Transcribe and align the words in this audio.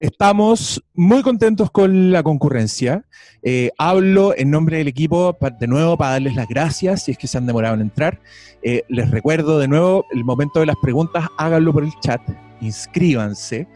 Estamos 0.00 0.82
muy 0.94 1.20
contentos 1.20 1.70
con 1.70 2.10
la 2.10 2.22
concurrencia. 2.22 3.04
Eh, 3.42 3.70
hablo 3.76 4.34
en 4.34 4.50
nombre 4.50 4.78
del 4.78 4.88
equipo 4.88 5.36
de 5.60 5.66
nuevo 5.66 5.98
para 5.98 6.12
darles 6.12 6.34
las 6.36 6.48
gracias 6.48 7.02
si 7.02 7.12
es 7.12 7.18
que 7.18 7.26
se 7.26 7.36
han 7.36 7.44
demorado 7.44 7.74
en 7.74 7.82
entrar. 7.82 8.18
Eh, 8.62 8.82
les 8.88 9.10
recuerdo 9.10 9.58
de 9.58 9.68
nuevo 9.68 10.06
el 10.10 10.24
momento 10.24 10.60
de 10.60 10.66
las 10.66 10.76
preguntas, 10.80 11.28
háganlo 11.36 11.74
por 11.74 11.84
el 11.84 11.92
chat, 12.00 12.22
inscríbanse. 12.62 13.68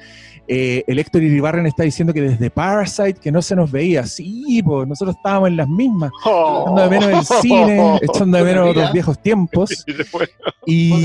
Eh, 0.49 0.83
el 0.87 0.99
Héctor 0.99 1.23
Iribarren 1.23 1.67
está 1.67 1.83
diciendo 1.83 2.15
que 2.15 2.23
desde 2.23 2.49
Parasite 2.49 3.21
que 3.21 3.31
no 3.31 3.43
se 3.43 3.55
nos 3.55 3.71
veía. 3.71 4.07
Sí, 4.07 4.63
pues 4.65 4.89
nosotros 4.89 5.17
estábamos 5.19 5.51
en 5.51 5.59
las 5.59 5.69
mismas, 5.69 6.11
echando 6.25 6.83
de 6.83 6.89
menos 6.89 7.31
el 7.31 7.37
cine, 7.43 7.99
echando 8.01 8.39
de 8.39 8.45
menos 8.45 8.75
los 8.77 8.93
viejos 8.95 9.21
tiempos. 9.21 9.85
Y. 10.67 11.05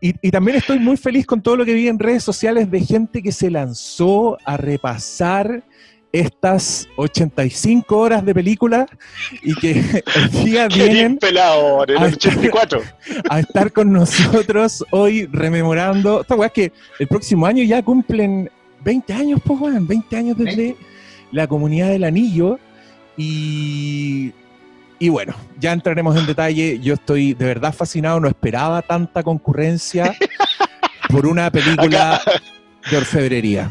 y, 0.00 0.14
y 0.20 0.30
también 0.30 0.56
estoy 0.58 0.78
muy 0.78 0.96
feliz 0.96 1.26
con 1.26 1.42
todo 1.42 1.56
lo 1.56 1.64
que 1.64 1.74
vi 1.74 1.88
en 1.88 1.98
redes 1.98 2.22
sociales 2.24 2.70
de 2.70 2.80
gente 2.80 3.22
que 3.22 3.32
se 3.32 3.50
lanzó 3.50 4.38
a 4.44 4.56
repasar 4.56 5.62
estas 6.12 6.88
85 6.96 7.96
horas 7.96 8.24
de 8.24 8.34
película 8.34 8.86
y 9.42 9.54
que 9.54 10.02
hoy 10.16 10.44
día 10.44 10.68
vienen 10.68 11.18
pelado 11.18 11.84
en 11.84 11.90
el 11.90 11.96
Ah, 11.98 12.06
84. 12.06 12.82
a 13.30 13.40
estar 13.40 13.72
con 13.72 13.92
nosotros 13.92 14.84
hoy 14.90 15.26
rememorando. 15.26 16.22
Esta 16.22 16.34
weá 16.34 16.46
es 16.46 16.52
que 16.52 16.72
el 16.98 17.08
próximo 17.08 17.46
año 17.46 17.62
ya 17.64 17.82
cumplen 17.82 18.50
20 18.84 19.12
años, 19.12 19.40
pues 19.44 19.60
weón, 19.60 19.86
20 19.86 20.16
años 20.16 20.38
desde 20.38 20.56
20. 20.56 20.76
la 21.32 21.46
comunidad 21.46 21.88
del 21.90 22.04
anillo. 22.04 22.58
Y, 23.16 24.32
y 24.98 25.08
bueno, 25.08 25.34
ya 25.58 25.72
entraremos 25.72 26.16
en 26.16 26.26
detalle. 26.26 26.78
Yo 26.80 26.94
estoy 26.94 27.34
de 27.34 27.44
verdad 27.46 27.72
fascinado, 27.74 28.20
no 28.20 28.28
esperaba 28.28 28.82
tanta 28.82 29.22
concurrencia 29.22 30.16
por 31.10 31.26
una 31.26 31.50
película 31.50 32.20
de 32.90 32.96
orfebrería. 32.96 33.70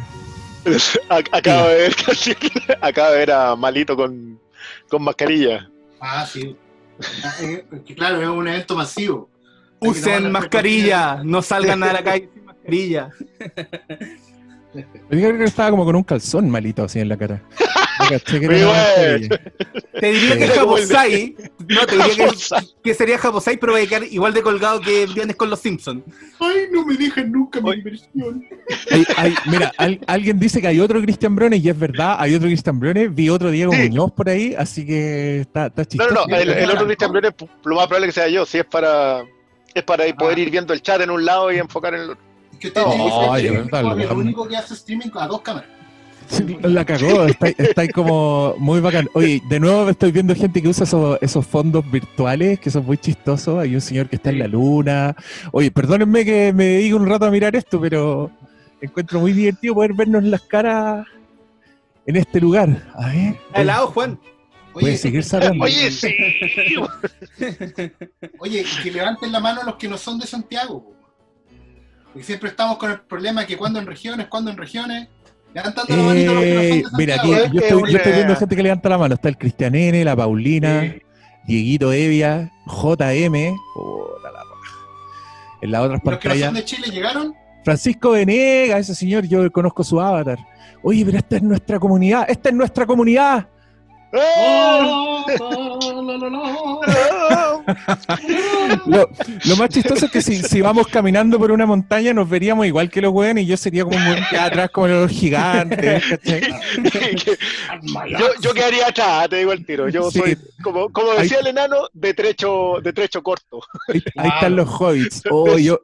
Ac- 1.10 1.30
Acabo 1.32 1.68
de 1.70 1.76
ver 1.76 1.96
casi- 2.06 2.36
acabo 2.82 3.12
de 3.12 3.18
ver 3.18 3.32
a 3.32 3.56
Malito 3.56 3.96
con, 3.96 4.40
con 4.90 5.04
mascarilla. 5.04 5.70
Ah, 6.00 6.26
sí. 6.26 6.56
Ah, 7.24 7.34
eh, 7.42 7.66
claro, 7.96 8.22
es 8.22 8.28
un 8.28 8.48
evento 8.48 8.76
masivo. 8.76 9.30
Usen 9.80 10.32
mascarilla, 10.32 11.22
no 11.24 11.42
salgan 11.42 11.84
a 11.84 11.94
la 11.94 12.04
calle 12.04 12.30
sin 12.34 12.46
mascarilla. 12.46 13.10
Yo 14.74 14.84
creo 15.10 15.38
que 15.38 15.44
estaba 15.46 15.70
como 15.72 15.86
con 15.86 15.96
un 15.96 16.04
calzón 16.04 16.50
malito 16.50 16.84
así 16.84 17.00
en 17.00 17.10
la 17.10 17.18
cara. 17.18 17.42
Caché 18.10 18.40
que 18.40 18.46
era. 18.46 19.20
Te 20.00 20.12
diría 20.12 20.38
que 20.38 20.44
es 20.46 20.52
Japosai, 20.52 21.36
no, 21.68 21.86
te 21.86 21.96
diría 21.98 22.28
que, 22.30 22.66
que 22.84 22.94
sería 22.94 23.18
Japosai, 23.18 23.58
pero 23.58 23.74
va 23.74 23.80
a 23.80 23.86
quedar 23.86 24.04
igual 24.04 24.34
de 24.34 24.42
colgado 24.42 24.80
que 24.82 25.06
vienes 25.08 25.36
con 25.36 25.50
los 25.50 25.60
Simpsons. 25.60 26.04
Ay, 26.40 26.68
no 26.72 26.86
me 26.86 26.96
dejan 26.96 27.32
nunca 27.32 27.60
mi 27.62 27.72
hay- 29.18 29.36
mira, 29.46 29.72
al- 29.78 30.00
alguien 30.08 30.40
dice 30.40 30.62
que 30.62 30.68
hay 30.68 30.80
otro 30.80 31.02
Cristian 31.02 31.36
Briones 31.36 31.64
y 31.64 31.70
es 31.70 31.78
verdad, 31.78 32.16
hay 32.20 32.36
otro 32.36 32.48
Cristian 32.48 32.80
Briones. 32.80 33.14
Vi 33.14 33.30
otro 33.30 33.52
Diego 33.52 33.72
Sí. 33.74 33.80
Muñoz 33.90 34.12
por 34.12 34.30
ahí, 34.30 34.56
así 34.58 34.86
que 34.86 35.42
está, 35.42 35.68
está 35.68 35.82
No, 35.84 35.88
chistoso. 35.88 36.14
no, 36.14 36.26
no. 36.28 36.36
El, 36.36 36.50
el 36.50 36.70
otro 36.72 36.86
Cristian 36.86 37.12
Briones, 37.12 37.34
lo 37.64 37.76
más 37.76 37.88
probable 37.88 38.08
que 38.08 38.14
sea 38.14 38.28
yo. 38.30 38.46
Si 38.46 38.58
es 38.60 38.66
para 38.66 39.24
es 39.74 39.84
para 39.84 40.06
poder 40.16 40.40
ir 40.40 40.50
viendo 40.50 40.74
el 40.74 40.82
chat 40.82 41.02
en 41.02 41.10
un 41.12 41.24
lado 41.24 41.52
y 41.52 41.58
enfocar 41.58 41.94
en 41.94 42.02
el 42.02 42.10
otro. 42.12 42.24
Es 42.54 42.58
que 42.60 42.68
usted 42.70 42.82
No, 42.82 42.88
oye, 43.30 43.48
el 43.50 43.56
el 43.74 44.08
lo- 44.08 44.16
único 44.16 44.48
que 44.48 44.58
hace 44.58 44.74
streaming 44.74 45.10
a 45.16 45.28
dos 45.28 45.42
cámaras. 45.42 45.70
Sí, 46.30 46.58
La 46.62 46.84
cagó, 46.86 47.26
está, 47.26 47.48
está 47.48 47.82
ahí 47.82 47.90
como 47.90 48.54
muy 48.58 48.80
bacán. 48.82 49.08
Oye, 49.14 49.42
de 49.48 49.60
nuevo 49.60 49.90
estoy 49.90 50.12
viendo 50.12 50.36
gente 50.36 50.62
que 50.62 50.68
usa 50.68 50.84
esos, 50.84 51.18
esos 51.22 51.46
fondos 51.46 51.90
virtuales 51.90 52.60
que 52.60 52.70
son 52.70 52.86
muy 52.86 52.98
chistosos. 52.98 53.60
Hay 53.60 53.76
un 53.76 53.82
señor 53.82 54.10
que 54.10 54.18
está 54.18 54.30
en 54.30 54.40
la 54.40 54.48
luna. 54.48 55.16
Oye, 55.52 55.72
perdónenme 55.72 56.26
que 56.26 56.52
me 56.54 56.66
dedique 56.66 56.94
un 56.96 57.08
rato 57.08 57.26
a 57.26 57.32
mirar 57.32 57.56
esto, 57.56 57.80
pero 57.80 58.30
encuentro 58.82 59.20
muy 59.20 59.32
divertido 59.32 59.76
poder 59.76 59.94
vernos 59.94 60.24
las 60.24 60.42
caras 60.42 61.08
en 62.06 62.16
este 62.16 62.42
lugar. 62.42 62.92
A 62.96 63.10
ver. 63.10 63.36
Al 63.54 63.68
lado, 63.68 63.88
Juan. 63.88 64.20
Puede 64.74 64.98
seguir 64.98 65.24
cerrando. 65.24 65.64
Oye, 65.64 65.92
sí. 65.92 66.14
Oye, 68.40 68.62
y 68.62 68.84
que 68.84 68.92
levanten 68.92 69.32
la 69.32 69.40
mano 69.40 69.64
los 69.64 69.76
que 69.76 69.88
no 69.88 69.98
son 69.98 70.20
de 70.20 70.28
Santiago. 70.28 70.94
Porque 72.06 72.24
siempre 72.24 72.50
estamos 72.50 72.78
con 72.78 72.92
el 72.92 73.02
problema 73.02 73.46
que 73.46 73.58
cuando 73.58 73.80
en 73.80 73.88
regiones, 73.88 74.28
cuando 74.28 74.52
en 74.52 74.58
regiones. 74.58 75.08
Levantando 75.58 75.96
la 75.98 76.04
manito 76.04 76.32
Eh, 76.42 76.84
mira, 76.98 77.16
aquí 77.16 77.30
yo 77.30 77.36
es 77.38 77.44
estoy, 77.46 77.60
yo 77.92 77.98
estoy 77.98 78.12
una- 78.12 78.16
viendo 78.16 78.36
gente 78.36 78.56
que 78.56 78.64
levanta 78.64 78.90
la 78.90 78.98
mano. 78.98 79.16
Está 79.16 79.30
el 79.30 79.38
Cristian 79.38 79.76
N, 79.76 80.04
la 80.06 80.16
Paulina, 80.16 80.82
Sí. 80.82 81.02
Dieguito 81.48 81.92
Evia, 81.94 82.52
JM. 82.66 83.56
Puta 83.74 84.32
la 84.32 84.40
raja. 84.40 84.76
En 85.62 85.72
las 85.72 85.82
otras 85.82 86.02
Y 86.04 86.10
los 86.10 86.20
que 86.20 86.28
no 86.28 86.32
pantallas. 86.34 86.46
son 86.48 86.54
de 86.56 86.66
Chile 86.66 86.88
llegaron. 86.92 87.36
Francisco 87.64 88.12
Venega, 88.12 88.78
ese 88.78 88.94
señor, 88.96 89.26
yo 89.28 89.52
conozco 89.52 89.84
su 89.84 90.00
avatar. 90.00 90.38
Oye, 90.84 91.04
pero 91.06 91.18
esta 91.18 91.36
es 91.38 91.42
nuestra 91.44 91.80
comunidad, 91.80 92.26
esta 92.30 92.50
es 92.50 92.56
nuestra 92.56 92.86
comunidad. 92.86 93.48
Oh, 94.14 95.26
oh, 95.42 96.82
lo, 98.86 99.56
más 99.58 99.70
chistoso 99.70 100.06
es 100.06 100.12
que 100.12 100.22
si, 100.22 100.42
si 100.42 100.62
vamos 100.62 100.88
caminando 100.88 101.38
por 101.38 101.52
una 101.52 101.66
montaña 101.66 102.14
nos 102.14 102.30
veríamos 102.30 102.66
igual 102.66 102.90
que 102.90 103.02
los 103.02 103.12
weones 103.14 103.44
y 103.44 103.48
yo 103.48 103.58
sería 103.58 103.84
como 103.84 103.98
muy 104.00 104.18
atrás 104.40 104.70
como 104.72 104.88
los 104.88 105.12
gigantes. 105.12 106.04
yo, 108.10 108.28
yo 108.42 108.54
quedaría 108.54 108.88
atrás, 108.88 109.30
te 109.30 109.38
digo 109.38 109.52
el 109.52 109.66
tiro. 109.66 109.90
Yo 109.90 110.10
Sí. 110.12 110.20
soy, 110.20 110.38
como, 110.64 110.90
como 110.90 111.14
decía 111.14 111.40
el 111.40 111.48
enano, 111.48 111.88
de 111.94 112.14
trecho, 112.14 112.76
de 112.82 112.94
trecho 112.94 113.22
corto. 113.22 113.60
Ahí, 113.88 114.02
ahí 114.16 114.30
están 114.30 114.56
los 114.56 114.70
hobbits. 114.70 115.24
Oh, 115.30 115.58
yo, 115.58 115.80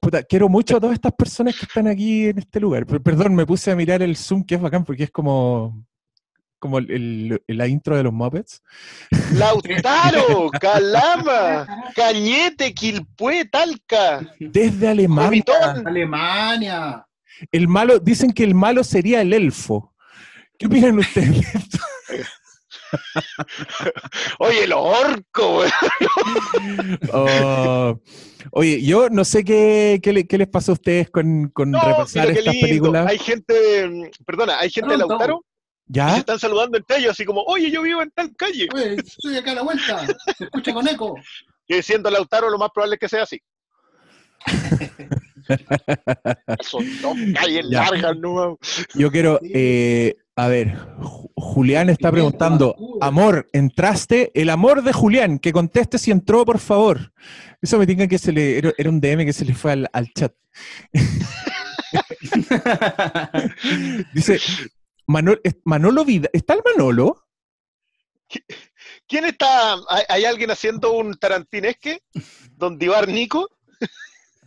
puta, 0.00 0.22
quiero 0.22 0.48
mucho 0.48 0.76
a 0.76 0.80
todas 0.80 0.94
estas 0.94 1.12
personas 1.12 1.56
que 1.58 1.66
están 1.66 1.86
aquí 1.86 2.26
en 2.26 2.38
este 2.38 2.60
lugar. 2.60 2.86
Pero, 2.86 3.02
perdón, 3.02 3.34
me 3.34 3.46
puse 3.46 3.70
a 3.70 3.76
mirar 3.76 4.02
el 4.02 4.16
Zoom 4.16 4.44
que 4.44 4.54
es 4.54 4.60
bacán 4.60 4.84
porque 4.84 5.04
es 5.04 5.10
como, 5.10 5.84
como 6.64 6.78
el- 6.78 6.90
el- 7.46 7.58
la 7.58 7.66
intro 7.68 7.94
de 7.94 8.04
los 8.04 8.12
Muppets. 8.14 8.62
Lautaro, 9.34 10.48
Calama, 10.60 11.66
Cañete, 11.94 12.72
Quilpué, 12.72 13.44
Talca, 13.44 14.26
Desde 14.40 14.88
Alemania. 14.88 15.26
Comitón. 15.44 15.86
Alemania. 15.86 17.06
El 17.52 17.68
malo, 17.68 17.98
dicen 17.98 18.32
que 18.32 18.44
el 18.44 18.54
malo 18.54 18.82
sería 18.82 19.20
el 19.20 19.34
elfo. 19.34 19.92
¿Qué 20.58 20.66
opinan 20.68 20.98
ustedes? 20.98 21.32
de 21.52 21.58
esto? 21.58 21.78
Oye, 24.38 24.64
el 24.64 24.72
orco. 24.72 25.64
Oh, 27.12 28.00
oye, 28.52 28.82
yo 28.82 29.10
no 29.10 29.24
sé 29.24 29.44
qué, 29.44 30.00
qué, 30.02 30.12
le- 30.12 30.26
qué 30.26 30.38
les 30.38 30.48
pasó 30.48 30.72
a 30.72 30.74
ustedes 30.74 31.10
con, 31.10 31.48
con 31.48 31.70
No, 31.72 31.80
repasar 31.84 32.30
estas 32.30 32.54
lindo. 32.54 32.66
películas. 32.66 33.06
Hay 33.08 33.18
gente, 33.18 33.88
mm, 33.88 34.24
perdona, 34.24 34.58
hay 34.60 34.70
gente 34.70 34.92
de 34.96 34.98
Pronto. 35.04 35.44
Lautaro 35.86 35.88
y 35.88 36.10
se 36.10 36.14
¿Ya? 36.14 36.18
están 36.18 36.38
saludando 36.38 36.78
entre 36.78 36.98
ellos, 36.98 37.10
así 37.12 37.24
como, 37.24 37.42
oye, 37.42 37.70
yo 37.70 37.82
vivo 37.82 38.02
en 38.02 38.10
tal 38.10 38.34
calle. 38.36 38.68
Oye, 38.74 38.94
estoy 38.94 39.36
acá 39.36 39.52
a 39.52 39.56
la 39.56 39.62
vuelta. 39.62 40.06
Se 40.36 40.44
escucha 40.44 40.72
con 40.72 40.86
eco. 40.88 41.14
Que 41.66 41.82
siendo 41.82 42.10
Lautaro, 42.10 42.50
lo 42.50 42.58
más 42.58 42.68
probable 42.74 42.96
es 42.96 43.00
que 43.00 43.08
sea 43.08 43.22
así. 43.22 43.40
Son 46.60 46.84
dos 47.00 47.16
calles 47.40 47.64
Ya. 47.70 47.84
largas, 47.90 48.18
no 48.18 48.58
Yo 48.94 49.10
quiero, 49.10 49.40
eh, 49.42 50.14
a 50.36 50.48
ver, 50.48 50.76
Ju- 50.98 51.30
Julián 51.34 51.88
está 51.88 52.12
preguntando, 52.12 52.76
amor, 53.00 53.48
¿entraste? 53.54 54.30
El 54.34 54.50
amor 54.50 54.82
de 54.82 54.92
Julián, 54.92 55.38
que 55.38 55.52
conteste 55.52 55.96
si 55.96 56.10
entró, 56.10 56.44
por 56.44 56.58
favor. 56.58 57.14
Eso 57.62 57.78
me 57.78 57.86
diga 57.86 58.06
que 58.06 58.18
se 58.18 58.30
le, 58.30 58.58
era, 58.58 58.74
era 58.76 58.90
un 58.90 59.00
DM 59.00 59.24
que 59.24 59.32
se 59.32 59.46
le 59.46 59.54
fue 59.54 59.72
al, 59.72 59.88
al 59.90 60.12
chat. 60.12 60.34
Dice, 64.12 64.38
Manol- 65.06 65.40
es- 65.44 65.56
Manolo 65.64 66.04
Vida, 66.04 66.28
¿está 66.32 66.54
el 66.54 66.60
Manolo? 66.64 67.26
¿Quién 69.06 69.24
está? 69.26 69.74
¿Hay, 69.88 70.02
hay 70.08 70.24
alguien 70.24 70.50
haciendo 70.50 70.92
un 70.92 71.14
tarantinesque? 71.14 72.00
¿Don 72.56 72.78
Divar 72.78 73.06
Nico? 73.08 73.48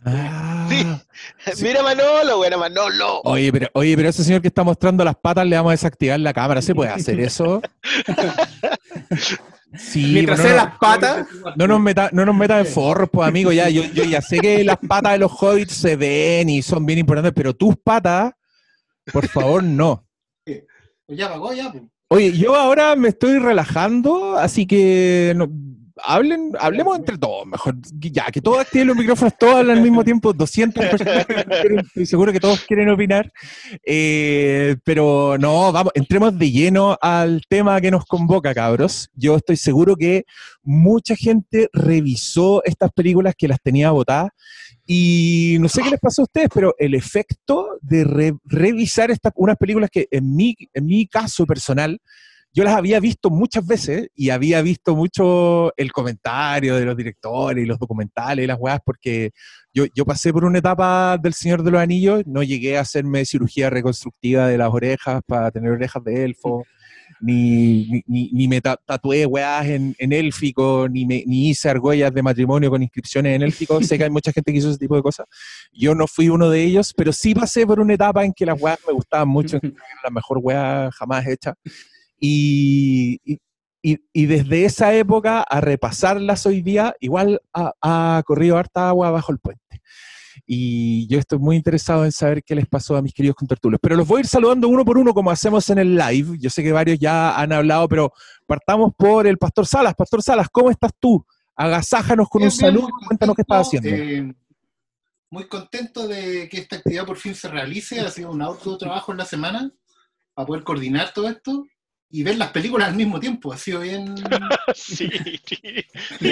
Ah. 0.04 0.66
Sí. 0.68 1.64
Mira 1.64 1.82
Manolo, 1.82 2.36
buena 2.38 2.56
Manolo. 2.56 3.20
Oye, 3.24 3.52
pero, 3.52 3.68
oye, 3.74 3.96
pero 3.96 4.08
ese 4.10 4.22
señor 4.24 4.40
que 4.42 4.48
está 4.48 4.62
mostrando 4.62 5.04
las 5.04 5.16
patas 5.16 5.46
le 5.46 5.56
vamos 5.56 5.70
a 5.70 5.72
desactivar 5.72 6.20
la 6.20 6.32
cámara. 6.32 6.62
¿Se 6.62 6.74
puede 6.74 6.90
hacer 6.90 7.18
eso? 7.20 7.60
Sí, 9.78 10.12
Mientras 10.14 10.40
sea 10.40 10.50
no, 10.50 10.56
las 10.56 10.78
patas, 10.78 11.26
no 11.56 11.66
nos 11.66 11.78
meta, 11.78 12.08
no 12.14 12.24
nos 12.24 12.34
meta 12.34 12.58
en 12.58 12.64
forros, 12.64 13.10
pues 13.12 13.28
amigo. 13.28 13.52
Ya, 13.52 13.68
yo, 13.68 13.84
yo 13.84 14.02
ya 14.04 14.22
sé 14.22 14.38
que 14.38 14.64
las 14.64 14.78
patas 14.78 15.12
de 15.12 15.18
los 15.18 15.30
hobbits 15.30 15.74
se 15.74 15.94
ven 15.94 16.48
y 16.48 16.62
son 16.62 16.86
bien 16.86 16.98
importantes, 17.00 17.34
pero 17.36 17.52
tus 17.54 17.76
patas, 17.76 18.32
por 19.12 19.28
favor, 19.28 19.62
no. 19.62 20.07
Pues 21.08 21.18
ya 21.18 21.30
pagó, 21.30 21.54
ya. 21.54 21.72
pues. 21.72 21.84
Oye, 22.08 22.32
yo 22.36 22.54
ahora 22.54 22.94
me 22.96 23.08
estoy 23.08 23.38
relajando, 23.38 24.36
así 24.36 24.66
que 24.66 25.34
hablen, 26.04 26.52
hablemos 26.60 26.98
entre 26.98 27.16
todos, 27.16 27.46
mejor. 27.46 27.76
Ya, 27.98 28.26
que 28.26 28.42
todos 28.42 28.60
activen 28.60 28.88
los 28.88 28.96
micrófonos, 28.96 29.32
todos 29.38 29.54
hablan 29.54 29.78
al 29.78 29.82
mismo 29.82 30.04
tiempo, 30.04 30.34
200 30.34 30.84
personas. 30.86 31.26
Estoy 31.86 32.04
seguro 32.04 32.30
que 32.30 32.40
todos 32.40 32.60
quieren 32.60 32.90
opinar. 32.90 33.32
Eh, 33.86 34.76
pero 34.84 35.38
no, 35.38 35.72
vamos, 35.72 35.92
entremos 35.94 36.38
de 36.38 36.50
lleno 36.50 36.98
al 37.00 37.40
tema 37.48 37.80
que 37.80 37.90
nos 37.90 38.04
convoca, 38.04 38.52
cabros. 38.54 39.08
Yo 39.14 39.36
estoy 39.36 39.56
seguro 39.56 39.96
que 39.96 40.24
mucha 40.62 41.16
gente 41.16 41.70
revisó 41.72 42.62
estas 42.64 42.92
películas 42.92 43.34
que 43.36 43.48
las 43.48 43.60
tenía 43.62 43.90
votadas. 43.92 44.30
Y 44.90 45.58
no 45.60 45.68
sé 45.68 45.82
qué 45.82 45.90
les 45.90 46.00
pasó 46.00 46.22
a 46.22 46.24
ustedes, 46.24 46.48
pero 46.52 46.74
el 46.78 46.94
efecto 46.94 47.78
de 47.82 48.04
re- 48.04 48.32
revisar 48.44 49.10
estas, 49.10 49.34
unas 49.36 49.58
películas 49.58 49.90
que 49.90 50.08
en 50.10 50.34
mi, 50.34 50.56
en 50.72 50.86
mi 50.86 51.06
caso 51.06 51.44
personal, 51.44 52.00
yo 52.54 52.64
las 52.64 52.74
había 52.74 52.98
visto 52.98 53.28
muchas 53.28 53.66
veces 53.66 54.08
y 54.14 54.30
había 54.30 54.62
visto 54.62 54.96
mucho 54.96 55.74
el 55.76 55.92
comentario 55.92 56.74
de 56.76 56.86
los 56.86 56.96
directores 56.96 57.62
y 57.62 57.66
los 57.66 57.78
documentales 57.78 58.44
y 58.44 58.46
las 58.46 58.56
weas, 58.58 58.80
porque 58.82 59.32
yo, 59.74 59.84
yo 59.94 60.06
pasé 60.06 60.32
por 60.32 60.46
una 60.46 60.58
etapa 60.58 61.18
del 61.18 61.34
Señor 61.34 61.62
de 61.62 61.70
los 61.70 61.82
Anillos, 61.82 62.22
no 62.26 62.42
llegué 62.42 62.78
a 62.78 62.80
hacerme 62.80 63.26
cirugía 63.26 63.68
reconstructiva 63.68 64.48
de 64.48 64.56
las 64.56 64.72
orejas 64.72 65.20
para 65.26 65.50
tener 65.50 65.70
orejas 65.70 66.02
de 66.02 66.24
elfo, 66.24 66.64
ni, 67.20 68.02
ni, 68.06 68.30
ni- 68.32 68.48
me 68.48 68.60
ta- 68.60 68.78
tatué 68.84 69.26
weas 69.26 69.66
en, 69.66 69.94
en 69.98 70.12
élfico, 70.12 70.88
ni, 70.90 71.04
me, 71.06 71.24
ni 71.26 71.50
hice 71.50 71.68
argollas 71.68 72.12
de 72.12 72.22
matrimonio 72.22 72.70
con 72.70 72.82
inscripciones 72.82 73.34
en 73.36 73.42
élfico. 73.42 73.82
sé 73.82 73.98
que 73.98 74.04
hay 74.04 74.10
mucha 74.10 74.32
gente 74.32 74.52
que 74.52 74.58
hizo 74.58 74.70
ese 74.70 74.78
tipo 74.78 74.96
de 74.96 75.02
cosas. 75.02 75.26
Yo 75.72 75.94
no 75.94 76.06
fui 76.06 76.28
uno 76.28 76.48
de 76.50 76.62
ellos, 76.62 76.92
pero 76.96 77.12
sí 77.12 77.34
pasé 77.34 77.66
por 77.66 77.80
una 77.80 77.94
etapa 77.94 78.24
en 78.24 78.32
que 78.32 78.46
las 78.46 78.60
weas 78.60 78.78
me 78.86 78.92
gustaban 78.92 79.28
mucho, 79.28 79.56
en 79.56 79.60
que 79.72 79.76
la 80.04 80.10
mejor 80.10 80.38
wea 80.42 80.90
jamás 80.92 81.26
hecha. 81.26 81.54
Y, 82.20 83.18
y, 83.24 83.38
y- 83.82 83.98
y 84.12 84.26
desde 84.26 84.64
esa 84.64 84.94
época 84.94 85.42
a 85.42 85.60
repasarlas 85.60 86.46
hoy 86.46 86.62
día, 86.62 86.94
igual 87.00 87.40
ha, 87.52 87.72
ha 87.80 88.22
corrido 88.26 88.56
harta 88.58 88.88
agua 88.88 89.10
bajo 89.10 89.32
el 89.32 89.38
puente. 89.38 89.62
Y 90.46 91.06
yo 91.08 91.18
estoy 91.18 91.38
muy 91.38 91.56
interesado 91.56 92.04
en 92.04 92.12
saber 92.12 92.42
qué 92.42 92.54
les 92.54 92.66
pasó 92.66 92.96
a 92.96 93.02
mis 93.02 93.12
queridos 93.14 93.36
contertulios. 93.36 93.78
Pero 93.82 93.96
los 93.96 94.06
voy 94.06 94.18
a 94.18 94.20
ir 94.20 94.26
saludando 94.26 94.68
uno 94.68 94.84
por 94.84 94.98
uno 94.98 95.12
como 95.14 95.30
hacemos 95.30 95.68
en 95.70 95.78
el 95.78 95.96
live. 95.96 96.36
Yo 96.40 96.50
sé 96.50 96.62
que 96.62 96.72
varios 96.72 96.98
ya 96.98 97.38
han 97.38 97.52
hablado, 97.52 97.88
pero 97.88 98.12
partamos 98.46 98.92
por 98.96 99.26
el 99.26 99.38
Pastor 99.38 99.66
Salas. 99.66 99.94
Pastor 99.94 100.22
Salas, 100.22 100.48
¿cómo 100.50 100.70
estás 100.70 100.92
tú? 100.98 101.24
Agasájanos 101.56 102.28
con 102.28 102.40
Bien, 102.40 102.52
un 102.52 102.56
bien, 102.58 102.72
saludo 102.72 102.88
y 103.02 103.06
cuéntanos 103.06 103.34
qué 103.36 103.42
estás 103.42 103.68
contento, 103.68 103.88
haciendo. 103.88 104.30
eh, 104.30 104.34
muy 105.30 105.48
contento 105.48 106.06
de 106.08 106.48
que 106.48 106.58
esta 106.58 106.76
actividad 106.76 107.04
por 107.06 107.16
fin 107.18 107.34
se 107.34 107.48
realice. 107.48 108.00
Ha 108.00 108.10
sido 108.10 108.30
un 108.30 108.40
auto 108.42 108.78
trabajo 108.78 109.12
en 109.12 109.18
la 109.18 109.24
semana 109.24 109.70
para 110.34 110.46
poder 110.46 110.62
coordinar 110.64 111.12
todo 111.12 111.28
esto 111.28 111.64
y 112.10 112.22
ver 112.22 112.38
las 112.38 112.50
películas 112.52 112.88
al 112.88 112.94
mismo 112.96 113.20
tiempo. 113.20 113.52
Ha 113.52 113.58
sido 113.58 113.80
bien 113.80 114.14
Sí, 114.74 115.10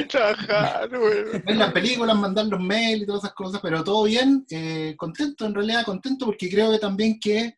trabajar, 0.08 0.90
weón. 0.90 1.42
ver 1.44 1.56
las 1.56 1.72
películas, 1.72 2.16
mandar 2.16 2.46
los 2.46 2.60
mails 2.60 3.02
y 3.02 3.06
todas 3.06 3.24
esas 3.24 3.34
cosas, 3.34 3.60
pero 3.60 3.84
todo 3.84 4.04
bien. 4.04 4.44
eh, 4.50 4.94
contento, 4.96 5.44
en 5.46 5.54
realidad 5.54 5.84
contento 5.84 6.26
porque 6.26 6.48
creo 6.48 6.70
que 6.72 6.78
también 6.78 7.18
que 7.20 7.56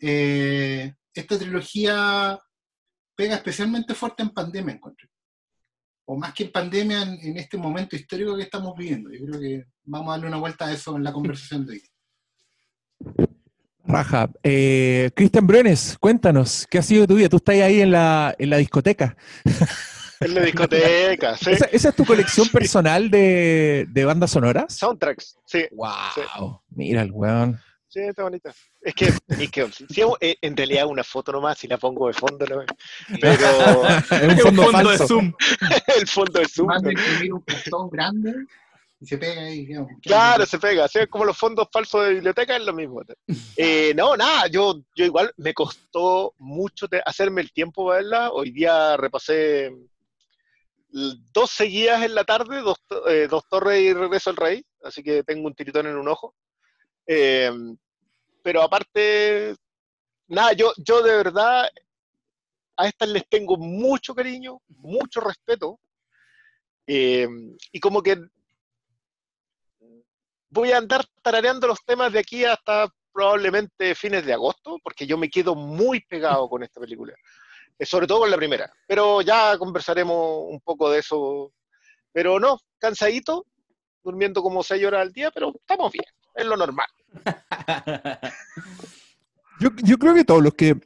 eh, 0.00 0.94
esta 1.12 1.38
trilogía 1.38 2.38
pega 3.14 3.36
especialmente 3.36 3.94
fuerte 3.94 4.22
en 4.22 4.30
pandemia, 4.30 4.74
encuentro. 4.74 5.08
O 6.04 6.16
más 6.16 6.32
que 6.34 6.44
en 6.44 6.52
pandemia, 6.52 7.02
en, 7.02 7.18
en 7.20 7.36
este 7.38 7.56
momento 7.56 7.96
histórico 7.96 8.36
que 8.36 8.42
estamos 8.44 8.76
viviendo. 8.76 9.10
Yo 9.12 9.24
creo 9.26 9.40
que 9.40 9.64
vamos 9.84 10.08
a 10.08 10.12
darle 10.12 10.28
una 10.28 10.36
vuelta 10.36 10.66
a 10.66 10.72
eso 10.72 10.96
en 10.96 11.02
la 11.02 11.12
conversación 11.12 11.66
de 11.66 11.72
hoy. 11.72 11.82
Raja. 13.86 14.30
Eh, 14.42 15.10
Cristian 15.14 15.46
Brunes, 15.46 15.96
cuéntanos, 15.98 16.66
¿qué 16.70 16.78
ha 16.78 16.82
sido 16.82 17.02
de 17.02 17.06
tu 17.06 17.14
vida? 17.14 17.28
Tú 17.28 17.36
estás 17.36 17.56
ahí 17.56 17.80
en 17.80 17.92
la, 17.92 18.34
en 18.38 18.50
la 18.50 18.56
discoteca. 18.58 19.16
En 20.20 20.34
la 20.34 20.42
discoteca, 20.42 21.36
sí. 21.38 21.50
¿Esa, 21.50 21.66
esa 21.66 21.88
es 21.90 21.94
tu 21.94 22.04
colección 22.04 22.48
personal 22.48 23.10
de, 23.10 23.86
de 23.88 24.04
bandas 24.04 24.30
sonoras? 24.30 24.74
Soundtracks, 24.74 25.38
sí. 25.46 25.66
¡Wow! 25.72 26.62
Mira 26.70 27.02
el 27.02 27.12
weón. 27.12 27.60
Sí, 27.88 28.00
está 28.00 28.24
bonita. 28.24 28.52
Es 28.82 28.94
que, 28.94 29.06
es 29.06 29.50
que 29.50 29.68
si 29.88 30.02
hago, 30.02 30.18
eh, 30.20 30.36
en 30.42 30.56
realidad 30.56 30.86
una 30.86 31.02
foto 31.02 31.32
nomás, 31.32 31.58
si 31.58 31.66
la 31.66 31.78
pongo 31.78 32.08
de 32.08 32.12
fondo, 32.12 32.44
¿no? 32.44 32.62
pero 33.20 33.88
es 34.10 34.22
un 34.22 34.30
Es 34.30 34.42
fondo, 34.42 34.62
un 34.62 34.72
fondo 34.72 34.90
de 34.90 34.98
falso. 34.98 35.06
Zoom. 35.06 35.32
el 36.00 36.06
fondo 36.06 36.40
Zoom. 36.46 36.68
De 36.68 36.82
¿no? 36.82 36.90
imprimir 36.90 37.32
un 37.32 37.40
cartón 37.40 37.90
grande 37.90 38.34
y 39.06 39.08
se 39.08 39.18
pega 39.18 39.42
ahí. 39.42 39.66
digamos. 39.66 39.92
Claro, 40.02 40.44
se 40.46 40.58
pega. 40.58 40.84
Así 40.86 40.98
es 40.98 41.06
como 41.08 41.24
los 41.24 41.38
fondos 41.38 41.68
falsos 41.72 42.04
de 42.04 42.14
biblioteca, 42.14 42.56
es 42.56 42.64
lo 42.64 42.72
mismo. 42.72 43.02
Eh, 43.58 43.94
no, 43.94 44.16
nada, 44.16 44.48
yo, 44.48 44.82
yo 44.94 45.04
igual 45.06 45.32
me 45.38 45.54
costó 45.54 46.34
mucho 46.38 46.88
te- 46.88 47.00
hacerme 47.06 47.40
el 47.40 47.52
tiempo 47.52 47.86
para 47.86 48.00
verla. 48.00 48.30
Hoy 48.32 48.50
día 48.50 48.96
repasé 48.98 49.66
l- 49.66 51.14
dos 51.32 51.50
seguidas 51.50 52.02
en 52.02 52.14
la 52.14 52.24
tarde, 52.24 52.60
dos, 52.60 52.76
eh, 53.08 53.28
dos 53.30 53.44
torres 53.48 53.80
y 53.80 53.92
regreso 53.94 54.30
al 54.30 54.36
rey, 54.36 54.62
así 54.82 55.02
que 55.02 55.22
tengo 55.22 55.46
un 55.46 55.54
tiritón 55.54 55.86
en 55.86 55.96
un 55.96 56.08
ojo. 56.08 56.34
Eh, 57.06 57.50
pero 58.42 58.60
aparte, 58.62 59.54
nada, 60.28 60.52
yo, 60.52 60.72
yo 60.76 61.02
de 61.02 61.16
verdad 61.16 61.68
a 62.76 62.86
estas 62.88 63.08
les 63.08 63.26
tengo 63.28 63.56
mucho 63.56 64.14
cariño, 64.14 64.60
mucho 64.68 65.20
respeto. 65.20 65.78
eh, 66.86 67.26
y 67.72 67.80
como 67.80 68.02
que 68.02 68.18
voy 70.50 70.72
a 70.72 70.78
andar 70.78 71.04
tarareando 71.22 71.66
los 71.66 71.84
temas 71.84 72.12
de 72.12 72.18
aquí 72.20 72.44
hasta 72.44 72.88
probablemente 73.12 73.94
fines 73.94 74.26
de 74.26 74.34
agosto, 74.34 74.78
porque 74.82 75.06
yo 75.06 75.16
me 75.16 75.30
quedo 75.30 75.54
muy 75.54 76.00
pegado 76.00 76.48
con 76.48 76.62
esta 76.62 76.80
película. 76.80 77.14
Eh, 77.78 77.86
Sobre 77.86 78.06
todo 78.06 78.20
con 78.20 78.30
la 78.30 78.36
primera. 78.36 78.70
Pero 78.86 79.22
ya 79.22 79.56
conversaremos 79.58 80.44
un 80.48 80.60
poco 80.60 80.90
de 80.90 81.00
eso. 81.00 81.52
Pero 82.12 82.38
no, 82.38 82.58
cansadito, 82.78 83.46
durmiendo 84.02 84.42
como 84.42 84.62
seis 84.62 84.84
horas 84.84 85.02
al 85.02 85.12
día, 85.12 85.30
pero 85.30 85.52
estamos 85.58 85.92
bien, 85.92 86.04
es 86.34 86.46
lo 86.46 86.56
normal. 86.56 86.86
Yo, 89.58 89.70
yo 89.82 89.96
creo 89.96 90.12
que 90.12 90.22
todos 90.22 90.42
los 90.42 90.52
que 90.52 90.78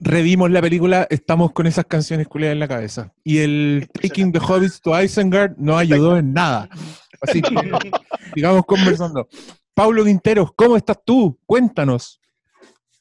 revimos 0.00 0.50
la 0.50 0.60
película 0.60 1.06
estamos 1.10 1.52
con 1.52 1.66
esas 1.66 1.84
canciones 1.86 2.26
culiadas 2.26 2.54
en 2.54 2.60
la 2.60 2.68
cabeza. 2.68 3.12
Y 3.22 3.38
el 3.38 3.88
Taking 3.92 4.32
the 4.32 4.40
Hobbits 4.40 4.80
to 4.80 5.00
Isengard 5.00 5.56
no 5.58 5.76
ayudó 5.78 6.16
en 6.18 6.32
nada. 6.32 6.68
Así 7.26 7.42
que 7.42 7.54
sigamos 8.34 8.64
conversando. 8.66 9.28
Pablo 9.74 10.04
Quinteros, 10.04 10.50
¿cómo 10.54 10.76
estás 10.76 10.98
tú? 11.04 11.38
Cuéntanos. 11.46 12.20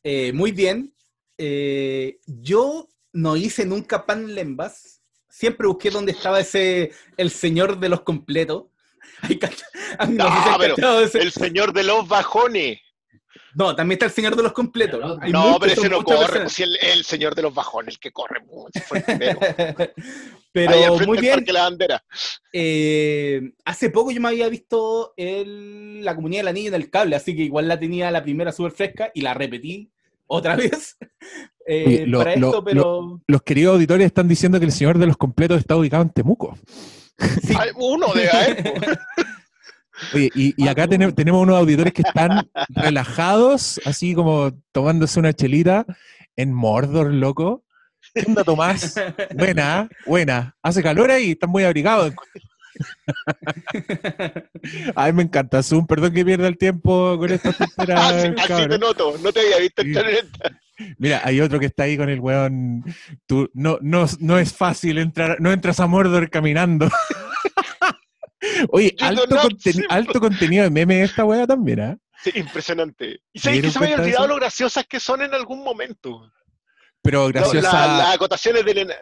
Eh, 0.03 0.31
muy 0.33 0.51
bien. 0.51 0.93
Eh, 1.37 2.19
yo 2.25 2.87
no 3.11 3.35
hice 3.35 3.65
nunca 3.65 4.05
pan 4.05 4.33
lembas. 4.33 5.01
Siempre 5.29 5.67
busqué 5.67 5.89
dónde 5.89 6.11
estaba 6.11 6.39
ese 6.39 6.91
el 7.17 7.29
señor 7.31 7.79
de 7.79 7.89
los 7.89 8.01
completos. 8.01 8.65
Ay, 9.21 9.39
no, 10.11 10.25
sé 10.25 10.31
si 10.31 10.49
pero 10.59 10.99
ese- 10.99 11.21
El 11.21 11.31
señor 11.31 11.73
de 11.73 11.83
los 11.83 12.07
bajones. 12.07 12.79
No, 13.55 13.75
también 13.75 13.95
está 13.97 14.05
el 14.05 14.11
señor 14.11 14.35
de 14.35 14.43
los 14.43 14.51
completos. 14.53 15.17
Hay 15.21 15.31
no, 15.31 15.41
muchos, 15.43 15.59
pero 15.59 15.73
ese 15.73 15.89
no 15.89 16.03
corre, 16.03 16.41
pues, 16.41 16.53
si 16.53 16.63
el, 16.63 16.77
el 16.81 17.03
señor 17.05 17.35
de 17.35 17.41
los 17.43 17.53
bajones, 17.53 17.95
el 17.95 17.99
que 17.99 18.11
corre 18.11 18.39
mucho, 18.41 18.79
fue 18.87 18.99
el 18.99 19.03
primero. 19.03 19.39
Pero 20.51 20.97
muy 21.07 21.17
bien. 21.17 21.43
La 21.47 21.63
Bandera. 21.63 22.03
Eh, 22.51 23.53
hace 23.65 23.89
poco 23.89 24.11
yo 24.11 24.21
me 24.21 24.27
había 24.27 24.47
visto 24.49 25.13
el, 25.17 26.05
la 26.05 26.13
comunidad 26.15 26.41
del 26.41 26.47
anillo 26.49 26.67
en 26.69 26.75
el 26.75 26.91
cable, 26.91 27.15
así 27.15 27.35
que 27.35 27.41
igual 27.41 27.67
la 27.67 27.79
tenía 27.79 28.11
la 28.11 28.21
primera 28.21 28.51
súper 28.51 28.71
fresca 28.71 29.11
y 29.15 29.21
la 29.21 29.33
repetí 29.33 29.89
otra 30.27 30.55
vez 30.55 30.95
eh, 31.65 31.83
Oye, 31.87 32.05
lo- 32.07 32.19
para 32.19 32.35
Los 33.27 33.41
queridos 33.43 33.73
auditores 33.73 34.05
están 34.05 34.27
diciendo 34.27 34.59
que 34.59 34.65
el 34.65 34.71
señor 34.71 34.99
de 34.99 35.07
los 35.07 35.17
completos 35.17 35.57
está 35.57 35.75
ubicado 35.75 36.03
en 36.03 36.11
Temuco. 36.11 36.55
sí, 37.43 37.55
Uno 37.75 38.13
de 38.13 38.29
AEP. 38.29 38.67
Oye, 40.13 40.29
y, 40.35 40.63
y 40.63 40.67
acá 40.67 40.87
tene- 40.87 41.11
tenemos 41.11 41.41
unos 41.41 41.57
auditores 41.57 41.93
que 41.93 42.01
están 42.01 42.49
relajados, 42.69 43.79
así 43.85 44.13
como 44.13 44.51
tomándose 44.71 45.19
una 45.19 45.33
chelita 45.33 45.85
en 46.35 46.53
Mordor, 46.53 47.13
loco. 47.13 47.63
¿Qué 48.13 48.23
onda, 48.27 48.43
Tomás? 48.43 48.95
Buena, 49.35 49.89
buena. 50.05 50.55
Hace 50.61 50.83
calor 50.83 51.09
ahí, 51.11 51.31
están 51.31 51.49
muy 51.49 51.63
abrigados. 51.63 52.13
Ay, 54.95 55.13
me 55.13 55.23
encanta 55.23 55.61
Zoom, 55.63 55.85
perdón 55.85 56.13
que 56.13 56.25
pierda 56.25 56.47
el 56.47 56.57
tiempo 56.57 57.17
con 57.17 57.31
esta 57.31 57.51
tonteras, 57.53 58.13
así, 58.13 58.27
así 58.53 58.67
te 58.67 58.79
noto, 58.79 59.15
no 59.21 59.31
te 59.31 59.41
había 59.41 59.57
visto 59.59 59.81
entrar 59.83 60.09
en 60.09 60.15
esta. 60.17 60.59
Mira, 60.97 61.21
hay 61.23 61.39
otro 61.39 61.59
que 61.59 61.67
está 61.67 61.83
ahí 61.83 61.97
con 61.97 62.09
el 62.09 62.19
weón. 62.19 62.83
Tú, 63.27 63.49
no, 63.53 63.77
no, 63.81 64.05
no 64.19 64.39
es 64.39 64.53
fácil 64.53 64.97
entrar, 64.97 65.39
no 65.39 65.51
entras 65.51 65.79
a 65.79 65.87
Mordor 65.87 66.29
caminando. 66.29 66.89
Oye, 68.69 68.95
alto, 68.99 69.25
conten- 69.27 69.85
alto 69.89 70.19
contenido 70.19 70.63
de 70.63 70.69
meme 70.69 71.01
esta 71.03 71.25
weá 71.25 71.45
también, 71.47 71.79
¿ah? 71.79 71.97
Sí, 72.23 72.31
impresionante. 72.35 73.21
Y 73.33 73.39
¿Se 73.39 73.45
sabes 73.49 73.61
que 73.61 73.71
se 73.71 73.79
me 73.79 73.85
había 73.87 73.97
olvidado 73.97 74.23
eso? 74.25 74.33
lo 74.33 74.39
graciosas 74.39 74.85
que 74.87 74.99
son 74.99 75.21
en 75.21 75.33
algún 75.33 75.63
momento. 75.63 76.31
Pero 77.01 77.23
Lo- 77.23 77.33
graciosa. 77.33 77.87
la- 77.87 77.97
las 77.97 78.15
acotaciones 78.15 78.63
del... 78.65 78.93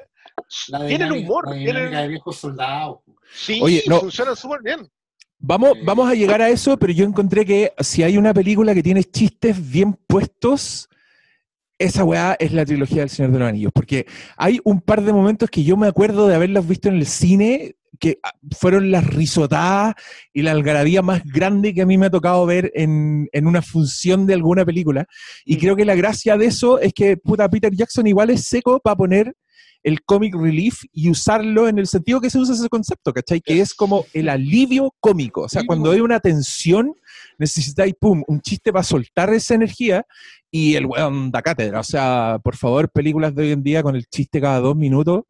La 0.69 0.87
Tienen 0.87 1.11
humor, 1.11 1.47
La 1.49 1.55
tienen- 1.55 1.91
de 1.91 2.07
viejos 2.07 2.35
soldados. 2.37 2.99
Sí, 3.33 3.59
Oye, 3.61 3.83
no. 3.87 3.99
funcionan 3.99 4.35
súper 4.35 4.61
bien. 4.63 4.89
Vamos, 5.37 5.73
vamos 5.83 6.09
a 6.09 6.13
llegar 6.13 6.41
a 6.41 6.49
eso, 6.49 6.77
pero 6.77 6.93
yo 6.93 7.05
encontré 7.05 7.45
que 7.45 7.73
si 7.79 8.03
hay 8.03 8.17
una 8.17 8.33
película 8.33 8.73
que 8.73 8.83
tiene 8.83 9.03
chistes 9.03 9.71
bien 9.71 9.93
puestos, 10.07 10.87
esa 11.79 12.03
weá 12.03 12.35
es 12.39 12.51
la 12.53 12.65
trilogía 12.65 13.01
del 13.01 13.09
Señor 13.09 13.31
de 13.31 13.39
los 13.39 13.47
Anillos. 13.49 13.71
Porque 13.73 14.05
hay 14.37 14.59
un 14.63 14.81
par 14.81 15.01
de 15.01 15.13
momentos 15.13 15.49
que 15.49 15.63
yo 15.63 15.77
me 15.77 15.87
acuerdo 15.87 16.27
de 16.27 16.35
haberlos 16.35 16.67
visto 16.67 16.89
en 16.89 16.95
el 16.95 17.05
cine 17.07 17.75
que 18.01 18.19
ah, 18.23 18.33
fueron 18.57 18.91
las 18.91 19.05
risotadas 19.05 19.93
y 20.33 20.41
la 20.41 20.51
algarabía 20.51 21.01
más 21.01 21.23
grande 21.23 21.73
que 21.73 21.83
a 21.83 21.85
mí 21.85 21.97
me 21.97 22.07
ha 22.07 22.09
tocado 22.09 22.45
ver 22.45 22.71
en, 22.75 23.29
en 23.31 23.47
una 23.47 23.61
función 23.61 24.25
de 24.25 24.33
alguna 24.33 24.65
película. 24.65 25.05
Y 25.45 25.55
Mm. 25.55 25.59
creo 25.59 25.75
que 25.77 25.85
la 25.85 25.95
gracia 25.95 26.35
de 26.35 26.47
eso 26.47 26.79
es 26.79 26.91
que, 26.93 27.15
puta, 27.15 27.47
Peter 27.47 27.73
Jackson 27.73 28.07
igual 28.07 28.31
es 28.31 28.43
seco 28.45 28.79
para 28.79 28.97
poner 28.97 29.33
el 29.83 30.03
comic 30.03 30.35
relief 30.35 30.81
y 30.93 31.09
usarlo 31.09 31.67
en 31.67 31.79
el 31.79 31.87
sentido 31.87 32.21
que 32.21 32.29
se 32.29 32.37
usa 32.37 32.53
ese 32.53 32.69
concepto, 32.69 33.13
¿cachai? 33.13 33.41
Que 33.41 33.61
es 33.61 33.73
como 33.73 34.05
el 34.13 34.29
alivio 34.29 34.93
cómico. 34.99 35.41
O 35.41 35.49
sea, 35.49 35.63
cuando 35.65 35.89
hay 35.91 36.01
una 36.01 36.19
tensión, 36.19 36.93
necesitáis, 37.39 37.95
pum, 37.99 38.23
un 38.27 38.41
chiste 38.41 38.71
para 38.71 38.83
soltar 38.83 39.33
esa 39.33 39.55
energía 39.55 40.05
y 40.51 40.75
el 40.75 40.85
weón 40.85 41.31
da 41.31 41.41
cátedra. 41.41 41.79
O 41.79 41.83
sea, 41.83 42.39
por 42.43 42.55
favor, 42.57 42.91
películas 42.91 43.33
de 43.33 43.43
hoy 43.43 43.51
en 43.53 43.63
día 43.63 43.81
con 43.81 43.95
el 43.95 44.05
chiste 44.05 44.39
cada 44.39 44.59
dos 44.59 44.75
minutos. 44.75 45.23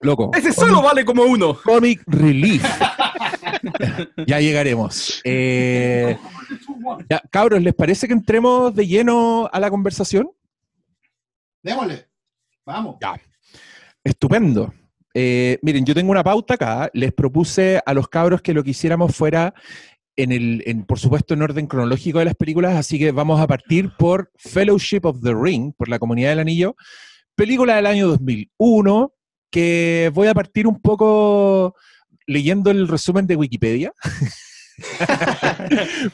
Loco. 0.00 0.30
Ese 0.34 0.52
solo 0.52 0.82
vale 0.82 1.04
como 1.04 1.24
uno. 1.24 1.54
Comic 1.54 2.02
Relief. 2.06 2.64
ya 4.26 4.40
llegaremos. 4.40 5.20
Eh, 5.24 6.16
ya, 7.10 7.20
cabros, 7.30 7.60
¿les 7.62 7.74
parece 7.74 8.06
que 8.06 8.12
entremos 8.12 8.74
de 8.74 8.86
lleno 8.86 9.48
a 9.52 9.58
la 9.58 9.70
conversación? 9.70 10.30
Démosle. 11.62 12.06
Vamos. 12.64 12.96
Ya. 13.00 13.20
Estupendo. 14.04 14.72
Eh, 15.14 15.58
miren, 15.62 15.84
yo 15.84 15.94
tengo 15.94 16.12
una 16.12 16.22
pauta 16.22 16.54
acá. 16.54 16.90
Les 16.92 17.12
propuse 17.12 17.80
a 17.84 17.92
los 17.92 18.08
cabros 18.08 18.40
que 18.40 18.54
lo 18.54 18.62
que 18.62 18.70
hiciéramos 18.70 19.16
fuera, 19.16 19.52
en 20.14 20.32
el, 20.32 20.62
en, 20.66 20.84
por 20.84 20.98
supuesto, 20.98 21.34
en 21.34 21.42
orden 21.42 21.66
cronológico 21.66 22.18
de 22.18 22.26
las 22.26 22.34
películas, 22.34 22.76
así 22.76 22.98
que 22.98 23.12
vamos 23.12 23.40
a 23.40 23.46
partir 23.46 23.90
por 23.98 24.30
Fellowship 24.36 25.00
of 25.04 25.20
the 25.22 25.32
Ring, 25.34 25.72
por 25.76 25.88
la 25.88 25.98
Comunidad 25.98 26.30
del 26.30 26.40
Anillo, 26.40 26.76
película 27.36 27.76
del 27.76 27.86
año 27.86 28.08
2001, 28.08 29.12
que 29.50 30.10
voy 30.14 30.28
a 30.28 30.34
partir 30.34 30.66
un 30.66 30.80
poco 30.80 31.74
leyendo 32.26 32.70
el 32.70 32.88
resumen 32.88 33.26
de 33.26 33.36
Wikipedia, 33.36 33.92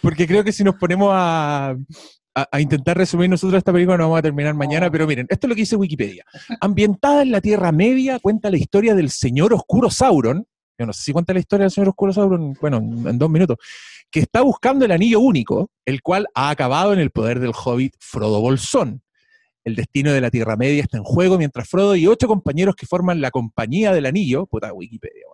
porque 0.01 0.27
creo 0.27 0.45
que 0.45 0.53
si 0.53 0.65
nos 0.65 0.77
ponemos 0.77 1.11
a, 1.13 1.77
a- 2.35 2.49
a 2.51 2.61
intentar 2.61 2.97
resumir 2.97 3.29
nosotros 3.29 3.59
esta 3.59 3.73
película 3.73 3.97
no 3.97 4.05
vamos 4.05 4.19
a 4.19 4.23
terminar 4.23 4.55
mañana, 4.55 4.91
pero 4.91 5.07
miren, 5.07 5.27
esto 5.29 5.47
es 5.47 5.49
lo 5.49 5.55
que 5.55 5.63
dice 5.63 5.77
Wikipedia. 5.77 6.25
Ambientada 6.61 7.23
en 7.23 7.33
la 7.33 7.41
Tierra 7.41 7.73
Media, 7.73 8.19
cuenta 8.19 8.51
la 8.51 8.57
historia 8.57 8.95
del 8.95 9.11
señor 9.11 9.53
Oscuro 9.55 9.91
Sauron, 9.91 10.47
yo 10.79 10.87
no 10.87 10.93
sé 10.93 11.03
si 11.03 11.13
cuenta 11.13 11.33
la 11.33 11.41
historia 11.41 11.65
del 11.65 11.71
señor 11.71 11.89
Oscuro 11.91 12.13
Sauron, 12.13 12.55
bueno, 12.61 12.79
en, 12.79 13.07
en 13.07 13.19
dos 13.19 13.31
minutos, 13.31 13.59
que 14.11 14.21
está 14.21 14.43
buscando 14.43 14.85
el 14.85 14.93
anillo 14.93 15.21
único, 15.21 15.71
el 15.85 16.03
cual 16.03 16.27
ha 16.35 16.51
acabado 16.51 16.93
en 16.93 17.01
el 17.01 17.11
poder 17.11 17.41
del 17.41 17.53
hobbit 17.55 17.95
Frodo 17.99 18.41
Bolsón. 18.41 19.03
El 19.65 19.75
destino 19.75 20.13
de 20.13 20.21
la 20.21 20.31
Tierra 20.31 20.57
Media 20.57 20.83
está 20.83 20.99
en 20.99 21.05
juego 21.05 21.39
mientras 21.39 21.69
Frodo 21.69 21.97
y 21.97 22.07
ocho 22.07 22.29
compañeros 22.29 22.77
que 22.77 22.87
forman 22.87 23.21
la 23.21 23.31
Compañía 23.31 23.93
del 23.93 24.07
Anillo, 24.07 24.47
puta 24.47 24.73
Wikipedia, 24.73 25.25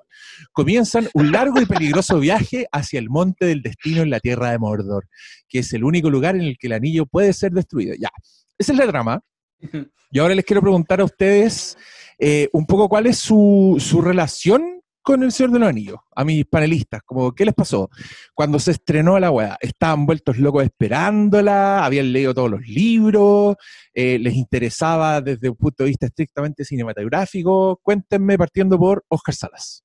comienzan 0.53 1.09
un 1.15 1.33
largo 1.33 1.61
y 1.61 1.67
peligroso 1.67 2.19
viaje 2.19 2.67
hacia 2.73 2.99
el 2.99 3.11
Monte 3.11 3.47
del 3.47 3.63
Destino 3.63 4.03
en 4.03 4.11
la 4.11 4.21
Tierra 4.21 4.51
de 4.51 4.59
Mordor, 4.59 5.09
que 5.49 5.61
es 5.61 5.73
el 5.73 5.85
único 5.85 6.11
lugar 6.11 6.37
en 6.37 6.43
el 6.43 6.59
que 6.59 6.69
el 6.69 6.75
anillo 6.75 7.07
puede 7.07 7.33
ser 7.33 7.53
destruido. 7.53 7.95
Ya, 7.99 8.11
esa 8.59 8.73
es 8.73 8.79
la 8.79 8.87
trama. 8.87 9.21
Y 10.13 10.19
ahora 10.19 10.35
les 10.35 10.45
quiero 10.45 10.61
preguntar 10.61 11.01
a 11.01 11.05
ustedes 11.05 11.79
eh, 12.19 12.49
un 12.53 12.67
poco 12.67 12.89
cuál 12.89 13.07
es 13.07 13.17
su, 13.17 13.77
su 13.79 14.01
relación 14.01 14.83
con 15.03 15.23
el 15.23 15.33
Señor 15.33 15.53
de 15.53 15.59
los 15.61 15.69
Anillos, 15.69 15.99
a 16.15 16.25
mis 16.25 16.45
panelistas, 16.47 17.03
como 17.05 17.33
qué 17.33 17.45
les 17.45 17.55
pasó 17.55 17.91
cuando 18.35 18.59
se 18.59 18.73
estrenó 18.73 19.19
la 19.19 19.31
weá, 19.31 19.57
estaban 19.61 20.07
vueltos 20.07 20.39
locos 20.39 20.65
esperándola, 20.65 21.85
habían 21.85 22.13
leído 22.13 22.35
todos 22.35 22.51
los 22.51 22.67
libros, 22.67 23.57
eh, 23.95 24.19
les 24.19 24.35
interesaba 24.35 25.21
desde 25.21 25.49
un 25.49 25.57
punto 25.57 25.85
de 25.85 25.89
vista 25.89 26.07
estrictamente 26.07 26.65
cinematográfico, 26.65 27.81
cuéntenme 27.83 28.37
partiendo 28.37 28.79
por 28.79 29.05
Oscar 29.09 29.35
Salas. 29.35 29.85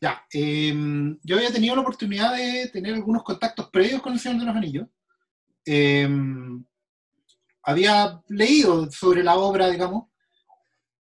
Ya, 0.00 0.22
eh, 0.32 0.74
yo 1.22 1.36
había 1.36 1.52
tenido 1.52 1.74
la 1.74 1.80
oportunidad 1.82 2.36
de 2.36 2.68
tener 2.68 2.94
algunos 2.94 3.22
contactos 3.22 3.70
previos 3.70 4.02
con 4.02 4.12
el 4.12 4.20
Señor 4.20 4.40
de 4.40 4.46
los 4.46 4.56
Anillos. 4.56 4.86
Eh, 5.64 6.08
había 7.66 8.22
leído 8.28 8.90
sobre 8.92 9.24
la 9.24 9.34
obra, 9.34 9.68
digamos, 9.68 10.04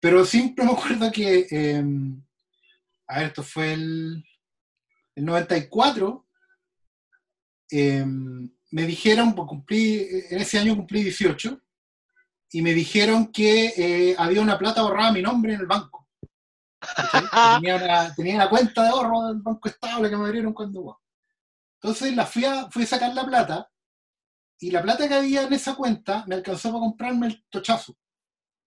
pero 0.01 0.25
siempre 0.25 0.65
me 0.65 0.73
acuerdo 0.73 1.13
que, 1.13 1.47
eh, 1.51 1.85
a 3.07 3.19
ver, 3.19 3.27
esto 3.29 3.43
fue 3.43 3.73
el, 3.73 4.25
el 5.15 5.25
94, 5.25 6.27
eh, 7.71 8.05
me 8.05 8.87
dijeron, 8.87 9.35
pues 9.35 9.49
cumplí, 9.49 10.07
en 10.31 10.41
ese 10.41 10.59
año 10.59 10.77
cumplí 10.77 11.03
18, 11.03 11.61
y 12.53 12.63
me 12.63 12.73
dijeron 12.73 13.33
que 13.33 13.75
eh, 13.77 14.17
había 14.19 14.41
una 14.41 14.59
plata 14.59 14.81
ahorrada 14.81 15.09
a 15.09 15.13
mi 15.13 15.23
nombre 15.23 15.55
en 15.55 15.61
el 15.61 15.67
banco. 15.67 16.09
tenía, 17.57 17.77
una, 18.37 18.49
cuenta 18.49 18.83
de 18.83 18.89
ahorro 18.89 19.29
del 19.29 19.43
Banco 19.43 19.69
Estable 19.69 20.11
que 20.11 20.17
me 20.17 20.27
abrieron 20.27 20.53
cuando... 20.53 21.01
Entonces 21.81 22.15
la 22.15 22.27
fui 22.27 22.45
a, 22.45 22.71
fui 22.71 22.85
a 22.85 22.87
sacar 22.87 23.15
la 23.15 23.27
plata 23.27 23.71
y 24.59 24.71
la 24.71 24.83
plata 24.83 25.07
que 25.09 25.15
había 25.15 25.43
en 25.43 25.53
esa 25.53 25.75
cuenta 25.75 26.25
me 26.27 26.35
alcanzó 26.35 26.71
para 26.71 26.81
comprarme 26.81 27.27
el 27.29 27.45
tochazo. 27.51 27.97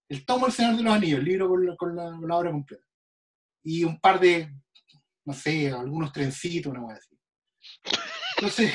El 0.10 0.25
tomo 0.25 0.48
El 0.48 0.53
Señor 0.53 0.77
de 0.77 0.84
los 0.84 0.94
Anillos, 0.94 1.20
el 1.20 1.25
libro 1.25 1.50
con 1.77 1.96
la 1.96 2.36
obra 2.36 2.51
completa. 2.51 2.87
Y 3.64 3.84
un 3.84 4.00
par 4.00 4.20
de, 4.20 4.52
no 5.26 5.34
sé, 5.34 5.72
algunos 5.72 6.12
trencitos, 6.12 6.72
una 6.72 6.82
cosa 6.82 6.96
así. 6.96 7.18
Entonces, 8.38 8.74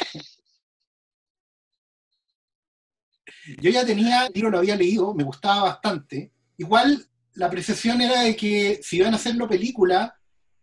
yo 3.60 3.70
ya 3.70 3.84
tenía, 3.84 4.26
el 4.26 4.32
libro 4.32 4.50
lo 4.50 4.58
había 4.58 4.76
leído, 4.76 5.14
me 5.14 5.24
gustaba 5.24 5.64
bastante. 5.64 6.32
Igual 6.56 7.06
la 7.34 7.46
apreciación 7.46 8.00
era 8.00 8.22
de 8.22 8.36
que 8.36 8.80
si 8.82 8.98
iban 8.98 9.12
a 9.12 9.16
hacerlo 9.16 9.48
película, 9.48 10.14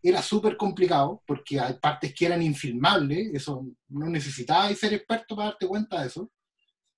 era 0.01 0.21
súper 0.21 0.55
complicado, 0.55 1.21
porque 1.25 1.59
hay 1.59 1.73
partes 1.73 2.13
que 2.13 2.25
eran 2.25 2.41
infilmables, 2.41 3.33
eso 3.33 3.65
no 3.89 4.07
necesitaba 4.07 4.73
ser 4.73 4.93
experto 4.93 5.35
para 5.35 5.49
darte 5.49 5.67
cuenta 5.67 6.01
de 6.01 6.07
eso. 6.07 6.31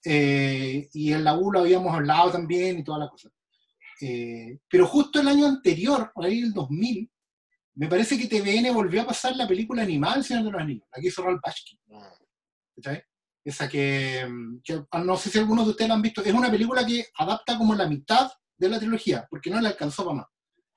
Eh, 0.04 0.90
y 0.94 1.14
en 1.14 1.24
la 1.24 1.36
U 1.38 1.52
lo 1.52 1.60
habíamos 1.60 1.94
hablado 1.94 2.32
también 2.32 2.80
y 2.80 2.84
toda 2.84 3.00
la 3.00 3.10
cosa. 3.10 3.30
Eh, 4.02 4.60
pero 4.68 4.88
justo 4.88 5.22
el 5.22 5.28
año 5.28 5.46
anterior, 5.46 6.12
por 6.14 6.26
ahí 6.26 6.40
el 6.40 6.54
2000, 6.54 7.10
me 7.76 7.88
parece 7.88 8.18
que 8.18 8.28
TVN 8.28 8.74
volvió 8.74 9.02
a 9.04 9.08
pasar 9.08 9.36
la 9.36 9.48
película 9.48 9.84
animada 9.84 10.16
El 10.16 10.24
Señor 10.24 10.46
de 10.46 10.52
los 10.52 10.62
Anillos, 10.62 10.88
la 10.94 11.02
que 11.02 11.08
hizo 11.08 11.24
Ralph 11.24 11.40
Bashki. 11.42 11.80
¿cachai? 12.76 13.04
Esa 13.44 13.70
que, 13.70 14.28
que, 14.64 14.84
ah, 14.92 15.04
no 15.04 15.18
sé 15.18 15.30
si 15.30 15.40
algunos 15.40 15.66
de 15.66 15.72
ustedes 15.72 15.90
la 15.90 15.96
han 15.96 16.02
visto, 16.02 16.22
es 16.24 16.34
una 16.34 16.52
película 16.52 16.86
que 16.86 17.06
adapta 17.16 17.58
como 17.58 17.74
la 17.74 17.88
mitad 17.88 18.32
de 18.58 18.70
la 18.70 18.80
trilogía, 18.80 19.28
porque 19.30 19.50
no 19.50 19.60
le 19.62 19.70
alcanzó 19.70 20.04
para 20.04 20.18
más. 20.18 20.28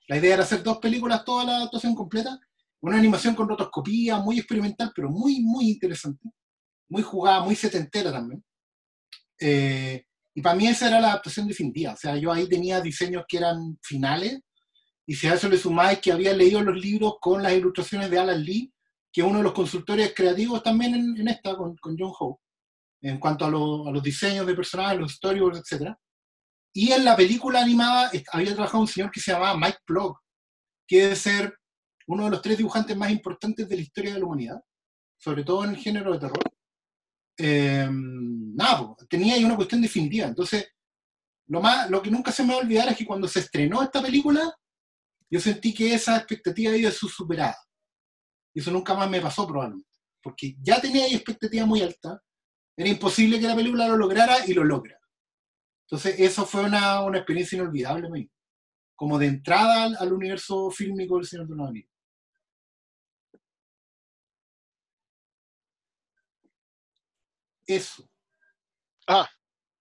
La 0.06 0.16
idea 0.18 0.34
era 0.34 0.42
hacer 0.44 0.62
dos 0.62 0.78
películas, 0.78 1.24
toda 1.24 1.44
la 1.44 1.62
actuación 1.64 1.94
completa, 1.94 2.38
una 2.80 2.98
animación 2.98 3.34
con 3.34 3.48
rotoscopía, 3.48 4.18
muy 4.18 4.38
experimental, 4.38 4.92
pero 4.94 5.10
muy, 5.10 5.40
muy 5.40 5.70
interesante, 5.70 6.30
muy 6.88 7.02
jugada, 7.02 7.42
muy 7.42 7.56
setentera 7.56 8.12
también. 8.12 8.44
Eh, 9.40 10.04
y 10.34 10.42
para 10.42 10.56
mí 10.56 10.66
esa 10.66 10.88
era 10.88 11.00
la 11.00 11.08
adaptación 11.12 11.46
definitiva, 11.46 11.92
o 11.92 11.96
sea, 11.96 12.16
yo 12.16 12.32
ahí 12.32 12.48
tenía 12.48 12.80
diseños 12.80 13.24
que 13.28 13.38
eran 13.38 13.78
finales, 13.82 14.40
y 15.06 15.14
si 15.14 15.26
a 15.28 15.34
eso 15.34 15.48
le 15.48 15.58
sumáis 15.58 15.98
que 16.00 16.12
había 16.12 16.32
leído 16.32 16.60
los 16.62 16.76
libros 16.76 17.14
con 17.20 17.42
las 17.42 17.52
ilustraciones 17.52 18.10
de 18.10 18.18
Alan 18.18 18.42
Lee, 18.42 18.72
que 19.12 19.20
es 19.20 19.26
uno 19.26 19.38
de 19.38 19.44
los 19.44 19.52
consultores 19.52 20.12
creativos 20.14 20.62
también 20.62 20.94
en, 20.94 21.28
esta, 21.28 21.56
con, 21.56 21.76
con 21.76 21.96
John 21.96 22.12
Howe, 22.18 22.40
en 23.02 23.18
cuanto 23.18 23.44
a, 23.44 23.50
lo, 23.50 23.86
a, 23.86 23.92
los 23.92 24.02
diseños 24.02 24.46
de 24.46 24.54
personajes, 24.54 24.98
los 24.98 25.12
storyboards, 25.12 25.60
etc. 25.60 25.94
Y 26.72 26.90
en 26.90 27.04
la 27.04 27.14
película 27.14 27.60
animada 27.60 28.10
había 28.32 28.54
trabajado 28.54 28.80
un 28.80 28.88
señor 28.88 29.10
que 29.10 29.20
se 29.20 29.30
llamaba 29.30 29.56
Mike 29.56 29.78
Plog, 29.86 30.18
que 30.88 31.02
debe 31.02 31.16
ser 31.16 31.54
uno 32.06 32.24
de 32.24 32.30
los 32.30 32.42
tres 32.42 32.56
dibujantes 32.56 32.96
más 32.96 33.10
importantes 33.10 33.68
de 33.68 33.76
la 33.76 33.82
historia 33.82 34.14
de 34.14 34.18
la 34.18 34.26
humanidad, 34.26 34.60
sobre 35.16 35.44
todo 35.44 35.64
en 35.64 35.70
el 35.70 35.76
género 35.76 36.12
de 36.12 36.18
terror. 36.18 36.53
Eh, 37.36 37.88
nada, 37.90 38.94
tenía 39.08 39.34
ahí 39.34 39.44
una 39.44 39.56
cuestión 39.56 39.82
definitiva. 39.82 40.26
Entonces, 40.26 40.68
lo, 41.46 41.60
más, 41.60 41.90
lo 41.90 42.00
que 42.00 42.10
nunca 42.10 42.32
se 42.32 42.42
me 42.42 42.54
va 42.54 42.60
a 42.60 42.62
olvidar 42.62 42.88
es 42.88 42.96
que 42.96 43.06
cuando 43.06 43.28
se 43.28 43.40
estrenó 43.40 43.82
esta 43.82 44.00
película, 44.00 44.54
yo 45.30 45.40
sentí 45.40 45.74
que 45.74 45.94
esa 45.94 46.16
expectativa 46.16 46.72
había 46.72 46.90
sido 46.90 47.10
superada. 47.10 47.56
Y 48.54 48.60
eso 48.60 48.70
nunca 48.70 48.94
más 48.94 49.10
me 49.10 49.20
pasó 49.20 49.46
probablemente. 49.46 49.88
Porque 50.22 50.54
ya 50.60 50.80
tenía 50.80 51.04
ahí 51.04 51.14
expectativa 51.14 51.66
muy 51.66 51.82
alta. 51.82 52.22
Era 52.76 52.88
imposible 52.88 53.40
que 53.40 53.46
la 53.46 53.56
película 53.56 53.88
lo 53.88 53.96
lograra 53.96 54.46
y 54.46 54.54
lo 54.54 54.64
logra. 54.64 54.98
Entonces, 55.86 56.18
eso 56.18 56.46
fue 56.46 56.64
una, 56.64 57.04
experiencia 57.14 57.56
inolvidable 57.56 58.10
mí. 58.10 58.30
Como 58.96 59.18
de 59.18 59.26
entrada 59.26 59.84
al, 59.84 59.96
al 59.98 60.12
universo 60.12 60.70
fílmico 60.70 61.16
del 61.16 61.26
Señor 61.26 61.48
de 61.48 61.56
los 61.56 61.68
Anillos. 61.68 61.93
Eso. 67.66 68.08
Ah, 69.06 69.28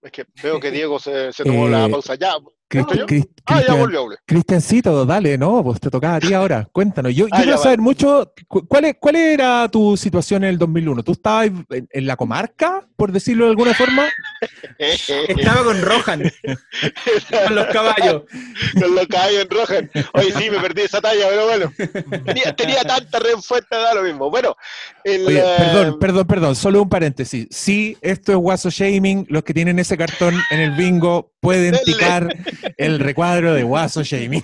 es 0.02 0.12
que 0.12 0.26
veo 0.42 0.60
que 0.60 0.72
Diego 0.72 1.00
se, 1.00 1.32
se 1.34 1.44
tomó 1.44 1.68
eh, 1.68 1.72
la 1.72 1.90
pausa. 1.90 2.16
Ya, 2.16 2.36
Ah, 2.76 2.88
ya 2.96 3.06
Cristian- 3.06 3.78
volvió, 3.80 4.02
volvió. 4.04 4.18
Cristiancito, 4.26 5.06
dale, 5.06 5.38
no, 5.38 5.64
pues 5.64 5.80
te 5.80 5.92
tocaba 5.92 6.16
a 6.16 6.20
ti 6.20 6.34
ahora. 6.34 6.68
Cuéntanos. 6.72 7.14
Yo, 7.14 7.28
yo 7.28 7.30
Ah, 7.36 7.42
quiero 7.44 7.58
saber 7.60 7.80
mucho, 7.80 8.34
cu- 8.48 8.66
¿cuál, 8.68 8.86
es- 8.86 8.96
¿cuál 9.00 9.16
era 9.18 9.68
tu 9.70 9.96
situación 9.96 10.44
en 10.44 10.52
el 10.52 10.58
2001? 10.58 11.04
¿Tú 11.04 11.12
estabas 11.12 11.48
en, 11.48 11.88
en 11.92 12.08
la 12.08 12.16
comarca, 12.16 12.88
por 12.96 13.12
decirlo 13.12 13.46
de 13.46 13.52
alguna 13.52 13.74
forma? 13.76 14.06
Estaba 14.80 15.64
con 15.64 15.82
Rohan, 15.82 16.24
con 17.46 17.56
los 17.56 17.66
caballos. 17.68 18.24
Con 18.80 18.96
los 18.96 19.08
caballos 19.08 19.42
en 19.44 19.50
Rohan. 19.50 19.92
Oye, 20.14 20.32
sí, 20.32 20.50
me 20.50 20.60
perdí 20.60 20.82
esa 20.82 21.00
talla, 21.02 21.26
pero 21.30 21.46
bueno. 21.46 21.74
Tenía, 22.26 22.56
tenía 22.56 22.82
tanta 22.84 23.20
respuesta, 23.20 23.78
da 23.78 23.94
lo 23.94 24.04
mismo. 24.04 24.30
Bueno, 24.30 24.56
el, 25.04 25.28
Oye, 25.28 25.40
eh, 25.40 25.56
perdón, 25.58 26.00
perdón, 26.00 26.28
perdón, 26.28 26.56
solo 26.56 26.82
un 26.82 26.90
paréntesis. 26.90 27.48
Sí, 27.52 27.98
esto 28.02 28.32
es 28.32 28.38
Guaso 28.38 28.70
Shaming. 28.70 29.26
Los 29.30 29.44
que 29.44 29.54
tienen 29.54 29.80
ese 29.80 29.98
cartón 29.98 30.36
en 30.50 30.60
el 30.60 30.72
bingo 30.72 31.32
pueden 31.40 31.76
ticar 31.86 32.28
el 32.78 33.00
recuadro 33.00 33.54
de 33.54 33.64
Guaso 33.64 34.04
Shaming. 34.04 34.44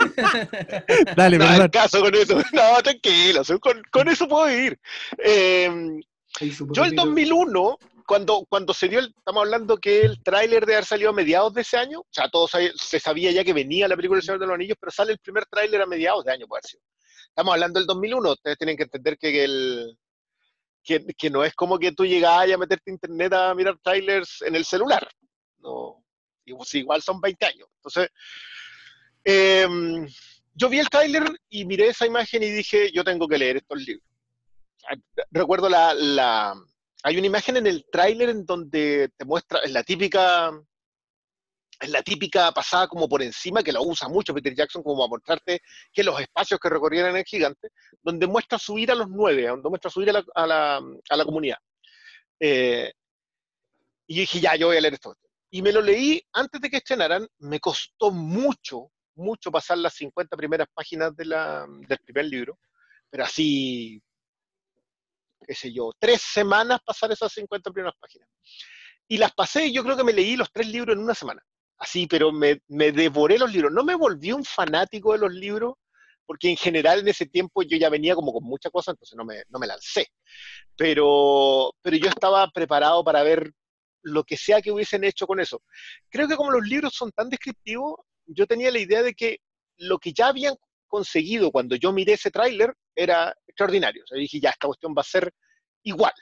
Dale, 1.16 1.38
No, 1.38 1.46
perdón. 1.46 1.68
caso 1.70 2.00
con 2.00 2.14
eso. 2.14 2.36
No, 2.52 2.82
tranquilo, 2.82 3.42
con, 3.60 3.82
con 3.90 4.08
eso 4.08 4.28
puedo 4.28 4.46
vivir. 4.46 4.78
Eh, 5.18 6.00
yo 6.40 6.84
el 6.84 6.94
poquitito. 6.94 7.04
2001, 7.04 7.78
cuando, 8.06 8.46
cuando 8.48 8.74
se 8.74 8.88
dio, 8.88 8.98
el, 8.98 9.14
estamos 9.16 9.42
hablando 9.44 9.76
que 9.78 10.02
el 10.02 10.22
tráiler 10.22 10.66
de 10.66 10.74
haber 10.74 10.84
salido 10.84 11.10
a 11.10 11.14
mediados 11.14 11.54
de 11.54 11.62
ese 11.62 11.76
año, 11.76 12.00
o 12.00 12.06
sea, 12.10 12.28
todos 12.28 12.50
se 12.74 13.00
sabía 13.00 13.30
ya 13.32 13.44
que 13.44 13.52
venía 13.52 13.88
la 13.88 13.96
película 13.96 14.18
El 14.18 14.24
Señor 14.24 14.40
de 14.40 14.46
los 14.46 14.54
Anillos, 14.54 14.76
pero 14.80 14.90
sale 14.90 15.12
el 15.12 15.18
primer 15.18 15.46
tráiler 15.46 15.82
a 15.82 15.86
mediados 15.86 16.24
de 16.24 16.32
año, 16.32 16.46
puede 16.46 16.62
sido. 16.64 16.82
Estamos 17.28 17.54
hablando 17.54 17.78
del 17.80 17.86
2001, 17.86 18.32
ustedes 18.32 18.58
tienen 18.58 18.76
que 18.76 18.82
entender 18.84 19.18
que 19.18 19.44
el... 19.44 19.98
Que, 20.84 21.06
que 21.16 21.30
no 21.30 21.44
es 21.44 21.54
como 21.54 21.78
que 21.78 21.92
tú 21.92 22.04
llegas 22.04 22.50
a 22.50 22.58
meterte 22.58 22.90
a 22.90 22.94
internet 22.94 23.32
a 23.32 23.54
mirar 23.54 23.78
trailers 23.84 24.42
en 24.42 24.56
el 24.56 24.64
celular. 24.64 25.08
No, 25.58 26.01
igual- 26.44 27.02
son 27.02 27.20
20 27.20 27.46
años. 27.46 27.68
Entonces, 27.76 28.08
em, 29.24 30.06
yo 30.54 30.68
vi 30.68 30.78
el 30.78 30.88
tráiler 30.90 31.24
y 31.48 31.64
miré 31.64 31.88
esa 31.88 32.06
imagen 32.06 32.42
y 32.42 32.50
dije, 32.50 32.90
yo 32.92 33.04
tengo 33.04 33.28
que 33.28 33.38
leer 33.38 33.56
estos 33.58 33.78
libros. 33.80 34.06
Ah, 34.88 34.96
Recuerdo 35.30 35.68
la, 35.68 35.94
la- 35.94 36.54
hay 37.04 37.16
una 37.18 37.26
imagen 37.26 37.56
en 37.56 37.66
el 37.66 37.84
tráiler 37.90 38.28
en 38.30 38.44
donde 38.44 39.10
te 39.16 39.24
muestra, 39.24 39.60
es 39.60 39.70
la 39.72 39.82
típica, 39.82 40.50
es 41.80 41.88
la 41.90 42.02
típica 42.02 42.52
pasada 42.52 42.86
como 42.86 43.08
por 43.08 43.22
encima, 43.22 43.62
que 43.62 43.72
lo 43.72 43.82
usa 43.82 44.08
mucho 44.08 44.32
Peter 44.34 44.54
Jackson 44.54 44.82
como 44.84 45.04
a 45.04 45.08
mostrarte 45.08 45.62
que 45.92 46.04
los 46.04 46.20
espacios 46.20 46.60
que 46.60 46.68
recorrieran 46.68 47.16
el 47.16 47.24
gigante, 47.24 47.70
donde 48.02 48.26
muestra 48.28 48.58
subir 48.58 48.90
a 48.92 48.94
los 48.94 49.08
nueve, 49.08 49.46
donde 49.48 49.68
muestra 49.68 49.90
subir 49.90 50.10
a 50.10 50.12
la, 50.12 50.24
a 50.34 50.46
la, 50.46 50.80
la 51.16 51.24
comunidad. 51.24 51.58
Eh, 52.38 52.92
y 54.06 54.14
dije, 54.20 54.40
ya, 54.40 54.54
yo 54.56 54.68
voy 54.68 54.76
a 54.76 54.80
leer 54.80 54.94
esto. 54.94 55.16
Y 55.54 55.60
me 55.60 55.70
lo 55.70 55.82
leí 55.82 56.18
antes 56.32 56.62
de 56.62 56.70
que 56.70 56.78
estrenaran, 56.78 57.28
me 57.40 57.60
costó 57.60 58.10
mucho, 58.10 58.90
mucho 59.16 59.50
pasar 59.52 59.76
las 59.76 59.92
50 59.92 60.34
primeras 60.34 60.66
páginas 60.72 61.14
de 61.14 61.26
la, 61.26 61.66
del 61.68 61.98
primer 61.98 62.24
libro, 62.24 62.58
pero 63.10 63.24
así, 63.24 64.02
qué 65.46 65.54
sé 65.54 65.70
yo, 65.70 65.92
tres 65.98 66.22
semanas 66.22 66.80
pasar 66.82 67.12
esas 67.12 67.30
50 67.34 67.70
primeras 67.70 67.94
páginas. 68.00 68.30
Y 69.06 69.18
las 69.18 69.34
pasé 69.34 69.70
yo 69.70 69.84
creo 69.84 69.94
que 69.94 70.04
me 70.04 70.14
leí 70.14 70.36
los 70.36 70.50
tres 70.50 70.68
libros 70.68 70.96
en 70.96 71.02
una 71.02 71.14
semana. 71.14 71.42
Así, 71.76 72.06
pero 72.06 72.32
me, 72.32 72.62
me 72.68 72.90
devoré 72.90 73.38
los 73.38 73.52
libros. 73.52 73.72
No 73.72 73.84
me 73.84 73.94
volví 73.94 74.32
un 74.32 74.46
fanático 74.46 75.12
de 75.12 75.18
los 75.18 75.34
libros, 75.34 75.74
porque 76.24 76.48
en 76.48 76.56
general 76.56 77.00
en 77.00 77.08
ese 77.08 77.26
tiempo 77.26 77.62
yo 77.62 77.76
ya 77.76 77.90
venía 77.90 78.14
como 78.14 78.32
con 78.32 78.44
muchas 78.44 78.72
cosas, 78.72 78.94
entonces 78.94 79.18
no 79.18 79.24
me, 79.26 79.42
no 79.50 79.58
me 79.58 79.66
lancé. 79.66 80.06
Pero, 80.78 81.74
pero 81.82 81.96
yo 81.98 82.08
estaba 82.08 82.48
preparado 82.48 83.04
para 83.04 83.22
ver 83.22 83.52
lo 84.02 84.24
que 84.24 84.36
sea 84.36 84.60
que 84.60 84.72
hubiesen 84.72 85.04
hecho 85.04 85.26
con 85.26 85.40
eso. 85.40 85.62
Creo 86.08 86.28
que 86.28 86.36
como 86.36 86.50
los 86.50 86.66
libros 86.66 86.94
son 86.94 87.10
tan 87.12 87.28
descriptivos, 87.28 88.00
yo 88.26 88.46
tenía 88.46 88.70
la 88.70 88.78
idea 88.78 89.02
de 89.02 89.14
que 89.14 89.38
lo 89.78 89.98
que 89.98 90.12
ya 90.12 90.28
habían 90.28 90.54
conseguido 90.86 91.50
cuando 91.50 91.76
yo 91.76 91.92
miré 91.92 92.14
ese 92.14 92.30
tráiler 92.30 92.74
era 92.94 93.34
extraordinario. 93.46 94.04
O 94.04 94.06
sea, 94.06 94.18
dije, 94.18 94.40
ya, 94.40 94.50
esta 94.50 94.66
cuestión 94.66 94.94
va 94.96 95.00
a 95.00 95.04
ser 95.04 95.32
igual. 95.84 96.12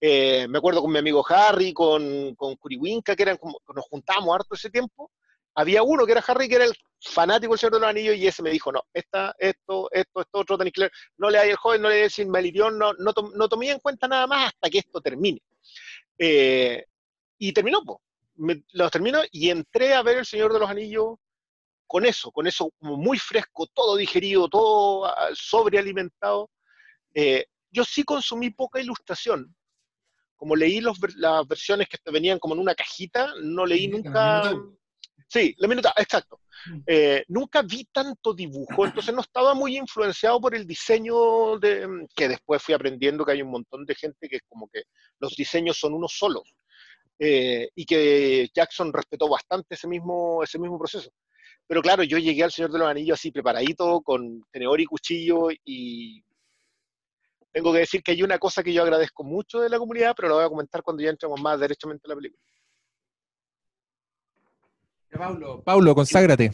Eh, 0.00 0.46
me 0.48 0.58
acuerdo 0.58 0.82
con 0.82 0.92
mi 0.92 0.98
amigo 0.98 1.24
Harry, 1.28 1.72
con, 1.72 2.34
con 2.34 2.56
Curiwinka, 2.56 3.16
que 3.16 3.22
eran 3.22 3.36
como, 3.36 3.60
nos 3.74 3.84
juntábamos 3.86 4.34
harto 4.34 4.54
ese 4.54 4.70
tiempo. 4.70 5.10
Había 5.54 5.82
uno 5.82 6.04
que 6.04 6.12
era 6.12 6.24
Harry, 6.26 6.48
que 6.48 6.56
era 6.56 6.64
el 6.66 6.74
fanático 7.00 7.52
del 7.52 7.58
Señor 7.58 7.72
de 7.74 7.80
los 7.80 7.88
Anillos, 7.88 8.16
y 8.16 8.26
ese 8.26 8.42
me 8.42 8.50
dijo, 8.50 8.70
no, 8.70 8.82
esta, 8.92 9.34
esto, 9.38 9.88
esto, 9.90 10.20
esto, 10.20 10.38
otro, 10.38 10.58
tenéis 10.58 10.74
que 10.74 10.90
no 11.16 11.30
le 11.30 11.38
hay 11.38 11.50
el 11.50 11.56
joven, 11.56 11.80
no 11.80 11.88
le 11.88 11.94
hay 11.94 12.02
el 12.02 12.10
Silmarillion, 12.10 12.78
no, 12.78 12.92
no, 12.92 13.12
no 13.34 13.48
tomé 13.48 13.70
en 13.70 13.78
cuenta 13.78 14.06
nada 14.06 14.26
más 14.26 14.48
hasta 14.48 14.68
que 14.68 14.78
esto 14.78 15.00
termine. 15.00 15.40
Eh, 16.18 16.84
y 17.38 17.52
terminó, 17.52 17.82
po. 17.82 18.02
Me, 18.36 18.62
los 18.72 18.90
terminó 18.90 19.20
y 19.30 19.50
entré 19.50 19.94
a 19.94 20.02
ver 20.02 20.18
El 20.18 20.26
Señor 20.26 20.52
de 20.52 20.58
los 20.58 20.68
Anillos 20.68 21.16
con 21.86 22.04
eso, 22.04 22.30
con 22.30 22.46
eso 22.46 22.70
como 22.78 22.96
muy 22.96 23.18
fresco, 23.18 23.66
todo 23.72 23.96
digerido, 23.96 24.48
todo 24.48 25.06
ah, 25.06 25.28
sobrealimentado. 25.34 26.50
Eh, 27.14 27.46
yo 27.70 27.84
sí 27.84 28.02
consumí 28.02 28.50
poca 28.50 28.80
ilustración. 28.80 29.54
Como 30.36 30.54
leí 30.54 30.80
los, 30.80 30.98
las 31.16 31.46
versiones 31.48 31.88
que 31.88 31.98
venían 32.10 32.38
como 32.38 32.54
en 32.54 32.60
una 32.60 32.74
cajita, 32.74 33.32
no 33.42 33.64
leí 33.64 33.88
nunca. 33.88 34.52
La. 35.34 35.40
Sí, 35.40 35.54
la 35.58 35.68
minuta, 35.68 35.92
exacto. 35.96 36.40
Mm. 36.66 36.80
Eh, 36.86 37.24
nunca 37.28 37.62
vi 37.62 37.84
tanto 37.92 38.34
dibujo, 38.34 38.86
entonces 38.86 39.14
no 39.14 39.20
estaba 39.20 39.54
muy 39.54 39.76
influenciado 39.76 40.40
por 40.40 40.54
el 40.54 40.66
diseño 40.66 41.58
de, 41.58 42.06
que 42.14 42.28
después 42.28 42.62
fui 42.62 42.74
aprendiendo 42.74 43.24
que 43.24 43.32
hay 43.32 43.42
un 43.42 43.50
montón 43.50 43.84
de 43.84 43.94
gente 43.94 44.28
que 44.28 44.36
es 44.36 44.42
como 44.48 44.68
que 44.68 44.84
los 45.18 45.34
diseños 45.36 45.78
son 45.78 45.94
unos 45.94 46.12
solos. 46.16 46.54
Eh, 47.18 47.70
y 47.74 47.86
que 47.86 48.48
Jackson 48.54 48.92
respetó 48.92 49.28
bastante 49.28 49.74
ese 49.74 49.88
mismo, 49.88 50.42
ese 50.42 50.58
mismo 50.58 50.78
proceso. 50.78 51.10
Pero 51.66 51.82
claro, 51.82 52.02
yo 52.02 52.18
llegué 52.18 52.44
al 52.44 52.52
Señor 52.52 52.70
de 52.70 52.78
los 52.78 52.88
Anillos 52.88 53.18
así 53.18 53.30
preparadito, 53.32 54.00
con 54.02 54.42
tenedor 54.52 54.80
y 54.80 54.84
cuchillo, 54.84 55.48
y 55.64 56.22
tengo 57.52 57.72
que 57.72 57.78
decir 57.80 58.02
que 58.02 58.12
hay 58.12 58.22
una 58.22 58.38
cosa 58.38 58.62
que 58.62 58.72
yo 58.72 58.82
agradezco 58.82 59.24
mucho 59.24 59.60
de 59.60 59.70
la 59.70 59.78
comunidad, 59.78 60.14
pero 60.14 60.28
lo 60.28 60.34
voy 60.34 60.44
a 60.44 60.48
comentar 60.48 60.82
cuando 60.82 61.02
ya 61.02 61.08
entremos 61.08 61.40
más 61.40 61.58
derechamente 61.58 62.02
en 62.04 62.10
la 62.10 62.14
película. 62.14 62.42
Paulo, 65.10 65.62
Paulo, 65.62 65.94
conságrate. 65.94 66.52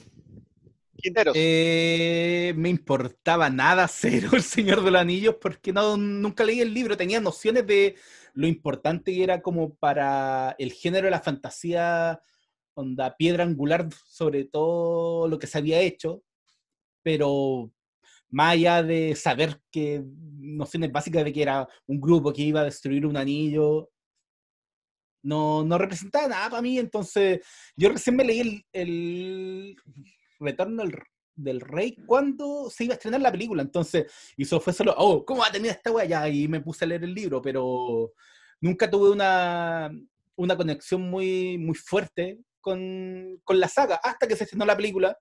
Quinteros. 0.97 1.35
Eh, 1.37 2.53
me 2.57 2.69
importaba 2.69 3.51
nada 3.51 3.89
cero 3.89 4.31
el 4.35 4.43
Señor 4.43 4.85
de 4.85 4.91
los 4.91 5.01
Anillos 5.01 5.37
porque 5.41 5.73
no, 5.73 5.97
nunca 5.97 6.45
leí 6.45 6.61
el 6.61 6.73
libro, 6.73 6.97
tenía 6.97 7.21
nociones 7.21 7.67
de 7.67 7.97
lo 8.35 8.47
importante 8.47 9.13
que 9.13 9.23
era 9.23 9.43
como 9.43 9.75
para 9.75 10.55
el 10.59 10.73
género 10.73 11.07
de 11.07 11.11
la 11.11 11.21
fantasía, 11.21 12.21
onda 12.75 13.17
piedra 13.17 13.45
angular 13.45 13.89
sobre 14.07 14.45
todo 14.45 15.29
lo 15.29 15.39
que 15.39 15.47
se 15.47 15.59
había 15.59 15.81
hecho, 15.81 16.23
pero 17.03 17.73
más 18.31 18.53
allá 18.53 18.83
de 18.83 19.15
saber 19.15 19.61
que 19.71 20.03
nociones 20.39 20.91
básicas 20.91 21.25
de 21.25 21.33
que 21.33 21.43
era 21.43 21.69
un 21.87 22.01
grupo 22.01 22.33
que 22.33 22.43
iba 22.43 22.61
a 22.61 22.65
destruir 22.65 23.07
un 23.07 23.17
anillo, 23.17 23.91
no, 25.23 25.65
no 25.65 25.79
representaba 25.79 26.29
nada 26.29 26.51
para 26.51 26.63
mí, 26.63 26.79
entonces 26.79 27.41
yo 27.77 27.89
recién 27.89 28.17
me 28.17 28.25
leí 28.25 28.41
el, 28.41 28.67
el 28.73 29.77
Retorno 30.39 30.83
del, 30.83 30.99
del 31.35 31.61
Rey 31.61 31.97
cuando 32.07 32.69
se 32.71 32.85
iba 32.85 32.95
a 32.95 32.97
estrenar 32.97 33.21
la 33.21 33.33
película, 33.33 33.63
entonces, 33.63 34.07
y 34.37 34.43
eso 34.43 34.61
fue 34.61 34.73
solo, 34.73 34.95
oh, 34.97 35.25
¿cómo 35.25 35.41
va 35.41 35.49
a 35.49 35.53
tener 35.53 35.71
esta 35.71 35.91
wea 35.91 36.05
ya? 36.05 36.29
Y 36.29 36.49
me 36.49 36.61
puse 36.61 36.85
a 36.85 36.89
leer 36.89 37.05
el 37.05 37.15
libro, 37.15 37.41
pero 37.41 38.13
nunca 38.61 38.91
tuve 38.91 39.11
una, 39.11 39.91
una 40.37 40.57
conexión 40.57 41.03
muy, 41.03 41.59
muy 41.59 41.75
fuerte 41.75 42.39
con, 42.61 43.41
con 43.45 43.61
la 43.61 43.69
saga, 43.69 43.97
hasta 44.03 44.27
que 44.27 44.37
se 44.37 44.45
estrenó 44.45 44.65
la 44.65 44.77
película. 44.77 45.19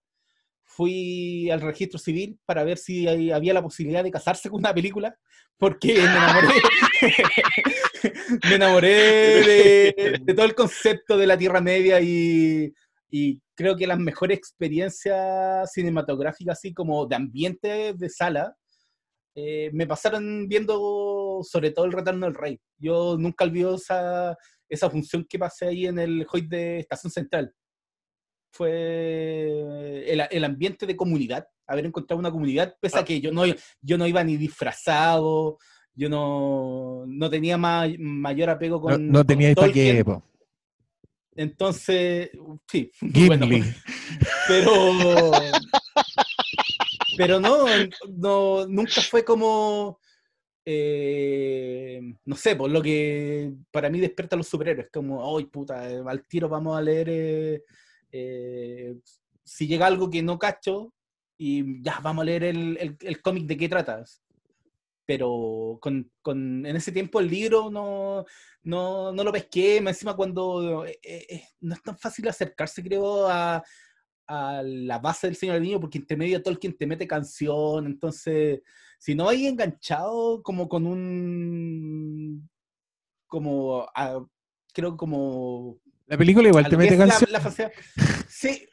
Fui 0.64 1.50
al 1.50 1.60
registro 1.60 2.00
civil 2.00 2.40
para 2.46 2.64
ver 2.64 2.78
si 2.78 3.06
había 3.32 3.54
la 3.54 3.62
posibilidad 3.62 4.04
de 4.04 4.12
casarse 4.12 4.50
con 4.50 4.60
una 4.60 4.74
película, 4.74 5.18
porque 5.58 5.96
me 5.96 6.04
enamoré, 6.04 6.48
me 8.50 8.56
enamoré 8.56 8.90
de, 8.90 10.20
de 10.24 10.34
todo 10.34 10.46
el 10.46 10.56
concepto 10.56 11.18
de 11.18 11.28
la 11.28 11.38
Tierra 11.38 11.62
Media 11.62 12.00
y, 12.02 12.74
y 13.10 13.42
creo 13.56 13.76
que 13.76 13.88
las 13.88 14.00
mejores 14.00 14.38
experiencias 14.38 15.72
cinematográficas, 15.72 16.58
así 16.58 16.74
como 16.74 17.06
de 17.06 17.16
ambiente 17.16 17.94
de 17.94 18.10
sala, 18.10 18.56
eh, 19.36 19.70
me 19.74 19.88
pasaron 19.88 20.48
viendo 20.48 21.40
sobre 21.44 21.72
todo 21.72 21.86
el 21.86 21.94
Retorno 21.94 22.26
del 22.26 22.36
Rey. 22.36 22.60
Yo 22.78 23.18
nunca 23.18 23.46
olvido 23.46 23.76
esa, 23.76 24.38
esa 24.68 24.90
función 24.90 25.26
que 25.30 25.40
pasé 25.40 25.68
ahí 25.68 25.86
en 25.86 26.00
el 26.00 26.26
hoy 26.32 26.48
de 26.48 26.80
Estación 26.80 27.12
Central. 27.12 27.54
Fue 28.54 30.04
el, 30.12 30.22
el 30.30 30.44
ambiente 30.44 30.86
de 30.86 30.98
comunidad, 30.98 31.48
haber 31.68 31.86
encontrado 31.86 32.20
una 32.20 32.32
comunidad, 32.32 32.76
pese 32.82 32.98
a 32.98 33.02
Ah. 33.02 33.06
que 33.06 33.22
yo 33.22 33.32
no, 33.32 33.44
yo 33.82 33.98
no 33.98 34.06
iba 34.06 34.24
ni 34.24 34.36
disfrazado, 34.36 35.58
yo 35.96 36.10
no, 36.10 37.06
no 37.08 37.30
tenía 37.30 37.58
ma- 37.58 37.88
mayor 38.00 38.50
apego 38.50 38.78
No, 38.78 38.82
con. 38.82 39.08
no 39.08 39.20
con 39.20 39.28
teníais 39.28 39.56
para 39.56 39.72
qué, 39.72 40.04
po. 40.06 40.24
Entonces, 41.36 42.30
sí, 42.68 42.92
bueno, 43.02 43.48
pero 44.48 44.94
pero 47.18 47.40
no, 47.40 47.68
no 48.10 48.68
nunca 48.68 49.02
fue 49.02 49.24
como 49.24 50.00
eh, 50.66 52.02
no 52.26 52.36
sé, 52.36 52.56
por 52.56 52.70
lo 52.70 52.82
que 52.82 53.54
para 53.72 53.90
mí 53.90 54.00
despierta 54.00 54.36
a 54.36 54.38
los 54.38 54.48
superhéroes, 54.48 54.90
como, 54.92 55.38
ay 55.38 55.46
puta, 55.46 55.90
eh, 55.92 56.02
al 56.06 56.28
tiro 56.28 56.48
vamos 56.50 56.78
a 56.78 56.82
leer 56.82 57.08
eh, 57.10 57.64
Eh, 58.14 58.96
si 59.44 59.68
llega 59.68 59.88
algo 59.88 60.10
que 60.10 60.22
no 60.22 60.38
cacho, 60.38 60.94
y 61.38 61.82
ya, 61.82 62.00
vamos 62.04 62.24
a 62.24 62.26
leer 62.26 62.44
el, 62.44 62.78
el, 62.78 62.98
el 63.00 63.22
cómic 63.22 63.46
de 63.46 63.56
qué 63.58 63.70
tratas. 63.70 64.22
Pero 65.14 65.78
con, 65.82 66.10
con, 66.22 66.66
en 66.66 66.74
ese 66.74 66.94
tiempo 66.94 67.20
el 67.20 67.28
libro 67.28 67.70
no, 67.70 68.24
no, 68.64 69.12
no 69.12 69.24
lo 69.26 69.32
pesqué, 69.34 69.82
más 69.82 69.96
encima 69.96 70.16
cuando 70.16 70.86
eh, 70.86 70.98
eh, 71.04 71.44
no 71.60 71.76
es 71.76 71.84
tan 71.84 71.98
fácil 71.98 72.30
acercarse, 72.30 72.82
creo, 72.82 73.28
a, 73.28 73.62
a 74.26 74.64
la 74.64 75.00
base 75.00 75.28
del 75.28 75.36
Señor 75.36 75.56
del 75.56 75.64
Niño, 75.64 75.82
porque 75.82 75.98
entre 75.98 76.16
medio 76.16 76.42
Tolkien 76.42 76.78
te 76.78 76.88
mete 76.88 77.06
canción, 77.06 77.88
entonces, 77.88 78.62
si 79.00 79.14
no 79.14 79.28
hay 79.28 79.48
enganchado 79.48 80.42
como 80.44 80.70
con 80.70 80.86
un, 80.86 82.50
como, 83.28 83.86
a, 83.94 84.26
creo 84.74 84.96
como... 84.96 85.78
La 86.08 86.18
película 86.18 86.48
igual 86.48 86.70
te 86.70 86.78
mete 86.78 86.98
canción. 86.98 87.34
La, 87.34 87.40
la, 87.40 87.72
sí, 88.30 88.66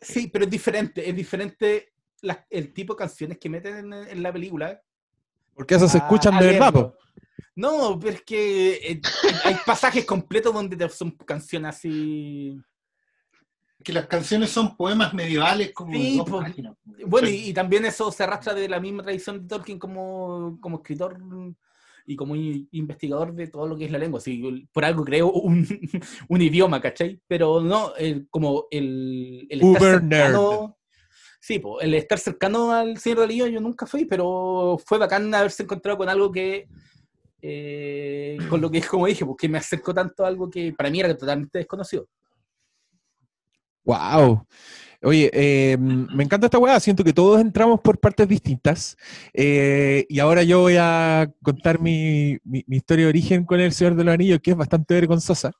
sí, 0.00 0.28
pero 0.28 0.46
es 0.46 0.50
diferente, 0.50 1.06
es 1.06 1.14
diferente 1.14 1.92
la, 2.22 2.46
el 2.48 2.72
tipo 2.72 2.94
de 2.94 2.98
canciones 2.98 3.36
que 3.36 3.50
meten 3.50 3.76
en, 3.76 3.92
en 3.92 4.22
la 4.22 4.32
película. 4.32 4.80
Porque 5.56 5.74
esas 5.74 5.90
se 5.90 5.98
escuchan 5.98 6.38
de 6.38 6.46
verdad, 6.46 6.92
No, 7.54 7.98
pero 7.98 8.12
es 8.12 8.22
que 8.22 8.74
eh, 8.74 9.00
hay 9.44 9.56
pasajes 9.64 10.04
completos 10.04 10.52
donde 10.52 10.88
son 10.90 11.10
canciones 11.12 11.74
así. 11.74 12.60
Que 13.82 13.92
las 13.92 14.06
canciones 14.06 14.50
son 14.50 14.76
poemas 14.76 15.14
medievales 15.14 15.72
como. 15.72 15.92
Sí, 15.92 16.22
pues, 16.26 16.54
bueno, 17.06 17.28
y, 17.28 17.48
y, 17.48 17.52
también 17.54 17.86
eso 17.86 18.12
se 18.12 18.24
arrastra 18.24 18.52
de 18.52 18.68
la 18.68 18.80
misma 18.80 19.02
tradición 19.02 19.40
de 19.40 19.48
Tolkien 19.48 19.78
como, 19.78 20.58
como 20.60 20.76
escritor 20.76 21.18
y 22.06 22.16
como 22.16 22.36
investigador 22.36 23.34
de 23.34 23.48
todo 23.48 23.66
lo 23.66 23.76
que 23.76 23.86
es 23.86 23.90
la 23.90 23.98
lengua. 23.98 24.18
Así, 24.18 24.68
por 24.72 24.84
algo 24.84 25.04
creo 25.04 25.30
un, 25.32 25.66
un 26.28 26.42
idioma, 26.42 26.80
¿cachai? 26.80 27.20
Pero 27.26 27.60
no, 27.60 27.94
el, 27.96 28.28
como 28.28 28.66
el. 28.70 29.46
el 29.50 29.62
Uber. 29.62 30.02
Sí, 31.46 31.60
pues, 31.60 31.84
el 31.84 31.94
estar 31.94 32.18
cercano 32.18 32.72
al 32.72 32.98
Señor 32.98 33.20
del 33.20 33.26
Anillo 33.26 33.46
yo 33.46 33.60
nunca 33.60 33.86
fui, 33.86 34.04
pero 34.04 34.76
fue 34.84 34.98
bacán 34.98 35.32
haberse 35.32 35.62
encontrado 35.62 35.96
con 35.96 36.08
algo 36.08 36.32
que, 36.32 36.66
eh, 37.40 38.36
con 38.50 38.60
lo 38.60 38.68
que 38.68 38.78
es 38.78 38.88
como 38.88 39.06
dije, 39.06 39.24
porque 39.24 39.48
me 39.48 39.58
acercó 39.58 39.94
tanto 39.94 40.24
a 40.24 40.26
algo 40.26 40.50
que 40.50 40.72
para 40.72 40.90
mí 40.90 40.98
era 40.98 41.16
totalmente 41.16 41.58
desconocido. 41.58 42.08
Wow. 43.84 44.44
Oye, 45.04 45.30
eh, 45.32 45.76
me 45.78 46.24
encanta 46.24 46.46
esta 46.48 46.58
weá, 46.58 46.80
siento 46.80 47.04
que 47.04 47.12
todos 47.12 47.40
entramos 47.40 47.80
por 47.80 48.00
partes 48.00 48.26
distintas. 48.26 48.96
Eh, 49.32 50.04
y 50.08 50.18
ahora 50.18 50.42
yo 50.42 50.62
voy 50.62 50.74
a 50.80 51.32
contar 51.44 51.80
mi, 51.80 52.38
historia 52.66 53.04
de 53.04 53.10
origen 53.10 53.44
con 53.44 53.60
el 53.60 53.70
Señor 53.70 53.94
de 53.94 54.02
los 54.02 54.14
Anillos, 54.14 54.40
que 54.42 54.50
es 54.50 54.56
bastante 54.56 54.94
vergonzosa, 54.94 55.52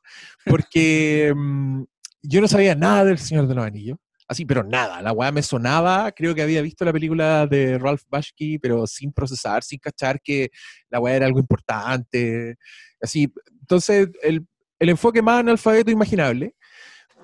porque 0.46 1.30
um, 1.32 1.86
yo 2.22 2.40
no 2.40 2.48
sabía 2.48 2.74
nada 2.74 3.04
del 3.04 3.18
Señor 3.18 3.46
de 3.46 3.54
los 3.54 3.64
Anillos. 3.64 3.98
Así, 4.28 4.44
pero 4.44 4.64
nada, 4.64 5.00
la 5.02 5.12
weá 5.12 5.30
me 5.30 5.42
sonaba, 5.42 6.10
creo 6.12 6.34
que 6.34 6.42
había 6.42 6.60
visto 6.60 6.84
la 6.84 6.92
película 6.92 7.46
de 7.46 7.78
Ralph 7.78 8.02
Bashki, 8.08 8.58
pero 8.58 8.86
sin 8.86 9.12
procesar, 9.12 9.62
sin 9.62 9.78
cachar 9.78 10.20
que 10.20 10.50
la 10.90 10.98
weá 10.98 11.16
era 11.16 11.26
algo 11.26 11.38
importante. 11.38 12.56
Así, 13.00 13.32
entonces, 13.60 14.08
el, 14.22 14.46
el 14.78 14.88
enfoque 14.88 15.22
más 15.22 15.40
analfabeto 15.40 15.90
imaginable. 15.90 16.54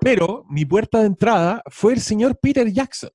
Pero 0.00 0.44
mi 0.48 0.64
puerta 0.64 0.98
de 0.98 1.06
entrada 1.06 1.62
fue 1.70 1.92
el 1.92 2.00
señor 2.00 2.36
Peter 2.40 2.68
Jackson, 2.72 3.10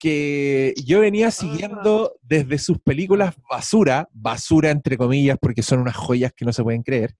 que 0.00 0.74
yo 0.84 1.00
venía 1.00 1.30
siguiendo 1.30 2.12
desde 2.22 2.58
sus 2.58 2.80
películas 2.80 3.36
basura, 3.48 4.08
basura 4.12 4.70
entre 4.70 4.96
comillas, 4.96 5.38
porque 5.40 5.62
son 5.62 5.78
unas 5.78 5.96
joyas 5.96 6.32
que 6.34 6.44
no 6.44 6.52
se 6.52 6.64
pueden 6.64 6.82
creer. 6.82 7.14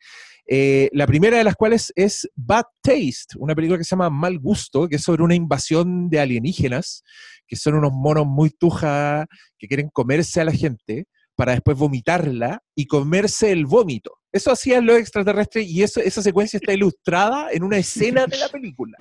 Eh, 0.50 0.88
la 0.92 1.06
primera 1.06 1.37
de 1.37 1.44
las 1.44 1.54
cuales 1.54 1.92
es 1.94 2.28
Bad 2.34 2.64
Taste, 2.80 3.37
una 3.37 3.54
película 3.54 3.76
que 3.76 3.84
se 3.84 3.90
llama 3.90 4.08
Mal 4.08 4.38
Gusto, 4.38 4.88
que 4.88 4.96
es 4.96 5.02
sobre 5.02 5.22
una 5.22 5.34
invasión 5.34 6.08
de 6.08 6.20
alienígenas, 6.20 7.04
que 7.46 7.56
son 7.56 7.74
unos 7.74 7.92
monos 7.92 8.26
muy 8.26 8.50
tuja 8.50 9.26
que 9.58 9.68
quieren 9.68 9.90
comerse 9.90 10.40
a 10.40 10.44
la 10.44 10.52
gente 10.52 11.06
para 11.37 11.52
después 11.52 11.76
vomitarla 11.76 12.62
y 12.74 12.87
comerse 12.87 13.52
el 13.52 13.66
vómito. 13.66 14.18
Eso 14.32 14.50
hacían 14.50 14.87
los 14.87 14.98
extraterrestres 14.98 15.68
y 15.68 15.82
eso, 15.82 16.00
esa 16.00 16.22
secuencia 16.22 16.56
está 16.56 16.72
ilustrada 16.72 17.48
en 17.52 17.62
una 17.62 17.78
escena 17.78 18.26
de 18.26 18.38
la 18.38 18.48
película. 18.48 18.98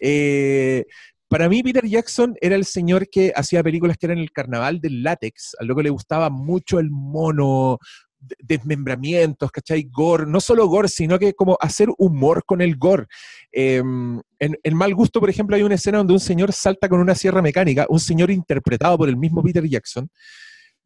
Eh, 0.00 0.84
para 1.28 1.48
mí, 1.48 1.62
Peter 1.62 1.84
Jackson 1.84 2.36
era 2.40 2.54
el 2.54 2.64
señor 2.64 3.08
que 3.08 3.32
hacía 3.34 3.62
películas 3.62 3.96
que 3.96 4.06
eran 4.06 4.18
el 4.18 4.30
carnaval 4.30 4.80
del 4.80 5.02
látex. 5.02 5.56
A 5.58 5.64
lo 5.64 5.74
que 5.74 5.82
le 5.82 5.90
gustaba 5.90 6.30
mucho 6.30 6.78
el 6.78 6.90
mono, 6.90 7.78
desmembramientos, 8.38 9.50
¿cachai? 9.50 9.88
Gore, 9.90 10.26
no 10.26 10.40
solo 10.40 10.66
gore, 10.66 10.88
sino 10.88 11.18
que 11.18 11.34
como 11.34 11.56
hacer 11.60 11.88
humor 11.98 12.44
con 12.44 12.60
el 12.60 12.76
gore. 12.76 13.06
Eh, 13.52 13.76
en, 13.78 14.22
en, 14.62 14.76
Mal 14.76 14.94
Gusto, 14.94 15.20
por 15.20 15.30
ejemplo, 15.30 15.56
hay 15.56 15.62
una 15.62 15.76
escena 15.76 15.98
donde 15.98 16.12
un 16.12 16.20
señor 16.20 16.52
salta 16.52 16.88
con 16.88 17.00
una 17.00 17.14
sierra 17.14 17.42
mecánica, 17.42 17.86
un 17.88 18.00
señor 18.00 18.30
interpretado 18.30 18.98
por 18.98 19.08
el 19.08 19.16
mismo 19.16 19.42
Peter 19.42 19.64
Jackson, 19.66 20.08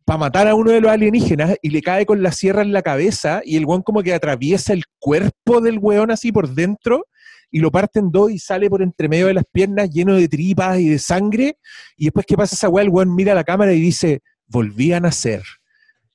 para 0.09 0.19
matar 0.19 0.49
a 0.49 0.55
uno 0.55 0.71
de 0.71 0.81
los 0.81 0.91
alienígenas 0.91 1.57
y 1.61 1.69
le 1.69 1.83
cae 1.83 2.07
con 2.07 2.23
la 2.23 2.33
sierra 2.33 2.63
en 2.63 2.73
la 2.73 2.81
cabeza 2.81 3.43
y 3.45 3.57
el 3.59 3.67
weón 3.67 3.83
como 3.83 4.03
que 4.03 4.15
atraviesa 4.15 4.73
el 4.73 4.85
cuerpo 4.99 5.61
del 5.61 5.79
weón 5.79 6.11
así 6.11 6.33
por 6.33 6.49
dentro 6.49 7.05
y 7.51 7.61
lo 7.61 7.71
parte 7.71 7.99
en 7.99 8.11
dos 8.11 8.31
y 8.31 8.39
sale 8.39 8.71
por 8.71 8.81
entre 8.81 9.07
medio 9.07 9.27
de 9.27 9.35
las 9.35 9.45
piernas 9.53 9.91
lleno 9.91 10.15
de 10.15 10.27
tripas 10.27 10.79
y 10.79 10.89
de 10.89 10.99
sangre 10.99 11.59
y 11.97 12.05
después 12.07 12.25
que 12.25 12.39
pasa 12.39 12.55
esa 12.55 12.71
weá 12.71 12.85
el 12.85 12.91
weón 12.91 13.15
mira 13.15 13.33
a 13.33 13.35
la 13.35 13.45
cámara 13.45 13.75
y 13.75 13.81
dice, 13.81 14.21
volví 14.47 14.95
a 14.95 15.01
nacer. 15.01 15.43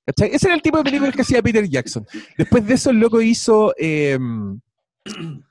Ese 0.06 0.48
era 0.48 0.56
el 0.56 0.62
tipo 0.62 0.78
de 0.78 0.84
películas 0.84 1.16
que 1.16 1.22
hacía 1.22 1.42
Peter 1.42 1.68
Jackson. 1.68 2.06
Después 2.38 2.66
de 2.66 2.74
eso 2.74 2.89
el 2.89 3.00
loco 3.00 3.22
hizo... 3.22 3.74
Eh, 3.78 4.18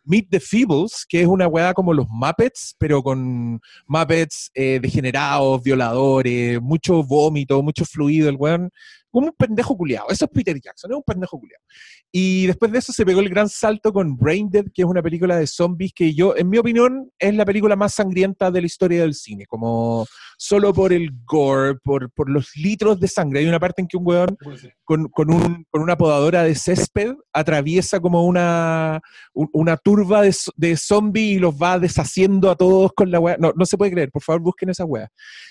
Meet 0.04 0.30
the 0.30 0.40
Feebles, 0.40 1.04
que 1.08 1.22
es 1.22 1.26
una 1.26 1.46
weá 1.46 1.74
como 1.74 1.92
los 1.92 2.06
Muppets, 2.08 2.74
pero 2.78 3.02
con 3.02 3.60
Muppets 3.86 4.50
eh, 4.54 4.78
degenerados, 4.80 5.62
violadores, 5.62 6.60
mucho 6.60 7.02
vómito, 7.02 7.62
mucho 7.62 7.84
fluido, 7.84 8.28
el 8.28 8.36
weón, 8.36 8.70
como 9.12 9.26
un 9.26 9.34
pendejo 9.36 9.76
culiado. 9.76 10.08
Eso 10.08 10.24
es 10.24 10.30
Peter 10.30 10.58
Jackson, 10.58 10.90
es 10.90 10.96
un 10.96 11.02
pendejo 11.02 11.38
culiado. 11.38 11.62
Y 12.10 12.46
después 12.46 12.72
de 12.72 12.78
eso 12.78 12.92
se 12.92 13.04
pegó 13.04 13.20
el 13.20 13.28
gran 13.28 13.48
salto 13.48 13.92
con 13.92 14.16
Brain 14.16 14.50
Dead, 14.50 14.64
que 14.74 14.82
es 14.82 14.88
una 14.88 15.02
película 15.02 15.36
de 15.36 15.46
zombies 15.46 15.92
que 15.94 16.14
yo, 16.14 16.36
en 16.36 16.48
mi 16.48 16.58
opinión, 16.58 17.10
es 17.18 17.34
la 17.34 17.44
película 17.44 17.76
más 17.76 17.94
sangrienta 17.94 18.50
de 18.50 18.60
la 18.60 18.66
historia 18.66 19.02
del 19.02 19.14
cine, 19.14 19.46
como 19.46 20.06
solo 20.38 20.72
por 20.72 20.92
el 20.92 21.10
gore, 21.24 21.76
por, 21.76 22.10
por 22.10 22.28
los 22.28 22.56
litros 22.56 22.98
de 23.00 23.08
sangre. 23.08 23.40
Hay 23.40 23.46
una 23.46 23.60
parte 23.60 23.82
en 23.82 23.88
que 23.88 23.96
un 23.96 24.06
weón 24.06 24.36
con, 24.84 25.08
con, 25.08 25.32
un, 25.32 25.64
con 25.70 25.82
una 25.82 25.96
podadora 25.96 26.42
de 26.42 26.54
césped 26.54 27.14
atraviesa 27.32 28.00
como 28.00 28.24
una, 28.26 29.00
una 29.34 29.76
turba 29.92 30.22
de, 30.22 30.34
de 30.56 30.76
zombies 30.76 31.36
y 31.36 31.38
los 31.38 31.54
va 31.54 31.78
deshaciendo 31.78 32.50
a 32.50 32.56
todos 32.56 32.92
con 32.94 33.10
la 33.10 33.20
weá. 33.20 33.36
No, 33.38 33.52
no 33.54 33.66
se 33.66 33.76
puede 33.76 33.92
creer, 33.92 34.10
por 34.10 34.22
favor 34.22 34.40
busquen 34.40 34.70
esa 34.70 34.86
weá. 34.86 35.08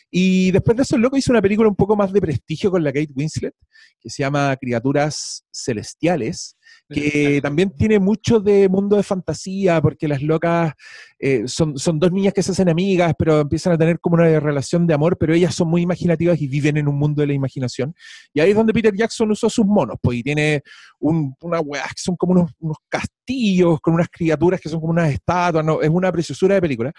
Y 0.10 0.50
después 0.52 0.76
de 0.76 0.84
eso 0.84 0.96
el 0.96 1.04
loco 1.04 1.16
hizo 1.16 1.32
una 1.32 1.42
película 1.42 1.70
un 1.70 1.76
poco 1.76 1.96
más 1.96 2.12
de 2.12 2.20
prestigio 2.20 2.72
con 2.72 2.84
la 2.84 2.92
Kate 2.92 3.14
Winslet, 3.16 3.54
que 4.00 4.10
se 4.10 4.24
llama 4.24 4.56
Criaturas 4.60 5.46
Celestiales, 5.54 6.58
que 6.90 7.40
también 7.42 7.72
tiene 7.72 8.00
mucho 8.00 8.40
de 8.40 8.68
mundo 8.68 8.98
de 8.98 9.04
fantasía, 9.04 9.82
porque 9.82 10.08
las 10.08 10.22
locas 10.22 10.74
eh, 11.20 11.44
son, 11.46 11.78
son 11.78 12.00
dos 12.00 12.12
niñas 12.12 12.34
que 12.34 12.44
se 12.44 12.52
hacen 12.52 12.70
amigas, 12.70 13.14
pero 13.18 13.40
empiezan 13.40 13.74
a 13.74 13.78
tener 13.78 14.00
como 14.00 14.16
una 14.16 14.40
relación 14.40 14.86
de 14.88 14.94
amor, 14.94 15.18
pero 15.18 15.34
ellas 15.34 15.56
son 15.56 15.70
muy 15.70 15.82
imaginativas 15.82 16.42
y 16.42 16.48
viven 16.48 16.78
en 16.78 16.88
un 16.88 16.96
mundo 16.96 17.22
de 17.22 17.28
la 17.28 17.34
imaginación. 17.34 17.96
Y 18.34 18.42
ahí 18.42 18.52
es 18.52 18.56
donde 18.56 18.74
Peter 18.74 18.94
Jackson 18.96 19.32
usó 19.32 19.50
sus 19.50 19.66
monos, 19.66 19.98
pues, 20.02 20.18
y 20.18 20.24
tiene 20.24 20.64
un, 21.00 21.34
una 21.42 21.60
weá 21.60 21.84
que 21.84 22.02
son 22.02 22.16
como 22.16 22.34
unos, 22.34 22.52
unos, 22.60 22.78
castillos 22.90 23.80
con 23.82 23.94
unas 23.94 24.10
criaturas 24.10 24.60
que 24.60 24.68
son 24.68 24.80
como 24.80 24.92
unas 24.92 25.12
estatuas, 25.12 25.64
no, 25.64 25.82
es 25.82 25.90
una 25.90 26.12
preciosura 26.12 26.56
de 26.56 26.62
película. 26.62 26.92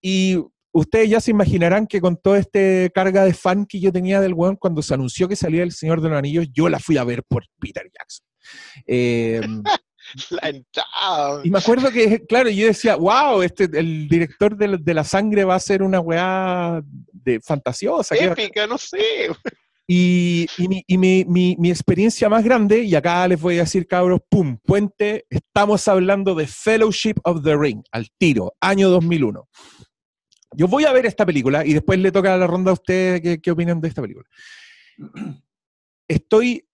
Y 0.00 0.38
ustedes 0.72 1.08
ya 1.08 1.20
se 1.20 1.30
imaginarán 1.30 1.86
que 1.86 2.00
con 2.00 2.16
toda 2.16 2.38
este 2.38 2.90
carga 2.94 3.24
de 3.24 3.32
fan 3.32 3.64
que 3.64 3.80
yo 3.80 3.92
tenía 3.92 4.20
del 4.20 4.34
weón, 4.34 4.56
cuando 4.56 4.82
se 4.82 4.94
anunció 4.94 5.28
que 5.28 5.36
salía 5.36 5.62
El 5.62 5.72
Señor 5.72 6.00
de 6.00 6.08
los 6.08 6.18
Anillos, 6.18 6.46
yo 6.52 6.68
la 6.68 6.78
fui 6.78 6.96
a 6.96 7.04
ver 7.04 7.22
por 7.24 7.44
Peter 7.58 7.84
Jackson. 7.92 8.26
Eh, 8.86 9.40
entrada. 10.42 11.40
Y 11.44 11.50
me 11.50 11.58
acuerdo 11.58 11.90
que, 11.90 12.24
claro, 12.26 12.50
yo 12.50 12.66
decía, 12.66 12.96
wow, 12.96 13.42
este, 13.42 13.64
el 13.64 14.08
director 14.08 14.56
de, 14.56 14.78
de 14.78 14.94
la 14.94 15.04
sangre 15.04 15.44
va 15.44 15.54
a 15.54 15.60
ser 15.60 15.82
una 15.82 16.00
weá 16.00 16.82
de 17.12 17.40
fantasiosa. 17.40 18.14
Épica, 18.14 18.66
no 18.66 18.78
sé. 18.78 19.30
Y, 19.86 20.46
y, 20.56 20.68
mi, 20.68 20.84
y 20.86 20.96
mi, 20.96 21.24
mi, 21.26 21.56
mi, 21.58 21.70
experiencia 21.70 22.28
más 22.30 22.42
grande, 22.42 22.82
y 22.82 22.94
acá 22.94 23.28
les 23.28 23.38
voy 23.40 23.56
a 23.56 23.60
decir, 23.60 23.86
cabros, 23.86 24.20
pum, 24.30 24.56
puente, 24.64 25.26
estamos 25.28 25.86
hablando 25.88 26.34
de 26.34 26.46
Fellowship 26.46 27.16
of 27.24 27.42
the 27.42 27.54
Ring, 27.54 27.82
al 27.92 28.08
tiro, 28.16 28.54
año 28.60 28.88
2001. 28.88 29.46
Yo 30.56 30.68
voy 30.68 30.84
a 30.84 30.92
ver 30.92 31.04
esta 31.04 31.26
película 31.26 31.66
y 31.66 31.74
después 31.74 31.98
le 31.98 32.12
toca 32.12 32.36
la 32.36 32.46
ronda 32.46 32.70
a 32.70 32.74
ustedes 32.74 33.20
qué, 33.20 33.40
qué 33.40 33.50
opinan 33.50 33.80
de 33.80 33.88
esta 33.88 34.00
película. 34.00 34.26
Estoy 36.08 36.66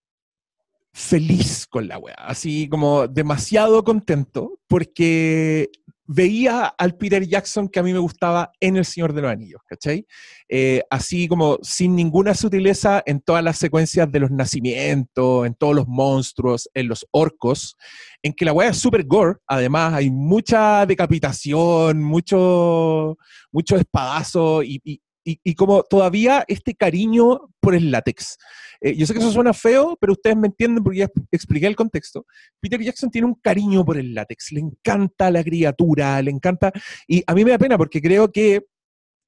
feliz 0.93 1.65
con 1.67 1.87
la 1.87 1.97
wea, 1.97 2.15
así 2.17 2.67
como 2.67 3.07
demasiado 3.07 3.83
contento, 3.83 4.59
porque 4.67 5.69
veía 6.13 6.65
al 6.65 6.97
Peter 6.97 7.25
Jackson 7.25 7.69
que 7.69 7.79
a 7.79 7.83
mí 7.83 7.93
me 7.93 7.99
gustaba 7.99 8.51
en 8.59 8.75
El 8.75 8.83
Señor 8.83 9.13
de 9.13 9.21
los 9.21 9.31
Anillos, 9.31 9.61
¿cachai? 9.65 10.05
Eh, 10.49 10.81
así 10.89 11.29
como 11.29 11.57
sin 11.61 11.95
ninguna 11.95 12.33
sutileza 12.33 13.01
en 13.05 13.21
todas 13.21 13.41
las 13.41 13.57
secuencias 13.57 14.11
de 14.11 14.19
los 14.19 14.29
nacimientos, 14.29 15.47
en 15.47 15.55
todos 15.55 15.73
los 15.73 15.87
monstruos, 15.87 16.69
en 16.73 16.89
los 16.89 17.05
orcos, 17.11 17.77
en 18.21 18.33
que 18.33 18.43
la 18.43 18.51
weá 18.51 18.69
es 18.69 18.77
súper 18.77 19.05
gore, 19.05 19.39
además 19.47 19.93
hay 19.93 20.11
mucha 20.11 20.85
decapitación, 20.85 22.03
mucho, 22.03 23.17
mucho 23.51 23.77
espadazo 23.77 24.63
y, 24.63 25.01
y, 25.23 25.55
como 25.55 25.83
todavía 25.83 26.43
este 26.47 26.75
cariño 26.75 27.49
por 27.59 27.75
el 27.75 27.91
látex. 27.91 28.37
Eh, 28.79 28.95
yo 28.95 29.05
sé 29.05 29.13
que 29.13 29.19
eso 29.19 29.31
suena 29.31 29.53
feo, 29.53 29.97
pero 29.99 30.13
ustedes 30.13 30.35
me 30.35 30.47
entienden 30.47 30.83
porque 30.83 30.99
ya 30.99 31.09
expliqué 31.31 31.67
el 31.67 31.75
contexto. 31.75 32.25
Peter 32.59 32.81
Jackson 32.81 33.11
tiene 33.11 33.27
un 33.27 33.35
cariño 33.35 33.85
por 33.85 33.97
el 33.97 34.13
látex, 34.13 34.51
le 34.51 34.61
encanta 34.61 35.29
la 35.29 35.43
criatura, 35.43 36.21
le 36.21 36.31
encanta... 36.31 36.71
Y 37.07 37.23
a 37.27 37.35
mí 37.35 37.45
me 37.45 37.51
da 37.51 37.57
pena 37.57 37.77
porque 37.77 38.01
creo 38.01 38.31
que 38.31 38.65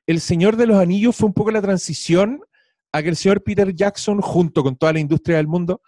El 0.07 0.19
Señor 0.19 0.57
de 0.57 0.67
los 0.67 0.77
Anillos 0.77 1.15
fue 1.15 1.27
un 1.27 1.33
poco 1.33 1.51
la 1.51 1.61
transición 1.61 2.41
a 2.93 3.01
que 3.01 3.09
el 3.09 3.15
señor 3.15 3.43
Peter 3.43 3.73
Jackson, 3.73 4.21
junto 4.21 4.63
con 4.63 4.77
toda 4.77 4.93
la 4.93 4.99
industria 4.99 5.37
del 5.37 5.47
mundo, 5.47 5.81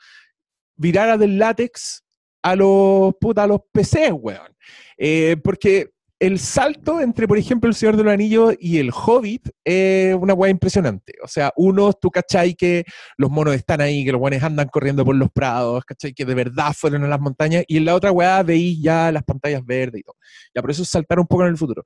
virara 0.75 1.17
del 1.17 1.37
látex 1.37 2.03
a 2.41 2.55
los, 2.55 3.13
puta, 3.21 3.43
a 3.43 3.47
los 3.47 3.61
PCs, 3.71 4.11
weón. 4.11 4.55
Eh, 4.97 5.37
porque 5.43 5.91
el 6.19 6.39
salto 6.39 7.01
entre, 7.01 7.27
por 7.27 7.37
ejemplo, 7.37 7.69
El 7.69 7.75
Señor 7.75 7.97
de 7.97 8.03
los 8.03 8.13
Anillos 8.13 8.55
y 8.59 8.77
El 8.77 8.91
Hobbit 8.91 9.49
es 9.63 10.15
una 10.15 10.33
weá 10.33 10.49
impresionante. 10.49 11.13
O 11.21 11.27
sea, 11.27 11.51
uno, 11.57 11.91
tú 11.93 12.09
cachai 12.09 12.55
que 12.55 12.85
los 13.17 13.29
monos 13.29 13.53
están 13.53 13.81
ahí, 13.81 14.05
que 14.05 14.11
los 14.11 14.19
guanes 14.19 14.41
andan 14.41 14.67
corriendo 14.69 15.03
por 15.03 15.15
los 15.15 15.29
prados, 15.29 15.83
cachai 15.83 16.13
que 16.13 16.23
de 16.23 16.33
verdad 16.33 16.73
fueron 16.75 17.03
a 17.03 17.07
las 17.07 17.19
montañas, 17.19 17.65
y 17.67 17.77
en 17.77 17.85
la 17.85 17.95
otra 17.95 18.11
weá 18.11 18.41
veí 18.43 18.81
ya 18.81 19.11
las 19.11 19.23
pantallas 19.23 19.65
verdes 19.65 20.01
y 20.01 20.03
todo. 20.03 20.15
Ya 20.53 20.61
por 20.61 20.71
eso 20.71 20.85
saltaron 20.85 21.23
un 21.23 21.27
poco 21.27 21.43
en 21.43 21.49
el 21.49 21.57
futuro. 21.57 21.83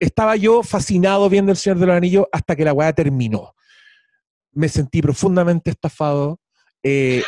Estaba 0.00 0.34
yo 0.34 0.64
fascinado 0.64 1.28
viendo 1.28 1.52
El 1.52 1.56
Señor 1.56 1.78
de 1.78 1.86
los 1.86 1.96
Anillos 1.96 2.26
hasta 2.32 2.56
que 2.56 2.64
la 2.64 2.72
weá 2.72 2.92
terminó. 2.92 3.54
Me 4.50 4.68
sentí 4.68 5.00
profundamente 5.00 5.70
estafado. 5.70 6.40
Eh, 6.82 7.22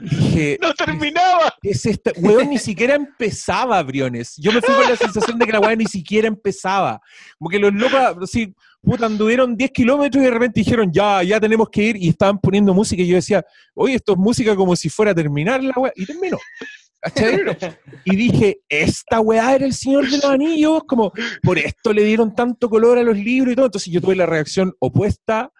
Dije, 0.00 0.58
¡No 0.62 0.72
terminaba! 0.74 1.54
es 1.62 1.86
esta? 1.86 2.12
Weón, 2.16 2.50
ni 2.50 2.58
siquiera 2.58 2.94
empezaba, 2.94 3.82
Briones. 3.82 4.34
Yo 4.36 4.52
me 4.52 4.60
fui 4.60 4.74
con 4.74 4.88
la 4.88 4.96
sensación 4.96 5.38
de 5.38 5.46
que 5.46 5.52
la 5.52 5.60
weá 5.60 5.76
ni 5.76 5.86
siquiera 5.86 6.28
empezaba. 6.28 7.00
Como 7.38 7.50
que 7.50 7.58
los 7.58 7.72
locos, 7.72 8.00
así, 8.22 8.54
puta, 8.82 9.06
anduvieron 9.06 9.56
10 9.56 9.70
kilómetros 9.70 10.22
y 10.22 10.24
de 10.24 10.30
repente 10.30 10.60
dijeron, 10.60 10.90
ya, 10.92 11.22
ya 11.22 11.40
tenemos 11.40 11.68
que 11.68 11.82
ir, 11.82 11.96
y 11.96 12.08
estaban 12.08 12.38
poniendo 12.38 12.72
música, 12.74 13.02
y 13.02 13.08
yo 13.08 13.16
decía, 13.16 13.44
oye, 13.74 13.94
esto 13.94 14.12
es 14.12 14.18
música 14.18 14.56
como 14.56 14.74
si 14.76 14.88
fuera 14.88 15.12
a 15.12 15.14
terminar 15.14 15.62
la 15.62 15.74
weá, 15.76 15.92
y 15.96 16.06
terminó. 16.06 16.38
Y 18.04 18.16
dije, 18.16 18.60
esta 18.68 19.20
weá 19.20 19.54
era 19.54 19.64
el 19.64 19.72
Señor 19.72 20.08
de 20.08 20.18
los 20.18 20.24
Anillos, 20.24 20.82
como 20.86 21.12
por 21.42 21.58
esto 21.58 21.92
le 21.92 22.04
dieron 22.04 22.34
tanto 22.34 22.68
color 22.68 22.98
a 22.98 23.02
los 23.02 23.16
libros 23.16 23.52
y 23.52 23.56
todo. 23.56 23.66
Entonces 23.66 23.92
yo 23.92 24.00
tuve 24.00 24.16
la 24.16 24.26
reacción 24.26 24.74
opuesta 24.80 25.50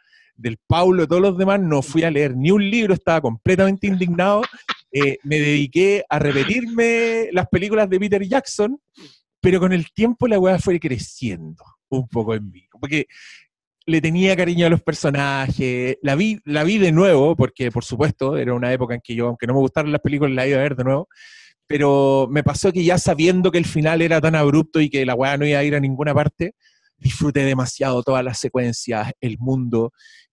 del 0.41 0.59
Paulo 0.67 1.03
y 1.03 1.07
todos 1.07 1.23
los 1.23 1.39
demás, 1.39 1.61
no 1.61 1.83
fui 1.83 2.03
a 2.03 2.11
leer 2.11 2.37
ni 2.37 2.51
un 2.51 2.69
libro, 2.69 2.95
estaba 2.95 3.21
completamente 3.21 3.87
indignado. 3.87 4.43
Eh, 4.93 5.19
me 5.23 5.39
dediqué 5.39 6.05
a 6.09 6.19
repetirme 6.19 7.29
las 7.33 7.47
películas 7.49 7.89
de 7.89 8.01
Peter 8.01 8.23
Jackson, 8.27 8.77
pero 9.41 9.61
con 9.61 9.73
el 9.73 9.93
tiempo 9.93 10.27
la 10.27 10.39
weá 10.39 10.59
fue 10.59 10.81
creciendo 10.81 11.65
un 11.91 12.09
poco 12.09 12.35
en 12.35 12.51
mí. 12.51 12.67
Porque 12.73 13.07
le 13.87 14.01
tenía 14.01 14.37
cariño 14.37 14.67
a 14.67 14.71
los 14.71 14.83
personajes, 14.83 15.97
la 16.03 16.15
vi, 16.15 16.41
la 16.45 16.65
vi 16.65 16.79
de 16.79 16.93
nuevo, 16.93 17.37
porque 17.37 17.71
por 17.71 17.85
supuesto 17.85 18.37
era 18.37 18.55
una 18.55 18.73
época 18.73 18.95
en 18.95 19.01
que 19.03 19.15
yo, 19.15 19.29
aunque 19.29 19.47
no 19.47 19.55
me 19.55 19.61
gustaran 19.61 19.93
las 19.93 20.01
películas, 20.01 20.35
la 20.35 20.47
iba 20.47 20.59
a 20.59 20.63
ver 20.63 20.77
de 20.77 20.85
nuevo, 20.85 21.09
pero 21.67 22.27
me 22.31 22.43
pasó 22.43 22.73
que 22.73 22.85
ya 22.85 22.99
sabiendo 22.99 23.51
que 23.51 23.59
el 23.59 23.65
final 23.65 24.03
era 24.03 24.21
tan 24.21 24.35
abrupto 24.35 24.81
y 24.81 24.91
que 24.91 25.07
la 25.07 25.15
weá 25.15 25.37
no 25.37 25.47
iba 25.47 25.59
a 25.59 25.65
ir 25.65 25.75
a 25.75 25.81
ninguna 25.81 26.15
parte, 26.15 26.55
disfruté 27.01 27.45
demasiado 27.45 28.03
todas 28.03 28.25
las 28.25 28.39
secuencias, 28.39 29.13
el 29.21 29.39
mundo, 29.39 29.93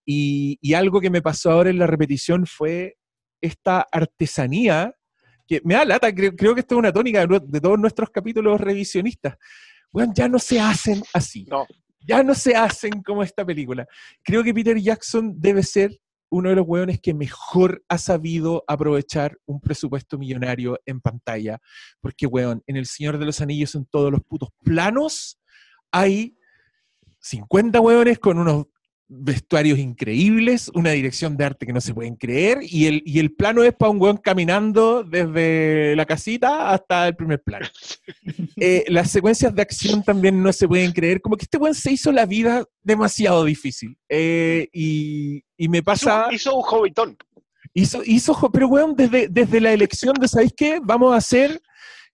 y, 0.10 0.74
algo 0.74 1.02
que 1.02 1.10
me 1.10 1.22
pasó 1.22 1.52
ahora 1.52 1.70
en 1.70 1.80
la 1.80 1.86
repetición 1.86 2.46
fue 2.46 2.96
esta 3.41 3.86
artesanía, 3.91 4.93
que 5.46 5.62
me 5.65 5.74
da 5.74 5.84
lata, 5.84 6.15
creo, 6.15 6.34
que 6.56 6.62
esto 6.62 6.76
es 6.76 6.80
una 6.80 6.93
tónica 6.93 7.26
de, 7.28 7.62
todos 7.62 7.78
nuestros 7.78 8.10
capítulos 8.10 8.60
revisionistas. 8.62 9.36
Bueno, 9.91 10.13
ya 10.15 10.30
no 10.30 10.39
se 10.39 10.62
hacen 10.62 11.04
así. 11.13 11.46
No. 11.50 11.67
Ya 12.00 12.24
no 12.24 12.34
se 12.36 12.56
hacen 12.56 13.04
como 13.04 13.22
esta 13.22 13.46
película. 13.46 13.86
Creo 14.24 14.43
que 14.43 14.54
Peter 14.54 14.78
Jackson 14.78 15.34
debe 15.38 15.62
ser 15.62 16.00
uno 16.30 16.50
de 16.50 16.56
los 16.56 16.65
hueones 16.65 17.02
que 17.02 17.13
mejor 17.13 17.84
ha 17.89 17.98
sabido 17.98 18.63
aprovechar 18.65 19.38
un 19.46 19.60
presupuesto 19.60 20.17
millonario 20.17 20.80
en 20.86 21.02
pantalla. 21.02 21.60
Porque, 22.00 22.28
weón, 22.28 22.63
en 22.65 22.78
El 22.78 22.86
Señor 22.86 23.17
de 23.17 23.26
los 23.26 23.41
Anillos, 23.41 23.76
en 23.76 23.86
todos 23.86 24.10
los 24.10 24.22
putos 24.22 24.50
planos, 24.63 25.38
hay 25.91 26.38
50 27.20 27.82
hueones 27.82 28.20
con 28.20 28.39
unos 28.39 28.67
vestuarios 29.10 29.80
increíbles, 29.80 30.70
una 30.74 30.91
dirección 30.91 31.38
de 31.38 31.46
arte 31.46 31.65
que 31.65 31.74
no 31.74 31.80
se 31.80 31.93
pueden 31.93 32.15
creer, 32.15 32.60
y 32.62 32.88
el, 32.88 33.02
y 33.06 33.20
el 33.20 33.34
plano 33.34 33.63
es 33.63 33.74
para 33.74 33.91
un 33.91 34.02
weón 34.02 34.17
caminando 34.17 35.04
desde 35.04 35.96
la 35.96 36.06
casita 36.06 36.72
hasta 36.72 37.08
el 37.08 37.15
primer 37.15 37.41
plano. 37.41 37.67
Eh, 38.60 38.86
las 38.88 39.12
secuencias 39.12 39.54
de 39.54 39.62
acción 39.62 40.04
también 40.04 40.41
no 40.41 40.52
se 40.52 40.67
pueden 40.67 40.91
creer, 40.91 41.22
como 41.22 41.38
que 41.38 41.43
este 41.43 41.58
weón 41.58 41.76
se 41.76 41.91
hizo 41.91 42.12
la 42.12 42.26
vida 42.26 42.65
demasiado 42.82 43.46
difícil. 43.46 43.96
Eh, 44.10 44.67
y, 44.74 45.43
y, 45.56 45.70
me 45.70 45.84
pasa... 45.84 46.28
Hizo, 46.32 46.56
un 46.56 46.63
hobbitón. 46.67 47.17
Hizo, 47.74 48.02
hizo, 48.04 48.52
pero 48.52 48.67
weón, 48.67 48.96
desde, 48.96 49.28
desde 49.28 49.62
la 49.62 49.72
elección 49.72 50.15
de, 50.15 50.28
¿sabéis 50.28 50.54
qué? 50.58 50.80
Vamos 50.84 51.13
a 51.13 51.17
hacer 51.17 51.62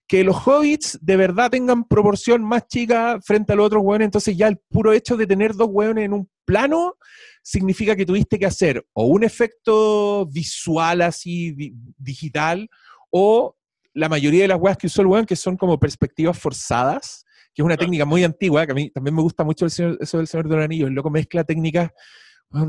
que 0.06 0.22
los 0.22 0.36
hobbits 0.46 0.98
de 1.00 1.16
verdad 1.16 1.50
tengan 1.50 1.84
proporción 1.84 2.44
más 2.44 2.66
chica 2.66 3.18
frente 3.22 3.52
a 3.52 3.56
los 3.56 3.66
otros 3.66 3.82
hueones, 3.82 4.06
entonces 4.06 4.36
ya 4.36 4.48
el 4.48 4.58
puro 4.58 4.92
hecho 4.92 5.16
de 5.16 5.26
tener 5.26 5.54
dos 5.54 5.68
hueones 5.70 6.04
en 6.04 6.12
un 6.12 6.30
plano 6.44 6.96
significa 7.42 7.96
que 7.96 8.06
tuviste 8.06 8.38
que 8.38 8.46
hacer 8.46 8.84
o 8.92 9.06
un 9.06 9.24
efecto 9.24 10.26
visual 10.26 11.02
así 11.02 11.74
digital 11.96 12.68
o 13.10 13.56
la 13.94 14.08
mayoría 14.08 14.42
de 14.42 14.48
las 14.48 14.60
weas 14.60 14.76
que 14.76 14.88
usó 14.88 15.02
el 15.02 15.06
weón 15.06 15.26
que 15.26 15.36
son 15.36 15.56
como 15.56 15.78
perspectivas 15.78 16.38
forzadas, 16.38 17.24
que 17.54 17.62
es 17.62 17.64
una 17.64 17.76
técnica 17.76 18.04
muy 18.04 18.24
antigua, 18.24 18.66
que 18.66 18.72
a 18.72 18.74
mí 18.74 18.90
también 18.90 19.14
me 19.14 19.22
gusta 19.22 19.44
mucho 19.44 19.64
el 19.66 19.96
eso 20.00 20.18
del 20.18 20.26
Señor 20.26 20.48
de 20.48 20.56
los 20.56 20.64
Anillos, 20.64 20.88
el 20.88 20.94
loco 20.94 21.10
mezcla 21.10 21.44
técnicas 21.44 21.90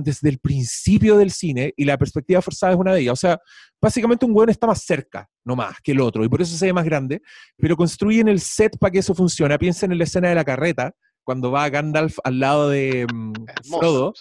desde 0.01 0.29
el 0.29 0.39
principio 0.39 1.17
del 1.17 1.31
cine 1.31 1.73
y 1.77 1.85
la 1.85 1.97
perspectiva 1.97 2.41
forzada 2.41 2.73
es 2.73 2.79
una 2.79 2.93
de 2.93 3.01
ellas. 3.01 3.13
O 3.13 3.15
sea, 3.15 3.39
básicamente 3.81 4.25
un 4.25 4.35
weón 4.35 4.49
está 4.49 4.67
más 4.67 4.83
cerca, 4.83 5.29
no 5.43 5.55
más, 5.55 5.75
que 5.83 5.91
el 5.91 6.01
otro, 6.01 6.23
y 6.23 6.29
por 6.29 6.41
eso 6.41 6.57
se 6.57 6.65
ve 6.65 6.73
más 6.73 6.85
grande, 6.85 7.21
pero 7.57 7.75
construyen 7.75 8.27
el 8.27 8.39
set 8.39 8.77
para 8.77 8.91
que 8.91 8.99
eso 8.99 9.13
funcione. 9.13 9.57
Piensen 9.59 9.91
en 9.91 9.97
la 9.97 10.03
escena 10.03 10.29
de 10.29 10.35
la 10.35 10.43
carreta, 10.43 10.93
cuando 11.23 11.51
va 11.51 11.69
Gandalf 11.69 12.17
al 12.23 12.39
lado 12.39 12.69
de 12.69 13.05
um, 13.11 13.33
Frodo. 13.79 14.13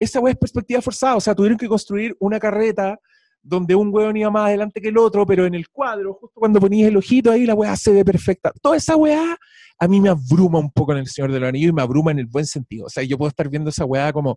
Esa 0.00 0.20
weá 0.20 0.32
es 0.32 0.38
perspectiva 0.38 0.80
forzada, 0.80 1.16
o 1.16 1.20
sea, 1.20 1.34
tuvieron 1.34 1.58
que 1.58 1.68
construir 1.68 2.16
una 2.20 2.38
carreta 2.38 2.98
donde 3.42 3.74
un 3.74 3.92
weón 3.92 4.16
iba 4.16 4.30
más 4.30 4.46
adelante 4.46 4.80
que 4.80 4.88
el 4.88 4.98
otro, 4.98 5.26
pero 5.26 5.46
en 5.46 5.54
el 5.54 5.68
cuadro, 5.68 6.14
justo 6.14 6.38
cuando 6.38 6.60
ponías 6.60 6.88
el 6.88 6.96
ojito 6.96 7.30
ahí, 7.30 7.46
la 7.46 7.54
weá 7.54 7.76
se 7.76 7.92
ve 7.92 8.04
perfecta. 8.04 8.52
Toda 8.60 8.76
esa 8.76 8.96
weá 8.96 9.36
a 9.78 9.88
mí 9.88 10.00
me 10.00 10.08
abruma 10.08 10.58
un 10.58 10.70
poco 10.70 10.92
en 10.92 10.98
El 10.98 11.06
Señor 11.06 11.32
de 11.32 11.40
los 11.40 11.48
Anillos 11.48 11.70
y 11.70 11.72
me 11.72 11.82
abruma 11.82 12.10
en 12.10 12.18
el 12.18 12.26
buen 12.26 12.46
sentido. 12.46 12.86
O 12.86 12.90
sea, 12.90 13.02
yo 13.04 13.16
puedo 13.16 13.28
estar 13.28 13.48
viendo 13.48 13.70
esa 13.70 13.84
weá 13.84 14.12
como, 14.12 14.36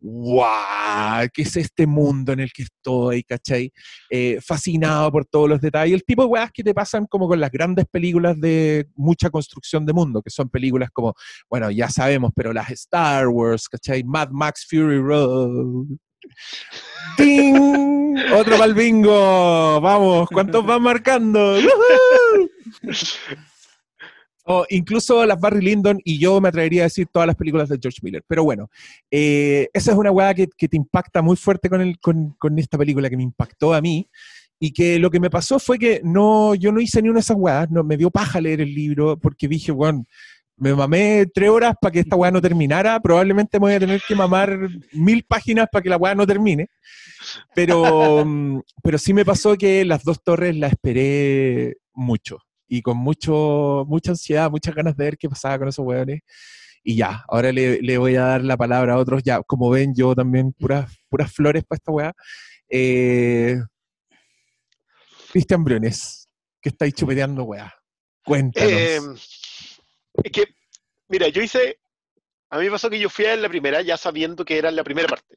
¡guau! 0.00 1.28
¿Qué 1.32 1.42
es 1.42 1.56
este 1.56 1.86
mundo 1.86 2.32
en 2.32 2.40
el 2.40 2.52
que 2.52 2.62
estoy? 2.62 3.22
¿Cachai? 3.22 3.72
Eh, 4.10 4.38
fascinado 4.44 5.10
por 5.10 5.24
todos 5.26 5.48
los 5.48 5.60
detalles. 5.60 5.94
El 5.94 6.04
tipo 6.04 6.22
de 6.22 6.28
weas 6.28 6.50
que 6.52 6.62
te 6.62 6.74
pasan 6.74 7.06
como 7.06 7.28
con 7.28 7.40
las 7.40 7.50
grandes 7.50 7.86
películas 7.86 8.40
de 8.40 8.86
mucha 8.94 9.30
construcción 9.30 9.84
de 9.86 9.92
mundo, 9.92 10.22
que 10.22 10.30
son 10.30 10.48
películas 10.48 10.90
como, 10.92 11.14
bueno, 11.50 11.70
ya 11.70 11.88
sabemos, 11.88 12.30
pero 12.34 12.52
las 12.52 12.70
Star 12.70 13.28
Wars, 13.28 13.68
¿cachai? 13.68 14.04
Mad 14.04 14.30
Max 14.30 14.66
Fury 14.68 15.00
Road. 15.00 15.86
¡Ding! 17.16 18.16
Otro 18.34 18.58
para 18.58 18.72
bingo. 18.72 19.80
Vamos, 19.80 20.28
¿cuántos 20.28 20.64
van 20.66 20.82
marcando? 20.82 21.56
O 24.50 24.64
incluso 24.70 25.26
las 25.26 25.38
Barry 25.38 25.60
Lyndon 25.60 26.00
y 26.04 26.18
yo 26.18 26.40
me 26.40 26.48
atrevería 26.48 26.80
a 26.80 26.84
decir 26.84 27.06
todas 27.12 27.26
las 27.26 27.36
películas 27.36 27.68
de 27.68 27.78
George 27.78 27.98
Miller. 28.00 28.24
Pero 28.26 28.44
bueno, 28.44 28.70
eh, 29.10 29.68
esa 29.74 29.92
es 29.92 29.98
una 29.98 30.10
weá 30.10 30.32
que, 30.32 30.46
te 30.46 30.74
impacta 30.74 31.20
muy 31.20 31.36
fuerte 31.36 31.68
con, 31.68 31.82
el, 31.82 31.98
con, 32.00 32.58
esta 32.58 32.78
película 32.78 33.10
que 33.10 33.18
me 33.18 33.24
impactó 33.24 33.74
a 33.74 33.82
mí. 33.82 34.08
Y 34.58 34.72
que 34.72 34.98
lo 34.98 35.10
que 35.10 35.20
me 35.20 35.28
pasó 35.28 35.58
fue 35.58 35.78
que 35.78 36.00
no, 36.02 36.54
yo 36.54 36.72
no 36.72 36.80
hice 36.80 37.02
ni 37.02 37.10
una 37.10 37.18
de 37.18 37.20
esas 37.20 37.36
weas, 37.38 37.70
no, 37.70 37.84
me 37.84 37.98
dio 37.98 38.10
paja 38.10 38.40
leer 38.40 38.62
el 38.62 38.74
libro 38.74 39.18
porque 39.18 39.48
dije, 39.48 39.70
bueno, 39.70 40.06
me 40.56 40.74
mamé 40.74 41.26
tres 41.32 41.50
horas 41.50 41.74
para 41.78 41.92
que 41.92 42.00
esta 42.00 42.16
weá 42.16 42.30
no 42.30 42.40
terminara, 42.40 42.98
probablemente 43.00 43.58
me 43.58 43.66
voy 43.66 43.74
a 43.74 43.80
tener 43.80 44.00
que 44.08 44.14
mamar 44.16 44.58
mil 44.92 45.24
páginas 45.24 45.68
para 45.70 45.82
que 45.82 45.90
la 45.90 45.98
weá 45.98 46.14
no 46.14 46.26
termine. 46.26 46.68
Pero, 47.54 48.24
pero 48.82 48.96
sí 48.96 49.12
me 49.12 49.26
pasó 49.26 49.56
que 49.56 49.84
las 49.84 50.02
dos 50.04 50.22
torres 50.24 50.56
la 50.56 50.68
esperé 50.68 51.76
mucho 51.92 52.38
y 52.68 52.82
con 52.82 52.98
mucho, 52.98 53.84
mucha 53.88 54.12
ansiedad, 54.12 54.50
muchas 54.50 54.74
ganas 54.74 54.96
de 54.96 55.04
ver 55.04 55.18
qué 55.18 55.28
pasaba 55.28 55.58
con 55.58 55.68
esos 55.68 55.84
hueones. 55.84 56.20
Y 56.84 56.96
ya, 56.96 57.24
ahora 57.28 57.50
le, 57.52 57.98
voy 57.98 58.16
a 58.16 58.22
dar 58.22 58.44
la 58.44 58.56
palabra 58.56 58.94
a 58.94 58.98
otros. 58.98 59.22
Ya, 59.22 59.42
como 59.42 59.70
ven, 59.70 59.94
yo 59.94 60.14
también 60.14 60.52
puras, 60.52 60.90
puras 61.08 61.32
flores 61.32 61.64
para 61.64 61.76
esta 61.76 61.92
weá. 61.92 62.12
Eh, 62.68 63.56
Cristian 65.32 65.64
Briones, 65.64 66.28
que 66.60 66.68
estáis 66.68 66.94
chupeteando 66.94 67.44
weá. 67.44 67.74
Cuéntanos. 68.24 68.70
Eh, 68.70 69.00
es 70.24 70.32
que, 70.32 70.44
mira, 71.08 71.28
yo 71.28 71.42
hice, 71.42 71.78
a 72.50 72.58
mí 72.58 72.64
me 72.64 72.70
pasó 72.70 72.88
que 72.88 72.98
yo 72.98 73.08
fui 73.08 73.24
a 73.26 73.36
la 73.36 73.48
primera 73.48 73.82
ya 73.82 73.96
sabiendo 73.96 74.44
que 74.44 74.58
era 74.58 74.70
la 74.70 74.84
primera 74.84 75.08
parte. 75.08 75.36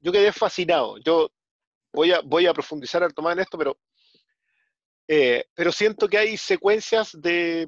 Yo 0.00 0.12
quedé 0.12 0.32
fascinado. 0.32 0.98
Yo 0.98 1.30
voy 1.92 2.12
a, 2.12 2.20
voy 2.20 2.46
a 2.46 2.54
profundizar 2.54 3.02
al 3.02 3.14
tomar 3.14 3.34
en 3.34 3.40
esto, 3.40 3.58
pero, 3.58 3.76
eh, 5.08 5.44
pero 5.54 5.72
siento 5.72 6.06
que 6.06 6.18
hay 6.18 6.36
secuencias 6.36 7.10
de, 7.18 7.66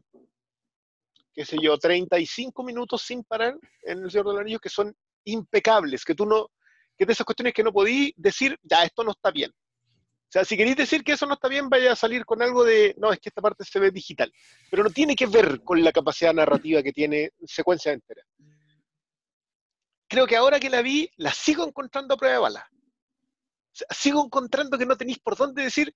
qué 1.32 1.44
sé 1.44 1.56
yo, 1.60 1.78
35 1.78 2.62
minutos 2.62 3.02
sin 3.02 3.24
parar 3.24 3.56
en 3.82 4.04
El 4.04 4.10
Señor 4.10 4.26
de 4.26 4.32
los 4.32 4.40
Anillos 4.42 4.60
que 4.60 4.68
son 4.68 4.94
impecables, 5.24 6.04
que 6.04 6.14
tú 6.14 6.26
no, 6.26 6.48
que 6.98 7.06
de 7.06 7.14
esas 7.14 7.24
cuestiones 7.24 7.54
que 7.54 7.64
no 7.64 7.72
podí 7.72 8.12
decir, 8.16 8.58
ya, 8.62 8.84
esto 8.84 9.02
no 9.02 9.12
está 9.12 9.30
bien. 9.30 9.50
O 9.50 10.32
sea, 10.32 10.44
si 10.44 10.56
queréis 10.56 10.76
decir 10.76 11.02
que 11.02 11.12
eso 11.12 11.26
no 11.26 11.34
está 11.34 11.48
bien, 11.48 11.68
vaya 11.68 11.92
a 11.92 11.96
salir 11.96 12.24
con 12.24 12.40
algo 12.42 12.62
de, 12.62 12.94
no, 12.98 13.10
es 13.10 13.18
que 13.18 13.30
esta 13.30 13.40
parte 13.40 13.64
se 13.64 13.80
ve 13.80 13.90
digital. 13.90 14.32
Pero 14.70 14.84
no 14.84 14.90
tiene 14.90 15.16
que 15.16 15.26
ver 15.26 15.64
con 15.64 15.82
la 15.82 15.90
capacidad 15.90 16.32
narrativa 16.32 16.82
que 16.82 16.92
tiene 16.92 17.32
secuencia 17.46 17.90
entera. 17.90 18.22
Creo 20.06 20.26
que 20.26 20.36
ahora 20.36 20.60
que 20.60 20.70
la 20.70 20.82
vi, 20.82 21.10
la 21.16 21.32
sigo 21.32 21.66
encontrando 21.66 22.14
a 22.14 22.16
prueba 22.16 22.34
de 22.34 22.42
bala. 22.42 22.70
Sigo 23.90 24.24
encontrando 24.24 24.76
que 24.76 24.86
no 24.86 24.96
tenéis 24.96 25.18
por 25.18 25.36
dónde 25.36 25.62
decir, 25.62 25.92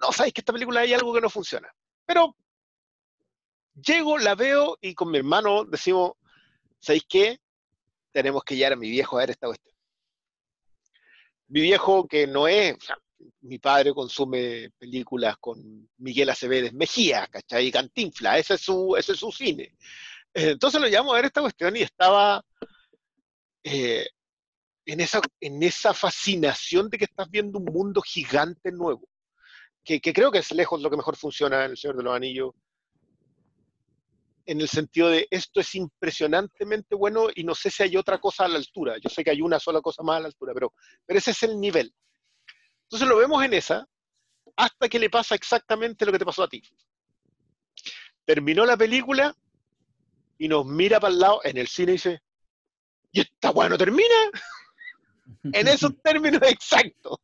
no, 0.00 0.12
sabéis 0.12 0.34
que 0.34 0.40
esta 0.40 0.52
película 0.52 0.80
hay 0.80 0.92
algo 0.92 1.12
que 1.14 1.20
no 1.20 1.30
funciona. 1.30 1.72
Pero 2.06 2.36
llego, 3.74 4.18
la 4.18 4.34
veo 4.34 4.78
y 4.80 4.94
con 4.94 5.10
mi 5.10 5.18
hermano 5.18 5.64
decimos, 5.64 6.12
¿sabéis 6.78 7.04
qué? 7.08 7.40
Tenemos 8.12 8.44
que 8.44 8.56
llevar 8.56 8.74
a 8.74 8.76
mi 8.76 8.90
viejo 8.90 9.16
a 9.16 9.20
ver 9.20 9.30
esta 9.30 9.46
cuestión. 9.46 9.74
Mi 11.48 11.60
viejo 11.60 12.06
que 12.06 12.26
no 12.26 12.48
es, 12.48 12.76
mi 13.42 13.58
padre 13.58 13.92
consume 13.92 14.70
películas 14.78 15.36
con 15.38 15.88
Miguel 15.98 16.30
Acevedes 16.30 16.72
Mejía, 16.72 17.26
¿cachai? 17.28 17.70
Cantinfla, 17.70 18.38
ese 18.38 18.54
es 18.54 18.60
su, 18.60 19.32
cine. 19.36 19.74
Entonces 20.32 20.80
lo 20.80 20.88
llamo 20.88 21.12
a 21.12 21.16
ver 21.16 21.26
esta 21.26 21.40
cuestión 21.42 21.76
y 21.76 21.82
estaba 21.82 22.44
eh, 23.62 24.06
en, 24.86 25.00
esa, 25.00 25.20
en 25.40 25.62
esa 25.62 25.94
fascinación 25.94 26.88
de 26.90 26.98
que 26.98 27.04
estás 27.04 27.30
viendo 27.30 27.58
un 27.58 27.66
mundo 27.66 28.02
gigante 28.02 28.72
nuevo, 28.72 29.08
que, 29.84 30.00
que 30.00 30.12
creo 30.12 30.30
que 30.30 30.38
es 30.38 30.50
lejos 30.52 30.80
lo 30.80 30.90
que 30.90 30.96
mejor 30.96 31.16
funciona 31.16 31.64
en 31.64 31.72
El 31.72 31.76
Señor 31.76 31.96
de 31.96 32.02
los 32.02 32.16
Anillos, 32.16 32.54
en 34.46 34.60
el 34.60 34.68
sentido 34.68 35.08
de 35.08 35.26
esto 35.30 35.60
es 35.60 35.74
impresionantemente 35.74 36.94
bueno 36.94 37.28
y 37.34 37.44
no 37.44 37.54
sé 37.54 37.70
si 37.70 37.82
hay 37.82 37.96
otra 37.96 38.18
cosa 38.18 38.44
a 38.44 38.48
la 38.48 38.58
altura. 38.58 38.96
Yo 38.98 39.08
sé 39.08 39.24
que 39.24 39.30
hay 39.30 39.40
una 39.40 39.58
sola 39.58 39.80
cosa 39.80 40.02
más 40.02 40.18
a 40.18 40.20
la 40.20 40.26
altura, 40.26 40.52
pero, 40.52 40.72
pero 41.06 41.18
ese 41.18 41.30
es 41.30 41.42
el 41.44 41.58
nivel. 41.58 41.94
Entonces 42.82 43.08
lo 43.08 43.16
vemos 43.16 43.42
en 43.44 43.54
esa, 43.54 43.86
hasta 44.56 44.88
que 44.88 44.98
le 44.98 45.10
pasa 45.10 45.34
exactamente 45.34 46.04
lo 46.04 46.12
que 46.12 46.18
te 46.18 46.26
pasó 46.26 46.42
a 46.42 46.48
ti. 46.48 46.62
Terminó 48.24 48.64
la 48.66 48.76
película 48.76 49.34
y 50.38 50.48
nos 50.48 50.66
mira 50.66 51.00
para 51.00 51.12
el 51.12 51.20
lado 51.20 51.40
en 51.44 51.56
el 51.56 51.68
cine 51.68 51.92
y 51.92 51.94
dice, 51.94 52.22
¿y 53.12 53.20
esta 53.20 53.50
bueno 53.50 53.78
termina? 53.78 54.14
en 55.44 55.68
esos 55.68 55.92
términos 56.02 56.42
exactos. 56.42 57.18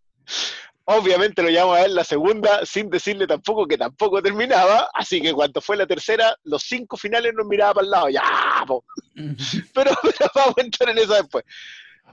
Obviamente 0.93 1.43
lo 1.43 1.51
llamamos 1.51 1.79
a 1.79 1.83
ver 1.83 1.91
la 1.91 2.05
segunda 2.05 2.67
sin 2.67 2.91
decirle 2.91 3.27
tampoco 3.27 3.67
que 3.67 3.79
tampoco 3.79 4.21
terminaba, 4.21 4.89
así 4.93 5.21
que 5.21 5.33
cuando 5.33 5.61
fue 5.61 5.77
la 5.77 5.87
tercera, 5.87 6.35
los 6.45 6.63
cinco 6.65 6.97
finales 6.97 7.33
nos 7.37 7.47
miraba 7.47 7.75
para 7.75 7.85
el 7.85 7.91
lado, 7.91 8.09
ya, 8.09 8.23
po. 8.67 8.85
Pero, 9.15 9.93
pero 10.03 10.31
vamos 10.35 10.55
a 10.57 10.61
entrar 10.63 10.91
en 10.91 10.99
eso 10.99 11.15
después. 11.15 11.45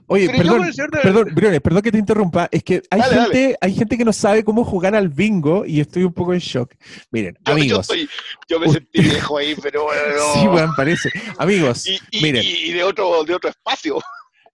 Oye, 0.06 0.26
Pero 0.26 0.38
perdón, 0.38 0.70
de- 0.70 1.00
perdón, 1.02 1.28
Briones, 1.34 1.60
perdón 1.60 1.82
que 1.82 1.90
te 1.92 1.98
interrumpa. 1.98 2.48
Es 2.52 2.62
que 2.62 2.80
hay 2.88 3.00
Dale, 3.00 3.14
gente, 3.20 3.56
hay 3.60 3.74
gente 3.74 3.98
que 3.98 4.04
no 4.04 4.12
sabe 4.12 4.44
cómo 4.44 4.64
jugar 4.64 4.94
al 4.94 5.08
bingo 5.08 5.66
y 5.66 5.80
estoy 5.80 6.04
un 6.04 6.12
poco 6.14 6.32
en 6.32 6.38
shock. 6.38 6.72
Miren, 7.10 7.34
Yo, 7.34 7.40
yo, 7.46 7.52
amigos. 7.52 7.88
yo 8.48 8.60
me 8.60 8.70
sentí 8.70 9.02
viejo 9.02 9.36
ahí, 9.38 9.54
pero 9.60 9.84
bueno, 9.84 10.02
no. 10.16 10.32
Sí, 10.40 10.46
weón, 10.46 10.74
parece. 10.76 11.10
Amigos, 11.36 11.84
y, 11.86 11.98
y- 12.12 12.22
miren. 12.22 12.42
y 12.44 12.70
de 12.72 12.84
otro, 12.84 13.24
de 13.24 13.34
otro 13.34 13.50
espacio. 13.50 13.98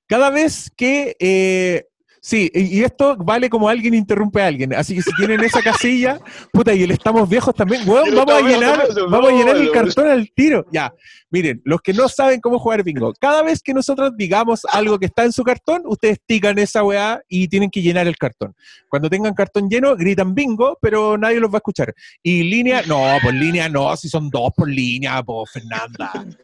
cada 0.08 0.30
vez 0.30 0.72
que. 0.74 1.14
eh, 1.20 1.86
sí, 2.24 2.50
y 2.54 2.82
esto 2.82 3.16
vale 3.16 3.50
como 3.50 3.68
alguien 3.68 3.92
interrumpe 3.92 4.40
a 4.40 4.46
alguien. 4.46 4.74
Así 4.74 4.94
que 4.94 5.02
si 5.02 5.10
tienen 5.16 5.44
esa 5.44 5.60
casilla, 5.60 6.18
puta, 6.52 6.72
y 6.72 6.82
el 6.82 6.90
estamos 6.90 7.28
viejos 7.28 7.54
también, 7.54 7.86
weón, 7.86 8.14
vamos 8.14 8.34
a 8.34 8.40
llenar, 8.40 8.88
vamos 9.10 9.30
a 9.30 9.36
llenar 9.36 9.56
el 9.56 9.70
cartón 9.70 10.08
al 10.08 10.30
tiro. 10.34 10.66
Ya, 10.72 10.92
miren, 11.30 11.60
los 11.64 11.82
que 11.82 11.92
no 11.92 12.08
saben 12.08 12.40
cómo 12.40 12.58
jugar 12.58 12.82
bingo, 12.82 13.12
cada 13.20 13.42
vez 13.42 13.60
que 13.62 13.74
nosotros 13.74 14.12
digamos 14.16 14.64
algo 14.72 14.98
que 14.98 15.06
está 15.06 15.24
en 15.24 15.32
su 15.32 15.42
cartón, 15.42 15.82
ustedes 15.84 16.18
tican 16.26 16.58
esa 16.58 16.82
weá 16.82 17.20
y 17.28 17.48
tienen 17.48 17.70
que 17.70 17.82
llenar 17.82 18.06
el 18.06 18.16
cartón. 18.16 18.54
Cuando 18.88 19.10
tengan 19.10 19.34
cartón 19.34 19.68
lleno, 19.68 19.96
gritan 19.96 20.34
bingo, 20.34 20.78
pero 20.80 21.18
nadie 21.18 21.40
los 21.40 21.50
va 21.50 21.56
a 21.56 21.58
escuchar. 21.58 21.92
Y 22.22 22.44
línea, 22.44 22.82
no, 22.86 23.02
por 23.22 23.34
línea 23.34 23.68
no, 23.68 23.94
si 23.96 24.08
son 24.08 24.30
dos 24.30 24.52
por 24.56 24.68
línea, 24.68 25.22
por 25.22 25.48
Fernanda. 25.48 26.12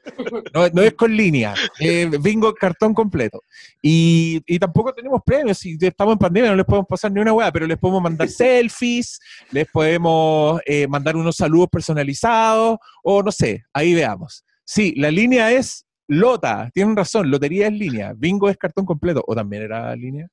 No, 0.53 0.69
no 0.69 0.83
es 0.83 0.95
con 0.95 1.17
línea. 1.17 1.55
Eh, 1.79 2.11
bingo, 2.21 2.53
cartón 2.53 2.93
completo. 2.93 3.43
Y, 3.81 4.43
y 4.47 4.59
tampoco 4.59 4.93
tenemos 4.93 5.23
premios. 5.25 5.59
Si 5.59 5.70
estamos 5.81 6.13
en 6.13 6.19
pandemia, 6.19 6.51
no 6.51 6.57
les 6.57 6.67
podemos 6.67 6.87
pasar 6.89 7.13
ni 7.13 7.21
una 7.21 7.33
weá, 7.33 7.53
pero 7.53 7.67
les 7.67 7.79
podemos 7.79 8.03
mandar 8.03 8.29
selfies, 8.29 9.21
les 9.51 9.69
podemos 9.71 10.61
eh, 10.67 10.87
mandar 10.89 11.17
unos 11.17 11.37
saludos 11.37 11.69
personalizados, 11.71 12.79
o 13.03 13.23
no 13.23 13.33
sé, 13.33 13.65
ahí 13.73 13.95
veamos. 13.95 14.45
Sí, 14.65 14.95
la 14.97 15.11
línea 15.11 15.51
es 15.53 15.87
Lota, 16.07 16.71
tienen 16.75 16.97
razón, 16.97 17.31
lotería 17.31 17.69
es 17.69 17.73
línea, 17.73 18.13
bingo 18.17 18.49
es 18.49 18.57
cartón 18.57 18.85
completo, 18.85 19.23
o 19.27 19.35
también 19.35 19.63
era 19.63 19.95
línea. 19.95 20.27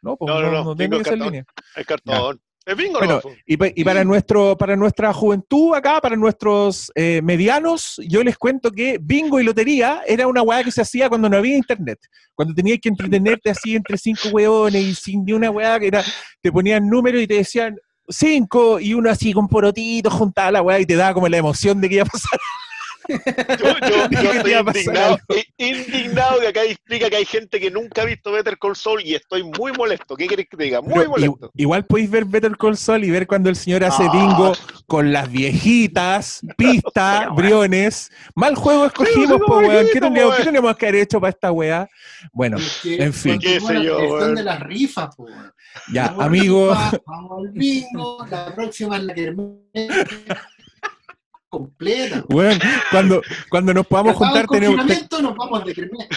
No, 0.00 0.16
pues 0.16 0.32
No, 0.32 0.40
no, 0.40 0.50
no, 0.64 0.76
tiene 0.76 0.90
bingo 0.90 0.96
que 0.98 1.02
es 1.02 1.08
ser 1.08 1.18
cartón. 1.18 1.26
línea. 1.32 1.44
El 1.76 1.86
cartón. 1.86 2.40
El 2.66 2.76
bingo 2.76 2.98
Bueno, 2.98 3.20
no. 3.22 3.30
Y, 3.44 3.56
pa- 3.58 3.68
y 3.74 3.84
para, 3.84 4.04
nuestro, 4.04 4.56
para 4.56 4.74
nuestra 4.74 5.12
juventud 5.12 5.74
acá, 5.74 6.00
para 6.00 6.16
nuestros 6.16 6.90
eh, 6.94 7.20
medianos, 7.22 8.00
yo 8.08 8.22
les 8.24 8.38
cuento 8.38 8.70
que 8.70 8.98
bingo 9.00 9.38
y 9.38 9.44
lotería 9.44 10.02
era 10.06 10.26
una 10.26 10.40
weá 10.42 10.64
que 10.64 10.70
se 10.70 10.80
hacía 10.80 11.08
cuando 11.10 11.28
no 11.28 11.36
había 11.36 11.56
internet. 11.56 11.98
Cuando 12.34 12.54
tenías 12.54 12.78
que 12.80 12.88
entretenerte 12.88 13.50
así 13.50 13.76
entre 13.76 13.98
cinco 13.98 14.28
weones 14.32 14.82
y 14.82 14.94
sin 14.94 15.24
ni 15.24 15.32
una 15.34 15.50
weá 15.50 15.78
que 15.78 15.88
era, 15.88 16.02
te 16.40 16.50
ponían 16.50 16.88
números 16.88 17.20
y 17.22 17.26
te 17.26 17.34
decían 17.34 17.76
cinco 18.08 18.80
y 18.80 18.94
uno 18.94 19.10
así 19.10 19.32
con 19.32 19.46
porotito 19.48 20.10
juntaba 20.10 20.50
la 20.50 20.62
weá 20.62 20.80
y 20.80 20.86
te 20.86 20.96
daba 20.96 21.14
como 21.14 21.28
la 21.28 21.36
emoción 21.36 21.80
de 21.80 21.88
que 21.88 21.94
iba 21.96 22.04
a 22.04 22.06
pasar. 22.06 22.38
Yo, 23.08 23.66
yo, 23.66 24.08
yo 24.10 24.10
¿Qué 24.10 24.16
te 24.18 24.30
estoy 24.30 24.52
indignado, 24.52 25.18
indignado 25.58 26.40
que 26.40 26.48
acá 26.48 26.62
explica 26.64 27.10
que 27.10 27.16
hay 27.16 27.24
gente 27.24 27.60
que 27.60 27.70
nunca 27.70 28.02
ha 28.02 28.04
visto 28.04 28.32
Better 28.32 28.58
Call 28.58 28.76
Saul 28.76 29.02
y 29.04 29.14
estoy 29.14 29.42
muy 29.42 29.72
molesto. 29.72 30.16
¿Qué 30.16 30.26
querés 30.26 30.46
que 30.48 30.56
te 30.56 30.64
diga? 30.64 30.80
Muy 30.80 30.94
Pero 30.94 31.10
molesto. 31.10 31.50
igual 31.54 31.84
podéis 31.84 32.10
ver 32.10 32.24
Better 32.24 32.56
Call 32.56 32.76
Saul 32.76 33.04
y 33.04 33.10
ver 33.10 33.26
cuando 33.26 33.50
el 33.50 33.56
señor 33.56 33.84
hace 33.84 34.04
Ah. 34.04 34.10
bingo 34.12 34.52
con 34.86 35.12
las 35.12 35.30
viejitas, 35.30 36.40
pista, 36.56 37.28
briones. 37.34 38.10
Mal 38.34 38.54
juego 38.54 38.86
escogimos, 38.86 39.40
po, 39.46 39.58
weón. 39.58 39.86
¿Qué 39.86 39.92
sí, 39.94 40.00
tendríamos, 40.00 40.30
weón. 40.32 40.36
¿Qué 40.38 40.44
teníamos 40.44 40.76
que 40.76 40.86
haber 40.88 41.00
hecho 41.02 41.20
para 41.20 41.30
esta 41.30 41.52
weá? 41.52 41.88
Bueno, 42.32 42.56
En 42.84 43.12
fin. 43.12 43.38
Qué 43.38 43.60
sé 43.60 43.82
yo, 43.84 43.98
weón. 43.98 44.34
de 44.34 44.42
las 44.42 44.60
rifas, 44.60 45.14
po, 45.14 45.24
weón. 45.24 45.52
ya, 45.92 46.06
amigo. 46.18 46.74
Vamos 47.06 47.46
al 47.46 47.52
bingo, 47.52 48.26
la 48.30 48.54
próxima 48.54 48.96
es 48.96 49.04
la 49.04 49.14
que 49.14 49.34
completa. 51.58 52.24
Weón, 52.28 52.58
cuando, 52.90 53.22
cuando 53.50 53.74
nos 53.74 53.86
podamos 53.86 54.16
juntar, 54.16 54.42
el 54.42 54.48
tenemos, 54.48 54.76
te- 54.76 54.78
confinamiento, 54.82 55.22
nos 55.22 55.36
vamos 55.36 55.64
de 55.64 55.74
kermés 55.74 56.08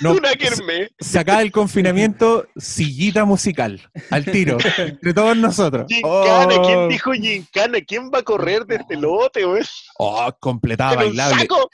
no, 0.00 0.12
Una 0.12 0.30
se, 0.30 0.38
kermés. 0.38 0.90
se 0.98 1.18
acaba 1.18 1.42
el 1.42 1.52
confinamiento, 1.52 2.46
sillita 2.56 3.24
musical, 3.24 3.80
al 4.10 4.24
tiro, 4.24 4.56
entre 4.78 5.12
todos 5.14 5.36
nosotros. 5.36 5.86
Gincana, 5.88 6.54
Oh, 6.56 6.62
¿quién 6.66 6.88
dijo 6.88 7.12
Gincana? 7.12 7.78
¿Quién 7.86 8.10
va 8.12 8.18
a 8.20 8.22
correr 8.22 8.64
de 8.66 8.76
este 8.76 8.96
lote, 8.96 9.44
güey? 9.44 9.62
oh, 9.98 10.30
completaba 10.40 10.94
bailable. 10.96 11.40
saco. 11.42 11.70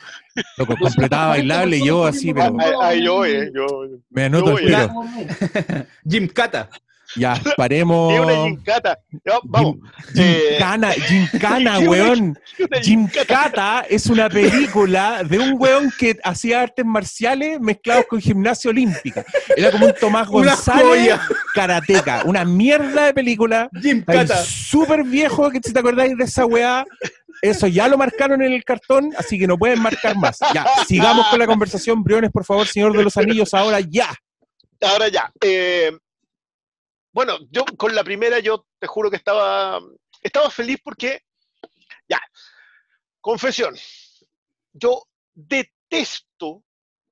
Loco, 0.59 0.76
completaba 0.76 1.29
bailable 1.29 1.79
y 1.79 1.87
yo 1.87 2.05
así, 2.05 2.35
pero 2.35 2.55
Ay, 2.61 2.72
ay, 2.83 3.05
yo, 3.05 3.24
eh, 3.24 3.50
yo. 3.55 3.66
me 4.11 4.24
anoto 4.24 4.50
yo 4.50 4.59
el 4.59 4.66
tiro. 4.66 5.87
Jim 6.09 6.29
Cata. 6.29 6.68
Ya, 7.16 7.40
paremos. 7.57 8.12
Es 8.14 8.20
una 8.20 8.35
gincata. 8.44 8.98
Vamos. 9.44 9.76
Eh, 10.16 10.48
Gincana, 10.52 10.92
Gincana, 11.09 11.79
¿qué 11.79 11.88
una- 11.88 11.90
weón. 11.90 12.38
Gincata. 12.83 13.85
Es 13.88 14.07
una 14.07 14.29
película 14.29 15.22
de 15.24 15.38
un 15.38 15.55
weón 15.59 15.92
que 15.98 16.16
hacía 16.22 16.62
artes 16.62 16.85
marciales 16.85 17.61
mezclados 17.61 18.07
con 18.09 18.20
gimnasia 18.20 18.70
olímpica. 18.70 19.24
Era 19.57 19.70
como 19.70 19.87
un 19.87 19.94
Tomás 19.98 20.29
González 20.29 21.18
karateca. 21.55 22.22
Una 22.24 22.44
mierda 22.44 23.07
de 23.07 23.14
película. 23.14 23.68
Jim 23.81 24.05
Ay, 24.07 24.18
Cata. 24.18 24.42
Súper 24.44 25.02
viejo, 25.05 25.50
que 25.50 25.61
si 25.64 25.72
te 25.72 25.79
acordáis 25.81 26.16
de 26.16 26.24
esa 26.24 26.44
weá. 26.46 26.85
Eso 27.42 27.66
ya 27.66 27.87
lo 27.87 27.98
marcaron 27.98 28.40
en 28.42 28.52
el 28.52 28.64
cartón, 28.64 29.11
así 29.18 29.38
que 29.38 29.46
no 29.46 29.59
pueden 29.59 29.81
marcar 29.81 30.16
más. 30.16 30.38
Ya, 30.55 30.64
sigamos 30.88 31.26
con 31.29 31.38
la 31.38 31.46
conversación. 31.46 32.02
Briones, 32.02 32.31
por 32.33 32.44
favor, 32.44 32.66
señor 32.66 32.96
de 32.96 33.05
los 33.05 33.16
anillos, 33.18 33.52
ahora 33.52 33.79
ya. 33.81 34.09
Ahora 34.81 35.09
ya. 35.09 35.31
eh, 35.42 35.92
bueno, 37.16 37.38
yo 37.50 37.64
con 37.79 37.94
la 37.94 38.05
primera, 38.05 38.40
yo 38.40 38.66
te 38.79 38.87
juro 38.87 39.11
que 39.11 39.16
estaba, 39.16 39.81
estaba 40.20 40.50
feliz 40.50 40.79
porque, 40.85 41.22
ya, 42.07 42.20
confesión, 43.22 43.74
yo 44.74 45.02
detesto 45.33 46.62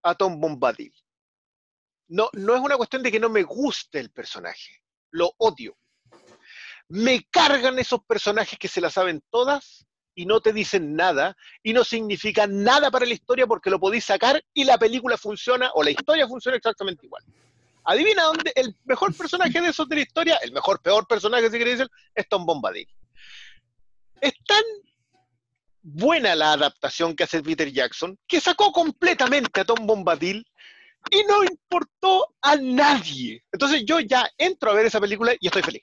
a 0.02 0.14
Tom 0.14 0.38
Bombadil. 0.38 0.92
No, 2.08 2.28
no 2.34 2.54
es 2.54 2.60
una 2.60 2.76
cuestión 2.76 3.02
de 3.02 3.10
que 3.10 3.18
no 3.18 3.30
me 3.30 3.44
guste 3.44 3.98
el 3.98 4.10
personaje, 4.10 4.82
lo 5.10 5.32
odio. 5.38 5.74
Me 6.88 7.24
cargan 7.30 7.78
esos 7.78 8.04
personajes 8.04 8.58
que 8.58 8.68
se 8.68 8.82
la 8.82 8.90
saben 8.90 9.24
todas 9.30 9.86
y 10.14 10.26
no 10.26 10.42
te 10.42 10.52
dicen 10.52 10.94
nada 10.94 11.34
y 11.62 11.72
no 11.72 11.82
significan 11.82 12.62
nada 12.62 12.90
para 12.90 13.06
la 13.06 13.14
historia 13.14 13.46
porque 13.46 13.70
lo 13.70 13.80
podéis 13.80 14.04
sacar 14.04 14.44
y 14.52 14.64
la 14.64 14.76
película 14.76 15.16
funciona 15.16 15.70
o 15.72 15.82
la 15.82 15.92
historia 15.92 16.28
funciona 16.28 16.58
exactamente 16.58 17.06
igual. 17.06 17.24
Adivina 17.84 18.24
dónde 18.24 18.52
el 18.54 18.76
mejor 18.84 19.14
personaje 19.14 19.60
de 19.60 19.68
esos 19.68 19.88
de 19.88 19.96
la 19.96 20.02
historia, 20.02 20.36
el 20.42 20.52
mejor, 20.52 20.80
peor 20.80 21.06
personaje, 21.06 21.50
si 21.50 21.58
queréis 21.58 21.78
decir, 21.78 21.92
es 22.14 22.28
Tom 22.28 22.46
Bombadil. 22.46 22.88
Es 24.20 24.32
tan 24.46 24.62
buena 25.82 26.35
la 26.35 26.52
adaptación 26.52 27.14
que 27.14 27.24
hace 27.24 27.42
Peter 27.42 27.70
Jackson 27.70 28.18
que 28.26 28.40
sacó 28.40 28.72
completamente 28.72 29.60
a 29.60 29.64
Tom 29.66 29.87
Bombadil 29.87 30.46
y 31.10 31.22
no 31.24 31.44
importó 31.44 32.35
a 32.40 32.56
nadie. 32.56 33.44
Entonces 33.52 33.85
yo 33.85 34.00
ya 34.00 34.28
entro 34.38 34.70
a 34.70 34.74
ver 34.74 34.87
esa 34.87 35.00
película 35.00 35.35
y 35.38 35.46
estoy 35.46 35.62
feliz. 35.62 35.82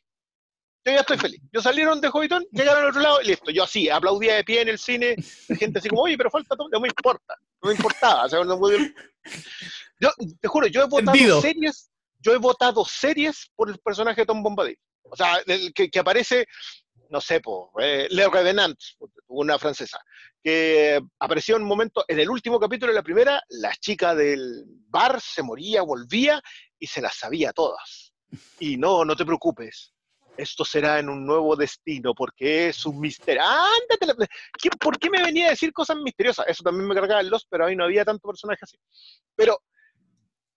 Yo 0.84 0.94
ya 0.94 1.02
estoy 1.02 1.18
feliz. 1.18 1.40
Yo 1.54 1.62
salieron 1.62 2.02
de 2.02 2.10
Hobbiton, 2.10 2.44
llegaron 2.52 2.82
al 2.82 2.90
otro 2.90 3.02
lado 3.02 3.22
y 3.22 3.28
listo. 3.28 3.52
Yo 3.52 3.64
así, 3.64 3.88
aplaudía 3.90 4.36
de 4.36 4.44
pie 4.44 4.62
en 4.62 4.70
el 4.70 4.80
cine, 4.80 5.16
la 5.48 5.56
gente 5.56 5.78
así 5.78 5.90
como, 5.90 6.02
oye, 6.02 6.18
pero 6.18 6.32
falta 6.32 6.56
todo. 6.56 6.68
No 6.70 6.80
me 6.80 6.88
importa, 6.88 7.36
no 7.62 7.70
me 7.70 7.76
importaba. 7.76 8.28
Yo, 8.28 10.10
te 10.40 10.48
juro, 10.48 10.66
yo 10.66 10.82
he 10.82 10.88
votado 10.88 11.42
series, 11.42 11.91
yo 12.22 12.34
he 12.34 12.38
votado 12.38 12.86
series 12.86 13.52
por 13.56 13.70
el 13.70 13.80
personaje 13.80 14.22
de 14.22 14.26
Tom 14.26 14.44
Bombadil. 14.44 14.78
O 15.04 15.16
sea, 15.16 15.42
el 15.46 15.74
que, 15.74 15.90
que 15.90 16.00
aparece, 16.00 16.46
no 17.10 17.20
sé, 17.20 17.42
po, 17.42 17.72
eh, 17.80 18.08
Le 18.10 18.30
Revenant, 18.30 18.80
una 19.28 19.60
francesa, 19.60 20.00
que 20.44 21.02
apareció 21.20 21.56
en 21.56 21.64
un 21.64 21.68
momento, 21.68 22.06
en 22.08 22.20
el 22.20 22.30
último 22.30 22.60
capítulo 22.60 22.92
de 22.92 23.00
la 23.00 23.04
primera, 23.04 23.44
la 23.50 23.74
chica 23.76 24.16
del 24.16 24.64
bar 24.88 25.20
se 25.20 25.44
moría, 25.44 25.82
volvía 25.82 26.42
y 26.80 26.88
se 26.88 27.02
las 27.02 27.16
sabía 27.16 27.52
todas. 27.52 28.14
Y 28.60 28.78
no, 28.78 29.04
no 29.04 29.16
te 29.16 29.26
preocupes, 29.26 29.94
esto 30.38 30.64
será 30.66 31.00
en 31.00 31.10
un 31.10 31.26
nuevo 31.26 31.56
destino, 31.56 32.14
porque 32.14 32.70
es 32.70 32.86
un 32.86 33.00
misterio. 33.00 33.42
¡Ándate! 33.44 34.28
¿Por 34.80 34.98
qué 34.98 35.10
me 35.10 35.22
venía 35.22 35.48
a 35.48 35.52
decir 35.52 35.74
cosas 35.74 35.98
misteriosas? 35.98 36.48
Eso 36.48 36.64
también 36.64 36.88
me 36.88 36.96
cargaba 36.96 37.22
el 37.22 37.30
Lost, 37.30 37.48
pero 37.50 37.66
ahí 37.66 37.76
no 37.76 37.84
había 37.84 38.06
tanto 38.06 38.28
personaje 38.28 38.60
así. 38.64 38.78
Pero 39.36 39.62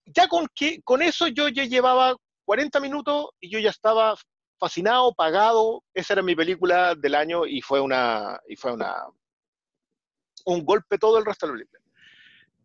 ya 0.07 0.28
con, 0.28 0.46
que, 0.55 0.82
con 0.82 1.02
eso 1.02 1.28
yo 1.28 1.48
ya 1.48 1.64
llevaba 1.64 2.16
40 2.44 2.80
minutos 2.80 3.30
y 3.40 3.50
yo 3.50 3.59
ya 3.59 3.70
estaba 3.70 4.16
fascinado, 4.59 5.14
pagado. 5.14 5.82
Esa 5.94 6.14
era 6.14 6.22
mi 6.22 6.34
película 6.36 6.94
del 6.94 7.14
año 7.14 7.46
y 7.46 7.61
fue 7.61 7.80
una, 7.80 8.40
y 8.48 8.57
fue 8.57 8.72
una 8.72 9.07
un 10.46 10.64
golpe 10.64 10.98
todo 10.98 11.18
el 11.18 11.24
resto 11.24 11.46
de 11.46 11.52
la 11.52 11.57
película. 11.57 11.80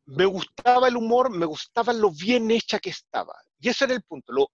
Me 0.06 0.26
gustaba 0.26 0.88
el 0.88 0.98
humor, 0.98 1.30
me 1.30 1.46
gustaba 1.46 1.94
lo 1.94 2.12
bien 2.12 2.50
hecha 2.52 2.80
que 2.80 2.90
estaba. 2.90 3.34
Y 3.60 3.70
ese 3.70 3.86
era 3.86 3.94
el 3.94 4.04
punto. 4.04 4.34
Lo, 4.34 4.52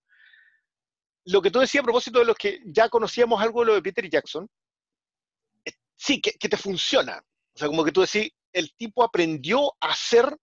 lo 1.25 1.41
que 1.41 1.51
tú 1.51 1.59
decías 1.59 1.81
a 1.81 1.85
propósito 1.85 2.19
de 2.19 2.25
los 2.25 2.35
que 2.35 2.59
ya 2.65 2.89
conocíamos 2.89 3.41
algo 3.41 3.61
de 3.61 3.65
lo 3.67 3.73
de 3.75 3.81
Peter 3.81 4.09
Jackson, 4.09 4.47
eh, 5.63 5.71
sí, 5.95 6.21
que, 6.21 6.33
te 6.33 6.57
funciona. 6.57 7.23
O 7.53 7.57
sea, 7.57 7.67
como 7.67 7.83
que 7.83 7.91
tú 7.91 8.01
decís, 8.01 8.31
el 8.51 8.73
tipo 8.75 9.03
aprendió 9.03 9.73
a 9.79 9.89
hacer 9.89 10.37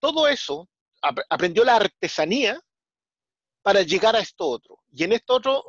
todo 0.00 0.28
eso, 0.28 0.68
aprendió 1.02 1.64
la 1.64 1.76
artesanía 1.76 2.60
para 3.62 3.82
llegar 3.82 4.16
a 4.16 4.20
esto 4.20 4.46
otro. 4.46 4.78
Y 4.92 5.04
en 5.04 5.12
esto 5.12 5.34
otro, 5.34 5.64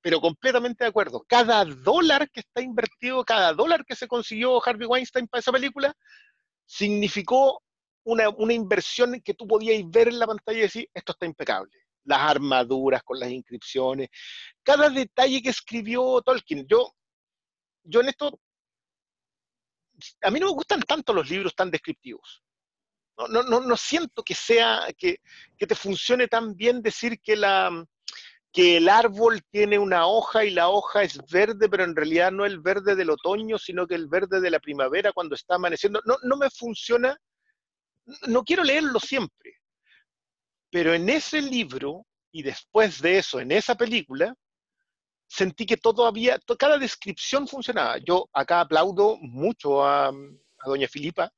pero 0.00 0.20
completamente 0.20 0.84
de 0.84 0.88
acuerdo, 0.90 1.24
cada 1.28 1.64
dólar 1.64 2.30
que 2.30 2.40
está 2.40 2.60
invertido, 2.60 3.24
cada 3.24 3.52
dólar 3.52 3.84
que 3.84 3.96
se 3.96 4.08
consiguió 4.08 4.60
Harvey 4.66 4.86
Weinstein 4.86 5.28
para 5.28 5.40
esa 5.40 5.52
película, 5.52 5.94
significó 6.64 7.62
una, 8.04 8.28
una 8.30 8.52
inversión 8.52 9.20
que 9.20 9.34
tú 9.34 9.46
podías 9.46 9.82
ver 9.90 10.08
en 10.08 10.18
la 10.18 10.26
pantalla 10.26 10.58
y 10.58 10.62
decir, 10.62 10.90
esto 10.92 11.12
está 11.12 11.26
impecable 11.26 11.72
las 12.06 12.20
armaduras 12.20 13.02
con 13.02 13.18
las 13.18 13.30
inscripciones, 13.30 14.08
cada 14.62 14.88
detalle 14.88 15.42
que 15.42 15.50
escribió 15.50 16.22
Tolkien. 16.22 16.66
Yo, 16.66 16.94
yo 17.82 18.00
en 18.00 18.08
esto, 18.08 18.40
a 20.22 20.30
mí 20.30 20.40
no 20.40 20.46
me 20.46 20.52
gustan 20.52 20.80
tanto 20.82 21.12
los 21.12 21.28
libros 21.28 21.54
tan 21.54 21.70
descriptivos. 21.70 22.42
No, 23.16 23.42
no, 23.42 23.60
no, 23.60 23.76
siento 23.76 24.22
que 24.22 24.34
sea, 24.34 24.88
que, 24.96 25.20
que, 25.56 25.66
te 25.66 25.74
funcione 25.74 26.28
tan 26.28 26.54
bien 26.54 26.82
decir 26.82 27.18
que 27.20 27.34
la 27.34 27.86
que 28.52 28.78
el 28.78 28.88
árbol 28.88 29.42
tiene 29.50 29.78
una 29.78 30.06
hoja 30.06 30.44
y 30.44 30.50
la 30.50 30.70
hoja 30.70 31.02
es 31.02 31.18
verde, 31.30 31.68
pero 31.68 31.84
en 31.84 31.94
realidad 31.94 32.32
no 32.32 32.46
el 32.46 32.60
verde 32.60 32.96
del 32.96 33.10
otoño, 33.10 33.58
sino 33.58 33.86
que 33.86 33.94
el 33.94 34.06
verde 34.06 34.40
de 34.40 34.50
la 34.50 34.60
primavera 34.60 35.12
cuando 35.12 35.34
está 35.34 35.56
amaneciendo. 35.56 36.00
No, 36.06 36.16
no 36.22 36.38
me 36.38 36.48
funciona, 36.48 37.18
no 38.26 38.42
quiero 38.44 38.64
leerlo 38.64 38.98
siempre. 38.98 39.58
Pero 40.70 40.94
en 40.94 41.08
ese 41.10 41.42
libro, 41.42 42.06
y 42.32 42.42
después 42.42 43.02
de 43.02 43.18
eso, 43.18 43.40
en 43.40 43.52
esa 43.52 43.74
película, 43.74 44.34
sentí 45.28 45.66
que 45.66 45.76
todo 45.76 46.06
había, 46.06 46.38
cada 46.58 46.78
descripción 46.78 47.46
funcionaba. 47.46 47.98
Yo 47.98 48.28
acá 48.32 48.60
aplaudo 48.60 49.16
mucho 49.20 49.84
a, 49.84 50.12
doña 50.64 50.88
Filipa, 50.88 51.30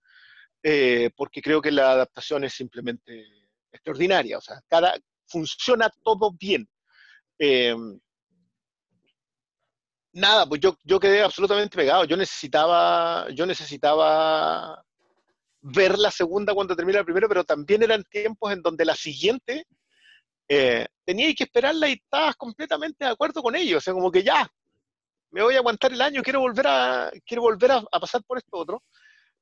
eh, 0.62 1.10
porque 1.16 1.42
creo 1.42 1.60
que 1.60 1.70
la 1.70 1.92
adaptación 1.92 2.44
es 2.44 2.54
simplemente 2.54 3.24
extraordinaria. 3.72 4.38
O 4.38 4.40
sea, 4.40 4.60
cada, 4.68 4.94
funciona 5.26 5.90
todo 6.02 6.32
bien. 6.32 6.68
Eh, 7.38 7.74
nada, 10.12 10.46
pues 10.46 10.60
yo, 10.60 10.76
yo 10.84 10.98
quedé 11.00 11.22
absolutamente 11.22 11.76
pegado. 11.76 12.04
Yo 12.04 12.16
necesitaba, 12.16 13.28
yo 13.30 13.46
necesitaba 13.46 14.84
ver 15.60 15.98
la 15.98 16.10
segunda 16.10 16.54
cuando 16.54 16.76
termina 16.76 17.00
la 17.00 17.04
primera, 17.04 17.28
pero 17.28 17.44
también 17.44 17.82
eran 17.82 18.04
tiempos 18.04 18.52
en 18.52 18.62
donde 18.62 18.84
la 18.84 18.94
siguiente 18.94 19.66
eh, 20.48 20.86
teníais 21.04 21.34
que 21.36 21.44
esperarla 21.44 21.88
y 21.88 21.92
estabas 21.92 22.36
completamente 22.36 23.04
de 23.04 23.10
acuerdo 23.10 23.42
con 23.42 23.54
ellos. 23.54 23.78
O 23.78 23.80
sea, 23.80 23.94
como 23.94 24.10
que 24.10 24.22
ya, 24.22 24.48
me 25.30 25.42
voy 25.42 25.54
a 25.54 25.58
aguantar 25.58 25.92
el 25.92 26.00
año, 26.00 26.22
quiero 26.22 26.40
volver 26.40 26.66
a, 26.66 27.10
quiero 27.26 27.42
volver 27.42 27.72
a, 27.72 27.82
pasar 28.00 28.22
por 28.24 28.38
esto 28.38 28.56
otro. 28.56 28.82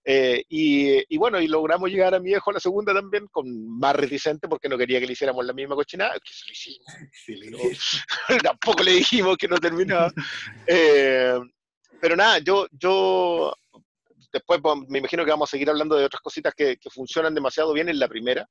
Eh, 0.09 0.45
y, 0.49 1.17
bueno, 1.19 1.41
y 1.41 1.49
logramos 1.49 1.91
llegar 1.91 2.15
a 2.15 2.21
mi 2.21 2.27
viejo 2.27 2.51
a 2.51 2.55
la 2.55 2.61
segunda 2.61 2.95
también, 2.95 3.27
con 3.27 3.47
más 3.77 3.97
reticente, 3.97 4.47
porque 4.47 4.69
no 4.69 4.79
quería 4.79 5.01
que 5.01 5.07
le 5.07 5.15
hiciéramos 5.15 5.45
la 5.45 5.53
misma 5.53 5.75
cochinada, 5.75 6.15
que 6.15 6.33
se 6.33 6.47
lo 6.47 6.53
hicimos. 6.53 8.05
tampoco 8.45 8.85
le 8.85 8.93
dijimos 8.93 9.37
que 9.37 9.49
no 9.49 9.59
terminaba. 9.59 10.13
Eh, 10.65 11.41
pero 12.01 12.15
nada, 12.15 12.39
yo, 12.39 12.69
yo 12.71 13.53
después 14.33 14.61
pues, 14.63 14.77
me 14.89 14.99
imagino 14.99 15.25
que 15.25 15.31
vamos 15.31 15.51
a 15.51 15.53
seguir 15.53 15.69
hablando 15.71 15.97
de 15.97 16.05
otras 16.05 16.21
cositas 16.21 16.55
que, 16.55 16.79
funcionan 16.91 17.35
demasiado 17.35 17.73
bien 17.73 17.89
en 17.89 17.99
la 17.99 18.07
primera. 18.09 18.49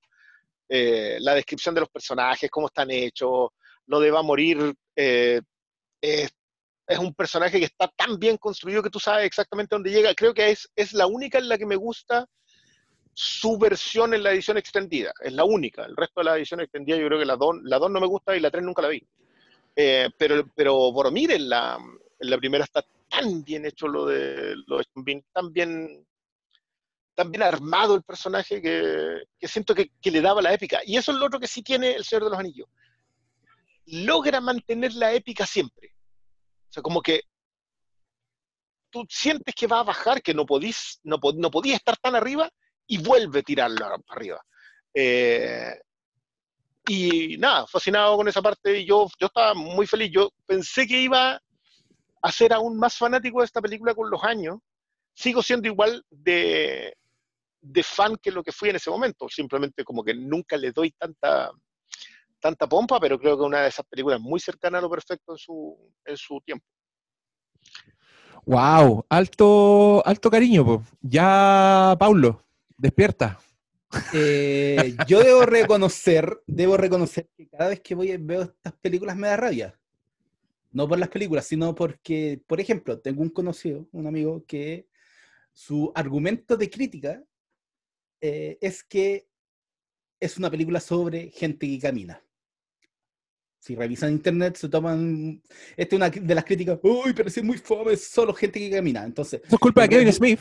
Eh, 0.68 1.18
la 1.22 1.36
descripción 1.36 1.74
de 1.76 1.82
los 1.82 1.90
personajes, 1.90 2.50
cómo 2.50 2.68
están 2.68 2.92
hechos, 2.92 3.50
lo 3.86 4.00
de 4.00 4.12
va 4.12 4.20
a 4.20 4.24
morir, 4.24 4.74
eh, 4.96 5.40
es, 6.02 6.32
un 7.00 7.14
personaje 7.14 7.60
que 7.60 7.66
está 7.66 7.88
tan 7.88 8.20
bien 8.20 8.38
construido 8.38 8.84
que 8.84 8.90
tú 8.90 9.00
sabes 9.00 9.26
exactamente 9.26 9.76
dónde 9.76 9.92
llega. 9.92 10.14
Creo 10.14 10.34
que 10.34 10.52
es, 10.52 10.70
es 10.76 10.94
la 10.94 11.08
única 11.08 11.38
en 11.38 11.50
la 11.50 11.58
que 11.58 11.66
me 11.66 11.76
gusta 11.76 12.28
su 13.14 13.58
versión 13.58 14.14
en 14.14 14.24
la 14.24 14.32
edición 14.32 14.58
extendida. 14.58 15.14
Es 15.22 15.34
la 15.34 15.46
única. 15.46 15.86
El 15.86 15.96
resto 15.96 16.20
de 16.20 16.26
la 16.26 16.38
edición 16.38 16.60
extendida 16.60 16.98
yo 16.98 17.08
creo 17.08 17.20
que 17.20 17.26
la 17.26 17.38
2 17.38 17.64
la 17.64 17.80
no 17.80 18.00
me 18.00 18.08
gusta 18.08 18.36
y 18.36 18.40
la 18.40 18.52
3 18.52 18.64
nunca 18.64 18.82
la 18.82 18.90
vi. 18.90 19.02
Eh, 19.76 20.10
pero, 20.18 20.46
pero 20.56 20.92
Boromir 20.92 21.32
en 21.32 21.50
la, 21.50 21.80
en 22.20 22.30
la 22.30 22.38
primera 22.38 22.64
está 22.64 22.86
tan 23.10 23.44
bien 23.44 23.66
hecho 23.66 23.88
lo 23.88 24.06
de, 24.06 24.56
lo 24.68 24.82
tan 24.84 25.52
bien, 25.52 26.06
tan 27.16 27.32
bien 27.32 27.44
armado 27.44 27.96
el 27.96 28.04
personaje 28.04 28.62
que, 28.62 29.48
siento 29.48 29.74
que, 29.74 29.90
le 30.04 30.22
daba 30.22 30.42
la 30.42 30.54
épica. 30.54 30.82
Y 30.86 30.98
eso 30.98 31.12
es 31.12 31.18
lo 31.18 31.26
otro 31.26 31.40
que 31.40 31.48
sí 31.48 31.62
tiene 31.62 31.94
El 31.94 32.04
Señor 32.04 32.26
de 32.26 32.30
los 32.32 32.40
Anillos. 32.40 32.68
Logra 33.86 34.42
mantener 34.42 34.94
la 34.94 35.14
épica 35.14 35.46
siempre. 35.46 35.95
Sea, 36.76 36.84
como 36.84 37.02
que 37.02 37.22
tú 38.90 39.06
sientes 39.10 39.56
que 39.56 39.66
va 39.66 39.80
a 39.80 39.84
bajar, 39.84 40.22
que 40.22 40.34
no 40.34 40.46
podís, 40.46 41.00
no, 41.04 41.18
no 41.36 41.50
podía 41.50 41.76
estar 41.78 41.96
tan 41.96 42.16
arriba 42.16 42.50
y 42.86 42.98
vuelve 42.98 43.40
a 43.40 43.44
tirarlo 43.44 43.78
para 43.80 44.04
arriba. 44.10 44.42
Eh, 44.94 45.74
y 46.88 47.38
nada, 47.38 47.66
fascinado 47.66 48.18
con 48.18 48.28
esa 48.28 48.42
parte. 48.42 48.84
Yo, 48.84 49.08
yo 49.18 49.28
estaba 49.28 49.54
muy 49.54 49.88
feliz. 49.88 50.12
Yo 50.12 50.30
pensé 50.46 50.86
que 50.86 51.00
iba 51.00 51.40
a 52.22 52.32
ser 52.32 52.52
aún 52.52 52.78
más 52.78 52.98
fanático 52.98 53.40
de 53.40 53.46
esta 53.46 53.62
película 53.62 53.96
con 53.96 54.10
los 54.10 54.22
años. 54.24 54.58
Sigo 55.14 55.42
siendo 55.42 55.70
igual 55.70 56.04
de, 56.10 56.94
de 57.62 57.84
fan 57.84 58.18
que 58.22 58.32
lo 58.32 58.44
que 58.44 58.52
fui 58.52 58.70
en 58.70 58.76
ese 58.76 58.90
momento. 58.90 59.30
Simplemente 59.30 59.86
como 59.86 60.04
que 60.04 60.14
nunca 60.14 60.58
le 60.58 60.74
doy 60.74 60.92
tanta, 60.92 61.52
tanta 62.46 62.70
pompa, 62.70 63.00
pero 63.00 63.18
creo 63.18 63.36
que 63.36 63.44
una 63.44 63.64
de 63.64 63.70
esas 63.70 63.88
películas 63.88 64.22
muy 64.22 64.40
cercana 64.40 64.78
a 64.78 64.82
lo 64.82 64.88
perfecto 64.88 65.32
en 65.32 65.38
su, 65.40 65.76
en 66.06 66.16
su 66.16 66.40
tiempo. 66.42 66.64
Wow, 68.46 69.04
alto, 69.10 70.06
alto 70.06 70.30
cariño. 70.30 70.86
Ya, 71.02 71.96
Paulo, 71.98 72.46
despierta. 72.78 73.40
Eh, 74.14 74.96
yo 75.08 75.24
debo 75.24 75.42
reconocer, 75.48 76.40
debo 76.46 76.78
reconocer 76.78 77.28
que 77.36 77.48
cada 77.48 77.70
vez 77.70 77.80
que 77.80 77.96
voy 77.96 78.16
veo 78.18 78.44
estas 78.44 78.74
películas 78.74 79.16
me 79.16 79.28
da 79.28 79.38
rabia. 79.38 79.80
No 80.72 80.88
por 80.88 81.00
las 81.00 81.10
películas, 81.10 81.48
sino 81.48 81.74
porque, 81.74 82.40
por 82.46 82.62
ejemplo, 82.62 83.00
tengo 83.00 83.24
un 83.24 83.30
conocido, 83.30 83.88
un 83.92 84.06
amigo, 84.06 84.46
que 84.46 84.88
su 85.52 85.92
argumento 85.96 86.58
de 86.58 86.70
crítica 86.70 87.24
eh, 88.22 88.60
es 88.62 88.84
que 88.84 89.28
es 90.20 90.38
una 90.38 90.52
película 90.52 90.80
sobre 90.80 91.32
gente 91.32 91.66
que 91.66 91.80
camina. 91.80 92.22
Si 93.66 93.74
revisan 93.76 94.12
internet, 94.12 94.58
se 94.58 94.70
toman. 94.70 95.42
Esta 95.76 95.96
es 95.96 95.98
una 95.98 96.10
de 96.12 96.36
las 96.36 96.46
críticas. 96.46 96.78
Uy, 96.84 97.14
pero 97.16 97.32
si 97.32 97.40
es 97.40 97.46
muy 97.46 97.58
fome, 97.58 97.94
es 97.94 98.04
solo 98.08 98.32
gente 98.32 98.60
que 98.60 98.70
camina. 98.70 99.04
Entonces. 99.04 99.42
Eso 99.44 99.56
es 99.56 99.60
culpa 99.60 99.82
de 99.82 99.90
Kevin 99.90 100.14
Smith. 100.14 100.40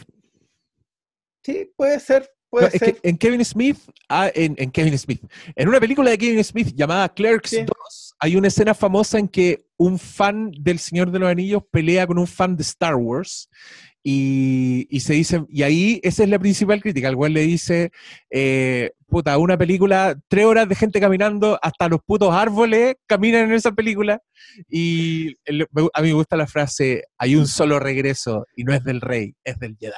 Sí, 1.43 1.71
puede 1.75 1.99
ser. 2.01 2.31
Puede 2.51 2.67
No, 2.67 2.73
es 2.75 2.79
ser. 2.79 2.95
que 3.01 3.09
en 3.09 3.17
Kevin 3.17 3.43
Smith, 3.43 3.79
ah, 4.11 4.31
en, 4.35 4.55
en 4.59 4.71
Kevin 4.71 4.99
Smith, 4.99 5.23
en 5.57 5.69
una 5.69 5.81
película 5.81 6.11
de 6.11 6.19
Kevin 6.19 6.45
Smith 6.45 6.75
llamada 6.75 7.09
Clerks 7.09 7.49
Sí. 7.51 7.63
2, 7.65 8.15
hay 8.19 8.37
una 8.37 8.49
escena 8.49 8.75
famosa 8.75 9.19
en 9.19 9.27
que 9.29 9.65
un 9.79 9.99
fan 9.99 10.53
del 10.61 10.79
Señor 10.79 11.11
de 11.11 11.19
los 11.19 11.29
Anillos 11.31 11.63
pelea 11.71 12.07
con 12.07 12.19
un 12.19 12.27
fan 12.27 12.55
de 12.57 12.63
Star 12.63 12.95
Wars 12.95 13.49
y, 14.07 15.01
se 15.01 15.15
dice, 15.15 15.43
y 15.49 15.63
ahí 15.63 15.99
esa 16.03 16.25
es 16.25 16.29
la 16.29 16.39
principal 16.39 16.83
crítica, 16.83 17.09
el 17.09 17.17
cual 17.17 17.33
le 17.33 17.41
dice, 17.41 17.91
eh, 18.31 18.91
puta, 19.09 19.39
una 19.39 19.57
película, 19.57 20.15
tres 20.29 20.45
horas 20.45 20.69
de 20.69 20.75
gente 20.75 21.01
caminando, 21.01 21.59
hasta 21.63 21.89
los 21.89 22.01
putos 22.05 22.35
árboles 22.35 22.97
caminan 23.07 23.45
en 23.47 23.53
esa 23.53 23.73
película 23.73 24.21
y 24.69 25.31
a 25.49 26.03
mí 26.03 26.09
me 26.09 26.13
gusta 26.13 26.37
la 26.37 26.47
frase, 26.47 27.05
hay 27.17 27.35
un 27.35 27.47
solo 27.47 27.79
regreso 27.79 28.45
y 28.55 28.65
no 28.65 28.75
es 28.75 28.85
del 28.85 29.01
rey, 29.01 29.33
es 29.43 29.59
del 29.59 29.75
Jedi. 29.81 29.95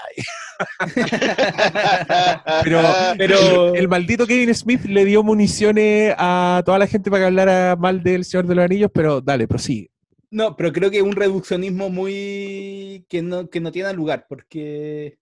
Pero, 2.63 2.81
Pero- 3.19 3.75
el 3.75 3.89
maldito 3.89 4.25
Kevin 4.25 4.55
Smith 4.55 4.85
le 4.85 5.05
dio 5.05 5.25
municiones 5.25 6.15
a 6.17 6.63
toda 6.65 6.79
la 6.79 6.87
gente 6.87 7.11
para 7.11 7.23
que 7.23 7.27
hablara 7.27 7.75
mal 7.75 8.05
del 8.05 8.25
Señor 8.25 8.47
de 8.47 8.55
los 8.55 8.65
Anillos, 8.65 8.91
pero 8.95 9.21
dale, 9.21 9.49
prosigue. 9.49 9.91
No, 10.31 10.57
pero 10.57 10.73
creo 10.73 10.91
que 10.91 11.03
un 11.03 11.13
reduccionismo 11.13 11.89
muy. 11.89 13.07
que 13.09 13.23
no, 13.23 13.49
que 13.49 13.61
no 13.61 13.73
tiene 13.73 13.93
lugar, 13.93 14.27
porque. 14.29 15.19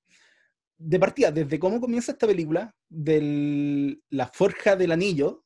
De 0.76 0.98
partida, 0.98 1.30
desde 1.30 1.58
cómo 1.58 1.80
comienza 1.80 2.12
esta 2.12 2.26
película, 2.26 2.74
de 2.88 3.98
la 4.10 4.26
forja 4.28 4.76
del 4.76 4.92
anillo, 4.92 5.44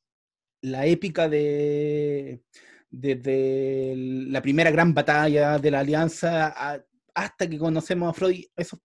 la 0.61 0.85
épica 0.85 1.29
de. 1.29 2.43
desde 2.89 3.93
la 3.95 4.41
primera 4.41 4.71
gran 4.71 4.93
batalla 4.93 5.59
de 5.59 5.71
la 5.71 5.79
alianza 5.81 6.83
hasta 7.13 7.49
que 7.49 7.57
conocemos 7.57 8.09
a 8.09 8.13
Freud, 8.13 8.45
esos, 8.55 8.79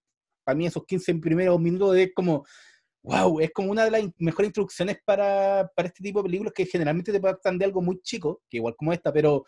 para 0.45 0.57
mí 0.57 0.67
esos 0.67 0.85
15 0.85 1.15
primeros 1.17 1.61
minutos 1.61 1.97
es 1.97 2.11
como. 2.15 2.45
¡Wow! 3.05 3.41
Es 3.41 3.51
como 3.53 3.71
una 3.71 3.85
de 3.85 3.91
las 3.91 4.03
mejores 4.19 4.49
introducciones 4.49 4.97
para, 5.05 5.71
para 5.77 5.89
este 5.89 6.03
tipo 6.03 6.21
de 6.21 6.25
películas 6.25 6.55
que 6.55 6.65
generalmente 6.65 7.13
te 7.13 7.21
partan 7.21 7.59
de 7.59 7.67
algo 7.67 7.83
muy 7.83 8.01
chico, 8.01 8.43
que 8.49 8.57
igual 8.57 8.75
como 8.77 8.95
esta, 8.95 9.13
pero 9.13 9.45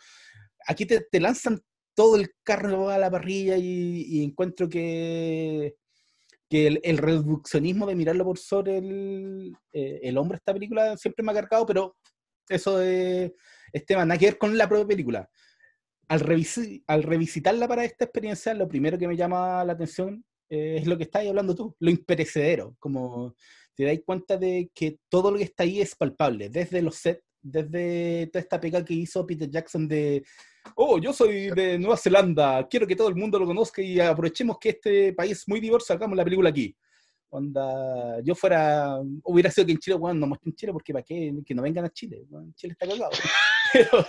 aquí 0.67 0.85
te, 0.85 1.19
lanzan 1.19 1.61
todo 1.95 2.15
el 2.15 2.29
carro 2.43 2.89
a 2.89 2.97
la 2.97 3.09
parrilla 3.09 3.57
y, 3.57 4.23
encuentro 4.23 4.69
que, 4.69 5.75
el, 6.49 6.97
reduccionismo 6.97 7.87
de 7.87 7.95
mirarlo 7.95 8.25
por 8.25 8.37
sobre 8.37 8.77
el, 8.77 9.55
eh, 9.73 9.99
el 10.03 10.17
hombre 10.17 10.37
esta 10.37 10.53
película 10.53 10.95
siempre 10.97 11.23
me 11.23 11.31
ha 11.31 11.35
cargado, 11.35 11.65
pero 11.65 11.97
eso 12.47 12.81
es, 12.81 13.31
es 13.73 13.85
tema, 13.85 14.05
nada 14.05 14.17
que 14.19 14.27
ver 14.27 14.37
con 14.37 14.57
la 14.57 14.69
propia 14.69 14.87
película. 14.87 15.29
Al, 16.09 16.21
revisi- 16.21 16.83
al 16.87 17.03
revisitarla 17.03 17.67
para 17.67 17.83
esta 17.83 18.05
experiencia, 18.05 18.53
lo 18.53 18.67
primero 18.67 18.97
que 18.97 19.07
me 19.07 19.17
llama 19.17 19.63
la 19.65 19.73
atención 19.73 20.23
eh, 20.49 20.77
es 20.79 20.87
lo 20.87 20.97
que 20.97 21.03
estás 21.03 21.27
hablando 21.27 21.55
tú, 21.55 21.75
lo 21.79 21.89
imperecedero, 21.89 22.75
como 22.79 23.35
te 23.75 23.83
dais 23.83 24.01
cuenta 24.05 24.37
de 24.37 24.71
que 24.73 24.99
todo 25.09 25.31
lo 25.31 25.37
que 25.37 25.43
está 25.43 25.63
ahí 25.63 25.81
es 25.81 25.95
palpable, 25.95 26.49
desde 26.49 26.81
los 26.81 26.95
sets, 26.95 27.23
desde 27.41 28.27
toda 28.27 28.41
esta 28.41 28.59
pega 28.59 28.83
que 28.83 28.93
hizo 28.93 29.25
Peter 29.25 29.49
Jackson 29.49 29.87
de 29.87 30.23
oh, 30.75 30.99
yo 30.99 31.13
soy 31.13 31.49
de 31.51 31.77
Nueva 31.77 31.97
Zelanda, 31.97 32.67
quiero 32.69 32.87
que 32.87 32.95
todo 32.95 33.09
el 33.09 33.15
mundo 33.15 33.39
lo 33.39 33.45
conozca 33.45 33.81
y 33.81 33.99
aprovechemos 33.99 34.57
que 34.59 34.69
este 34.69 35.13
país 35.13 35.39
es 35.39 35.47
muy 35.47 35.59
diverso, 35.59 35.93
hagamos 35.93 36.17
la 36.17 36.23
película 36.23 36.49
aquí. 36.49 36.75
Onda, 37.29 38.21
yo 38.23 38.35
fuera, 38.35 38.99
hubiera 39.23 39.51
sido 39.51 39.65
que 39.65 39.73
en 39.73 39.79
Chile, 39.79 39.97
bueno, 39.97 40.21
no 40.21 40.27
muestren 40.27 40.55
Chile 40.55 40.71
porque 40.71 40.93
para 40.93 41.03
qué, 41.03 41.33
que 41.45 41.53
no 41.53 41.61
vengan 41.61 41.85
a 41.85 41.89
Chile, 41.89 42.23
bueno, 42.29 42.51
Chile 42.55 42.73
está 42.73 42.87
cagado. 42.87 43.11
Pero, 43.73 44.05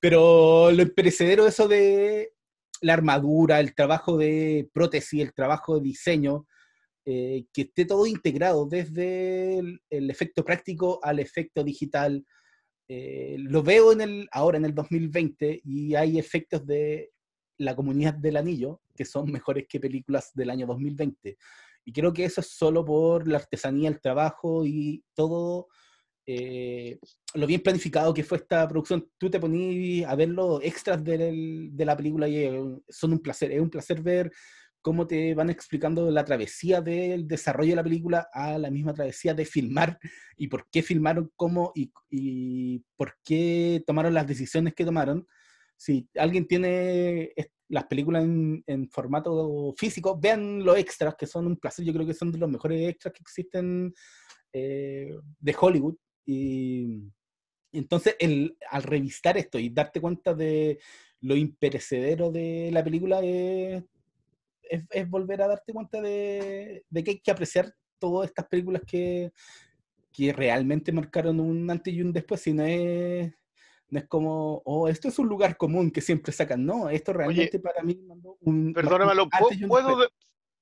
pero 0.00 0.72
lo 0.72 0.82
imperecedero 0.82 1.46
eso 1.46 1.68
de 1.68 2.32
la 2.80 2.94
armadura, 2.94 3.60
el 3.60 3.74
trabajo 3.74 4.16
de 4.16 4.70
prótesis, 4.72 5.20
el 5.20 5.34
trabajo 5.34 5.76
de 5.76 5.82
diseño, 5.82 6.46
eh, 7.04 7.44
que 7.52 7.62
esté 7.62 7.84
todo 7.84 8.06
integrado 8.06 8.64
desde 8.66 9.58
el, 9.58 9.82
el 9.90 10.10
efecto 10.10 10.44
práctico 10.44 10.98
al 11.02 11.18
efecto 11.18 11.62
digital, 11.62 12.24
eh, 12.88 13.36
lo 13.38 13.62
veo 13.62 13.92
en 13.92 14.00
el, 14.00 14.28
ahora 14.32 14.58
en 14.58 14.64
el 14.64 14.74
2020 14.74 15.62
y 15.64 15.94
hay 15.94 16.18
efectos 16.18 16.66
de 16.66 17.10
la 17.58 17.76
comunidad 17.76 18.14
del 18.14 18.36
anillo 18.36 18.80
que 18.94 19.04
son 19.04 19.30
mejores 19.30 19.66
que 19.68 19.80
películas 19.80 20.30
del 20.34 20.50
año 20.50 20.66
2020. 20.66 21.36
Y 21.84 21.92
creo 21.92 22.12
que 22.12 22.24
eso 22.24 22.40
es 22.40 22.48
solo 22.48 22.84
por 22.84 23.26
la 23.26 23.38
artesanía, 23.38 23.88
el 23.88 24.00
trabajo 24.00 24.64
y 24.64 25.02
todo 25.14 25.68
eh, 26.24 26.98
lo 27.34 27.46
bien 27.46 27.62
planificado 27.62 28.14
que 28.14 28.22
fue 28.22 28.38
esta 28.38 28.66
producción. 28.68 29.08
Tú 29.18 29.30
te 29.30 29.40
ponías 29.40 30.10
a 30.10 30.14
ver 30.14 30.28
los 30.28 30.62
extras 30.62 31.02
de 31.02 31.70
la 31.76 31.96
película 31.96 32.28
y 32.28 32.36
eh, 32.36 32.62
son 32.88 33.12
un 33.12 33.18
placer. 33.20 33.52
Es 33.52 33.60
un 33.60 33.70
placer 33.70 34.00
ver 34.02 34.30
cómo 34.82 35.06
te 35.06 35.34
van 35.34 35.48
explicando 35.48 36.10
la 36.10 36.24
travesía 36.24 36.80
del 36.80 37.26
desarrollo 37.26 37.70
de 37.70 37.76
la 37.76 37.84
película 37.84 38.28
a 38.32 38.58
la 38.58 38.70
misma 38.70 38.92
travesía 38.92 39.32
de 39.32 39.46
filmar 39.46 39.98
y 40.36 40.48
por 40.48 40.68
qué 40.70 40.82
filmaron, 40.82 41.30
cómo 41.36 41.72
y, 41.74 41.92
y 42.10 42.84
por 42.96 43.14
qué 43.24 43.82
tomaron 43.86 44.12
las 44.12 44.26
decisiones 44.26 44.74
que 44.74 44.84
tomaron. 44.84 45.26
Si 45.76 46.08
alguien 46.16 46.46
tiene 46.46 47.32
las 47.68 47.84
películas 47.84 48.24
en, 48.24 48.62
en 48.66 48.88
formato 48.90 49.74
físico, 49.76 50.18
vean 50.20 50.62
los 50.64 50.76
extras, 50.76 51.14
que 51.16 51.26
son 51.26 51.46
un 51.46 51.56
placer. 51.56 51.84
Yo 51.84 51.92
creo 51.92 52.06
que 52.06 52.14
son 52.14 52.30
de 52.30 52.38
los 52.38 52.50
mejores 52.50 52.88
extras 52.88 53.14
que 53.14 53.22
existen 53.22 53.94
eh, 54.52 55.10
de 55.40 55.56
Hollywood. 55.58 55.96
Y 56.26 57.10
entonces, 57.72 58.14
el, 58.20 58.56
al 58.70 58.82
revisar 58.82 59.38
esto 59.38 59.58
y 59.58 59.70
darte 59.70 60.00
cuenta 60.00 60.34
de 60.34 60.78
lo 61.22 61.34
imperecedero 61.34 62.30
de 62.30 62.70
la 62.72 62.84
película, 62.84 63.20
es, 63.24 63.82
es, 64.72 64.84
es 64.90 65.08
volver 65.10 65.42
a 65.42 65.48
darte 65.48 65.72
cuenta 65.72 66.00
de, 66.00 66.84
de 66.88 67.04
que 67.04 67.10
hay 67.12 67.20
que 67.20 67.30
apreciar 67.30 67.72
todas 67.98 68.28
estas 68.28 68.46
películas 68.46 68.82
que, 68.86 69.32
que 70.12 70.32
realmente 70.32 70.92
marcaron 70.92 71.40
un 71.40 71.70
antes 71.70 71.92
y 71.94 72.00
un 72.02 72.12
después, 72.12 72.40
si 72.40 72.52
no 72.52 72.64
es, 72.64 73.32
no 73.88 73.98
es 73.98 74.06
como, 74.08 74.62
oh, 74.64 74.88
esto 74.88 75.08
es 75.08 75.18
un 75.18 75.28
lugar 75.28 75.56
común 75.56 75.90
que 75.90 76.00
siempre 76.00 76.32
sacan, 76.32 76.64
no, 76.64 76.88
esto 76.88 77.12
realmente 77.12 77.58
para 77.60 77.82
mí 77.82 77.94
mandó 78.06 78.36
un... 78.40 78.72
Perdónamelo, 78.72 79.24
un 79.24 79.30
antes 79.32 79.58
y 79.58 79.64
un 79.64 79.68
¿puedo, 79.68 79.88
después. 79.88 80.08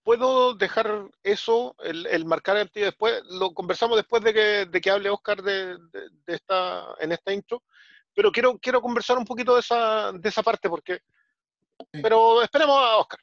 ¿puedo 0.03 0.55
dejar 0.55 1.09
eso, 1.23 1.75
el, 1.85 2.07
el 2.07 2.25
marcar 2.25 2.57
el 2.57 2.71
tío 2.71 2.85
después? 2.85 3.23
Lo 3.31 3.55
conversamos 3.55 3.97
después 3.97 4.23
de 4.25 4.35
que, 4.35 4.67
de 4.67 4.81
que 4.81 4.91
hable 4.91 5.11
Oscar 5.11 5.43
de, 5.43 5.77
de- 5.79 6.11
de 6.27 6.35
esta, 6.35 6.95
en 7.01 7.13
esta 7.13 7.33
intro, 7.33 7.63
pero 8.15 8.31
quiero, 8.33 8.59
quiero 8.59 8.83
conversar 8.83 9.17
un 9.17 9.25
poquito 9.25 9.55
de 9.55 9.61
esa, 9.61 10.13
de 10.13 10.29
esa 10.29 10.43
parte, 10.43 10.69
porque... 10.69 10.99
Pero 11.91 12.43
esperemos 12.43 12.77
a 12.77 12.99
Oscar. 12.99 13.19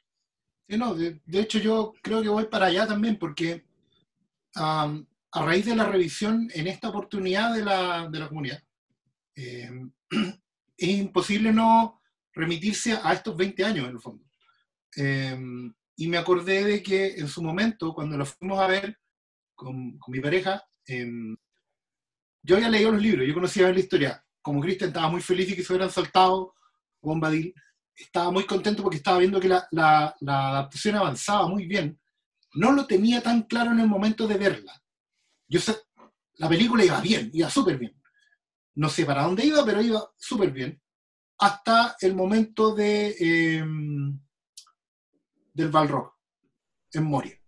Sí, 0.68 0.76
no, 0.76 0.94
de, 0.94 1.18
hecho 1.32 1.58
yo 1.58 1.94
creo 2.02 2.22
que 2.22 2.28
voy 2.28 2.44
para 2.44 2.66
allá 2.66 2.86
también 2.86 3.18
porque 3.18 3.64
a 4.54 4.92
raíz 5.32 5.64
de 5.64 5.74
la 5.74 5.86
revisión 5.86 6.48
en 6.52 6.66
esta 6.66 6.90
oportunidad 6.90 7.54
de 7.54 7.64
la, 7.64 8.08
de 8.08 8.18
la 8.18 8.28
comunidad, 8.28 8.62
eh, 9.34 9.70
es 10.76 10.88
imposible 10.88 11.52
no 11.52 12.02
remitirse 12.32 12.98
a 13.02 13.14
estos 13.14 13.36
20 13.36 13.64
años 13.64 13.86
en 13.86 13.92
el 13.92 14.00
fondo. 14.00 14.24
Eh, 14.96 15.38
y 15.96 16.08
me 16.08 16.18
acordé 16.18 16.64
de 16.64 16.82
que 16.82 17.14
en 17.14 17.28
su 17.28 17.42
momento, 17.42 17.94
cuando 17.94 18.18
lo 18.18 18.26
fuimos 18.26 18.58
a 18.58 18.66
ver 18.66 18.98
con, 19.54 19.98
con 19.98 20.12
mi 20.12 20.20
pareja, 20.20 20.62
eh, 20.86 21.06
yo 22.42 22.56
había 22.56 22.68
leído 22.68 22.92
los 22.92 23.02
libros, 23.02 23.26
yo 23.26 23.34
conocía 23.34 23.72
la 23.72 23.80
historia. 23.80 24.24
Como 24.42 24.60
Cristian 24.60 24.88
estaba 24.88 25.08
muy 25.08 25.22
feliz 25.22 25.48
de 25.48 25.56
que 25.56 25.62
se 25.62 25.72
hubieran 25.72 25.90
saltado 25.90 26.54
Bombadil, 27.00 27.54
estaba 27.98 28.30
muy 28.30 28.44
contento 28.46 28.82
porque 28.82 28.98
estaba 28.98 29.18
viendo 29.18 29.40
que 29.40 29.48
la, 29.48 29.66
la- 29.72 30.14
la 30.20 30.48
adaptación 30.50 30.96
avanzaba 30.96 31.48
muy 31.48 31.66
bien. 31.66 31.98
No 32.54 32.72
lo 32.72 32.86
tenía 32.86 33.22
tan 33.22 33.42
claro 33.42 33.72
en 33.72 33.80
el 33.80 33.86
momento 33.88 34.26
de 34.26 34.38
verla. 34.38 34.72
Yo 35.48 35.60
sé, 35.60 35.76
la 36.36 36.48
película 36.48 36.84
iba 36.84 37.00
bien, 37.00 37.30
iba 37.32 37.50
súper 37.50 37.78
bien. 37.78 37.94
No 38.76 38.88
sé 38.88 39.04
para 39.04 39.24
dónde 39.24 39.44
iba, 39.44 39.64
pero 39.64 39.82
iba 39.82 40.10
súper 40.16 40.50
bien. 40.52 40.80
Hasta 41.38 41.96
el 42.00 42.14
momento 42.14 42.74
de 42.74 43.16
eh, 43.20 43.64
del 45.52 45.68
Balrog, 45.70 46.12
en 46.92 47.04
Moria. 47.04 47.38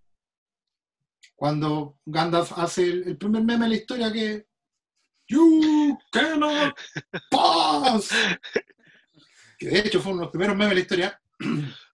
Cuando 1.35 1.99
Gandalf 2.05 2.53
hace 2.59 2.83
el, 2.85 3.03
el 3.09 3.17
primer 3.17 3.43
meme 3.43 3.65
de 3.65 3.69
la 3.71 3.77
historia 3.77 4.13
que 4.13 4.47
You 5.29 5.97
cannot 6.11 6.75
pass. 7.31 8.11
Que 9.61 9.69
de 9.69 9.79
hecho 9.81 10.01
fue 10.01 10.13
uno 10.13 10.23
de 10.23 10.25
los 10.25 10.33
primeros 10.33 10.57
memes 10.57 10.71
de 10.71 10.75
la 10.75 10.81
historia. 10.81 11.23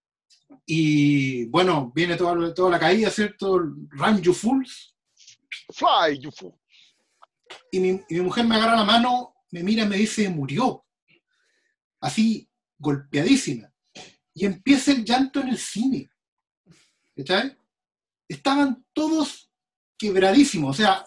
Y 0.69 1.45
bueno, 1.47 1.93
viene 1.95 2.17
toda, 2.17 2.53
toda 2.53 2.71
la 2.71 2.79
caída, 2.81 3.09
¿cierto? 3.09 3.57
Run 3.59 4.21
you 4.21 4.33
fools. 4.35 4.97
Fly, 5.73 6.19
you 6.19 6.33
fool. 6.33 6.55
Y 7.71 7.79
mi, 7.79 7.89
y 8.09 8.15
mi 8.17 8.21
mujer 8.21 8.45
me 8.45 8.57
agarra 8.57 8.75
la 8.77 8.85
mano, 8.85 9.37
me 9.53 9.63
mira 9.63 9.85
y 9.85 9.89
me 9.89 9.97
dice, 9.97 10.29
murió. 10.29 10.85
Así, 12.01 12.51
golpeadísima. 12.79 13.73
Y 14.35 14.45
empieza 14.45 14.91
el 14.91 15.05
llanto 15.05 15.41
en 15.41 15.49
el 15.51 15.59
cine. 15.59 16.11
¿Cachai? 17.17 17.57
Estaban 18.29 18.85
todos 18.93 19.49
quebradísimos. 19.97 20.71
O 20.71 20.77
sea, 20.77 21.07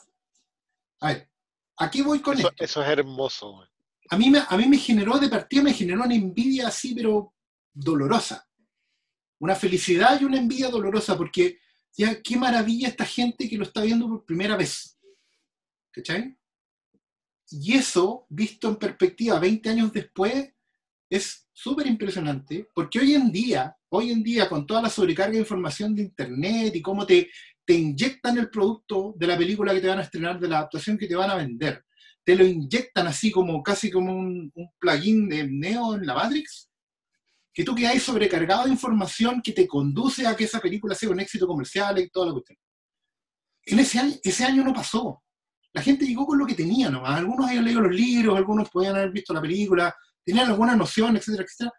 a 1.02 1.08
ver, 1.08 1.30
¿a 1.78 1.92
qué 1.92 2.02
voy 2.02 2.22
con 2.22 2.38
Eso, 2.38 2.48
esto? 2.50 2.64
eso 2.64 2.82
es 2.82 2.90
hermoso. 2.90 3.68
A 4.10 4.18
mí, 4.18 4.30
me, 4.32 4.78
generó, 4.78 5.20
de 5.20 5.30
partida 5.30 5.62
me 5.62 5.74
generó 5.74 6.04
una 6.04 6.16
envidia 6.16 6.68
así, 6.68 6.96
pero 6.96 7.34
dolorosa. 7.72 8.48
Una 9.40 9.56
felicidad 9.56 10.20
y 10.20 10.26
una 10.26 10.40
envidia 10.40 10.70
dolorosa, 10.70 11.16
porque 11.16 11.60
ya 11.96 12.20
qué 12.22 12.36
maravilla 12.36 12.88
esta 12.88 13.06
gente 13.06 13.48
que 13.48 13.58
lo 13.58 13.64
está 13.64 13.84
viendo 13.84 14.08
por 14.08 14.26
primera 14.26 14.58
vez. 14.58 14.98
¿Cachai? 15.92 16.36
Y 17.52 17.74
eso, 17.74 18.26
visto 18.30 18.68
en 18.70 18.78
perspectiva 18.78 19.40
20 19.40 19.70
años 19.70 19.94
después, 19.94 20.54
es 21.10 21.48
súper 21.54 21.88
impresionante, 21.88 22.68
porque 22.74 23.00
hoy 23.00 23.14
en 23.14 23.32
día, 23.32 23.76
hoy 23.90 24.12
en 24.12 24.24
día, 24.24 24.50
con 24.50 24.66
toda 24.66 24.84
la 24.84 24.90
sobrecarga 24.90 25.34
de 25.34 25.40
información 25.40 25.96
de 25.96 26.04
Internet 26.04 26.76
y 26.76 26.82
cómo 26.82 27.06
te, 27.06 27.30
te 27.64 27.74
inyectan 27.74 28.40
el 28.40 28.50
producto 28.50 29.14
de 29.18 29.28
la 29.28 29.38
película 29.38 29.74
que 29.74 29.82
te 29.82 29.88
van 29.88 30.00
a 30.00 30.04
estrenar, 30.04 30.40
de 30.40 30.48
la 30.48 30.60
adaptación 30.60 30.98
que 30.98 31.08
te 31.08 31.16
van 31.16 31.30
a 31.30 31.36
vender, 31.36 31.84
te 32.24 32.36
lo 32.36 32.46
inyectan 32.46 33.08
así 33.08 33.32
como 33.32 33.62
casi 33.64 33.90
como 33.90 34.14
un, 34.14 34.52
plugin 34.80 35.30
de 35.30 35.48
Neo 35.48 35.96
en 35.96 36.06
la 36.06 36.14
Matrix, 36.14 36.70
que 37.54 37.64
tú 37.64 37.74
quedas 37.76 38.02
sobrecargado 38.02 38.66
de 38.66 38.72
información 38.72 39.42
que 39.42 39.52
te 39.52 39.68
conduce 39.68 40.26
a 40.28 40.36
que 40.36 40.44
esa 40.44 40.60
película 40.60 40.96
sea 40.96 41.10
un 41.10 41.20
éxito 41.20 41.48
comercial 41.48 41.98
y 42.00 42.10
toda 42.10 42.28
la 42.28 42.34
cuestión. 42.34 42.58
En 43.66 43.80
ese 43.80 44.00
año, 44.00 44.16
ese 44.24 44.46
año 44.46 44.64
no 44.64 44.74
pasó. 44.74 45.22
La 45.74 45.82
gente 45.82 46.06
llegó 46.06 46.26
con 46.26 46.40
lo 46.40 46.46
que 46.46 46.56
tenía 46.56 46.90
nomás. 46.90 47.20
Algunos 47.20 47.48
habían 47.48 47.66
leído 47.66 47.82
los 47.82 47.94
libros, 47.94 48.38
algunos 48.38 48.70
podían 48.70 48.96
haber 48.96 49.12
visto 49.12 49.34
la 49.34 49.42
película, 49.42 49.96
tenían 50.24 50.48
alguna 50.48 50.76
noción, 50.76 51.18
etcétera, 51.18 51.44
etcétera. 51.44 51.74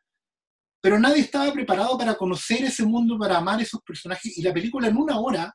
Pero 0.80 0.98
nadie 0.98 1.20
estaba 1.20 1.52
preparado 1.52 1.98
para 1.98 2.14
conocer 2.14 2.64
ese 2.64 2.84
mundo, 2.84 3.18
para 3.18 3.38
amar 3.38 3.60
esos 3.60 3.80
personajes. 3.82 4.36
Y 4.36 4.42
la 4.42 4.52
película 4.52 4.88
en 4.88 4.96
una 4.96 5.18
hora, 5.18 5.54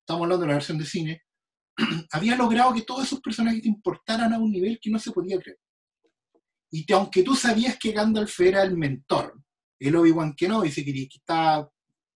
estamos 0.00 0.22
hablando 0.22 0.42
de 0.42 0.48
la 0.48 0.54
versión 0.54 0.78
de 0.78 0.86
cine, 0.86 1.22
había 2.12 2.36
logrado 2.36 2.74
que 2.74 2.82
todos 2.82 3.04
esos 3.04 3.20
personajes 3.20 3.62
te 3.62 3.68
importaran 3.68 4.32
a 4.32 4.38
un 4.38 4.50
nivel 4.50 4.78
que 4.80 4.90
no 4.90 4.98
se 4.98 5.12
podía 5.12 5.38
creer. 5.38 5.58
Y 6.70 6.84
te, 6.84 6.94
aunque 6.94 7.22
tú 7.22 7.34
sabías 7.34 7.78
que 7.78 7.92
Gandalf 7.92 8.40
era 8.40 8.62
el 8.62 8.76
mentor, 8.76 9.40
el 9.78 9.96
Obi-Wan 9.96 10.34
Kenobi, 10.34 10.70
se 10.70 10.84
quería, 10.84 11.06
que 11.08 11.18
está, 11.18 11.68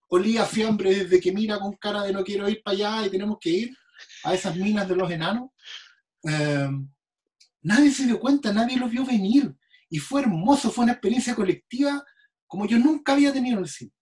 olía 0.09 0.45
fiambre 0.45 0.95
desde 0.95 1.21
que 1.21 1.33
mira 1.33 1.59
con 1.59 1.77
cara 1.77 2.03
de 2.03 2.13
no 2.13 2.25
quiero 2.25 2.49
ir 2.49 2.63
para 2.63 2.77
allá 2.77 3.07
y 3.07 3.11
tenemos 3.11 3.39
que 3.41 3.51
ir 3.51 3.77
a 4.25 4.35
esas 4.35 4.57
minas 4.57 4.89
de 4.89 4.97
los 4.97 5.11
enanos, 5.11 5.51
eh, 6.29 6.71
nadie 7.63 7.91
se 7.91 8.07
dio 8.07 8.19
cuenta, 8.19 8.53
nadie 8.53 8.77
lo 8.77 8.89
vio 8.89 9.05
venir. 9.05 9.55
Y 9.89 9.99
fue 9.99 10.23
hermoso, 10.23 10.71
fue 10.71 10.85
una 10.85 10.93
experiencia 10.93 11.35
colectiva 11.35 12.03
como 12.47 12.67
yo 12.67 12.79
nunca 12.79 13.13
había 13.13 13.33
tenido 13.33 13.59
en 13.59 13.65
el 13.65 13.69
cine. 13.69 13.93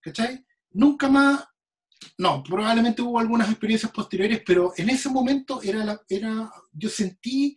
¿Cachai? 0.00 0.44
Nunca 0.70 1.08
más, 1.08 1.44
no, 2.18 2.42
probablemente 2.42 3.02
hubo 3.02 3.18
algunas 3.18 3.48
experiencias 3.48 3.92
posteriores, 3.92 4.42
pero 4.44 4.72
en 4.76 4.90
ese 4.90 5.08
momento 5.08 5.60
era, 5.62 6.00
era 6.08 6.50
yo 6.72 6.88
sentí 6.88 7.56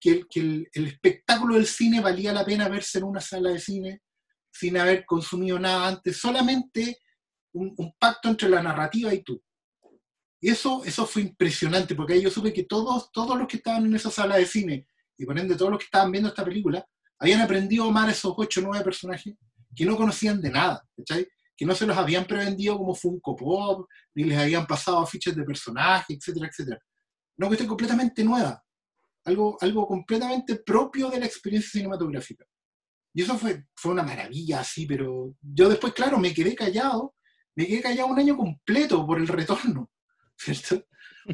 que, 0.00 0.24
el, 0.34 0.68
espectáculo 0.72 1.54
del 1.54 1.66
cine 1.66 2.00
valía 2.00 2.32
la 2.32 2.44
pena 2.44 2.68
verse 2.68 2.98
en 2.98 3.04
una 3.04 3.20
sala 3.20 3.50
de 3.50 3.58
cine 3.58 4.02
sin 4.52 4.76
haber 4.76 5.04
consumido 5.04 5.58
nada 5.58 5.88
antes, 5.88 6.16
solamente 6.18 6.98
un, 7.52 7.74
un 7.76 7.92
pacto 7.98 8.28
entre 8.28 8.48
la 8.48 8.62
narrativa 8.62 9.12
y 9.12 9.22
tú. 9.22 9.42
Y 10.40 10.50
eso, 10.50 10.84
eso 10.84 11.06
fue 11.06 11.22
impresionante, 11.22 11.94
porque 11.94 12.12
ahí 12.12 12.22
yo 12.22 12.30
supe 12.30 12.52
que 12.52 12.64
todos, 12.64 13.10
todos 13.10 13.38
los 13.38 13.48
que 13.48 13.56
estaban 13.56 13.86
en 13.86 13.94
esa 13.94 14.10
sala 14.10 14.36
de 14.36 14.46
cine, 14.46 14.86
y 15.16 15.24
por 15.24 15.38
ende 15.38 15.56
todos 15.56 15.70
los 15.70 15.78
que 15.78 15.86
estaban 15.86 16.12
viendo 16.12 16.28
esta 16.28 16.44
película, 16.44 16.86
habían 17.18 17.40
aprendido 17.40 17.84
a 17.84 17.88
amar 17.88 18.08
a 18.08 18.12
esos 18.12 18.34
ocho 18.36 18.60
o 18.60 18.64
nueve 18.64 18.84
personajes 18.84 19.34
que 19.74 19.84
no 19.84 19.96
conocían 19.96 20.40
de 20.40 20.50
nada, 20.50 20.86
¿cachai? 20.96 21.26
Que 21.56 21.64
no 21.64 21.74
se 21.74 21.86
los 21.86 21.96
habían 21.96 22.24
prevendido 22.24 22.76
como 22.76 22.94
Funko 22.94 23.36
Pop, 23.36 23.88
ni 24.14 24.24
les 24.24 24.38
habían 24.38 24.66
pasado 24.66 25.04
fichas 25.06 25.36
de 25.36 25.44
personajes, 25.44 26.16
etcétera, 26.16 26.48
etcétera. 26.48 26.78
Una 27.36 27.48
cuestión 27.48 27.68
completamente 27.68 28.24
nueva, 28.24 28.62
algo, 29.24 29.56
algo 29.60 29.86
completamente 29.86 30.56
propio 30.56 31.10
de 31.10 31.20
la 31.20 31.26
experiencia 31.26 31.70
cinematográfica. 31.70 32.44
Y 33.12 33.22
eso 33.22 33.38
fue, 33.38 33.66
fue 33.76 33.92
una 33.92 34.02
maravilla 34.02 34.60
así, 34.60 34.86
pero 34.86 35.34
yo 35.40 35.68
después, 35.68 35.92
claro, 35.92 36.18
me 36.18 36.34
quedé 36.34 36.54
callado, 36.54 37.14
me 37.54 37.66
quedé 37.66 37.80
callado 37.80 38.08
un 38.08 38.18
año 38.18 38.36
completo 38.36 39.06
por 39.06 39.18
el 39.18 39.28
retorno, 39.28 39.90
¿cierto? 40.36 40.86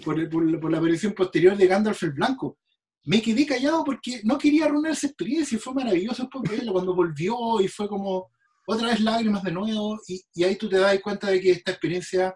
Por, 0.05 0.21
el, 0.21 0.29
por, 0.29 0.61
por 0.61 0.71
la 0.71 0.79
aparición 0.79 1.15
posterior 1.15 1.57
de 1.57 1.67
Gandalf 1.67 2.03
el 2.03 2.13
Blanco. 2.13 2.59
Me 3.05 3.23
quedé 3.23 3.47
callado 3.47 3.83
porque 3.83 4.21
no 4.25 4.37
quería 4.37 4.67
arruinar 4.67 4.93
esa 4.93 5.07
experiencia 5.07 5.57
y 5.57 5.59
fue 5.59 5.73
maravilloso 5.73 6.29
verlo 6.49 6.75
cuando 6.75 6.95
volvió 6.95 7.61
y 7.61 7.67
fue 7.67 7.89
como 7.89 8.31
otra 8.67 8.89
vez 8.89 9.01
lágrimas 9.01 9.43
de 9.43 9.53
nuevo 9.53 9.99
y, 10.07 10.23
y, 10.35 10.45
ahí 10.45 10.57
tú 10.57 10.69
te 10.69 10.79
das 10.79 10.99
cuenta 11.01 11.29
de 11.29 11.41
que 11.41 11.51
esta 11.51 11.73
experiencia 11.73 12.35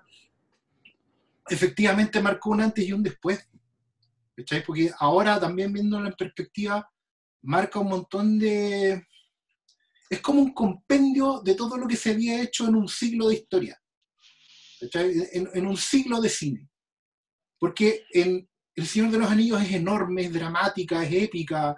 efectivamente 1.48 2.20
marcó 2.20 2.50
un 2.50 2.62
antes 2.62 2.84
y 2.86 2.92
un 2.92 3.02
después. 3.02 3.48
¿cachai? 4.36 4.64
Porque 4.64 4.90
ahora 4.98 5.38
también 5.38 5.72
viéndolo 5.72 6.06
en 6.06 6.14
perspectiva, 6.14 6.88
marca 7.42 7.78
un 7.78 7.88
montón 7.88 8.38
de... 8.38 9.06
Es 10.10 10.20
como 10.20 10.40
un 10.40 10.52
compendio 10.52 11.40
de 11.44 11.54
todo 11.54 11.76
lo 11.76 11.86
que 11.86 11.96
se 11.96 12.10
había 12.10 12.42
hecho 12.42 12.68
en 12.68 12.76
un 12.76 12.88
siglo 12.88 13.28
de 13.28 13.34
historia. 13.34 13.80
En, 14.80 15.48
en, 15.54 15.66
un 15.66 15.76
siglo 15.76 16.20
de 16.20 16.28
cine. 16.28 16.68
Porque 17.58 18.04
en 18.12 18.48
El 18.74 18.86
Señor 18.86 19.10
de 19.10 19.18
los 19.18 19.30
Anillos 19.30 19.62
es 19.62 19.72
enorme, 19.72 20.22
es 20.22 20.32
dramática, 20.32 21.02
es 21.02 21.12
épica, 21.24 21.76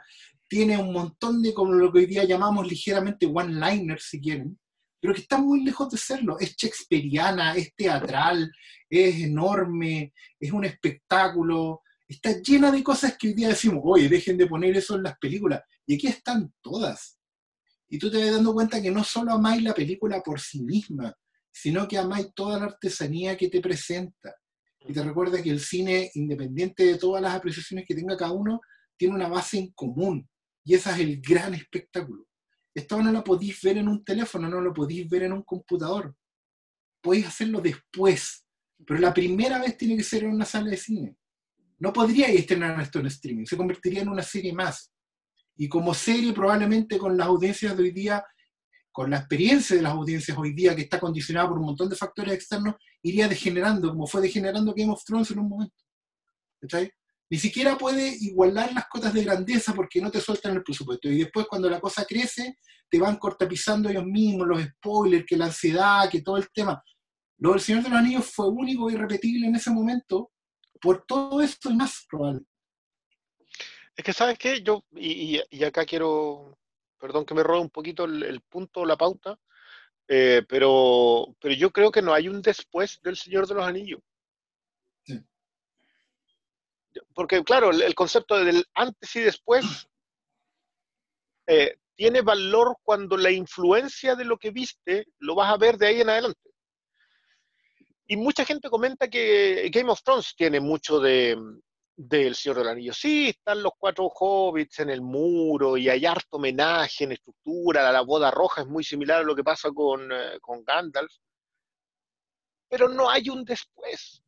tiene 0.48 0.78
un 0.78 0.92
montón 0.92 1.42
de, 1.42 1.52
como 1.52 1.72
lo 1.72 1.92
que 1.92 2.00
hoy 2.00 2.06
día 2.06 2.24
llamamos 2.24 2.66
ligeramente 2.66 3.26
one-liners, 3.26 4.04
si 4.04 4.20
quieren, 4.20 4.58
pero 5.00 5.14
que 5.14 5.20
está 5.20 5.38
muy 5.38 5.64
lejos 5.64 5.90
de 5.90 5.98
serlo. 5.98 6.38
Es 6.38 6.56
shakespeariana, 6.56 7.54
es 7.54 7.74
teatral, 7.74 8.50
es 8.88 9.20
enorme, 9.20 10.12
es 10.38 10.52
un 10.52 10.64
espectáculo, 10.64 11.82
está 12.08 12.40
llena 12.40 12.70
de 12.70 12.82
cosas 12.82 13.16
que 13.16 13.28
hoy 13.28 13.34
día 13.34 13.48
decimos, 13.48 13.82
oye, 13.84 14.08
dejen 14.08 14.38
de 14.38 14.46
poner 14.46 14.76
eso 14.76 14.96
en 14.96 15.02
las 15.02 15.18
películas. 15.18 15.62
Y 15.86 15.94
aquí 15.94 16.06
están 16.06 16.52
todas. 16.60 17.18
Y 17.88 17.98
tú 17.98 18.10
te 18.10 18.18
vas 18.18 18.32
dando 18.32 18.54
cuenta 18.54 18.82
que 18.82 18.90
no 18.90 19.04
solo 19.04 19.32
amáis 19.32 19.62
la 19.62 19.74
película 19.74 20.20
por 20.22 20.40
sí 20.40 20.62
misma, 20.62 21.14
sino 21.52 21.86
que 21.86 21.98
amáis 21.98 22.28
toda 22.34 22.58
la 22.58 22.66
artesanía 22.66 23.36
que 23.36 23.48
te 23.48 23.60
presenta. 23.60 24.34
Y 24.80 24.92
te 24.92 25.02
recuerda 25.02 25.42
que 25.42 25.50
el 25.50 25.60
cine, 25.60 26.10
independiente 26.14 26.84
de 26.84 26.98
todas 26.98 27.22
las 27.22 27.34
apreciaciones 27.34 27.86
que 27.86 27.94
tenga 27.94 28.16
cada 28.16 28.32
uno, 28.32 28.60
tiene 28.96 29.14
una 29.14 29.28
base 29.28 29.58
en 29.58 29.72
común. 29.72 30.28
Y 30.66 30.74
ese 30.74 30.90
es 30.90 30.98
el 30.98 31.20
gran 31.20 31.54
espectáculo. 31.54 32.26
Esto 32.74 33.00
no 33.00 33.12
lo 33.12 33.22
podéis 33.22 33.62
ver 33.62 33.78
en 33.78 33.86
un 33.86 34.04
teléfono, 34.04 34.48
no 34.48 34.60
lo 34.60 34.74
podéis 34.74 35.08
ver 35.08 35.22
en 35.22 35.32
un 35.32 35.44
computador. 35.44 36.14
Podéis 37.00 37.28
hacerlo 37.28 37.60
después, 37.60 38.44
pero 38.84 38.98
la 38.98 39.14
primera 39.14 39.60
vez 39.60 39.78
tiene 39.78 39.96
que 39.96 40.02
ser 40.02 40.24
en 40.24 40.30
una 40.30 40.44
sala 40.44 40.70
de 40.70 40.76
cine. 40.76 41.16
No 41.78 41.92
podríais 41.92 42.40
estrenar 42.40 42.80
esto 42.80 42.98
en 42.98 43.06
streaming, 43.06 43.46
se 43.46 43.56
convertiría 43.56 44.02
en 44.02 44.08
una 44.08 44.22
serie 44.22 44.52
más. 44.52 44.92
Y 45.56 45.68
como 45.68 45.94
serie, 45.94 46.32
probablemente 46.32 46.98
con 46.98 47.16
las 47.16 47.28
audiencias 47.28 47.76
de 47.76 47.84
hoy 47.84 47.92
día, 47.92 48.24
con 48.90 49.08
la 49.08 49.18
experiencia 49.18 49.76
de 49.76 49.82
las 49.82 49.92
audiencias 49.92 50.36
hoy 50.36 50.52
día, 50.52 50.74
que 50.74 50.82
está 50.82 50.98
condicionada 50.98 51.48
por 51.48 51.60
un 51.60 51.66
montón 51.66 51.88
de 51.88 51.94
factores 51.94 52.34
externos, 52.34 52.74
iría 53.02 53.28
degenerando, 53.28 53.90
como 53.90 54.08
fue 54.08 54.20
degenerando 54.20 54.74
Game 54.74 54.90
of 54.90 55.04
Thrones 55.04 55.30
en 55.30 55.38
un 55.38 55.48
momento. 55.48 55.84
¿Está 56.60 56.80
ni 57.28 57.38
siquiera 57.38 57.76
puede 57.76 58.16
igualar 58.20 58.72
las 58.72 58.86
cotas 58.88 59.12
de 59.12 59.24
grandeza 59.24 59.74
porque 59.74 60.00
no 60.00 60.10
te 60.10 60.20
sueltan 60.20 60.54
el 60.54 60.62
presupuesto. 60.62 61.08
Y 61.08 61.18
después 61.18 61.46
cuando 61.46 61.68
la 61.68 61.80
cosa 61.80 62.04
crece, 62.04 62.58
te 62.88 62.98
van 62.98 63.16
cortapizando 63.16 63.88
ellos 63.88 64.04
mismos, 64.04 64.46
los 64.46 64.62
spoilers, 64.62 65.26
que 65.26 65.36
la 65.36 65.46
ansiedad, 65.46 66.08
que 66.08 66.22
todo 66.22 66.36
el 66.36 66.48
tema. 66.52 66.82
Lo 67.38 67.50
del 67.50 67.60
Señor 67.60 67.82
de 67.82 67.90
los 67.90 67.98
Anillos 67.98 68.26
fue 68.26 68.48
único 68.48 68.88
y 68.88 68.94
irrepetible 68.94 69.46
en 69.46 69.56
ese 69.56 69.70
momento 69.70 70.30
por 70.80 71.04
todo 71.04 71.40
esto 71.40 71.70
y 71.70 71.74
más 71.74 72.06
probable. 72.08 72.42
Es 73.96 74.04
que, 74.04 74.12
¿sabes 74.12 74.38
qué? 74.38 74.62
Yo, 74.62 74.84
y, 74.94 75.40
y, 75.50 75.64
acá 75.64 75.84
quiero, 75.84 76.58
perdón 76.98 77.24
que 77.24 77.34
me 77.34 77.42
robe 77.42 77.60
un 77.60 77.70
poquito 77.70 78.04
el, 78.04 78.22
el 78.22 78.40
punto, 78.42 78.84
la 78.84 78.96
pauta, 78.96 79.38
eh, 80.06 80.42
pero, 80.48 81.34
pero 81.40 81.54
yo 81.54 81.70
creo 81.70 81.90
que 81.90 82.02
no 82.02 82.12
hay 82.12 82.28
un 82.28 82.40
después 82.40 83.00
del 83.02 83.16
Señor 83.16 83.48
de 83.48 83.54
los 83.54 83.66
Anillos 83.66 84.00
porque 87.14 87.42
claro, 87.44 87.70
el, 87.70 87.94
concepto 87.94 88.42
del 88.42 88.64
antes 88.74 89.14
y 89.16 89.20
después 89.20 89.64
eh, 91.46 91.76
tiene 91.94 92.22
valor 92.22 92.76
cuando 92.82 93.16
la 93.16 93.30
influencia 93.30 94.14
de 94.14 94.24
lo 94.24 94.38
que 94.38 94.50
viste 94.50 95.06
lo 95.18 95.34
vas 95.34 95.52
a 95.52 95.56
ver 95.56 95.78
de 95.78 95.86
ahí 95.86 96.00
en 96.00 96.10
adelante. 96.10 96.50
Y 98.08 98.16
mucha 98.16 98.44
gente 98.44 98.68
comenta 98.68 99.08
que 99.08 99.68
Game 99.72 99.90
of 99.90 100.02
Thrones 100.02 100.34
tiene 100.36 100.60
mucho 100.60 101.00
de 101.00 101.36
del 101.96 102.34
Señor 102.34 102.58
del 102.58 102.68
Anillo. 102.68 102.92
Sí, 102.92 103.30
están 103.30 103.62
los 103.62 103.72
cuatro 103.78 104.06
hobbits 104.08 104.80
en 104.80 104.90
el 104.90 105.00
muro 105.00 105.76
y 105.76 105.88
hay 105.88 106.04
harto 106.04 106.36
homenaje 106.36 107.04
en 107.04 107.12
estructura, 107.12 107.90
la 107.90 108.02
boda 108.02 108.30
roja 108.30 108.60
es 108.60 108.66
muy 108.66 108.84
similar 108.84 109.20
a 109.20 109.24
lo 109.24 109.34
que 109.34 109.42
pasa 109.42 109.70
con, 109.72 110.12
eh, 110.12 110.38
con 110.40 110.62
Gandalf, 110.62 111.12
pero 112.68 112.88
no 112.88 113.08
hay 113.08 113.30
un 113.30 113.44
después 113.44 114.22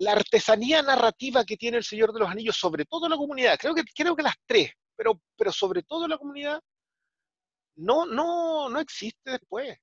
la 0.00 0.12
artesanía 0.12 0.82
narrativa 0.82 1.44
que 1.44 1.56
tiene 1.56 1.78
el 1.78 1.84
Señor 1.84 2.12
de 2.12 2.20
los 2.20 2.30
Anillos, 2.30 2.56
sobre 2.56 2.84
todo 2.84 3.08
la 3.08 3.16
comunidad, 3.16 3.58
creo 3.58 3.74
que, 3.74 3.82
creo 3.94 4.14
que 4.14 4.22
las 4.22 4.34
tres, 4.46 4.72
pero, 4.94 5.20
pero 5.36 5.52
sobre 5.52 5.82
todo 5.82 6.08
la 6.08 6.18
comunidad, 6.18 6.60
no, 7.76 8.06
no, 8.06 8.68
no 8.68 8.80
existe 8.80 9.32
después. 9.32 9.76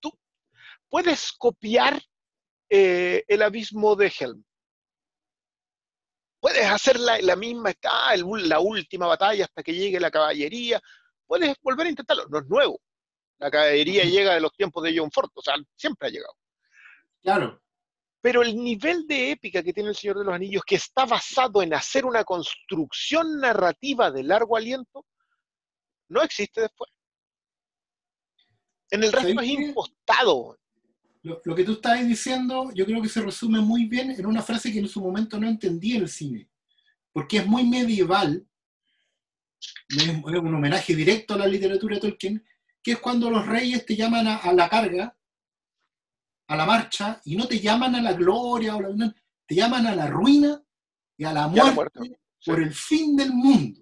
Tú 0.00 0.12
puedes 0.88 1.32
copiar 1.32 2.00
eh, 2.68 3.24
el 3.26 3.42
abismo 3.42 3.96
de 3.96 4.12
Helm. 4.18 4.44
Puedes 6.40 6.66
hacer 6.66 7.00
la, 7.00 7.18
la 7.20 7.34
misma, 7.34 7.70
está 7.70 8.16
la 8.16 8.60
última 8.60 9.06
batalla 9.06 9.44
hasta 9.44 9.62
que 9.62 9.74
llegue 9.74 9.98
la 9.98 10.10
caballería. 10.10 10.80
Puedes 11.26 11.56
volver 11.60 11.88
a 11.88 11.90
intentarlo. 11.90 12.26
No 12.28 12.38
es 12.38 12.46
nuevo. 12.46 12.80
La 13.38 13.50
caballería 13.50 14.04
llega 14.04 14.34
de 14.34 14.40
los 14.40 14.52
tiempos 14.52 14.82
de 14.84 14.96
John 14.96 15.10
Ford, 15.10 15.30
o 15.34 15.42
sea, 15.42 15.54
siempre 15.74 16.08
ha 16.08 16.10
llegado. 16.10 16.34
Claro. 17.22 17.60
Pero 18.26 18.42
el 18.42 18.56
nivel 18.56 19.06
de 19.06 19.30
épica 19.30 19.62
que 19.62 19.72
tiene 19.72 19.90
El 19.90 19.94
Señor 19.94 20.18
de 20.18 20.24
los 20.24 20.34
Anillos, 20.34 20.64
que 20.66 20.74
está 20.74 21.06
basado 21.06 21.62
en 21.62 21.72
hacer 21.72 22.04
una 22.04 22.24
construcción 22.24 23.38
narrativa 23.38 24.10
de 24.10 24.24
largo 24.24 24.56
aliento, 24.56 25.06
no 26.08 26.22
existe 26.22 26.62
después. 26.62 26.90
En 28.90 29.04
el 29.04 29.12
resto 29.12 29.40
es 29.40 29.48
impostado. 29.48 30.58
Lo, 31.22 31.40
lo, 31.44 31.54
que 31.54 31.62
tú 31.62 31.74
estás 31.74 32.04
diciendo, 32.04 32.72
yo 32.74 32.84
creo 32.84 33.00
que 33.00 33.08
se 33.08 33.22
resume 33.22 33.60
muy 33.60 33.84
bien 33.84 34.10
en 34.10 34.26
una 34.26 34.42
frase 34.42 34.72
que 34.72 34.80
en 34.80 34.88
su 34.88 35.00
momento 35.00 35.38
no 35.38 35.46
entendí 35.46 35.94
en 35.94 36.02
el 36.02 36.08
cine. 36.08 36.50
Porque 37.12 37.36
es 37.36 37.46
muy 37.46 37.62
medieval, 37.62 38.44
es 39.88 40.08
un 40.08 40.52
homenaje 40.52 40.96
directo 40.96 41.34
a 41.34 41.38
la 41.38 41.46
literatura 41.46 41.94
de 41.94 42.00
Tolkien, 42.00 42.44
que 42.82 42.90
es 42.90 42.98
cuando 42.98 43.30
los 43.30 43.46
reyes 43.46 43.86
te 43.86 43.94
llaman 43.94 44.26
a, 44.26 44.38
a 44.38 44.52
la 44.52 44.68
carga, 44.68 45.16
a 46.48 46.56
la 46.56 46.64
marcha, 46.64 47.20
y 47.24 47.36
no 47.36 47.46
te 47.46 47.60
llaman 47.60 47.94
a 47.94 48.02
la 48.02 48.12
gloria, 48.12 48.76
o 48.76 48.80
la, 48.80 49.14
te 49.46 49.54
llaman 49.54 49.86
a 49.86 49.96
la 49.96 50.06
ruina 50.06 50.62
y 51.16 51.24
a 51.24 51.32
la 51.32 51.48
muerte, 51.48 52.20
por 52.44 52.60
el 52.60 52.72
fin 52.72 53.16
del 53.16 53.32
mundo. 53.32 53.80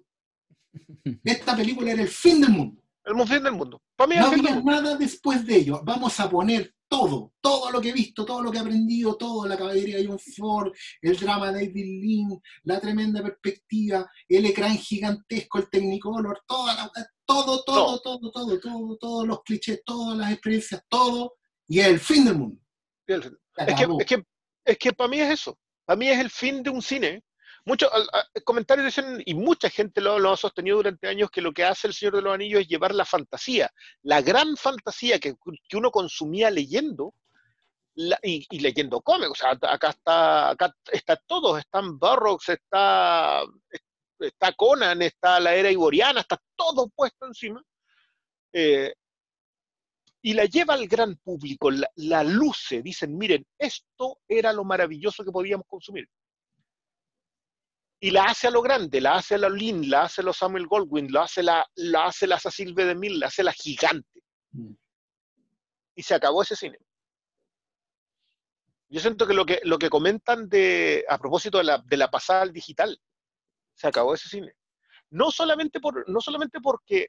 Esta 1.22 1.56
película 1.56 1.92
era 1.92 2.02
el 2.02 2.08
fin 2.08 2.40
del 2.40 2.50
mundo. 2.50 2.82
El 3.04 3.28
fin 3.28 3.42
del 3.42 3.52
mundo. 3.52 3.82
Para 3.96 4.08
mí 4.08 4.16
no 4.16 4.26
había 4.26 4.60
nada 4.62 4.96
después 4.96 5.44
de 5.46 5.56
ello. 5.56 5.82
Vamos 5.84 6.18
a 6.20 6.28
poner 6.28 6.74
todo, 6.88 7.32
todo 7.40 7.70
lo 7.70 7.80
que 7.80 7.90
he 7.90 7.92
visto, 7.92 8.24
todo 8.24 8.42
lo 8.42 8.50
que 8.50 8.58
he 8.58 8.60
aprendido, 8.60 9.16
todo, 9.16 9.46
la 9.46 9.56
caballería 9.56 9.96
de 9.96 10.06
John 10.06 10.18
Ford, 10.18 10.72
el 11.02 11.16
drama 11.16 11.50
de 11.50 11.66
David 11.66 12.02
Lynn, 12.02 12.40
la 12.64 12.80
tremenda 12.80 13.22
perspectiva, 13.22 14.08
el 14.28 14.46
ecrán 14.46 14.76
gigantesco, 14.76 15.58
el 15.58 15.68
Technicolor, 15.68 16.42
toda 16.46 16.74
la, 16.74 16.90
todo, 17.26 17.64
todo, 17.64 17.92
no. 17.92 17.98
todo, 17.98 18.30
todo, 18.30 18.60
todo, 18.60 18.96
todos 18.96 19.26
los 19.26 19.42
clichés, 19.42 19.82
todas 19.84 20.16
las 20.16 20.32
experiencias, 20.32 20.82
todo, 20.88 21.34
y 21.68 21.80
es 21.80 21.86
el 21.86 22.00
fin 22.00 22.24
del 22.24 22.36
mundo. 22.36 22.60
Es 23.06 23.20
que, 23.74 23.86
es, 23.98 24.06
que, 24.06 24.24
es 24.64 24.78
que 24.78 24.92
para 24.92 25.08
mí 25.08 25.20
es 25.20 25.30
eso. 25.30 25.58
Para 25.84 25.96
mí 25.96 26.08
es 26.08 26.18
el 26.18 26.30
fin 26.30 26.62
de 26.62 26.70
un 26.70 26.82
cine 26.82 27.22
Muchos 27.66 27.90
comentarios 28.44 28.84
dicen, 28.84 29.22
y 29.24 29.34
mucha 29.34 29.70
gente 29.70 30.02
lo, 30.02 30.18
lo, 30.18 30.32
ha 30.32 30.36
sostenido 30.36 30.76
durante 30.76 31.08
años, 31.08 31.30
que 31.30 31.40
lo 31.40 31.52
que 31.52 31.64
hace 31.64 31.86
el 31.86 31.94
Señor 31.94 32.16
de 32.16 32.22
los 32.22 32.34
Anillos 32.34 32.60
es 32.60 32.68
llevar 32.68 32.94
la 32.94 33.06
fantasía, 33.06 33.72
la 34.02 34.20
gran 34.20 34.56
fantasía 34.56 35.18
que, 35.18 35.34
que 35.66 35.76
uno 35.76 35.90
consumía 35.90 36.50
leyendo 36.50 37.14
la, 37.94 38.18
y, 38.22 38.46
y, 38.50 38.60
leyendo 38.60 39.00
cómics. 39.00 39.30
O 39.30 39.34
sea, 39.34 39.52
acá 39.52 39.90
está, 39.90 40.50
acá 40.50 40.74
está 40.92 41.16
todo, 41.16 41.56
están 41.56 41.98
Burroughs, 41.98 42.50
está, 42.50 43.42
está 44.18 44.52
Conan, 44.52 45.00
está 45.00 45.40
la 45.40 45.54
era 45.54 45.70
iboriana, 45.70 46.20
está 46.20 46.38
todo 46.54 46.88
puesto 46.88 47.26
encima. 47.26 47.62
Eh, 48.52 48.92
y 50.24 50.32
la 50.32 50.46
lleva 50.46 50.74
al 50.74 50.88
gran 50.88 51.16
público, 51.16 51.70
la, 51.70 51.88
la 51.96 52.24
luce, 52.24 52.82
dicen, 52.82 53.16
miren, 53.16 53.46
esto 53.58 54.20
era 54.26 54.52
lo 54.52 54.64
maravilloso 54.64 55.24
que 55.24 55.30
podíamos 55.30 55.66
consumir 55.66 56.08
y 58.04 58.10
la 58.10 58.24
hace 58.24 58.48
a 58.48 58.50
lo 58.50 58.60
grande, 58.60 59.00
la 59.00 59.14
hace 59.14 59.36
a 59.36 59.38
la 59.38 59.48
Lynn, 59.48 59.88
la 59.88 60.02
hace 60.02 60.20
a 60.20 60.24
los 60.24 60.36
Samuel 60.36 60.66
Goldwyn, 60.66 61.10
la 61.10 61.22
hace 61.22 61.42
la, 61.42 61.66
la 61.76 62.04
hace 62.04 62.26
la 62.26 62.38
Cecil 62.38 62.74
de 62.74 62.94
Mil, 62.94 63.18
la 63.18 63.28
hace 63.28 63.42
la 63.42 63.54
gigante. 63.54 64.22
Mm. 64.52 64.74
Y 65.94 66.02
se 66.02 66.14
acabó 66.14 66.42
ese 66.42 66.54
cine. 66.54 66.76
Yo 68.90 69.00
siento 69.00 69.26
que 69.26 69.32
lo 69.32 69.46
que, 69.46 69.60
lo 69.64 69.78
que 69.78 69.88
comentan 69.88 70.50
de, 70.50 71.06
a 71.08 71.16
propósito 71.16 71.56
de 71.56 71.64
la, 71.64 71.78
de 71.78 71.96
la 71.96 72.10
pasada 72.10 72.42
al 72.42 72.52
digital, 72.52 73.00
se 73.72 73.88
acabó 73.88 74.12
ese 74.12 74.28
cine. 74.28 74.52
No 75.08 75.30
solamente, 75.30 75.80
por, 75.80 76.06
no 76.06 76.20
solamente 76.20 76.60
porque, 76.60 77.08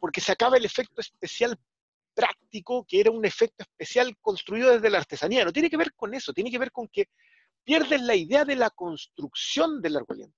porque 0.00 0.20
se 0.20 0.32
acaba 0.32 0.56
el 0.56 0.64
efecto 0.64 1.00
especial 1.00 1.56
práctico, 2.14 2.84
que 2.88 3.00
era 3.00 3.10
un 3.10 3.24
efecto 3.24 3.62
especial 3.62 4.16
construido 4.20 4.72
desde 4.72 4.90
la 4.90 4.98
artesanía. 4.98 5.44
No 5.44 5.52
tiene 5.52 5.70
que 5.70 5.76
ver 5.76 5.94
con 5.94 6.12
eso, 6.14 6.32
tiene 6.32 6.50
que 6.50 6.58
ver 6.58 6.72
con 6.72 6.88
que 6.88 7.08
pierden 7.62 8.06
la 8.06 8.16
idea 8.16 8.44
de 8.44 8.56
la 8.56 8.70
construcción 8.70 9.80
del 9.80 9.92
largo 9.92 10.12
aliento, 10.14 10.36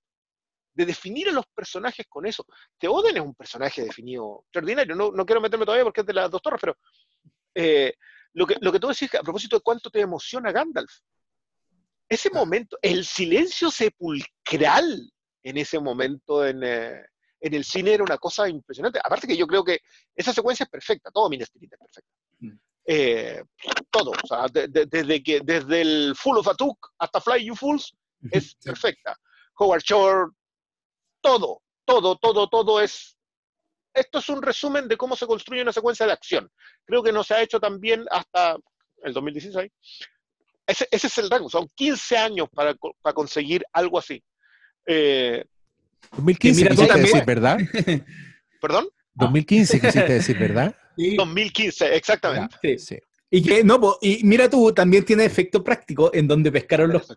de 0.73 0.85
definir 0.85 1.29
a 1.29 1.31
los 1.31 1.47
personajes 1.47 2.05
con 2.07 2.25
eso. 2.25 2.45
Teoden 2.77 3.17
es 3.17 3.23
un 3.23 3.33
personaje 3.33 3.81
definido 3.81 4.41
extraordinario, 4.43 4.95
no, 4.95 5.25
quiero 5.25 5.41
meterme 5.41 5.65
todavía 5.65 5.85
porque 5.85 6.01
es 6.01 6.07
de 6.07 6.13
las 6.13 6.29
dos 6.29 6.41
torres, 6.41 6.59
pero 6.61 6.77
eh, 7.55 7.93
lo, 8.33 8.45
que, 8.45 8.55
lo 8.59 8.71
que 8.71 8.79
tú 8.79 8.89
decís 8.89 9.13
a 9.15 9.23
propósito 9.23 9.55
de 9.55 9.63
cuánto 9.63 9.89
te 9.89 10.01
emociona 10.01 10.51
Gandalf, 10.51 10.91
ese 12.09 12.29
momento, 12.29 12.77
el 12.81 13.05
silencio 13.05 13.71
sepulcral 13.71 15.11
en 15.41 15.57
ese 15.57 15.79
momento 15.79 16.45
en, 16.45 16.61
eh, 16.63 17.05
en 17.43 17.53
el 17.53 17.65
cine 17.65 17.93
era 17.93 18.03
una 18.03 18.17
cosa 18.17 18.47
impresionante. 18.47 18.99
Aparte 19.03 19.27
que 19.27 19.35
yo 19.35 19.45
creo 19.45 19.65
que 19.65 19.81
esa 20.15 20.31
secuencia 20.31 20.63
es 20.63 20.69
perfecta, 20.69 21.11
todo 21.11 21.29
Minas 21.29 21.51
Tirith 21.51 21.73
es 21.73 21.79
perfecto. 21.79 22.11
Mm. 22.39 22.59
Eh, 22.85 23.43
todo, 23.89 24.11
o 24.11 24.27
sea, 24.27 24.47
de, 24.47 24.69
de, 24.69 24.85
desde, 24.85 25.21
que, 25.21 25.41
desde 25.41 25.81
el 25.81 26.15
Full 26.15 26.37
of 26.37 26.47
Atuk 26.47 26.93
hasta 26.97 27.19
Fly 27.19 27.45
You 27.45 27.55
Fools 27.55 27.93
es 28.31 28.51
sí. 28.51 28.55
perfecta. 28.63 29.17
Howard 29.57 29.83
Shore, 29.83 30.31
todo, 31.21 31.61
todo, 31.85 32.15
todo, 32.15 32.47
todo 32.47 32.81
es... 32.81 33.17
Esto 33.93 34.19
es 34.19 34.29
un 34.29 34.41
resumen 34.41 34.87
de 34.87 34.97
cómo 34.97 35.15
se 35.15 35.27
construye 35.27 35.61
una 35.61 35.73
secuencia 35.73 36.05
de 36.05 36.13
acción. 36.13 36.49
Creo 36.85 37.03
que 37.03 37.11
no 37.11 37.25
se 37.25 37.35
ha 37.35 37.41
hecho 37.41 37.59
también 37.59 38.05
hasta 38.09 38.57
el 39.03 39.13
2016. 39.13 39.69
Ese, 40.65 40.87
ese 40.89 41.07
es 41.07 41.17
el 41.17 41.29
rango, 41.29 41.49
son 41.49 41.67
15 41.75 42.17
años 42.17 42.47
para, 42.53 42.73
para 43.01 43.13
conseguir 43.13 43.65
algo 43.73 43.99
así. 43.99 44.23
Eh, 44.85 45.43
2015 46.11 46.69
quisiste 46.69 46.99
decir, 46.99 47.25
¿verdad? 47.25 47.57
¿Perdón? 48.61 48.87
2015 49.15 49.79
quisiste 49.81 50.13
decir, 50.13 50.37
¿verdad? 50.37 50.75
Sí. 50.95 51.15
2015, 51.15 51.95
exactamente. 51.95 52.55
Sí. 52.61 52.77
sí. 52.77 52.97
Y 53.29 53.41
que 53.41 53.63
no, 53.63 53.97
y 53.99 54.23
mira 54.23 54.47
tú, 54.47 54.71
también 54.73 55.03
tiene 55.03 55.25
efecto 55.25 55.63
práctico 55.63 56.11
en 56.13 56.27
donde 56.27 56.51
pescaron 56.51 56.93
los. 56.93 57.11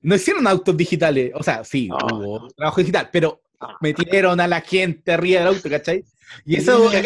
No 0.00 0.14
hicieron 0.14 0.46
autos 0.46 0.76
digitales, 0.76 1.32
o 1.34 1.42
sea, 1.42 1.64
sí, 1.64 1.88
no, 1.88 1.96
hubo 1.96 2.38
no. 2.42 2.48
trabajo 2.50 2.80
digital, 2.80 3.08
pero 3.12 3.42
metieron 3.80 4.38
a 4.38 4.46
la 4.46 4.60
gente 4.60 5.12
arriba 5.12 5.40
del 5.40 5.48
auto, 5.48 5.68
¿cachai? 5.68 6.04
Y 6.44 6.56
eso. 6.56 6.88
Sí, 6.90 6.98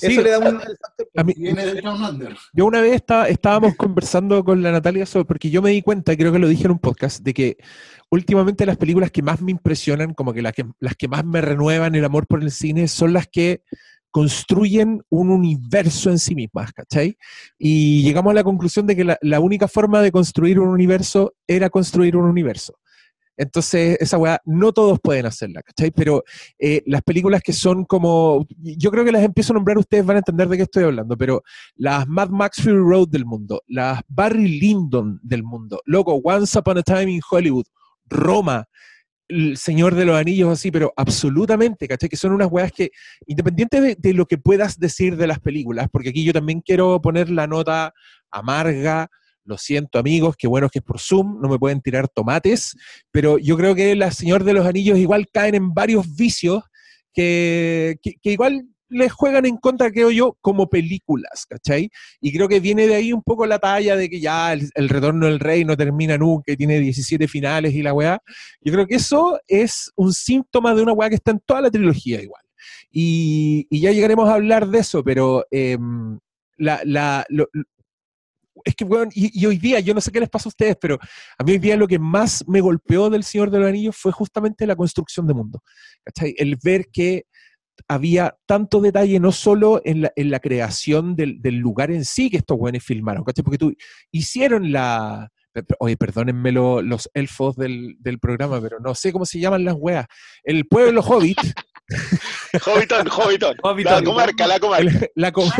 eso 0.00 0.22
le 0.22 0.30
da 0.30 0.38
un... 0.38 0.60
a 1.16 1.24
mí, 1.24 1.34
yo 2.52 2.66
una 2.66 2.80
vez 2.80 2.94
estaba, 2.94 3.28
estábamos 3.28 3.74
conversando 3.76 4.44
con 4.44 4.62
la 4.62 4.72
Natalia 4.72 5.06
sobre, 5.06 5.24
porque 5.24 5.50
yo 5.50 5.62
me 5.62 5.70
di 5.70 5.82
cuenta, 5.82 6.16
creo 6.16 6.32
que 6.32 6.38
lo 6.38 6.48
dije 6.48 6.64
en 6.64 6.72
un 6.72 6.78
podcast, 6.78 7.22
de 7.22 7.34
que 7.34 7.56
últimamente 8.10 8.66
las 8.66 8.76
películas 8.76 9.10
que 9.10 9.22
más 9.22 9.40
me 9.40 9.52
impresionan, 9.52 10.14
como 10.14 10.32
que 10.32 10.42
las 10.42 10.52
que, 10.52 10.64
las 10.80 10.94
que 10.96 11.08
más 11.08 11.24
me 11.24 11.40
renuevan 11.40 11.94
el 11.94 12.04
amor 12.04 12.26
por 12.26 12.42
el 12.42 12.50
cine, 12.50 12.88
son 12.88 13.12
las 13.12 13.26
que 13.26 13.62
construyen 14.10 15.02
un 15.10 15.30
universo 15.30 16.10
en 16.10 16.18
sí 16.18 16.34
mismas, 16.34 16.72
¿cachai? 16.72 17.18
Y 17.58 18.02
llegamos 18.02 18.30
a 18.30 18.34
la 18.34 18.44
conclusión 18.44 18.86
de 18.86 18.96
que 18.96 19.04
la, 19.04 19.18
la 19.20 19.40
única 19.40 19.68
forma 19.68 20.00
de 20.00 20.10
construir 20.10 20.58
un 20.58 20.68
universo 20.68 21.34
era 21.46 21.68
construir 21.68 22.16
un 22.16 22.24
universo. 22.24 22.78
Entonces, 23.36 23.98
esa 24.00 24.18
weá, 24.18 24.40
no 24.44 24.72
todos 24.72 24.98
pueden 25.00 25.26
hacerla, 25.26 25.62
¿cachai? 25.62 25.90
Pero 25.90 26.24
eh, 26.58 26.82
las 26.86 27.02
películas 27.02 27.42
que 27.42 27.52
son 27.52 27.84
como, 27.84 28.46
yo 28.58 28.90
creo 28.90 29.04
que 29.04 29.12
las 29.12 29.22
empiezo 29.22 29.52
a 29.52 29.54
nombrar, 29.54 29.78
ustedes 29.78 30.06
van 30.06 30.16
a 30.16 30.20
entender 30.20 30.48
de 30.48 30.56
qué 30.56 30.62
estoy 30.62 30.84
hablando, 30.84 31.16
pero 31.16 31.42
las 31.76 32.06
Mad 32.08 32.30
Max 32.30 32.62
Fury 32.62 32.76
Road 32.76 33.08
del 33.08 33.26
mundo, 33.26 33.62
las 33.66 34.00
Barry 34.08 34.58
Lyndon 34.58 35.20
del 35.22 35.42
mundo, 35.42 35.80
loco, 35.84 36.14
Once 36.24 36.58
Upon 36.58 36.78
a 36.78 36.82
Time 36.82 37.12
in 37.12 37.20
Hollywood, 37.30 37.66
Roma, 38.06 38.66
el 39.28 39.56
Señor 39.56 39.94
de 39.96 40.04
los 40.04 40.16
Anillos, 40.16 40.50
así, 40.50 40.70
pero 40.70 40.92
absolutamente, 40.96 41.88
¿cachai? 41.88 42.08
Que 42.08 42.16
son 42.16 42.32
unas 42.32 42.50
weas 42.50 42.72
que, 42.72 42.90
independiente 43.26 43.80
de, 43.80 43.96
de 43.98 44.14
lo 44.14 44.26
que 44.26 44.38
puedas 44.38 44.78
decir 44.78 45.16
de 45.16 45.26
las 45.26 45.40
películas, 45.40 45.88
porque 45.90 46.10
aquí 46.10 46.24
yo 46.24 46.32
también 46.32 46.60
quiero 46.60 47.00
poner 47.00 47.28
la 47.28 47.46
nota 47.46 47.92
amarga, 48.30 49.08
lo 49.46 49.56
siento 49.56 49.98
amigos, 49.98 50.36
qué 50.36 50.46
bueno 50.46 50.68
que 50.68 50.80
es 50.80 50.84
por 50.84 51.00
Zoom, 51.00 51.40
no 51.40 51.48
me 51.48 51.58
pueden 51.58 51.80
tirar 51.80 52.08
tomates, 52.08 52.76
pero 53.10 53.38
yo 53.38 53.56
creo 53.56 53.74
que 53.74 53.94
la 53.94 54.10
Señor 54.10 54.44
de 54.44 54.52
los 54.52 54.66
Anillos 54.66 54.98
igual 54.98 55.26
caen 55.32 55.54
en 55.54 55.72
varios 55.72 56.14
vicios 56.14 56.64
que, 57.14 57.96
que, 58.02 58.30
igual 58.30 58.66
les 58.88 59.12
juegan 59.12 59.46
en 59.46 59.56
contra, 59.56 59.90
creo 59.90 60.10
yo, 60.10 60.36
como 60.40 60.68
películas, 60.68 61.46
¿cachai? 61.48 61.90
Y 62.20 62.32
creo 62.32 62.48
que 62.48 62.60
viene 62.60 62.86
de 62.86 62.94
ahí 62.94 63.12
un 63.12 63.22
poco 63.22 63.46
la 63.46 63.58
talla 63.58 63.96
de 63.96 64.08
que 64.08 64.20
ya 64.20 64.52
el, 64.52 64.88
retorno 64.88 65.26
del 65.26 65.40
rey 65.40 65.64
no 65.64 65.76
termina 65.76 66.18
nunca 66.18 66.54
tiene 66.56 66.78
17 66.78 67.26
finales 67.26 67.72
y 67.74 67.82
la 67.82 67.94
weá. 67.94 68.20
Yo 68.60 68.72
creo 68.72 68.86
que 68.86 68.96
eso 68.96 69.40
es 69.48 69.90
un 69.96 70.12
síntoma 70.12 70.74
de 70.74 70.82
una 70.82 70.92
weá 70.92 71.08
que 71.08 71.16
está 71.16 71.30
en 71.30 71.40
toda 71.44 71.62
la 71.62 71.70
trilogía 71.70 72.22
igual. 72.22 72.42
Y, 72.90 73.66
y 73.70 73.80
ya 73.80 73.92
llegaremos 73.92 74.28
a 74.28 74.34
hablar 74.34 74.68
de 74.68 74.78
eso, 74.78 75.02
pero 75.02 75.44
eh, 75.50 75.78
la, 76.56 76.80
la, 76.84 77.26
es 78.64 78.74
que, 78.74 78.84
bueno, 78.84 79.10
y, 79.14 79.40
y, 79.40 79.46
hoy 79.46 79.58
día, 79.58 79.80
yo 79.80 79.94
no 79.94 80.00
sé 80.00 80.10
qué 80.10 80.20
les 80.20 80.28
pasa 80.28 80.48
a 80.48 80.50
ustedes, 80.50 80.76
pero 80.80 80.98
a 81.38 81.44
mí 81.44 81.52
hoy 81.52 81.58
día 81.58 81.76
lo 81.76 81.86
que 81.86 81.98
más 81.98 82.44
me 82.48 82.60
golpeó 82.60 83.10
del 83.10 83.24
Señor 83.24 83.50
de 83.50 83.58
los 83.58 83.68
Anillos 83.68 83.96
fue 83.96 84.12
justamente 84.12 84.66
la 84.66 84.76
construcción 84.76 85.26
de 85.26 85.34
mundo. 85.34 85.62
El 86.36 86.56
ver 86.62 86.86
que 86.92 87.24
había 87.88 88.34
tanto 88.46 88.80
detalle 88.80 89.20
no 89.20 89.32
solo 89.32 89.82
en 89.84 90.02
la, 90.02 90.12
en 90.16 90.30
la 90.30 90.40
creación 90.40 91.14
del, 91.14 91.40
del, 91.42 91.56
lugar 91.56 91.90
en 91.90 92.04
sí 92.04 92.30
que 92.30 92.38
estos 92.38 92.56
buenos 92.56 92.82
filmaron, 92.82 93.22
¿cachai? 93.22 93.44
Porque 93.44 93.58
tú 93.58 93.74
hicieron 94.10 94.72
la, 94.72 95.30
Oye, 95.78 95.96
perdónenme 95.96 96.52
lo- 96.52 96.82
los 96.82 97.08
elfos 97.14 97.56
del, 97.56 97.96
del 98.00 98.18
programa, 98.18 98.60
pero 98.60 98.78
no 98.80 98.94
sé 98.94 99.12
cómo 99.12 99.24
se 99.24 99.38
llaman 99.40 99.64
las 99.64 99.74
weas. 99.78 100.06
El 100.42 100.66
pueblo 100.66 101.00
hobbit, 101.02 101.38
Hobbiton, 102.64 103.08
Hobbiton. 103.08 103.56
La 103.98 104.04
comarca, 104.04 104.46
la 104.46 104.58
comarca. 104.60 105.06
la, 105.14 105.32
com- 105.32 105.50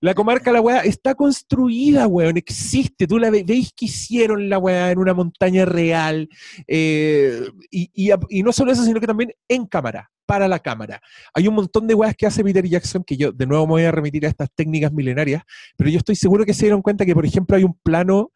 la 0.00 0.14
comarca, 0.14 0.52
la 0.52 0.60
wea, 0.60 0.80
está 0.80 1.14
construida, 1.14 2.06
weón, 2.06 2.36
existe. 2.36 3.06
Tú 3.06 3.18
la 3.18 3.30
ve- 3.30 3.44
veis 3.46 3.72
que 3.76 3.86
hicieron 3.86 4.48
la 4.48 4.58
wea 4.58 4.90
en 4.90 4.98
una 4.98 5.14
montaña 5.14 5.64
real. 5.64 6.28
eh, 6.66 7.42
y, 7.70 7.90
y 7.94 8.10
a- 8.10 8.18
y 8.28 8.42
no 8.42 8.52
solo 8.52 8.72
eso, 8.72 8.84
sino 8.84 9.00
que 9.00 9.06
también 9.06 9.32
en 9.48 9.66
cámara, 9.66 10.10
para 10.26 10.48
la 10.48 10.58
cámara. 10.58 11.00
Hay 11.34 11.48
un 11.48 11.54
montón 11.54 11.86
de 11.86 11.94
weas 11.94 12.14
que 12.16 12.26
hace 12.26 12.42
Peter 12.44 12.66
Jackson, 12.66 13.02
que 13.04 13.16
yo 13.16 13.32
de 13.32 13.46
nuevo 13.46 13.66
me 13.66 13.72
voy 13.72 13.84
a 13.84 13.92
remitir 13.92 14.26
a 14.26 14.28
estas 14.28 14.48
técnicas 14.54 14.92
milenarias, 14.92 15.42
pero 15.76 15.90
yo 15.90 15.98
estoy 15.98 16.16
seguro 16.16 16.44
que 16.44 16.54
se 16.54 16.64
dieron 16.66 16.82
cuenta 16.82 17.04
que, 17.06 17.14
por 17.14 17.24
ejemplo, 17.26 17.56
hay 17.56 17.64
un 17.64 17.78
plano 17.82 18.30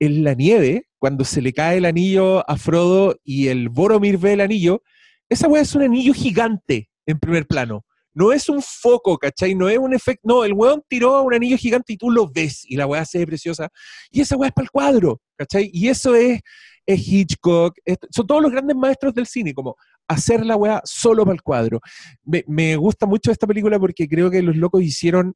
en 0.00 0.22
la 0.24 0.34
nieve, 0.34 0.86
cuando 0.98 1.24
se 1.24 1.42
le 1.42 1.52
cae 1.52 1.78
el 1.78 1.84
anillo 1.84 2.48
a 2.48 2.56
Frodo 2.56 3.18
y 3.24 3.48
el 3.48 3.68
Boromir 3.68 4.18
ve 4.18 4.34
el 4.34 4.40
anillo, 4.40 4.82
esa 5.28 5.48
weá 5.48 5.62
es 5.62 5.74
un 5.74 5.82
anillo 5.82 6.12
gigante 6.14 6.88
en 7.06 7.18
primer 7.18 7.46
plano. 7.46 7.84
No 8.14 8.32
es 8.32 8.48
un 8.48 8.62
foco, 8.62 9.16
¿cachai? 9.16 9.54
No 9.54 9.68
es 9.68 9.78
un 9.78 9.94
efecto. 9.94 10.22
No, 10.24 10.44
el 10.44 10.52
weón 10.52 10.82
tiró 10.88 11.22
un 11.22 11.34
anillo 11.34 11.56
gigante 11.56 11.92
y 11.92 11.96
tú 11.96 12.10
lo 12.10 12.28
ves 12.28 12.64
y 12.64 12.76
la 12.76 12.86
weá 12.86 13.04
se 13.04 13.18
ve 13.18 13.26
preciosa. 13.26 13.68
Y 14.10 14.20
esa 14.20 14.36
weá 14.36 14.48
es 14.48 14.54
para 14.54 14.64
el 14.64 14.70
cuadro, 14.70 15.20
¿cachai? 15.36 15.70
Y 15.72 15.88
eso 15.88 16.14
es, 16.14 16.40
Hitchcock. 16.86 17.76
son 18.10 18.26
todos 18.26 18.42
los 18.42 18.50
grandes 18.50 18.76
maestros 18.76 19.14
del 19.14 19.26
cine, 19.26 19.54
como 19.54 19.76
hacer 20.08 20.44
la 20.44 20.56
weá 20.56 20.80
solo 20.84 21.24
para 21.24 21.34
el 21.34 21.42
cuadro. 21.42 21.80
Me 22.24 22.76
gusta 22.76 23.06
mucho 23.06 23.30
esta 23.30 23.46
película 23.46 23.78
porque 23.78 24.08
creo 24.08 24.30
que 24.30 24.42
los 24.42 24.56
locos 24.56 24.82
hicieron 24.82 25.34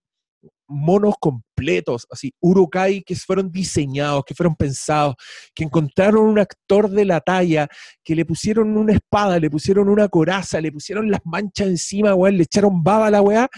monos 0.66 1.14
completos, 1.20 2.06
así, 2.10 2.32
urukai 2.40 3.02
que 3.02 3.14
fueron 3.14 3.50
diseñados, 3.50 4.24
que 4.24 4.34
fueron 4.34 4.56
pensados, 4.56 5.14
que 5.54 5.64
encontraron 5.64 6.26
un 6.26 6.38
actor 6.38 6.88
de 6.90 7.04
la 7.04 7.20
talla, 7.20 7.68
que 8.02 8.14
le 8.14 8.24
pusieron 8.24 8.76
una 8.76 8.94
espada, 8.94 9.38
le 9.38 9.50
pusieron 9.50 9.88
una 9.88 10.08
coraza, 10.08 10.60
le 10.60 10.72
pusieron 10.72 11.10
las 11.10 11.20
manchas 11.24 11.68
encima, 11.68 12.14
weón, 12.14 12.36
le 12.36 12.44
echaron 12.44 12.82
baba 12.82 13.08
a 13.08 13.10
la 13.10 13.22
weá, 13.22 13.48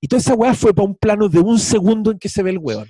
y 0.00 0.08
toda 0.08 0.20
esa 0.20 0.34
weá 0.34 0.54
fue 0.54 0.74
para 0.74 0.88
un 0.88 0.96
plano 0.96 1.28
de 1.28 1.40
un 1.40 1.58
segundo 1.58 2.10
en 2.10 2.18
que 2.18 2.28
se 2.28 2.42
ve 2.42 2.50
el 2.50 2.58
weón. 2.58 2.88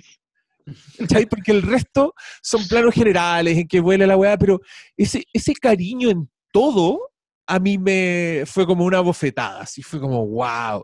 Porque 1.29 1.51
el 1.51 1.61
resto 1.61 2.15
son 2.41 2.67
planos 2.67 2.93
generales 2.95 3.57
en 3.57 3.67
que 3.67 3.79
vuela 3.79 4.07
la 4.07 4.17
weá, 4.17 4.37
pero 4.37 4.59
ese, 4.97 5.23
ese 5.31 5.53
cariño 5.53 6.09
en 6.09 6.29
todo 6.51 7.11
a 7.47 7.59
mí 7.59 7.77
me 7.77 8.43
fue 8.45 8.65
como 8.65 8.85
una 8.85 9.01
bofetada, 9.01 9.61
así 9.61 9.83
fue 9.83 9.99
como 9.99 10.25
wow. 10.25 10.83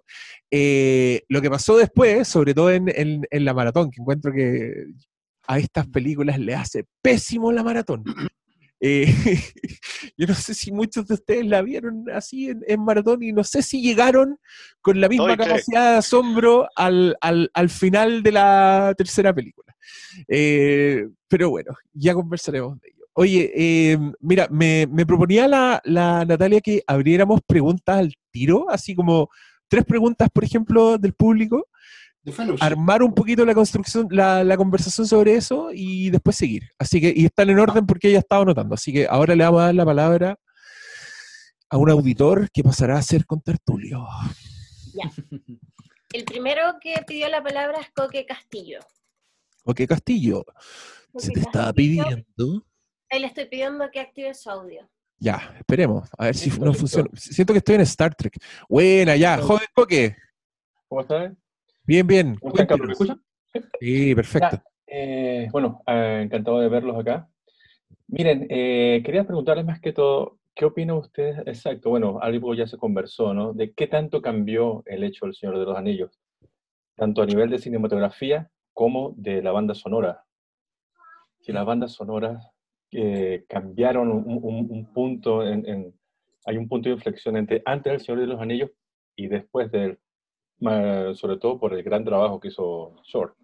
Eh, 0.51 1.23
lo 1.29 1.41
que 1.41 1.49
pasó 1.49 1.77
después, 1.77 2.27
sobre 2.27 2.53
todo 2.53 2.71
en, 2.71 2.89
en- 2.93 3.25
en 3.31 3.45
la 3.45 3.53
maratón, 3.53 3.89
que 3.89 4.01
encuentro 4.01 4.33
que 4.33 4.85
a 5.47 5.57
estas 5.59 5.87
películas 5.87 6.37
le 6.39 6.53
hace 6.55 6.85
pésimo 7.01 7.51
la 7.51 7.63
maratón. 7.63 8.03
Eh, 8.83 9.05
yo 10.17 10.25
no 10.25 10.33
sé 10.33 10.55
si 10.55 10.71
muchos 10.71 11.05
de 11.05 11.13
ustedes 11.13 11.45
la 11.45 11.61
vieron 11.61 12.05
así 12.11 12.49
en, 12.49 12.61
en 12.65 12.83
maratón 12.83 13.21
y 13.21 13.31
no 13.31 13.43
sé 13.43 13.61
si 13.61 13.79
llegaron 13.79 14.39
con 14.81 14.99
la 14.99 15.07
misma 15.07 15.33
Estoy 15.33 15.37
que- 15.45 15.49
capacidad 15.51 15.91
de 15.91 15.97
asombro 15.99 16.67
al, 16.75 17.15
al- 17.21 17.51
al 17.53 17.69
final 17.69 18.23
de 18.23 18.31
la 18.31 18.95
tercera 18.97 19.35
película. 19.35 19.75
Eh, 20.27 21.07
pero 21.27 21.51
bueno, 21.51 21.75
ya 21.93 22.15
conversaremos 22.15 22.79
de 22.81 22.87
ello. 22.87 23.05
Oye, 23.13 23.51
eh, 23.55 23.99
mira, 24.19 24.47
me, 24.49 24.87
me 24.91 25.05
proponía 25.05 25.47
la, 25.47 25.79
la 25.85 26.25
Natalia 26.25 26.59
que 26.59 26.81
abriéramos 26.87 27.41
preguntas 27.45 27.97
al 27.99 28.13
tiro, 28.31 28.67
así 28.67 28.95
como 28.95 29.29
tres 29.71 29.85
preguntas, 29.85 30.27
por 30.33 30.43
ejemplo, 30.43 30.97
del 30.97 31.13
público, 31.13 31.69
armar 32.59 33.01
un 33.01 33.13
poquito 33.13 33.45
la 33.45 33.53
construcción, 33.53 34.05
la, 34.11 34.43
la 34.43 34.57
conversación 34.57 35.07
sobre 35.07 35.35
eso 35.35 35.69
y 35.73 36.09
después 36.09 36.35
seguir. 36.35 36.63
Así 36.77 36.99
que, 36.99 37.13
y 37.15 37.23
están 37.23 37.49
en 37.49 37.57
orden 37.57 37.85
porque 37.85 38.09
ella 38.09 38.19
estaba 38.19 38.41
anotando. 38.41 38.75
Así 38.75 38.91
que 38.91 39.07
ahora 39.07 39.33
le 39.33 39.45
vamos 39.45 39.61
a 39.61 39.65
dar 39.67 39.75
la 39.75 39.85
palabra 39.85 40.37
a 41.69 41.77
un 41.77 41.89
auditor 41.89 42.51
que 42.51 42.63
pasará 42.63 42.97
a 42.97 43.01
ser 43.01 43.25
con 43.25 43.39
Tertulio. 43.39 44.05
El 46.11 46.25
primero 46.25 46.63
que 46.81 46.93
pidió 47.07 47.29
la 47.29 47.41
palabra 47.41 47.79
es 47.79 47.89
Coque 47.91 48.25
Castillo. 48.25 48.79
Ok, 49.63 49.83
Castillo, 49.87 50.43
se 51.15 51.29
Coque 51.29 51.31
te 51.31 51.39
estaba 51.39 51.71
pidiendo. 51.71 52.65
Ahí 53.09 53.21
le 53.21 53.27
estoy 53.27 53.45
pidiendo 53.45 53.89
que 53.89 54.01
active 54.01 54.33
su 54.33 54.49
audio. 54.49 54.90
Ya, 55.21 55.53
esperemos, 55.55 56.09
a 56.17 56.25
ver 56.25 56.35
si 56.35 56.49
no 56.49 56.65
listo. 56.65 56.73
funciona. 56.79 57.09
Siento 57.13 57.53
que 57.53 57.59
estoy 57.59 57.75
en 57.75 57.81
Star 57.81 58.15
Trek. 58.15 58.39
Buena, 58.67 59.15
ya, 59.15 59.37
joven 59.37 59.67
Coque. 59.71 60.15
¿Cómo 60.87 61.01
están? 61.01 61.37
Bien, 61.83 62.07
bien. 62.07 62.35
¿Cómo 62.41 62.55
están? 62.55 62.79
¿Me 62.79 62.91
escuchan? 62.91 63.21
Sí, 63.79 64.15
perfecto. 64.15 64.59
Eh, 64.87 65.47
bueno, 65.51 65.83
eh, 65.85 66.21
encantado 66.23 66.59
de 66.59 66.69
verlos 66.69 66.97
acá. 66.97 67.29
Miren, 68.07 68.47
eh, 68.49 69.03
quería 69.05 69.23
preguntarles 69.23 69.63
más 69.63 69.79
que 69.79 69.93
todo, 69.93 70.39
¿qué 70.55 70.65
opinan 70.65 70.97
ustedes? 70.97 71.37
Exacto, 71.45 71.91
bueno, 71.91 72.17
algo 72.19 72.55
ya 72.55 72.65
se 72.65 72.77
conversó, 72.77 73.35
¿no? 73.35 73.53
De 73.53 73.73
qué 73.73 73.85
tanto 73.85 74.23
cambió 74.23 74.81
el 74.87 75.03
hecho 75.03 75.27
del 75.27 75.35
Señor 75.35 75.59
de 75.59 75.65
los 75.65 75.77
Anillos, 75.77 76.19
tanto 76.95 77.21
a 77.21 77.27
nivel 77.27 77.51
de 77.51 77.59
cinematografía 77.59 78.49
como 78.73 79.13
de 79.17 79.43
la 79.43 79.51
banda 79.51 79.75
sonora. 79.75 80.23
Si 81.41 81.51
las 81.51 81.63
bandas 81.63 81.91
sonoras 81.91 82.43
eh, 82.91 83.45
cambiaron 83.47 84.09
un, 84.11 84.23
un- 84.41 84.67
un 84.69 84.93
punto, 84.93 85.45
en, 85.47 85.65
en- 85.67 85.93
hay 86.45 86.57
un 86.57 86.67
punto 86.67 86.89
de 86.89 86.95
inflexión 86.95 87.37
entre 87.37 87.61
antes 87.65 87.91
del 87.91 88.01
Señor 88.01 88.21
de 88.21 88.27
los 88.27 88.41
Anillos 88.41 88.69
y 89.15 89.27
después 89.27 89.71
de 89.71 89.83
él, 89.85 89.99
Ma- 90.59 91.13
sobre 91.15 91.37
todo 91.37 91.59
por 91.59 91.73
el 91.73 91.83
gran 91.83 92.03
trabajo 92.05 92.39
que 92.39 92.49
hizo 92.49 92.95
Short. 93.03 93.35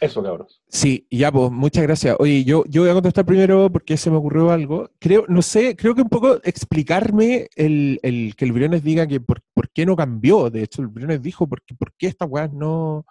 Eso, 0.00 0.22
cabros. 0.22 0.60
Sí, 0.68 1.06
ya, 1.10 1.32
pues, 1.32 1.50
muchas 1.50 1.82
gracias. 1.82 2.14
Oye, 2.20 2.44
yo, 2.44 2.62
yo 2.68 2.82
voy 2.82 2.90
a 2.90 2.94
contestar 2.94 3.24
primero 3.24 3.72
porque 3.72 3.96
se 3.96 4.10
me 4.10 4.16
ocurrió 4.18 4.50
algo. 4.50 4.90
Creo, 4.98 5.24
no 5.28 5.40
sé, 5.42 5.74
creo 5.76 5.94
que 5.94 6.02
un 6.02 6.10
poco 6.10 6.38
explicarme 6.44 7.48
el, 7.56 7.98
el 8.02 8.36
que 8.36 8.44
el 8.44 8.52
Briones 8.52 8.84
diga 8.84 9.06
que 9.06 9.18
por, 9.18 9.40
por 9.54 9.70
qué 9.70 9.86
no 9.86 9.96
cambió. 9.96 10.50
De 10.50 10.62
hecho, 10.62 10.82
el 10.82 10.88
Briones 10.88 11.22
dijo 11.22 11.48
por 11.48 11.62
por 11.78 11.94
qué 11.94 12.06
estas 12.06 12.28
weas 12.30 12.52
no, 12.52 13.06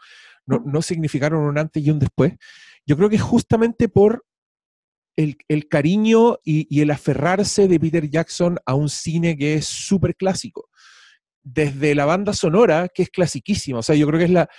no, 0.45 0.61
no 0.65 0.81
significaron 0.83 1.43
un 1.43 1.57
antes 1.57 1.83
y 1.85 1.89
un 1.89 1.99
después. 1.99 2.33
Yo 2.85 2.95
creo 2.95 3.09
que 3.09 3.17
justamente 3.19 3.89
por 3.89 4.23
el, 5.17 5.35
el 5.49 5.67
cariño 5.67 6.37
y, 6.45 6.65
y 6.73 6.81
el 6.81 6.91
aferrarse 6.91 7.67
de 7.67 7.79
Peter 7.79 8.09
Jackson 8.09 8.57
a 8.65 8.73
un 8.75 8.87
cine 8.87 9.35
que 9.37 9.55
es 9.55 9.65
súper 9.65 10.15
clásico. 10.15 10.69
Desde 11.43 11.95
la 11.95 12.05
banda 12.05 12.33
sonora, 12.33 12.89
que 12.93 13.03
es 13.03 13.09
clasiquísima. 13.09 13.79
O 13.79 13.81
sea, 13.83 13.95
yo 13.95 14.05
creo 14.07 14.19
que 14.19 14.25
es 14.25 14.31
la, 14.31 14.49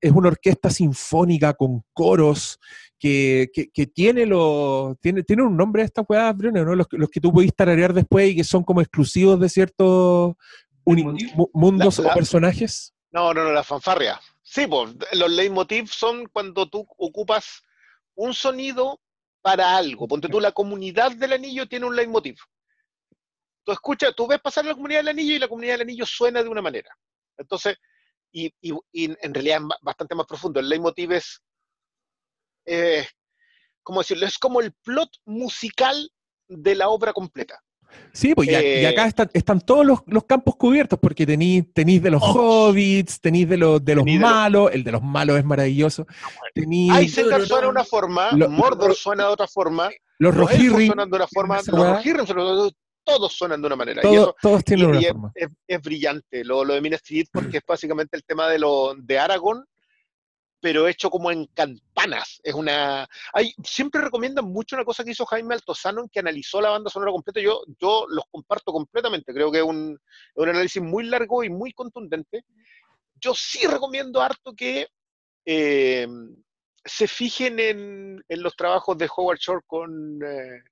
es 0.00 0.12
una 0.12 0.28
orquesta 0.28 0.70
sinfónica 0.70 1.54
con 1.54 1.82
coros 1.92 2.58
que, 2.98 3.50
que, 3.52 3.68
que 3.68 3.86
tiene, 3.88 4.26
lo, 4.26 4.96
tiene, 5.00 5.22
tiene 5.24 5.42
un 5.42 5.56
nombre 5.56 5.82
esta 5.82 6.02
weá, 6.08 6.32
Bruno, 6.32 6.64
¿no? 6.64 6.74
Los, 6.74 6.86
que- 6.88 6.98
los 6.98 7.10
que 7.10 7.20
tú 7.20 7.32
podés 7.32 7.54
tararear 7.54 7.92
después 7.92 8.30
y 8.30 8.36
que 8.36 8.44
son 8.44 8.62
como 8.64 8.80
exclusivos 8.80 9.38
de 9.40 9.48
ciertos 9.48 10.34
mundos 10.84 11.98
La- 11.98 12.04
la- 12.04 12.10
o 12.10 12.14
personajes. 12.14 12.94
No, 13.10 13.34
no, 13.34 13.44
no, 13.44 13.52
la 13.52 13.64
fanfarria. 13.64 14.20
Sí, 14.42 14.66
pues, 14.66 14.94
los 15.12 15.30
leitmotiv 15.30 15.88
son 15.88 16.26
cuando 16.32 16.68
tú 16.68 16.86
ocupas 16.96 17.62
un 18.14 18.32
sonido 18.32 19.00
para 19.46 19.76
algo. 19.76 20.08
Ponte 20.08 20.28
tú, 20.28 20.40
la 20.40 20.50
comunidad 20.50 21.12
del 21.12 21.34
anillo 21.34 21.68
tiene 21.68 21.86
un 21.86 21.94
leitmotiv. 21.94 22.34
Tú 23.64 23.70
escuchas, 23.70 24.12
tú 24.16 24.26
ves 24.26 24.40
pasar 24.40 24.64
la 24.64 24.74
comunidad 24.74 24.98
del 24.98 25.10
anillo 25.10 25.34
y 25.36 25.38
la 25.38 25.46
comunidad 25.46 25.74
del 25.74 25.82
anillo 25.82 26.04
suena 26.04 26.42
de 26.42 26.48
una 26.48 26.60
manera. 26.60 26.90
Entonces, 27.38 27.76
y, 28.32 28.52
en 28.92 29.34
realidad 29.34 29.58
es 29.62 29.68
ba- 29.68 29.78
bastante 29.82 30.16
más 30.16 30.26
profundo. 30.26 30.58
El 30.58 30.68
leitmotiv 30.68 31.12
es, 31.12 31.40
eh, 32.64 33.06
¿cómo 33.84 34.00
decirlo? 34.00 34.26
Es 34.26 34.36
como 34.36 34.60
el 34.60 34.72
plot 34.82 35.10
musical 35.26 36.10
de 36.48 36.74
la 36.74 36.88
obra 36.88 37.12
completa. 37.12 37.62
Sí, 38.12 38.34
pues 38.34 38.48
y, 38.48 38.54
a- 38.54 38.62
y 38.62 38.84
Eh, 38.84 38.86
acá 38.88 39.06
están, 39.06 39.30
están 39.34 39.60
todos 39.60 39.84
los, 39.84 39.98
los 40.06 40.24
campos 40.24 40.56
cubiertos, 40.56 40.98
porque 40.98 41.26
tenéis 41.26 41.64
de 42.02 42.10
los 42.10 42.22
Oh. 42.24 42.68
hobbits, 42.68 43.20
tenéis 43.20 43.48
de 43.48 43.56
los, 43.58 43.84
de 43.84 43.94
los 43.94 44.04
Tení 44.04 44.16
de 44.16 44.22
los- 44.22 44.30
malos, 44.30 44.70
el 44.72 44.84
de 44.84 44.92
los 44.92 45.02
malos 45.02 45.38
es 45.38 45.44
maravilloso. 45.44 46.06
Tenéis 46.54 46.92
Isengard 47.02 47.44
suena 47.44 47.62
de 47.66 47.68
una 47.70 47.84
forma, 47.84 48.32
Lo- 48.32 48.48
Mordor 48.48 48.94
suena 48.94 49.24
de 49.24 49.30
otra 49.30 49.46
forma, 49.46 49.90
los 50.18 50.34
Rohirrim, 50.34 50.86
suenan 50.86 51.10
de 51.10 51.16
una 51.16 51.26
forma, 51.26 51.56
los. 51.56 51.66
Rohirrim 51.66 52.24
todos 53.04 53.32
suenan 53.34 53.60
de 53.60 53.66
una 53.68 53.76
manera. 53.76 54.00
y 54.00 54.02
todo- 54.02 54.14
eso 54.14 54.36
todos 54.42 54.64
tienen 54.64 54.86
Y- 54.86 54.88
una 54.90 55.00
y 55.00 55.04
es, 55.04 55.12
forma. 55.12 55.32
es- 55.34 55.48
es 55.68 55.82
brillante 55.82 56.44
lo, 56.44 56.64
lo 56.64 56.74
de 56.74 56.80
Minas 56.80 57.02
Tirith 57.02 57.28
porque 57.32 57.58
es 57.58 57.62
básicamente 57.66 58.16
el 58.16 58.24
tema 58.24 58.48
de 58.48 58.58
lo 58.58 58.94
de 58.96 59.18
Aragorn, 59.18 59.64
pero 60.60 60.88
hecho 60.88 61.10
como 61.10 61.30
en 61.30 61.46
campanas. 61.46 62.40
Es 62.42 62.54
una. 62.54 63.08
Hay, 63.32 63.54
siempre 63.64 64.00
recomiendan 64.00 64.46
mucho 64.46 64.76
una 64.76 64.84
cosa 64.84 65.04
que 65.04 65.10
hizo 65.10 65.26
Jaime 65.26 65.54
Altozano 65.54 66.02
en 66.02 66.08
que 66.08 66.20
analizó 66.20 66.60
la 66.60 66.70
banda 66.70 66.90
sonora 66.90 67.12
completa. 67.12 67.40
Yo, 67.40 67.62
yo 67.80 68.06
los 68.08 68.24
comparto 68.30 68.72
completamente. 68.72 69.32
Creo 69.32 69.50
que 69.50 69.58
es 69.58 69.64
un, 69.64 69.98
un 70.34 70.48
análisis 70.48 70.82
muy 70.82 71.04
largo 71.04 71.44
y 71.44 71.50
muy 71.50 71.72
contundente. 71.72 72.44
Yo 73.20 73.34
sí 73.34 73.66
recomiendo 73.66 74.20
harto 74.20 74.54
que 74.54 74.88
eh, 75.44 76.06
se 76.84 77.08
fijen 77.08 77.58
en, 77.58 78.24
en 78.28 78.42
los 78.42 78.56
trabajos 78.56 78.96
de 78.98 79.08
Howard 79.14 79.38
Shore 79.38 79.62
con, 79.66 80.20
eh, 80.22 80.62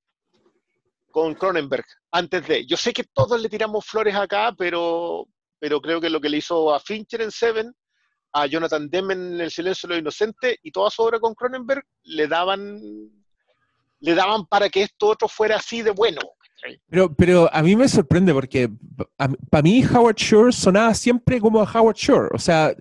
con 1.11 1.35
Cronenberg 1.35 1.85
antes 2.11 2.47
de. 2.47 2.67
Yo 2.67 2.77
sé 2.77 2.93
que 2.93 3.05
todos 3.05 3.41
le 3.41 3.49
tiramos 3.49 3.85
flores 3.85 4.15
acá, 4.15 4.55
pero, 4.57 5.27
pero 5.59 5.81
creo 5.81 6.01
que 6.01 6.11
lo 6.11 6.21
que 6.21 6.29
le 6.29 6.39
hizo 6.39 6.75
a 6.75 6.81
Fincher 6.81 7.23
en 7.23 7.31
Seven, 7.31 7.75
a 8.37 8.47
Jonathan 8.47 8.91
Demme 8.91 9.15
en 9.15 9.41
El 9.41 9.51
silencio 9.51 9.87
de 9.89 9.95
los 9.95 10.01
inocentes 10.03 10.57
y 10.63 10.71
toda 10.71 10.91
su 10.91 11.03
obra 11.03 11.19
con 11.21 11.35
Cronenberg 11.35 11.85
le 12.03 12.27
daban 12.29 12.79
le 14.01 14.15
daban 14.15 14.45
para 14.47 14.69
que 14.69 14.83
esto 14.83 15.07
otro 15.07 15.29
fuera 15.29 15.57
así 15.57 15.81
de 15.81 15.91
bueno. 15.93 16.21
Pero, 16.91 17.15
pero 17.15 17.49
a 17.53 17.63
mí 17.63 17.77
me 17.77 17.89
sorprende 17.89 18.33
porque 18.35 18.69
para 19.51 19.63
mí 19.63 19.85
Howard 19.85 20.17
Shore 20.17 20.53
sonaba 20.53 20.93
siempre 20.95 21.41
como 21.41 21.61
a 21.61 21.71
Howard 21.71 21.97
Shore. 21.97 22.29
O 22.33 22.39
sea, 22.39 22.75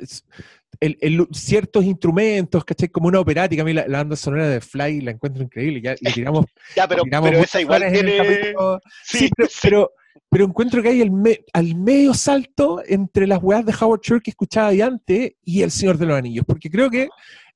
el- 0.80 0.98
el- 1.02 1.28
ciertos 1.34 1.84
instrumentos, 1.86 2.64
¿cachai? 2.66 2.90
Como 2.90 3.08
una 3.08 3.20
operática. 3.20 3.62
A 3.62 3.66
mí 3.66 3.74
la, 3.74 3.88
la 3.88 4.00
banda 4.00 4.16
sonora 4.16 4.48
de 4.50 4.60
Fly 4.62 5.02
la 5.02 5.12
encuentro 5.12 5.44
increíble. 5.44 5.82
Ya 5.82 5.96
le 6.00 6.12
tiramos, 6.12 6.46
Ya, 6.76 6.88
pero, 6.88 7.04
tiramos 7.04 7.30
pero 7.30 7.40
muchas 7.40 7.50
esa 7.52 7.62
igual 7.62 7.92
tiene... 7.92 8.18
capítulo. 8.18 8.80
Sí, 9.04 9.18
Sí, 9.20 9.30
pero, 9.36 9.50
sí. 9.50 9.60
pero, 9.62 9.92
pero 10.34 10.46
encuentro 10.46 10.82
que 10.82 10.90
hay 10.90 11.02
el 11.02 11.12
me- 11.12 11.46
al 11.54 11.76
medio 11.76 12.14
salto 12.16 12.82
entre 12.88 13.28
las 13.28 13.42
weas 13.42 13.64
de 13.66 13.74
Howard 13.80 14.02
Shore 14.02 14.22
que 14.22 14.32
escuchaba 14.32 14.72
de 14.72 14.82
antes 14.82 15.34
y 15.44 15.62
El 15.62 15.70
Señor 15.70 15.98
de 16.00 16.08
los 16.08 16.18
Anillos, 16.18 16.44
porque 16.48 16.70
creo 16.72 16.90
que 16.90 17.08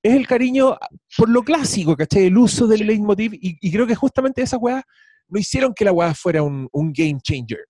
es 0.03 0.13
el 0.13 0.27
cariño 0.27 0.77
por 1.17 1.27
lo 1.27 1.41
clásico, 1.41 1.95
¿cachai? 1.97 2.25
El 2.25 2.37
uso 2.37 2.67
del 2.67 2.85
leitmotiv, 2.85 3.33
y, 3.33 3.57
y 3.59 3.71
creo 3.71 3.87
que 3.87 3.95
justamente 3.95 4.43
esas 4.43 4.59
weas 4.61 4.83
no 5.27 5.39
hicieron 5.39 5.73
que 5.73 5.85
la 5.85 5.91
wea 5.91 6.13
fuera 6.13 6.43
un, 6.43 6.69
un 6.71 6.93
game 6.93 7.17
changer. 7.21 7.65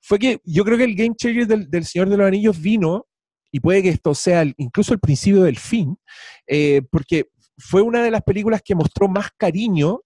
Fue 0.00 0.18
que 0.18 0.40
yo 0.44 0.64
creo 0.64 0.76
que 0.76 0.84
el 0.84 0.96
game 0.96 1.14
changer 1.16 1.46
del, 1.46 1.70
del 1.70 1.84
Señor 1.84 2.08
de 2.08 2.16
los 2.16 2.26
Anillos 2.26 2.60
vino, 2.60 3.06
y 3.52 3.60
puede 3.60 3.82
que 3.84 3.90
esto 3.90 4.14
sea 4.16 4.42
el- 4.42 4.54
incluso 4.58 4.92
el 4.92 4.98
principio 5.00 5.44
del 5.44 5.58
fin, 5.58 5.96
eh, 6.48 6.82
porque 6.90 7.26
fue 7.56 7.82
una 7.82 8.02
de 8.02 8.10
las 8.10 8.22
películas 8.22 8.62
que 8.64 8.74
mostró 8.74 9.06
más 9.08 9.28
cariño 9.38 10.00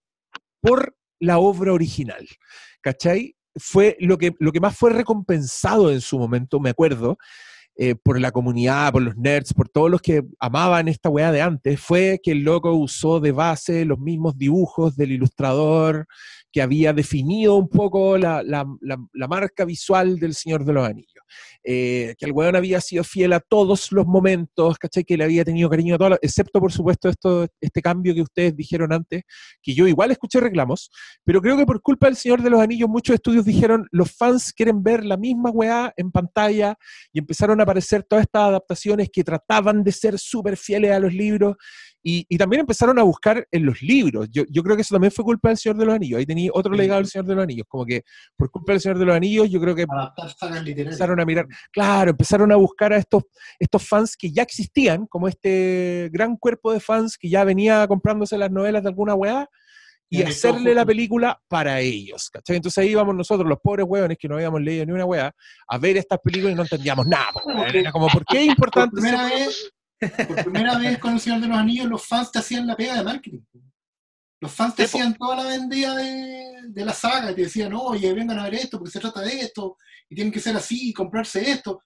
por 0.60 0.94
la 1.18 1.38
obra 1.38 1.72
original, 1.72 2.26
¿cachai? 2.82 3.33
Fue 3.56 3.96
lo 4.00 4.18
que, 4.18 4.32
lo 4.38 4.52
que 4.52 4.60
más 4.60 4.76
fue 4.76 4.90
recompensado 4.90 5.92
en 5.92 6.00
su 6.00 6.18
momento, 6.18 6.60
me 6.60 6.70
acuerdo, 6.70 7.18
eh, 7.76 7.96
por 7.96 8.20
la 8.20 8.30
comunidad, 8.30 8.92
por 8.92 9.02
los 9.02 9.16
nerds, 9.16 9.52
por 9.52 9.68
todos 9.68 9.90
los 9.90 10.00
que 10.00 10.22
amaban 10.38 10.86
esta 10.86 11.08
weá 11.08 11.32
de 11.32 11.42
antes, 11.42 11.80
fue 11.80 12.20
que 12.22 12.30
el 12.30 12.44
loco 12.44 12.72
usó 12.72 13.18
de 13.18 13.32
base 13.32 13.84
los 13.84 13.98
mismos 13.98 14.38
dibujos 14.38 14.96
del 14.96 15.10
ilustrador 15.10 16.06
que 16.54 16.62
había 16.62 16.92
definido 16.92 17.56
un 17.56 17.68
poco 17.68 18.16
la, 18.16 18.64
marca 19.28 19.64
visual 19.64 20.20
del 20.20 20.34
Señor 20.34 20.64
de 20.64 20.72
los 20.72 20.88
Anillos. 20.88 21.10
Eh, 21.64 22.14
que 22.16 22.26
el 22.26 22.32
weón 22.32 22.54
había 22.54 22.80
sido 22.80 23.02
fiel 23.02 23.32
a 23.32 23.40
todos 23.40 23.90
los 23.90 24.06
momentos, 24.06 24.78
¿cachai? 24.78 25.02
Que 25.02 25.16
le 25.16 25.24
había 25.24 25.44
tenido 25.44 25.68
cariño 25.68 25.96
a 25.96 25.98
todas, 25.98 26.10
las- 26.10 26.18
excepto 26.22 26.60
por 26.60 26.70
supuesto 26.70 27.08
esto, 27.08 27.48
este 27.60 27.82
cambio 27.82 28.14
que 28.14 28.22
ustedes 28.22 28.54
dijeron 28.54 28.92
antes, 28.92 29.22
que 29.60 29.74
yo 29.74 29.88
igual 29.88 30.12
escuché 30.12 30.38
reclamos, 30.38 30.92
pero 31.24 31.42
creo 31.42 31.56
que 31.56 31.66
por 31.66 31.82
culpa 31.82 32.06
del 32.06 32.14
Señor 32.14 32.40
de 32.40 32.50
los 32.50 32.60
Anillos 32.60 32.88
muchos 32.88 33.14
estudios 33.14 33.44
dijeron, 33.44 33.88
los 33.90 34.12
fans 34.12 34.52
quieren 34.52 34.80
ver 34.80 35.04
la 35.04 35.16
misma 35.16 35.50
weá 35.50 35.92
en 35.96 36.12
pantalla 36.12 36.76
y 37.12 37.18
empezaron 37.18 37.58
a 37.58 37.64
aparecer 37.64 38.04
todas 38.04 38.26
estas 38.26 38.42
adaptaciones 38.42 39.08
que 39.12 39.24
trataban 39.24 39.82
de 39.82 39.90
ser 39.90 40.20
súper 40.20 40.56
fieles 40.56 40.92
a 40.92 41.00
los 41.00 41.12
libros 41.12 41.56
y, 42.06 42.36
también 42.36 42.60
empezaron 42.60 42.98
a 42.98 43.02
buscar 43.02 43.48
en 43.50 43.64
los 43.64 43.80
libros. 43.80 44.28
Yo, 44.30 44.44
yo 44.50 44.62
creo 44.62 44.76
que 44.76 44.82
eso 44.82 44.94
también 44.94 45.10
fue 45.10 45.24
culpa 45.24 45.48
del 45.48 45.56
Señor 45.56 45.78
de 45.78 45.86
los 45.86 45.94
Anillos. 45.94 46.18
Ahí 46.18 46.26
tenía 46.26 46.43
otro 46.52 46.74
legado 46.74 47.00
del 47.00 47.08
Señor 47.08 47.26
de 47.26 47.34
los 47.34 47.42
Anillos. 47.44 47.66
Como 47.68 47.84
que 47.84 48.02
por 48.36 48.50
culpa 48.50 48.72
del 48.72 48.80
Señor 48.80 48.98
de 48.98 49.04
los 49.06 49.16
Anillos, 49.16 49.48
yo 49.50 49.60
creo 49.60 49.74
que 49.74 49.86
empezaron 50.78 51.20
a 51.20 51.24
mirar, 51.24 51.46
claro, 51.72 52.10
empezaron 52.10 52.52
a 52.52 52.56
buscar 52.56 52.92
a 52.92 52.96
estos, 52.98 53.24
estos 53.58 53.86
fans 53.86 54.16
que 54.16 54.30
ya 54.32 54.42
existían, 54.42 55.06
como 55.06 55.28
este 55.28 56.08
gran 56.12 56.36
cuerpo 56.36 56.72
de 56.72 56.80
fans 56.80 57.16
que 57.18 57.28
ya 57.28 57.44
venía 57.44 57.86
comprándose 57.86 58.36
las 58.38 58.50
novelas 58.50 58.82
de 58.82 58.88
alguna 58.88 59.14
weá, 59.14 59.48
y 60.10 60.22
hacerle 60.22 60.74
la 60.74 60.82
justo- 60.82 60.86
película 60.86 61.42
para 61.48 61.80
ellos. 61.80 62.30
¿cachai? 62.30 62.56
Entonces 62.56 62.78
ahí 62.78 62.90
íbamos 62.90 63.14
nosotros, 63.16 63.48
los 63.48 63.58
pobres 63.60 63.84
hueones 63.88 64.16
que 64.18 64.28
no 64.28 64.36
habíamos 64.36 64.60
leído 64.60 64.86
ni 64.86 64.92
una 64.92 65.04
weá, 65.06 65.34
a 65.66 65.78
ver 65.78 65.96
estas 65.96 66.20
películas 66.20 66.52
y 66.52 66.56
no 66.56 66.62
entendíamos 66.62 67.06
nada. 67.06 67.32
Era 67.72 67.90
como, 67.90 68.06
¿por 68.08 68.24
qué 68.24 68.36
es 68.38 68.46
Por 68.46 68.48
importante? 68.50 69.00
primera, 69.00 69.28
ser- 69.28 69.38
vez, 69.38 69.72
por 70.28 70.44
primera 70.44 70.78
vez 70.78 70.98
con 70.98 71.14
El 71.14 71.20
Señor 71.20 71.40
de 71.40 71.48
los 71.48 71.56
Anillos, 71.56 71.86
los 71.86 72.06
fans 72.06 72.30
te 72.30 72.38
hacían 72.38 72.66
la 72.66 72.76
pega 72.76 72.94
de 72.98 73.02
marketing. 73.02 73.40
Los 74.44 74.52
fans 74.52 74.74
te 74.74 74.82
hacían 74.84 75.14
toda 75.14 75.36
la 75.36 75.44
vendida 75.44 75.94
de, 75.96 76.44
de 76.68 76.84
la 76.84 76.92
saga 76.92 77.30
y 77.32 77.34
te 77.34 77.40
decían, 77.44 77.72
oye, 77.72 78.12
vengan 78.12 78.38
a 78.38 78.44
ver 78.44 78.56
esto 78.56 78.76
porque 78.76 78.90
se 78.92 79.00
trata 79.00 79.22
de 79.22 79.40
esto 79.40 79.78
y 80.10 80.14
tienen 80.14 80.30
que 80.30 80.38
ser 80.38 80.54
así 80.54 80.90
y 80.90 80.92
comprarse 80.92 81.50
esto. 81.50 81.80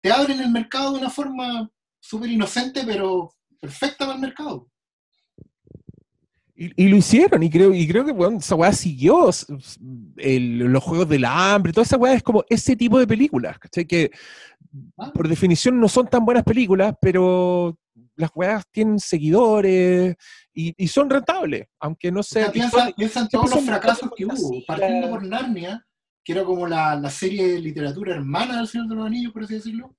Te 0.00 0.10
abren 0.10 0.40
el 0.40 0.50
mercado 0.50 0.92
de 0.94 1.00
una 1.00 1.10
forma 1.10 1.70
súper 2.00 2.30
inocente, 2.30 2.84
pero 2.86 3.34
perfecta 3.60 4.06
para 4.06 4.14
el 4.14 4.20
mercado. 4.22 4.66
Y, 6.54 6.84
y 6.84 6.88
lo 6.88 6.96
hicieron, 6.96 7.42
y 7.42 7.50
creo, 7.50 7.74
y 7.74 7.86
creo 7.86 8.04
que 8.06 8.12
bueno, 8.12 8.38
esa 8.38 8.54
weá 8.54 8.72
siguió. 8.72 9.28
el- 10.16 10.58
los 10.58 10.82
juegos 10.82 11.08
del 11.08 11.26
hambre, 11.26 11.72
toda 11.74 11.84
esa 11.84 11.98
weá 11.98 12.14
es 12.14 12.22
como 12.22 12.44
ese 12.48 12.76
tipo 12.76 12.98
de 12.98 13.06
películas, 13.06 13.58
¿cachai? 13.58 13.84
Que 13.86 14.10
Ah. 14.96 15.10
por 15.12 15.28
definición 15.28 15.78
no 15.80 15.88
son 15.88 16.06
tan 16.06 16.24
buenas 16.24 16.44
películas, 16.44 16.94
pero 17.00 17.76
las 18.20 18.30
weas 18.34 18.64
tienen 18.70 18.98
seguidores 19.00 20.14
y, 20.54 20.74
y 20.76 20.88
son 20.88 21.08
rentables, 21.10 21.66
aunque 21.80 22.12
no 22.12 22.20
O 22.20 22.22
sea, 22.22 22.44
sé. 22.44 22.50
y 22.50 22.52
piensa, 22.52 22.84
son- 22.84 22.92
piensa 22.94 23.20
en 23.20 23.28
siempre 23.28 23.48
todos 23.50 23.54
los 23.56 23.64
fracasos 23.64 24.10
que 24.16 24.26
hubo, 24.26 24.64
partiendo 24.66 25.10
por 25.10 25.24
Narnia, 25.26 25.86
que 26.22 26.32
era 26.32 26.44
como 26.44 26.66
la, 26.66 26.94
la 26.96 27.10
serie 27.10 27.48
de 27.48 27.60
literatura 27.60 28.14
hermana 28.14 28.58
del 28.58 28.68
Señor 28.68 28.88
de 28.88 28.94
los 28.94 29.06
Anillos, 29.06 29.32
por 29.32 29.42
así 29.44 29.54
decirlo, 29.54 29.96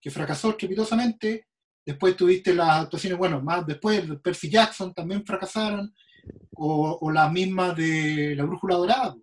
que 0.00 0.10
fracasó 0.10 0.50
estrepitosamente. 0.50 1.46
Después 1.86 2.16
tuviste 2.16 2.54
las 2.54 2.82
actuaciones, 2.84 3.18
bueno, 3.18 3.42
más 3.42 3.66
después, 3.66 4.08
de 4.08 4.16
Percy 4.16 4.48
Jackson 4.48 4.94
también 4.94 5.24
fracasaron, 5.26 5.92
o, 6.56 6.98
o 7.00 7.10
las 7.10 7.30
mismas 7.30 7.76
de 7.76 8.34
La 8.36 8.44
Brújula 8.44 8.76
Dorada. 8.76 9.14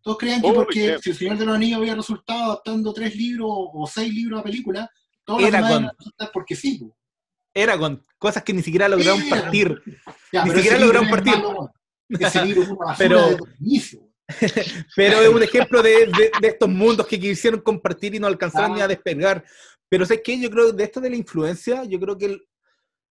Todos 0.00 0.16
creían 0.18 0.40
que 0.40 0.48
Oh, 0.48 0.54
porque 0.54 0.80
yeah. 0.80 0.98
si 0.98 1.10
el 1.10 1.16
Señor 1.16 1.36
de 1.36 1.44
los 1.44 1.54
Anillos 1.56 1.78
había 1.78 1.94
resultado 1.96 2.44
adaptando 2.44 2.92
tres 2.94 3.14
libros 3.16 3.48
o 3.50 3.86
seis 3.92 4.14
libros 4.14 4.40
a 4.40 4.44
película, 4.44 4.88
todos 5.24 5.42
los 5.42 5.50
demás 5.52 5.70
con- 5.70 5.82
iban 5.82 5.90
a 5.90 5.94
resultar 5.98 6.30
porque 6.32 6.54
sí. 6.56 6.80
Po. 7.56 7.60
Eragon, 7.62 8.04
cosas 8.18 8.42
que 8.42 8.52
ni 8.52 8.62
siquiera 8.62 8.88
lograron 8.88 9.20
Sí, 9.20 9.30
partir. 9.30 9.82
Ya, 10.32 10.44
Ni 10.44 10.50
siquiera 10.52 10.78
lograron 10.78 11.08
partir. 11.08 11.32
malo, 11.32 11.50
weón. 11.50 11.70
Ese 12.08 12.44
libro 12.44 12.62
es 12.62 12.68
una 12.68 12.86
basura 12.86 12.96
Pero-. 12.98 13.36
Pero 14.96 15.20
es 15.20 15.28
un 15.28 15.42
ejemplo 15.42 15.82
de, 15.82 15.90
de- 16.06 16.30
de 16.40 16.48
estos 16.48 16.68
mundos 16.68 17.06
que 17.06 17.18
quisieron 17.18 17.60
compartir 17.60 18.14
y 18.14 18.18
no 18.18 18.26
alcanzaron 18.26 18.72
Ah. 18.72 18.74
ni 18.74 18.80
a 18.82 18.88
despegar. 18.88 19.44
Pero 19.88 20.04
¿sabes 20.04 20.22
qué? 20.24 20.40
Yo 20.40 20.50
creo 20.50 20.72
de 20.72 20.82
esto 20.84 21.00
de 21.00 21.10
la 21.10 21.16
influencia, 21.16 21.84
yo 21.84 21.98
creo 22.00 22.18
que 22.18 22.26
el- 22.26 22.46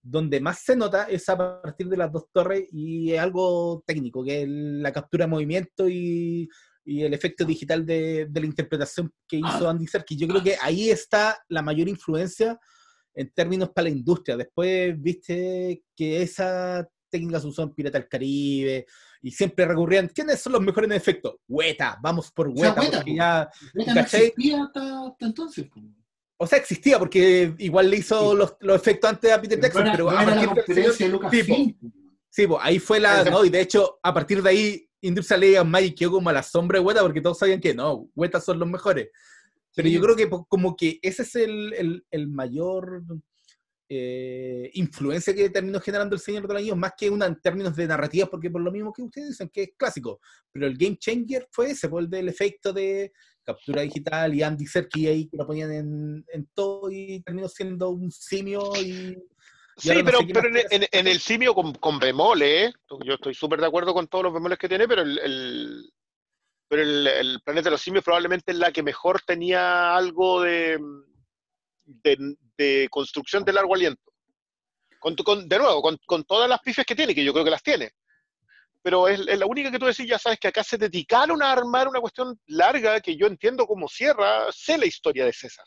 donde 0.01 0.39
más 0.39 0.59
se 0.63 0.75
nota 0.75 1.05
es 1.05 1.27
a 1.29 1.37
partir 1.37 1.87
de 1.87 1.97
las 1.97 2.11
dos 2.11 2.25
torres 2.31 2.65
y 2.71 3.13
es 3.13 3.19
algo 3.19 3.83
técnico, 3.87 4.23
que 4.23 4.43
es 4.43 4.47
la 4.49 4.91
captura 4.91 5.25
de 5.25 5.31
movimiento 5.31 5.89
y, 5.89 6.47
y 6.85 7.01
el 7.03 7.13
efecto 7.13 7.43
digital 7.43 7.83
de, 7.85 8.27
de 8.29 8.39
la 8.39 8.45
interpretación 8.45 9.11
que 9.27 9.37
hizo 9.37 9.67
Andy 9.67 9.87
Serkis. 9.87 10.17
Yo 10.19 10.27
creo 10.27 10.43
que 10.43 10.57
ahí 10.61 10.89
está 10.91 11.39
la 11.49 11.63
mayor 11.63 11.87
influencia 11.89 12.59
en 13.15 13.29
términos 13.31 13.69
para 13.69 13.83
la 13.85 13.95
industria. 13.95 14.37
Después 14.37 14.99
viste 15.01 15.83
que 15.95 16.21
esa 16.21 16.87
técnica 17.09 17.39
se 17.39 17.47
usó 17.47 17.63
en 17.63 17.73
Pirata 17.73 17.97
del 17.97 18.09
Caribe 18.09 18.85
y 19.21 19.31
siempre 19.31 19.65
recurrían, 19.65 20.07
¿quiénes 20.09 20.39
son 20.41 20.53
los 20.53 20.61
mejores 20.61 20.89
en 20.89 20.97
efecto? 20.97 21.39
Hueta, 21.47 21.97
vamos 22.01 22.31
por 22.31 22.47
sea, 22.55 22.69
Hueta, 22.69 22.81
Hueta, 22.81 22.97
porque 22.97 23.11
po. 23.11 23.17
ya, 23.17 23.49
Neta 23.73 23.93
no 23.93 23.99
existía 24.01 24.63
hasta, 24.63 25.07
hasta 25.07 25.25
entonces. 25.25 25.65
po. 25.65 25.81
o 26.37 26.45
sea, 26.47 26.57
existía 26.59 26.99
porque 26.99 27.53
igual 27.59 27.89
le 27.89 27.97
hizo 27.97 28.31
Sí. 28.31 28.37
los, 28.37 28.55
los 28.59 28.75
efectos 28.75 29.09
antes 29.09 29.31
a 29.31 29.41
Peter 29.41 29.59
Jackson, 29.61 29.83
era, 29.83 29.91
pero 29.93 30.11
no 30.11 30.17
a 30.19 30.25
partir 30.25 30.75
señor- 30.75 30.97
de 30.97 31.09
Lucas 31.09 31.31
Sí, 31.31 31.43
po. 31.43 31.89
Sí, 32.29 32.47
pues 32.47 32.59
ahí 32.63 32.79
fue 32.79 32.99
la. 32.99 33.23
No, 33.23 33.45
y 33.45 33.49
de 33.49 33.61
hecho, 33.61 33.97
a 34.03 34.13
partir 34.13 34.43
de 34.43 34.49
ahí, 34.49 34.89
Industrial 34.99 35.55
and 35.61 35.69
Magic 35.69 35.95
quedó 35.97 36.11
como 36.11 36.29
a 36.29 36.33
la 36.33 36.43
sombra 36.43 36.79
de 36.79 36.85
Weta 36.85 37.01
porque 37.01 37.21
todos 37.21 37.37
sabían 37.39 37.61
que 37.61 37.73
no, 37.73 38.09
Weta 38.13 38.41
son 38.41 38.59
los 38.59 38.67
mejores. 38.67 39.07
Pero 39.75 39.89
yo 39.89 40.01
creo 40.01 40.15
que 40.15 40.29
como 40.47 40.75
que 40.75 40.99
ese 41.01 41.23
es 41.23 41.35
el, 41.35 41.73
el- 41.73 42.05
el 42.09 42.27
mayor 42.29 43.03
eh, 43.87 44.71
influencia 44.73 45.35
que 45.35 45.49
terminó 45.49 45.79
generando 45.79 46.15
el 46.15 46.21
Señor 46.21 46.43
de 46.43 46.47
los 46.53 46.57
Anillos, 46.57 46.77
más 46.77 46.93
que 46.97 47.09
una 47.09 47.27
en 47.27 47.39
términos 47.39 47.75
de 47.75 47.85
narrativas, 47.87 48.29
porque 48.29 48.49
por 48.49 48.61
lo 48.61 48.71
mismo 48.71 48.91
que 48.91 49.03
ustedes 49.03 49.29
dicen 49.29 49.49
que 49.49 49.63
es 49.63 49.69
clásico. 49.77 50.19
Pero 50.51 50.65
el 50.65 50.75
game 50.77 50.97
changer 50.97 51.47
fue 51.51 51.71
ese, 51.71 51.87
fue 51.87 52.01
el 52.01 52.09
del 52.09 52.29
efecto 52.29 52.73
de 52.73 53.11
captura 53.43 53.83
digital 53.83 54.33
y 54.33 54.41
Andy 54.41 54.65
Serkis 54.65 55.07
ahí 55.07 55.27
que 55.27 55.37
lo 55.37 55.45
ponían 55.45 55.71
en, 55.71 56.25
en 56.33 56.49
todo 56.55 56.89
y 56.89 57.21
terminó 57.21 57.47
siendo 57.47 57.89
un 57.91 58.09
simio 58.11 58.71
y. 58.81 59.15
Sí, 59.77 59.89
no 59.89 60.05
pero, 60.05 60.19
pero 60.33 60.49
en 60.71 61.07
el 61.07 61.19
simio 61.19 61.53
con, 61.53 61.73
con 61.73 61.99
bemoles, 61.99 62.69
¿eh? 62.69 62.73
yo 63.05 63.15
estoy 63.15 63.33
súper 63.35 63.59
de 63.59 63.67
acuerdo 63.67 63.93
con 63.93 64.07
todos 64.07 64.23
los 64.23 64.33
bemoles 64.33 64.57
que 64.57 64.69
tiene, 64.69 64.87
pero 64.87 65.01
el, 65.01 65.19
el- 65.19 65.91
pero 66.67 66.81
el, 66.81 67.07
el 67.07 67.41
planeta 67.41 67.65
de 67.65 67.71
los 67.71 67.81
simios 67.81 68.03
probablemente 68.03 68.51
es 68.51 68.57
la 68.57 68.71
que 68.71 68.83
mejor 68.83 69.21
tenía 69.21 69.95
algo 69.95 70.41
de, 70.41 70.79
de, 71.85 72.35
de 72.57 72.87
construcción 72.89 73.43
de 73.43 73.53
largo 73.53 73.75
aliento. 73.75 74.11
Con, 74.99 75.15
con- 75.17 75.47
de 75.47 75.57
nuevo, 75.59 75.81
con, 75.81 75.97
con 76.05 76.23
todas 76.23 76.49
las 76.49 76.59
pifias 76.61 76.85
que 76.85 76.95
tiene, 76.95 77.13
que 77.13 77.23
yo 77.23 77.31
creo 77.33 77.45
que 77.45 77.51
las 77.51 77.61
tiene. 77.63 77.91
Pero 78.81 79.07
es, 79.07 79.19
es 79.19 79.39
la 79.39 79.45
única 79.45 79.71
que 79.71 79.79
tú 79.79 79.85
decís, 79.85 80.07
ya 80.07 80.17
sabes 80.19 80.39
que 80.39 80.47
acá 80.47 80.63
se 80.63 80.77
dedicaron 80.77 81.41
a 81.43 81.51
armar 81.51 81.87
una 81.87 81.99
cuestión 81.99 82.39
larga 82.47 82.99
que 83.01 83.15
yo 83.15 83.27
entiendo 83.27 83.65
como 83.67 83.87
cierra, 83.87 84.51
sé 84.51 84.77
la 84.77 84.85
historia 84.85 85.25
de 85.25 85.33
César. 85.33 85.65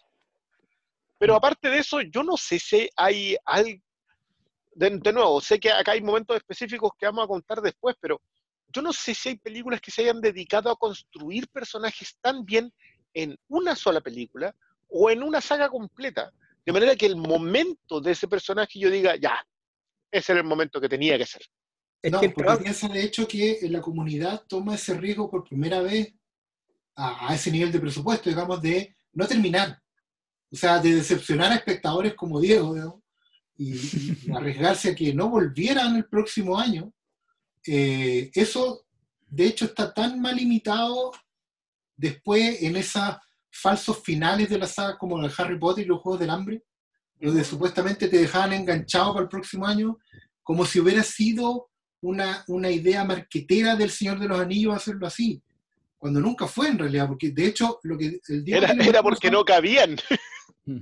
Pero 1.18 1.34
aparte 1.34 1.68
de 1.68 1.78
eso, 1.78 2.01
yo 2.01 2.22
no 2.22 2.36
sé 2.36 2.59
si 2.61 2.88
hay 2.96 3.36
algo 3.44 3.80
de, 4.72 4.90
de 4.90 5.12
nuevo, 5.12 5.40
sé 5.40 5.59
que 5.59 5.72
acá 5.72 5.92
hay 5.92 6.01
momentos 6.01 6.36
específicos 6.36 6.92
que 6.96 7.07
vamos 7.07 7.24
a 7.24 7.28
contar 7.28 7.61
después, 7.61 7.96
pero 8.01 8.20
yo 8.72 8.82
no 8.82 8.92
sé 8.92 9.14
si 9.14 9.30
hay 9.30 9.36
películas 9.36 9.80
que 9.80 9.90
se 9.90 10.02
hayan 10.02 10.20
dedicado 10.20 10.70
a 10.70 10.76
construir 10.76 11.48
personajes 11.48 12.16
tan 12.20 12.44
bien 12.44 12.72
en 13.14 13.36
una 13.48 13.74
sola 13.74 14.00
película 14.00 14.54
o 14.88 15.10
en 15.10 15.22
una 15.22 15.40
saga 15.40 15.68
completa. 15.68 16.30
De 16.64 16.72
manera 16.72 16.96
que 16.96 17.06
el 17.06 17.16
momento 17.16 18.00
de 18.00 18.12
ese 18.12 18.28
personaje 18.28 18.78
yo 18.78 18.90
diga, 18.90 19.16
ya, 19.16 19.42
ese 20.10 20.32
era 20.32 20.42
el 20.42 20.46
momento 20.46 20.80
que 20.80 20.88
tenía 20.88 21.16
que 21.16 21.26
ser. 21.26 21.42
Es 22.02 22.12
no, 22.12 22.20
que 22.20 22.26
el 22.26 22.32
porque 22.32 22.62
piensa 22.62 22.88
de 22.88 23.02
hecho 23.02 23.26
que 23.26 23.58
la 23.62 23.80
comunidad 23.80 24.44
toma 24.46 24.74
ese 24.74 24.94
riesgo 24.94 25.30
por 25.30 25.44
primera 25.44 25.80
vez 25.80 26.14
a, 26.94 27.30
a 27.30 27.34
ese 27.34 27.50
nivel 27.50 27.72
de 27.72 27.80
presupuesto, 27.80 28.28
digamos, 28.28 28.60
de 28.60 28.94
no 29.12 29.26
terminar. 29.26 29.80
O 30.50 30.56
sea, 30.56 30.78
de 30.78 30.94
decepcionar 30.94 31.52
a 31.52 31.56
espectadores 31.56 32.14
como 32.14 32.40
Diego, 32.40 32.74
digamos, 32.74 33.00
y, 33.56 33.74
y 33.74 34.32
arriesgarse 34.34 34.90
a 34.90 34.94
que 34.94 35.12
no 35.14 35.28
volvieran 35.28 35.96
el 35.96 36.06
próximo 36.06 36.58
año. 36.58 36.92
Eh, 37.66 38.30
eso, 38.34 38.86
de 39.28 39.46
hecho, 39.46 39.66
está 39.66 39.92
tan 39.92 40.20
mal 40.20 40.36
limitado 40.36 41.12
después 41.96 42.62
en 42.62 42.76
esos 42.76 43.16
falsos 43.50 44.02
finales 44.02 44.48
de 44.48 44.59
la 44.59 44.66
saga 44.66 44.96
como 44.96 45.18
el 45.18 45.32
Harry 45.36 45.59
Potter 45.59 45.84
y 45.84 45.88
los 45.88 46.00
Juegos 46.00 46.20
del 46.20 46.30
Hambre, 46.30 46.62
donde 47.20 47.44
supuestamente 47.44 48.09
te 48.09 48.18
dejaban 48.18 48.52
enganchado 48.52 49.12
para 49.12 49.24
el 49.24 49.28
próximo 49.28 49.66
año, 49.66 49.98
como 50.42 50.64
si 50.64 50.78
hubiera 50.78 51.02
sido 51.02 51.70
una, 52.00 52.44
una 52.46 52.70
idea 52.70 53.04
marquetera 53.04 53.74
del 53.74 53.90
Señor 53.90 54.20
de 54.20 54.28
los 54.28 54.38
Anillos 54.38 54.76
hacerlo 54.76 55.06
así, 55.06 55.42
cuando 55.98 56.20
nunca 56.20 56.46
fue 56.46 56.68
en 56.68 56.78
realidad, 56.78 57.09
porque 57.09 57.30
de 57.30 57.46
hecho 57.46 57.80
lo 57.82 57.98
que 57.98 58.20
el 58.28 58.44
Era, 58.46 59.02
porque 59.02 59.30
no 59.30 59.44
cabían. 59.44 59.96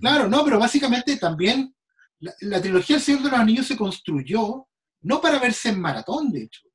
Claro, 0.00 0.28
no, 0.28 0.44
pero 0.44 0.58
básicamente 0.58 1.16
también 1.16 1.72
la, 2.18 2.34
la 2.40 2.60
trilogía 2.60 2.96
del 2.96 3.04
Señor 3.04 3.22
de 3.22 3.30
los 3.30 3.38
Anillos 3.38 3.66
se 3.68 3.76
construyó 3.76 4.66
no 5.02 5.20
para 5.20 5.38
verse 5.38 5.68
en 5.68 5.80
maratón, 5.80 6.32
de 6.32 6.42
hecho. 6.42 6.65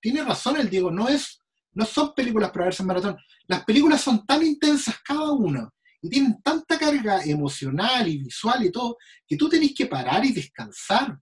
Tiene 0.00 0.24
razón 0.24 0.56
el 0.58 0.70
Diego, 0.70 0.90
no, 0.90 1.08
es, 1.08 1.40
no 1.72 1.84
son 1.84 2.14
películas 2.14 2.50
para 2.50 2.66
verse 2.66 2.82
en 2.82 2.86
maratón. 2.86 3.16
Las 3.46 3.64
películas 3.64 4.00
son 4.00 4.26
tan 4.26 4.44
intensas 4.44 4.96
cada 5.04 5.32
una 5.32 5.68
y 6.02 6.08
tienen 6.08 6.40
tanta 6.42 6.78
carga 6.78 7.22
emocional 7.24 8.08
y 8.08 8.18
visual 8.18 8.64
y 8.64 8.72
todo, 8.72 8.96
que 9.26 9.36
tú 9.36 9.48
tenés 9.48 9.74
que 9.74 9.86
parar 9.86 10.24
y 10.24 10.32
descansar. 10.32 11.18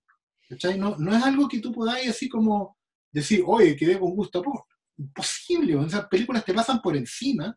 ¿cachai? 0.49 0.79
No, 0.79 0.97
no 0.99 1.17
es 1.17 1.23
algo 1.23 1.49
que 1.49 1.61
tú 1.61 1.73
podáis 1.73 2.11
así 2.11 2.29
como 2.29 2.77
decir, 3.11 3.43
oye, 3.47 3.77
quedé 3.77 3.99
con 3.99 4.15
gusto 4.15 4.43
poco. 4.43 4.67
Imposible, 4.97 5.77
o 5.77 5.85
esas 5.85 6.07
películas 6.09 6.45
te 6.45 6.55
pasan 6.55 6.81
por 6.81 6.97
encima 6.97 7.57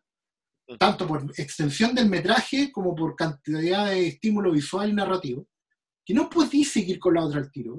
tanto 0.78 1.06
por 1.06 1.24
extensión 1.36 1.94
del 1.94 2.08
metraje 2.08 2.70
como 2.72 2.94
por 2.94 3.16
cantidad 3.16 3.86
de 3.86 4.08
estímulo 4.08 4.52
visual 4.52 4.90
y 4.90 4.94
narrativo, 4.94 5.46
que 6.04 6.14
no 6.14 6.28
podís 6.28 6.72
seguir 6.72 6.98
con 6.98 7.14
la 7.14 7.24
otra 7.24 7.40
al 7.40 7.50
tiro. 7.50 7.76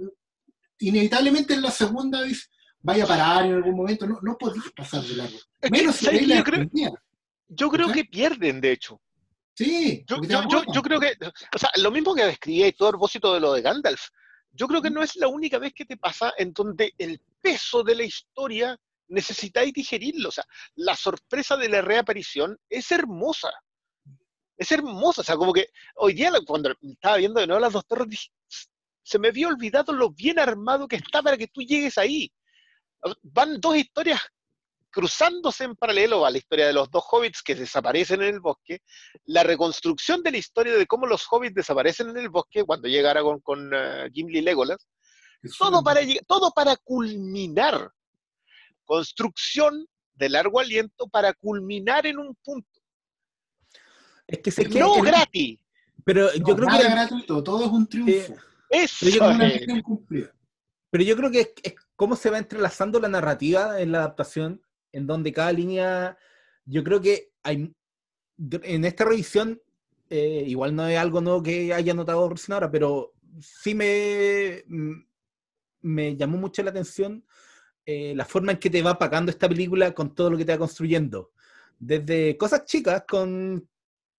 Inevitablemente 0.79 1.53
en 1.53 1.61
la 1.61 1.71
segunda 1.71 2.21
vez 2.21 2.49
vaya 2.83 3.05
a 3.05 3.07
parar 3.07 3.45
en 3.45 3.53
algún 3.53 3.75
momento, 3.75 4.05
no, 4.05 4.19
no 4.21 4.37
podís 4.37 4.69
pasar 4.75 5.01
de 5.01 5.15
largo. 5.15 5.37
Menos 5.71 5.95
si 5.95 6.25
la 6.25 6.43
yo, 7.47 7.69
creo, 7.69 7.91
que 7.91 8.05
pierden, 8.05 8.61
de 8.61 8.71
hecho. 8.71 9.01
Sí, 9.55 10.03
Yo, 10.07 10.17
creo 10.81 10.99
que, 10.99 11.15
o 11.53 11.59
sea, 11.59 11.69
lo 11.77 11.91
mismo 11.91 12.15
que 12.15 12.25
describía 12.25 12.67
y 12.67 12.73
todo 12.73 12.89
a 12.89 12.91
propósito 12.91 13.33
de 13.33 13.39
lo 13.39 13.53
de 13.53 13.61
Gandalf, 13.61 14.01
yo 14.51 14.67
creo 14.67 14.81
que 14.81 14.89
no 14.89 15.03
es 15.03 15.15
la 15.15 15.27
única 15.27 15.59
vez 15.59 15.73
que 15.73 15.85
te 15.85 15.97
pasa 15.97 16.33
en 16.37 16.53
donde 16.53 16.93
el 16.97 17.21
peso 17.41 17.83
de 17.83 17.95
la 17.95 18.03
historia 18.03 18.79
necesitáis 19.07 19.73
digerirlo. 19.73 20.29
O 20.29 20.31
sea, 20.31 20.45
la 20.75 20.95
sorpresa 20.95 21.55
de 21.55 21.69
la 21.69 21.81
reaparición 21.81 22.57
es 22.69 22.91
hermosa. 22.91 23.51
Es 24.57 24.71
hermosa. 24.71 25.21
O 25.21 25.23
sea, 25.23 25.37
como 25.37 25.53
que 25.53 25.69
hoy 25.95 26.13
día 26.13 26.31
cuando 26.45 26.75
estaba 26.81 27.17
viendo 27.17 27.39
de 27.39 27.47
nuevo 27.47 27.59
las 27.59 27.73
dos 27.73 27.85
torres, 27.85 28.09
dije, 28.09 28.29
se 29.03 29.19
me 29.19 29.27
había 29.27 29.47
olvidado 29.47 29.93
lo 29.93 30.09
bien 30.09 30.39
armado 30.39 30.87
que 30.87 30.95
está 30.95 31.21
para 31.21 31.37
que 31.37 31.47
tú 31.47 31.61
llegues 31.61 31.97
ahí. 31.97 32.31
Van 33.23 33.59
dos 33.59 33.75
historias 33.77 34.21
cruzándose 34.93 35.63
en 35.63 35.75
paralelo 35.75 36.23
a 36.23 36.29
la 36.29 36.37
historia 36.37 36.67
de 36.67 36.73
los 36.73 36.89
dos 36.91 37.03
hobbits 37.11 37.41
que 37.41 37.55
desaparecen 37.55 38.21
en 38.21 38.35
el 38.35 38.39
bosque, 38.39 38.79
la 39.25 39.41
reconstrucción 39.41 40.21
de 40.21 40.31
la 40.31 40.37
historia 40.37 40.73
de 40.77 40.85
cómo 40.85 41.07
los 41.07 41.25
hobbits 41.29 41.55
desaparecen 41.55 42.09
en 42.09 42.17
el 42.17 42.29
bosque 42.29 42.63
cuando 42.63 42.87
llega 42.87 43.09
Aragorn 43.09 43.41
con 43.41 43.73
uh, 43.73 44.07
Gimli 44.13 44.37
y 44.37 44.41
Legolas, 44.43 44.87
todo 45.57 45.83
para, 45.83 46.01
todo 46.27 46.51
para 46.51 46.75
culminar. 46.77 47.89
Construcción 48.85 49.87
de 50.13 50.29
largo 50.29 50.59
aliento 50.59 51.07
para 51.07 51.33
culminar 51.33 52.05
en 52.05 52.19
un 52.19 52.35
punto. 52.43 52.81
Es 54.27 54.39
que 54.39 54.69
que 54.69 54.79
No 54.79 54.97
el- 54.97 55.05
gratis. 55.05 55.59
pero 56.05 56.25
No, 56.25 56.33
yo 56.49 56.55
creo 56.55 56.67
nada 56.67 56.81
que 56.83 56.89
gratuito, 56.89 57.43
todo 57.43 57.65
es 57.65 57.71
un 57.71 57.87
triunfo. 57.87 58.35
Eso 58.69 58.95
Pero 59.05 59.11
yo 59.11 59.33
misión 59.33 59.81
cumplida. 59.81 60.33
Pero 60.91 61.03
yo 61.03 61.15
creo 61.17 61.31
que 61.31 61.39
es, 61.41 61.53
es 61.63 61.75
cómo 62.03 62.17
se 62.17 62.29
va 62.29 62.37
entrelazando 62.37 62.99
la 62.99 63.07
narrativa 63.07 63.79
en 63.79 63.93
la 63.93 63.99
adaptación, 63.99 64.61
en 64.91 65.07
donde 65.07 65.31
cada 65.31 65.53
línea, 65.53 66.17
yo 66.65 66.83
creo 66.83 66.99
que 66.99 67.31
hay, 67.43 67.73
en 68.37 68.83
esta 68.83 69.05
revisión, 69.05 69.61
eh, 70.09 70.43
igual 70.45 70.75
no 70.75 70.85
es 70.85 70.97
algo 70.99 71.21
nuevo 71.21 71.41
que 71.41 71.73
haya 71.73 71.93
notado 71.93 72.27
recién 72.27 72.55
ahora, 72.55 72.69
pero 72.69 73.13
sí 73.39 73.73
me, 73.73 74.65
me 75.79 76.17
llamó 76.17 76.35
mucho 76.35 76.61
la 76.61 76.71
atención 76.71 77.25
eh, 77.85 78.13
la 78.17 78.25
forma 78.25 78.51
en 78.51 78.57
que 78.57 78.69
te 78.69 78.81
va 78.81 78.99
pagando 78.99 79.31
esta 79.31 79.47
película 79.47 79.93
con 79.93 80.13
todo 80.13 80.29
lo 80.29 80.37
que 80.37 80.43
te 80.43 80.51
va 80.51 80.57
construyendo. 80.57 81.31
Desde 81.79 82.35
cosas 82.35 82.65
chicas 82.65 83.05
con, 83.07 83.65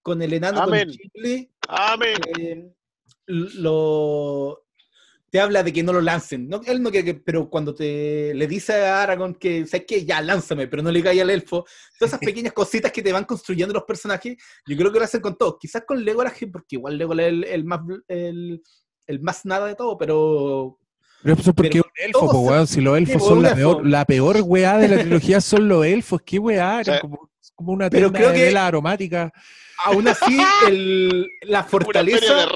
con 0.01 0.22
el 0.22 0.32
enano, 0.32 0.62
Amén. 0.62 0.89
con 0.89 0.97
Gimli, 0.97 1.53
Amén. 1.68 2.16
eh, 2.39 2.72
lo 3.26 4.64
te 5.35 5.41
habla 5.41 5.64
de 5.64 5.72
que 5.72 5.82
no 5.82 5.93
lo 5.93 6.01
lancen. 6.01 6.49
No, 6.49 6.61
él 6.64 6.80
no 6.80 6.93
quiere 6.93 7.07
que, 7.07 7.14
pero 7.14 7.51
cuando 7.51 7.74
te 7.74 8.32
le 8.35 8.47
dice 8.47 8.72
a 8.87 9.03
Aragorn 9.03 9.35
que, 9.35 9.66
¿sabes 9.66 9.85
qué? 9.85 10.05
Ya, 10.05 10.22
lánzame, 10.22 10.68
pero 10.68 10.80
no 10.80 10.93
le 10.93 11.03
caiga 11.03 11.24
al 11.24 11.30
elfo. 11.30 11.64
Todas 11.99 12.12
esas 12.12 12.20
pequeñas 12.32 12.53
cositas 12.53 12.93
que 12.93 13.03
te 13.03 13.12
van 13.12 13.24
construyendo 13.24 13.74
los 13.74 13.82
personajes, 13.82 14.37
yo 14.64 14.76
creo 14.76 14.93
que 14.93 14.99
lo 15.01 15.05
hacen 15.05 15.20
con 15.20 15.37
todos. 15.37 15.57
Quizás 15.59 15.82
con 15.85 16.05
Legolas, 16.05 16.35
porque 16.53 16.76
igual 16.76 16.97
Legolas 16.97 17.26
es 17.26 17.32
el, 17.32 17.45
el 17.47 17.64
más 17.64 17.80
el, 18.07 18.62
el 19.09 19.20
más 19.22 19.45
nada 19.45 19.66
de 19.66 19.74
todo, 19.74 19.99
pero 19.99 20.78
Pero 21.24 21.35
eso 21.35 21.51
es 21.51 21.57
porque 21.57 21.70
Pero 21.82 21.85
es 21.97 22.14
un 22.14 22.20
elfo, 22.20 22.26
po, 22.30 22.32
se- 22.45 22.49
weón. 22.53 22.66
Si 22.68 22.80
los 22.80 22.97
elfos 22.97 23.26
son 23.26 23.43
la 23.43 23.55
peor, 23.57 23.85
la 23.85 24.05
peor 24.05 24.37
weá 24.45 24.78
de 24.78 24.87
la 24.87 24.99
trilogía 25.01 25.41
son 25.41 25.66
los 25.66 25.85
elfos. 25.85 26.20
¿Qué 26.24 26.39
weá? 26.39 26.78
Eran 26.80 26.95
Sí. 26.95 27.01
como, 27.01 27.28
como 27.55 27.73
una 27.73 27.89
Pero 27.91 28.13
creo 28.13 28.29
de 28.31 28.35
que- 28.37 28.45
vela 28.45 28.67
aromática. 28.67 29.33
aún 29.85 30.07
así 30.09 30.37
el, 30.69 31.27
la 31.43 31.61
Una 31.61 31.63
feria 31.65 31.65
fortaleza 31.65 32.35
de 32.35 32.47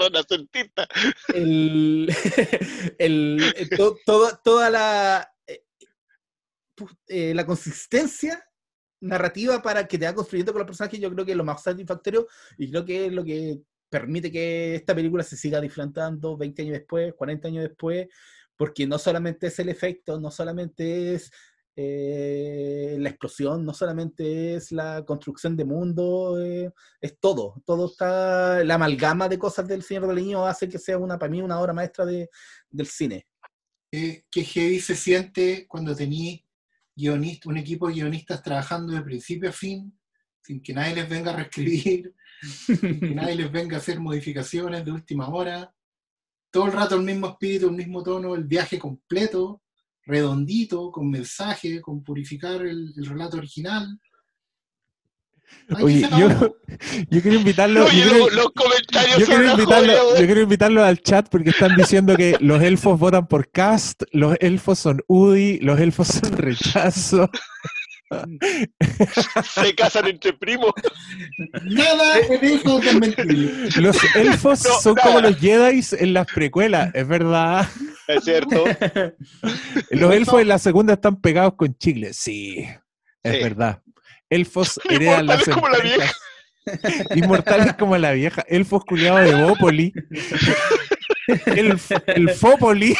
el, 1.35 2.09
el- 2.99 3.55
eh, 3.57 3.69
to- 3.77 3.97
toda, 4.05 4.37
toda 4.43 4.71
la, 4.71 5.33
eh, 5.47 5.63
eh, 7.09 7.33
la 7.35 7.45
consistencia 7.47 8.45
narrativa 9.01 9.63
para 9.63 9.87
que 9.87 9.99
te 9.99 10.07
va 10.07 10.15
construyendo 10.15 10.53
con 10.53 10.61
los 10.61 10.67
personajes, 10.67 10.99
yo 11.01 11.13
creo 11.13 11.25
que 11.25 11.33
es 11.33 11.37
lo 11.39 11.45
más 11.45 11.63
satisfactorio 11.63 12.27
y 12.57 12.71
creo 12.71 12.85
que 12.85 13.07
es 13.07 13.13
lo 13.13 13.25
que 13.25 13.61
permite 13.89 14.31
que 14.31 14.75
esta 14.75 14.95
película 14.95 15.23
se 15.23 15.37
siga 15.37 15.61
disfrutando 15.61 16.37
20 16.37 16.63
años 16.63 16.75
después, 16.75 17.15
40 17.15 17.49
años 17.49 17.63
después, 17.65 18.09
porque 18.57 18.87
no 18.87 18.99
solamente 18.99 19.47
es 19.47 19.59
el 19.61 19.69
efecto, 19.69 20.19
no 20.21 20.31
solamente 20.31 21.15
es 21.15 21.31
eh, 21.81 22.97
la 22.99 23.11
explosión, 23.11 23.65
no 23.65 23.73
solamente 23.73 24.57
es 24.57 24.73
la 24.73 25.05
construcción 25.05 25.57
de 25.57 25.65
mundo, 25.65 26.37
eh, 26.45 26.73
es 27.01 27.21
todo, 27.21 27.63
todo 27.65 27.87
está, 27.87 28.65
la 28.65 28.75
amalgama 28.75 29.29
de 29.29 29.39
cosas 29.39 29.69
del 29.69 29.85
Señor 29.85 30.09
del 30.09 30.17
Niño 30.17 30.45
hace 30.45 30.69
que 30.69 30.81
sea 30.81 30.99
una, 30.99 31.17
para 31.17 31.31
mí, 31.31 31.41
una 31.41 31.61
obra 31.61 31.73
maestra 31.73 32.05
de, 32.05 32.31
del 32.69 32.89
cine. 32.89 33.29
Eh, 33.93 34.25
qué 34.29 34.43
heavy 34.43 34.81
se 34.81 34.97
siente 34.97 35.69
cuando 35.69 35.95
tení 35.95 36.45
guionista, 36.97 37.49
un 37.49 37.59
equipo 37.59 37.87
de 37.87 37.95
guionistas 37.95 38.43
trabajando 38.43 38.93
de 38.93 39.03
principio 39.03 39.49
a 39.49 39.53
fin, 39.53 39.97
sin 40.43 40.61
que 40.61 40.75
nadie 40.75 40.97
les 40.97 41.09
venga 41.09 41.31
a 41.31 41.37
reescribir, 41.37 42.13
sin 42.43 42.99
que 42.99 43.15
nadie 43.15 43.37
les 43.37 43.53
venga 43.53 43.77
a 43.77 43.79
hacer 43.79 44.01
modificaciones 44.01 44.85
de 44.85 44.91
última 44.91 45.29
hora. 45.29 45.73
Todo 46.51 46.67
el 46.67 46.73
rato 46.73 46.97
el 46.97 47.05
mismo 47.05 47.29
espíritu, 47.29 47.69
el 47.69 47.77
mismo 47.77 48.03
tono, 48.03 48.35
el 48.35 48.43
viaje 48.43 48.81
completo, 48.81 49.63
redondito, 50.09 50.91
con 50.91 51.09
mensaje, 51.11 51.81
con 51.81 52.03
purificar 52.03 52.63
el, 52.63 52.93
el 52.97 53.07
relato 53.07 53.37
original. 53.37 53.87
Ay, 55.71 55.85
Oye, 55.85 56.01
yo, 57.11 57.23
quiero 57.23 57.37
invitarlo. 57.39 57.85
Oye, 57.87 57.99
yo 58.01 58.05
quiero- 58.11 58.19
los, 58.27 58.35
los 58.35 58.51
comentarios 58.53 59.19
Yo 59.19 59.27
quiero, 59.27 59.51
invitarlo, 59.51 59.87
joya, 59.87 59.95
yo 59.99 60.09
weón. 60.15 60.27
quiero 60.27 60.41
invitarlo 60.43 60.85
al 60.85 60.99
chat 61.03 61.29
porque 61.31 61.51
están 61.51 61.77
diciendo 61.77 62.17
que 62.17 62.37
los 62.41 62.63
elfos 62.63 62.99
votan 62.99 63.27
por 63.29 63.51
cast, 63.51 64.03
los 64.13 64.37
elfos 64.41 64.79
son 64.79 65.01
UDI, 65.07 65.59
los 65.61 65.79
elfos 65.81 66.09
son 66.09 66.33
rechazo. 66.37 67.31
Se 69.55 69.75
casan 69.75 70.07
entre 70.09 70.33
primos. 70.33 70.73
Nada 71.65 72.15
de 72.17 72.55
eso 72.55 72.79
es 72.79 72.85
desmentible. 72.85 73.69
Los 73.77 73.97
elfos 74.17 74.65
No, 74.65 74.81
son 74.81 74.95
nada. 74.95 75.07
como 75.09 75.21
los 75.21 75.37
Jedi 75.39 75.81
en 75.99 76.13
las 76.15 76.27
precuelas, 76.27 76.91
es 76.95 77.07
verdad. 77.07 77.67
Es 78.09 78.25
cierto. 78.25 78.65
Los 79.91 80.13
elfos 80.15 80.41
en 80.41 80.49
la 80.49 80.59
segunda 80.59 80.95
están 80.95 81.21
pegados 81.21 81.55
con 81.55 81.77
chicle, 81.77 82.13
sí, 82.13 82.67
es 83.23 83.37
Sí. 83.37 83.43
verdad. 83.43 83.83
Elfos 84.31 84.81
heredan 84.91 85.27
las 85.27 85.47
Inmortales 85.47 85.55
como 85.55 85.69
la 85.69 85.79
empresas. 85.79 86.17
Inmortales 87.17 87.73
como 87.75 87.97
la 87.99 88.13
vieja. 88.13 88.45
Elfos 88.49 88.85
culiados 88.85 89.21
de 89.25 89.43
Bópoli. 89.43 89.93
El, 91.47 91.79
el 92.07 92.31
Fópoli. 92.31 92.97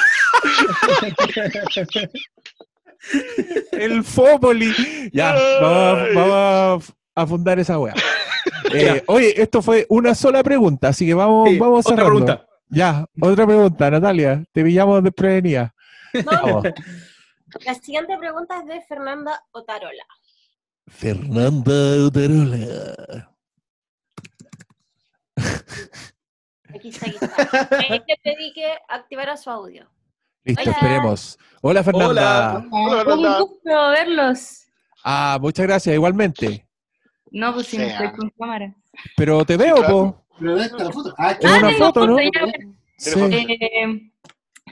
El 3.73 4.05
Fópoli. 4.05 4.73
Ya, 5.13 5.35
vamos, 5.61 6.93
a 7.15 7.27
fundar 7.27 7.59
esa 7.59 7.79
wea. 7.79 7.95
Eh, 8.73 9.03
oye, 9.07 9.41
esto 9.41 9.61
fue 9.63 9.87
una 9.89 10.15
sola 10.15 10.43
pregunta, 10.43 10.89
así 10.89 11.07
que 11.07 11.15
vamos, 11.15 11.49
Sí, 11.51 11.59
vamos 11.59 11.87
otra 11.87 11.97
cerrando. 12.05 12.25
pregunta. 12.25 12.48
Ya, 12.71 13.07
otra 13.21 13.47
pregunta, 13.47 13.91
Natalia. 13.91 14.45
Te 14.53 14.63
pillamos 14.63 15.03
desprevenida. 15.03 15.75
No, 16.15 16.23
Vamos. 16.31 16.65
La 17.65 17.75
siguiente 17.75 18.17
pregunta 18.19 18.59
es 18.61 18.67
de 18.67 18.83
Fernanda 18.83 19.43
Otarola. 19.53 20.05
Fernanda 20.87 21.73
Otarola. 22.07 23.31
Aquí 26.75 26.91
está, 26.91 27.07
aquí 27.07 27.17
está. 27.21 27.69
Le 27.81 28.17
pedí 28.23 28.53
que 28.53 28.75
activara 28.89 29.37
su 29.39 29.49
audio. 29.49 29.91
Listo, 30.45 30.63
Hola. 30.63 30.73
esperemos. 30.73 31.39
Hola, 31.63 31.83
Fernanda. 31.83 32.09
Hola. 32.11 32.69
Hola, 32.71 32.93
Un 32.93 32.99
Fernanda. 33.07 33.41
gusto 33.41 33.89
verlos. 33.91 34.67
Ah, 35.03 35.39
muchas 35.41 35.67
gracias, 35.67 35.95
igualmente. 35.95 36.69
No, 37.31 37.55
pues 37.55 37.69
si 37.69 37.79
no 37.79 37.85
estoy 37.85 38.13
con 38.13 38.29
cámara. 38.39 38.75
Pero 39.17 39.45
te 39.47 39.57
veo, 39.57 39.77
claro. 39.77 39.89
po. 39.93 40.27
Pero 40.39 40.57
esta 40.59 40.77
es 40.77 40.85
la 40.85 40.93
foto. 40.93 41.15
Ah, 41.19 41.37
Es 41.41 41.63
una 41.63 41.71
foto, 41.73 42.07
¿no? 42.07 42.19
ya. 42.21 42.31
Sí. 42.97 43.21
Eh, 43.31 44.11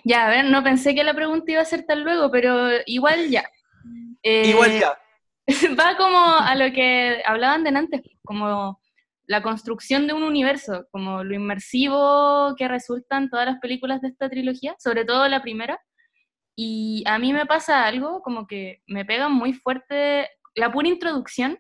ya, 0.04 0.26
a 0.26 0.30
ver, 0.30 0.44
no 0.46 0.62
pensé 0.62 0.94
que 0.94 1.04
la 1.04 1.14
pregunta 1.14 1.50
iba 1.52 1.62
a 1.62 1.64
ser 1.64 1.84
tan 1.84 2.04
luego, 2.04 2.30
pero 2.30 2.68
igual 2.86 3.28
ya. 3.28 3.44
Eh, 4.22 4.48
Igual 4.48 4.78
ya. 4.80 4.98
Va 5.78 5.96
como 5.96 6.18
a 6.18 6.54
lo 6.56 6.72
que 6.72 7.22
hablaban 7.24 7.62
de 7.62 7.70
antes, 7.70 8.02
como 8.24 8.80
la 9.26 9.42
construcción 9.42 10.06
de 10.06 10.12
un 10.12 10.22
universo, 10.22 10.86
como 10.90 11.24
lo 11.24 11.34
inmersivo 11.34 12.54
que 12.56 12.68
resultan 12.68 13.30
todas 13.30 13.46
las 13.46 13.58
películas 13.58 14.00
de 14.00 14.08
esta 14.08 14.28
trilogía, 14.28 14.74
sobre 14.78 15.04
todo 15.04 15.28
la 15.28 15.42
primera. 15.42 15.80
Y 16.56 17.04
a 17.06 17.18
mí 17.18 17.32
me 17.32 17.46
pasa 17.46 17.84
algo 17.84 18.22
como 18.22 18.46
que 18.46 18.82
me 18.86 19.04
pega 19.04 19.28
muy 19.28 19.52
fuerte 19.52 20.28
la 20.54 20.72
pura 20.72 20.88
introducción 20.88 21.58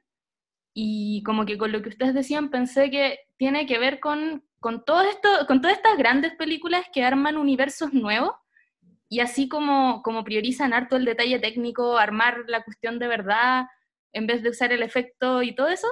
y 0.74 1.22
como 1.24 1.44
que 1.44 1.58
con 1.58 1.70
lo 1.72 1.82
que 1.82 1.90
ustedes 1.90 2.14
decían 2.14 2.50
pensé 2.50 2.90
que 2.90 3.18
tiene 3.36 3.66
que 3.66 3.78
ver 3.78 4.00
con, 4.00 4.44
con, 4.60 4.84
todo 4.84 5.02
esto, 5.02 5.28
con 5.46 5.60
todas 5.60 5.76
estas 5.76 5.96
grandes 5.96 6.34
películas 6.34 6.86
que 6.92 7.04
arman 7.04 7.36
universos 7.36 7.92
nuevos 7.92 8.32
y 9.08 9.20
así 9.20 9.48
como, 9.48 10.02
como 10.02 10.24
priorizan 10.24 10.72
harto 10.72 10.96
el 10.96 11.04
detalle 11.04 11.38
técnico, 11.38 11.96
armar 11.96 12.44
la 12.48 12.64
cuestión 12.64 12.98
de 12.98 13.08
verdad 13.08 13.66
en 14.12 14.26
vez 14.26 14.42
de 14.42 14.50
usar 14.50 14.72
el 14.72 14.82
efecto 14.82 15.42
y 15.42 15.54
todo 15.54 15.68
eso, 15.68 15.88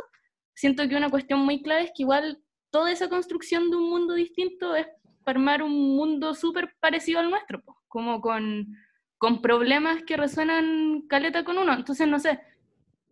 siento 0.55 0.89
que 0.89 0.97
una 0.97 1.11
cuestión 1.11 1.41
muy 1.41 1.63
clave 1.63 1.83
es 1.83 1.91
que 1.95 2.03
igual 2.03 2.43
toda 2.71 2.91
esa 2.91 3.09
construcción 3.09 3.71
de 3.71 3.77
un 3.77 3.91
mundo 3.91 4.15
distinto 4.15 4.75
es 4.75 4.87
para 5.25 5.39
armar 5.39 5.63
un 5.63 5.97
mundo 5.97 6.35
súper 6.35 6.75
parecido 6.81 7.21
al 7.21 7.31
nuestro, 7.31 7.63
po, 7.63 7.77
como 7.89 8.21
con, 8.21 8.67
con 9.19 9.41
problemas 9.43 10.03
que 10.05 10.17
resuenan 10.17 11.03
caleta 11.09 11.45
con 11.45 11.59
uno. 11.59 11.73
Entonces, 11.73 12.09
no 12.09 12.19
sé, 12.19 12.41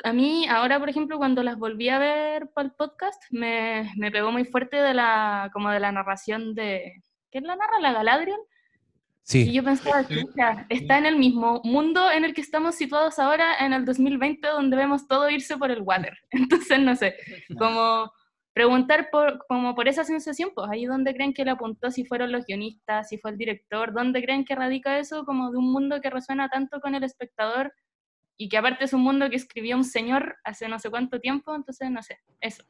a 0.05 0.12
mí 0.12 0.47
ahora, 0.49 0.79
por 0.79 0.89
ejemplo, 0.89 1.19
cuando 1.19 1.43
las 1.43 1.57
volví 1.59 1.89
a 1.89 1.99
ver 1.99 2.51
para 2.55 2.66
el 2.69 2.74
podcast, 2.74 3.23
me, 3.31 3.91
me 3.97 4.11
pegó 4.11 4.33
muy 4.33 4.45
fuerte 4.45 4.77
de 4.77 4.95
la, 4.95 5.51
como 5.53 5.70
de 5.70 5.81
la 5.81 5.93
narración 5.93 6.55
de... 6.55 7.03
¿Quién 7.31 7.45
la 7.45 7.57
narra? 7.57 7.81
¿La 7.81 7.93
Galadriel? 7.93 8.39
Y 8.39 9.24
Sí. 9.24 9.53
yo 9.53 9.62
pensaba, 9.62 10.07
chucha, 10.07 10.66
está 10.69 10.99
en 10.99 11.07
el 11.07 11.16
mismo 11.16 11.61
mundo 11.65 12.11
en 12.11 12.24
el 12.24 12.35
que 12.35 12.41
estamos 12.41 12.74
situados 12.74 13.19
ahora 13.19 13.55
en 13.61 13.73
el 13.73 13.85
2020, 13.85 14.47
donde 14.49 14.77
vemos 14.77 15.07
todo 15.07 15.31
irse 15.31 15.57
por 15.57 15.70
el 15.70 15.83
water. 15.83 16.19
Entonces, 16.31 16.79
no 16.81 16.97
sé, 16.97 17.15
como 17.57 18.11
preguntar 18.53 19.09
por, 19.11 19.47
como 19.47 19.74
por 19.74 19.89
esa 19.89 20.05
sensación, 20.05 20.51
pues 20.55 20.69
ahí 20.70 20.85
donde 20.87 21.15
creen 21.15 21.33
que 21.33 21.45
le 21.45 21.53
apuntó, 21.53 21.91
si 21.91 22.05
fueron 22.05 22.33
los 22.33 22.45
guionistas, 22.45 23.09
si 23.09 23.16
fue 23.19 23.31
el 23.31 23.39
director, 23.39 23.93
dónde 23.93 24.23
creen 24.23 24.45
que 24.45 24.55
radica 24.55 24.99
eso, 24.99 25.24
como 25.24 25.51
de 25.53 25.59
un 25.59 25.73
mundo 25.73 26.01
que 26.01 26.11
resuena 26.11 26.49
tanto 26.49 26.81
con 26.81 26.95
el 26.95 27.05
espectador 27.05 27.73
y 28.37 28.49
que 28.49 28.57
aparte 28.59 28.85
es 28.85 28.93
un 28.93 29.03
mundo 29.03 29.29
que 29.31 29.37
escribió 29.37 29.77
un 29.77 29.85
señor 29.85 30.37
hace 30.45 30.69
no 30.69 30.79
sé 30.79 30.91
cuánto 30.91 31.21
tiempo, 31.21 31.55
entonces, 31.55 31.91
no 31.91 32.03
sé, 32.03 32.19
eso. 32.41 32.65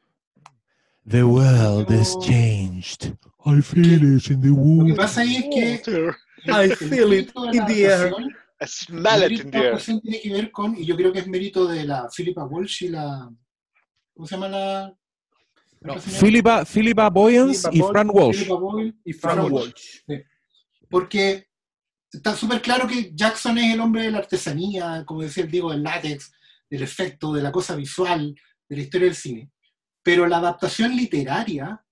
The 1.07 1.23
world 1.23 1.91
is 1.91 2.17
changed. 2.21 3.13
I 3.45 3.61
feel 3.61 4.15
it 4.15 4.29
in 4.29 4.39
the 4.41 4.47
Lo 4.49 4.85
que 4.85 4.93
pasa 4.95 5.21
ahí 5.21 5.35
es 5.35 5.81
que 5.83 5.95
el- 5.95 6.15
I 6.45 6.69
el 6.71 6.75
feel 6.77 7.13
it 7.13 7.31
in 7.51 7.65
the 7.65 7.83
air. 7.85 8.13
I 8.61 8.65
smell 8.67 9.23
el 9.23 9.31
it 9.33 9.41
in 9.43 9.51
there. 9.51 9.67
adaptación 9.67 9.99
tiene 10.01 10.21
que 10.21 10.29
ver 10.31 10.51
con, 10.51 10.77
y 10.77 10.85
yo 10.85 10.95
creo 10.95 11.11
que 11.11 11.19
es 11.19 11.27
mérito 11.27 11.67
de 11.67 11.83
la 11.85 12.07
Philippa 12.15 12.45
Walsh 12.45 12.83
y 12.85 12.89
la. 12.89 13.29
¿Cómo 14.13 14.25
se 14.27 14.35
llama 14.35 14.47
la.? 14.47 14.93
No, 15.81 15.95
la? 15.95 15.99
Philippa, 16.01 16.63
Philippa 16.65 17.09
Boyens 17.09 17.63
Philippa 17.69 17.85
y 17.89 17.91
Fran 17.91 18.09
Walsh. 18.09 18.35
Philippa 18.37 18.55
Boyle 18.55 18.95
Y 19.03 19.13
Fran 19.13 19.35
Frank 19.35 19.51
Walsh. 19.51 19.73
Walsh. 20.07 20.21
porque 20.89 21.47
está 22.13 22.35
súper 22.35 22.61
claro 22.61 22.87
que 22.87 23.11
Jackson 23.13 23.57
es 23.57 23.73
el 23.73 23.79
hombre 23.79 24.03
de 24.03 24.11
la 24.11 24.19
artesanía, 24.19 25.03
como 25.05 25.21
decía 25.21 25.43
el 25.43 25.51
Diego, 25.51 25.71
del 25.71 25.83
látex, 25.83 26.31
del 26.69 26.83
efecto, 26.83 27.33
de 27.33 27.41
la 27.41 27.51
cosa 27.51 27.75
visual, 27.75 28.35
de 28.69 28.75
la 28.75 28.81
historia 28.81 29.07
del 29.07 29.15
cine. 29.15 29.51
Pero 30.01 30.27
la 30.27 30.37
adaptación 30.37 30.95
literaria, 30.95 31.83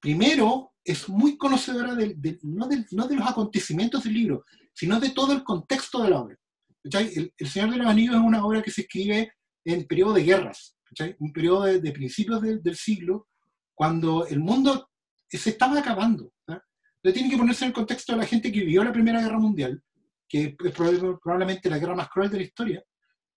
primero, 0.00 0.72
es 0.84 1.08
muy 1.08 1.36
conocedora 1.36 1.94
del- 1.94 2.20
del- 2.20 2.38
no, 2.42 2.66
del- 2.66 2.86
no 2.92 3.06
de 3.06 3.16
los 3.16 3.28
acontecimientos 3.28 4.04
del 4.04 4.14
libro, 4.14 4.44
sino 4.74 4.98
de 4.98 5.10
todo 5.10 5.32
el 5.32 5.44
contexto 5.44 6.02
de 6.02 6.10
la 6.10 6.20
obra. 6.20 6.36
El, 6.82 7.32
el 7.36 7.48
Señor 7.48 7.70
de 7.70 7.76
los 7.76 7.86
Anillos 7.86 8.14
es 8.14 8.20
una 8.22 8.44
obra 8.44 8.62
que 8.62 8.70
se 8.70 8.82
escribe 8.82 9.34
en 9.64 9.86
periodo 9.86 10.14
de 10.14 10.22
guerras, 10.24 10.76
¿cachai? 10.84 11.14
un 11.18 11.32
periodo 11.32 11.64
de, 11.64 11.80
de 11.80 11.92
principios 11.92 12.40
del- 12.40 12.62
del 12.62 12.76
siglo, 12.76 13.28
cuando 13.74 14.26
el 14.26 14.40
mundo 14.40 14.88
se 15.28 15.50
estaba 15.50 15.78
acabando. 15.78 16.32
¿ah? 16.48 16.60
Entonces 17.02 17.14
tiene 17.14 17.30
que 17.30 17.38
ponerse 17.38 17.64
en 17.64 17.68
el 17.68 17.74
contexto 17.74 18.12
de 18.12 18.18
la 18.18 18.26
gente 18.26 18.52
que 18.52 18.60
vivió 18.60 18.84
la 18.84 18.92
Primera 18.92 19.20
Guerra 19.22 19.38
Mundial, 19.38 19.82
que 20.28 20.44
es 20.44 20.74
prob- 20.74 21.18
probablemente 21.22 21.70
la 21.70 21.78
guerra 21.78 21.94
más 21.94 22.08
cruel 22.08 22.30
de 22.30 22.36
la 22.36 22.42
historia, 22.44 22.84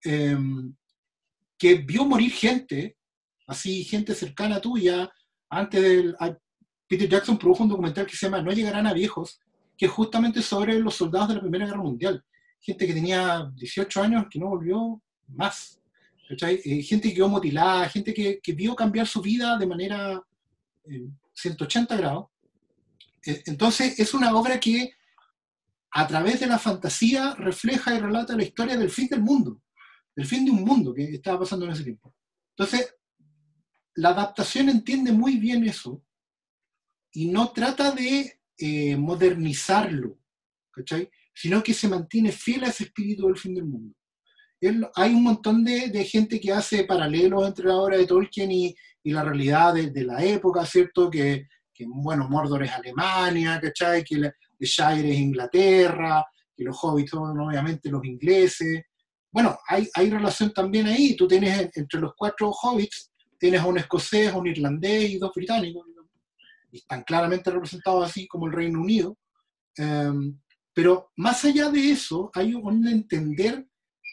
eh, 0.03 0.38
que 1.57 1.76
vio 1.76 2.06
morir 2.06 2.31
gente, 2.31 2.98
así 3.48 3.84
gente 3.85 4.14
cercana 4.14 4.60
tuya, 4.60 5.10
antes 5.49 5.81
del... 5.81 6.15
Peter 6.85 7.07
Jackson 7.10 7.38
produjo 7.38 7.64
un 7.64 7.69
documental 7.69 8.06
que 8.06 8.15
se 8.15 8.26
llama 8.27 8.41
No 8.41 8.52
llegarán 8.52 8.85
a 8.85 8.94
viejos, 8.94 9.40
que 9.77 9.85
es 9.85 9.91
justamente 9.91 10.41
sobre 10.41 10.80
los 10.80 10.95
soldados 10.95 11.30
de 11.30 11.35
la 11.35 11.41
Primera 11.41 11.65
Guerra 11.65 11.81
Mundial. 11.81 12.23
Gente 12.60 12.85
que 12.85 12.94
tenía 12.94 13.49
18 13.56 14.02
años 14.03 14.26
que 14.30 14.38
no 14.40 14.49
volvió 14.49 15.02
más. 15.30 15.81
Eh, 16.30 16.81
gente 16.84 17.10
que 17.10 17.15
quedó 17.15 17.30
mutilada, 17.30 17.90
gente 17.90 18.14
que, 18.14 18.40
vio 18.53 18.76
cambiar 18.76 19.07
su 19.07 19.22
vida 19.22 19.57
de 19.57 19.65
manera 19.65 20.22
eh, 20.85 21.07
180 21.34 21.95
grados. 21.98 22.26
Eh, 23.25 23.43
Entonces, 23.45 23.99
es 23.99 24.13
una 24.13 24.35
obra 24.35 24.59
que 24.59 24.93
a 25.91 26.07
través 26.07 26.39
de 26.39 26.47
la 26.47 26.57
fantasía 26.57 27.35
refleja 27.35 27.95
y 27.95 27.99
relata 27.99 28.35
la 28.35 28.43
historia 28.43 28.75
del 28.75 28.89
fin 28.89 29.07
del 29.07 29.21
mundo, 29.21 29.61
del 30.15 30.25
fin 30.25 30.43
de 30.43 30.51
un 30.51 30.63
mundo 30.63 30.93
que 30.93 31.03
estaba 31.03 31.39
pasando 31.39 31.65
en 31.65 31.71
ese 31.71 31.83
tiempo. 31.83 32.13
Entonces, 32.57 32.95
la 33.95 34.09
adaptación 34.09 34.69
entiende 34.69 35.11
muy 35.11 35.37
bien 35.37 35.63
eso 35.65 36.03
y 37.11 37.27
no 37.27 37.51
trata 37.51 37.91
de 37.91 38.39
eh, 38.57 38.97
modernizarlo, 38.97 40.17
¿cachai? 40.71 41.09
sino 41.35 41.61
que 41.61 41.73
se 41.73 41.87
mantiene 41.87 42.31
fiel 42.31 42.63
a 42.63 42.67
ese 42.67 42.85
espíritu 42.85 43.27
del 43.27 43.37
fin 43.37 43.55
del 43.55 43.65
mundo. 43.65 43.95
Hay 44.95 45.13
un 45.13 45.23
montón 45.23 45.63
de, 45.63 46.05
gente 46.05 46.39
que 46.39 46.53
hace 46.53 46.85
paralelos 46.85 47.45
entre 47.45 47.65
la 47.65 47.75
obra 47.75 47.97
de 47.97 48.07
Tolkien 48.07 48.51
y, 48.51 48.75
y 49.03 49.11
la 49.11 49.23
realidad 49.23 49.73
de, 49.73 49.91
de 49.91 50.03
la 50.05 50.23
época, 50.23 50.65
¿cierto? 50.65 51.09
Que, 51.09 51.47
que, 51.73 51.85
bueno, 51.87 52.27
Mordor 52.29 52.63
es 52.63 52.71
Alemania, 52.71 53.59
¿cachai? 53.61 54.03
Que 54.03 54.17
la- 54.17 54.33
Shire 54.59 55.09
es 55.11 55.17
Inglaterra, 55.19 56.25
que 56.55 56.63
los 56.63 56.77
hobbits 56.81 57.11
son 57.11 57.37
obviamente 57.39 57.89
los 57.89 58.05
ingleses. 58.05 58.83
Bueno, 59.29 59.57
hay, 59.67 59.89
hay 59.95 60.09
relación 60.09 60.53
también 60.53 60.87
ahí. 60.87 61.15
Tú 61.17 61.27
tienes 61.27 61.59
en- 61.59 61.71
entre 61.75 61.99
los 61.99 62.13
cuatro 62.15 62.49
hobbits, 62.51 63.11
tienes 63.37 63.59
a 63.59 63.65
un 63.65 63.77
escocés, 63.79 64.31
un 64.33 64.47
irlandés 64.47 65.09
y 65.09 65.17
dos 65.17 65.31
británicos. 65.35 65.85
Y 66.71 66.77
están 66.77 67.03
claramente 67.03 67.51
representados 67.51 68.09
así 68.09 68.25
como 68.27 68.47
el 68.47 68.53
Reino 68.53 68.79
Unido. 68.81 69.17
Em, 69.75 70.39
pero 70.73 71.11
más 71.17 71.43
allá 71.45 71.69
de 71.69 71.91
eso, 71.91 72.31
hay 72.33 72.53
un 72.55 72.87
entender 72.87 73.67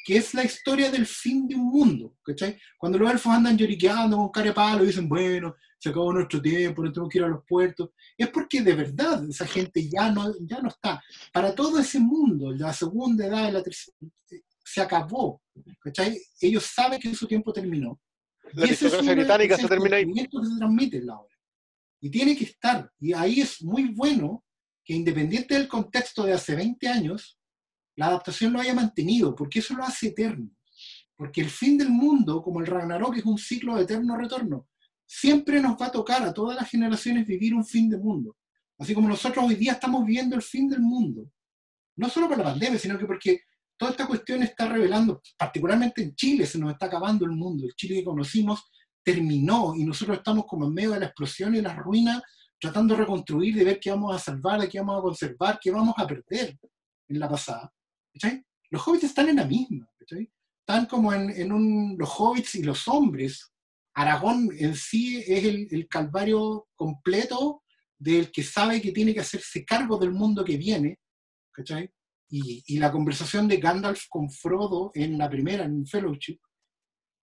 que 0.05 0.17
es 0.17 0.35
la 0.35 0.45
historia 0.45 0.91
del 0.91 1.07
fin 1.07 1.47
de 1.47 1.55
un 1.55 1.67
mundo. 1.71 2.17
¿cachai? 2.25 2.59
Cuando 2.79 2.99
los 2.99 3.11
elfos 3.11 3.33
andan 3.33 3.57
lloriqueando 3.57 4.17
con 4.17 4.31
cara 4.31 4.47
de 4.49 4.53
palo 4.53 4.83
y 4.83 4.89
dicen, 4.89 5.09
bueno, 5.09 5.55
se 5.81 5.89
acabó 5.89 6.13
nuestro 6.13 6.43
tiempo, 6.43 6.85
no 6.85 6.93
tenemos 6.93 7.11
que 7.11 7.19
ir 7.19 7.25
a 7.25 7.29
los 7.29 7.43
puertos, 7.47 7.91
es 8.17 8.29
porque 8.29 8.61
de 8.61 8.75
verdad 8.75 9.27
esa 9.29 9.47
gente 9.47 9.89
ya 9.89 10.13
no, 10.13 10.31
ya 10.43 10.61
no 10.61 10.69
está. 10.69 11.03
Para 11.33 11.55
todo 11.55 11.79
ese 11.79 11.99
mundo, 11.99 12.53
la 12.53 12.73
segunda 12.75 13.27
edad, 13.27 13.51
la 13.51 13.63
tercera, 13.63 13.97
se 14.63 14.81
acabó. 14.83 15.41
¿cachai? 15.81 16.21
Ellos 16.41 16.65
saben 16.65 17.01
que 17.01 17.15
su 17.15 17.27
tiempo 17.27 17.51
terminó. 17.51 17.99
La 18.53 18.67
Y 18.67 18.71
ese 18.71 18.89
es 18.89 18.93
aristocracia 18.93 19.15
británica 19.15 19.57
se 19.57 19.69
termina 19.69 19.97
ahí. 19.97 20.13
que 20.13 20.23
se 20.23 20.59
transmite 20.59 20.97
en 20.99 21.07
la 21.07 21.19
obra. 21.19 21.37
Y 22.03 22.11
tiene 22.11 22.37
que 22.37 22.45
estar. 22.45 22.91
Y 22.99 23.15
ahí 23.15 23.41
es 23.41 23.63
muy 23.63 23.95
bueno 23.95 24.45
que 24.85 24.93
independiente 24.93 25.55
del 25.55 25.67
contexto 25.67 26.25
de 26.25 26.35
hace 26.35 26.55
20 26.55 26.89
años, 26.89 27.39
la 27.97 28.07
adaptación 28.07 28.53
lo 28.53 28.61
haya 28.61 28.75
mantenido, 28.75 29.35
porque 29.35 29.61
eso 29.61 29.75
lo 29.75 29.85
hace 29.85 30.09
eterno. 30.09 30.51
Porque 31.17 31.41
el 31.41 31.51
fin 31.51 31.79
del 31.79 31.91
mundo, 31.91 32.43
como 32.43 32.61
el 32.61 32.67
Ragnarok, 32.67 33.17
es 33.17 33.25
un 33.25 33.39
ciclo 33.39 33.77
de 33.77 33.83
eterno 33.83 34.17
retorno. 34.17 34.69
Siempre 35.13 35.61
nos 35.61 35.73
va 35.73 35.87
a 35.87 35.91
tocar 35.91 36.23
a 36.23 36.33
todas 36.33 36.55
las 36.55 36.71
generaciones 36.71 37.27
vivir 37.27 37.53
un 37.53 37.65
fin 37.65 37.91
de 37.91 37.99
mundo. 37.99 38.37
Así 38.79 38.95
como 38.95 39.09
nosotros 39.09 39.45
hoy 39.45 39.57
día 39.57 39.73
estamos 39.73 40.07
viviendo 40.07 40.37
el 40.37 40.43
fin 40.43 40.69
del 40.69 40.79
mundo. 40.79 41.29
No 41.97 42.09
solo 42.09 42.29
por 42.29 42.39
la 42.39 42.45
pandemia, 42.45 42.79
sino 42.79 42.97
que 42.97 43.07
porque 43.07 43.41
toda 43.77 43.91
esta 43.91 44.07
cuestión 44.07 44.45
está 44.45 44.69
revelando, 44.69 45.21
particularmente 45.37 46.01
en 46.01 46.15
Chile, 46.15 46.47
se 46.47 46.61
nos 46.61 46.71
está 46.71 46.87
acabando 46.87 47.25
el 47.25 47.33
mundo. 47.33 47.67
El 47.67 47.75
Chile 47.75 47.97
que 47.97 48.05
conocimos 48.05 48.71
terminó 49.03 49.75
y 49.75 49.83
nosotros 49.83 50.19
estamos 50.19 50.47
como 50.47 50.67
en 50.67 50.75
medio 50.75 50.93
de 50.93 51.01
la 51.01 51.07
explosión 51.07 51.57
y 51.57 51.61
la 51.61 51.75
ruina, 51.75 52.23
tratando 52.61 52.95
de 52.95 53.01
reconstruir, 53.01 53.57
de 53.57 53.65
ver 53.65 53.81
qué 53.81 53.91
vamos 53.91 54.15
a 54.15 54.19
salvar, 54.21 54.61
de 54.61 54.69
qué 54.69 54.79
vamos 54.79 55.01
a 55.01 55.03
conservar, 55.03 55.59
qué 55.61 55.73
vamos 55.73 55.95
a 55.97 56.07
perder 56.07 56.57
en 57.09 57.19
la 57.19 57.29
pasada. 57.29 57.73
¿cachai? 58.13 58.45
los 58.71 58.87
hobbits 58.87 59.05
están 59.05 59.29
en 59.29 59.37
la 59.37 59.45
misma, 59.45 59.91
¿cachai? 59.99 60.31
Están 60.61 60.87
como 60.87 61.13
en, 61.13 61.31
en 61.31 61.51
un, 61.51 61.97
los 61.99 62.09
hobbits 62.17 62.55
y 62.55 62.63
los 62.63 62.87
hombres. 62.87 63.51
Aragón 63.95 64.51
en 64.59 64.75
sí 64.75 65.19
es 65.19 65.45
el, 65.45 65.69
el 65.71 65.89
calvario 65.89 66.69
completo 66.75 67.63
del 67.99 68.31
que 68.31 68.43
sabe 68.43 68.81
que 68.81 68.93
tiene 68.93 69.13
que 69.13 69.21
hacerse 69.21 69.65
cargo 69.65 69.99
del 69.99 70.13
mundo 70.13 70.45
que 70.45 70.57
viene, 70.57 70.99
¿cachai? 71.53 71.91
Y, 72.29 72.63
y 72.67 72.79
la 72.79 72.93
conversación 72.93 73.49
de 73.49 73.59
Gandalf 73.59 74.05
con 74.09 74.31
Frodo 74.31 74.91
en 74.95 75.19
la 75.19 75.29
primera, 75.29 75.65
en 75.65 75.87
Fellowship, 75.87 76.39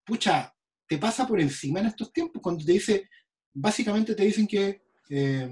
pucha, 0.05 0.53
te 0.87 0.97
pasa 0.97 1.27
por 1.27 1.39
encima 1.39 1.79
en 1.79 1.87
estos 1.87 2.11
tiempos, 2.11 2.41
cuando 2.41 2.63
te 2.63 2.73
dice, 2.73 3.09
básicamente 3.53 4.15
te 4.15 4.23
dicen 4.23 4.47
que 4.47 4.81
eh, 5.09 5.49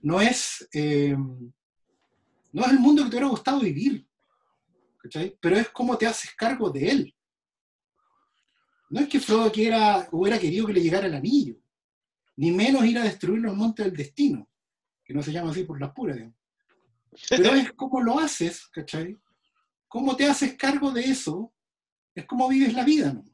no 0.00 0.20
es 0.20 0.68
eh, 0.72 1.16
no 2.52 2.64
es 2.64 2.72
el 2.72 2.80
mundo 2.80 3.04
que 3.04 3.10
te 3.10 3.16
hubiera 3.16 3.30
gustado 3.30 3.60
vivir, 3.60 4.06
¿cachai? 4.98 5.36
Pero 5.40 5.56
es 5.56 5.68
cómo 5.70 5.96
te 5.96 6.06
haces 6.06 6.32
cargo 6.36 6.70
de 6.70 6.88
él. 6.88 7.14
No 8.90 9.00
es 9.00 9.08
que 9.08 9.20
Frodo 9.20 9.50
quiera, 9.50 10.08
hubiera 10.12 10.38
querido 10.38 10.66
que 10.66 10.72
le 10.74 10.82
llegara 10.82 11.06
el 11.06 11.14
anillo, 11.14 11.56
ni 12.36 12.50
menos 12.50 12.84
ir 12.84 12.98
a 12.98 13.04
destruir 13.04 13.40
los 13.40 13.56
montes 13.56 13.86
del 13.86 13.96
destino, 13.96 14.48
que 15.04 15.14
no 15.14 15.22
se 15.22 15.32
llama 15.32 15.50
así 15.52 15.64
por 15.64 15.80
las 15.80 15.92
puras, 15.92 16.16
digamos. 16.16 16.36
Pero 17.28 17.54
es 17.54 17.72
cómo 17.72 18.00
lo 18.00 18.18
haces, 18.18 18.66
¿cachai? 18.68 19.16
Cómo 19.88 20.16
te 20.16 20.26
haces 20.26 20.54
cargo 20.56 20.90
de 20.92 21.02
eso, 21.04 21.52
es 22.14 22.24
cómo 22.26 22.48
vives 22.48 22.72
la 22.74 22.84
vida, 22.84 23.12
¿no? 23.12 23.24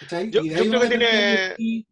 ¿Cachai? 0.00 0.30
Yo- 0.30 0.42
Y 0.42 0.48
de 0.48 0.56
yo 0.56 0.62
ahí 0.62 0.68
creo 0.68 0.80
que 0.80 0.88
tiene- 0.88 1.86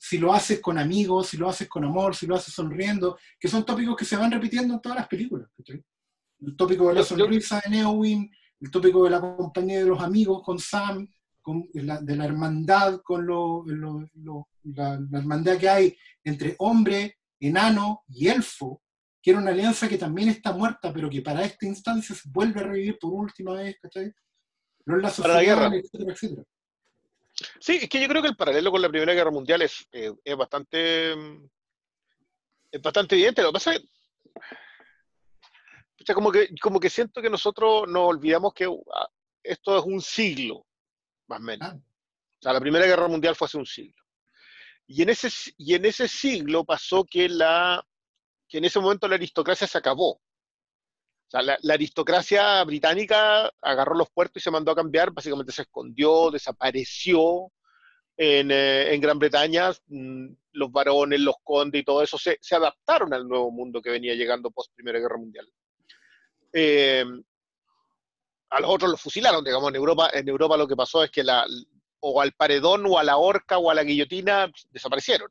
si 0.00 0.18
lo 0.18 0.32
haces 0.32 0.60
con 0.60 0.76
amigos, 0.78 1.28
si 1.28 1.36
lo 1.36 1.48
haces 1.48 1.68
con 1.68 1.84
amor, 1.84 2.16
si 2.16 2.26
lo 2.26 2.34
haces 2.34 2.52
sonriendo, 2.52 3.16
que 3.38 3.46
son 3.48 3.64
tópicos 3.64 3.96
que 3.96 4.04
se 4.04 4.16
van 4.16 4.30
repitiendo 4.32 4.74
en 4.74 4.80
todas 4.80 4.98
las 4.98 5.06
películas. 5.08 5.48
¿cachai? 5.56 5.82
El 6.40 6.56
tópico 6.56 6.88
de 6.88 6.94
la 6.94 7.00
Yo- 7.02 7.08
yo- 7.10 7.16
sonrisa 7.16 7.60
de 7.64 7.70
Neowin, 7.70 8.30
el 8.60 8.70
tópico 8.70 9.04
de 9.04 9.10
la 9.10 9.20
compañía 9.20 9.78
de 9.80 9.86
los 9.86 10.00
amigos 10.02 10.42
con 10.42 10.58
Sam, 10.58 11.06
con 11.42 11.68
la- 11.74 12.00
de 12.00 12.16
la 12.16 12.24
hermandad 12.24 13.00
con 13.02 13.26
lo, 13.26 13.62
lo- 13.66 14.08
lo- 14.14 14.48
la, 14.64 14.98
la 15.10 15.18
hermandad 15.18 15.58
que 15.58 15.68
hay 15.68 15.96
entre 16.22 16.54
hombre, 16.58 17.18
enano 17.38 18.02
y 18.08 18.28
elfo, 18.28 18.82
que 19.22 19.30
era 19.30 19.40
una 19.40 19.50
alianza 19.50 19.88
que 19.88 19.98
también 19.98 20.28
está 20.30 20.52
muerta, 20.52 20.92
pero 20.92 21.10
que 21.10 21.20
para 21.22 21.44
esta 21.44 21.66
instancia 21.66 22.14
se 22.14 22.28
vuelve 22.30 22.60
a 22.60 22.64
revivir 22.64 22.98
por 22.98 23.12
última 23.12 23.54
vez, 23.54 23.76
¿cachai? 23.80 24.12
Los 24.86 25.02
lazos 25.02 25.22
Para 25.22 25.34
la 25.36 25.42
guerra. 25.44 25.66
etcétera, 25.74 26.12
etcétera. 26.12 26.42
Sí, 27.58 27.78
es 27.82 27.88
que 27.88 28.00
yo 28.00 28.06
creo 28.08 28.22
que 28.22 28.28
el 28.28 28.36
paralelo 28.36 28.70
con 28.70 28.80
la 28.80 28.88
Primera 28.88 29.12
Guerra 29.12 29.30
Mundial 29.30 29.62
es, 29.62 29.86
eh, 29.92 30.12
es 30.24 30.36
bastante 30.36 31.14
mm, 31.16 31.46
es 32.70 32.82
bastante 32.82 33.14
evidente. 33.16 33.42
Lo 33.42 33.48
que 33.48 33.52
pasa 33.54 33.74
es 33.74 33.80
que, 33.80 33.88
pucha, 36.04 36.14
como 36.14 36.30
que 36.30 36.48
como 36.60 36.78
que 36.78 36.90
siento 36.90 37.22
que 37.22 37.30
nosotros 37.30 37.88
nos 37.88 38.08
olvidamos 38.08 38.52
que 38.52 38.66
ah, 38.66 39.08
esto 39.42 39.78
es 39.78 39.84
un 39.84 40.00
siglo, 40.02 40.66
más 41.28 41.40
o 41.40 41.42
menos. 41.42 41.68
Ah. 41.68 41.76
O 41.76 42.42
sea, 42.42 42.52
la 42.52 42.60
Primera 42.60 42.86
Guerra 42.86 43.08
Mundial 43.08 43.34
fue 43.34 43.46
hace 43.46 43.56
un 43.56 43.66
siglo. 43.66 44.02
Y 44.86 45.02
en 45.02 45.08
ese, 45.08 45.30
y 45.56 45.74
en 45.74 45.86
ese 45.86 46.08
siglo 46.08 46.64
pasó 46.64 47.04
que, 47.04 47.26
la, 47.28 47.82
que 48.46 48.58
en 48.58 48.66
ese 48.66 48.80
momento 48.80 49.08
la 49.08 49.14
aristocracia 49.14 49.66
se 49.66 49.78
acabó. 49.78 50.10
O 50.12 50.20
sea, 51.30 51.40
la, 51.40 51.56
la 51.62 51.74
aristocracia 51.74 52.62
británica 52.64 53.50
agarró 53.62 53.94
los 53.94 54.10
puertos 54.10 54.42
y 54.42 54.44
se 54.44 54.50
mandó 54.50 54.72
a 54.72 54.76
cambiar, 54.76 55.10
básicamente 55.10 55.52
se 55.52 55.62
escondió, 55.62 56.30
desapareció 56.30 57.50
en, 58.18 58.50
eh, 58.50 58.94
en 58.94 59.00
Gran 59.00 59.18
Bretaña. 59.18 59.70
Mm, 59.86 60.34
Los 60.52 60.70
varones, 60.70 61.20
los 61.20 61.36
condes 61.42 61.80
y 61.80 61.84
todo 61.84 62.02
eso 62.02 62.18
se, 62.18 62.38
se 62.42 62.54
adaptaron 62.54 63.14
al 63.14 63.26
nuevo 63.26 63.50
mundo 63.50 63.80
que 63.80 63.90
venía 63.90 64.14
llegando 64.14 64.50
post 64.50 64.72
Primera 64.74 64.98
Guerra 64.98 65.16
Mundial. 65.16 65.48
Eh, 66.56 67.04
a 68.50 68.60
los 68.60 68.70
otros 68.70 68.90
los 68.92 69.00
fusilaron, 69.00 69.42
digamos, 69.44 69.68
en 69.70 69.76
Europa, 69.76 70.10
en 70.12 70.28
Europa 70.28 70.56
lo 70.56 70.68
que 70.68 70.76
pasó 70.76 71.02
es 71.02 71.10
que 71.10 71.24
la, 71.24 71.44
o 72.00 72.20
al 72.20 72.32
paredón 72.32 72.84
o 72.86 72.98
a 72.98 73.02
la 73.02 73.16
horca 73.16 73.58
o 73.58 73.70
a 73.70 73.74
la 73.74 73.82
guillotina 73.82 74.50
desaparecieron. 74.70 75.30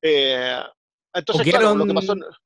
Eh, 0.00 0.60
entonces, 1.12 1.46
O 1.46 1.50
claro, 1.50 1.74
lo 1.74 1.84
que 1.84 1.90
quedaron- 1.92 2.20
pasó... 2.20 2.38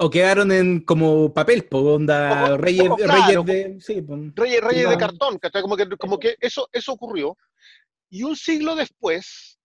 O 0.00 0.08
quedaron 0.10 0.52
en 0.52 0.84
como 0.84 1.34
papel, 1.34 1.64
po, 1.68 1.78
onda 1.94 2.44
Poco- 2.46 2.56
reyes, 2.58 2.88
reyes 2.98 3.44
de. 3.44 3.80
Sí, 3.80 4.00
po. 4.00 4.16
Reyes, 4.36 4.60
Reyes 4.62 4.88
de 4.88 4.96
Claro. 4.96 5.18
cartón. 5.18 5.40
Como 5.60 5.76
que, 5.76 5.88
como 5.98 6.18
que 6.20 6.36
eso, 6.40 6.68
eso 6.72 6.92
ocurrió. 6.92 7.36
Y 8.08 8.22
un 8.22 8.36
siglo 8.36 8.76
después, 8.76 9.58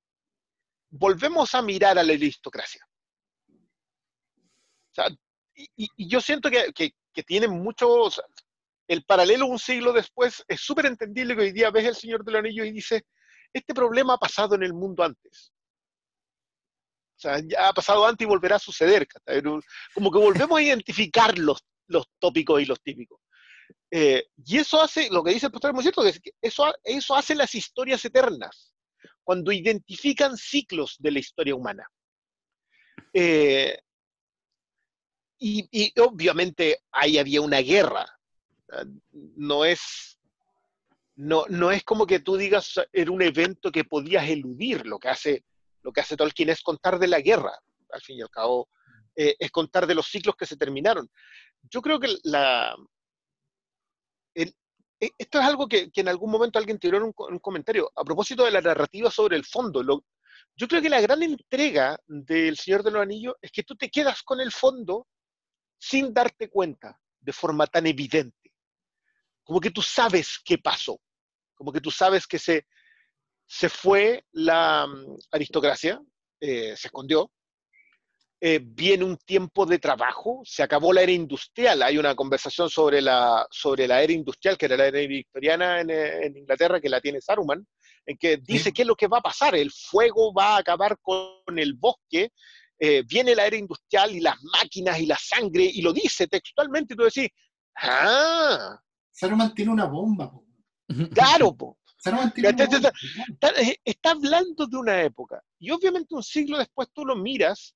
volvemos 0.90 1.54
a 1.54 1.62
mirar 1.62 2.00
a 2.00 2.04
la 2.04 2.14
aristocracia. 2.14 2.84
O 3.48 4.96
sea, 4.96 5.06
y, 5.56 5.68
y- 5.78 5.90
y 5.98 6.08
yo 6.10 6.20
siento 6.20 6.50
que, 6.50 6.74
que, 6.74 6.92
que 7.14 7.24
tiene 7.24 7.48
mucho. 7.48 7.90
o 7.90 8.12
sea, 8.12 8.24
el 8.88 9.04
paralelo 9.06 9.46
un 9.46 9.60
siglo 9.60 9.94
después 9.94 10.44
es 10.48 10.62
súper 10.62 10.88
entendible 10.88 11.36
que 11.36 11.42
hoy 11.44 11.52
día 11.52 11.72
ves 11.72 11.86
el 11.86 11.96
Señor 11.96 12.24
del 12.24 12.38
Anillo 12.38 12.66
y 12.66 12.72
dice: 12.72 13.06
Este 13.54 13.74
problema 13.74 14.16
ha 14.16 14.18
pasado 14.18 14.56
en 14.56 14.64
el 14.64 14.74
mundo 14.74 15.04
antes. 15.04 15.54
O 17.16 17.20
sea, 17.24 17.40
ya 17.40 17.70
ha 17.70 17.74
pasado 17.74 18.06
antes 18.06 18.26
y 18.26 18.28
volverá 18.28 18.58
a 18.58 18.60
suceder. 18.60 19.08
Como 19.94 20.12
que 20.12 20.20
volvemos 20.20 20.58
a 20.58 20.62
identificar 20.64 21.38
los, 21.38 21.64
los 21.88 22.06
tópicos 22.20 22.62
y 22.62 22.66
los 22.66 22.82
típicos. 22.82 23.20
Eh, 23.96 24.26
y 24.44 24.58
eso 24.58 24.82
hace, 24.82 25.10
lo 25.12 25.24
que 25.24 25.32
dice 25.32 25.46
el 25.46 25.52
pastor 25.52 25.70
es 25.70 25.76
muy 25.76 25.84
cierto, 25.84 26.02
que 26.02 26.10
es 26.10 26.20
que 26.20 26.32
eso, 26.42 26.74
eso 26.84 27.16
hace 27.16 27.36
las 27.36 27.54
historias 27.54 28.04
eternas, 28.04 28.74
cuando 29.24 29.52
identifican 29.52 30.36
ciclos 30.36 30.96
de 31.00 31.12
la 31.12 31.20
historia 31.20 31.56
humana. 31.56 31.88
Eh, 33.14 33.80
y, 35.72 35.94
obviamente 36.00 36.80
ahí 36.92 37.18
había 37.18 37.42
una 37.42 37.60
guerra. 37.60 38.06
Ah, 38.72 38.84
No 39.36 39.66
es, 39.66 40.18
no, 41.16 41.46
no 41.50 41.72
es 41.72 41.84
como 41.84 42.06
que 42.08 42.20
tú 42.20 42.38
digas 42.38 42.74
era 42.92 43.12
un 43.12 43.22
evento 43.22 43.72
que 43.72 43.84
podías 43.84 44.28
eludir. 44.30 44.86
Lo 44.86 45.00
que 45.00 45.10
hace, 45.10 45.44
lo 45.82 45.92
que 45.92 46.02
hace 46.02 46.18
Tolkien 46.18 46.50
es 46.50 46.62
contar 46.62 47.00
de 47.00 47.08
la 47.08 47.20
guerra, 47.22 47.54
al 47.92 48.02
fin 48.02 48.18
y 48.18 48.22
al 48.22 48.30
cabo, 48.30 48.70
eh, 49.16 49.36
es 49.38 49.52
contar 49.52 49.86
de 49.88 49.96
los 49.96 50.08
ciclos 50.08 50.36
que 50.36 50.46
se 50.46 50.58
terminaron. 50.58 51.10
Yo 51.70 51.82
creo 51.82 52.00
que 52.00 52.16
la, 52.24 52.76
e- 55.04 55.12
esto 55.18 55.40
es 55.40 55.46
algo 55.46 55.68
que, 55.68 55.92
que 55.92 56.02
en 56.02 56.08
algún 56.08 56.32
momento 56.32 56.60
alguien 56.60 56.80
tiró 56.80 56.98
en 56.98 57.04
un, 57.04 57.14
co- 57.14 57.28
en 57.28 57.34
un 57.36 57.40
comentario 57.40 57.92
a 57.96 58.04
propósito 58.04 58.46
de 58.46 58.52
la 58.52 58.62
narrativa 58.62 59.12
sobre 59.12 59.36
el 59.36 59.46
fondo. 59.46 59.84
Yo 60.56 60.68
creo 60.68 60.82
que 60.82 60.90
la 60.90 61.02
gran 61.02 61.22
entrega 61.24 61.98
del 62.08 62.58
Señor 62.58 62.84
de 62.84 62.92
los 62.92 63.02
Anillos 63.02 63.36
es 63.42 63.52
que 63.52 63.64
tú 63.64 63.76
te 63.76 63.90
quedas 63.90 64.24
con 64.24 64.40
el 64.40 64.52
fondo 64.52 65.08
sin 65.90 66.14
darte 66.14 66.50
cuenta 66.50 66.98
de 67.20 67.34
forma 67.34 67.68
tan 67.68 67.86
evidente. 67.88 68.54
Como 69.44 69.60
que 69.60 69.70
tú 69.72 69.82
sabes 69.82 70.40
qué 70.46 70.58
pasó. 70.58 70.98
Como 71.56 71.74
que 71.74 71.82
tú 71.82 71.92
sabes 71.92 72.26
que 72.26 72.40
se, 72.40 72.66
se 73.46 73.68
fue 73.68 74.24
la 74.32 74.88
mm, 74.88 75.18
aristocracia, 75.32 76.02
eh, 76.40 76.74
se 76.78 76.88
escondió, 76.88 77.32
eh, 78.40 78.60
viene 78.64 79.04
un 79.04 79.18
tiempo 79.18 79.66
de 79.66 79.80
trabajo, 79.80 80.42
se 80.46 80.64
acabó 80.64 80.94
la 80.94 81.02
era 81.02 81.12
industrial, 81.12 81.82
hay 81.82 81.98
una 81.98 82.16
conversación 82.16 82.70
sobre 82.70 83.02
la, 83.02 83.46
sobre 83.52 83.88
la 83.88 84.02
era 84.02 84.14
industrial, 84.14 84.58
que 84.58 84.66
era 84.66 84.78
la 84.78 84.88
era 84.88 85.00
victoriana 85.00 85.82
en, 85.82 85.90
eh, 85.90 86.26
en 86.26 86.38
Inglaterra, 86.38 86.80
que 86.80 86.90
la 86.90 87.02
tiene 87.02 87.22
Saruman, 87.22 87.66
en 88.06 88.18
que 88.18 88.38
dice 88.38 88.66
Sí. 88.66 88.74
qué 88.74 88.82
es 88.84 88.88
lo 88.88 88.96
que 88.96 89.08
va 89.08 89.18
a 89.18 89.22
pasar, 89.22 89.56
el 89.56 89.72
fuego 89.72 90.34
va 90.34 90.56
a 90.56 90.60
acabar 90.60 90.98
con 91.02 91.58
el 91.58 91.74
bosque, 91.74 92.32
eh, 92.86 93.02
viene 93.08 93.34
la 93.34 93.46
era 93.48 93.56
industrial 93.56 94.12
y 94.12 94.20
las 94.20 94.36
máquinas 94.44 95.00
y 95.00 95.06
la 95.06 95.18
sangre, 95.18 95.64
y 95.64 95.82
lo 95.82 95.94
dice 95.94 96.28
textualmente, 96.28 96.94
y 96.94 96.98
tú 96.98 97.04
decís, 97.04 97.30
ah, 97.78 98.78
Saruman 99.10 99.54
tiene 99.54 99.72
una 99.72 99.86
bomba. 99.86 100.30
po. 100.30 100.46
claro, 101.16 101.56
po. 101.56 101.80
Saruman 101.98 102.34
tiene 102.34 102.50
una 102.50 102.58
ya, 102.58 102.66
ya, 102.66 102.78
bomba. 102.78 102.92
está, 103.30 103.62
eh, 103.62 103.80
está 103.86 104.12
hablando 104.12 104.68
de 104.68 104.76
una 104.76 105.02
época. 105.02 105.42
Y 105.60 105.72
obviamente 105.72 106.14
un 106.14 106.24
siglo 106.24 106.58
después 106.58 106.90
tú 106.92 107.06
lo 107.06 107.16
miras 107.16 107.74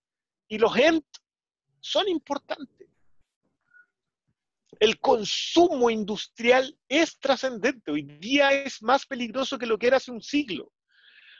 y 0.49 0.57
los 0.57 0.75
Ent 0.75 1.05
son 1.79 2.09
importantes. 2.09 2.89
El 4.81 4.99
consumo 4.99 5.89
industrial 5.89 6.77
es 6.89 7.17
trascendente. 7.17 7.91
Hoy 7.91 8.01
día 8.01 8.51
es 8.51 8.81
más 8.81 9.05
peligroso 9.05 9.57
que 9.57 9.65
lo 9.65 9.77
que 9.77 9.87
era 9.87 9.97
hace 9.97 10.11
un 10.11 10.21
siglo. 10.21 10.73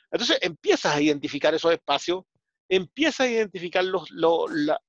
Entonces 0.10 0.38
empiezas 0.42 0.96
a 0.96 1.02
identificar 1.02 1.54
esos 1.54 1.74
espacios, 1.74 2.24
empiezas 2.70 3.22
a 3.22 3.30
identificar 3.30 3.84
los, 3.84 4.10
lo- 4.12 4.48
la- 4.50 4.80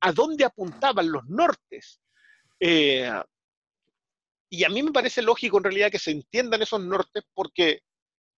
a 0.00 0.12
dónde 0.12 0.44
apuntaban 0.44 1.10
los 1.10 1.24
nortes. 1.28 2.00
Eh, 2.60 3.10
y 4.50 4.64
a 4.64 4.68
mí 4.68 4.82
me 4.82 4.92
parece 4.92 5.22
lógico 5.22 5.58
en 5.58 5.64
realidad 5.64 5.90
que 5.90 5.98
se 5.98 6.10
entiendan 6.10 6.60
esos 6.62 6.80
nortes 6.80 7.24
porque 7.34 7.80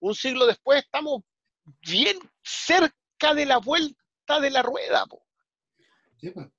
un 0.00 0.14
siglo 0.14 0.46
después 0.46 0.82
estamos 0.84 1.22
bien 1.86 2.18
cerca 2.42 3.34
de 3.34 3.46
la 3.46 3.58
vuelta 3.58 4.40
de 4.40 4.50
la 4.50 4.62
rueda. 4.62 5.06
po. 5.06 5.22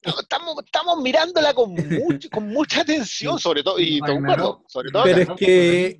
Estamos, 0.01 0.55
estamos 0.63 0.99
mirándola 1.01 1.53
con, 1.53 1.73
mucho- 2.19 2.29
con 2.29 2.47
mucha 2.47 2.81
atención, 2.81 3.39
sobre 3.39 3.63
todo, 3.63 3.79
y 3.79 3.99
sobre 4.67 4.91
todo 4.91 5.03
Pero 5.03 5.21
acá. 5.23 5.33
es 5.33 5.39
que- 5.39 5.99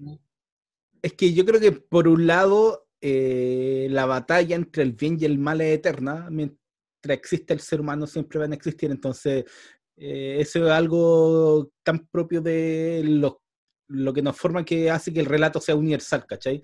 Es 1.02 1.14
que 1.14 1.34
yo 1.34 1.46
creo 1.46 1.60
que 1.62 1.72
por 1.72 2.08
un 2.08 2.26
lado 2.28 2.85
eh, 3.02 3.88
la 3.92 4.06
batalla 4.06 4.56
entre 4.56 4.84
el 4.84 4.94
bien 4.94 5.18
y 5.20 5.26
el 5.26 5.38
mal 5.40 5.62
es 5.62 5.76
eterna, 5.78 6.28
mientras 6.32 6.58
existe 7.08 7.54
el 7.54 7.60
ser 7.60 7.82
humano 7.82 8.08
siempre 8.08 8.40
van 8.40 8.52
a 8.54 8.56
existir, 8.56 8.92
entonces 8.92 9.46
Eh, 9.98 10.42
eso 10.42 10.66
es 10.66 10.72
algo 10.72 11.72
tan 11.84 12.06
propio 12.08 12.42
de 12.42 13.02
lo, 13.06 13.42
lo 13.88 14.12
que 14.14 14.22
nos 14.22 14.36
forma 14.38 14.66
que 14.66 14.92
hace 14.92 15.14
que 15.14 15.22
el 15.22 15.26
relato 15.26 15.62
sea 15.62 15.76
universal, 15.78 16.26
¿cachai? 16.28 16.62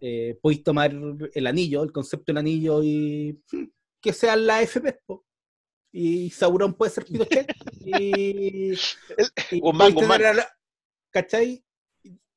Eh, 0.00 0.38
podéis 0.42 0.62
tomar 0.62 0.92
el 1.34 1.46
anillo, 1.46 1.82
el 1.82 1.90
concepto 1.92 2.26
del 2.32 2.38
anillo 2.38 2.82
y 2.82 3.38
hmm, 3.52 3.64
que 4.02 4.12
sea 4.12 4.36
la 4.36 4.60
FP. 4.62 4.98
po. 5.06 5.24
Y 5.92 6.30
Sauron 6.30 6.74
puede 6.74 6.92
ser 6.92 7.04
Pinochet. 7.06 7.46
y, 7.86 8.72
y 8.72 9.72
man. 9.72 9.94
tener 9.94 10.26
a 10.26 10.34
la- 10.34 10.48
¿Cachai? 11.10 11.64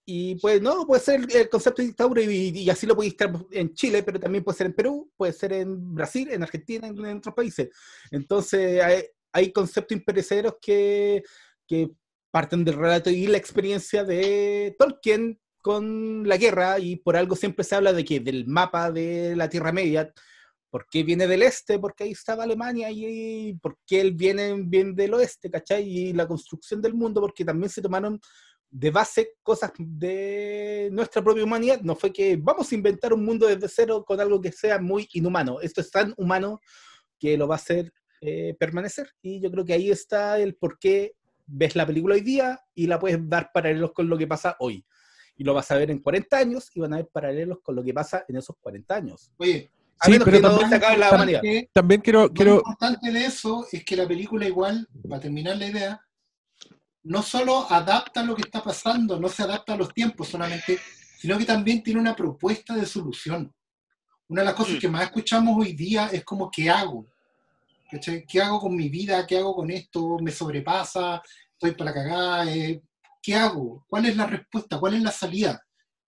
Y 0.06 0.36
pues 0.36 0.62
no, 0.62 0.86
puede 0.86 1.02
ser 1.02 1.26
el 1.34 1.50
concepto 1.50 1.82
de 1.82 1.88
dictadura 1.88 2.22
y, 2.22 2.50
y 2.50 2.70
así 2.70 2.86
lo 2.86 2.96
podéis 2.96 3.14
estar 3.14 3.34
en 3.52 3.74
Chile, 3.74 4.04
pero 4.04 4.20
también 4.20 4.44
puede 4.44 4.58
ser 4.58 4.68
en 4.68 4.74
Perú, 4.74 5.12
puede 5.16 5.32
ser 5.32 5.54
en 5.54 5.96
Brasil, 5.96 6.30
en 6.30 6.44
Argentina, 6.44 6.88
en, 6.88 7.06
en 7.06 7.18
otros 7.18 7.34
países. 7.34 7.70
Entonces 8.12 8.84
hay, 8.84 9.04
hay 9.32 9.52
conceptos 9.52 9.98
imperecederos 9.98 10.56
que, 10.62 11.24
que 11.68 11.90
parten 12.32 12.66
del 12.66 12.76
relato 12.76 13.10
y 13.10 13.28
la 13.28 13.38
experiencia 13.38 14.04
de 14.04 14.76
Tolkien 14.78 15.40
con 15.62 16.28
la 16.28 16.38
guerra 16.38 16.80
y 16.80 16.98
por 16.98 17.16
algo 17.16 17.36
siempre 17.36 17.64
se 17.64 17.76
habla 17.76 17.94
de 17.94 18.04
que 18.04 18.20
del 18.20 18.46
mapa 18.48 18.92
de 18.92 19.36
la 19.36 19.48
Tierra 19.48 19.72
Media, 19.72 20.12
¿por 20.70 20.88
qué 20.90 21.04
viene 21.04 21.28
del 21.28 21.44
este? 21.44 21.80
Porque 21.80 22.04
ahí 22.04 22.12
estaba 22.12 22.44
Alemania 22.44 22.90
y 22.92 23.54
¿por 23.62 23.78
qué 23.86 24.02
él 24.02 24.14
viene, 24.14 24.56
viene 24.66 24.94
del 24.94 25.14
oeste? 25.14 25.50
¿Cachai? 25.50 25.88
Y 25.88 26.14
la 26.14 26.28
construcción 26.28 26.82
del 26.82 26.96
mundo, 26.96 27.22
porque 27.22 27.46
también 27.46 27.70
se 27.70 27.82
tomaron 27.82 28.20
de 28.76 28.90
base 28.90 29.34
cosas 29.44 29.72
de 29.78 30.90
nuestra 30.92 31.24
propia 31.24 31.44
humanidad. 31.44 31.80
No 31.82 31.96
fue 31.96 32.12
que 32.12 32.36
vamos 32.42 32.72
a 32.72 32.76
inventar 32.76 33.14
un 33.14 33.24
mundo 33.24 33.46
desde 33.48 33.68
cero 33.70 34.04
con 34.06 34.20
algo 34.20 34.42
que 34.42 34.52
sea 34.52 34.80
muy 34.80 35.08
inhumano. 35.14 35.62
Esto 35.62 35.80
es 35.82 35.92
tan 35.92 36.12
humano 36.18 36.60
que 37.20 37.38
lo 37.38 37.48
va 37.48 37.56
a 37.56 37.58
hacer 37.58 37.94
eh, 38.20 38.56
permanecer. 38.60 39.08
Y 39.22 39.40
yo 39.40 39.52
creo 39.52 39.64
que 39.64 39.74
ahí 39.74 39.92
está 39.92 40.40
el 40.40 40.56
por 40.56 40.80
qué 40.80 41.14
ves 41.46 41.76
la 41.76 41.86
película 41.86 42.16
hoy 42.16 42.22
día 42.22 42.60
y 42.74 42.88
la 42.88 42.98
puedes 42.98 43.20
dar 43.30 43.52
paralelos 43.54 43.92
con 43.94 44.10
lo 44.10 44.18
que 44.18 44.26
pasa 44.26 44.56
hoy. 44.60 44.84
Y 45.36 45.44
lo 45.44 45.54
vas 45.54 45.70
a 45.70 45.76
ver 45.78 45.92
en 45.92 46.00
40 46.00 46.36
años 46.38 46.70
y 46.74 46.80
van 46.80 46.94
a 46.94 46.98
ver 46.98 47.10
paralelos 47.14 47.60
con 47.62 47.76
lo 47.76 47.84
que 47.84 47.94
pasa 47.94 48.26
en 48.28 48.38
esos 48.38 48.56
40 48.60 48.96
años. 48.96 49.32
Oye, 49.38 49.70
A 50.00 50.06
Sí, 50.06 50.12
menos 50.14 50.26
pero 50.26 50.38
que 50.38 50.42
no 50.42 50.50
también- 50.50 50.70
se 50.70 50.76
acabe 50.76 50.98
la 50.98 51.06
importante- 51.06 51.70
También 51.74 52.02
quiero, 52.02 52.22
lo 52.24 52.34
quiero 52.34 52.56
importante 52.56 53.12
de 53.12 53.26
eso 53.26 53.68
es 53.72 53.86
que 53.86 53.96
la 53.96 54.08
película 54.08 54.48
igual, 54.48 54.88
para 55.08 55.22
terminar 55.22 55.58
la 55.58 55.68
idea, 55.68 56.02
no 57.04 57.22
solo 57.22 57.70
adapta 57.70 58.24
lo 58.24 58.36
que 58.36 58.44
está 58.44 58.64
pasando, 58.64 59.20
no 59.20 59.30
se 59.30 59.44
adapta 59.44 59.74
a 59.74 59.78
los 59.78 59.94
tiempos 59.94 60.30
solamente, 60.30 60.80
sino 61.18 61.38
que 61.38 61.46
también 61.46 61.84
tiene 61.84 62.00
una 62.00 62.16
propuesta 62.16 62.76
de 62.76 62.86
solución. 62.86 63.54
Una 64.28 64.42
de 64.42 64.46
las 64.46 64.56
cosas 64.56 64.76
Mm. 64.76 64.80
que 64.80 64.90
más 64.90 65.04
escuchamos 65.04 65.58
hoy 65.58 65.74
día 65.74 66.08
es 66.08 66.24
como, 66.24 66.50
¿qué 66.50 66.70
hago? 66.70 67.06
¿Qué 68.28 68.42
hago 68.42 68.60
con 68.60 68.76
mi 68.76 68.90
vida? 68.90 69.26
¿Qué 69.28 69.38
hago 69.38 69.56
con 69.56 69.70
esto? 69.70 70.18
¿Me 70.20 70.32
sobrepasa? 70.32 71.22
¿Estoy 71.52 71.72
para 71.72 71.92
la 71.92 71.94
cagada? 71.94 72.52
Eh, 72.52 72.82
¿Qué 73.22 73.36
hago? 73.36 73.86
¿Cuál 73.88 74.06
es 74.08 74.18
la 74.18 74.26
respuesta? 74.26 74.80
¿Cuál 74.80 74.96
es 74.96 75.04
la 75.04 75.12
salida? 75.12 75.64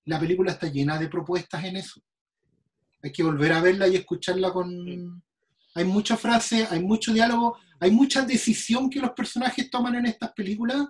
La 0.05 0.19
película 0.19 0.51
está 0.51 0.67
llena 0.67 0.97
de 0.97 1.07
propuestas 1.07 1.63
en 1.63 1.77
eso. 1.77 2.01
Hay 3.03 3.11
que 3.11 3.21
volver 3.23 3.53
a 3.53 3.61
verla 3.61 3.87
y 3.87 3.95
escucharla 3.95 4.51
con... 4.51 5.23
Hay 5.75 5.83
muchas 5.85 6.19
frases, 6.19 6.71
hay 6.71 6.81
mucho 6.81 7.13
diálogo, 7.13 7.57
hay 7.79 7.91
mucha 7.91 8.23
decisión 8.25 8.89
que 8.89 8.99
los 8.99 9.11
personajes 9.11 9.69
toman 9.69 9.95
en 9.95 10.05
estas 10.07 10.31
películas 10.33 10.85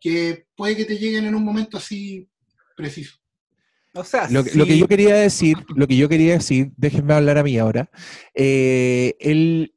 que 0.00 0.46
puede 0.56 0.76
que 0.76 0.84
te 0.84 0.98
lleguen 0.98 1.26
en 1.26 1.34
un 1.34 1.44
momento 1.44 1.76
así 1.76 2.28
preciso. 2.76 3.16
O 3.94 4.02
sea, 4.04 4.28
Lo, 4.30 4.42
que- 4.42 4.54
lo 4.54 4.64
que 4.66 4.72
sí, 4.72 4.78
yo 4.78 4.88
quería 4.88 5.14
decir, 5.16 5.56
lo 5.76 5.86
que 5.86 5.96
yo 5.96 6.08
quería 6.08 6.32
decir, 6.32 6.72
déjenme 6.76 7.12
hablar 7.14 7.38
a 7.38 7.42
mí 7.42 7.58
ahora. 7.58 7.90
eh, 8.34 9.14
el, 9.20 9.74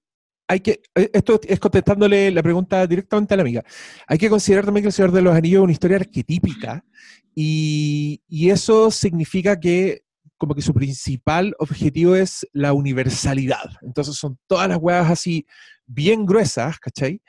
hay 0.47 0.59
que, 0.61 0.79
esto 1.11 1.39
es 1.43 1.59
contestándole 1.59 2.31
la 2.31 2.41
pregunta 2.43 2.85
directamente 2.87 3.33
a 3.33 3.37
la 3.37 3.41
amiga. 3.41 3.63
Hay 4.07 4.17
que 4.19 4.29
considerar 4.29 4.63
también 4.63 4.83
que 4.83 4.87
El 4.89 4.93
Señor 4.93 5.11
de 5.11 5.21
los 5.23 5.35
Anillos 5.35 5.59
es 5.59 5.63
una 5.63 5.71
historia 5.73 5.97
arquetípica 5.97 6.85
y, 7.33 8.21
y 8.29 8.49
eso 8.51 8.89
significa 8.91 9.59
que 9.59 10.04
como 10.37 10.53
que 10.55 10.61
su 10.61 10.73
principal 10.73 11.55
objetivo 11.59 12.15
es 12.15 12.47
la 12.51 12.73
universalidad. 12.73 13.69
Entonces 13.81 14.15
son 14.15 14.37
todas 14.47 14.67
las 14.67 14.77
huevas 14.77 15.09
así 15.09 15.45
bien 15.85 16.25
gruesas, 16.25 16.79
¿cachai? 16.79 17.21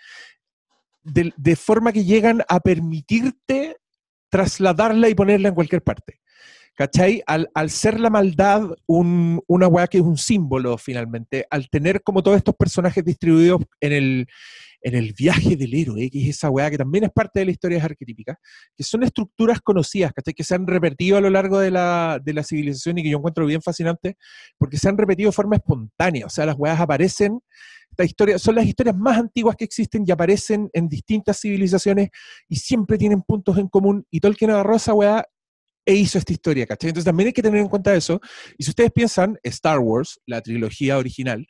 De, 1.03 1.33
de 1.37 1.57
forma 1.57 1.93
que 1.93 2.05
llegan 2.05 2.43
a 2.49 2.61
permitirte 2.61 3.77
trasladarla 4.29 5.09
y 5.09 5.15
ponerla 5.15 5.49
en 5.49 5.55
cualquier 5.55 5.83
parte. 5.83 6.21
¿Cachai? 6.75 7.23
Al, 7.27 7.49
al 7.55 7.71
ser 7.71 7.99
la 7.99 8.11
maldad 8.11 8.69
un- 8.87 9.41
una 9.47 9.67
weá 9.67 9.87
que 9.87 9.97
es 9.97 10.05
un 10.05 10.19
símbolo 10.19 10.77
finalmente, 10.77 11.47
al 11.49 11.71
tener 11.71 12.03
como 12.03 12.23
todos 12.23 12.37
estos 12.37 12.55
personajes 12.55 13.03
distribuidos 13.03 13.63
en 13.81 13.93
el, 13.93 14.27
en 14.87 14.95
el 14.95 15.13
viaje 15.15 15.57
del 15.57 15.75
héroe, 15.75 16.09
que 16.09 16.23
es 16.23 16.37
esa 16.37 16.49
weá 16.49 16.71
que 16.71 16.79
también 16.79 17.03
es 17.03 17.11
parte 17.11 17.41
de 17.41 17.47
la 17.47 17.51
historia 17.51 17.85
arquetípica, 17.85 18.39
que 18.77 18.85
son 18.85 19.03
estructuras 19.03 19.61
conocidas, 19.61 20.13
¿cachai? 20.13 20.33
Que 20.33 20.45
se 20.45 20.55
han 20.55 20.65
repetido 20.65 21.17
a 21.17 21.21
lo 21.21 21.29
largo 21.29 21.59
de 21.59 21.73
la, 21.73 22.21
de 22.23 22.33
la 22.33 22.45
civilización 22.45 22.97
y 22.97 23.03
que 23.03 23.11
yo 23.11 23.19
encuentro 23.19 23.45
bien 23.47 23.61
fascinante, 23.61 24.17
porque 24.57 24.79
se 24.79 24.89
han 24.89 24.97
repetido 24.97 25.31
de 25.31 25.33
forma 25.33 25.57
espontánea, 25.57 26.27
o 26.27 26.29
sea, 26.29 26.47
las 26.47 26.55
weas 26.57 26.79
aparecen, 26.79 27.41
esta 27.91 28.05
historia, 28.05 28.39
son 28.39 28.55
las 28.55 28.65
historias 28.65 28.97
más 28.97 29.19
antiguas 29.19 29.57
que 29.57 29.65
existen 29.65 30.05
y 30.07 30.13
aparecen 30.13 30.71
en 30.73 30.89
distintas 30.89 31.41
civilizaciones 31.41 32.11
y 32.49 32.55
siempre 32.55 32.97
tienen 32.97 33.23
puntos 33.23 33.59
en 33.59 33.67
común, 33.67 34.07
y 34.09 34.21
Tolkien 34.21 34.53
agarró 34.53 34.77
esa 34.77 34.95
weá 34.95 35.27
e 35.85 35.95
hizo 35.95 36.17
esta 36.17 36.33
historia, 36.33 36.65
¿cachai? 36.65 36.91
Entonces 36.91 37.07
también 37.07 37.27
hay 37.27 37.33
que 37.33 37.43
tener 37.43 37.61
en 37.61 37.69
cuenta 37.69 37.93
eso. 37.93 38.21
Y 38.57 38.63
si 38.63 38.71
ustedes 38.71 38.93
piensan, 38.93 39.37
Star 39.43 39.81
Wars, 39.81 40.21
la 40.27 40.41
trilogía 40.43 40.99
original, 40.99 41.45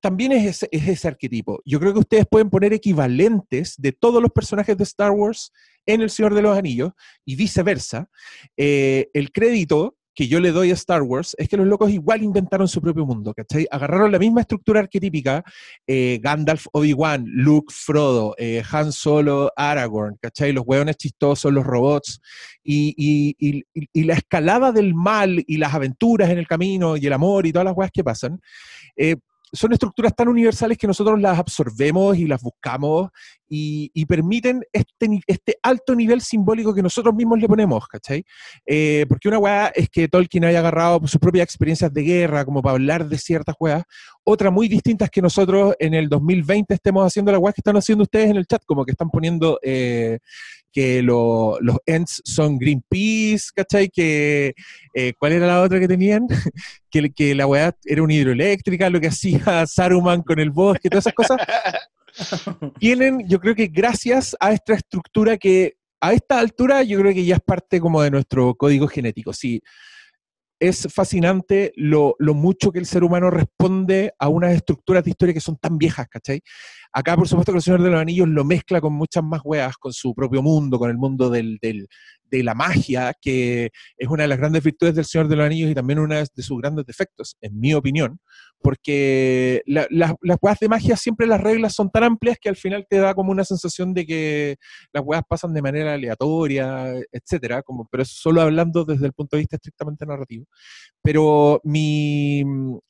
también 0.00 0.32
es 0.32 0.44
ese, 0.46 0.68
es 0.70 0.86
ese 0.88 1.08
arquetipo. 1.08 1.60
Yo 1.64 1.80
creo 1.80 1.92
que 1.92 2.00
ustedes 2.00 2.26
pueden 2.30 2.50
poner 2.50 2.72
equivalentes 2.72 3.74
de 3.78 3.92
todos 3.92 4.22
los 4.22 4.30
personajes 4.32 4.76
de 4.76 4.84
Star 4.84 5.10
Wars 5.10 5.52
en 5.86 6.00
El 6.02 6.10
Señor 6.10 6.34
de 6.34 6.42
los 6.42 6.56
Anillos 6.56 6.92
y 7.24 7.36
viceversa. 7.36 8.08
Eh, 8.56 9.08
el 9.14 9.32
crédito 9.32 9.96
que 10.14 10.28
yo 10.28 10.40
le 10.40 10.50
doy 10.50 10.70
a 10.70 10.74
Star 10.74 11.02
Wars 11.02 11.36
es 11.38 11.46
que 11.46 11.58
los 11.58 11.66
locos 11.66 11.90
igual 11.90 12.22
inventaron 12.22 12.66
su 12.68 12.80
propio 12.80 13.04
mundo, 13.04 13.34
¿cachai? 13.34 13.66
Agarraron 13.70 14.10
la 14.10 14.18
misma 14.18 14.40
estructura 14.40 14.80
arquetípica, 14.80 15.44
eh, 15.86 16.18
Gandalf, 16.22 16.66
Obi-Wan, 16.72 17.24
Luke, 17.26 17.70
Frodo, 17.70 18.34
eh, 18.38 18.62
Han 18.72 18.92
Solo, 18.92 19.52
Aragorn, 19.54 20.16
¿cachai? 20.18 20.54
Los 20.54 20.64
hueones 20.66 20.96
chistosos, 20.96 21.52
los 21.52 21.64
robots, 21.66 22.22
y, 22.64 22.94
y- 22.96 23.36
y- 23.38 23.62
y- 23.74 23.88
y 23.92 24.04
la 24.04 24.14
escalada 24.14 24.72
del 24.72 24.94
mal 24.94 25.44
y 25.46 25.58
las 25.58 25.74
aventuras 25.74 26.30
en 26.30 26.38
el 26.38 26.46
camino 26.46 26.96
y 26.96 27.06
el 27.06 27.12
amor 27.12 27.46
y 27.46 27.52
todas 27.52 27.66
las 27.66 27.76
weas 27.76 27.90
que 27.92 28.02
pasan, 28.02 28.40
eh, 28.96 29.16
son 29.52 29.72
estructuras 29.72 30.14
tan 30.14 30.28
universales 30.28 30.76
que 30.78 30.86
nosotros 30.86 31.20
las 31.20 31.38
absorbemos 31.38 32.16
y 32.16 32.26
las 32.26 32.42
buscamos 32.42 33.10
y, 33.48 34.04
permiten 34.06 34.62
este, 34.72 35.20
este 35.26 35.56
alto 35.62 35.94
nivel 35.94 36.20
simbólico 36.20 36.74
que 36.74 36.82
nosotros 36.82 37.14
mismos 37.14 37.38
le 37.38 37.46
ponemos, 37.46 37.86
¿cachai? 37.86 38.24
Eh, 38.66 39.06
porque 39.08 39.28
una 39.28 39.38
weá 39.38 39.68
es 39.68 39.88
que 39.88 40.08
Tolkien 40.08 40.44
haya 40.44 40.58
agarrado 40.58 41.06
sus 41.06 41.20
propias 41.20 41.44
experiencias 41.44 41.92
de 41.92 42.02
guerra 42.02 42.44
como 42.44 42.62
para 42.62 42.74
hablar 42.74 43.08
de 43.08 43.18
ciertas 43.18 43.54
weas, 43.58 43.84
otra 44.28 44.50
muy 44.50 44.66
distinta 44.66 45.04
es 45.04 45.10
que 45.10 45.22
nosotros 45.22 45.74
en 45.78 45.94
el 45.94 46.08
2020 46.08 46.74
estemos 46.74 47.06
haciendo 47.06 47.30
las 47.30 47.40
weas 47.40 47.54
que 47.54 47.60
están 47.60 47.76
haciendo 47.76 48.02
ustedes 48.02 48.28
en 48.30 48.36
el 48.36 48.46
chat, 48.46 48.62
como 48.66 48.84
que 48.84 48.90
están 48.90 49.08
poniendo 49.08 49.58
eh, 49.62 50.18
que 50.72 51.00
lo- 51.00 51.58
los 51.60 51.76
Ents 51.86 52.22
son 52.24 52.58
Greenpeace, 52.58 53.46
¿cachai? 53.54 53.88
Que, 53.88 54.52
eh, 54.94 55.12
¿Cuál 55.18 55.32
era 55.32 55.46
la 55.46 55.62
otra 55.62 55.78
que 55.78 55.86
tenían? 55.88 56.26
que, 56.90 57.10
que 57.12 57.34
la 57.36 57.46
weá 57.46 57.72
era 57.84 58.02
una 58.02 58.14
hidroeléctrica, 58.14 58.90
lo 58.90 59.00
que 59.00 59.06
hacía 59.08 59.64
Saruman 59.66 60.22
con 60.22 60.40
el 60.40 60.50
bosque, 60.50 60.90
todas 60.90 61.04
esas 61.06 61.14
cosas, 61.14 61.38
tienen, 62.80 63.28
yo 63.28 63.38
creo 63.40 63.54
que 63.54 63.68
gracias 63.68 64.36
a 64.40 64.52
esta 64.52 64.74
estructura 64.74 65.36
que 65.36 65.74
a 66.00 66.12
esta 66.12 66.38
altura 66.38 66.82
yo 66.82 66.98
creo 67.00 67.14
que 67.14 67.24
ya 67.24 67.36
es 67.36 67.40
parte 67.40 67.80
como 67.80 68.02
de 68.02 68.10
nuestro 68.10 68.54
código 68.54 68.86
genético. 68.86 69.32
Sí, 69.32 69.62
es 70.58 70.88
fascinante 70.92 71.72
lo, 71.76 72.16
lo 72.18 72.34
mucho 72.34 72.72
que 72.72 72.78
el 72.78 72.86
ser 72.86 73.04
humano 73.04 73.30
responde 73.30 74.14
a 74.18 74.28
unas 74.28 74.54
estructuras 74.54 75.04
de 75.04 75.10
historia 75.10 75.34
que 75.34 75.40
son 75.40 75.56
tan 75.56 75.78
viejas, 75.78 76.08
¿cachai? 76.08 76.42
Acá, 76.98 77.14
por 77.14 77.28
supuesto, 77.28 77.52
que 77.52 77.58
el 77.58 77.62
Señor 77.62 77.82
de 77.82 77.90
los 77.90 78.00
Anillos 78.00 78.26
lo 78.26 78.42
mezcla 78.42 78.80
con 78.80 78.94
muchas 78.94 79.22
más 79.22 79.42
weas, 79.44 79.76
con 79.76 79.92
su 79.92 80.14
propio 80.14 80.40
mundo, 80.42 80.78
con 80.78 80.88
el 80.88 80.96
mundo 80.96 81.28
del, 81.28 81.58
del- 81.60 81.88
de 82.28 82.42
la 82.42 82.54
magia, 82.54 83.12
que 83.20 83.70
es 83.98 84.08
una 84.08 84.22
de 84.24 84.28
las 84.28 84.38
grandes 84.38 84.62
virtudes 84.64 84.94
del 84.94 85.04
Señor 85.04 85.28
de 85.28 85.36
los 85.36 85.44
Anillos 85.44 85.70
y 85.70 85.74
también 85.74 85.98
una 85.98 86.16
de 86.24 86.42
sus 86.42 86.58
grandes 86.58 86.86
defectos, 86.86 87.36
en 87.42 87.60
mi 87.60 87.74
opinión, 87.74 88.18
porque 88.62 89.62
la- 89.66 89.86
las- 89.90 90.14
las 90.22 90.38
weas 90.40 90.58
de 90.58 90.68
magia 90.70 90.96
siempre 90.96 91.26
las 91.26 91.40
reglas 91.40 91.74
son 91.74 91.90
tan 91.90 92.02
amplias 92.04 92.38
que 92.40 92.48
al 92.48 92.56
final 92.56 92.86
te 92.88 92.96
da 92.96 93.14
como 93.14 93.30
una 93.30 93.44
sensación 93.44 93.92
de 93.92 94.06
que 94.06 94.56
las 94.94 95.04
weas 95.04 95.22
pasan 95.28 95.52
de 95.52 95.60
manera 95.62 95.92
aleatoria, 95.94 96.94
etcétera, 97.12 97.62
como, 97.62 97.86
pero 97.90 98.06
solo 98.06 98.40
hablando 98.40 98.86
desde 98.86 99.04
el 99.06 99.12
punto 99.12 99.36
de 99.36 99.42
vista 99.42 99.56
estrictamente 99.56 100.06
narrativo. 100.06 100.46
Pero 101.02 101.60
mi. 101.62 102.40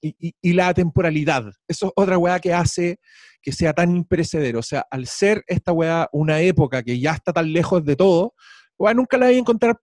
Y, 0.00 0.14
y- 0.28 0.34
y 0.40 0.52
la 0.52 0.72
temporalidad, 0.74 1.44
eso 1.68 1.86
es 1.88 1.92
otra 1.96 2.16
wea 2.18 2.38
que 2.38 2.54
hace 2.54 2.98
que 3.42 3.52
sea 3.52 3.72
tan 3.72 3.94
imperecedero. 3.94 4.60
O 4.60 4.62
sea, 4.62 4.86
al 4.90 5.06
ser 5.06 5.44
esta 5.46 5.72
wea 5.72 6.08
una 6.12 6.40
época 6.40 6.82
que 6.82 6.98
ya 6.98 7.12
está 7.12 7.32
tan 7.32 7.52
lejos 7.52 7.84
de 7.84 7.96
todo, 7.96 8.34
wea, 8.78 8.94
nunca 8.94 9.18
la 9.18 9.26
voy 9.26 9.36
a 9.36 9.38
encontrar 9.38 9.80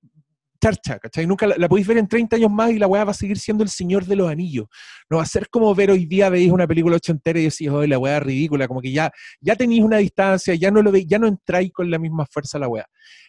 charcha, 0.63 0.97
¿cachai? 0.99 1.27
Nunca 1.27 1.45
la, 1.45 1.55
la 1.57 1.67
podéis 1.67 1.87
ver 1.87 1.97
en 1.97 2.07
30 2.07 2.37
años 2.37 2.51
más 2.51 2.71
y 2.71 2.79
la 2.79 2.87
weá 2.87 3.03
va 3.03 3.11
a 3.11 3.13
seguir 3.13 3.37
siendo 3.37 3.63
el 3.63 3.69
Señor 3.69 4.05
de 4.05 4.15
los 4.15 4.29
Anillos. 4.29 4.67
No 5.09 5.17
va 5.17 5.23
a 5.23 5.25
ser 5.25 5.49
como 5.49 5.73
ver 5.75 5.91
hoy 5.91 6.05
día, 6.05 6.29
veis 6.29 6.51
una 6.51 6.65
película 6.65 6.95
ochentera 6.95 7.37
y 7.37 7.43
decís, 7.43 7.67
oh, 7.69 7.85
la 7.85 7.99
weá 7.99 8.17
es 8.17 8.23
ridícula, 8.23 8.67
como 8.67 8.81
que 8.81 8.91
ya, 8.91 9.11
ya 9.41 9.55
tenéis 9.55 9.83
una 9.83 9.97
distancia, 9.97 10.55
ya 10.55 10.71
no 10.71 10.81
lo 10.81 10.91
veis, 10.91 11.05
ya 11.05 11.19
no 11.19 11.27
entráis 11.27 11.71
con 11.73 11.91
la 11.91 11.99
misma 11.99 12.25
fuerza 12.25 12.57
a 12.57 12.61
la 12.61 12.67
weá. 12.69 12.85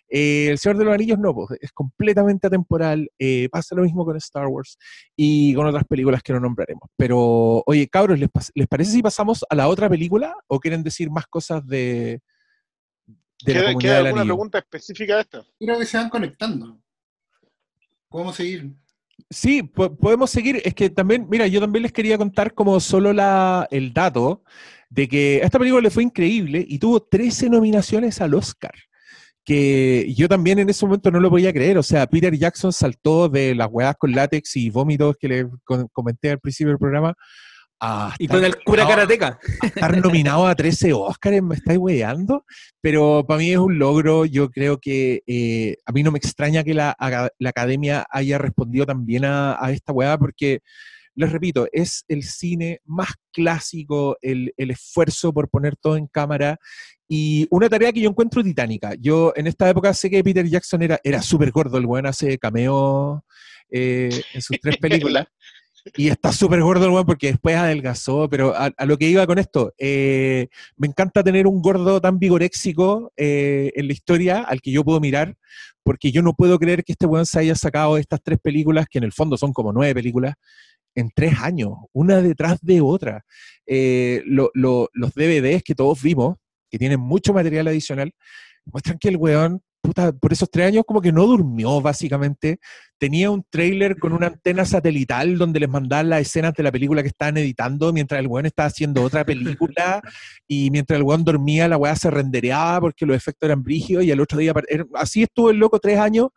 Eh, 0.08 0.48
el 0.50 0.58
Señor 0.58 0.78
de 0.78 0.84
los 0.84 0.94
Anillos 0.94 1.18
no, 1.18 1.34
pues, 1.34 1.58
es 1.60 1.72
completamente 1.72 2.46
atemporal, 2.46 3.10
eh, 3.18 3.48
pasa 3.50 3.74
lo 3.74 3.82
mismo 3.82 4.04
con 4.04 4.16
Star 4.18 4.46
Wars 4.46 4.78
y 5.16 5.54
con 5.54 5.66
otras 5.66 5.84
películas 5.84 6.22
que 6.22 6.32
no 6.32 6.40
nombraremos. 6.40 6.88
Pero, 6.96 7.64
oye, 7.66 7.88
cabros, 7.88 8.18
¿les, 8.18 8.30
parece 8.68 8.92
si 8.92 9.02
pasamos 9.02 9.44
a 9.48 9.54
la 9.56 9.66
otra 9.66 9.88
película 9.88 10.36
o 10.46 10.60
quieren 10.60 10.84
decir 10.84 11.10
más 11.10 11.26
cosas 11.26 11.66
de, 11.66 12.20
de 13.42 13.54
la 13.54 13.62
¿Queda, 13.62 13.64
comunidad 13.64 13.80
queda 13.80 13.96
del 13.96 14.06
alguna 14.06 14.22
anillo? 14.22 14.34
pregunta 14.34 14.58
específica 14.58 15.16
de 15.16 15.20
esta? 15.22 15.44
Creo 15.58 15.78
que 15.78 15.86
se 15.86 15.96
van 15.96 16.10
conectando. 16.10 16.83
Podemos 18.14 18.36
seguir. 18.36 18.70
Sí, 19.28 19.64
po- 19.64 19.96
podemos 19.96 20.30
seguir. 20.30 20.62
Es 20.64 20.72
que 20.72 20.88
también, 20.88 21.26
mira, 21.28 21.48
yo 21.48 21.58
también 21.60 21.82
les 21.82 21.90
quería 21.90 22.16
contar 22.16 22.54
como 22.54 22.78
solo 22.78 23.12
la, 23.12 23.66
el 23.72 23.92
dato 23.92 24.44
de 24.88 25.08
que 25.08 25.40
a 25.42 25.46
esta 25.46 25.58
película 25.58 25.82
le 25.82 25.90
fue 25.90 26.04
increíble 26.04 26.64
y 26.68 26.78
tuvo 26.78 27.02
13 27.02 27.50
nominaciones 27.50 28.20
al 28.20 28.34
Oscar. 28.34 28.70
Que 29.44 30.14
yo 30.16 30.28
también 30.28 30.60
en 30.60 30.70
ese 30.70 30.86
momento 30.86 31.10
no 31.10 31.18
lo 31.18 31.28
podía 31.28 31.52
creer. 31.52 31.76
O 31.76 31.82
sea, 31.82 32.06
Peter 32.06 32.32
Jackson 32.38 32.72
saltó 32.72 33.28
de 33.28 33.52
las 33.56 33.66
hueás 33.68 33.96
con 33.98 34.12
látex 34.12 34.54
y 34.58 34.70
vómitos 34.70 35.16
que 35.18 35.26
le 35.28 35.48
comenté 35.92 36.30
al 36.30 36.38
principio 36.38 36.68
del 36.68 36.78
programa 36.78 37.14
a 37.84 38.14
Y 38.18 38.28
con 38.28 38.44
el 38.44 38.56
cura 38.64 38.86
karateca. 38.86 39.38
estar 39.62 39.96
nominado 39.98 40.46
a 40.46 40.54
13 40.54 40.92
Oscars, 40.92 41.42
me 41.42 41.54
estáis 41.56 41.78
weando, 41.78 42.44
pero 42.80 43.24
para 43.26 43.38
mí 43.38 43.50
es 43.50 43.58
un 43.58 43.78
logro, 43.78 44.24
yo 44.24 44.50
creo 44.50 44.78
que 44.78 45.22
eh, 45.26 45.76
a 45.84 45.92
mí 45.92 46.02
no 46.02 46.10
me 46.10 46.18
extraña 46.18 46.64
que 46.64 46.74
la, 46.74 46.96
la 47.38 47.50
academia 47.50 48.06
haya 48.10 48.38
respondido 48.38 48.86
también 48.86 49.24
a, 49.24 49.62
a 49.62 49.70
esta 49.70 49.92
weá, 49.92 50.16
porque, 50.18 50.60
les 51.14 51.30
repito, 51.30 51.68
es 51.72 52.04
el 52.08 52.22
cine 52.22 52.80
más 52.84 53.10
clásico, 53.32 54.16
el, 54.22 54.52
el 54.56 54.70
esfuerzo 54.70 55.32
por 55.32 55.48
poner 55.48 55.76
todo 55.76 55.96
en 55.96 56.06
cámara, 56.06 56.58
y 57.08 57.46
una 57.50 57.68
tarea 57.68 57.92
que 57.92 58.00
yo 58.00 58.08
encuentro 58.08 58.42
titánica. 58.42 58.94
Yo 58.98 59.32
en 59.36 59.46
esta 59.46 59.68
época 59.68 59.92
sé 59.92 60.08
que 60.08 60.24
Peter 60.24 60.46
Jackson 60.46 60.82
era, 60.82 60.98
era 61.04 61.20
súper 61.20 61.50
gordo, 61.50 61.76
el 61.76 61.86
weón 61.86 62.06
hace 62.06 62.38
cameo 62.38 63.24
eh, 63.70 64.22
en 64.32 64.42
sus 64.42 64.58
tres 64.60 64.76
películas. 64.80 65.26
Y 65.96 66.08
está 66.08 66.32
súper 66.32 66.62
gordo 66.62 66.86
el 66.86 66.90
weón 66.92 67.04
porque 67.04 67.26
después 67.28 67.56
adelgazó, 67.56 68.28
pero 68.30 68.54
a, 68.56 68.72
lo 68.86 68.96
que 68.96 69.06
iba 69.08 69.26
con 69.26 69.38
esto, 69.38 69.74
eh, 69.76 70.48
me 70.76 70.86
encanta 70.86 71.22
tener 71.22 71.46
un 71.46 71.60
gordo 71.60 72.00
tan 72.00 72.18
vigoréxico 72.18 73.12
eh, 73.16 73.70
en 73.76 73.86
la 73.88 73.92
historia 73.92 74.42
al 74.42 74.62
que 74.62 74.70
yo 74.70 74.82
puedo 74.82 74.98
mirar, 74.98 75.36
porque 75.82 76.10
yo 76.10 76.22
no 76.22 76.32
puedo 76.32 76.58
creer 76.58 76.84
que 76.84 76.92
este 76.92 77.04
weón 77.04 77.26
se 77.26 77.38
haya 77.40 77.54
sacado 77.54 77.98
estas 77.98 78.22
tres 78.22 78.38
películas, 78.42 78.86
que 78.90 78.96
en 78.98 79.04
el 79.04 79.12
fondo 79.12 79.36
son 79.36 79.52
como 79.52 79.72
nueve 79.72 79.94
películas, 79.94 80.34
en 80.94 81.10
tres 81.14 81.38
años, 81.40 81.72
una 81.92 82.22
detrás 82.22 82.58
de 82.62 82.80
otra. 82.80 83.24
Eh, 83.66 84.22
lo- 84.26 84.50
lo- 84.54 84.88
los 84.94 85.12
DVDs 85.14 85.62
que 85.62 85.74
todos 85.74 86.00
vimos, 86.02 86.36
que 86.70 86.78
tienen 86.78 87.00
mucho 87.00 87.34
material 87.34 87.68
adicional, 87.68 88.12
muestran 88.64 88.98
que 88.98 89.08
el 89.08 89.16
weón, 89.18 89.60
puta, 89.84 90.12
por 90.12 90.32
esos 90.32 90.50
tres 90.50 90.66
años 90.68 90.84
como 90.86 91.02
que 91.02 91.12
no 91.12 91.26
durmió 91.26 91.82
básicamente, 91.82 92.58
tenía 92.98 93.30
un 93.30 93.44
trailer 93.50 93.98
con 93.98 94.14
una 94.14 94.28
antena 94.28 94.64
satelital 94.64 95.36
donde 95.36 95.60
les 95.60 95.68
mandaban 95.68 96.08
las 96.08 96.22
escenas 96.22 96.54
de 96.54 96.62
la 96.62 96.72
película 96.72 97.02
que 97.02 97.08
estaban 97.08 97.36
editando 97.36 97.92
mientras 97.92 98.18
el 98.18 98.26
weón 98.26 98.46
estaba 98.46 98.68
haciendo 98.68 99.02
otra 99.02 99.24
película 99.26 100.00
y 100.48 100.70
mientras 100.70 100.96
el 100.96 101.02
weón 101.02 101.22
dormía 101.22 101.68
la 101.68 101.76
weá 101.76 101.94
se 101.96 102.10
rendereaba 102.10 102.80
porque 102.80 103.04
los 103.04 103.14
efectos 103.14 103.46
eran 103.46 103.62
brígidos 103.62 104.04
y 104.04 104.10
al 104.10 104.20
otro 104.20 104.38
día 104.38 104.54
era- 104.68 104.86
así 104.94 105.22
estuvo 105.22 105.50
el 105.50 105.58
loco 105.58 105.78
tres 105.78 105.98
años 105.98 106.28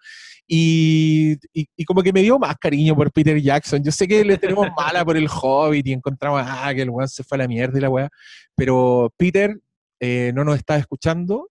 y 0.45 1.37
como 1.85 2.03
que 2.03 2.11
me 2.13 2.21
dio 2.21 2.37
más 2.37 2.57
cariño 2.57 2.95
por 2.95 3.11
Peter 3.11 3.39
Jackson. 3.41 3.83
Yo 3.83 3.91
sé 3.91 4.07
que 4.07 4.23
le 4.25 4.37
tenemos 4.37 4.67
mala 4.75 5.05
por 5.05 5.15
el 5.15 5.27
Hobbit 5.29 5.87
y 5.87 5.93
encontramos 5.93 6.41
ah, 6.45 6.71
que 6.75 6.81
el 6.81 6.89
weón 6.89 7.07
se 7.07 7.23
fue 7.23 7.37
a 7.37 7.39
la 7.39 7.47
mierda 7.47 7.77
y 7.77 7.81
la 7.81 7.89
weá, 7.89 8.09
pero 8.55 9.13
Peter 9.17 9.57
eh, 9.99 10.31
no 10.35 10.43
nos 10.43 10.57
está 10.57 10.77
escuchando. 10.77 11.49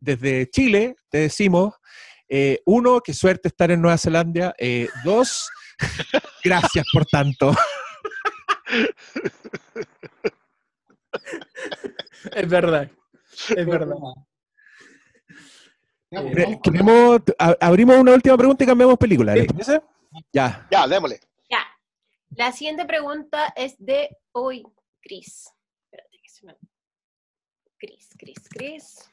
Desde 0.00 0.48
Chile 0.50 0.96
te 1.10 1.18
decimos 1.18 1.74
eh, 2.28 2.60
uno, 2.66 3.00
qué 3.00 3.14
suerte 3.14 3.48
estar 3.48 3.70
en 3.70 3.80
Nueva 3.80 3.98
Zelanda. 3.98 4.54
Eh, 4.58 4.88
dos, 5.04 5.48
gracias 6.44 6.86
por 6.92 7.06
tanto. 7.06 7.52
Es 12.34 12.48
verdad. 12.48 12.90
Es 13.56 13.66
verdad. 13.66 13.96
Eh, 16.10 16.58
Queremos, 16.62 17.20
abrimos 17.60 17.96
una 17.96 18.12
última 18.14 18.36
pregunta 18.36 18.64
y 18.64 18.66
cambiamos 18.66 18.96
película. 18.98 19.34
¿Les 19.34 19.42
Sí. 19.44 19.48
parece? 19.48 19.82
Ya. 20.32 20.66
Ya, 20.70 20.86
démosle. 20.86 21.20
Ya. 21.50 21.64
La 22.30 22.52
siguiente 22.52 22.84
pregunta 22.86 23.52
es 23.56 23.74
de 23.78 24.08
hoy, 24.32 24.64
Cris. 25.02 25.50
Espérate 25.84 26.18
que 26.22 26.28
se 26.28 26.46
me. 26.46 26.56
Cris, 27.78 28.08
Cris, 28.18 28.48
Cris. 28.50 29.10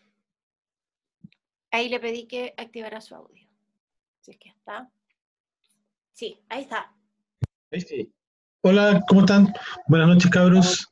Ahí 1.75 1.89
le 1.89 1.99
pedí 1.99 2.25
que 2.25 2.53
activara 2.55 3.01
su 3.01 3.15
audio. 3.15 3.45
Si 4.21 4.31
es 4.31 4.37
que 4.37 4.47
está. 4.47 4.89
Sí, 6.13 6.39
ahí 6.47 6.61
está. 6.61 6.89
Ahí 7.69 7.81
sí. 7.81 8.13
Hola, 8.61 9.03
¿cómo 9.09 9.19
están? 9.19 9.51
Buenas 9.89 10.07
noches, 10.07 10.31
cabros. 10.31 10.87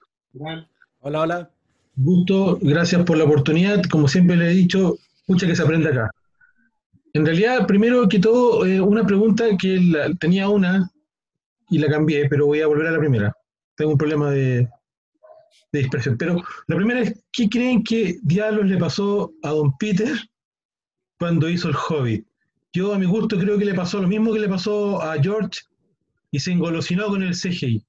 Hola, 0.99 1.21
hola. 1.21 1.49
Gusto, 1.95 2.59
gracias 2.61 3.01
por 3.05 3.15
la 3.15 3.23
oportunidad. 3.23 3.81
Como 3.89 4.09
siempre 4.09 4.35
le 4.35 4.47
he 4.51 4.53
dicho, 4.53 4.97
mucha 5.25 5.47
que 5.47 5.55
se 5.55 5.61
aprende 5.63 5.87
acá. 5.89 6.11
En 7.13 7.25
realidad, 7.25 7.65
primero 7.65 8.09
que 8.09 8.19
todo, 8.19 8.65
eh, 8.65 8.81
una 8.81 9.05
pregunta 9.05 9.45
que 9.57 9.79
la- 9.79 10.13
tenía 10.15 10.49
una 10.49 10.91
y 11.69 11.77
la 11.77 11.87
cambié, 11.87 12.27
pero 12.27 12.47
voy 12.47 12.59
a 12.59 12.67
volver 12.67 12.87
a 12.87 12.91
la 12.91 12.99
primera. 12.99 13.33
Tengo 13.77 13.91
un 13.93 13.97
problema 13.97 14.31
de, 14.31 14.67
de 15.71 15.79
dispersión. 15.79 16.17
Pero 16.17 16.43
la 16.67 16.75
primera 16.75 16.99
es, 16.99 17.23
¿qué 17.31 17.47
creen 17.47 17.85
que 17.85 18.17
diablos 18.21 18.65
le 18.65 18.77
pasó 18.77 19.31
a 19.43 19.51
Don 19.51 19.77
Peter 19.77 20.13
cuando 21.23 21.49
hizo 21.49 21.69
el 21.69 21.75
Hobbit? 21.75 22.27
Yo, 22.73 22.93
a 22.93 22.99
mi 22.99 23.05
gusto, 23.05 23.39
creo 23.39 23.57
que 23.57 23.63
le 23.63 23.73
pasó 23.73 24.01
lo 24.01 24.09
mismo 24.09 24.33
que 24.33 24.41
le 24.41 24.49
pasó 24.49 25.01
a 25.01 25.15
George 25.23 25.61
y 26.31 26.39
se 26.41 26.51
engolosinó 26.51 27.07
con 27.07 27.23
el 27.23 27.33
CGI. 27.33 27.81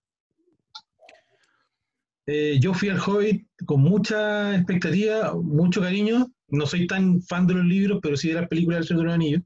Eh, 2.28 2.59
yo 2.61 2.73
fui 2.74 2.90
al 2.90 3.01
Hobbit 3.01 3.44
con 3.66 3.81
mucha 3.81 4.55
expectativa, 4.55 5.35
mucho 5.35 5.81
cariño. 5.81 6.28
No 6.47 6.65
soy 6.65 6.86
tan 6.86 7.20
fan 7.23 7.48
de 7.48 7.55
los 7.55 7.65
libros, 7.65 7.98
pero 8.01 8.16
sí 8.16 8.28
de 8.28 8.35
las 8.35 8.48
películas 8.48 8.78
del 8.78 8.86
Señor 8.86 9.01
de 9.01 9.06
los 9.06 9.15
Anillos. 9.15 9.43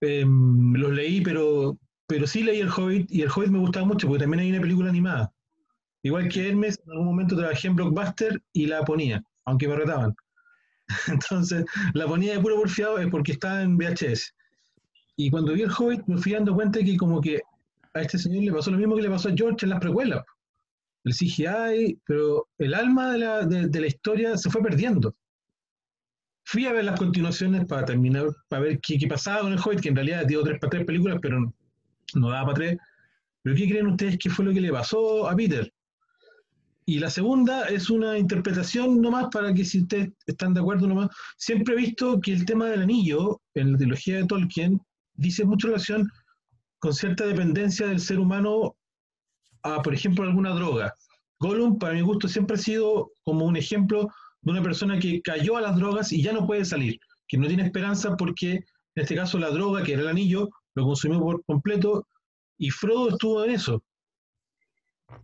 Eh, 0.00 0.24
los 0.26 0.92
leí, 0.92 1.20
pero, 1.20 1.78
pero 2.06 2.26
sí 2.26 2.42
leí 2.42 2.60
el 2.60 2.70
Hobbit 2.70 3.12
y 3.12 3.20
el 3.20 3.28
Hobbit 3.28 3.50
me 3.50 3.58
gustaba 3.58 3.84
mucho 3.84 4.08
porque 4.08 4.22
también 4.22 4.44
hay 4.44 4.50
una 4.50 4.62
película 4.62 4.88
animada. 4.88 5.30
Igual 6.02 6.30
que 6.30 6.48
Hermes, 6.48 6.80
en 6.86 6.92
algún 6.92 7.06
momento 7.06 7.36
trabajé 7.36 7.68
en 7.68 7.76
Blockbuster 7.76 8.42
y 8.54 8.64
la 8.64 8.82
ponía, 8.82 9.22
aunque 9.44 9.68
me 9.68 9.76
retaban. 9.76 10.16
Entonces, 11.08 11.64
la 11.94 12.06
ponía 12.06 12.34
de 12.34 12.40
puro 12.40 12.56
porfiado 12.56 12.98
es 12.98 13.08
porque 13.08 13.32
estaba 13.32 13.62
en 13.62 13.76
VHS. 13.76 14.34
Y 15.16 15.30
cuando 15.30 15.52
vi 15.52 15.62
el 15.62 15.70
Hobbit 15.70 16.06
me 16.06 16.18
fui 16.18 16.32
dando 16.32 16.54
cuenta 16.54 16.80
que 16.80 16.96
como 16.96 17.20
que 17.20 17.40
a 17.94 18.00
este 18.00 18.18
señor 18.18 18.44
le 18.44 18.52
pasó 18.52 18.70
lo 18.70 18.78
mismo 18.78 18.96
que 18.96 19.02
le 19.02 19.10
pasó 19.10 19.28
a 19.28 19.34
George 19.36 19.66
en 19.66 19.70
las 19.70 19.80
precuelas 19.80 20.22
el 21.04 21.14
CGI, 21.14 22.00
pero 22.06 22.48
el 22.58 22.74
alma 22.74 23.12
de 23.12 23.18
la, 23.18 23.44
de, 23.44 23.80
la 23.80 23.86
historia 23.86 24.36
se 24.36 24.50
fue 24.50 24.62
perdiendo. 24.62 25.14
Fui 26.44 26.66
a 26.66 26.72
ver 26.72 26.84
las 26.84 26.98
continuaciones 26.98 27.66
para 27.66 27.84
terminar, 27.84 28.26
para 28.48 28.62
ver 28.62 28.80
qué, 28.80 28.98
qué 28.98 29.06
pasaba 29.06 29.42
con 29.42 29.52
el 29.52 29.58
Hobbit, 29.58 29.80
que 29.80 29.88
en 29.88 29.96
realidad 29.96 30.26
dio 30.26 30.42
tres 30.42 30.58
para 30.60 30.70
tres 30.70 30.84
películas, 30.84 31.18
pero 31.20 31.40
no, 31.40 31.54
no 32.14 32.30
daba 32.30 32.46
para 32.46 32.54
tres. 32.54 32.78
Pero 33.42 33.56
¿qué 33.56 33.68
creen 33.68 33.86
ustedes 33.88 34.18
que 34.18 34.30
fue 34.30 34.44
lo 34.44 34.52
que 34.52 34.60
le 34.60 34.70
pasó 34.70 35.28
a 35.28 35.34
Peter? 35.34 35.72
Y 36.92 36.98
la 36.98 37.08
segunda 37.08 37.68
es 37.68 37.88
una 37.88 38.18
interpretación 38.18 39.00
nomás 39.00 39.28
para 39.32 39.54
que 39.54 39.64
si 39.64 39.80
ustedes 39.80 40.10
están 40.26 40.52
de 40.52 40.60
acuerdo 40.60 40.86
nomás. 40.86 41.08
Siempre 41.38 41.72
he 41.72 41.78
visto 41.78 42.20
que 42.20 42.34
el 42.34 42.44
tema 42.44 42.66
del 42.66 42.82
anillo 42.82 43.40
en 43.54 43.72
la 43.72 43.78
trilogía 43.78 44.16
de 44.16 44.26
Tolkien 44.26 44.78
dice 45.14 45.46
mucha 45.46 45.68
relación 45.68 46.06
con 46.80 46.92
cierta 46.92 47.24
dependencia 47.24 47.86
del 47.86 47.98
ser 47.98 48.18
humano 48.18 48.76
a, 49.62 49.80
por 49.80 49.94
ejemplo, 49.94 50.22
alguna 50.22 50.50
droga. 50.50 50.92
Gollum, 51.38 51.78
para 51.78 51.94
mi 51.94 52.02
gusto, 52.02 52.28
siempre 52.28 52.56
ha 52.56 52.60
sido 52.60 53.12
como 53.24 53.46
un 53.46 53.56
ejemplo 53.56 54.10
de 54.42 54.50
una 54.50 54.62
persona 54.62 54.98
que 54.98 55.22
cayó 55.22 55.56
a 55.56 55.62
las 55.62 55.76
drogas 55.76 56.12
y 56.12 56.22
ya 56.22 56.34
no 56.34 56.46
puede 56.46 56.66
salir, 56.66 57.00
que 57.26 57.38
no 57.38 57.48
tiene 57.48 57.62
esperanza 57.62 58.18
porque, 58.18 58.52
en 58.52 58.64
este 58.96 59.14
caso, 59.14 59.38
la 59.38 59.48
droga, 59.48 59.82
que 59.82 59.94
era 59.94 60.02
el 60.02 60.08
anillo, 60.08 60.50
lo 60.74 60.84
consumió 60.84 61.20
por 61.20 61.42
completo 61.46 62.06
y 62.58 62.68
Frodo 62.68 63.08
estuvo 63.08 63.42
en 63.44 63.52
eso. 63.52 63.82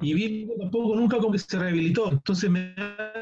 Y 0.00 0.14
Bilbo 0.14 0.54
tampoco 0.58 0.94
nunca 0.94 1.18
como 1.18 1.32
que 1.32 1.38
se 1.38 1.58
rehabilitó. 1.58 2.12
Entonces 2.12 2.50
me 2.50 2.74
da 2.74 3.12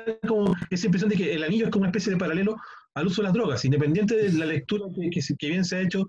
esa 0.71 0.87
impresión 0.87 1.11
de 1.11 1.17
que 1.17 1.35
el 1.35 1.43
anillo 1.43 1.67
es 1.67 1.71
como 1.71 1.83
una 1.83 1.91
especie 1.91 2.13
de 2.13 2.19
paralelo 2.19 2.57
al 2.95 3.07
uso 3.07 3.23
de 3.23 3.27
las 3.27 3.35
drogas, 3.35 3.65
independiente 3.65 4.17
de 4.17 4.33
la 4.33 4.47
lectura 4.47 4.87
que, 5.11 5.49
bien 5.49 5.65
se 5.65 5.77
ha 5.77 5.81
hecho 5.81 6.09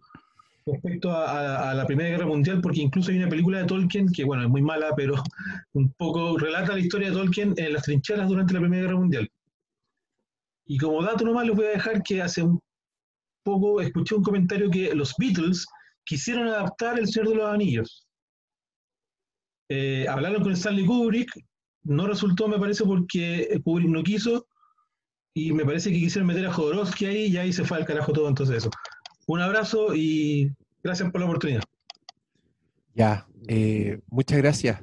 respecto 0.65 1.11
a 1.11 1.73
la 1.73 1.85
Primera 1.85 2.09
Guerra 2.09 2.25
Mundial, 2.25 2.59
porque 2.61 2.81
incluso 2.81 3.11
hay 3.11 3.17
una 3.17 3.29
película 3.29 3.59
de 3.59 3.65
Tolkien 3.65 4.11
que, 4.11 4.25
bueno, 4.25 4.43
es 4.43 4.49
muy 4.49 4.61
mala, 4.61 4.93
pero 4.95 5.15
un 5.73 5.91
poco 5.93 6.37
relata 6.37 6.73
la 6.73 6.79
historia 6.79 7.09
de 7.09 7.15
Tolkien 7.15 7.53
en 7.57 7.73
las 7.73 7.83
trincheras 7.83 8.27
durante 8.27 8.53
la 8.53 8.59
Primera 8.59 8.83
Guerra 8.83 8.99
Mundial. 8.99 9.29
Y 10.65 10.77
como 10.77 11.01
dato 11.01 11.23
nomás 11.23 11.47
les 11.47 11.55
voy 11.55 11.65
a 11.65 11.69
dejar 11.69 12.03
que 12.03 12.21
hace 12.21 12.43
un 12.43 12.59
poco 13.43 13.79
escuché 13.79 14.15
un 14.15 14.23
comentario 14.23 14.69
que 14.69 14.93
los 14.93 15.15
Beatles 15.17 15.65
quisieron 16.03 16.47
adaptar 16.47 16.99
El 16.99 17.07
Señor 17.07 17.29
de 17.29 17.35
los 17.35 17.53
Anillos. 17.53 18.06
Eh, 19.69 20.05
hablaron 20.07 20.43
con 20.43 20.53
Stanley 20.53 20.85
Kubrick, 20.85 21.31
no 21.83 22.07
resultó, 22.07 22.47
me 22.47 22.59
parece, 22.59 22.83
porque 22.83 23.59
Kubrick 23.63 23.89
no 23.89 24.03
quiso, 24.03 24.47
y 25.33 25.53
me 25.53 25.65
parece 25.65 25.91
que 25.91 25.99
quisieron 25.99 26.27
meter 26.27 26.47
a 26.47 26.51
Jodorowsky 26.51 27.05
ahí 27.05 27.25
y 27.27 27.37
ahí 27.37 27.53
se 27.53 27.63
fue 27.63 27.77
al 27.77 27.85
carajo 27.85 28.11
todo, 28.11 28.27
entonces 28.27 28.57
eso. 28.57 28.71
Un 29.27 29.41
abrazo 29.41 29.93
y 29.93 30.51
gracias 30.83 31.11
por 31.11 31.21
la 31.21 31.27
oportunidad. 31.27 31.61
Ya, 32.95 33.27
eh, 33.47 33.99
muchas 34.07 34.39
gracias. 34.39 34.81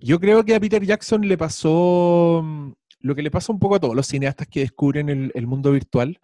Yo 0.00 0.20
creo 0.20 0.44
que 0.44 0.54
a 0.54 0.60
Peter 0.60 0.84
Jackson 0.84 1.26
le 1.26 1.36
pasó 1.36 2.40
mm, 2.44 2.72
lo 3.00 3.14
que 3.16 3.22
le 3.22 3.32
pasa 3.32 3.52
un 3.52 3.58
poco 3.58 3.74
a 3.74 3.80
todos 3.80 3.96
los 3.96 4.06
cineastas 4.06 4.46
que 4.46 4.60
descubren 4.60 5.08
el, 5.08 5.46
mundo 5.48 5.72
virtual. 5.72 6.20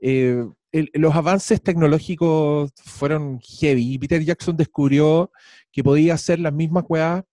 Eh, 0.00 0.44
los 0.92 1.14
avances 1.14 1.62
tecnológicos 1.62 2.72
fueron 2.76 3.40
heavy 3.40 3.94
y 3.94 3.98
Peter 3.98 4.22
Jackson 4.22 4.56
descubrió 4.56 5.30
que 5.72 5.82
podía 5.82 6.12
hacer 6.12 6.40
las 6.40 6.52
mismas 6.52 6.84
weas 6.88 7.24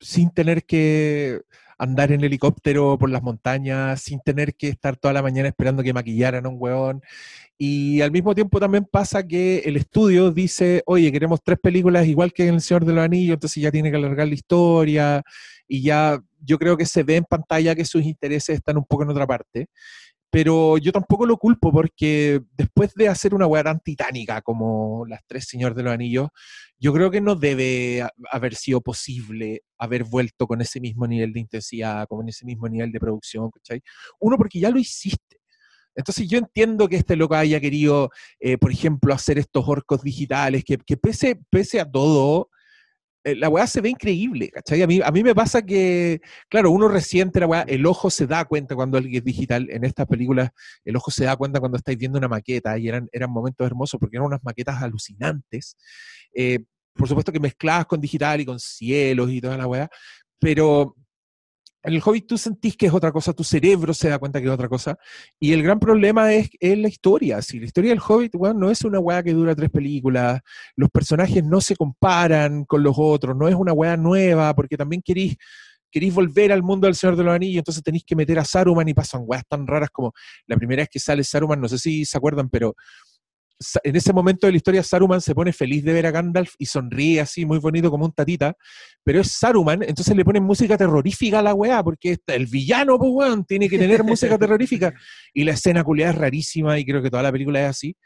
sin 0.00 0.30
tener 0.30 0.64
que 0.64 1.40
andar 1.78 2.10
en 2.12 2.24
helicóptero 2.24 2.98
por 2.98 3.08
las 3.08 3.22
montañas, 3.22 4.02
sin 4.02 4.20
tener 4.20 4.54
que 4.54 4.68
estar 4.68 4.96
toda 4.96 5.14
la 5.14 5.22
mañana 5.22 5.48
esperando 5.48 5.82
que 5.82 5.92
maquillaran 5.92 6.44
a 6.44 6.48
un 6.48 6.56
weón. 6.58 7.02
Y 7.56 8.00
al 8.00 8.10
mismo 8.10 8.34
tiempo 8.34 8.60
también 8.60 8.84
pasa 8.84 9.26
que 9.26 9.60
el 9.60 9.76
estudio 9.76 10.30
dice, 10.32 10.82
oye, 10.86 11.10
queremos 11.12 11.40
tres 11.42 11.58
películas 11.60 12.06
igual 12.06 12.32
que 12.32 12.48
en 12.48 12.54
El 12.54 12.60
Señor 12.60 12.84
de 12.84 12.92
los 12.92 13.04
Anillos, 13.04 13.34
entonces 13.34 13.62
ya 13.62 13.70
tiene 13.70 13.90
que 13.90 13.96
alargar 13.96 14.28
la 14.28 14.34
historia 14.34 15.22
y 15.68 15.82
ya 15.82 16.20
yo 16.40 16.58
creo 16.58 16.76
que 16.76 16.86
se 16.86 17.02
ve 17.02 17.16
en 17.16 17.24
pantalla 17.24 17.74
que 17.74 17.84
sus 17.84 18.04
intereses 18.04 18.56
están 18.56 18.78
un 18.78 18.84
poco 18.84 19.04
en 19.04 19.10
otra 19.10 19.26
parte. 19.26 19.68
Pero 20.30 20.76
yo 20.76 20.92
tampoco 20.92 21.24
lo 21.24 21.38
culpo 21.38 21.72
porque 21.72 22.42
después 22.52 22.92
de 22.94 23.08
hacer 23.08 23.34
una 23.34 23.46
weá 23.46 23.64
tan 23.64 23.80
titánica 23.80 24.42
como 24.42 25.06
Las 25.06 25.22
Tres 25.26 25.46
Señor 25.46 25.74
de 25.74 25.82
los 25.82 25.92
Anillos, 25.92 26.28
yo 26.78 26.92
creo 26.92 27.10
que 27.10 27.20
no 27.20 27.34
debe 27.34 28.06
haber 28.30 28.54
sido 28.54 28.80
posible 28.82 29.62
haber 29.78 30.04
vuelto 30.04 30.46
con 30.46 30.60
ese 30.60 30.80
mismo 30.80 31.06
nivel 31.06 31.32
de 31.32 31.40
intensidad, 31.40 32.06
con 32.06 32.28
ese 32.28 32.44
mismo 32.44 32.68
nivel 32.68 32.92
de 32.92 33.00
producción, 33.00 33.50
¿cachai? 33.50 33.82
Uno, 34.20 34.36
porque 34.36 34.60
ya 34.60 34.70
lo 34.70 34.78
hiciste. 34.78 35.40
Entonces 35.94 36.28
yo 36.28 36.38
entiendo 36.38 36.88
que 36.88 36.96
este 36.96 37.16
loco 37.16 37.34
haya 37.34 37.60
querido, 37.60 38.10
eh, 38.38 38.56
por 38.58 38.70
ejemplo, 38.70 39.12
hacer 39.12 39.38
estos 39.38 39.64
orcos 39.66 40.02
digitales, 40.02 40.62
que, 40.62 40.76
que 40.78 40.96
pese, 40.96 41.40
pese 41.50 41.80
a 41.80 41.90
todo, 41.90 42.50
la 43.36 43.48
weá 43.48 43.66
se 43.66 43.80
ve 43.80 43.90
increíble, 43.90 44.50
¿cachai? 44.50 44.82
A 44.82 44.86
mí, 44.86 45.22
me 45.22 45.34
pasa 45.34 45.62
que, 45.62 46.20
claro, 46.48 46.70
uno 46.70 46.88
resiente 46.88 47.40
la 47.40 47.46
weá, 47.46 47.62
el 47.62 47.86
ojo 47.86 48.10
se 48.10 48.26
da 48.26 48.44
cuenta 48.44 48.74
cuando 48.74 48.98
alguien 48.98 49.16
es 49.16 49.24
digital. 49.24 49.68
En 49.70 49.84
estas 49.84 50.06
películas, 50.06 50.50
el 50.84 50.96
ojo 50.96 51.10
se 51.10 51.24
da 51.24 51.36
cuenta 51.36 51.60
cuando 51.60 51.78
estáis 51.78 51.98
viendo 51.98 52.18
una 52.18 52.28
maqueta 52.28 52.78
y 52.78 52.88
eran, 52.88 53.08
eran 53.12 53.30
momentos 53.30 53.66
hermosos 53.66 53.98
porque 53.98 54.16
eran 54.16 54.26
unas 54.26 54.42
maquetas 54.42 54.82
alucinantes. 54.82 55.76
Eh, 56.34 56.60
por 56.94 57.08
supuesto 57.08 57.32
que 57.32 57.40
mezcladas 57.40 57.86
con 57.86 58.00
digital 58.00 58.40
y 58.40 58.44
con 58.44 58.58
cielos 58.58 59.30
y 59.30 59.40
toda 59.40 59.56
la 59.56 59.66
weá, 59.66 59.88
pero 60.38 60.96
en 61.82 61.94
el 61.94 62.02
Hobbit 62.04 62.26
tú 62.26 62.38
sentís 62.38 62.76
que 62.76 62.86
es 62.86 62.92
otra 62.92 63.12
cosa, 63.12 63.32
tu 63.32 63.44
cerebro 63.44 63.94
se 63.94 64.08
da 64.08 64.18
cuenta 64.18 64.40
que 64.40 64.46
es 64.46 64.52
otra 64.52 64.68
cosa, 64.68 64.98
y 65.38 65.52
el 65.52 65.62
gran 65.62 65.78
problema 65.78 66.32
es, 66.34 66.50
es 66.58 66.76
la 66.76 66.88
historia. 66.88 67.40
Si 67.42 67.58
la 67.60 67.66
historia 67.66 67.90
del 67.90 68.00
Hobbit, 68.00 68.34
no 68.34 68.70
es 68.70 68.84
una 68.84 68.98
weá 68.98 69.22
que 69.22 69.32
dura 69.32 69.54
tres 69.54 69.70
películas, 69.70 70.40
los 70.76 70.90
personajes 70.90 71.44
no 71.44 71.60
se 71.60 71.76
comparan 71.76 72.64
con 72.64 72.82
los 72.82 72.94
otros, 72.98 73.36
no 73.36 73.48
es 73.48 73.54
una 73.54 73.72
weá 73.72 73.96
nueva, 73.96 74.54
porque 74.54 74.76
también 74.76 75.02
querís, 75.02 75.36
querís 75.90 76.14
volver 76.14 76.52
al 76.52 76.62
mundo 76.62 76.86
del 76.86 76.94
Señor 76.94 77.16
de 77.16 77.24
los 77.24 77.34
Anillos, 77.34 77.60
entonces 77.60 77.82
tenéis 77.82 78.04
que 78.04 78.16
meter 78.16 78.38
a 78.38 78.44
Saruman 78.44 78.88
y 78.88 78.94
pasan 78.94 79.22
weas 79.24 79.44
tan 79.48 79.66
raras 79.66 79.90
como 79.90 80.12
la 80.46 80.56
primera 80.56 80.82
vez 80.82 80.88
que 80.90 80.98
sale 80.98 81.22
Saruman, 81.24 81.60
no 81.60 81.68
sé 81.68 81.78
si 81.78 82.04
se 82.04 82.16
acuerdan, 82.18 82.48
pero 82.48 82.74
en 83.82 83.96
ese 83.96 84.12
momento 84.12 84.46
de 84.46 84.52
la 84.52 84.56
historia 84.56 84.82
Saruman 84.82 85.20
se 85.20 85.34
pone 85.34 85.52
feliz 85.52 85.82
de 85.84 85.92
ver 85.92 86.06
a 86.06 86.10
Gandalf 86.12 86.54
y 86.58 86.66
sonríe 86.66 87.20
así, 87.20 87.44
muy 87.44 87.58
bonito 87.58 87.90
como 87.90 88.04
un 88.04 88.12
tatita, 88.12 88.54
pero 89.02 89.20
es 89.20 89.32
Saruman, 89.32 89.82
entonces 89.82 90.14
le 90.16 90.24
ponen 90.24 90.44
música 90.44 90.76
terrorífica 90.76 91.40
a 91.40 91.42
la 91.42 91.54
weá, 91.54 91.82
porque 91.82 92.12
está- 92.12 92.34
el 92.34 92.46
villano, 92.46 92.98
pues 92.98 93.10
weón, 93.12 93.44
tiene 93.44 93.68
que 93.68 93.78
tener 93.78 94.04
música 94.04 94.38
terrorífica, 94.38 94.94
y 95.34 95.44
la 95.44 95.52
escena 95.52 95.82
culiada 95.82 96.12
es 96.12 96.18
rarísima, 96.18 96.78
y 96.78 96.84
creo 96.84 97.02
que 97.02 97.10
toda 97.10 97.22
la 97.22 97.32
película 97.32 97.60
es 97.62 97.70
así, 97.70 97.96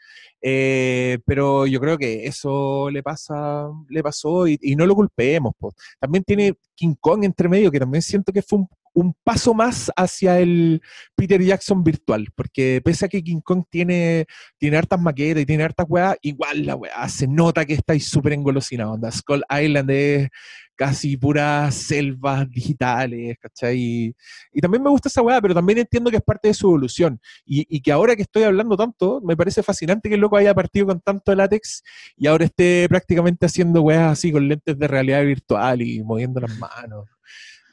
Eh, 0.44 1.18
pero 1.24 1.66
yo 1.66 1.78
creo 1.80 1.96
que 1.98 2.26
eso 2.26 2.90
le 2.90 3.02
pasa, 3.02 3.68
le 3.88 4.02
pasó, 4.02 4.46
y, 4.48 4.58
y 4.60 4.74
no 4.74 4.86
lo 4.86 4.94
culpemos, 4.94 5.52
pues. 5.58 5.74
También 6.00 6.24
tiene 6.24 6.54
King 6.82 6.96
Kong 6.98 7.24
entre 7.24 7.48
medio, 7.48 7.70
que 7.70 7.78
también 7.78 8.02
siento 8.02 8.32
que 8.32 8.42
fue 8.42 8.59
un, 8.92 9.14
paso 9.22 9.54
más 9.54 9.90
hacia 9.96 10.40
el 10.40 10.82
Peter 11.14 11.40
Jackson 11.40 11.84
virtual, 11.84 12.26
porque 12.34 12.82
pese 12.84 13.04
a 13.04 13.09
que 13.09 13.22
King 13.22 13.40
Kong 13.40 13.62
tiene 13.70 14.26
tiene 14.59 14.78
hartas 14.78 15.00
maquetas 15.00 15.44
y 15.44 15.46
tiene 15.46 15.62
hartas 15.62 15.86
weas, 15.88 16.16
igual 16.22 16.66
la 16.66 16.74
wea 16.74 17.09
se 17.09 17.28
nota 17.28 17.64
que 17.64 17.74
estáis 17.74 18.09
súper 18.09 18.32
engolosinado. 18.32 18.94
Onda, 18.94 19.12
Skull 19.12 19.44
Island 19.48 19.90
es 19.92 20.28
casi 20.76 21.16
puras 21.16 21.74
selvas 21.74 22.50
digitales, 22.50 23.36
¿cachai? 23.40 23.78
Y, 23.78 24.16
y 24.52 24.60
también 24.60 24.82
me 24.82 24.90
gusta 24.90 25.08
esa 25.08 25.22
wea, 25.22 25.40
pero 25.40 25.54
también 25.54 25.78
entiendo 25.78 26.10
que 26.10 26.16
es 26.16 26.22
parte 26.22 26.48
de 26.48 26.54
su 26.54 26.68
evolución. 26.68 27.20
Y, 27.44 27.66
y 27.68 27.80
que 27.80 27.92
ahora 27.92 28.16
que 28.16 28.22
estoy 28.22 28.42
hablando 28.42 28.76
tanto, 28.76 29.20
me 29.22 29.36
parece 29.36 29.62
fascinante 29.62 30.08
que 30.08 30.14
el 30.16 30.20
loco 30.20 30.36
haya 30.36 30.54
partido 30.54 30.86
con 30.86 31.00
tanto 31.00 31.34
látex 31.34 31.82
y 32.16 32.26
ahora 32.26 32.44
esté 32.44 32.86
prácticamente 32.88 33.46
haciendo 33.46 33.82
weas 33.82 34.12
así 34.12 34.32
con 34.32 34.48
lentes 34.48 34.78
de 34.78 34.88
realidad 34.88 35.22
virtual 35.24 35.82
y 35.82 36.02
moviendo 36.02 36.40
las 36.40 36.56
manos. 36.58 37.06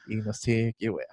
Y 0.08 0.16
no 0.18 0.34
sé 0.34 0.76
qué 0.78 0.90
wea. 0.90 1.08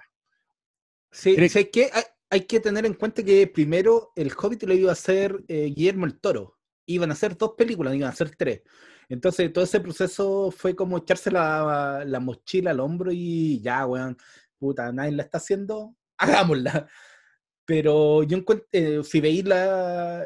Sí, 1.11 1.35
¿sabes 1.49 1.69
qué? 1.71 1.89
Hay, 1.93 2.03
hay 2.29 2.41
que 2.41 2.59
tener 2.59 2.85
en 2.85 2.93
cuenta 2.93 3.23
que 3.23 3.47
primero 3.47 4.11
el 4.15 4.31
Hobbit 4.31 4.63
lo 4.63 4.73
iba 4.73 4.89
a 4.89 4.93
hacer 4.93 5.43
eh, 5.47 5.71
Guillermo 5.75 6.05
el 6.05 6.19
Toro. 6.19 6.57
Iban 6.85 7.09
a 7.09 7.13
hacer 7.13 7.37
dos 7.37 7.53
películas, 7.57 7.95
iban 7.95 8.09
a 8.09 8.13
hacer 8.13 8.35
tres. 8.35 8.61
Entonces 9.09 9.51
todo 9.53 9.63
ese 9.63 9.79
proceso 9.79 10.51
fue 10.51 10.75
como 10.75 10.97
echarse 10.97 11.31
la, 11.31 12.03
la 12.05 12.19
mochila 12.19 12.71
al 12.71 12.79
hombro 12.79 13.11
y 13.11 13.61
ya, 13.61 13.85
weón, 13.85 14.17
puta, 14.57 14.91
nadie 14.91 15.13
la 15.13 15.23
está 15.23 15.37
haciendo, 15.37 15.95
hagámosla. 16.17 16.87
Pero 17.65 18.23
yo 18.23 18.37
encuentro, 18.37 18.67
eh, 18.71 19.01
si 19.03 19.19
veis 19.19 19.43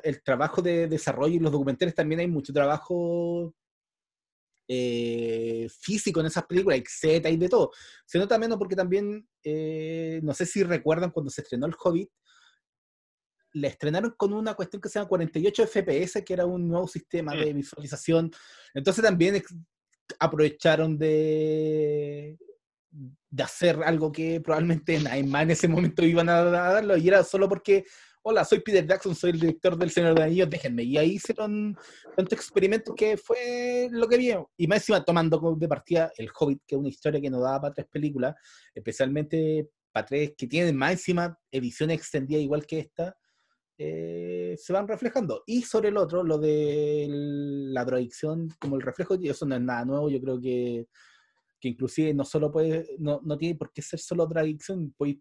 el 0.03 0.23
trabajo 0.23 0.61
de 0.61 0.87
desarrollo 0.87 1.35
y 1.35 1.39
los 1.39 1.51
documentales, 1.51 1.95
también 1.95 2.21
hay 2.21 2.27
mucho 2.27 2.53
trabajo 2.53 3.55
eh, 4.67 5.67
físico 5.81 6.19
en 6.19 6.27
esas 6.27 6.45
películas, 6.45 6.81
hay 7.03 7.33
y 7.33 7.37
de 7.37 7.49
todo. 7.49 7.71
Se 8.05 8.19
nota 8.19 8.37
menos 8.37 8.57
porque 8.57 8.75
también, 8.75 9.27
eh, 9.43 10.19
no 10.23 10.33
sé 10.33 10.45
si 10.45 10.63
recuerdan 10.63 11.11
cuando 11.11 11.31
se 11.31 11.41
estrenó 11.41 11.65
El 11.65 11.75
Hobbit, 11.83 12.09
la 13.53 13.67
estrenaron 13.67 14.13
con 14.17 14.33
una 14.33 14.53
cuestión 14.53 14.81
que 14.81 14.89
se 14.89 14.99
llama 14.99 15.09
48 15.09 15.67
FPS, 15.67 16.23
que 16.23 16.33
era 16.33 16.45
un 16.45 16.67
nuevo 16.67 16.87
sistema 16.87 17.35
de 17.35 17.53
visualización. 17.53 18.31
Entonces 18.73 19.03
también 19.03 19.41
aprovecharon 20.19 20.97
de, 20.97 22.37
de 23.29 23.43
hacer 23.43 23.81
algo 23.83 24.11
que 24.11 24.41
probablemente 24.41 24.99
nadie 24.99 25.23
más 25.23 25.43
en 25.43 25.51
ese 25.51 25.67
momento 25.67 26.03
iban 26.03 26.29
a 26.29 26.43
darlo, 26.43 26.97
y 26.97 27.07
era 27.07 27.23
solo 27.23 27.47
porque, 27.47 27.85
hola, 28.23 28.45
soy 28.45 28.59
Peter 28.59 28.85
Jackson, 28.85 29.15
soy 29.15 29.31
el 29.31 29.39
director 29.39 29.77
del 29.77 29.91
Señor 29.91 30.13
de 30.13 30.15
los 30.15 30.25
Anillos, 30.25 30.49
déjenme. 30.49 30.83
Y 30.83 30.97
ahí 30.97 31.11
hicieron 31.13 31.77
tanto 32.15 32.35
experimento 32.35 32.93
que 32.93 33.17
fue 33.17 33.89
lo 33.91 34.07
que 34.07 34.17
vieron. 34.17 34.45
Y 34.57 34.67
más 34.67 34.79
encima 34.79 35.03
tomando 35.03 35.55
de 35.57 35.67
partida 35.67 36.11
El 36.17 36.29
Hobbit, 36.37 36.61
que 36.67 36.75
es 36.75 36.79
una 36.79 36.89
historia 36.89 37.21
que 37.21 37.29
nos 37.29 37.41
daba 37.41 37.61
para 37.61 37.73
tres 37.73 37.87
películas, 37.87 38.35
especialmente 38.73 39.69
para 39.91 40.05
tres 40.05 40.33
que 40.37 40.47
tienen 40.47 40.75
más 40.75 40.91
encima 40.91 41.37
edición 41.51 41.91
extendida 41.91 42.39
igual 42.39 42.65
que 42.65 42.79
esta, 42.79 43.15
eh, 43.83 44.55
se 44.57 44.73
van 44.73 44.87
reflejando. 44.87 45.43
Y 45.47 45.63
sobre 45.63 45.89
el 45.89 45.97
otro, 45.97 46.23
lo 46.23 46.37
de 46.37 47.07
la 47.09 47.83
drogadicción 47.83 48.49
como 48.59 48.75
el 48.75 48.83
reflejo, 48.83 49.15
eso 49.15 49.45
no 49.47 49.55
es 49.55 49.61
nada 49.61 49.85
nuevo, 49.85 50.09
yo 50.09 50.21
creo 50.21 50.39
que, 50.39 50.87
que 51.59 51.69
inclusive 51.69 52.13
no 52.13 52.23
solo 52.23 52.51
puede, 52.51 52.95
no, 52.99 53.21
no 53.23 53.37
tiene 53.37 53.55
por 53.55 53.71
qué 53.73 53.81
ser 53.81 53.99
solo 53.99 54.27
drogadicción, 54.27 54.93
puede, 54.95 55.19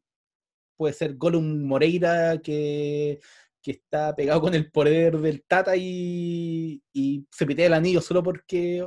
puede 0.77 0.93
ser 0.93 1.17
Gollum 1.17 1.63
Moreira 1.63 2.39
que, 2.43 3.21
que 3.63 3.71
está 3.71 4.15
pegado 4.15 4.43
con 4.43 4.55
el 4.55 4.71
poder 4.71 5.19
del 5.19 5.43
Tata 5.45 5.75
y, 5.75 6.83
y 6.93 7.27
se 7.31 7.47
pitea 7.47 7.67
el 7.67 7.75
anillo 7.75 8.03
solo 8.03 8.23
porque, 8.23 8.85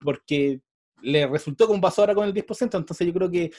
porque 0.00 0.62
le 1.02 1.26
resultó 1.26 1.68
pasó 1.78 2.02
ahora 2.02 2.14
con 2.14 2.26
el 2.26 2.32
10%, 2.32 2.78
entonces 2.78 3.06
yo 3.06 3.12
creo 3.12 3.30
que 3.30 3.50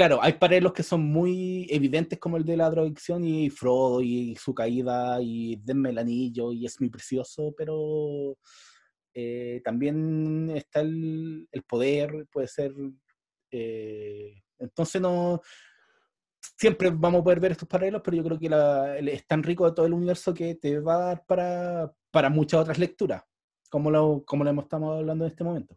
Claro, 0.00 0.18
hay 0.22 0.32
paralelos 0.32 0.72
que 0.72 0.82
son 0.82 1.02
muy 1.12 1.66
evidentes 1.68 2.18
como 2.18 2.38
el 2.38 2.44
de 2.46 2.56
la 2.56 2.70
drogadicción 2.70 3.22
y 3.22 3.50
Frodo 3.50 4.00
y 4.00 4.34
su 4.34 4.54
caída 4.54 5.18
y 5.20 5.56
denme 5.56 5.90
el 5.90 5.98
anillo 5.98 6.52
y 6.54 6.64
es 6.64 6.80
muy 6.80 6.88
precioso, 6.88 7.52
pero 7.54 8.38
eh, 9.12 9.60
también 9.62 10.48
está 10.56 10.80
el, 10.80 11.46
poder, 11.68 12.26
puede 12.32 12.48
ser... 12.48 12.72
eh, 13.50 14.40
entonces 14.58 15.02
no... 15.02 15.42
Siempre 16.56 16.88
vamos 16.88 17.20
a 17.20 17.24
poder 17.24 17.40
ver 17.40 17.52
estos 17.52 17.68
paralelos, 17.68 18.00
pero 18.02 18.16
yo 18.16 18.24
creo 18.24 18.38
que 18.38 18.48
la- 18.48 18.96
es 18.96 19.26
tan 19.26 19.42
rico 19.42 19.66
de 19.68 19.74
todo 19.74 19.84
el 19.84 19.92
universo 19.92 20.32
que 20.32 20.54
te 20.54 20.80
va 20.80 20.94
a 20.94 20.98
dar 21.08 21.26
para, 21.26 21.92
para 22.10 22.30
muchas 22.30 22.62
otras 22.62 22.78
lecturas, 22.78 23.22
como 23.68 23.90
lo, 23.90 24.24
como 24.24 24.44
lo 24.44 24.60
estamos 24.62 24.96
hablando 24.96 25.26
en 25.26 25.30
este 25.30 25.44
momento. 25.44 25.76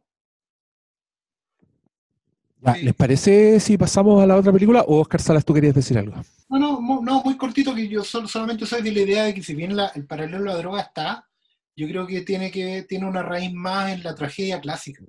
Ya. 2.65 2.77
¿Les 2.77 2.93
parece 2.93 3.59
si 3.59 3.77
pasamos 3.77 4.21
a 4.23 4.25
la 4.25 4.37
otra 4.37 4.51
película? 4.53 4.81
O 4.87 5.01
Oscar 5.01 5.21
Salas, 5.21 5.43
tú 5.43 5.53
querías 5.53 5.75
decir 5.75 5.97
algo. 5.97 6.15
No, 6.49 6.59
no, 6.59 7.01
no, 7.01 7.21
muy 7.23 7.35
cortito. 7.35 7.73
que 7.75 7.87
yo 7.87 8.03
sol- 8.03 8.29
solamente 8.29 8.65
soy 8.65 8.81
de 8.81 8.91
la 8.91 9.01
idea 9.01 9.23
de 9.25 9.33
que 9.33 9.43
si 9.43 9.53
bien 9.55 9.75
la- 9.75 9.87
el 9.95 10.05
paralelo 10.05 10.37
a 10.51 10.53
la 10.53 10.57
droga 10.57 10.81
está, 10.81 11.27
yo 11.75 11.87
creo 11.87 12.05
que 12.07 12.21
tiene, 12.21 12.51
que 12.51 12.83
tiene 12.83 13.05
una 13.07 13.21
raíz 13.23 13.51
más 13.53 13.91
en 13.91 14.03
la 14.03 14.15
tragedia 14.15 14.61
clásica, 14.61 15.03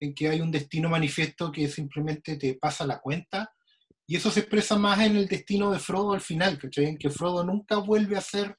en 0.00 0.14
que 0.14 0.28
hay 0.28 0.40
un 0.40 0.50
destino 0.52 0.88
manifiesto 0.88 1.50
que 1.50 1.66
simplemente 1.68 2.36
te 2.36 2.54
pasa 2.54 2.86
la 2.86 3.00
cuenta, 3.00 3.52
y 4.06 4.16
eso 4.16 4.30
se 4.30 4.40
expresa 4.40 4.78
más 4.78 5.00
en 5.00 5.16
el 5.16 5.26
destino 5.26 5.70
de 5.70 5.78
Frodo 5.78 6.12
al 6.12 6.20
final, 6.20 6.58
¿cachai? 6.58 6.86
En 6.86 6.96
que 6.98 7.10
Frodo 7.10 7.42
nunca 7.44 7.78
vuelve 7.78 8.16
a 8.16 8.20
ser, 8.20 8.56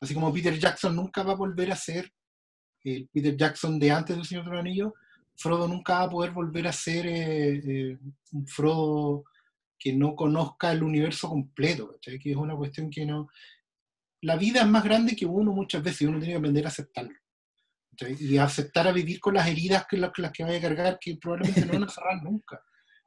así 0.00 0.14
como 0.14 0.32
Peter 0.32 0.58
Jackson 0.58 0.96
nunca 0.96 1.22
va 1.22 1.32
a 1.32 1.36
volver 1.36 1.70
a 1.72 1.76
ser 1.76 2.10
el 2.84 3.08
Peter 3.12 3.36
Jackson 3.36 3.78
de 3.78 3.90
antes 3.90 4.16
del 4.16 4.24
Señor 4.24 4.44
de 4.44 4.50
los 4.52 4.60
Anillos, 4.60 4.92
Frodo 5.40 5.66
nunca 5.66 5.94
va 5.94 6.02
a 6.02 6.10
poder 6.10 6.32
volver 6.32 6.68
a 6.68 6.72
ser 6.72 7.06
eh, 7.06 7.62
eh, 7.64 7.98
un 8.32 8.46
Frodo 8.46 9.24
que 9.78 9.94
no 9.94 10.14
conozca 10.14 10.70
el 10.70 10.82
universo 10.82 11.30
completo, 11.30 11.92
¿cachai? 11.92 12.18
que 12.18 12.32
es 12.32 12.36
una 12.36 12.54
cuestión 12.54 12.90
que 12.90 13.06
no... 13.06 13.28
La 14.20 14.36
vida 14.36 14.60
es 14.60 14.66
más 14.66 14.84
grande 14.84 15.16
que 15.16 15.24
uno 15.24 15.52
muchas 15.52 15.82
veces 15.82 16.02
y 16.02 16.06
uno 16.06 16.18
tiene 16.18 16.34
que 16.34 16.38
aprender 16.38 16.66
a 16.66 16.68
aceptarlo. 16.68 17.14
¿cachai? 17.92 18.16
Y 18.20 18.36
aceptar 18.36 18.86
a 18.86 18.92
vivir 18.92 19.18
con 19.18 19.32
las 19.32 19.48
heridas 19.48 19.86
que 19.88 19.96
las, 19.96 20.10
las 20.18 20.30
que 20.30 20.44
vaya 20.44 20.58
a 20.58 20.60
cargar, 20.60 20.98
que 21.00 21.16
probablemente 21.16 21.64
no 21.64 21.72
van 21.72 21.84
a 21.84 21.88
cerrar 21.88 22.22
nunca. 22.22 22.60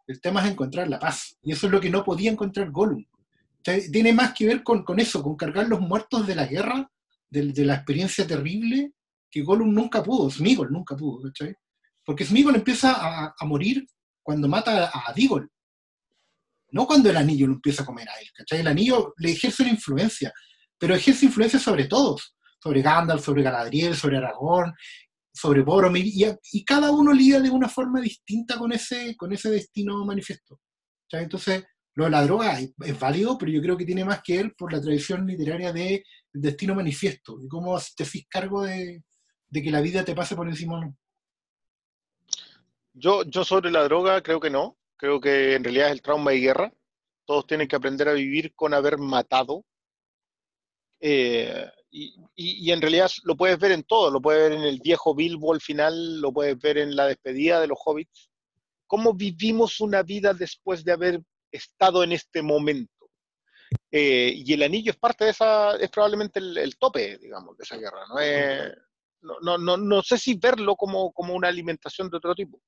El 0.07 0.19
tema 0.19 0.43
es 0.43 0.51
encontrar 0.51 0.87
la 0.87 0.97
paz. 0.97 1.37
Y 1.43 1.51
eso 1.51 1.67
es 1.67 1.71
lo 1.71 1.79
que 1.79 1.91
no 1.91 2.03
podía 2.03 2.31
encontrar 2.31 2.71
Gollum. 2.71 3.05
Tiene 3.91 4.11
más 4.11 4.33
que 4.33 4.47
ver 4.47 4.63
con, 4.63 4.83
con 4.83 4.99
eso, 4.99 5.21
con 5.21 5.35
cargar 5.35 5.67
los 5.67 5.79
muertos 5.79 6.25
de 6.25 6.33
la 6.33 6.47
guerra, 6.47 6.89
de, 7.29 7.53
de 7.53 7.63
la 7.63 7.75
experiencia 7.75 8.25
terrible, 8.25 8.91
que 9.29 9.43
Gollum 9.43 9.71
nunca 9.71 10.01
pudo, 10.01 10.31
Smigol 10.31 10.71
nunca 10.71 10.97
pudo. 10.97 11.21
¿cachai? 11.29 11.55
Porque 12.05 12.25
Smigol 12.25 12.55
empieza 12.55 13.33
a, 13.37 13.45
morir 13.45 13.85
cuando 14.21 14.47
mata 14.47 14.85
a, 14.85 15.09
a. 15.09 15.15
No 16.71 16.87
cuando 16.87 17.09
el 17.09 17.17
anillo 17.17 17.47
lo 17.47 17.53
empieza 17.53 17.83
a 17.83 17.85
comer 17.85 18.09
a 18.09 18.19
él. 18.19 18.27
El 18.49 18.67
anillo 18.67 19.13
le 19.17 19.31
ejerce 19.31 19.63
una 19.63 19.71
influencia, 19.71 20.33
pero 20.77 20.95
ejerce 20.95 21.27
influencia 21.27 21.59
sobre 21.59 21.85
todos, 21.85 22.35
sobre 22.61 22.81
Gandalf, 22.81 23.23
sobre 23.23 23.43
Galadriel, 23.43 23.95
sobre 23.95 24.17
Aragorn, 24.17 24.73
sobre 25.33 25.61
Boromir, 25.61 26.05
y, 26.07 26.65
cada 26.65 26.91
uno 26.91 27.13
lidia 27.13 27.39
de 27.39 27.49
una 27.49 27.67
forma 27.67 27.99
distinta 28.01 28.57
con 28.57 28.71
ese, 28.71 29.15
con 29.17 29.33
ese 29.33 29.49
destino 29.49 30.03
manifiesto. 30.05 30.59
Entonces, 31.11 31.63
lo 31.95 32.05
de 32.05 32.09
la 32.09 32.23
droga 32.23 32.59
es, 32.59 32.99
válido, 32.99 33.37
pero 33.37 33.51
yo 33.51 33.61
creo 33.61 33.77
que 33.77 33.85
tiene 33.85 34.03
más 34.03 34.21
que 34.23 34.37
ver 34.37 34.55
por 34.55 34.73
la 34.73 34.81
tradición 34.81 35.27
literaria 35.27 35.71
de 35.71 36.03
destino 36.31 36.73
manifiesto, 36.73 37.37
y 37.41 37.47
cómo 37.47 37.79
te 37.95 38.03
haces 38.03 38.25
cargo 38.27 38.63
de, 38.63 39.03
de 39.47 39.61
que 39.61 39.71
la 39.71 39.81
vida 39.81 40.03
te 40.03 40.15
pase 40.15 40.35
por 40.35 40.47
encima. 40.47 40.81
¿no? 40.81 40.97
Yo, 42.93 43.23
yo 43.23 43.43
sobre 43.43 43.71
la 43.71 43.83
droga 43.83 44.21
creo 44.21 44.39
que 44.39 44.49
no. 44.49 44.77
Creo 44.97 45.19
que 45.19 45.55
en 45.55 45.63
realidad 45.63 45.87
es 45.87 45.93
el 45.93 46.01
trauma 46.01 46.31
de 46.31 46.39
guerra. 46.39 46.73
Todos 47.25 47.45
tienen 47.47 47.67
que 47.67 47.75
aprender 47.75 48.07
a 48.07 48.13
vivir 48.13 48.53
con 48.55 48.73
haber 48.73 48.97
matado. 48.97 49.63
Eh, 50.99 51.65
y, 51.91 52.15
y- 52.35 52.67
y 52.67 52.71
en 52.71 52.81
realidad 52.81 53.11
lo 53.23 53.35
puedes 53.35 53.59
ver 53.59 53.71
en 53.71 53.83
todo. 53.83 54.09
Lo 54.11 54.21
puedes 54.21 54.49
ver 54.49 54.59
en 54.59 54.63
el 54.65 54.79
viejo 54.79 55.13
Bilbo 55.15 55.53
al 55.53 55.61
final, 55.61 56.19
lo 56.21 56.31
puedes 56.31 56.57
ver 56.59 56.77
en 56.77 56.95
la 56.95 57.07
despedida 57.07 57.59
de 57.59 57.67
los 57.67 57.77
hobbits. 57.83 58.29
¿Cómo 58.87 59.13
vivimos 59.13 59.79
una 59.81 60.03
vida 60.03 60.33
después 60.33 60.83
de 60.83 60.91
haber 60.93 61.21
estado 61.51 62.03
en 62.03 62.13
este 62.13 62.41
momento? 62.41 62.91
Eh, 63.91 64.33
y 64.35 64.53
el 64.53 64.63
anillo 64.63 64.91
es 64.91 64.97
parte 64.97 65.25
de 65.25 65.31
esa, 65.31 65.75
es 65.77 65.89
probablemente 65.89 66.39
el, 66.39 66.57
el 66.57 66.77
tope, 66.77 67.17
digamos, 67.19 67.57
de 67.57 67.63
esa 67.63 67.77
guerra. 67.77 68.07
No, 68.09 68.19
es, 68.19 68.73
no, 69.21 69.35
no, 69.41 69.57
no, 69.57 69.77
no 69.77 70.01
sé 70.03 70.17
si 70.17 70.35
verlo 70.35 70.75
como, 70.75 71.11
como 71.13 71.33
una 71.35 71.47
alimentación 71.49 72.09
de 72.09 72.17
otro 72.17 72.35
tipo. 72.35 72.61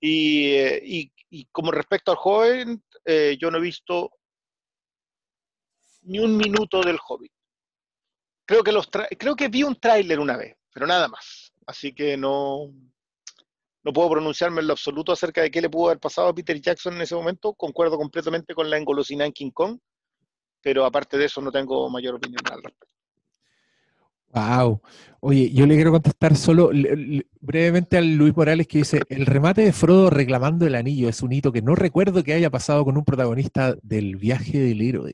Y, 0.00 0.54
eh, 0.54 0.82
y, 0.84 1.12
y 1.30 1.44
como 1.46 1.70
respecto 1.70 2.10
al 2.10 2.16
joven, 2.16 2.82
eh, 3.04 3.36
yo 3.40 3.50
no 3.50 3.58
he 3.58 3.62
visto 3.62 4.10
ni 6.02 6.18
un 6.18 6.36
minuto 6.36 6.80
del 6.82 6.98
Hobbit. 7.06 7.32
Creo 8.46 8.64
que, 8.64 8.72
los 8.72 8.88
creo 8.88 9.36
que 9.36 9.48
vi 9.48 9.62
un 9.62 9.76
tráiler 9.76 10.18
una 10.18 10.36
vez, 10.36 10.56
pero 10.72 10.86
nada 10.86 11.08
más. 11.08 11.52
Así 11.66 11.94
que 11.94 12.16
no, 12.16 12.72
no 13.84 13.92
puedo 13.92 14.10
pronunciarme 14.10 14.60
en 14.60 14.66
lo 14.66 14.72
absoluto 14.72 15.12
acerca 15.12 15.42
de 15.42 15.50
qué 15.50 15.60
le 15.60 15.70
pudo 15.70 15.86
haber 15.86 16.00
pasado 16.00 16.28
a 16.28 16.34
Peter 16.34 16.60
Jackson 16.60 16.94
en 16.94 17.02
ese 17.02 17.14
momento. 17.14 17.54
Concuerdo 17.54 17.96
completamente 17.96 18.54
con 18.54 18.68
la 18.68 18.76
engolosinada 18.76 19.26
en 19.26 19.32
King 19.32 19.50
Kong, 19.52 19.78
pero 20.60 20.84
aparte 20.84 21.16
de 21.16 21.26
eso 21.26 21.40
no 21.40 21.52
tengo 21.52 21.88
mayor 21.88 22.16
opinión 22.16 22.42
al 22.50 22.62
respecto. 22.62 22.89
Wow. 24.32 24.80
Oye, 25.20 25.50
yo 25.52 25.66
le 25.66 25.74
quiero 25.74 25.90
contestar 25.90 26.36
solo 26.36 26.70
le- 26.72 26.94
le- 26.96 27.26
brevemente 27.40 27.98
a 27.98 28.00
Luis 28.00 28.34
Morales 28.36 28.66
que 28.68 28.78
dice, 28.78 29.00
el 29.08 29.26
remate 29.26 29.62
de 29.62 29.72
Frodo 29.72 30.08
reclamando 30.08 30.66
el 30.66 30.74
anillo 30.76 31.08
es 31.08 31.20
un 31.22 31.32
hito 31.32 31.50
que 31.52 31.62
no 31.62 31.74
recuerdo 31.74 32.22
que 32.22 32.32
haya 32.32 32.48
pasado 32.50 32.84
con 32.84 32.96
un 32.96 33.04
protagonista 33.04 33.76
del 33.82 34.16
viaje 34.16 34.58
del 34.60 34.80
héroe. 34.82 35.12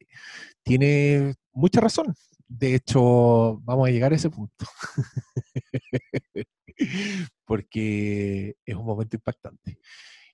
Tiene 0.63 1.35
mucha 1.53 1.81
razón. 1.81 2.15
De 2.49 2.75
hecho, 2.77 3.59
vamos 3.65 3.89
a 3.89 3.91
llegar 3.91 4.13
a 4.13 4.17
ese 4.17 4.31
punto. 4.31 4.67
Porque 7.45 8.57
es 8.65 8.75
un 8.75 8.85
momento 8.85 9.17
impactante. 9.17 9.79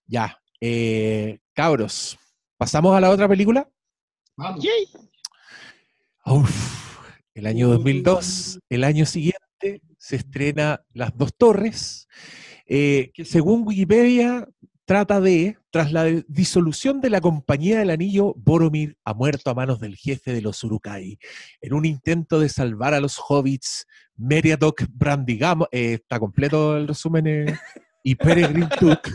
Ya, 0.07 0.39
eh, 0.61 1.39
cabros, 1.55 2.19
¿pasamos 2.57 2.95
a 2.97 3.01
la 3.01 3.11
otra 3.11 3.29
película? 3.29 3.69
Vamos. 4.37 4.65
Uf, 6.27 6.92
el 7.35 7.47
año 7.47 7.69
2002, 7.69 8.61
el 8.69 8.85
año 8.85 9.07
siguiente, 9.07 9.83
se 9.99 10.17
estrena 10.17 10.83
Las 10.93 11.17
Dos 11.17 11.35
Torres, 11.37 12.09
eh, 12.67 13.11
que 13.15 13.25
según 13.25 13.67
Wikipedia 13.67 14.49
trata 14.85 15.21
de, 15.21 15.57
tras 15.71 15.93
la 15.93 16.05
disolución 16.27 17.01
de 17.01 17.11
la 17.11 17.21
Compañía 17.21 17.79
del 17.79 17.91
Anillo, 17.91 18.35
Boromir 18.37 18.97
ha 19.05 19.15
muerto 19.15 19.51
a 19.51 19.55
manos 19.55 19.81
del 19.81 19.97
jefe 19.97 20.33
de 20.33 20.43
los 20.43 20.63
Urukai. 20.65 21.19
En 21.61 21.73
un 21.73 21.85
intento 21.85 22.41
de 22.41 22.49
salvar 22.49 22.93
a 22.93 23.01
los 23.01 23.19
hobbits, 23.19 23.87
Meriadoc 24.17 24.85
Brandigamo, 24.91 25.69
eh, 25.71 25.95
está 25.95 26.19
completo 26.19 26.77
el 26.77 26.89
resumen, 26.89 27.27
eh, 27.27 27.59
y 28.03 28.17
Peregrin 28.17 28.69
Took, 28.69 29.09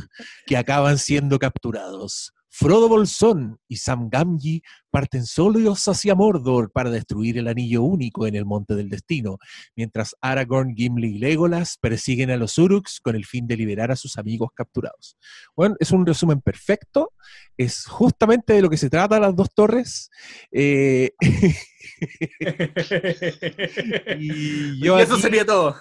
que 0.45 0.57
acaban 0.57 0.98
siendo 0.98 1.38
capturados. 1.38 2.34
Frodo 2.59 2.89
Bolsón 2.89 3.59
y 3.67 3.77
Sam 3.77 4.09
Gamgee 4.09 4.63
parten 4.89 5.27
solos 5.27 5.88
hacia 5.88 6.15
Mordor 6.15 6.71
para 6.71 6.89
destruir 6.89 7.38
el 7.38 7.47
anillo 7.47 7.84
único 7.84 8.25
en 8.25 8.34
el 8.34 8.45
Monte 8.45 8.73
del 8.73 8.89
Destino, 8.89 9.38
mientras 9.75 10.15
Aragorn, 10.21 10.73
Gimli 10.75 11.17
y 11.17 11.19
Legolas 11.19 11.77
persiguen 11.79 12.31
a 12.31 12.38
los 12.38 12.57
Uruks 12.57 12.99
con 12.99 13.15
el 13.15 13.25
fin 13.25 13.45
de 13.45 13.57
liberar 13.57 13.91
a 13.91 13.95
sus 13.95 14.17
amigos 14.17 14.49
capturados. 14.55 15.17
Bueno, 15.55 15.75
es 15.79 15.91
un 15.91 16.03
resumen 16.03 16.41
perfecto, 16.41 17.13
es 17.57 17.85
justamente 17.85 18.53
de 18.53 18.63
lo 18.63 18.71
que 18.71 18.77
se 18.77 18.89
trata 18.89 19.19
las 19.19 19.35
dos 19.35 19.53
torres. 19.53 20.09
eh, 20.51 21.11
y, 24.17 24.79
yo 24.84 24.97
y 24.97 25.01
eso 25.01 25.13
aquí- 25.13 25.21
sería 25.21 25.45
todo. 25.45 25.75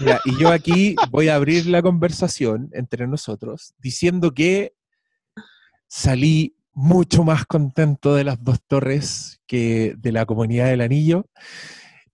ya, 0.00 0.20
y 0.26 0.38
yo 0.38 0.50
aquí 0.50 0.94
voy 1.10 1.28
a 1.28 1.36
abrir 1.36 1.64
la 1.66 1.80
conversación 1.80 2.68
entre 2.72 3.06
nosotros 3.06 3.72
diciendo 3.78 4.34
que 4.34 4.74
salí 5.88 6.54
mucho 6.72 7.24
más 7.24 7.44
contento 7.46 8.14
de 8.14 8.24
las 8.24 8.42
dos 8.44 8.58
torres 8.66 9.40
que 9.46 9.94
de 9.98 10.12
la 10.12 10.26
comunidad 10.26 10.66
del 10.66 10.80
anillo. 10.82 11.26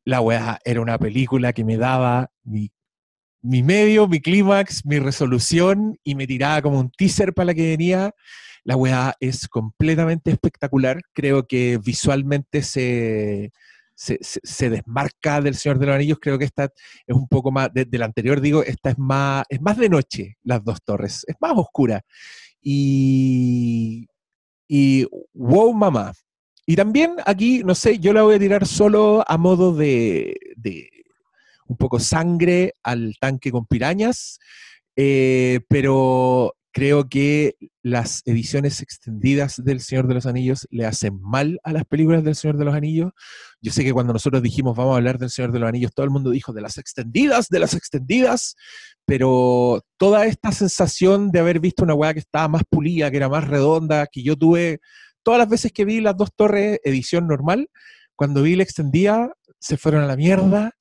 La 0.05 0.21
weá 0.21 0.59
era 0.65 0.81
una 0.81 0.99
película 0.99 1.53
que 1.53 1.65
me 1.65 1.77
daba 1.77 2.31
mi, 2.45 2.71
medio, 3.43 4.09
mi 4.09 4.21
clímax, 4.21 4.85
mi 4.87 4.99
resolución 4.99 5.99
y 6.03 6.15
me 6.15 6.27
tiraba 6.27 6.63
como 6.63 6.81
un 6.81 6.91
teaser 6.91 7.35
para 7.35 7.47
la 7.47 7.55
que 7.55 7.69
venía. 7.71 8.13
La 8.65 8.77
weá 8.77 9.15
es 9.21 9.49
completamente 9.49 10.31
espectacular. 10.31 11.01
Creo 11.13 11.47
que 11.47 11.79
visualmente 11.85 12.63
se, 12.63 13.51
se, 13.95 14.19
se- 14.23 14.71
desmarca 14.71 15.43
del 15.43 15.55
Señor 15.57 15.79
de 15.79 15.87
los 15.87 15.95
Anillos. 15.95 16.19
Creo 16.21 16.39
que 16.39 16.47
esta 16.47 16.65
es 16.65 17.15
un 17.15 17.29
poco 17.29 17.51
más, 17.53 17.71
de, 17.75 17.85
de 17.85 17.99
la 17.99 18.07
anterior 18.07 18.41
digo, 18.41 18.63
esta 18.63 18.91
es 18.91 18.99
más, 18.99 19.45
es 19.51 19.61
más 19.61 19.77
de 19.77 19.91
noche, 19.91 20.39
las 20.43 20.65
dos 20.65 20.83
torres. 20.83 21.25
Es 21.27 21.37
más 21.41 21.53
oscura. 21.57 22.03
Y, 22.65 24.09
y 24.67 25.07
wow, 25.35 25.73
mamá. 25.75 26.13
Y 26.67 26.77
también 26.77 27.17
aquí, 27.27 27.63
no 27.63 27.75
sé, 27.75 27.99
yo 27.99 28.15
la 28.15 28.23
voy 28.23 28.37
a 28.37 28.39
tirar 28.39 28.67
solo 28.67 29.23
a 29.29 29.37
modo 29.37 29.75
de, 29.75 30.35
de 30.57 30.89
un 31.67 31.77
poco 31.77 32.01
sangre 32.01 32.73
al 32.83 33.17
tanque 33.21 33.51
con 33.51 33.67
pirañas, 33.67 34.39
eh, 34.97 35.61
pero 35.69 36.55
creo 36.75 37.09
que 37.09 37.55
las 37.83 38.23
ediciones 38.27 38.83
extendidas 38.83 39.63
del 39.65 39.81
Señor 39.81 40.09
de 40.09 40.15
los 40.15 40.27
Anillos 40.27 40.67
le 40.73 40.85
hacen 40.85 41.21
mal 41.23 41.61
a 41.63 41.73
las 41.73 41.85
películas 41.85 42.25
del 42.25 42.35
Señor 42.35 42.57
de 42.57 42.65
los 42.65 42.75
Anillos. 42.75 43.13
Yo 43.63 43.71
sé 43.71 43.85
que 43.85 43.93
cuando 43.93 44.13
nosotros 44.13 44.43
dijimos 44.43 44.77
vamos 44.77 44.95
a 44.95 44.97
hablar 44.97 45.19
del 45.19 45.31
Señor 45.31 45.53
de 45.53 45.61
los 45.61 45.69
Anillos, 45.69 45.95
todo 45.95 46.05
el 46.05 46.11
mundo 46.11 46.31
dijo 46.31 46.53
de 46.53 46.63
las 46.63 46.77
extendidas, 46.77 47.49
de 47.49 47.61
las 47.61 47.75
extendidas, 47.75 48.57
pero 49.07 49.85
toda 49.97 50.27
esta 50.27 50.51
sensación 50.51 51.31
de 51.31 51.39
haber 51.39 51.61
visto 51.61 51.85
una 51.85 51.95
weá 51.95 52.13
que 52.13 52.19
estaba 52.19 52.49
más 52.49 52.63
pulida, 52.69 53.09
que 53.09 53.19
era 53.19 53.29
más 53.29 53.47
redonda, 53.47 54.09
que 54.09 54.25
yo 54.25 54.37
tuve 54.37 54.81
todas 55.23 55.39
las 55.39 55.49
veces 55.49 55.71
que 55.71 55.85
vi 55.85 56.01
las 56.01 56.17
dos 56.17 56.35
torres 56.35 56.81
edición 56.83 57.29
normal, 57.29 57.69
cuando 58.17 58.43
vi 58.43 58.57
la 58.57 58.65
extendida, 58.65 59.33
se 59.61 59.77
fueron 59.77 60.03
a 60.03 60.07
la 60.07 60.17
mierda. 60.17 60.73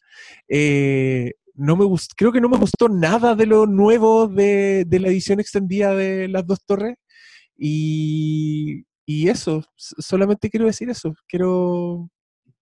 Eh, 0.50 1.34
no 1.56 1.76
me 1.76 1.86
gust- 1.86 2.14
creo 2.16 2.32
que 2.32 2.42
no 2.42 2.50
me 2.50 2.58
gustó 2.58 2.90
nada 2.90 3.36
de 3.36 3.46
lo 3.46 3.66
nuevo 3.66 4.28
de, 4.28 4.86
de 4.88 5.00
la 5.00 5.10
edición 5.10 5.40
extendida 5.40 5.96
de 5.96 6.28
las 6.28 6.46
dos 6.46 6.64
torres. 6.66 6.96
Y, 7.58 8.86
y 9.06 9.30
eso, 9.30 9.64
solamente 9.76 10.50
quiero 10.50 10.66
decir 10.66 10.90
eso. 10.90 11.14
Quiero, 11.28 12.10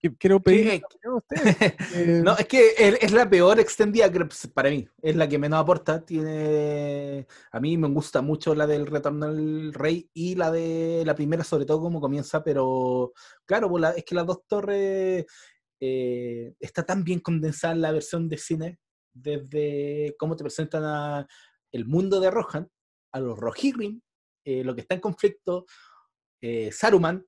qui- 0.01 0.15
quiero 0.19 0.41
pedir 0.41 0.67
eh, 0.67 0.81
No, 2.23 2.35
es 2.37 2.45
que 2.47 2.73
es, 2.77 3.11
la 3.11 3.29
peor 3.29 3.59
extendida 3.59 4.11
pues, 4.11 4.47
para 4.53 4.69
mí. 4.69 4.87
Es 5.01 5.15
la 5.15 5.27
que 5.29 5.39
menos 5.39 5.59
aporta. 5.61 6.05
Tiene. 6.05 7.25
A 7.51 7.59
mí 7.59 7.77
me 7.77 7.87
gusta 7.87 8.21
mucho 8.21 8.53
la 8.53 8.67
del 8.67 8.85
Retorno 8.87 9.33
del 9.33 9.73
Rey 9.73 10.09
y 10.13 10.35
la 10.35 10.51
de 10.51 11.03
la 11.05 11.15
primera, 11.15 11.43
sobre 11.43 11.65
todo, 11.65 11.79
como 11.81 12.01
comienza, 12.01 12.43
pero 12.43 13.13
claro, 13.45 13.69
pues, 13.69 13.85
es 13.95 14.03
que 14.03 14.15
las 14.15 14.25
dos 14.27 14.41
torres 14.47 15.25
eh, 15.81 16.53
está 16.59 16.85
tan 16.85 17.03
bien 17.03 17.19
condensada 17.19 17.73
en 17.73 17.81
la 17.81 17.91
versión 17.91 18.29
de 18.29 18.37
cine, 18.37 18.79
desde 19.13 20.15
cómo 20.17 20.37
te 20.37 20.43
presentan 20.43 20.83
a 20.85 21.27
el 21.71 21.85
mundo 21.85 22.19
de 22.19 22.31
Rohan, 22.31 22.69
a 23.11 23.19
los 23.19 23.37
Rohirrim, 23.37 23.99
eh, 24.45 24.63
lo 24.63 24.73
que 24.73 24.81
está 24.81 24.95
en 24.95 25.01
conflicto, 25.01 25.65
eh, 26.39 26.71
Saruman, 26.71 27.25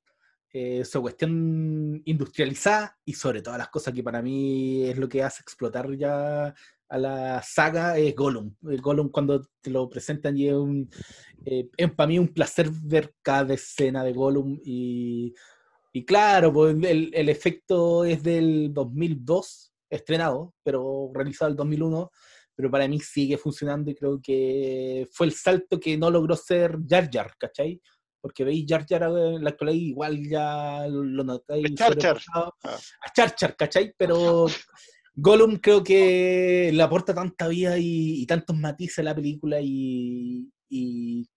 su 0.83 1.01
cuestión 1.01 1.99
industrializada 2.05 2.95
y 3.03 3.13
sobre 3.13 3.41
todas 3.41 3.57
las 3.57 3.69
cosas 3.69 3.91
que 3.91 4.03
para 4.03 4.21
mí 4.21 4.83
es 4.83 4.95
lo 4.99 5.09
que 5.09 5.23
hace 5.23 5.41
explotar 5.41 5.91
ya 5.97 6.53
a 6.93 6.97
la 6.99 7.41
saga 7.41 7.97
es 7.97 8.15
Gollum. 8.15 8.55
El 8.69 8.79
Gollum 8.79 9.09
cuando 9.09 9.41
te 9.61 9.71
lo 9.71 9.89
presentan 9.89 10.37
y 10.37 10.47
es, 10.47 10.53
un, 10.53 10.87
eh, 11.43 11.67
es 11.75 11.91
para 11.91 12.07
mí 12.07 12.19
un 12.19 12.27
placer 12.27 12.69
ver 12.83 13.15
cada 13.23 13.55
escena 13.55 14.03
de 14.03 14.13
Gollum 14.13 14.59
y, 14.63 15.33
y 15.93 16.03
claro, 16.05 16.51
pues 16.51 16.75
el, 16.83 17.11
el 17.13 17.29
efecto 17.29 18.03
es 18.03 18.21
del 18.23 18.73
2002 18.73 19.73
estrenado, 19.89 20.53
pero 20.63 21.11
realizado 21.13 21.51
el 21.51 21.57
2001 21.57 22.09
pero 22.55 22.69
para 22.69 22.87
mí 22.87 22.99
sigue 22.99 23.35
funcionando 23.37 23.89
y 23.89 23.95
creo 23.95 24.19
que 24.21 25.07
fue 25.11 25.25
el 25.25 25.33
salto 25.33 25.79
que 25.79 25.97
no 25.97 26.11
logró 26.11 26.35
ser 26.35 26.77
Jar 26.87 27.09
Jar, 27.11 27.33
¿cachai? 27.39 27.81
Porque 28.21 28.43
veis 28.43 28.65
Jar 28.67 28.85
Jar 28.87 29.03
en 29.03 29.43
la 29.43 29.49
actualidad 29.49 29.75
igual 29.87 30.29
ya 30.29 30.85
lo 30.87 31.23
notáis 31.23 31.73
Char 31.73 31.97
Char. 31.97 32.21
Ah. 32.35 32.51
a 32.63 33.11
Char 33.11 33.33
Char, 33.35 33.55
¿cachai? 33.55 33.93
Pero 33.97 34.45
Gollum 35.15 35.55
creo 35.57 35.83
que 35.83 36.69
le 36.71 36.83
aporta 36.83 37.13
tanta 37.13 37.47
vida 37.47 37.77
y, 37.79 38.21
y 38.21 38.25
tantos 38.27 38.55
matices 38.55 38.99
a 38.99 39.03
la 39.03 39.15
película 39.15 39.57
y, 39.59 40.47
y 40.69 41.27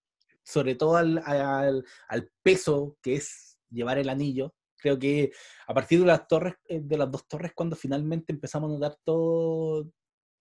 sobre 0.44 0.74
todo 0.74 0.96
al, 0.96 1.16
al- 1.24 1.82
al 2.08 2.30
peso 2.42 2.98
que 3.02 3.14
es 3.16 3.45
llevar 3.70 3.98
el 3.98 4.08
anillo. 4.08 4.54
Creo 4.76 4.98
que 4.98 5.32
a 5.66 5.74
partir 5.74 6.00
de 6.00 6.06
las 6.06 6.26
torres, 6.28 6.54
eh, 6.68 6.80
de 6.82 6.98
las 6.98 7.10
dos 7.10 7.26
torres, 7.26 7.52
cuando 7.54 7.76
finalmente 7.76 8.32
empezamos 8.32 8.70
a 8.70 8.74
notar 8.74 8.96
todo, 9.04 9.90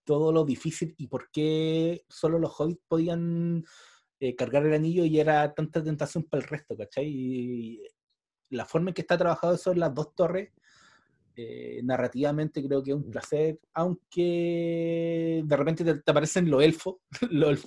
todo 0.04 0.32
lo 0.32 0.46
difícil 0.46 0.94
y 0.98 1.08
por 1.08 1.30
qué 1.32 2.04
solo 2.10 2.40
los 2.40 2.54
hobbits 2.60 2.82
podían 2.88 3.64
eh, 4.20 4.36
cargar 4.36 4.66
el 4.66 4.74
anillo 4.74 5.06
y 5.06 5.20
era 5.20 5.54
tanta 5.54 5.84
tentación 5.84 6.24
para 6.26 6.44
el 6.44 6.50
resto, 6.50 6.76
¿cachai? 6.78 7.08
Y 7.08 7.82
la 8.50 8.66
forma 8.66 8.90
en 8.90 8.94
que 8.94 9.02
está 9.02 9.18
trabajado 9.18 9.56
eso 9.56 9.72
en 9.72 9.80
las 9.80 9.94
dos 9.94 10.14
torres, 10.16 10.52
eh, 11.38 11.82
narrativamente 11.84 12.64
creo 12.66 12.82
que 12.82 12.92
es 12.92 12.98
un 12.98 13.12
placer, 13.12 13.60
aunque 13.74 15.44
de 15.44 15.58
repente 15.58 15.84
te, 15.84 16.02
te 16.02 16.12
aparecen 16.12 16.50
los 16.50 16.64
elfos, 16.64 16.96
los 17.30 17.62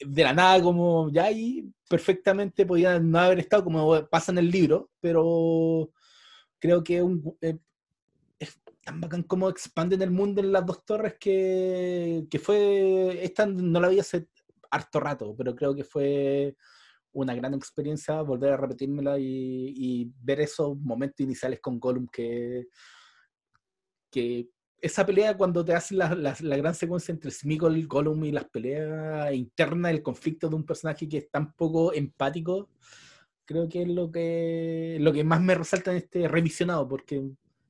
de 0.00 0.22
la 0.22 0.32
nada 0.32 0.62
como 0.62 1.10
ya 1.10 1.24
ahí 1.24 1.70
perfectamente 1.88 2.66
podían 2.66 3.10
no 3.10 3.18
haber 3.18 3.40
estado 3.40 3.64
como 3.64 4.06
pasa 4.08 4.32
en 4.32 4.38
el 4.38 4.50
libro, 4.50 4.90
pero 5.00 5.90
creo 6.58 6.82
que 6.84 7.02
un, 7.02 7.36
eh, 7.40 7.58
es 8.38 8.60
tan 8.84 9.00
bacán 9.00 9.22
como 9.22 9.48
expanden 9.48 10.02
el 10.02 10.10
mundo 10.10 10.40
en 10.40 10.52
las 10.52 10.64
dos 10.64 10.84
torres 10.84 11.16
que, 11.18 12.26
que 12.30 12.38
fue, 12.38 13.24
esta 13.24 13.46
no 13.46 13.80
la 13.80 13.88
vi 13.88 13.98
hace 14.00 14.28
harto 14.70 15.00
rato, 15.00 15.34
pero 15.36 15.54
creo 15.54 15.74
que 15.74 15.84
fue 15.84 16.56
una 17.12 17.34
gran 17.34 17.54
experiencia 17.54 18.22
volver 18.22 18.52
a 18.52 18.56
repetírmela 18.56 19.18
y, 19.18 19.24
y 19.76 20.12
ver 20.20 20.40
esos 20.40 20.76
momentos 20.78 21.20
iniciales 21.20 21.60
con 21.60 21.80
Gollum 21.80 22.06
que, 22.08 22.68
que 24.10 24.50
esa 24.80 25.04
pelea 25.04 25.36
cuando 25.36 25.64
te 25.64 25.74
hacen 25.74 25.98
la, 25.98 26.14
la- 26.14 26.56
gran 26.56 26.74
secuencia 26.74 27.12
entre 27.12 27.30
Smeagol, 27.30 27.86
Gollum 27.86 28.24
y 28.24 28.32
las 28.32 28.44
peleas 28.44 29.32
internas, 29.34 29.92
el 29.92 30.02
conflicto 30.02 30.48
de 30.48 30.56
un 30.56 30.64
personaje 30.64 31.08
que 31.08 31.18
es 31.18 31.30
tan 31.30 31.52
poco 31.52 31.92
empático, 31.92 32.68
creo 33.44 33.68
que 33.68 33.82
es 33.82 33.88
lo 33.88 34.10
que, 34.10 34.98
lo 35.00 35.12
que 35.12 35.24
más 35.24 35.40
me 35.40 35.54
resalta 35.54 35.90
en 35.90 35.98
este 35.98 36.28
revisionado, 36.28 36.86
porque 36.88 37.22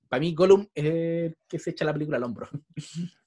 para 0.08 0.20
mí 0.20 0.34
Gollum 0.34 0.66
es 0.74 0.84
el 0.84 1.36
que 1.46 1.58
se 1.58 1.70
echa 1.70 1.84
la 1.84 1.92
película 1.92 2.16
al 2.16 2.24
hombro. 2.24 2.48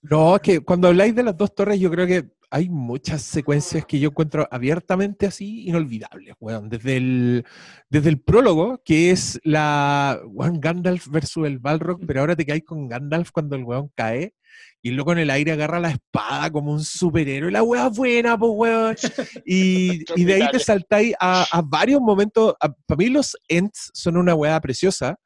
No, 0.01 0.35
es 0.35 0.41
que 0.41 0.59
cuando 0.61 0.87
habláis 0.87 1.15
de 1.15 1.23
las 1.23 1.37
dos 1.37 1.53
torres, 1.53 1.79
yo 1.79 1.89
creo 1.91 2.07
que 2.07 2.29
hay 2.51 2.69
muchas 2.69 3.21
secuencias 3.21 3.85
que 3.85 3.99
yo 3.99 4.09
encuentro 4.09 4.47
abiertamente 4.51 5.25
así 5.25 5.67
inolvidables, 5.67 6.35
weón. 6.39 6.69
Desde 6.69 6.97
el, 6.97 7.45
desde 7.89 8.09
el 8.09 8.19
prólogo, 8.19 8.81
que 8.83 9.11
es 9.11 9.39
la 9.43 10.19
weón, 10.25 10.59
Gandalf 10.59 11.07
versus 11.07 11.47
el 11.47 11.59
Balrog, 11.59 12.05
pero 12.05 12.19
ahora 12.19 12.35
te 12.35 12.45
caes 12.45 12.63
con 12.65 12.89
Gandalf 12.89 13.31
cuando 13.31 13.55
el 13.55 13.63
weón 13.63 13.89
cae 13.95 14.35
y 14.81 14.91
loco 14.91 15.13
en 15.13 15.19
el 15.19 15.29
aire 15.29 15.53
agarra 15.53 15.79
la 15.79 15.91
espada 15.91 16.51
como 16.51 16.73
un 16.73 16.83
superhéroe. 16.83 17.51
La 17.51 17.63
weá 17.63 17.87
buena, 17.87 18.37
pues 18.37 18.51
weón. 18.53 18.95
Y, 19.45 20.03
y 20.19 20.25
de 20.25 20.33
ahí 20.33 20.49
te 20.51 20.59
saltáis 20.59 21.13
a, 21.19 21.45
a 21.51 21.61
varios 21.61 22.01
momentos. 22.01 22.55
Para 22.59 22.97
mí 22.97 23.07
los 23.07 23.37
Ents 23.47 23.91
son 23.93 24.17
una 24.17 24.35
weá 24.35 24.59
preciosa. 24.59 25.17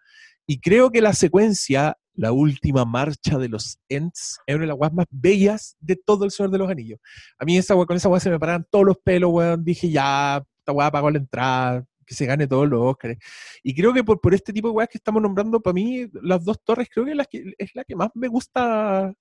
Y 0.46 0.60
creo 0.60 0.92
que 0.92 1.02
la 1.02 1.14
secuencia, 1.14 1.98
la 2.16 2.32
última 2.32 2.86
marcha 2.86 3.38
de 3.38 3.50
los 3.50 3.80
Ents, 3.90 4.40
es 4.46 4.56
una 4.56 4.64
de 4.64 4.68
las 4.68 4.78
weas 4.78 4.94
más 4.94 5.06
bellas 5.10 5.76
de 5.80 5.96
todo 5.96 6.26
el 6.26 6.32
Señor 6.32 6.52
de 6.52 6.58
los 6.58 6.70
Anillos. 6.70 7.00
A 7.38 7.46
mí 7.46 7.58
esa 7.58 7.76
con 7.76 7.98
esa 7.98 8.10
weá 8.10 8.20
se 8.20 8.30
me 8.30 8.40
paraban 8.40 8.66
todos 8.70 8.86
los 8.86 8.98
pelos, 8.98 9.32
weón. 9.32 9.64
Dije, 9.64 9.90
ya, 9.90 10.44
esta 10.60 10.72
weá 10.72 10.92
pagó 10.92 11.12
la 11.12 11.20
entrada, 11.20 11.86
que 12.06 12.16
se 12.16 12.26
gane 12.26 12.48
todos 12.48 12.68
los 12.68 12.82
Oscars. 12.82 13.18
Y 13.64 13.76
creo 13.76 13.94
que 13.94 14.04
por, 14.04 14.22
por 14.22 14.34
este 14.34 14.54
tipo 14.54 14.70
de 14.70 14.74
weas 14.74 14.90
que 14.90 14.98
estamos 14.98 15.22
nombrando, 15.22 15.60
para 15.60 15.74
mí, 15.74 16.08
las 16.22 16.44
dos 16.44 16.60
torres, 16.64 16.88
creo 16.92 17.06
que 17.06 17.12
es 17.12 17.18
la 17.18 17.26
que, 17.26 17.54
es 17.58 17.76
la 17.76 17.84
que 17.84 17.96
más 17.96 18.10
me 18.14 18.28
gusta 18.28 19.14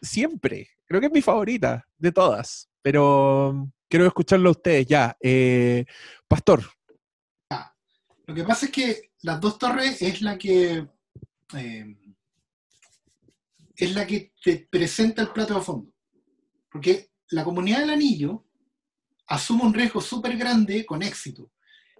siempre. 0.00 0.68
Creo 0.86 1.00
que 1.00 1.06
es 1.06 1.12
mi 1.12 1.22
favorita 1.22 1.84
de 1.98 2.12
todas. 2.12 2.68
Pero 2.82 3.52
mm, 3.54 3.72
quiero 3.88 4.06
escucharlo 4.06 4.50
a 4.50 4.52
ustedes 4.52 4.86
ya. 4.86 5.16
Eh, 5.20 5.84
Pastor, 6.28 6.62
Lo 8.26 8.34
que 8.34 8.44
pasa 8.44 8.66
es 8.66 8.72
que 8.72 9.10
las 9.22 9.40
dos 9.40 9.58
torres 9.58 10.00
es 10.02 10.22
la 10.22 10.38
que 10.38 10.86
eh, 11.56 11.96
es 13.84 13.94
la 13.94 14.06
que 14.06 14.32
te 14.42 14.68
presenta 14.70 15.22
el 15.22 15.30
plato 15.30 15.54
de 15.54 15.62
fondo. 15.62 15.92
Porque 16.70 17.10
la 17.30 17.44
comunidad 17.44 17.80
del 17.80 17.90
anillo 17.90 18.46
asume 19.26 19.62
un 19.62 19.74
riesgo 19.74 20.00
súper 20.00 20.36
grande 20.36 20.84
con 20.84 21.02
éxito, 21.02 21.52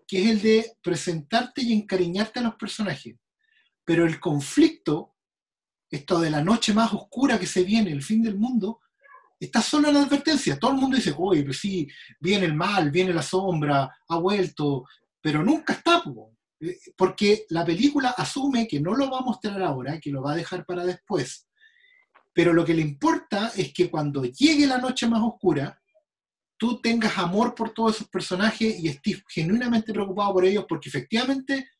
que 0.07 0.23
es 0.23 0.31
el 0.31 0.43
de 0.43 0.73
presentarte 0.83 1.63
y 1.63 1.73
encariñarte 1.73 2.41
a 2.41 2.43
los 2.43 2.57
personajes. 2.57 3.17
Pero 3.85 4.07
el 4.07 4.21
conflicto, 4.21 5.15
esto 5.91 6.21
de 6.21 6.31
la 6.31 6.43
noche 6.43 6.75
más 6.75 6.93
oscura 6.93 7.39
que 7.39 7.47
se 7.47 7.65
viene, 7.65 7.93
el 7.93 8.03
fin 8.03 8.23
del 8.23 8.37
mundo, 8.37 8.81
está 9.39 9.63
solo 9.63 9.89
en 9.89 9.95
la 9.95 10.03
advertencia. 10.03 10.59
Todo 10.59 10.73
el 10.73 10.79
mundo 10.79 10.97
dice, 10.97 11.15
oye, 11.17 11.43
pero 11.43 11.55
sí, 11.55 11.89
viene 12.21 12.47
el 12.47 12.55
mal, 12.55 12.91
viene 12.91 13.13
la 13.13 13.23
sombra, 13.23 13.91
ha 14.07 14.19
vuelto, 14.19 14.85
pero 15.21 15.43
nunca 15.43 15.73
está. 15.73 16.03
Eh, 16.61 16.79
porque 16.97 17.47
la 17.49 17.65
película 17.65 18.11
asume 18.11 18.69
que 18.69 18.81
no 18.81 18.95
lo 18.95 19.11
va 19.11 19.19
a 19.19 19.23
mostrar 19.23 19.63
ahora, 19.63 19.99
que 19.99 20.11
lo 20.11 20.23
va 20.23 20.33
a 20.33 20.37
dejar 20.37 20.67
para 20.67 20.85
después. 20.85 21.47
Pero 22.33 22.53
lo 22.53 22.65
que 22.65 22.75
le 22.75 22.83
importa 22.83 23.53
es 23.57 23.73
que 23.73 23.91
cuando 23.91 24.25
llegue 24.25 24.67
la 24.67 24.79
noche 24.79 25.09
más 25.09 25.21
oscura, 25.23 25.81
tú 26.57 26.81
tengas 26.81 27.17
amor 27.19 27.55
por 27.55 27.73
todos 27.73 27.97
esos 27.97 28.09
personajes 28.09 28.79
y 28.79 28.89
estés 28.89 29.23
genuinamente 29.29 29.93
preocupado 29.93 30.35
por 30.35 30.45
ellos, 30.45 30.67
porque 30.69 30.91
efectivamente, 30.91 31.71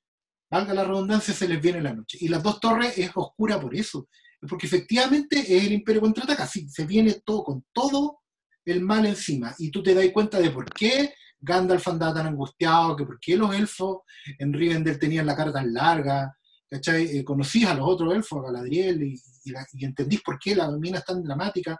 valga 0.51 0.73
la 0.75 0.85
redundancia, 0.85 1.35
se 1.35 1.47
les 1.47 1.61
viene 1.61 1.83
la 1.83 1.93
noche. 1.93 2.19
Y 2.21 2.29
las 2.29 2.43
dos 2.43 2.59
torres 2.59 2.97
es 2.97 3.11
oscura 3.15 3.61
por 3.61 3.75
eso, 3.77 4.09
porque 4.49 4.67
efectivamente 4.67 5.39
es 5.39 5.65
el 5.65 5.73
imperio 5.73 6.01
contraataca, 6.01 6.47
sí, 6.47 6.69
se 6.69 6.87
viene 6.87 7.21
todo 7.25 7.45
con 7.45 7.67
todo 7.73 8.21
el 8.65 8.81
mal 8.81 9.05
encima, 9.05 9.55
y 9.59 9.71
tú 9.71 9.83
te 9.83 9.95
das 9.95 10.07
cuenta 10.13 10.39
de 10.39 10.51
por 10.51 10.73
qué 10.73 11.15
Gandalf 11.39 11.87
andaba 11.89 12.15
tan 12.15 12.27
angustiado, 12.27 12.97
que 12.97 13.05
por 13.05 13.19
qué 13.19 13.37
los 13.37 13.55
elfos 13.55 14.01
en 14.39 14.53
Rivendell 14.53 14.99
tenían 14.99 15.27
la 15.27 15.37
cara 15.37 15.53
tan 15.53 15.73
larga, 15.73 16.37
¿cachai? 16.71 17.19
Eh, 17.19 17.25
a 17.67 17.75
los 17.75 17.89
otros 17.89 18.15
elfos, 18.15 18.39
a 18.39 18.53
Galadriel, 18.53 19.03
y, 19.03 19.21
y, 19.45 19.51
la- 19.51 19.67
y 19.73 19.85
entendís 19.85 20.23
por 20.23 20.39
qué 20.39 20.55
la 20.55 20.71
mina 20.71 20.99
es 20.99 21.05
tan 21.05 21.23
dramática, 21.23 21.77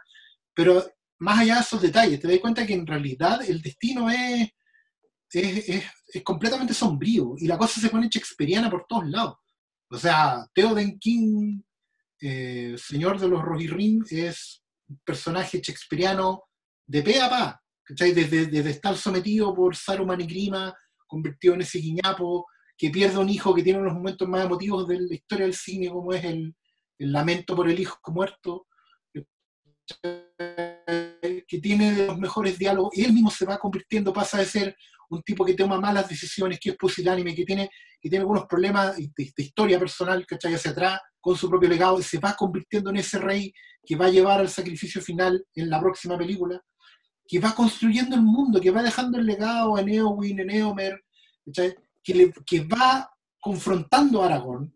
pero 0.53 0.83
más 1.19 1.39
allá 1.39 1.55
de 1.55 1.61
esos 1.61 1.81
detalles, 1.81 2.19
te 2.19 2.27
das 2.27 2.39
cuenta 2.39 2.65
que 2.65 2.73
en 2.73 2.85
realidad 2.85 3.39
el 3.47 3.61
destino 3.61 4.09
es, 4.09 4.49
es, 5.31 5.69
es- 5.69 5.85
es 6.13 6.23
completamente 6.23 6.73
sombrío, 6.73 7.35
y 7.37 7.47
la 7.47 7.57
cosa 7.57 7.79
se 7.79 7.89
pone 7.89 8.09
shakespeariana 8.09 8.69
por 8.69 8.85
todos 8.87 9.07
lados. 9.07 9.37
O 9.89 9.97
sea, 9.97 10.45
Theoden 10.53 10.99
King, 10.99 11.61
eh, 12.21 12.75
señor 12.77 13.19
de 13.19 13.27
los 13.29 13.41
Rohirrim, 13.41 14.03
es 14.09 14.61
un 14.87 14.99
personaje 15.05 15.59
shakespeariano 15.61 16.43
de 16.85 17.01
pe 17.01 17.19
a 17.21 17.29
pa, 17.29 17.61
¿cachai? 17.83 18.11
Desde, 18.13 18.47
desde 18.47 18.69
estar 18.71 18.95
sometido 18.97 19.53
por 19.55 19.75
Saruman 19.75 20.19
y 20.21 20.25
Grima, 20.27 20.73
convertido 21.07 21.53
en 21.55 21.61
ese 21.61 21.79
guiñapo, 21.79 22.45
que 22.81 22.89
pierde 22.89 23.19
un 23.19 23.29
hijo 23.29 23.53
que 23.53 23.61
tiene 23.61 23.77
uno 23.77 23.89
de 23.89 23.93
los 23.93 23.99
momentos 23.99 24.27
más 24.27 24.43
emotivos 24.43 24.87
de 24.87 24.99
la 25.01 25.13
historia 25.13 25.45
del 25.45 25.53
cine, 25.53 25.89
como 25.89 26.13
es 26.13 26.23
el, 26.25 26.55
lamento 26.97 27.55
por 27.55 27.69
el 27.69 27.79
hijo 27.79 27.99
muerto, 28.07 28.65
que 31.47 31.59
tiene 31.61 32.07
los 32.07 32.17
mejores 32.17 32.57
diálogos, 32.57 32.97
y 32.97 33.03
él 33.03 33.13
mismo 33.13 33.29
se 33.29 33.45
va 33.45 33.59
convirtiendo, 33.59 34.11
pasa 34.11 34.39
de 34.39 34.45
ser 34.45 34.75
un 35.11 35.21
tipo 35.21 35.45
que 35.45 35.53
toma 35.53 35.79
malas 35.79 36.09
decisiones, 36.09 36.59
que 36.59 36.71
es 36.71 36.75
pusilánime, 36.75 37.35
que 37.35 37.45
tiene, 37.45 37.69
que 38.01 38.09
tiene 38.09 38.23
algunos 38.23 38.47
problemas 38.47 38.97
de, 38.97 39.11
de 39.15 39.43
historia 39.43 39.77
personal, 39.77 40.25
¿cachai? 40.25 40.55
Hacia 40.55 40.71
atrás, 40.71 40.99
con 41.19 41.37
su 41.37 41.47
propio 41.51 41.69
legado, 41.69 41.99
y 41.99 42.03
se 42.03 42.17
va 42.17 42.35
convirtiendo 42.35 42.89
en 42.89 42.97
ese 42.97 43.19
rey 43.19 43.53
que 43.85 43.95
va 43.95 44.07
a 44.07 44.09
llevar 44.09 44.39
al 44.39 44.49
sacrificio 44.49 45.03
final 45.03 45.45
en 45.53 45.69
la 45.69 45.79
próxima 45.79 46.17
película, 46.17 46.59
que 47.27 47.37
va 47.37 47.53
construyendo 47.53 48.15
el 48.15 48.23
mundo, 48.23 48.59
que 48.59 48.71
va 48.71 48.81
dejando 48.81 49.19
el 49.19 49.27
legado 49.27 49.77
en 49.77 49.87
Eowyn, 49.87 50.39
en 50.39 50.49
Eomer, 50.49 50.99
¿cachai? 51.45 51.75
Que, 52.03 52.13
le- 52.15 52.33
que 52.45 52.61
va 52.61 53.09
confrontando 53.39 54.21
a 54.21 54.25
Aragorn 54.27 54.73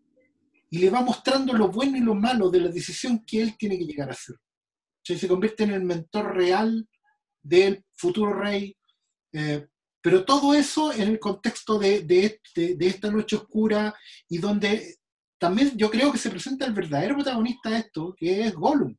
y 0.70 0.78
le 0.78 0.90
va 0.90 1.00
mostrando 1.00 1.52
lo 1.52 1.68
bueno 1.68 1.96
y 1.96 2.00
lo 2.00 2.14
malo 2.14 2.50
de 2.50 2.60
la 2.60 2.68
decisión 2.68 3.24
que 3.24 3.40
él 3.42 3.56
tiene 3.56 3.78
que 3.78 3.84
llegar 3.86 4.08
a 4.08 4.12
hacer. 4.12 4.36
¿cachai? 4.98 5.18
Se 5.18 5.28
convierte 5.28 5.64
en 5.64 5.70
el 5.72 5.82
mentor 5.84 6.34
real 6.34 6.88
del 7.42 7.84
futuro 7.96 8.32
rey, 8.32 8.76
eh, 9.32 9.66
pero 10.00 10.24
todo 10.24 10.54
eso 10.54 10.92
en 10.92 11.08
el 11.08 11.18
contexto 11.20 11.78
de, 11.78 12.02
de- 12.02 12.40
de- 12.54 12.74
de 12.76 12.86
esta 12.86 13.10
noche 13.10 13.36
oscura 13.36 13.94
y 14.28 14.38
donde 14.38 14.96
también 15.38 15.76
yo 15.76 15.90
creo 15.90 16.10
que 16.12 16.18
se 16.18 16.30
presenta 16.30 16.64
el 16.66 16.72
verdadero 16.72 17.14
protagonista 17.16 17.70
de 17.70 17.78
esto, 17.78 18.14
que 18.16 18.42
es 18.46 18.54
Gollum. 18.54 18.96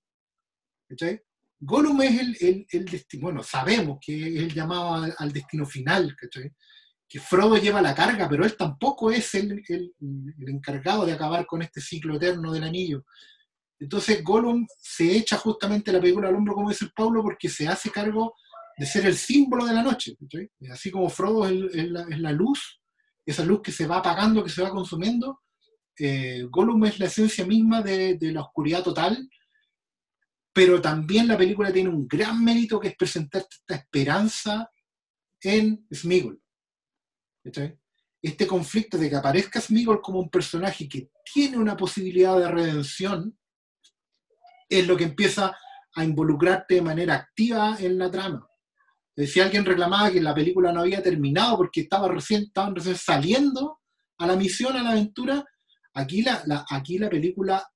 ¿cachai? 0.89 1.21
Gollum 1.59 2.01
es 2.03 2.19
el, 2.21 2.37
el, 2.39 2.65
el 2.69 2.85
destino, 2.85 3.23
bueno, 3.23 3.43
sabemos 3.43 3.97
que 3.99 4.15
es 4.37 4.43
el 4.43 4.53
llamado 4.53 4.93
al, 4.93 5.15
al 5.17 5.31
destino 5.33 5.65
final, 5.65 6.15
¿cachai? 6.15 6.51
Que 7.09 7.19
Frodo 7.19 7.57
lleva 7.57 7.81
la 7.81 7.95
carga, 7.95 8.27
pero 8.27 8.43
él 8.45 8.55
tampoco 8.57 9.11
es 9.11 9.33
el, 9.35 9.63
el- 9.67 9.93
encargado 10.47 11.05
de 11.05 11.13
acabar 11.13 11.45
con 11.45 11.61
este 11.61 11.81
ciclo 11.81 12.15
eterno 12.15 12.51
del 12.51 12.63
anillo. 12.63 13.05
Entonces 13.79 14.23
Gollum 14.23 14.65
se 14.79 15.15
echa 15.15 15.37
justamente 15.37 15.91
la 15.91 16.01
película 16.01 16.27
al 16.29 16.35
hombro, 16.35 16.55
como 16.55 16.69
dice 16.69 16.85
el 16.85 16.91
Pablo, 16.91 17.21
porque 17.21 17.47
se 17.47 17.67
hace 17.67 17.91
cargo 17.91 18.35
de 18.77 18.85
ser 18.85 19.05
el 19.05 19.15
símbolo 19.15 19.65
de 19.65 19.73
la 19.73 19.83
noche. 19.83 20.15
Así 20.71 20.91
como 20.91 21.09
Frodo 21.09 21.47
es, 21.47 21.89
la, 21.89 22.01
es 22.09 22.19
la 22.19 22.31
luz, 22.31 22.81
esa 23.25 23.43
luz 23.43 23.61
que 23.61 23.71
se 23.71 23.87
va 23.87 23.97
apagando, 23.97 24.43
que 24.43 24.49
se 24.49 24.61
va 24.61 24.69
consumiendo, 24.69 25.41
eh, 25.99 26.43
Gollum 26.49 26.85
es 26.85 26.99
la 26.99 27.07
esencia 27.07 27.45
misma 27.45 27.81
de, 27.81 28.17
la 28.21 28.41
oscuridad 28.41 28.83
total, 28.83 29.29
pero 30.53 30.81
también 30.81 31.27
la 31.27 31.37
película 31.37 31.71
tiene 31.71 31.89
un 31.89 32.07
gran 32.07 32.43
mérito 32.43 32.79
que 32.79 32.89
es 32.89 32.95
presentarte 32.95 33.55
esta 33.55 33.75
esperanza 33.75 34.71
en 35.41 35.87
Sméagol. 35.91 36.41
Este 38.21 38.47
conflicto 38.47 38.97
de 38.97 39.09
que 39.09 39.15
aparezca 39.15 39.61
Sméagol 39.61 40.01
como 40.01 40.19
un 40.19 40.29
personaje 40.29 40.87
que 40.87 41.11
tiene 41.33 41.57
una 41.57 41.77
posibilidad 41.77 42.37
de 42.37 42.49
redención 42.49 43.37
es 44.69 44.87
lo 44.87 44.97
que 44.97 45.05
empieza 45.05 45.55
a 45.95 46.03
involucrarte 46.03 46.75
de 46.75 46.81
manera 46.81 47.15
activa 47.15 47.77
en 47.79 47.97
la 47.97 48.11
trama. 48.11 48.47
Si 49.15 49.39
alguien 49.39 49.65
reclamaba 49.65 50.11
que 50.11 50.21
la 50.21 50.35
película 50.35 50.71
no 50.71 50.81
había 50.81 51.01
terminado 51.01 51.57
porque 51.57 51.81
estaba 51.81 52.07
recién, 52.07 52.43
estaban 52.43 52.75
recién 52.75 52.95
saliendo 52.95 53.79
a 54.19 54.27
la 54.27 54.35
misión, 54.35 54.75
a 54.75 54.83
la 54.83 54.91
aventura, 54.91 55.43
aquí 55.93 56.21
la, 56.21 57.09
película 57.09 57.67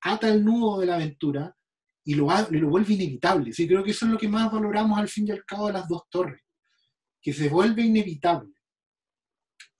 ata 0.00 0.28
el 0.28 0.44
nudo 0.44 0.80
de 0.80 0.86
la 0.86 0.96
aventura 0.96 1.56
y 2.04 2.14
lo, 2.14 2.28
y 2.50 2.56
lo 2.56 2.70
vuelve 2.70 2.94
inevitable. 2.94 3.52
Sí, 3.52 3.68
creo 3.68 3.84
que 3.84 3.92
eso 3.92 4.06
es 4.06 4.12
lo 4.12 4.18
que 4.18 4.28
más 4.28 4.50
valoramos 4.50 4.98
al 4.98 5.08
fin 5.08 5.28
y 5.28 5.30
al 5.30 5.44
cabo 5.44 5.68
de 5.68 5.74
las 5.74 5.88
dos 5.88 6.02
torres, 6.10 6.42
que 7.20 7.32
se 7.32 7.48
vuelve 7.48 7.82
inevitable. 7.82 8.53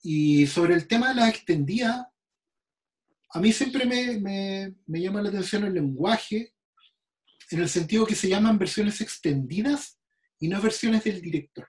Y 0.07 0.45
sobre 0.45 0.75
el 0.75 0.87
tema 0.87 1.09
de 1.09 1.15
las 1.15 1.29
extendidas, 1.29 2.05
a 3.31 3.39
mí 3.39 3.51
siempre 3.51 3.87
me, 3.87 4.19
me- 4.85 5.01
llama 5.01 5.19
la 5.23 5.29
atención 5.29 5.63
el 5.63 5.73
lenguaje, 5.73 6.53
en 7.49 7.59
el 7.61 7.67
sentido 7.67 8.05
que 8.05 8.13
se 8.13 8.29
llaman 8.29 8.59
versiones 8.59 9.01
extendidas 9.01 9.99
y 10.39 10.47
no 10.47 10.61
versiones 10.61 11.03
del 11.03 11.19
director. 11.23 11.67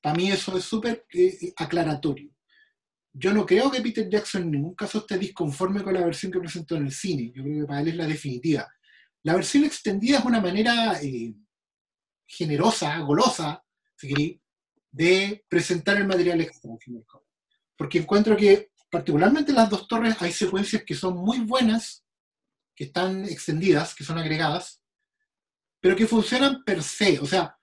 Para 0.00 0.14
mí 0.14 0.30
eso 0.30 0.56
es 0.56 0.64
súper 0.64 1.04
eh, 1.12 1.52
aclaratorio. 1.56 2.30
Yo 3.12 3.34
no 3.34 3.44
creo 3.44 3.70
que 3.70 3.82
Peter 3.82 4.08
Jackson 4.08 4.44
en 4.44 4.52
ningún 4.52 4.74
caso 4.74 5.00
esté 5.00 5.18
disconforme 5.18 5.82
con 5.82 5.92
la 5.92 6.04
versión 6.04 6.32
que 6.32 6.38
presentó 6.40 6.76
en 6.76 6.86
el 6.86 6.92
cine. 6.92 7.30
Yo 7.34 7.42
creo 7.42 7.60
que 7.60 7.66
para 7.66 7.80
él 7.82 7.88
es 7.88 7.96
la 7.96 8.06
definitiva. 8.06 8.66
La 9.22 9.34
versión 9.34 9.64
extendida 9.64 10.20
es 10.20 10.24
una 10.24 10.40
manera 10.40 10.98
eh, 11.02 11.34
generosa, 12.26 12.98
golosa, 13.00 13.62
si 13.96 14.08
queréis, 14.08 14.40
de 14.96 15.44
presentar 15.48 15.98
el 15.98 16.06
material 16.06 16.40
extra. 16.40 16.70
Porque 17.76 17.98
encuentro 17.98 18.34
que, 18.34 18.70
particularmente 18.90 19.50
en 19.50 19.56
las 19.56 19.68
dos 19.68 19.86
torres, 19.86 20.16
hay 20.20 20.32
secuencias 20.32 20.84
que 20.84 20.94
son 20.94 21.18
muy 21.18 21.40
buenas, 21.40 22.02
que 22.74 22.84
están 22.84 23.26
extendidas, 23.26 23.94
que 23.94 24.04
son 24.04 24.16
agregadas, 24.16 24.80
pero 25.80 25.94
que 25.94 26.06
funcionan 26.06 26.64
per 26.64 26.82
se. 26.82 27.18
O 27.20 27.26
sea, 27.26 27.58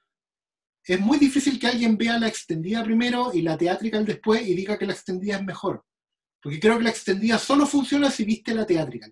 es 0.84 1.00
muy 1.00 1.18
difícil 1.18 1.60
que 1.60 1.66
alguien 1.66 1.98
vea 1.98 2.20
la 2.20 2.28
extendida 2.28 2.84
primero 2.84 3.32
y 3.34 3.42
la 3.42 3.58
teatrical 3.58 4.06
después 4.06 4.48
y 4.48 4.54
diga 4.54 4.78
que 4.78 4.86
la 4.86 4.94
extendida 4.94 5.38
es 5.38 5.44
mejor. 5.44 5.84
Porque 6.40 6.60
creo 6.60 6.78
que 6.78 6.84
la 6.84 6.92
extendida 6.92 7.40
solo 7.40 7.66
funciona 7.66 8.12
si 8.12 8.26
viste 8.26 8.54
la 8.54 8.68
teatrical. 8.68 9.12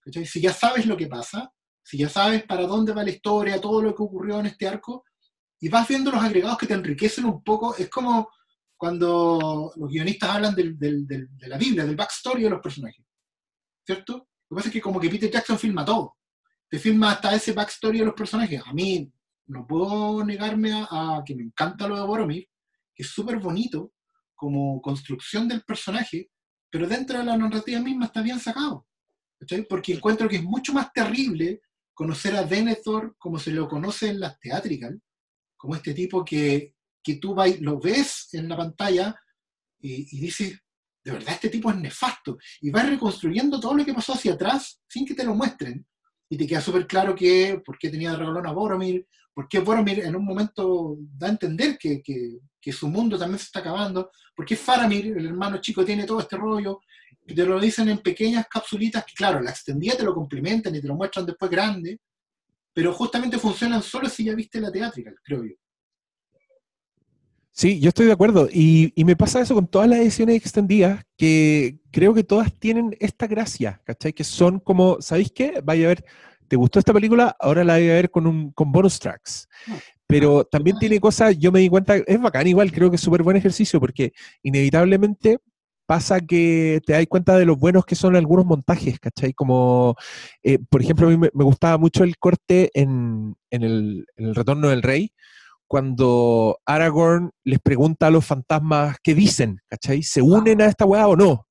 ¿Cachai? 0.00 0.26
Si 0.26 0.38
ya 0.42 0.52
sabes 0.52 0.84
lo 0.84 0.98
que 0.98 1.06
pasa, 1.06 1.50
si 1.82 1.96
ya 1.96 2.10
sabes 2.10 2.42
para 2.42 2.66
dónde 2.66 2.92
va 2.92 3.04
la 3.04 3.10
historia, 3.10 3.58
todo 3.58 3.80
lo 3.80 3.94
que 3.94 4.02
ocurrió 4.02 4.38
en 4.38 4.46
este 4.46 4.68
arco, 4.68 5.04
y 5.60 5.68
vas 5.68 5.88
viendo 5.88 6.10
los 6.10 6.22
agregados 6.22 6.58
que 6.58 6.66
te 6.66 6.74
enriquecen 6.74 7.24
un 7.24 7.42
poco, 7.42 7.74
es 7.76 7.88
como 7.88 8.28
cuando 8.76 9.72
los 9.76 9.90
guionistas 9.90 10.30
hablan 10.30 10.54
del- 10.54 10.78
del- 10.78 11.06
del- 11.06 11.28
de 11.36 11.48
la 11.48 11.58
Biblia, 11.58 11.84
del 11.84 11.96
backstory 11.96 12.44
de 12.44 12.50
los 12.50 12.60
personajes. 12.60 13.04
¿Cierto? 13.84 14.28
Lo 14.48 14.54
que 14.54 14.54
pasa 14.56 14.68
es 14.68 14.72
que 14.72 14.80
como 14.80 15.00
que 15.00 15.10
Peter 15.10 15.30
Jackson 15.30 15.58
filma 15.58 15.84
todo. 15.84 16.16
Te 16.68 16.78
filma 16.78 17.12
hasta 17.12 17.34
ese 17.34 17.52
backstory 17.52 17.98
de 17.98 18.04
los 18.04 18.14
personajes. 18.14 18.62
A 18.64 18.72
mí 18.72 19.10
no 19.46 19.66
puedo 19.66 20.24
negarme 20.24 20.72
a, 20.72 20.86
a 21.18 21.22
que 21.24 21.34
me 21.34 21.42
encanta 21.42 21.88
lo 21.88 21.96
de 21.96 22.02
Boromir, 22.06 22.48
que 22.94 23.02
es 23.02 23.08
súper 23.10 23.38
bonito 23.38 23.92
como 24.34 24.80
construcción 24.80 25.48
del 25.48 25.62
personaje, 25.62 26.30
pero 26.70 26.86
dentro 26.86 27.18
de 27.18 27.24
la 27.24 27.36
narrativa 27.36 27.80
misma 27.80 28.06
está 28.06 28.22
bien 28.22 28.38
sacado. 28.38 28.86
¿cachai? 29.40 29.66
Porque 29.66 29.94
encuentro 29.94 30.28
que 30.28 30.36
es 30.36 30.42
mucho 30.44 30.72
más 30.72 30.92
terrible 30.92 31.62
conocer 31.94 32.36
a 32.36 32.44
Denethor 32.44 33.16
como 33.18 33.38
se 33.38 33.50
lo 33.50 33.66
conoce 33.68 34.10
en 34.10 34.20
las 34.20 34.38
teatricals, 34.38 35.00
como 35.58 35.74
este 35.74 35.92
tipo 35.92 36.24
que, 36.24 36.74
que 37.02 37.16
tú 37.16 37.36
lo 37.60 37.78
ves 37.80 38.28
en 38.32 38.48
la 38.48 38.56
pantalla 38.56 39.14
y, 39.80 40.16
y 40.16 40.20
dices, 40.20 40.58
de 41.04 41.12
verdad 41.12 41.34
este 41.34 41.50
tipo 41.50 41.70
es 41.70 41.76
nefasto, 41.76 42.38
y 42.62 42.70
vas 42.70 42.88
reconstruyendo 42.88 43.60
todo 43.60 43.74
lo 43.74 43.84
que 43.84 43.94
pasó 43.94 44.14
hacia 44.14 44.32
atrás 44.34 44.80
sin 44.88 45.04
que 45.04 45.14
te 45.14 45.24
lo 45.24 45.34
muestren, 45.34 45.86
y 46.30 46.36
te 46.36 46.46
queda 46.46 46.60
súper 46.60 46.86
claro 46.86 47.14
que 47.14 47.60
por 47.64 47.78
qué 47.78 47.90
tenía 47.90 48.10
de 48.12 48.16
regalón 48.18 48.46
a 48.46 48.52
Boromir, 48.52 49.06
por 49.34 49.48
qué 49.48 49.60
Boromir 49.60 50.00
en 50.00 50.16
un 50.16 50.24
momento 50.24 50.96
da 50.98 51.26
a 51.28 51.30
entender 51.30 51.76
que, 51.78 52.02
que- 52.02 52.38
que 52.60 52.72
su 52.72 52.88
mundo 52.88 53.16
también 53.16 53.38
se 53.38 53.44
está 53.46 53.60
acabando, 53.60 54.10
por 54.34 54.44
qué 54.44 54.56
Faramir, 54.56 55.16
el 55.16 55.26
hermano 55.26 55.58
chico, 55.58 55.84
tiene 55.84 56.04
todo 56.04 56.18
este 56.20 56.36
rollo, 56.36 56.80
te 57.24 57.46
lo 57.46 57.60
dicen 57.60 57.88
en 57.88 57.98
pequeñas 57.98 58.46
capsulitas 58.50 59.04
que, 59.04 59.14
claro, 59.14 59.40
la 59.40 59.50
extendida 59.50 59.96
te 59.96 60.02
lo 60.02 60.12
complementan 60.12 60.74
y 60.74 60.80
te 60.80 60.88
lo 60.88 60.96
muestran 60.96 61.24
después 61.24 61.50
grande, 61.50 62.00
pero 62.78 62.94
justamente 62.94 63.40
funcionan 63.40 63.82
solo 63.82 64.08
si 64.08 64.22
ya 64.22 64.36
viste 64.36 64.60
la 64.60 64.70
teátrica, 64.70 65.12
creo 65.24 65.44
yo. 65.44 65.54
Sí, 67.50 67.80
yo 67.80 67.88
estoy 67.88 68.06
de 68.06 68.12
acuerdo. 68.12 68.48
Y, 68.52 68.92
y 68.94 69.04
me 69.04 69.16
pasa 69.16 69.40
eso 69.40 69.56
con 69.56 69.66
todas 69.66 69.88
las 69.88 69.98
ediciones 69.98 70.36
extendidas, 70.36 71.02
que 71.16 71.80
creo 71.90 72.14
que 72.14 72.22
todas 72.22 72.56
tienen 72.56 72.96
esta 73.00 73.26
gracia, 73.26 73.82
¿cachai? 73.82 74.12
Que 74.12 74.22
son 74.22 74.60
como, 74.60 74.98
¿sabéis 75.00 75.32
qué? 75.32 75.60
Vaya 75.60 75.86
a 75.86 75.88
ver, 75.88 76.04
¿te 76.46 76.54
gustó 76.54 76.78
esta 76.78 76.92
película? 76.92 77.36
Ahora 77.40 77.64
la 77.64 77.78
voy 77.78 77.90
a 77.90 77.94
ver 77.94 78.12
con, 78.12 78.28
un, 78.28 78.52
con 78.52 78.70
bonus 78.70 79.00
tracks. 79.00 79.48
Pero 80.06 80.44
también 80.44 80.78
tiene 80.78 81.00
cosas, 81.00 81.36
yo 81.36 81.50
me 81.50 81.58
di 81.58 81.68
cuenta, 81.68 81.96
es 81.96 82.20
bacán 82.20 82.46
igual, 82.46 82.70
creo 82.70 82.90
que 82.90 82.94
es 82.94 83.02
súper 83.02 83.24
buen 83.24 83.36
ejercicio, 83.36 83.80
porque 83.80 84.12
inevitablemente 84.44 85.38
pasa 85.88 86.20
que 86.20 86.82
te 86.84 86.92
das 86.92 87.06
cuenta 87.08 87.38
de 87.38 87.46
los 87.46 87.58
buenos 87.58 87.86
que 87.86 87.94
son 87.94 88.14
algunos 88.14 88.44
montajes, 88.44 89.00
¿cachai? 89.00 89.32
Como, 89.32 89.96
eh, 90.42 90.58
por 90.68 90.82
ejemplo, 90.82 91.06
a 91.06 91.10
mí 91.10 91.16
me, 91.16 91.30
me 91.32 91.44
gustaba 91.44 91.78
mucho 91.78 92.04
el 92.04 92.18
corte 92.18 92.70
en, 92.74 93.34
en 93.50 93.62
el, 93.62 94.06
en 94.16 94.26
el 94.26 94.34
Retorno 94.34 94.68
del 94.68 94.82
Rey, 94.82 95.12
cuando 95.66 96.58
Aragorn 96.66 97.30
les 97.42 97.58
pregunta 97.58 98.08
a 98.08 98.10
los 98.10 98.26
fantasmas 98.26 98.98
qué 99.02 99.14
dicen, 99.14 99.62
¿cachai? 99.66 100.02
¿Se 100.02 100.20
unen 100.20 100.60
a 100.60 100.66
esta 100.66 100.84
weá 100.84 101.08
o 101.08 101.16
no? 101.16 101.46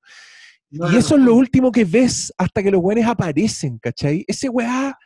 Y 0.70 0.96
eso 0.96 1.16
es 1.16 1.22
lo 1.22 1.34
último 1.34 1.72
que 1.72 1.84
ves 1.84 2.32
hasta 2.36 2.62
que 2.62 2.70
los 2.70 2.80
weones 2.82 3.06
aparecen, 3.06 3.78
¿cachai? 3.78 4.24
Ese 4.28 4.48
weá, 4.48 4.96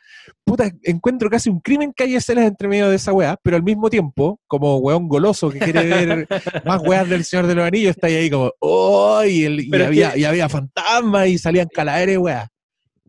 puta, 0.43 0.69
encuentro 0.83 1.29
casi 1.29 1.49
un 1.49 1.59
crimen 1.61 1.93
que 1.95 2.03
hay 2.03 2.15
escenas 2.15 2.45
entre 2.45 2.67
medio 2.67 2.89
de 2.89 2.95
esa 2.97 3.13
weá, 3.13 3.37
pero 3.41 3.55
al 3.55 3.63
mismo 3.63 3.89
tiempo, 3.89 4.39
como 4.47 4.77
weón 4.79 5.07
goloso 5.07 5.49
que 5.49 5.59
quiere 5.59 5.85
ver 5.85 6.27
más 6.65 6.81
weas 6.81 7.07
del 7.09 7.23
Señor 7.23 7.47
de 7.47 7.55
los 7.55 7.65
Anillos, 7.65 7.91
está 7.91 8.07
ahí 8.07 8.29
como, 8.29 8.51
¡oh! 8.59 9.23
Y, 9.23 9.45
el- 9.45 9.61
y 9.61 9.81
había, 9.81 10.13
que- 10.13 10.19
y 10.19 10.23
había 10.25 10.49
fantasmas 10.49 11.27
y 11.29 11.37
salían 11.37 11.67
caladeras, 11.73 12.17
weá. 12.17 12.49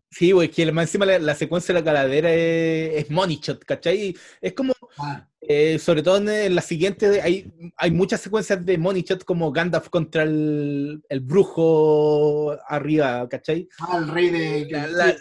Sí, 0.09 0.31
güey, 0.31 0.49
que 0.49 0.71
más 0.71 0.85
encima 0.85 1.05
la, 1.05 1.19
la 1.19 1.35
secuencia 1.35 1.73
de 1.75 1.81
la 1.81 1.83
caladera 1.85 2.31
es, 2.33 3.03
es 3.03 3.11
money 3.11 3.37
shot, 3.41 3.65
¿cachai? 3.65 4.15
Es 4.39 4.53
como, 4.53 4.71
Ah, 4.97 5.27
eh, 5.47 5.79
sobre 5.79 6.01
todo 6.03 6.17
en, 6.17 6.29
en 6.29 6.55
la 6.55 6.61
siguiente, 6.61 7.21
hay, 7.21 7.51
hay 7.77 7.91
muchas 7.91 8.21
secuencias 8.21 8.65
de 8.65 8.77
money 8.77 9.03
shot 9.03 9.23
como 9.23 9.51
Gandalf 9.51 9.89
contra 9.89 10.23
el, 10.23 11.01
el 11.09 11.19
brujo 11.21 12.57
arriba, 12.67 13.27
¿cachai? 13.29 13.67
ah, 13.79 13.97
el 13.97 14.07
rey 14.07 14.29
de... 14.29 14.67
La, 14.71 14.87
la- 14.87 15.15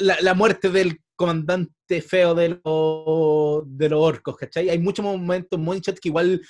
la- 0.00 0.16
la 0.20 0.34
muerte 0.34 0.70
del 0.70 1.00
comandante 1.16 2.02
feo 2.02 2.34
de, 2.34 2.60
los 2.64 3.62
de 3.66 3.88
los 3.88 4.00
orcos, 4.00 4.36
¿cachai? 4.36 4.68
Hay 4.70 4.78
muchos 4.78 5.04
momentos 5.04 5.58
money 5.58 5.80
shot 5.80 5.98
que 6.00 6.08
igual 6.08 6.40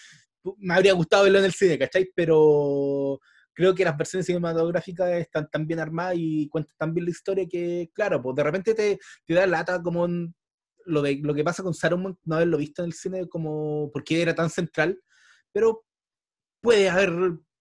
me 0.58 0.74
habría 0.74 0.92
gustado 0.94 1.24
verlo 1.24 1.38
en 1.38 1.44
el 1.46 1.52
cine, 1.52 1.78
¿cachai? 1.78 2.08
Pero 2.14 3.20
creo 3.54 3.74
que 3.74 3.84
las 3.84 3.96
versiones 3.96 4.26
cinematográficas 4.26 5.10
están 5.12 5.48
tan 5.50 5.66
bien 5.66 5.80
armadas 5.80 6.14
y 6.16 6.48
cuentan 6.48 6.74
tan 6.78 6.92
bien 6.94 7.04
la 7.04 7.10
historia 7.10 7.46
que, 7.48 7.90
claro, 7.94 8.20
pues 8.22 8.34
de 8.36 8.42
repente 8.42 8.74
te, 8.74 8.98
te 9.26 9.34
da 9.34 9.46
lata 9.46 9.80
como 9.82 10.06
lo, 10.84 11.02
de, 11.02 11.20
lo 11.22 11.34
que 11.34 11.44
pasa 11.44 11.62
con 11.62 11.74
Saruman, 11.74 12.16
no 12.24 12.36
haberlo 12.36 12.58
visto 12.58 12.82
en 12.82 12.86
el 12.86 12.92
cine 12.92 13.28
como 13.28 13.90
porque 13.92 14.22
era 14.22 14.34
tan 14.34 14.50
central, 14.50 15.00
pero 15.52 15.84
puede 16.60 16.88
haber, 16.88 17.12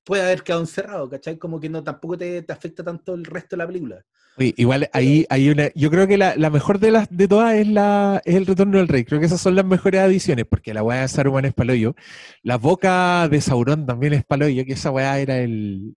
puede 0.04 0.24
haber 0.24 0.44
quedado 0.44 0.62
encerrado, 0.62 1.10
¿cachai? 1.10 1.38
Como 1.38 1.60
que 1.60 1.70
no 1.70 1.84
tampoco 1.84 2.18
te, 2.18 2.42
te 2.42 2.54
afecta 2.54 2.84
tanto 2.84 3.14
el 3.14 3.26
resto 3.26 3.56
de 3.56 3.58
la 3.58 3.68
película. 3.68 4.06
Oye, 4.38 4.54
igual 4.58 4.90
ahí 4.94 5.26
hay 5.30 5.50
una. 5.50 5.70
Yo 5.76 5.92
creo 5.92 6.08
que 6.08 6.18
la, 6.18 6.36
la 6.36 6.50
mejor 6.50 6.80
de 6.80 6.92
las 6.92 7.08
de 7.10 7.28
todas 7.28 7.54
es 7.54 7.68
la 7.68 8.22
es 8.26 8.36
el 8.36 8.48
retorno 8.48 8.78
del 8.80 8.88
rey. 8.88 9.06
Creo 9.06 9.20
que 9.20 9.28
esas 9.28 9.42
son 9.42 9.56
las 9.56 9.66
mejores 9.66 10.02
adiciones, 10.02 10.46
porque 10.50 10.74
la 10.74 10.82
weá 10.82 11.02
de 11.02 11.08
Saruman 11.08 11.46
es 11.46 11.54
paloyo. 11.54 11.96
La 12.42 12.58
boca 12.58 13.28
de 13.30 13.42
Sauron 13.42 13.86
también 13.86 14.14
es 14.14 14.26
paloyo, 14.26 14.66
que 14.66 14.74
esa 14.74 14.90
weá 14.92 15.20
era 15.20 15.38
el. 15.38 15.96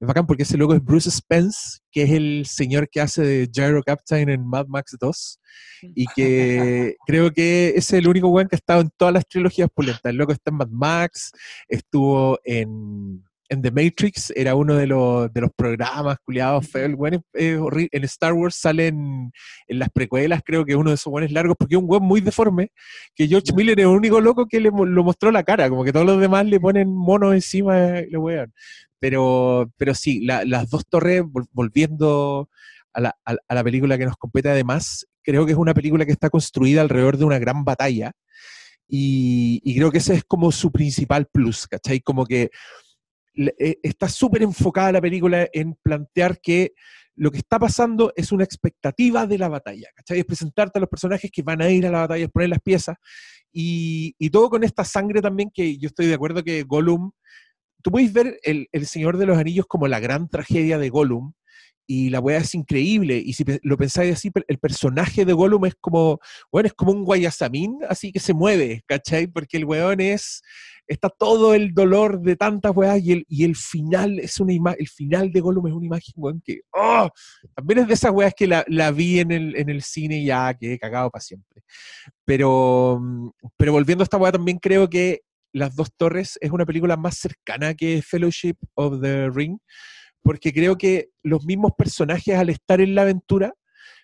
Es 0.00 0.06
bacán 0.08 0.26
porque 0.26 0.44
ese 0.44 0.56
loco 0.56 0.74
es 0.74 0.82
Bruce 0.82 1.10
Spence, 1.10 1.80
que 1.92 2.02
es 2.04 2.10
el 2.10 2.46
señor 2.46 2.88
que 2.88 3.02
hace 3.02 3.22
de 3.22 3.50
Gyro 3.52 3.82
Captain 3.82 4.30
en 4.30 4.46
Mad 4.46 4.66
Max 4.66 4.96
2. 4.98 5.40
Y 5.94 6.06
que 6.14 6.96
creo 7.06 7.30
que 7.32 7.74
es 7.76 7.92
el 7.92 8.08
único 8.08 8.28
weón 8.28 8.48
que 8.48 8.56
ha 8.56 8.58
estado 8.58 8.80
en 8.80 8.90
todas 8.96 9.12
las 9.12 9.26
trilogías 9.26 9.68
pulentas. 9.74 10.00
El 10.10 10.16
loco 10.16 10.32
está 10.32 10.50
en 10.50 10.56
Mad 10.56 10.68
Max, 10.70 11.32
estuvo 11.68 12.38
en 12.44 13.24
en 13.52 13.62
The 13.62 13.72
Matrix 13.72 14.32
era 14.36 14.54
uno 14.54 14.76
de 14.76 14.86
los, 14.86 15.32
de 15.32 15.40
los 15.40 15.50
programas 15.56 16.18
culiados 16.24 16.68
feos. 16.68 16.86
El 16.88 16.94
weón 16.94 17.14
es- 17.14 17.20
es 17.34 17.58
horri- 17.58 17.88
En 17.90 18.04
Star 18.04 18.32
Wars 18.32 18.54
salen 18.54 19.32
en 19.66 19.78
las 19.80 19.88
precuelas, 19.90 20.40
creo 20.44 20.64
que 20.64 20.76
uno 20.76 20.90
de 20.90 20.94
esos 20.94 21.10
buenos 21.10 21.32
largos, 21.32 21.56
porque 21.58 21.74
es 21.74 21.80
un 21.80 21.90
weón 21.90 22.04
muy 22.04 22.20
deforme, 22.20 22.70
que 23.12 23.26
George 23.26 23.52
Miller 23.52 23.76
es 23.80 23.86
el 23.86 23.90
único 23.90 24.20
loco 24.20 24.46
que 24.46 24.60
le 24.60 24.70
lo 24.70 25.02
mostró 25.02 25.32
la 25.32 25.42
cara, 25.42 25.68
como 25.68 25.82
que 25.82 25.92
todos 25.92 26.06
los 26.06 26.20
demás 26.20 26.46
le 26.46 26.60
ponen 26.60 26.94
monos 26.94 27.34
encima 27.34 27.98
y 27.98 28.10
le 28.10 28.18
weón. 28.18 28.52
Pero, 29.00 29.72
pero 29.76 29.94
sí, 29.94 30.20
la- 30.24 30.44
las 30.44 30.70
dos 30.70 30.86
torres, 30.88 31.22
vol- 31.22 31.48
volviendo 31.52 32.48
a 32.92 33.00
la, 33.00 33.16
a- 33.24 33.54
la 33.54 33.64
película 33.64 33.98
que 33.98 34.06
nos 34.06 34.16
compete 34.16 34.50
además, 34.50 35.06
creo 35.22 35.46
que 35.46 35.52
es 35.52 35.58
una 35.58 35.74
película 35.74 36.06
que 36.06 36.12
está 36.12 36.30
construida 36.30 36.80
alrededor 36.82 37.16
de 37.16 37.24
una 37.24 37.38
gran 37.38 37.64
batalla. 37.64 38.12
Y, 38.88 39.60
y 39.64 39.76
creo 39.76 39.90
que 39.90 39.98
ese 39.98 40.14
es 40.14 40.24
como 40.24 40.50
su 40.52 40.72
principal 40.72 41.26
plus, 41.32 41.66
¿cachai? 41.68 42.00
Como 42.00 42.26
que 42.26 42.50
eh, 43.36 43.76
está 43.82 44.08
súper 44.08 44.42
enfocada 44.42 44.92
la 44.92 45.00
película 45.00 45.48
en 45.52 45.74
plantear 45.82 46.40
que 46.40 46.72
lo 47.16 47.30
que 47.30 47.38
está 47.38 47.58
pasando 47.58 48.12
es 48.16 48.32
una 48.32 48.44
expectativa 48.44 49.26
de 49.26 49.38
la 49.38 49.48
batalla, 49.48 49.88
¿cachai? 49.94 50.18
Es 50.20 50.24
presentarte 50.24 50.78
a 50.78 50.80
los 50.80 50.88
personajes 50.88 51.30
que 51.30 51.42
van 51.42 51.62
a 51.62 51.70
ir 51.70 51.86
a 51.86 51.90
la 51.90 52.00
batalla, 52.00 52.24
es 52.24 52.30
poner 52.30 52.48
las 52.48 52.60
piezas, 52.60 52.96
y, 53.52 54.14
y 54.18 54.30
todo 54.30 54.48
con 54.50 54.64
esta 54.64 54.84
sangre 54.84 55.20
también 55.20 55.50
que 55.52 55.76
yo 55.78 55.88
estoy 55.88 56.06
de 56.06 56.14
acuerdo 56.14 56.42
que 56.42 56.62
Gollum, 56.62 57.10
tú 57.82 57.90
puedes 57.90 58.12
ver 58.12 58.38
el, 58.42 58.68
el 58.72 58.86
Señor 58.86 59.16
de 59.16 59.26
los 59.26 59.38
Anillos 59.38 59.66
como 59.66 59.88
la 59.88 60.00
gran 60.00 60.28
tragedia 60.28 60.78
de 60.78 60.88
Gollum, 60.88 61.32
y 61.92 62.08
la 62.08 62.20
weá 62.20 62.38
es 62.38 62.54
increíble, 62.54 63.20
y 63.24 63.32
si 63.32 63.44
lo 63.62 63.76
pensáis 63.76 64.14
así, 64.14 64.30
el 64.46 64.58
personaje 64.58 65.24
de 65.24 65.32
Gollum 65.32 65.66
es 65.66 65.74
como, 65.80 66.20
bueno, 66.52 66.68
es 66.68 66.72
como 66.72 66.92
un 66.92 67.04
guayasamín, 67.04 67.78
así 67.88 68.12
que 68.12 68.20
se 68.20 68.32
mueve, 68.32 68.84
¿cachai? 68.86 69.26
Porque 69.26 69.56
el 69.56 69.64
weón 69.64 70.00
es, 70.00 70.40
está 70.86 71.08
todo 71.08 71.52
el 71.52 71.74
dolor 71.74 72.20
de 72.20 72.36
tantas 72.36 72.76
weas 72.76 73.02
y 73.02 73.10
el, 73.10 73.24
y 73.28 73.42
el 73.42 73.56
final 73.56 74.20
es 74.20 74.38
una 74.38 74.52
imagen, 74.52 74.80
el 74.80 74.88
final 74.88 75.32
de 75.32 75.40
Gollum 75.40 75.66
es 75.66 75.72
una 75.72 75.86
imagen, 75.86 76.14
weón, 76.16 76.40
que 76.44 76.60
¡oh! 76.72 77.10
también 77.56 77.80
es 77.80 77.88
de 77.88 77.94
esas 77.94 78.12
weas 78.12 78.34
que 78.36 78.46
la, 78.46 78.64
la 78.68 78.92
vi 78.92 79.18
en 79.18 79.32
el, 79.32 79.56
en 79.56 79.68
el 79.68 79.82
cine 79.82 80.18
y 80.18 80.26
ya 80.26 80.54
que 80.54 80.74
he 80.74 80.78
cagado 80.78 81.10
para 81.10 81.22
siempre. 81.22 81.62
Pero, 82.24 83.00
mm, 83.02 83.30
pero 83.56 83.72
volviendo 83.72 84.02
a 84.02 84.04
esta 84.04 84.16
wea, 84.16 84.30
también 84.30 84.58
creo 84.58 84.88
que 84.88 85.22
Las 85.52 85.74
Dos 85.74 85.90
Torres 85.96 86.38
es 86.40 86.50
una 86.50 86.66
película 86.66 86.96
más 86.96 87.18
cercana 87.18 87.74
que 87.74 88.02
Fellowship 88.02 88.56
of 88.74 89.00
the 89.00 89.30
Ring, 89.30 89.58
porque 90.22 90.52
creo 90.52 90.76
que 90.76 91.10
los 91.22 91.44
mismos 91.44 91.72
personajes 91.76 92.36
al 92.36 92.50
estar 92.50 92.80
en 92.80 92.94
la 92.94 93.02
aventura, 93.02 93.54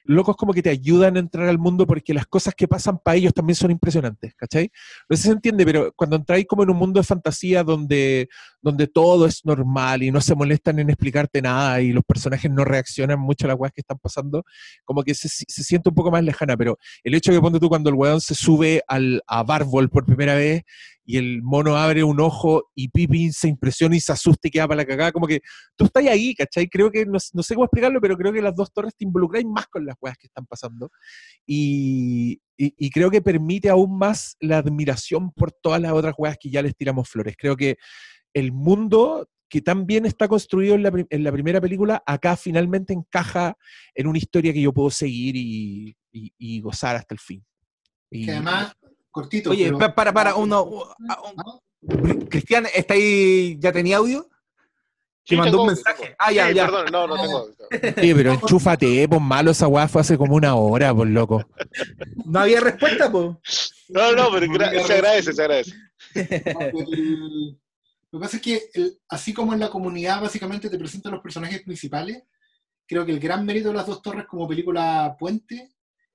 locos 0.07 0.37
como 0.37 0.53
que 0.53 0.62
te 0.62 0.70
ayudan 0.70 1.16
a 1.16 1.20
entrar 1.20 1.49
al 1.49 1.59
mundo 1.59 1.87
porque 1.87 2.15
las 2.15 2.27
cosas 2.27 2.55
que 2.55 2.69
pasan 2.69 2.99
para 2.99 3.16
ellos 3.16 3.35
también 3.35 3.57
son 3.57 3.70
impresionantes, 3.70 4.35
¿cachai? 4.35 4.70
No 5.09 5.16
sé 5.16 5.23
si 5.23 5.28
se 5.28 5.35
entiende, 5.35 5.65
pero 5.65 5.93
cuando 5.95 6.16
entráis 6.16 6.47
como 6.47 6.62
en 6.62 6.70
un 6.70 6.77
mundo 6.77 7.01
de 7.01 7.05
fantasía 7.05 7.62
donde, 7.65 8.28
donde 8.61 8.87
todo 8.87 9.27
es 9.27 9.45
normal 9.45 10.03
y 10.03 10.11
no 10.11 10.20
se 10.20 10.35
molestan 10.35 10.78
en 10.78 10.91
explicarte 10.91 11.43
nada 11.43 11.81
y 11.81 11.93
los 11.93 12.05
personajes 12.05 12.51
no 12.51 12.65
reaccionan 12.65 13.19
mucho 13.20 13.47
a 13.47 13.49
las 13.49 13.59
weas 13.59 13.73
que 13.73 13.81
están 13.81 13.99
pasando, 13.99 14.45
como 14.85 15.03
que 15.03 15.15
se, 15.15 15.28
se 15.28 15.65
siente 15.65 15.89
un 15.89 15.95
poco 15.95 16.11
más 16.11 16.24
lejana, 16.24 16.57
pero 16.57 16.78
el 17.05 17.15
hecho 17.15 17.33
que 17.33 17.41
ponte 17.41 17.61
tú 17.61 17.69
cuando 17.69 17.91
el 17.91 17.97
weón 17.97 18.20
se 18.20 18.35
sube 18.35 18.83
al, 18.89 19.23
a 19.27 19.43
Barbol 19.43 19.89
por 19.89 20.05
primera 20.05 20.35
vez 20.35 20.65
y 21.07 21.16
el 21.19 21.41
mono 21.43 21.77
abre 21.77 22.03
un 22.03 22.20
ojo 22.20 22.70
y 22.74 22.89
Pippin 22.89 23.33
se 23.33 23.49
impresiona 23.49 23.97
y 23.97 24.01
se 24.01 24.12
asusta 24.12 24.49
y 24.49 24.51
queda 24.51 24.66
para 24.66 24.78
la 24.78 24.85
cagada, 24.85 25.12
como 25.12 25.27
que 25.27 25.41
tú 25.77 25.85
estás 25.85 26.05
ahí, 26.07 26.35
¿cachai? 26.35 26.69
Creo 26.69 26.91
que, 26.91 27.07
no, 27.07 27.19
no 27.33 27.43
sé 27.43 27.55
cómo 27.55 27.65
explicarlo, 27.65 28.01
pero 28.01 28.16
creo 28.16 28.33
que 28.33 28.43
las 28.43 28.55
dos 28.55 28.73
torres 28.73 28.95
te 28.97 29.05
involucráis 29.05 29.47
más 29.47 29.66
con 29.69 29.87
las 29.87 29.95
weas 30.01 30.16
que 30.18 30.27
están 30.27 30.47
pasando 30.47 30.90
y, 31.47 32.40
y- 32.56 32.74
y 32.77 32.90
creo 32.90 33.10
que 33.10 33.23
permite 33.23 33.68
aún 33.68 33.97
más 33.98 34.36
la 34.40 34.59
admiración 34.59 35.31
por 35.32 35.52
todas 35.52 35.81
las 35.81 35.93
otras 35.93 36.14
weas 36.18 36.36
que 36.40 36.51
ya 36.51 36.62
les 36.62 36.77
tiramos 36.77 37.09
flores. 37.09 37.35
Creo 37.39 37.56
que 37.56 37.77
el 38.35 38.52
mundo 38.52 39.28
que 39.48 39.62
tan 39.62 39.86
bien 39.86 40.06
está 40.06 40.27
construido 40.27 40.74
en 40.74 40.82
la, 40.82 40.93
en 41.09 41.23
la 41.24 41.31
primera 41.32 41.60
película, 41.60 42.02
acá 42.05 42.36
finalmente 42.36 42.93
encaja 42.93 43.56
en 43.94 44.09
una 44.09 44.18
historia 44.18 44.52
que 44.52 44.60
yo 44.60 44.73
puedo 44.73 44.90
seguir 44.90 45.36
y, 45.36 45.97
y- 46.12 46.32
y 46.36 46.60
gozar 46.60 46.97
hasta 46.97 47.14
el 47.14 47.20
fin. 47.20 47.44
Y- 48.10 48.24
Que 48.27 48.32
además, 48.32 48.74
cortito. 49.10 49.51
Oye, 49.51 49.66
pero- 49.66 49.78
pa- 49.78 49.94
para, 49.94 50.12
para, 50.12 50.35
uno. 50.35 50.62
u- 50.64 50.82
a- 51.09 51.20
un- 51.23 52.27
Cristian, 52.28 52.66
¿está 52.74 52.94
ahí? 52.94 53.56
¿Ya 53.60 53.70
tenía 53.70 53.98
audio? 53.98 54.28
Sí, 55.28 55.35
Te 55.35 55.36
mandó 55.39 55.51
tengo 55.53 55.62
un 55.65 55.66
mensaje. 55.70 56.03
tengo. 56.05 56.16
Ah, 56.20 56.31
ya, 56.32 56.48
Sí, 56.48 56.55
ya. 56.55 56.65
Perdón, 56.66 56.86
no, 56.93 57.07
no 57.09 57.16
tengo. 57.16 57.48
Oye, 58.01 58.15
pero 58.15 58.32
enchúfate, 58.32 59.09
pues 59.09 59.20
malo, 59.20 59.51
esa 59.51 59.66
weá 59.66 59.89
fue 59.89 60.01
hace 60.03 60.16
como 60.16 60.36
una 60.36 60.55
hora, 60.55 60.94
por 60.94 61.09
loco. 61.09 61.44
No 62.24 62.39
había 62.40 62.61
respuesta, 62.61 63.11
pues. 63.11 63.74
No, 63.89 64.12
no, 64.12 64.31
pero 64.32 64.47
gra- 64.47 64.85
se 64.86 64.93
agradece, 64.94 65.32
se 65.32 65.43
agradece. 65.43 65.73
El- 66.15 67.59
lo 68.12 68.19
que 68.20 68.24
pasa 68.24 68.36
es 68.36 68.43
que 68.43 68.62
el- 68.74 68.98
así 69.09 69.32
como 69.32 69.53
en 69.53 69.61
la 69.61 69.69
comunidad 69.69 70.20
básicamente 70.23 70.70
te 70.70 70.78
presentan 70.78 71.12
los 71.12 71.23
personajes 71.23 71.62
principales, 71.62 72.23
creo 72.86 73.05
que 73.05 73.12
el 73.12 73.20
gran 73.20 73.44
mérito 73.44 73.69
de 73.69 73.74
las 73.74 73.86
dos 73.86 74.03
torres 74.03 74.27
como 74.27 74.47
película 74.48 75.16
puente 75.19 75.73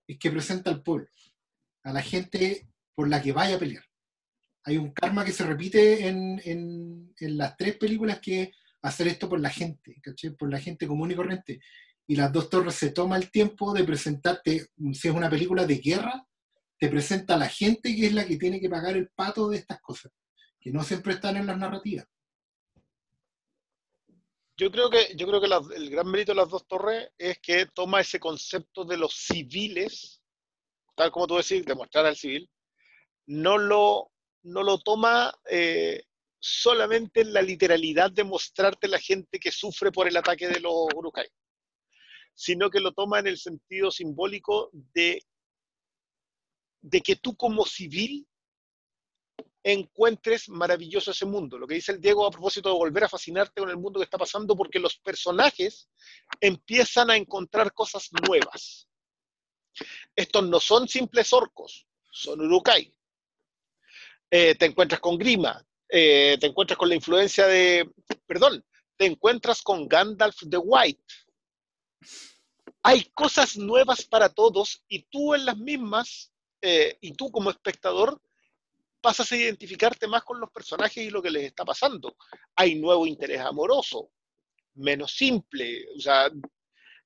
es 0.08 0.18
que 0.18 0.32
presenta 0.32 0.70
al 0.70 0.82
pueblo, 0.82 1.08
a 1.84 1.92
la 1.94 2.02
gente 2.02 2.68
por 2.96 3.10
la 3.10 3.22
que 3.22 3.34
vaya 3.34 3.56
a 3.56 3.60
pelear. 3.60 3.84
Hay 4.64 4.78
un 4.78 4.92
karma 4.92 5.26
que 5.26 5.32
se 5.34 5.44
repite 5.46 6.08
en, 6.08 6.42
en- 6.46 7.14
en 7.20 7.38
las 7.38 7.58
tres 7.58 7.76
películas 7.78 8.20
que 8.20 8.44
es 8.44 8.50
hacer 8.82 9.08
esto 9.08 9.30
por 9.30 9.40
la 9.40 9.50
gente, 9.50 10.02
por 10.38 10.52
la 10.52 10.60
gente 10.60 10.88
común 10.88 11.12
y 11.12 11.16
corriente. 11.16 11.60
Y 12.08 12.16
las 12.16 12.32
dos 12.32 12.50
torres 12.50 12.76
se 12.76 12.92
toma 12.92 13.18
el 13.18 13.32
tiempo 13.32 13.74
de 13.74 13.84
presentarte, 13.84 14.68
si 14.94 15.08
es 15.08 15.14
una 15.14 15.30
película 15.30 15.66
de 15.66 15.78
guerra, 15.78 16.26
te 16.78 16.90
presenta 16.90 17.36
a 17.36 17.38
la 17.38 17.48
gente 17.48 17.96
que 17.96 18.08
es 18.08 18.14
la 18.14 18.26
que 18.26 18.38
tiene 18.38 18.60
que 18.60 18.70
pagar 18.70 18.98
el 18.98 19.10
pato 19.10 19.50
de 19.50 19.58
estas 19.58 19.80
cosas, 19.82 20.12
que 20.60 20.72
no 20.72 20.84
siempre 20.84 21.14
están 21.14 21.38
en 21.38 21.46
las 21.46 21.58
narrativas. 21.58 22.08
Yo 24.58 24.72
creo 24.72 24.90
que, 24.90 25.16
yo 25.16 25.28
creo 25.28 25.40
que 25.40 25.76
el 25.76 25.90
gran 25.90 26.10
mérito 26.10 26.34
de 26.34 26.38
las 26.38 26.50
dos 26.50 26.68
torres 26.68 27.10
es 27.18 27.40
que 27.40 27.68
toma 27.68 28.02
ese 28.02 28.20
concepto 28.20 28.84
de 28.84 28.98
los 28.98 29.14
civiles, 29.14 30.22
tal 30.96 31.12
como 31.12 31.28
tú 31.28 31.38
decís, 31.38 31.66
de 31.66 31.76
mostrar 31.76 32.06
al 32.06 32.16
civil, 32.16 32.50
no 33.28 33.58
lo, 33.58 34.12
no 34.44 34.64
lo 34.64 34.80
toma 34.80 35.34
eh, 35.50 36.04
solamente 36.42 37.22
en 37.22 37.34
la 37.34 37.42
literalidad 37.42 38.12
de 38.12 38.24
mostrarte 38.24 38.88
la 38.88 39.00
gente 39.00 39.40
que 39.40 39.52
sufre 39.52 39.92
por 39.92 40.08
el 40.08 40.18
ataque 40.18 40.48
de 40.48 40.60
los 40.60 40.88
Urukai, 40.96 41.30
sino 42.34 42.70
que 42.72 42.80
lo 42.80 42.94
toma 42.94 43.20
en 43.20 43.28
el 43.28 43.38
sentido 43.38 43.92
simbólico 43.92 44.72
de, 44.74 45.24
de 46.82 47.02
que 47.02 47.16
tú 47.18 47.38
como 47.38 47.64
civil 47.64 48.28
encuentres 49.64 50.50
maravilloso 50.50 51.12
ese 51.12 51.28
mundo. 51.28 51.60
Lo 51.60 51.68
que 51.68 51.76
dice 51.76 51.92
el 51.92 52.02
Diego 52.02 52.26
a 52.26 52.32
propósito 52.32 52.70
de 52.70 52.76
volver 52.76 53.04
a 53.04 53.10
fascinarte 53.10 53.62
con 53.62 53.70
el 53.70 53.78
mundo 53.78 54.00
que 54.00 54.06
está 54.06 54.18
pasando, 54.18 54.56
porque 54.56 54.80
los 54.80 54.98
personajes 54.98 55.90
empiezan 56.40 57.12
a 57.12 57.18
encontrar 57.18 57.72
cosas 57.72 58.10
nuevas. 58.28 58.90
Estos 60.16 60.50
no 60.50 60.60
son 60.60 60.88
simples 60.88 61.32
orcos, 61.34 61.88
son 62.10 62.42
urukai. 62.42 62.92
Eh, 64.32 64.56
te 64.56 64.66
encuentras 64.66 65.00
con 65.00 65.20
Grima, 65.20 65.64
eh, 65.94 66.38
te 66.40 66.48
encuentras 66.48 66.78
con 66.78 66.88
la 66.88 66.96
influencia 66.96 67.48
de, 67.48 67.92
perdón, 68.26 68.64
te 68.96 69.06
encuentras 69.06 69.62
con 69.62 69.90
Gandalf 69.90 70.38
the 70.50 70.58
White. 70.58 71.04
Hay 72.82 73.04
cosas 73.14 73.58
nuevas 73.58 74.06
para 74.06 74.30
todos 74.30 74.84
y 74.88 75.04
tú 75.04 75.36
en 75.36 75.46
las 75.46 75.58
mismas, 75.58 76.32
eh, 76.62 76.98
y 77.02 77.12
tú 77.12 77.30
como 77.30 77.50
espectador, 77.50 78.22
pasas 79.02 79.30
a 79.32 79.36
identificarte 79.36 80.08
más 80.08 80.24
con 80.24 80.40
los 80.40 80.50
personajes 80.50 81.04
y 81.04 81.10
lo 81.10 81.22
que 81.22 81.30
les 81.30 81.44
está 81.44 81.66
pasando. 81.66 82.16
Hay 82.56 82.76
nuevo 82.76 83.06
interés 83.06 83.42
amoroso, 83.42 84.12
menos 84.76 85.12
simple, 85.12 85.88
o 85.98 86.00
sea, 86.00 86.32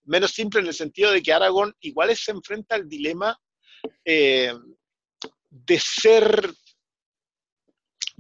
menos 0.03 0.29
simple 0.29 0.59
en 0.59 0.67
el 0.67 0.73
sentido 0.75 1.11
de 1.11 1.23
que 1.23 1.33
Aragorn 1.33 1.75
igual 1.79 2.15
se 2.15 2.31
enfrenta 2.31 2.75
al 2.75 2.87
dilema 2.87 3.35
eh, 4.03 4.53
de 5.49 5.79
ser 5.79 6.53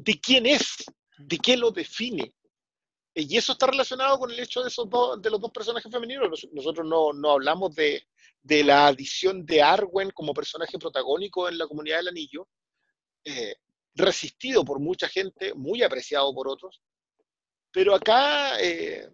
de 0.05 0.19
quién 0.19 0.45
es, 0.45 0.75
de 1.17 1.37
qué 1.37 1.57
lo 1.57 1.71
define. 1.71 2.33
Eh, 3.15 3.25
Y 3.27 3.37
eso 3.37 3.53
está 3.53 3.67
relacionado 3.67 4.17
con 4.19 4.31
el 4.31 4.39
hecho 4.39 4.61
de, 4.61 4.69
esos 4.69 4.89
dos, 4.89 5.21
de 5.21 5.29
los 5.29 5.39
dos 5.41 5.51
personajes 5.51 5.91
femeninos. 5.91 6.29
Nos- 6.29 6.47
Nosotros 6.53 6.85
no, 6.87 7.13
no 7.13 7.31
hablamos 7.31 7.73
de, 7.75 8.07
de 8.43 8.63
la 8.63 8.87
adición 8.87 9.45
de 9.45 9.61
Arwen 9.61 10.11
como 10.11 10.33
personaje 10.33 10.77
protagónico 10.77 11.49
en 11.49 11.57
la 11.57 11.67
comunidad 11.67 11.97
del 11.97 12.09
anillo, 12.09 12.47
eh, 13.25 13.55
resistido 13.95 14.63
por 14.63 14.79
mucha 14.79 15.07
gente, 15.07 15.53
muy 15.53 15.81
apreciado 15.81 16.33
por 16.33 16.47
otros, 16.47 16.81
pero 17.71 17.95
acá 17.95 18.59
eh, 18.61 19.09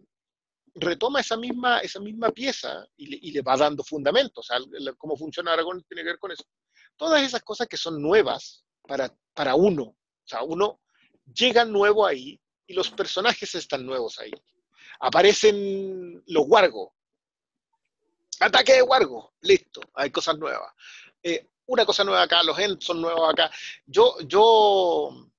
retoma 0.76 1.20
esa 1.22 1.38
misma, 1.38 1.80
esa 1.80 2.00
misma 2.00 2.30
pieza 2.32 2.86
y 2.98 3.06
le, 3.08 3.20
y 3.22 3.32
le 3.32 3.42
va 3.42 3.56
dando 3.58 3.84
fundamentos. 3.84 4.50
O 4.50 4.54
sea, 4.54 4.60
cómo 4.98 5.16
funciona 5.16 5.54
Aragón 5.54 5.84
tiene 5.88 6.04
que 6.04 6.10
ver 6.10 6.20
con 6.20 6.32
eso. 6.32 6.44
Todas 6.98 7.22
esas 7.24 7.42
cosas 7.44 7.68
que 7.68 7.78
son 7.78 8.02
nuevas 8.02 8.64
para, 8.88 9.16
para 9.34 9.56
uno. 9.56 9.96
Sea, 10.32 10.44
uno 10.44 10.80
llega 11.34 11.66
nuevo 11.66 12.08
ahí 12.08 12.40
y 12.66 12.74
los 12.74 12.90
personajes 12.90 13.54
están 13.56 13.86
nuevos 13.86 14.18
ahí. 14.20 14.32
Aparecen 15.02 16.24
los 16.28 16.46
wargos. 16.48 16.94
Ataque 18.40 18.74
de 18.76 18.82
wargos. 18.82 19.32
Listo. 19.42 19.82
Hay 19.94 20.10
cosas 20.10 20.38
nuevas. 20.38 20.74
Eh, 21.22 21.50
una 21.66 21.86
cosa 21.86 22.06
nueva 22.06 22.24
acá, 22.24 22.42
los 22.44 22.58
Ents 22.58 22.86
son 22.86 23.02
nuevos 23.02 23.30
acá. 23.30 23.52
Yo, 23.86 24.16
yo 24.22 25.30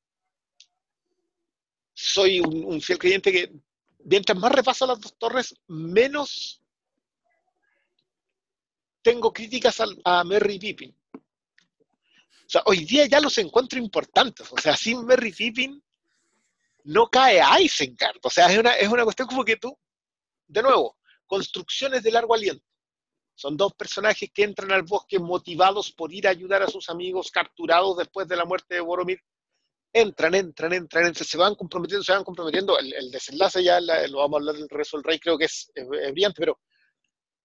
soy 1.94 2.40
un, 2.40 2.80
fiel 2.82 2.98
creyente 2.98 3.32
que 3.32 3.50
mientras 4.04 4.36
más 4.36 4.52
repaso 4.52 4.86
las 4.86 5.00
dos 5.00 5.16
torres, 5.16 5.54
menos 5.68 6.60
tengo 9.00 9.32
críticas 9.32 9.80
al- 9.80 10.00
a 10.04 10.22
Merry 10.22 10.58
Pippin. 10.58 10.94
Sea, 12.52 12.62
hoy 12.66 12.84
día 12.84 13.06
ya 13.06 13.18
los 13.18 13.38
encuentro 13.38 13.78
importantes. 13.78 14.46
O 14.52 14.58
sea, 14.58 14.76
sin 14.76 15.06
Merry 15.06 15.32
Pippin 15.32 15.82
no 16.84 17.08
cae 17.08 17.40
Isengard. 17.62 18.18
O 18.22 18.28
sea, 18.28 18.52
es 18.52 18.58
una, 18.58 18.72
es 18.74 18.88
una 18.88 19.04
cuestión 19.04 19.26
como 19.26 19.42
que 19.42 19.56
tú, 19.56 19.74
de 20.48 20.62
nuevo, 20.62 20.98
construcciones 21.26 22.02
de 22.02 22.10
largo 22.10 22.34
aliento. 22.34 22.62
Son 23.34 23.56
dos 23.56 23.72
personajes 23.72 24.30
que 24.34 24.42
entran 24.42 24.70
al 24.70 24.82
bosque 24.82 25.18
motivados 25.18 25.92
por 25.92 26.12
ir 26.12 26.26
a 26.26 26.30
ayudar 26.30 26.62
a 26.62 26.66
sus 26.66 26.90
amigos 26.90 27.30
capturados 27.30 27.96
después 27.96 28.28
de 28.28 28.36
la 28.36 28.44
muerte 28.44 28.74
de 28.74 28.80
Boromir. 28.82 29.18
Entran, 29.90 30.34
entran, 30.34 30.74
entran, 30.74 31.06
entran, 31.06 31.26
se 31.26 31.38
van 31.38 31.54
comprometiendo, 31.54 32.04
se 32.04 32.12
van 32.12 32.22
comprometiendo. 32.22 32.78
El, 32.78 32.92
el 32.92 33.10
desenlace 33.10 33.64
ya 33.64 33.80
lo 33.80 34.18
vamos 34.18 34.34
a 34.34 34.40
hablar 34.40 34.56
del 34.56 34.68
resto 34.68 34.98
del 34.98 35.04
rey, 35.04 35.18
creo 35.18 35.38
que 35.38 35.46
es 35.46 35.72
brillante, 36.12 36.38
pero, 36.38 36.60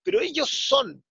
pero 0.04 0.20
ellos 0.20 0.50
son 0.50 1.02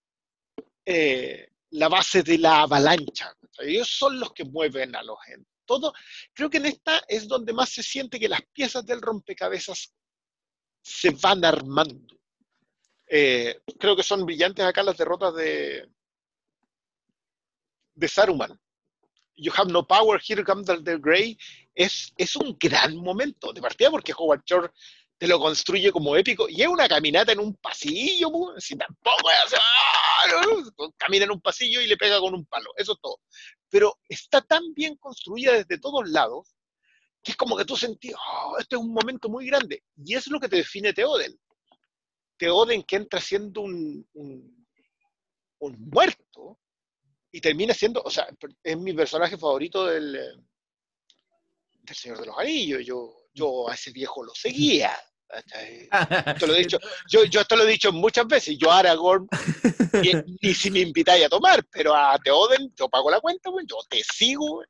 eh, 0.85 1.49
la 1.77 1.89
base 1.89 2.23
de 2.23 2.39
la 2.39 2.63
avalancha. 2.63 3.37
Ellos 3.59 3.89
son 3.89 4.19
los 4.19 4.33
que 4.33 4.45
mueven 4.45 4.97
a 4.97 5.03
los 5.03 5.19
gente. 5.25 5.49
Todo, 5.67 5.93
creo 6.33 6.49
que 6.49 6.59
en 6.59 6.67
esta 6.67 7.03
es 7.09 7.29
donde 7.29 7.53
más 7.53 7.71
se 7.71 7.83
siente 7.83 8.19
que 8.19 8.29
las 8.29 8.41
piezas 8.53 8.87
del 8.87 9.03
rompecabezas 9.03 9.93
se 10.83 11.11
van 11.11 11.45
armando. 11.45 12.19
Eh, 13.09 13.61
creo 13.79 13.95
que 13.95 14.03
son 14.03 14.25
brillantes 14.25 14.65
acá 14.65 14.83
las 14.83 14.97
derrotas 14.97 15.35
de, 15.35 15.87
de 17.95 18.09
Saruman. 18.09 18.59
You 19.37 19.53
have 19.55 19.71
no 19.71 19.87
power, 19.87 20.19
here 20.27 20.43
comes 20.45 20.67
the, 20.67 20.97
Grey. 20.99 21.37
Es, 21.75 22.13
es 22.17 22.37
un 22.37 22.57
gran 22.59 22.97
momento 22.97 23.53
de 23.53 23.61
partida 23.61 23.91
porque 23.91 24.15
Howard 24.17 24.45
Shore 24.47 24.71
te 25.19 25.27
lo 25.27 25.39
construye 25.39 25.93
como 25.93 26.17
épico 26.17 26.49
y 26.49 26.63
es 26.63 26.69
una 26.69 26.89
caminata 26.89 27.33
en 27.33 27.41
un 27.41 27.55
pasillo, 27.57 28.29
si 28.59 28.77
tampoco 28.77 29.31
es 29.31 29.53
camina 30.97 31.25
en 31.25 31.31
un 31.31 31.41
pasillo 31.41 31.81
y 31.81 31.87
le 31.87 31.97
pega 31.97 32.21
con 32.21 32.35
un 32.35 32.47
palo, 32.47 32.71
eso 32.77 32.93
es 32.93 33.01
todo. 33.01 33.21
Pero 33.69 33.99
está 34.09 34.41
tan 34.41 34.75
bien 34.75 34.97
construida 34.97 35.53
desde 35.53 35.79
todos 35.79 36.09
lados 36.09 36.57
que 37.27 37.33
es 37.33 37.37
como 37.37 37.57
que 37.57 37.65
tú 37.65 37.77
sentís, 37.77 38.15
oh, 38.15 38.57
este 38.57 38.77
es 38.77 38.81
un 38.81 38.93
momento 38.93 39.29
muy 39.29 39.47
grande. 39.47 39.83
Y 39.97 40.15
es 40.15 40.29
lo 40.29 40.39
que 40.39 40.49
te 40.49 40.59
define 40.59 40.93
Teoden. 40.93 41.37
Teoden 42.37 42.85
que 42.85 42.95
entra 42.95 43.21
siendo 43.21 43.63
un, 43.63 44.09
un, 44.13 44.67
un 45.59 45.91
muerto 45.91 46.61
y 47.33 47.41
termina 47.41 47.75
siendo, 47.75 48.01
o 48.03 48.11
sea, 48.11 48.29
es 48.63 48.79
mi 48.79 48.93
personaje 48.93 49.37
favorito 49.37 49.87
del, 49.87 50.15
eh, 50.15 50.37
del 51.83 51.97
Señor 51.97 52.21
de 52.21 52.27
los 52.27 52.39
Anillos. 52.39 52.87
Yo, 52.87 53.13
yo 53.35 53.69
a 53.69 53.75
ese 53.75 53.91
viejo 53.91 54.23
lo 54.23 54.33
seguía. 54.33 54.97
Esto 56.27 56.47
lo 56.47 56.55
he 56.55 56.59
dicho, 56.59 56.79
yo, 57.11 57.25
yo 57.25 57.41
esto 57.41 57.57
lo 57.57 57.65
he 57.65 57.67
dicho 57.71 57.93
muchas 57.93 58.27
veces. 58.27 58.57
Yo 58.59 58.71
a 58.71 58.79
Aragorn 58.79 59.27
ni, 60.03 60.13
ni 60.43 60.55
si 60.55 60.71
me 60.71 60.81
invitáis 60.81 61.25
a 61.27 61.29
tomar, 61.29 61.65
pero 61.71 61.95
a 61.95 62.19
Teoden 62.19 62.73
yo 62.77 62.89
pago 62.89 63.11
la 63.11 63.21
cuenta, 63.21 63.51
güey, 63.51 63.67
yo 63.69 63.77
te 63.89 64.03
sigo. 64.05 64.63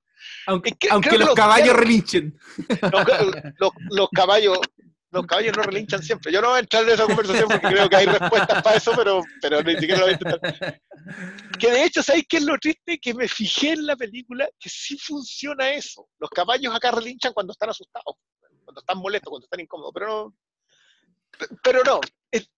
Aunque, 0.47 0.73
que 0.73 0.89
aunque 0.91 1.11
los 1.19 1.29
los 1.29 1.35
caballos 1.35 1.77
relinchen. 1.77 2.39
Los, 2.93 3.05
los- 3.59 3.73
los 3.91 4.09
caballos 4.11 4.59
los 5.13 5.25
caballos 5.25 5.57
no 5.57 5.63
relinchan 5.63 6.03
siempre. 6.03 6.31
Yo 6.33 6.43
no 6.43 6.49
voy 6.49 6.57
a 6.57 6.61
entrar 6.61 6.83
en 6.83 6.91
esa 6.91 7.07
conversación 7.07 7.49
porque 7.49 7.69
creo 7.69 7.89
que 7.89 7.97
hay 7.97 8.07
respuestas 8.07 8.63
para 8.63 8.77
eso, 8.77 8.93
pero, 8.95 9.23
pero 9.41 9.63
ni 9.63 9.73
siquiera 9.77 9.99
lo 10.01 10.07
voy 10.07 10.15
a 10.15 10.19
intentar. 10.19 10.81
Que 11.59 11.71
de 11.71 11.85
hecho, 11.85 12.03
¿sabéis 12.03 12.27
qué 12.29 12.37
es 12.39 12.43
lo 12.43 12.59
triste? 12.59 12.99
Que 12.99 13.15
me 13.15 13.27
fijé 13.29 13.71
en 13.73 13.87
la 13.87 13.97
película 13.97 14.47
que 14.59 14.69
sí 14.69 14.99
funciona 14.99 15.71
eso. 15.71 16.07
Los 16.19 16.29
caballos 16.31 16.75
acá 16.75 16.91
relinchan 16.91 17.33
cuando 17.33 17.53
están 17.53 17.71
asustados, 17.71 18.17
cuando 18.65 18.81
están 18.81 18.99
molestos, 18.99 19.31
cuando 19.31 19.45
están 19.45 19.61
incómodos, 19.61 19.93
pero 19.95 20.07
no. 20.07 20.35
Pero 21.63 21.83
no. 21.85 22.01
Es 22.31 22.51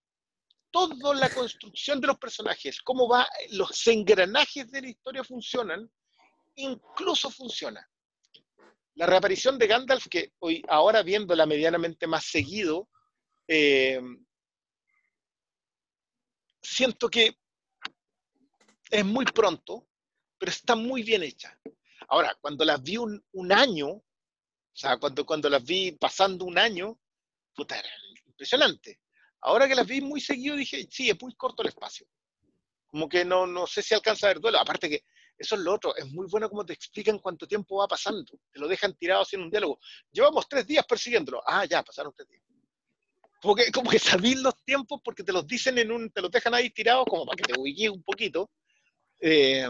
toda 0.71 1.15
la 1.15 1.31
construcción 1.31 2.01
de 2.01 2.09
los 2.09 2.19
personajes, 2.19 2.81
cómo 2.83 3.09
va, 3.09 3.29
los 3.51 3.87
engranajes 3.87 4.71
de 4.71 4.83
la 4.83 4.89
historia 4.89 5.25
funcionan, 5.25 5.91
incluso 6.57 7.31
funciona. 7.31 7.89
La 8.95 9.07
reaparición 9.07 9.59
de 9.59 9.67
Gandalf, 9.67 10.07
que 10.09 10.33
hoy, 10.41 10.63
ahora 10.69 11.03
viéndola 11.03 11.47
medianamente 11.47 12.07
más 12.07 12.25
seguido, 12.25 12.89
eh, 13.47 14.01
siento 16.61 17.09
que 17.09 17.39
es 18.91 19.05
muy 19.05 19.25
pronto, 19.25 19.87
pero 20.37 20.51
está 20.51 20.75
muy 20.75 21.03
bien 21.03 21.23
hecha. 21.23 21.59
Ahora, 22.09 22.37
cuando 22.41 22.65
las 22.65 22.83
vi 22.83 22.97
un, 22.97 23.53
año, 23.53 23.89
o 23.89 24.05
sea, 24.73 24.99
cuando, 24.99 25.25
cuando 25.27 25.49
las 25.49 25.63
vi 25.63 25.93
pasando 25.93 26.45
un 26.45 26.59
año, 26.59 26.99
puta, 27.55 27.79
era 27.79 27.89
impresionante. 28.39 29.01
Ahora 29.41 29.67
que 29.67 29.75
las 29.75 29.87
vi 29.87 30.01
muy 30.01 30.21
seguido, 30.21 30.57
dije, 30.57 30.87
sí, 30.91 31.11
es 31.11 31.21
muy 31.21 31.35
corto 31.35 31.63
el 31.63 31.69
espacio. 31.69 32.07
Como 32.87 33.09
que 33.09 33.25
no, 33.25 33.47
no 33.47 33.67
sé 33.67 33.83
si 33.83 33.95
alcanza 33.95 34.27
a 34.27 34.31
ver 34.31 34.41
duelo. 34.41 34.59
Aparte 34.59 34.89
que 34.89 35.05
eso 35.37 35.55
es 35.57 35.61
lo 35.61 35.75
otro, 35.75 35.95
es 35.97 36.07
muy 36.07 36.27
bueno 36.29 36.49
como 36.49 36.65
te 36.65 36.73
explican 36.73 37.19
cuánto 37.19 37.47
tiempo 37.47 37.77
va 37.77 37.89
pasando. 37.89 38.33
Te 38.51 38.59
lo 38.59 38.69
dejan 38.69 38.95
tirado 38.95 39.25
sin 39.25 39.41
un 39.41 39.51
diálogo. 39.51 39.79
Llevamos 40.11 40.49
tres 40.49 40.67
días 40.67 40.85
persiguiéndolo. 40.87 41.43
Ah, 41.47 41.65
ya, 41.65 41.83
pasaron 41.83 42.13
tres 42.17 42.29
días. 42.29 42.43
Como 43.41 43.55
que, 43.55 43.71
como 43.71 43.91
que 43.91 43.99
sabís 43.99 44.41
los 44.41 44.55
tiempos 44.65 45.01
porque 45.05 45.23
te 45.23 45.33
los 45.33 45.47
dicen 45.47 45.79
en 45.79 45.93
un, 45.93 46.11
te 46.11 46.21
los 46.21 46.31
dejan 46.31 46.55
ahí 46.55 46.71
tirados 46.71 47.07
como 47.09 47.25
para 47.25 47.37
que 47.37 47.53
te 47.53 47.59
ubiques 47.59 47.91
un 47.91 48.03
poquito. 48.03 48.51
Eh, 49.21 49.69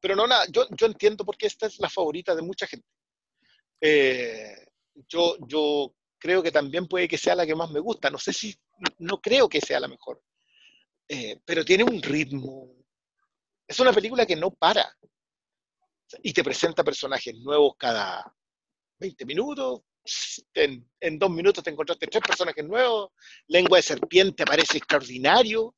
pero 0.00 0.14
no, 0.14 0.26
nada, 0.26 0.46
yo, 0.50 0.66
yo 0.70 0.86
entiendo 0.86 1.24
por 1.24 1.36
qué 1.36 1.46
esta 1.48 1.66
es 1.66 1.78
la 1.80 1.90
favorita 1.90 2.34
de 2.34 2.42
mucha 2.42 2.66
gente. 2.66 2.86
Eh, 3.80 4.68
yo, 5.06 5.36
yo 5.46 5.94
creo 6.18 6.42
que 6.42 6.52
también 6.52 6.86
puede 6.86 7.08
que 7.08 7.18
sea 7.18 7.34
la 7.34 7.46
que 7.46 7.54
más 7.54 7.70
me 7.70 7.80
gusta. 7.80 8.10
No 8.10 8.18
sé 8.18 8.32
si, 8.32 8.58
no 8.98 9.20
creo 9.20 9.48
que 9.48 9.60
sea 9.60 9.80
la 9.80 9.88
mejor. 9.88 10.22
Eh, 11.08 11.40
pero 11.44 11.64
tiene 11.64 11.84
un 11.84 12.02
ritmo. 12.02 12.74
Es 13.66 13.78
una 13.80 13.92
película 13.92 14.26
que 14.26 14.36
no 14.36 14.50
para. 14.50 14.96
Y 16.22 16.32
te 16.32 16.44
presenta 16.44 16.84
personajes 16.84 17.34
nuevos 17.36 17.74
cada 17.78 18.34
20 18.98 19.24
minutos. 19.24 19.82
En, 20.54 20.88
en 21.00 21.18
dos 21.18 21.30
minutos 21.30 21.62
te 21.62 21.70
encontraste 21.70 22.06
tres 22.06 22.22
personajes 22.22 22.64
nuevos. 22.64 23.10
Lengua 23.46 23.78
de 23.78 23.82
serpiente 23.82 24.42
aparece 24.42 24.78
extraordinario. 24.78 25.74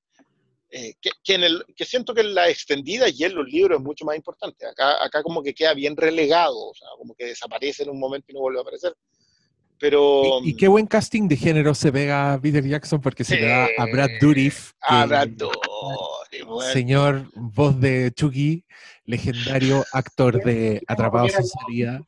Eh, 0.72 0.94
que, 1.00 1.10
que, 1.24 1.34
en 1.34 1.42
el, 1.42 1.64
que 1.74 1.84
siento 1.84 2.14
que 2.14 2.20
en 2.20 2.32
la 2.32 2.48
extendida 2.48 3.06
y 3.08 3.24
en 3.24 3.34
los 3.34 3.44
libros 3.44 3.78
es 3.78 3.84
mucho 3.84 4.04
más 4.04 4.14
importante. 4.14 4.66
Acá, 4.66 5.02
acá 5.04 5.20
como 5.22 5.42
que 5.42 5.52
queda 5.52 5.74
bien 5.74 5.96
relegado, 5.96 6.56
o 6.56 6.74
sea, 6.74 6.86
como 6.96 7.12
que 7.16 7.26
desaparece 7.26 7.82
en 7.82 7.90
un 7.90 7.98
momento 7.98 8.26
y 8.30 8.34
no 8.34 8.40
vuelve 8.40 8.60
a 8.60 8.62
aparecer. 8.62 8.96
Pero... 9.81 10.40
Y, 10.44 10.51
y 10.51 10.57
qué 10.57 10.69
buen 10.69 10.86
casting 10.86 11.27
de 11.27 11.36
género 11.36 11.74
se 11.74 11.90
pega 11.90 12.35
a 12.35 12.40
Peter 12.40 12.62
Jackson 12.65 13.01
porque 13.01 13.24
se 13.24 13.36
le 13.36 13.47
da 13.47 13.66
a 13.78 13.86
Brad 13.86 14.11
Dourif. 14.20 14.73
A 14.82 15.07
Brad 15.07 15.28
Dourif, 15.28 15.59
bueno. 16.47 16.73
Señor, 16.73 17.31
voz 17.35 17.81
de 17.81 18.12
Chucky, 18.15 18.65
legendario 19.07 19.82
actor 19.93 20.44
de 20.44 20.82
Atrapados 20.86 21.35
en 21.35 21.47
Salida. 21.47 22.01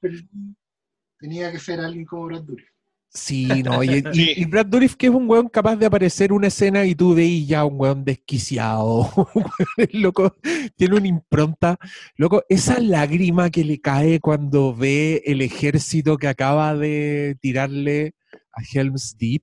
Tenía 1.19 1.51
que 1.51 1.59
ser 1.59 1.81
alguien 1.81 2.05
como 2.05 2.27
Brad 2.27 2.43
Dourif. 2.43 2.72
Sí, 3.14 3.47
no, 3.62 3.82
y, 3.84 3.89
y- 4.12 4.14
Sí. 4.14 4.32
y 4.36 4.44
Brad 4.47 4.66
Dourif 4.66 4.97
que 4.97 5.06
es 5.09 5.12
un 5.12 5.28
weón 5.28 5.48
capaz 5.48 5.76
de 5.76 5.84
aparecer 5.86 6.32
una 6.32 6.47
escena 6.47 6.84
y 6.86 6.94
tú 6.94 7.14
veis 7.14 7.47
ya 7.47 7.64
un 7.64 7.78
weón 7.78 8.05
desquiciado. 8.05 9.10
loco, 9.93 10.36
tiene 10.76 10.97
una 10.97 11.09
impronta. 11.09 11.76
Loco, 12.16 12.43
esa 12.48 12.80
lágrima 12.80 13.51
que 13.51 13.64
le 13.64 13.80
cae 13.80 14.18
cuando 14.20 14.74
ve 14.74 15.22
el 15.26 15.43
ejército 15.43 16.16
que 16.16 16.28
acaba 16.28 16.74
de 16.74 17.36
tirarle 17.40 18.14
a 18.52 18.62
Helm's 18.72 19.16
Deep 19.18 19.43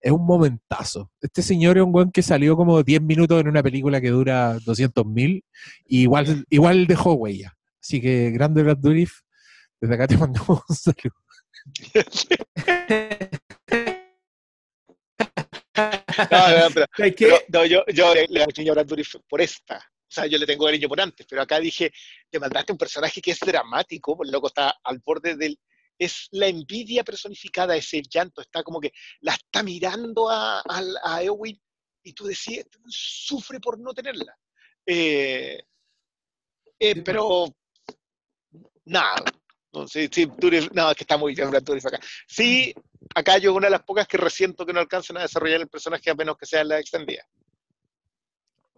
es 0.00 0.12
un 0.12 0.24
momentazo. 0.24 1.10
Este 1.20 1.42
señor 1.42 1.76
es 1.78 1.84
un 1.84 1.94
weón 1.94 2.12
que 2.12 2.22
salió 2.22 2.56
como 2.56 2.82
10 2.82 3.02
minutos 3.02 3.40
en 3.40 3.48
una 3.48 3.62
película 3.62 4.00
que 4.00 4.10
dura 4.10 4.58
200 4.64 5.04
mil 5.04 5.44
y 5.84 6.02
igual, 6.02 6.46
igual 6.48 6.86
dejó 6.86 7.12
huella. 7.14 7.54
Así 7.82 8.00
que 8.00 8.30
grande 8.30 8.62
Brad 8.62 8.78
Dourif, 8.78 9.20
Desde 9.80 9.94
acá 9.94 10.06
te 10.06 10.16
mandamos 10.18 10.62
un 10.68 10.76
saludo. 10.76 11.14
No, 16.30 16.58
no, 16.58 16.74
pero- 16.74 16.86
¿Sabes 16.96 17.14
qué? 17.16 17.26
pero, 17.26 17.38
no, 17.48 17.66
yo, 17.66 17.84
yo 17.92 18.14
le, 18.14 18.26
le 18.28 18.46
cariño 18.46 18.72
a 18.72 18.74
Brad 18.76 18.86
Dourif 18.86 19.16
por 19.28 19.40
esta. 19.40 19.76
O 19.78 20.08
sea, 20.16 20.26
yo 20.26 20.38
le 20.38 20.46
tengo 20.46 20.64
cariño 20.64 20.88
por 20.88 21.00
antes, 21.00 21.26
pero 21.28 21.42
acá 21.42 21.58
dije, 21.58 21.92
te 22.30 22.38
mandaste 22.38 22.72
un 22.72 22.78
personaje 22.78 23.20
que 23.20 23.32
es 23.32 23.40
dramático, 23.40 24.16
pues 24.16 24.28
el 24.28 24.32
loco 24.32 24.46
está 24.48 24.74
al 24.82 24.98
borde 25.04 25.36
del... 25.36 25.58
Es 25.98 26.28
la 26.32 26.46
envidia 26.46 27.02
personificada, 27.04 27.74
ese 27.74 28.02
llanto, 28.02 28.42
está 28.42 28.62
como 28.62 28.80
que 28.80 28.92
la 29.20 29.32
está 29.32 29.62
mirando 29.62 30.28
a, 30.30 30.60
a, 30.60 30.82
a 31.02 31.22
Eowyn 31.22 31.58
y 32.02 32.12
tú 32.12 32.26
decís, 32.26 32.64
sufre 32.86 33.58
por 33.60 33.78
no 33.80 33.92
tenerla. 33.94 34.36
Eh, 34.84 35.58
eh, 36.78 37.02
pero, 37.02 37.46
nada, 38.84 39.24
sé, 39.88 40.08
sí, 40.12 40.26
Dourif- 40.26 40.70
no, 40.72 40.90
es 40.90 40.96
que 40.96 41.02
está 41.02 41.16
muy 41.16 41.34
bien 41.34 41.50
Dourif 41.50 41.86
acá. 41.86 41.98
Sí, 42.28 42.72
acá 43.14 43.38
yo 43.38 43.52
una 43.52 43.66
de 43.66 43.72
las 43.72 43.82
pocas 43.82 44.06
que 44.06 44.16
resiento 44.16 44.64
que 44.64 44.72
no 44.72 44.78
alcancen 44.78 45.16
a 45.16 45.22
desarrollar 45.22 45.60
el 45.62 45.68
personaje 45.68 46.08
a 46.10 46.14
menos 46.14 46.36
que 46.38 46.46
sea 46.46 46.62
la 46.62 46.78
extendida. 46.78 47.26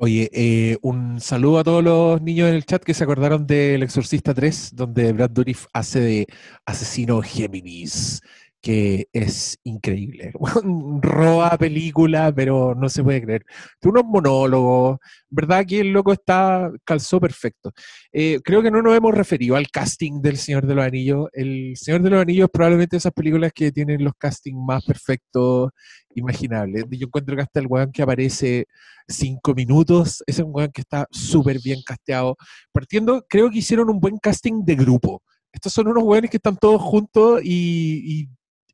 Oye, 0.00 0.30
eh, 0.32 0.78
un 0.82 1.20
saludo 1.20 1.58
a 1.58 1.64
todos 1.64 1.82
los 1.82 2.22
niños 2.22 2.48
en 2.48 2.54
el 2.54 2.64
chat 2.64 2.84
que 2.84 2.94
se 2.94 3.02
acordaron 3.02 3.46
del 3.48 3.82
Exorcista 3.82 4.32
3, 4.32 4.70
donde 4.76 5.12
Brad 5.12 5.30
Dourif 5.30 5.66
hace 5.72 5.98
de 6.00 6.26
asesino 6.64 7.20
Géminis, 7.20 8.20
que 8.60 9.06
es 9.12 9.58
increíble. 9.64 10.32
Roba 11.02 11.56
película, 11.56 12.32
pero 12.34 12.74
no 12.74 12.88
se 12.88 13.02
puede 13.02 13.22
creer. 13.22 13.44
Unos 13.82 14.04
monólogos, 14.04 14.98
¿verdad? 15.28 15.64
Que 15.66 15.80
el 15.80 15.92
loco 15.92 16.12
está, 16.12 16.70
calzó 16.84 17.20
perfecto. 17.20 17.72
Eh, 18.12 18.40
creo 18.44 18.62
que 18.62 18.70
no 18.70 18.82
nos 18.82 18.96
hemos 18.96 19.14
referido 19.14 19.56
al 19.56 19.68
casting 19.68 20.20
del 20.20 20.36
Señor 20.36 20.66
de 20.66 20.74
los 20.74 20.84
Anillos. 20.84 21.28
El 21.32 21.76
Señor 21.76 22.02
de 22.02 22.10
los 22.10 22.20
Anillos 22.22 22.46
es 22.46 22.50
probablemente 22.50 22.96
esas 22.96 23.12
películas 23.12 23.52
que 23.54 23.70
tienen 23.72 24.02
los 24.04 24.12
castings 24.18 24.58
más 24.58 24.84
perfectos 24.84 25.70
imaginables. 26.14 26.84
Yo 26.90 27.06
encuentro 27.06 27.36
que 27.36 27.42
hasta 27.42 27.60
el 27.60 27.66
weón 27.68 27.92
que 27.92 28.02
aparece 28.02 28.66
cinco 29.06 29.54
minutos, 29.54 30.22
es 30.26 30.38
un 30.40 30.50
weón 30.52 30.70
que 30.72 30.80
está 30.82 31.06
súper 31.10 31.60
bien 31.62 31.80
casteado. 31.86 32.36
Partiendo, 32.72 33.24
creo 33.28 33.50
que 33.50 33.58
hicieron 33.58 33.88
un 33.88 34.00
buen 34.00 34.18
casting 34.18 34.64
de 34.64 34.74
grupo. 34.74 35.22
Estos 35.52 35.72
son 35.72 35.88
unos 35.88 36.02
weones 36.04 36.30
que 36.30 36.36
están 36.36 36.56
todos 36.56 36.80
juntos 36.82 37.40
y, 37.42 38.22
y- 38.22 38.28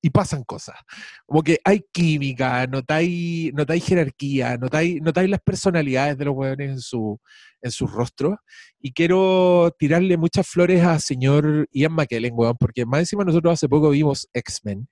y 0.04 0.10
pasan 0.10 0.44
cosas. 0.44 0.76
Como 1.24 1.42
que 1.42 1.58
hay 1.64 1.82
química, 1.90 2.66
notáis, 2.66 3.54
notáis 3.54 3.86
jerarquía, 3.86 4.58
notáis, 4.58 5.00
notáis 5.00 5.30
las 5.30 5.40
personalidades 5.40 6.18
de 6.18 6.26
los 6.26 6.34
weones 6.36 6.70
en 6.72 6.78
su, 6.80 7.18
en 7.62 7.70
sus 7.70 7.90
rostros. 7.90 8.36
Y 8.78 8.92
quiero 8.92 9.74
tirarle 9.78 10.18
muchas 10.18 10.46
flores 10.46 10.84
a 10.84 10.98
señor 10.98 11.66
Ian 11.72 11.92
McKellen, 11.94 12.34
weón, 12.36 12.56
porque 12.60 12.84
más 12.84 13.00
encima 13.00 13.24
nosotros 13.24 13.54
hace 13.54 13.66
poco 13.66 13.88
vimos 13.88 14.28
X-Men. 14.34 14.86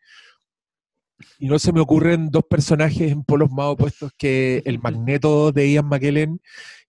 Y 1.38 1.46
no 1.48 1.58
se 1.58 1.72
me 1.74 1.80
ocurren 1.80 2.30
dos 2.30 2.44
personajes 2.48 3.12
en 3.12 3.22
polos 3.22 3.50
más 3.50 3.66
opuestos 3.66 4.12
que 4.16 4.62
el 4.64 4.78
Magneto 4.82 5.52
de 5.52 5.72
Ian 5.72 5.88
McKellen 5.88 6.40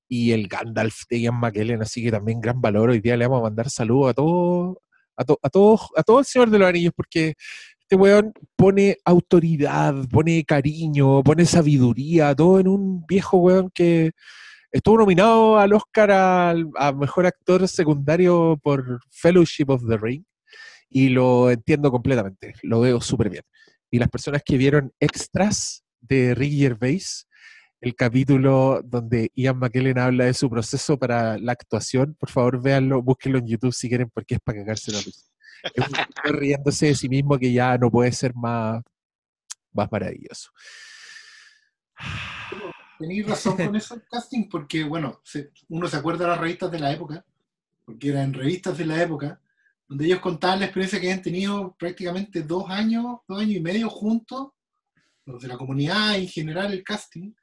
y 0.08 0.32
el 0.32 0.48
Gandalf 0.48 1.02
de 1.10 1.20
Ian 1.20 1.40
McKellen. 1.42 1.82
Así 1.82 2.02
que 2.02 2.10
también 2.12 2.40
gran 2.40 2.62
valor. 2.62 2.90
Hoy 2.92 3.02
día 3.02 3.18
le 3.18 3.28
vamos 3.28 3.42
a 3.42 3.50
mandar 3.50 3.70
saludos 3.70 4.12
a 4.12 4.14
todos, 4.14 4.78
a, 5.18 5.24
to- 5.26 5.40
a 5.44 5.50
todos, 5.50 5.82
a 5.96 6.04
todo 6.04 6.20
el 6.20 6.26
Señor 6.26 6.50
de 6.50 6.58
los 6.60 6.68
Anillos, 6.70 6.94
porque 6.96 7.36
este 7.94 8.02
weón 8.02 8.34
pone 8.56 8.98
autoridad, 9.06 9.94
pone 10.10 10.44
cariño, 10.46 11.24
pone 11.24 11.46
sabiduría, 11.46 12.34
todo 12.36 12.60
en 12.60 12.68
un 12.68 13.06
viejo 13.06 13.38
weón 13.38 13.70
que 13.74 14.12
estuvo 14.72 14.98
nominado 14.98 15.60
al 15.60 15.74
Oscar 15.74 16.12
a 16.12 16.92
mejor 16.94 17.26
actor 17.28 17.68
secundario 17.68 18.60
por 18.64 19.00
Fellowship 19.12 19.66
of 19.68 19.84
the 19.88 19.98
Ring. 19.98 20.24
Y 20.90 21.10
lo 21.10 21.52
entiendo 21.52 21.92
completamente, 21.92 22.54
lo 22.64 22.82
veo 22.82 23.00
súper 23.02 23.30
bien 23.30 23.44
y 23.94 24.00
las 24.00 24.10
personas 24.10 24.42
que 24.44 24.58
vieron 24.58 24.92
extras 25.00 25.84
de 26.02 26.34
Ricky 26.34 26.62
Gervais, 26.62 27.28
el 27.80 27.94
capítulo 27.94 28.82
donde 28.84 29.30
Ian 29.36 29.60
McKellen 29.60 30.00
habla 30.00 30.26
de 30.26 30.34
su 30.34 30.50
proceso 30.50 30.98
para 30.98 31.38
la 31.38 31.52
actuación, 31.52 32.16
por 32.20 32.32
favor 32.32 32.60
véanlo, 32.60 33.04
búsquenlo 33.04 33.38
en 33.38 33.46
YouTube 33.46 33.72
si 33.72 33.90
quieren, 33.90 34.10
porque 34.12 34.34
es 34.34 34.42
para 34.44 34.58
cagarse 34.58 34.92
la 34.92 34.98
risa. 34.98 35.33
Es 35.64 36.32
riéndose 36.32 36.88
de 36.88 36.96
sí 36.96 37.08
mismo 37.08 37.38
que 37.40 37.54
ya 37.54 37.78
no 37.78 37.90
puede 37.90 38.12
ser 38.12 38.34
más, 38.36 38.84
más 39.72 39.92
maravilloso. 39.92 40.52
Tenéis 43.00 43.28
razón 43.28 43.58
con 43.58 43.76
eso 43.76 43.96
el 43.96 44.04
casting, 44.10 44.48
porque 44.50 44.84
bueno, 44.84 45.22
uno 45.70 45.88
se 45.88 45.98
acuerda 45.98 46.26
de 46.26 46.32
las 46.32 46.40
revistas 46.40 46.72
de 46.72 46.80
la 46.80 46.92
época, 46.92 47.26
porque 47.86 48.10
eran 48.10 48.34
revistas 48.34 48.78
de 48.78 48.86
la 48.86 49.02
época, 49.02 49.42
donde 49.88 50.06
ellos 50.06 50.20
contaban 50.20 50.60
la 50.60 50.66
experiencia 50.66 51.00
que 51.00 51.08
habían 51.08 51.22
tenido 51.22 51.76
prácticamente 51.78 52.44
dos 52.44 52.70
años, 52.70 53.20
dos 53.28 53.40
años 53.42 53.56
y 53.56 53.62
medio 53.62 53.90
juntos, 53.90 54.50
los 55.26 55.42
de 55.42 55.48
la 55.48 55.58
comunidad 55.58 56.16
en 56.16 56.28
general, 56.28 56.74
el 56.74 56.84
casting, 56.84 57.34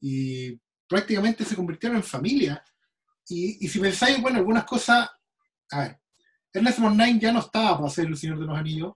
y 0.00 0.58
prácticamente 0.86 1.44
se 1.44 1.56
convirtieron 1.56 1.96
en 1.96 2.04
familia. 2.04 2.64
Y, 3.28 3.64
y 3.64 3.68
si 3.68 3.78
pensáis, 3.80 4.20
bueno, 4.20 4.38
algunas 4.38 4.64
cosas, 4.64 5.08
a 5.70 5.80
ver, 5.80 6.00
Ernest 6.54 6.78
Borgnine 6.78 7.18
ya 7.20 7.32
no 7.32 7.40
estaba 7.40 7.76
para 7.78 7.90
ser 7.90 8.06
el 8.06 8.16
Señor 8.16 8.38
de 8.38 8.46
los 8.46 8.56
Anillos, 8.56 8.94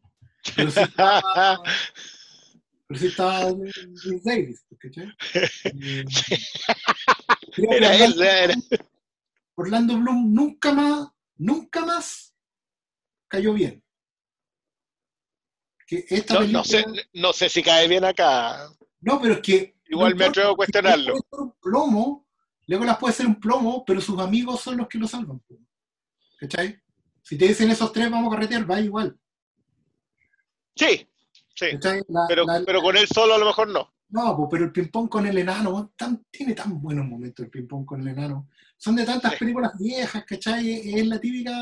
pero 0.55 0.71
sí 0.71 0.81
estaba, 0.81 1.23
pero 2.87 3.01
sí 3.01 3.07
estaba 3.09 3.53
Davis, 4.25 4.65
¿cachai? 4.79 5.13
Eh, 5.65 6.05
Era 7.71 7.95
él, 7.97 8.03
Orlando, 8.13 8.25
era- 8.25 8.55
Orlando 9.57 9.99
Bloom 9.99 10.33
nunca 10.33 10.73
más, 10.73 11.09
nunca 11.37 11.85
más 11.85 12.33
cayó 13.27 13.53
bien. 13.53 13.83
Que 15.87 16.05
esta 16.11 16.35
No, 16.35 16.41
película, 16.41 16.59
no 16.61 16.65
sé, 16.65 16.85
no 17.15 17.33
sé 17.33 17.49
si 17.49 17.63
cae 17.63 17.89
bien 17.89 18.05
acá. 18.05 18.69
no, 19.01 19.21
pero 19.21 19.35
es 19.35 19.41
que 19.41 19.75
Igual 19.91 20.13
no 20.13 20.17
me 20.19 20.25
atrevo 20.27 20.53
a 20.53 20.57
cuestionarlo. 20.57 21.15
puede 21.15 21.23
ser 21.31 21.41
un 21.41 21.53
plomo, 21.61 22.27
Legolas 22.67 22.99
puede 22.99 23.15
ser 23.15 23.27
un 23.27 23.41
plomo, 23.41 23.85
pero 23.85 24.01
sus 24.01 24.21
amigos 24.21 24.61
son 24.61 24.77
los 24.77 24.87
que 24.87 24.99
lo 24.99 25.09
salvan. 25.09 25.43
¿Cachai? 26.39 26.79
Si 27.29 27.37
te 27.37 27.47
dicen 27.49 27.71
esos 27.71 27.93
tres, 27.93 28.11
vamos 28.11 28.33
a 28.33 28.37
carretear, 28.37 28.71
va 28.71 28.81
igual. 28.81 29.15
Sí, 30.75 31.07
sí. 31.55 31.67
Pero, 32.27 32.45
la- 32.47 32.63
pero 32.65 32.81
con 32.81 32.97
él 32.97 33.07
solo 33.07 33.35
a 33.35 33.39
lo 33.39 33.45
mejor 33.45 33.69
no. 33.69 33.93
No, 34.09 34.35
po, 34.35 34.49
pero 34.49 34.65
el 34.65 34.73
ping-pong 34.73 35.11
con 35.11 35.27
el 35.27 35.37
enano, 35.37 35.93
tan- 35.95 36.25
tiene 36.31 36.55
tan 36.55 36.81
buenos 36.81 37.05
momentos 37.05 37.45
el 37.45 37.51
ping-pong 37.51 37.85
con 37.85 38.01
el 38.01 38.09
enano. 38.09 38.49
Son 38.79 38.97
de 38.97 39.05
tantas 39.05 39.33
Sí. 39.33 39.41
películas 39.41 39.73
viejas, 39.79 40.25
¿cachai? 40.25 40.91
Es 40.99 41.07
la 41.07 41.21
típica, 41.21 41.53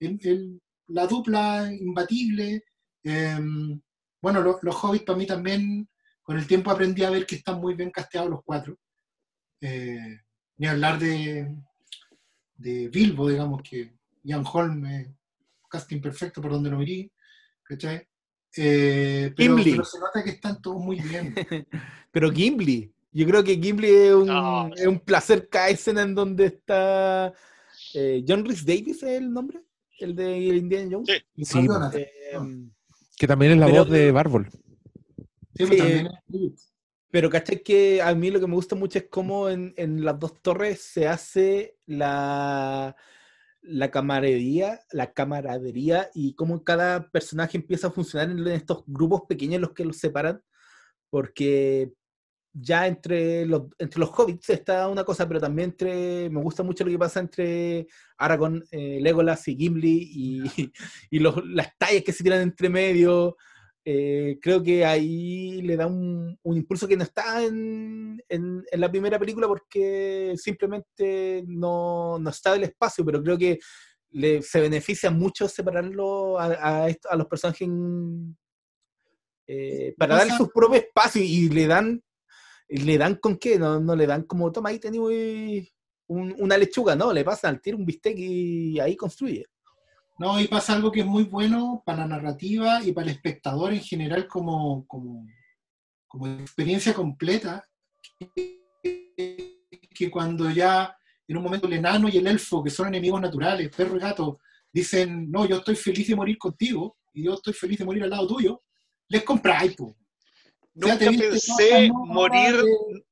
el- 0.00 0.18
el- 0.22 0.62
la 0.86 1.06
dupla 1.06 1.70
imbatible. 1.70 2.64
Em, 3.04 3.78
bueno, 4.22 4.40
lo- 4.40 4.58
los 4.62 4.74
hobbits 4.82 5.04
para 5.04 5.18
mí 5.18 5.26
también, 5.26 5.86
con 6.22 6.38
el 6.38 6.46
tiempo 6.46 6.70
aprendí 6.70 7.04
a 7.04 7.10
ver 7.10 7.26
que 7.26 7.34
están 7.34 7.60
muy 7.60 7.74
bien 7.74 7.90
casteados 7.90 8.30
los 8.30 8.40
cuatro. 8.42 8.78
Eh, 9.60 10.18
ni 10.56 10.66
hablar 10.66 10.98
de, 10.98 11.54
de 12.54 12.88
Bilbo, 12.88 13.28
digamos, 13.28 13.60
que 13.62 13.92
Ian 14.24 14.44
Holm, 14.50 14.86
eh, 14.86 15.14
casting 15.68 16.00
perfecto 16.00 16.40
por 16.40 16.50
donde 16.52 16.70
lo 16.70 16.78
mirí, 16.78 17.10
¿cachai? 17.62 18.06
Eh, 18.56 19.32
pero, 19.36 19.56
Gimli. 19.56 19.70
pero 19.72 19.84
se 19.84 19.98
nota 19.98 20.22
que 20.22 20.30
están 20.30 20.60
todos 20.60 20.82
muy 20.82 21.00
bien. 21.00 21.34
Pero 22.12 22.30
Gimli, 22.30 22.92
yo 23.10 23.26
creo 23.26 23.42
que 23.42 23.56
Gimli 23.56 23.88
es 23.88 24.12
un, 24.12 24.26
No. 24.26 24.70
es 24.74 24.86
un 24.86 25.00
placer 25.00 25.48
cada 25.48 25.70
escena 25.70 26.02
en 26.02 26.14
donde 26.14 26.44
está 26.46 27.32
eh, 27.94 28.22
John 28.28 28.44
Rhys 28.44 28.66
Davis, 28.66 29.02
¿es 29.02 29.04
el 29.04 29.32
nombre? 29.32 29.62
El 29.98 30.14
de 30.14 30.36
Indiana 30.38 30.88
Jones. 30.92 31.08
Sí. 31.34 31.44
Sí, 31.46 31.66
Eh, 31.94 32.38
Que 33.16 33.26
también 33.26 33.52
es 33.52 33.58
la 33.58 33.66
Pero- 33.66 33.78
voz 33.84 33.90
de 33.90 34.10
Bárbol. 34.12 34.50
sí, 35.54 35.66
sí. 35.66 35.76
también 35.78 36.08
es- 36.28 36.74
Pero 37.10 37.30
¿cachai? 37.30 37.62
Que 37.62 38.02
a 38.02 38.14
mí 38.14 38.30
lo 38.30 38.38
que 38.40 38.46
me 38.46 38.54
gusta 38.54 38.74
mucho 38.76 38.98
es 38.98 39.06
cómo 39.10 39.48
en, 39.48 39.72
en 39.78 40.04
las 40.04 40.18
dos 40.18 40.42
torres 40.42 40.82
se 40.82 41.08
hace 41.08 41.76
la, 41.86 42.94
la 43.62 43.90
camaradería, 43.90 44.80
la 44.92 45.12
camaradería 45.12 46.10
y 46.14 46.34
cómo 46.34 46.64
cada 46.64 47.08
personaje 47.10 47.58
empieza 47.58 47.88
a 47.88 47.92
funcionar 47.92 48.30
en 48.30 48.46
estos 48.48 48.84
grupos 48.86 49.22
pequeños 49.28 49.60
los 49.60 49.72
que 49.72 49.84
los 49.84 49.98
separan, 49.98 50.42
porque 51.10 51.92
ya 52.54 52.86
entre 52.86 53.46
los, 53.46 53.62
entre 53.78 54.00
los 54.00 54.10
hobbits 54.10 54.50
está 54.50 54.88
una 54.88 55.04
cosa, 55.04 55.26
pero 55.26 55.40
también 55.40 55.70
entre, 55.70 56.28
me 56.30 56.40
gusta 56.42 56.62
mucho 56.62 56.84
lo 56.84 56.90
que 56.90 56.98
pasa 56.98 57.20
entre 57.20 57.86
Aragorn, 58.18 58.62
eh, 58.70 58.98
Legolas 59.00 59.48
y 59.48 59.56
Gimli 59.56 60.10
y, 60.12 60.42
y 61.10 61.18
los- 61.20 61.44
las 61.46 61.76
tallas 61.78 62.02
que 62.04 62.12
se 62.12 62.24
tiran 62.24 62.42
entre 62.42 62.68
medio. 62.68 63.36
Eh, 63.84 64.38
creo 64.40 64.62
que 64.62 64.84
ahí 64.84 65.60
le 65.62 65.76
da 65.76 65.88
un, 65.88 66.38
un 66.42 66.56
impulso 66.56 66.86
que 66.86 66.96
no 66.96 67.02
está 67.02 67.42
en, 67.42 68.22
en- 68.28 68.62
en 68.70 68.80
la 68.80 68.88
primera 68.90 69.18
película 69.18 69.48
porque 69.48 70.34
simplemente 70.36 71.42
no, 71.48 72.16
no 72.18 72.30
está 72.30 72.54
el 72.54 72.62
espacio, 72.64 73.04
pero 73.04 73.20
creo 73.22 73.36
que 73.36 73.58
le, 74.10 74.40
se 74.42 74.60
beneficia 74.60 75.10
mucho 75.10 75.48
separarlo 75.48 76.38
a, 76.38 76.82
a 76.84 76.88
esto- 76.88 77.10
a 77.10 77.16
los 77.16 77.26
personajes 77.26 77.66
en- 77.66 78.36
eh, 79.48 79.94
para 79.98 80.14
darle 80.16 80.32
su 80.36 80.48
propio 80.50 80.78
espacio 80.78 81.22
y 81.22 81.48
le 81.48 81.66
dan 81.66 82.02
le 82.68 82.96
dan 82.96 83.16
con 83.16 83.36
qué, 83.36 83.58
no, 83.58 83.80
no 83.80 83.94
le 83.96 84.06
dan 84.06 84.22
como 84.22 84.50
toma 84.50 84.70
ahí 84.70 84.78
tenemos 84.78 85.10
un- 86.06 86.34
una 86.38 86.56
lechuga, 86.56 86.94
no, 86.96 87.12
le 87.12 87.24
pasan 87.24 87.54
al 87.56 87.60
tiro 87.60 87.76
un 87.76 87.84
bistec 87.84 88.14
y 88.16 88.78
ahí 88.80 88.96
construye. 88.96 89.44
No, 90.18 90.38
y 90.40 90.46
pasa 90.46 90.74
algo 90.74 90.92
que 90.92 91.00
es 91.00 91.06
muy 91.06 91.24
bueno 91.24 91.82
para 91.84 92.00
la 92.00 92.06
narrativa 92.16 92.82
y 92.84 92.92
para 92.92 93.06
el 93.08 93.12
espectador 93.16 93.72
en 93.72 93.80
general 93.80 94.28
como, 94.28 94.86
como, 94.86 95.26
como 96.06 96.26
experiencia 96.26 96.94
completa, 96.94 97.66
que 99.94 100.10
cuando 100.10 100.50
ya 100.50 100.96
en 101.26 101.36
un 101.36 101.42
momento 101.42 101.66
el 101.66 101.74
enano 101.74 102.08
y 102.08 102.18
el 102.18 102.26
elfo, 102.26 102.62
que 102.62 102.70
son 102.70 102.88
enemigos 102.88 103.20
naturales, 103.20 103.70
perro 103.74 103.96
y 103.96 104.00
gato, 104.00 104.38
dicen, 104.72 105.30
no, 105.30 105.44
yo 105.46 105.56
estoy 105.56 105.76
feliz 105.76 106.08
de 106.08 106.16
morir 106.16 106.38
contigo 106.38 106.96
y 107.12 107.24
yo 107.24 107.34
estoy 107.34 107.52
feliz 107.54 107.78
de 107.78 107.84
morir 107.84 108.02
al 108.04 108.10
lado 108.10 108.26
tuyo, 108.26 108.62
les 109.08 109.22
compráis. 109.22 109.76
O 109.80 109.86
sea, 109.86 109.94
Nunca 110.74 110.98
pensé 111.10 111.90
morir, 111.92 112.56
de- 112.56 113.04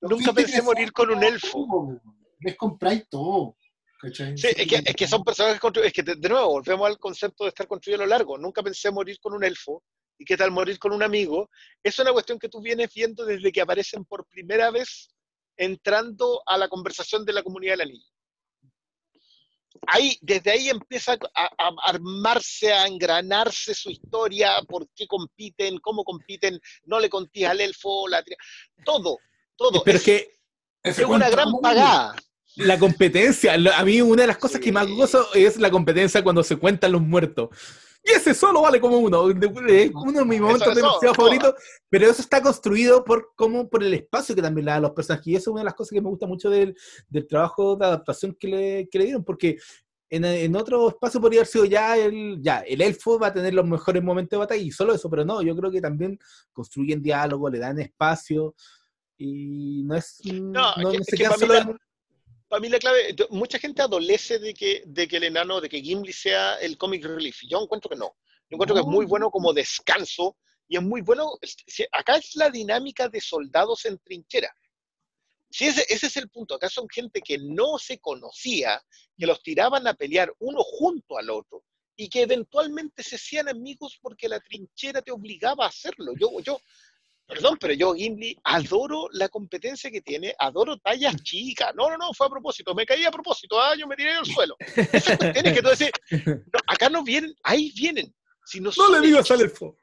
nunca 0.00 0.32
pensé 0.32 0.62
morir 0.62 0.92
con 0.92 1.10
un 1.10 1.22
elfo. 1.22 1.48
tú, 1.52 1.66
po. 1.68 2.00
Les 2.40 2.56
compráis 2.56 3.06
todo. 3.08 3.56
¿Cachai? 4.02 4.36
Sí, 4.36 4.48
es 4.48 4.66
que, 4.66 4.82
es 4.84 4.96
que 4.96 5.06
son 5.06 5.22
personajes 5.22 5.60
construidos. 5.60 5.86
Es 5.88 5.92
que, 5.94 6.02
de, 6.02 6.16
de 6.16 6.28
nuevo, 6.28 6.48
volvemos 6.48 6.86
al 6.88 6.98
concepto 6.98 7.44
de 7.44 7.48
estar 7.48 7.68
construido 7.68 8.02
a 8.02 8.04
lo 8.04 8.10
largo. 8.10 8.36
Nunca 8.36 8.62
pensé 8.62 8.90
morir 8.90 9.18
con 9.20 9.32
un 9.32 9.44
elfo. 9.44 9.82
¿Y 10.18 10.24
qué 10.24 10.36
tal 10.36 10.50
morir 10.50 10.78
con 10.78 10.92
un 10.92 11.02
amigo? 11.02 11.48
Es 11.82 11.98
una 11.98 12.12
cuestión 12.12 12.38
que 12.38 12.48
tú 12.48 12.60
vienes 12.60 12.92
viendo 12.92 13.24
desde 13.24 13.50
que 13.50 13.60
aparecen 13.60 14.04
por 14.04 14.26
primera 14.26 14.70
vez 14.70 15.08
entrando 15.56 16.42
a 16.46 16.58
la 16.58 16.68
conversación 16.68 17.24
de 17.24 17.32
la 17.32 17.42
comunidad 17.42 17.74
del 17.74 17.82
anillo. 17.82 18.06
Ahí, 19.86 20.16
desde 20.20 20.50
ahí 20.50 20.68
empieza 20.68 21.14
a, 21.34 21.44
a 21.58 21.74
armarse, 21.86 22.72
a 22.72 22.86
engranarse 22.86 23.74
su 23.74 23.90
historia, 23.90 24.60
por 24.68 24.88
qué 24.94 25.06
compiten, 25.06 25.78
cómo 25.78 26.04
compiten, 26.04 26.60
no 26.84 27.00
le 27.00 27.08
contías 27.08 27.50
al 27.50 27.60
elfo, 27.60 28.06
la 28.06 28.22
todo, 28.84 29.18
todo. 29.56 29.82
Pero 29.82 29.96
es, 29.96 30.06
es 30.06 30.22
que 30.22 30.38
es 30.82 30.98
una 31.00 31.30
gran 31.30 31.50
pagada. 31.60 32.14
La 32.56 32.78
competencia, 32.78 33.54
a 33.54 33.84
mí 33.84 34.00
una 34.02 34.22
de 34.22 34.28
las 34.28 34.38
cosas 34.38 34.60
que 34.60 34.72
más 34.72 34.86
gozo 34.88 35.26
es 35.34 35.58
la 35.58 35.70
competencia 35.70 36.22
cuando 36.22 36.42
se 36.42 36.56
cuentan 36.56 36.92
los 36.92 37.00
muertos. 37.02 37.48
Y 38.04 38.10
ese 38.10 38.34
solo 38.34 38.62
vale 38.62 38.80
como 38.80 38.98
uno. 38.98 39.22
uno 39.22 39.32
de 39.38 40.24
mis 40.24 40.40
momentos 40.40 40.66
Eso- 40.66 40.74
demasiado 40.74 41.14
favoritos. 41.14 41.54
Pero 41.88 42.10
eso 42.10 42.20
está 42.20 42.42
construido 42.42 43.04
por 43.04 43.30
como 43.36 43.68
por 43.70 43.82
el 43.84 43.94
espacio 43.94 44.34
que 44.34 44.42
también 44.42 44.64
le 44.64 44.70
da 44.72 44.78
a 44.78 44.80
los 44.80 44.90
personajes. 44.90 45.26
Y 45.28 45.36
eso 45.36 45.50
es 45.50 45.52
una 45.52 45.60
de 45.60 45.66
las 45.66 45.74
cosas 45.74 45.90
que 45.92 46.00
me 46.02 46.08
gusta 46.08 46.26
mucho 46.26 46.50
del, 46.50 46.76
del 47.08 47.26
trabajo 47.28 47.76
de 47.76 47.86
adaptación 47.86 48.34
que 48.38 48.48
le, 48.48 48.88
que 48.90 48.98
le 48.98 49.04
dieron. 49.04 49.22
Porque 49.24 49.56
en, 50.10 50.24
en 50.24 50.56
otro 50.56 50.88
espacio 50.88 51.20
podría 51.20 51.40
haber 51.42 51.46
sido 51.46 51.64
ya 51.64 51.96
el, 51.96 52.38
ya 52.42 52.58
el 52.66 52.80
elfo 52.82 53.20
va 53.20 53.28
a 53.28 53.32
tener 53.32 53.54
los 53.54 53.66
mejores 53.68 54.02
momentos 54.02 54.30
de 54.32 54.38
batalla 54.38 54.60
y 54.62 54.72
solo 54.72 54.94
eso. 54.94 55.08
Pero 55.08 55.24
no, 55.24 55.40
yo 55.40 55.54
creo 55.56 55.70
que 55.70 55.80
también 55.80 56.18
construyen 56.52 57.00
diálogo, 57.00 57.48
le 57.50 57.60
dan 57.60 57.78
espacio. 57.78 58.56
Y 59.16 59.84
no 59.84 59.94
es. 59.94 60.18
No, 60.24 60.74
no, 60.76 60.90
es 60.90 61.04
se 61.06 61.12
que 61.12 61.22
quedan 61.22 61.32
para 61.34 61.40
mí 61.40 61.46
solo 61.46 61.54
la- 61.72 61.78
para 62.52 62.60
mí 62.60 62.68
la 62.68 62.78
clave, 62.78 63.16
mucha 63.30 63.58
gente 63.58 63.80
adolece 63.80 64.38
de 64.38 64.52
que, 64.52 64.82
de 64.84 65.08
que 65.08 65.16
el 65.16 65.24
enano, 65.24 65.58
de 65.58 65.70
que 65.70 65.80
Gimli 65.80 66.12
sea 66.12 66.56
el 66.56 66.76
comic 66.76 67.02
relief. 67.02 67.38
Yo 67.48 67.62
encuentro 67.62 67.88
que 67.88 67.96
no. 67.96 68.14
Yo 68.50 68.56
encuentro 68.56 68.74
que 68.74 68.82
es 68.82 68.86
muy 68.86 69.06
bueno 69.06 69.30
como 69.30 69.54
descanso 69.54 70.36
y 70.68 70.76
es 70.76 70.82
muy 70.82 71.00
bueno. 71.00 71.32
Acá 71.92 72.16
es 72.16 72.36
la 72.36 72.50
dinámica 72.50 73.08
de 73.08 73.22
soldados 73.22 73.86
en 73.86 73.98
trinchera. 74.00 74.54
Si 75.48 75.64
ese, 75.64 75.86
ese 75.88 76.08
es 76.08 76.16
el 76.18 76.28
punto. 76.28 76.54
Acá 76.54 76.68
son 76.68 76.86
gente 76.90 77.22
que 77.22 77.38
no 77.38 77.78
se 77.78 77.98
conocía, 78.00 78.84
que 79.16 79.26
los 79.26 79.42
tiraban 79.42 79.86
a 79.86 79.94
pelear 79.94 80.30
uno 80.38 80.62
junto 80.62 81.16
al 81.16 81.30
otro 81.30 81.64
y 81.96 82.10
que 82.10 82.20
eventualmente 82.20 83.02
se 83.02 83.16
hacían 83.16 83.48
amigos 83.48 83.98
porque 84.02 84.28
la 84.28 84.40
trinchera 84.40 85.00
te 85.00 85.10
obligaba 85.10 85.64
a 85.64 85.68
hacerlo. 85.68 86.12
Yo, 86.20 86.38
yo, 86.40 86.60
Perdón, 87.32 87.56
pero 87.60 87.72
yo, 87.72 87.94
Gimli, 87.94 88.36
adoro 88.44 89.08
la 89.12 89.28
competencia 89.28 89.90
que 89.90 90.02
tiene, 90.02 90.34
adoro 90.38 90.76
tallas 90.78 91.16
chicas. 91.22 91.72
No, 91.74 91.88
no, 91.88 91.96
no, 91.96 92.12
fue 92.12 92.26
a 92.26 92.30
propósito, 92.30 92.74
me 92.74 92.84
caí 92.84 93.04
a 93.06 93.10
propósito, 93.10 93.60
ah, 93.60 93.74
yo 93.78 93.86
me 93.86 93.96
tiré 93.96 94.12
al 94.12 94.26
suelo. 94.26 94.54
Esas 94.76 95.16
cuestiones 95.16 95.52
que 95.54 95.62
tú 95.62 95.68
decís, 95.70 95.90
no, 96.26 96.58
acá 96.66 96.90
no 96.90 97.02
vienen, 97.02 97.34
ahí 97.42 97.72
vienen. 97.74 98.14
Si 98.44 98.60
no, 98.60 98.70
le 98.90 99.00
digas 99.06 99.30
al 99.30 99.40
elfo. 99.40 99.76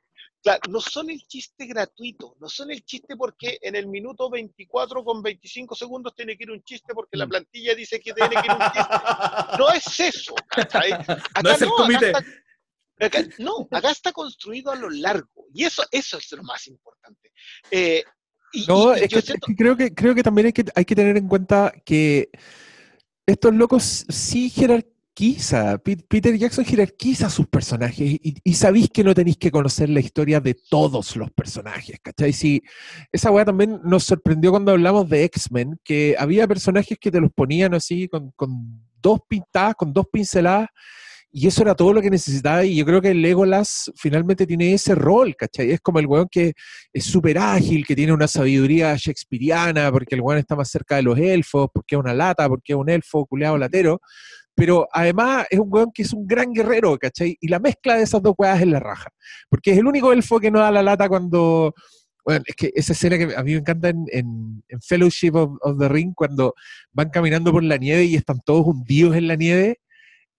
claro, 0.44 0.62
no 0.70 0.80
son 0.80 1.10
el 1.10 1.22
chiste 1.28 1.66
gratuito, 1.66 2.36
no 2.40 2.48
son 2.50 2.70
el 2.70 2.84
chiste 2.86 3.16
porque 3.16 3.58
en 3.64 3.76
el 3.76 3.88
minuto 3.88 4.30
24 4.30 5.04
con 5.04 5.24
25 5.24 5.74
segundos 5.76 6.14
tiene 6.16 6.38
que 6.38 6.44
ir 6.44 6.52
un 6.52 6.64
chiste 6.64 6.94
porque 6.94 7.18
la 7.18 7.26
plantilla 7.26 7.74
dice 7.74 8.00
que 8.00 8.14
tiene 8.14 8.30
que 8.30 8.46
ir 8.46 8.52
un 8.52 8.60
chiste. 8.60 9.58
No 9.58 9.72
es 9.72 10.00
eso. 10.00 10.36
Acá 10.52 11.42
No 11.44 11.50
es 11.52 11.62
el 11.64 11.70
comité. 11.70 12.08
está- 12.08 12.26
acá- 13.00 13.26
no, 13.40 13.68
acá 13.72 13.92
está 13.92 14.12
construido 14.12 14.72
a 14.72 14.76
lo 14.76 14.90
largo. 14.90 15.46
Y 15.54 15.64
eso, 15.66 15.84
eso 15.92 16.18
es 16.18 16.32
lo 16.34 16.44
más 16.44 16.68
importante. 16.68 17.32
Eh, 17.72 18.04
y- 18.52 18.66
No, 18.68 18.96
y- 18.96 19.02
y 19.02 19.04
es 19.04 19.10
que, 19.10 19.22
siento- 19.22 19.46
es 19.48 19.56
que 19.56 19.56
creo 19.56 19.78
que 19.78 19.94
creo 19.94 20.16
que 20.16 20.24
también 20.24 20.48
hay 20.48 20.54
que, 20.54 20.66
hay 20.76 20.86
que 20.86 20.96
tener 20.96 21.18
en 21.18 21.28
cuenta 21.28 21.72
que 21.86 22.30
estos 23.26 23.54
locos 23.54 24.06
sí 24.10 24.50
jerarquiza. 24.50 25.78
Pe- 25.80 25.98
Peter 25.98 26.36
Jackson 26.38 26.64
jerarquiza 26.66 27.28
a 27.28 27.30
sus 27.30 27.46
personajes 27.48 28.00
y, 28.24 28.36
y 28.44 28.54
sabéis 28.54 28.90
que 28.90 29.04
no 29.04 29.14
tenéis 29.14 29.38
que 29.38 29.52
conocer 29.52 29.90
la 29.90 30.00
historia 30.00 30.40
de 30.40 30.56
todos 30.70 31.16
los 31.18 31.30
personajes, 31.32 32.00
¿cachai? 32.02 32.32
Sí, 32.34 32.62
esa 33.12 33.30
weá 33.30 33.44
también 33.46 33.82
nos 33.84 34.06
sorprendió 34.06 34.52
cuando 34.52 34.72
hablamos 34.72 35.10
de 35.10 35.26
X-Men, 35.26 35.80
que 35.84 36.16
había 36.18 36.48
personajes 36.48 36.98
que 37.00 37.12
te 37.12 37.20
los 37.20 37.32
ponían 37.34 37.74
así 37.74 38.08
con, 38.08 38.32
con 38.32 38.50
dos 39.02 39.20
pintadas, 39.28 39.76
con 39.76 39.92
dos 39.94 40.06
pinceladas, 40.12 40.70
y 41.32 41.48
eso 41.48 41.62
era 41.62 41.76
todo 41.76 41.94
lo 41.94 42.02
que 42.02 42.10
necesitaba. 42.10 42.64
Y 42.66 42.76
yo 42.76 42.86
creo 42.86 43.02
que 43.02 43.14
Legolas 43.14 43.92
finalmente 43.96 44.48
tiene 44.48 44.74
ese 44.74 44.96
rol, 44.96 45.36
¿cachai? 45.36 45.72
Es 45.72 45.80
como 45.82 46.00
el 46.00 46.08
weón 46.08 46.28
que 46.30 46.54
es 46.92 47.04
súper 47.06 47.38
ágil, 47.38 47.86
que 47.86 47.96
tiene 47.96 48.14
una 48.14 48.28
sabiduría 48.28 48.96
shakespeariana, 48.98 49.92
porque 49.92 50.16
el 50.16 50.22
weón 50.22 50.40
está 50.40 50.56
más 50.56 50.70
cerca 50.70 50.96
de 50.96 51.04
los 51.04 51.18
elfos, 51.20 51.68
porque 51.74 51.96
es 51.96 52.00
una 52.00 52.14
lata, 52.14 52.48
porque 52.50 52.74
es 52.74 52.78
un 52.78 52.90
elfo 52.90 53.26
culeado 53.26 53.58
latero. 53.58 54.02
Pero 54.56 54.88
además 54.92 55.46
es 55.50 55.60
un 55.60 55.68
weón 55.72 55.92
que 55.94 56.02
es 56.02 56.12
un 56.14 56.26
gran 56.28 56.52
guerrero, 56.52 56.98
¿cachai? 56.98 57.38
Y 57.40 57.48
la 57.48 57.60
mezcla 57.60 57.96
de 57.96 58.04
esas 58.04 58.22
dos 58.22 58.34
weas 58.38 58.60
es 58.60 58.68
la 58.68 58.80
raja. 58.80 59.10
Porque 59.50 59.72
es 59.72 59.78
el 59.78 59.86
único 59.88 60.12
elfo 60.12 60.40
que 60.40 60.52
no 60.52 60.60
da 60.60 60.72
la 60.72 60.84
lata 60.84 61.08
cuando. 61.08 61.74
Bueno, 62.26 62.44
es 62.46 62.56
que 62.56 62.72
esa 62.76 62.94
escena 62.94 63.18
que 63.18 63.36
a 63.36 63.44
mí 63.44 63.54
me 63.54 63.60
encanta 63.60 63.90
en, 63.90 64.06
en- 64.12 64.64
en 64.68 64.82
Fellowship 64.82 65.32
of, 65.36 65.52
of 65.62 65.80
the 65.80 65.88
Ring, 65.88 66.14
cuando 66.14 66.54
van 66.92 67.10
caminando 67.10 67.52
por 67.52 67.64
la 67.64 67.78
nieve 67.78 68.04
y 68.04 68.16
están 68.16 68.40
todos 68.46 68.66
hundidos 68.68 69.16
en 69.16 69.28
la 69.28 69.36
nieve, 69.36 69.80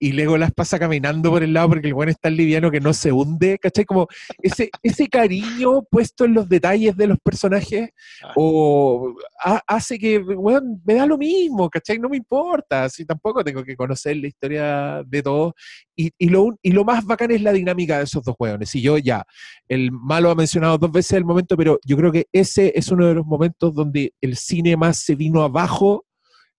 y 0.02 0.12
Legolas 0.12 0.50
pasa 0.52 0.78
caminando 0.78 1.30
por 1.30 1.42
el 1.42 1.52
lado 1.52 1.68
porque 1.68 1.86
el 1.88 1.94
weón 1.94 2.08
es 2.08 2.18
tan 2.18 2.34
liviano 2.34 2.70
que 2.70 2.80
no 2.80 2.92
se 2.94 3.12
hunde, 3.12 3.58
¿cachai? 3.58 3.84
Como 3.84 4.08
ese, 4.42 4.70
ese 4.82 5.06
cariño 5.08 5.82
puesto 5.90 6.24
en 6.24 6.32
los 6.34 6.48
detalles 6.48 6.96
de 6.96 7.06
los 7.06 7.18
personajes 7.22 7.90
Ah. 8.24 8.32
o 8.36 9.14
ha- 9.44 9.62
hace 9.66 9.98
que, 9.98 10.18
weón, 10.18 10.80
me 10.84 10.94
da 10.94 11.06
lo 11.06 11.18
mismo, 11.18 11.68
¿cachai? 11.68 11.98
No 11.98 12.08
me 12.08 12.16
importa, 12.16 12.88
si 12.88 13.04
tampoco 13.04 13.44
tengo 13.44 13.62
que 13.62 13.76
conocer 13.76 14.16
la 14.16 14.26
historia 14.28 15.02
de 15.06 15.22
todos. 15.22 15.52
Y, 15.94 16.10
y, 16.18 16.28
lo, 16.30 16.58
y 16.62 16.72
lo 16.72 16.84
más 16.84 17.04
bacán 17.04 17.30
es 17.30 17.42
la 17.42 17.52
dinámica 17.52 17.98
de 17.98 18.04
esos 18.04 18.24
dos 18.24 18.34
weones. 18.38 18.74
Y 18.74 18.80
yo 18.80 18.96
ya, 18.96 19.22
el 19.68 19.92
malo 19.92 20.30
ha 20.30 20.34
mencionado 20.34 20.78
dos 20.78 20.90
veces 20.90 21.12
el 21.12 21.24
momento, 21.26 21.56
pero 21.58 21.78
yo 21.84 21.96
creo 21.98 22.10
que 22.10 22.26
ese 22.32 22.72
es 22.74 22.88
uno 22.90 23.06
de 23.06 23.14
los 23.14 23.26
momentos 23.26 23.74
donde 23.74 24.14
el 24.22 24.36
cine 24.36 24.76
más 24.78 24.96
se 24.98 25.14
vino 25.14 25.42
abajo 25.42 26.06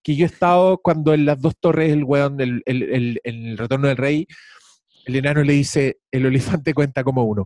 que 0.02 0.16
yo 0.16 0.24
he 0.24 0.28
estado 0.28 0.78
cuando 0.78 1.14
en 1.14 1.24
las 1.26 1.40
dos 1.40 1.54
torres 1.58 1.92
el 1.92 2.04
weón, 2.04 2.40
el, 2.40 2.62
el, 2.66 3.58
retorno 3.58 3.88
del 3.88 3.96
rey, 3.96 4.26
el 5.06 5.16
enano 5.16 5.42
le 5.42 5.52
dice, 5.54 5.98
el 6.10 6.26
elefante 6.26 6.74
cuenta 6.74 7.04
como 7.04 7.24
uno. 7.24 7.44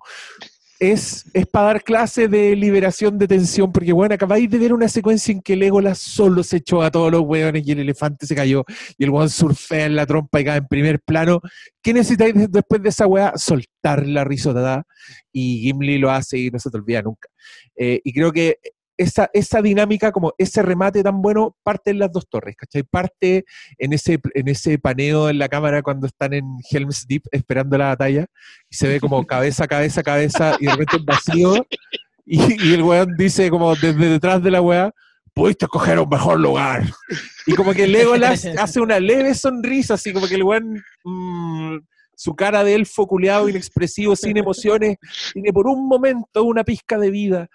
Es, 0.79 1.25
es 1.33 1.47
para 1.47 1.69
dar 1.69 1.83
clase 1.83 2.29
de 2.29 2.55
liberación 2.55 3.17
de 3.17 3.27
tensión, 3.27 3.73
porque 3.73 3.95
bueno, 3.95 4.15
acabáis 4.15 4.51
de 4.51 4.59
ver 4.59 4.75
una 4.75 4.89
secuencia 4.89 5.33
en 5.33 5.41
que 5.41 5.57
Legolas 5.57 5.99
solo 5.99 6.43
se 6.43 6.59
echó 6.59 6.83
a 6.83 6.91
todos 6.91 7.11
los 7.11 7.23
weones 7.23 7.67
y 7.67 7.73
el 7.73 7.79
elefante 7.79 8.27
se 8.27 8.35
cayó 8.35 8.63
y 8.99 9.05
el 9.05 9.11
weón 9.11 9.31
surfea 9.31 9.87
en 9.87 9.97
la 9.97 10.05
trompa 10.05 10.39
y 10.39 10.45
cae 10.45 10.59
en 10.59 10.67
primer 10.67 11.01
plano. 11.01 11.41
¿Qué 11.83 11.95
necesitáis 11.95 12.35
de- 12.35 12.49
después 12.49 12.83
de 12.83 12.91
esa 12.91 13.07
weá? 13.07 13.33
Soltar 13.37 14.07
la 14.07 14.25
risotada 14.25 14.85
y 15.33 15.61
Gimli 15.63 15.97
lo 15.97 16.11
hace 16.11 16.37
y 16.39 16.51
no 16.51 16.59
se 16.59 16.69
te 16.71 16.77
olvida 16.77 17.01
nunca. 17.01 17.31
Eh, 17.75 18.03
y 18.05 18.13
creo 18.13 18.31
que 18.31 18.59
esa, 18.97 19.31
esa 19.33 19.63
dinámica, 19.63 20.13
como 20.13 20.33
ese 20.39 20.63
remate 20.63 21.03
tan 21.03 21.21
bueno, 21.23 21.57
parte 21.63 21.91
en 21.91 21.99
las 21.99 22.13
dos 22.13 22.29
torres, 22.29 22.57
¿cachai? 22.57 22.83
Parte 22.83 23.45
en 23.79 23.93
ese, 23.93 24.21
en 24.35 24.49
ese 24.49 24.79
paneo 24.79 25.29
en 25.29 25.39
la 25.39 25.49
cámara 25.49 25.83
cuando 25.83 26.07
están 26.07 26.33
en 26.33 26.45
Helm's 26.71 27.07
Deep 27.07 27.23
esperando 27.31 27.77
la 27.79 27.89
batalla 27.89 28.27
y 28.69 28.77
se 28.77 28.89
ve 28.89 29.01
como 29.01 29.27
cabeza, 29.27 29.67
cabeza, 29.67 30.03
cabeza 30.03 30.57
y 30.61 30.67
de 30.67 30.73
repente 30.73 30.97
un 30.97 31.05
vacío 31.05 31.67
y, 32.27 32.75
el 32.75 32.83
weón 32.83 33.17
dice 33.17 33.49
como 33.51 33.75
desde 33.77 34.09
detrás 34.09 34.43
de 34.43 34.51
la 34.51 34.61
weá, 34.61 34.93
pudiste 35.33 35.67
escoger 35.67 35.99
un 35.99 36.09
mejor 36.09 36.41
lugar. 36.41 36.85
Y 37.47 37.55
como 37.55 37.73
que 37.73 37.87
Legolas 37.87 38.45
hace 38.59 38.81
una 38.81 38.99
leve 38.99 39.35
sonrisa, 39.35 39.95
así 39.95 40.13
como 40.13 40.27
que 40.27 40.35
el 40.35 40.43
weón, 40.43 40.83
mm, 41.05 41.77
su 42.17 42.35
cara 42.35 42.65
de 42.65 42.75
elfo 42.75 43.07
culeado, 43.07 43.49
inexpresivo, 43.49 44.17
sin 44.17 44.37
emociones, 44.37 44.97
tiene 45.33 45.53
por 45.53 45.69
un 45.69 45.87
momento 45.87 46.43
una 46.43 46.65
pizca 46.65 46.99
de 46.99 47.11
vida. 47.11 47.49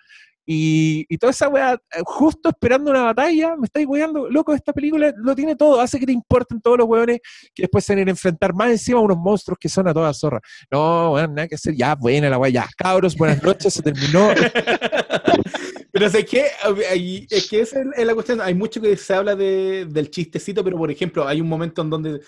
Y, 0.53 1.17
toda 1.17 1.31
esa 1.31 1.47
weá, 1.47 1.75
eh, 1.75 2.01
justo 2.03 2.49
esperando 2.49 2.91
una 2.91 3.03
batalla, 3.03 3.55
me 3.55 3.67
estáis 3.67 3.87
weando, 3.87 4.29
loco, 4.29 4.53
esta 4.53 4.73
película 4.73 5.13
lo 5.15 5.33
tiene 5.33 5.55
todo, 5.55 5.79
hace 5.79 5.97
que 5.97 6.05
te 6.05 6.11
importen 6.11 6.59
todos 6.59 6.79
los 6.79 6.87
weones 6.89 7.19
que 7.55 7.63
después 7.63 7.85
se 7.85 7.95
van 7.95 8.05
a 8.05 8.11
enfrentar 8.11 8.53
más 8.53 8.69
encima 8.69 8.99
a 8.99 9.01
unos 9.01 9.17
monstruos 9.17 9.57
que 9.57 9.69
son 9.69 9.87
a 9.87 9.93
toda 9.93 10.13
zorra. 10.13 10.41
No, 10.69 11.13
weón, 11.13 11.35
nada 11.35 11.47
que 11.47 11.55
hacer, 11.55 11.73
ya, 11.73 11.95
buena 11.95 12.29
la 12.29 12.37
weá, 12.37 12.49
ya, 12.49 12.67
cabros, 12.77 13.15
buenas 13.15 13.41
noches, 13.41 13.73
se 13.73 13.81
terminó. 13.81 14.27
Pero 15.93 16.05
es 16.05 16.25
que, 16.25 16.45
es 17.29 17.49
que 17.49 17.61
esa 17.61 17.81
es 17.95 18.05
la 18.05 18.13
cuestión. 18.13 18.41
Hay 18.41 18.53
mucho 18.53 18.81
que 18.81 18.97
se 18.97 19.13
habla 19.13 19.35
de- 19.35 19.85
del 19.89 20.09
chistecito, 20.09 20.63
pero 20.63 20.77
por 20.77 20.89
ejemplo, 20.89 21.27
hay 21.27 21.41
un 21.41 21.49
momento 21.49 21.81
en 21.81 21.89
donde 21.89 22.21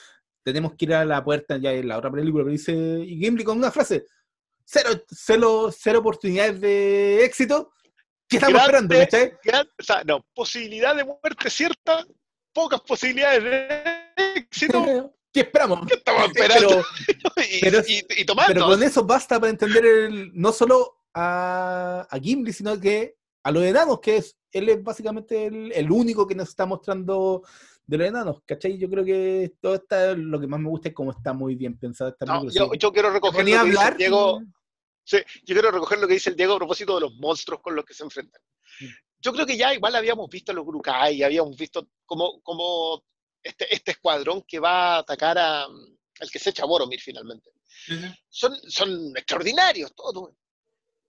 tenemos 0.44 0.76
que 0.76 0.86
ir 0.86 0.94
a 0.94 1.06
la 1.06 1.24
puerta 1.24 1.58
ya 1.58 1.72
en 1.72 1.88
la 1.88 1.98
otra 1.98 2.12
película, 2.12 2.44
pero 2.44 2.52
dice, 2.52 3.06
Gimli 3.06 3.44
con 3.44 3.58
una 3.58 3.72
frase, 3.72 4.06
cero, 4.66 4.90
cero, 5.10 5.70
cero 5.76 6.00
oportunidades 6.00 6.60
de 6.60 7.24
éxito, 7.24 7.72
¿qué 8.40 8.46
estamos 8.46 8.68
Grande, 8.68 9.02
esperando? 9.02 9.36
¿cachai? 9.36 9.40
gran- 9.44 9.70
o 9.80 9.84
sea, 9.84 10.04
no, 10.06 10.26
posibilidad 10.34 10.96
de 10.96 11.04
muerte 11.06 11.50
cierta, 11.50 12.06
pocas 12.54 12.82
posibilidades 12.82 13.44
de 13.44 13.68
éxito. 14.36 15.14
¿Qué 15.34 15.40
esperamos? 15.42 15.88
¿Qué 15.88 15.96
estamos 15.96 16.28
esperando? 16.28 16.84
Pero, 17.08 17.46
y, 17.52 17.62
pero- 17.62 17.80
y- 17.88 18.06
y 18.22 18.26
tomando. 18.26 18.54
pero 18.54 18.66
con 18.68 18.84
eso 18.84 19.04
basta 19.04 19.40
para 19.40 19.50
entender 19.50 19.86
el- 19.86 20.32
no 20.34 20.52
solo 20.52 21.06
a, 21.14 22.08
a 22.10 22.20
Gimli, 22.20 22.54
sino 22.54 22.80
que 22.80 23.16
a 23.44 23.52
los 23.52 23.64
enanos, 23.64 24.00
que 24.00 24.18
es 24.18 24.38
él 24.52 24.70
es 24.70 24.84
básicamente 24.84 25.48
el, 25.48 25.72
el 25.74 25.90
único 25.92 26.28
que 26.28 26.36
nos 26.36 26.50
está 26.50 26.66
mostrando 26.68 27.42
de 27.88 27.98
los 27.98 28.08
enanos, 28.08 28.42
¿cachai? 28.46 28.78
Yo 28.78 28.88
creo 28.90 29.04
que 29.04 29.54
todo 29.60 29.74
está, 29.76 30.14
lo 30.14 30.40
que 30.40 30.46
más 30.48 30.60
me 30.60 30.70
gusta 30.70 30.90
es 30.90 30.94
cómo 30.94 31.12
está 31.12 31.34
muy 31.34 31.56
bien 31.56 31.76
pensada 31.78 32.12
esta 32.12 32.26
No, 32.28 32.42
película. 32.42 32.78
yo, 32.78 32.94
quiero 32.94 33.12
recoger 33.12 33.40
lo 33.42 33.46
que 33.46 33.52
dice 33.52 33.58
hablar 33.60 33.92
el 33.94 33.98
Diego. 33.98 34.42
Sí, 35.04 35.18
yo 35.44 35.54
quiero 35.54 35.72
recoger 35.72 36.00
lo 36.00 36.08
que 36.08 36.14
dice 36.14 36.30
el 36.30 36.36
Diego 36.36 36.54
a 36.54 36.58
propósito 36.58 36.96
de 36.96 37.02
los 37.02 37.14
monstruos 37.16 37.62
con 37.62 37.76
los 37.76 37.86
que 37.86 37.94
se 37.94 38.04
enfrentan. 38.04 38.42
Yo 39.20 39.34
creo 39.34 39.46
que 39.46 39.58
ya 39.58 39.74
igual 39.74 39.96
habíamos 39.96 40.30
visto 40.30 40.52
a 40.52 40.56
los 40.56 40.66
Gurukai, 40.66 41.24
habíamos 41.24 41.56
visto 41.58 41.88
como 42.06 43.04
este, 43.44 43.74
este 43.74 43.92
escuadrón 43.92 44.44
que 44.48 44.60
va 44.60 44.96
a 44.96 45.00
atacar 45.00 45.38
a, 45.38 45.64
al 45.64 46.32
que 46.32 46.40
se 46.40 46.52
echa 46.52 46.66
Boromir 46.66 47.02
finalmente. 47.02 47.52
Son, 48.30 48.56
son 48.70 49.16
extraordinarios 49.18 49.94
todos. 49.94 50.32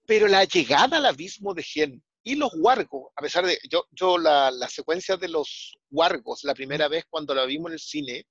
Pero 0.06 0.26
la 0.26 0.44
llegada 0.44 0.98
al 0.98 1.06
abismo 1.06 1.54
de 1.54 1.62
Gen 1.62 2.04
y 2.22 2.34
los 2.34 2.50
wargos, 2.56 3.12
a 3.16 3.22
pesar 3.22 3.46
de, 3.46 3.58
yo, 3.70 3.86
yo 3.90 4.18
la, 4.18 4.50
la 4.50 4.68
secuencia 4.68 5.16
de 5.16 5.28
los 5.28 5.74
wargos, 5.90 6.44
la 6.44 6.54
primera 6.54 6.88
vez 6.88 7.04
cuando 7.08 7.34
la 7.34 7.44
vimos 7.44 7.68
en 7.68 7.74
el 7.74 7.78
cine, 7.78 8.26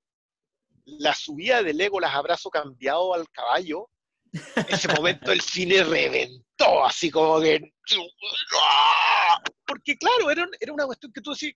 la 0.85 1.15
subida 1.15 1.63
de 1.63 1.73
Legolas 1.73 2.13
abrazo 2.13 2.49
cambiado 2.49 3.13
al 3.13 3.29
caballo, 3.29 3.89
ese 4.67 4.87
momento 4.87 5.31
el 5.31 5.41
cine 5.41 5.83
reventó, 5.83 6.85
así 6.85 7.09
como 7.11 7.39
que... 7.39 7.73
Porque 9.65 9.97
claro, 9.97 10.29
era, 10.31 10.47
era 10.59 10.73
una 10.73 10.85
cuestión 10.85 11.11
que 11.11 11.21
tú 11.21 11.31
decís, 11.33 11.53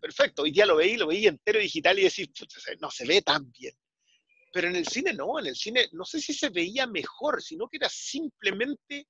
perfecto, 0.00 0.42
hoy 0.42 0.50
día 0.50 0.66
lo 0.66 0.76
veí, 0.76 0.96
lo 0.96 1.06
veí 1.06 1.26
entero 1.26 1.58
digital 1.58 1.98
y 1.98 2.02
decís, 2.04 2.28
"Pucha, 2.28 2.60
se- 2.60 2.76
no 2.76 2.90
se 2.90 3.06
ve 3.06 3.22
tan 3.22 3.50
bien. 3.52 3.74
Pero 4.52 4.68
en 4.68 4.76
el 4.76 4.86
cine 4.86 5.12
no, 5.12 5.38
en 5.38 5.46
el 5.46 5.56
cine 5.56 5.88
no 5.92 6.04
sé 6.04 6.20
si 6.20 6.32
se 6.32 6.48
veía 6.50 6.86
mejor, 6.86 7.42
sino 7.42 7.68
que 7.68 7.76
era 7.78 7.88
simplemente 7.88 9.08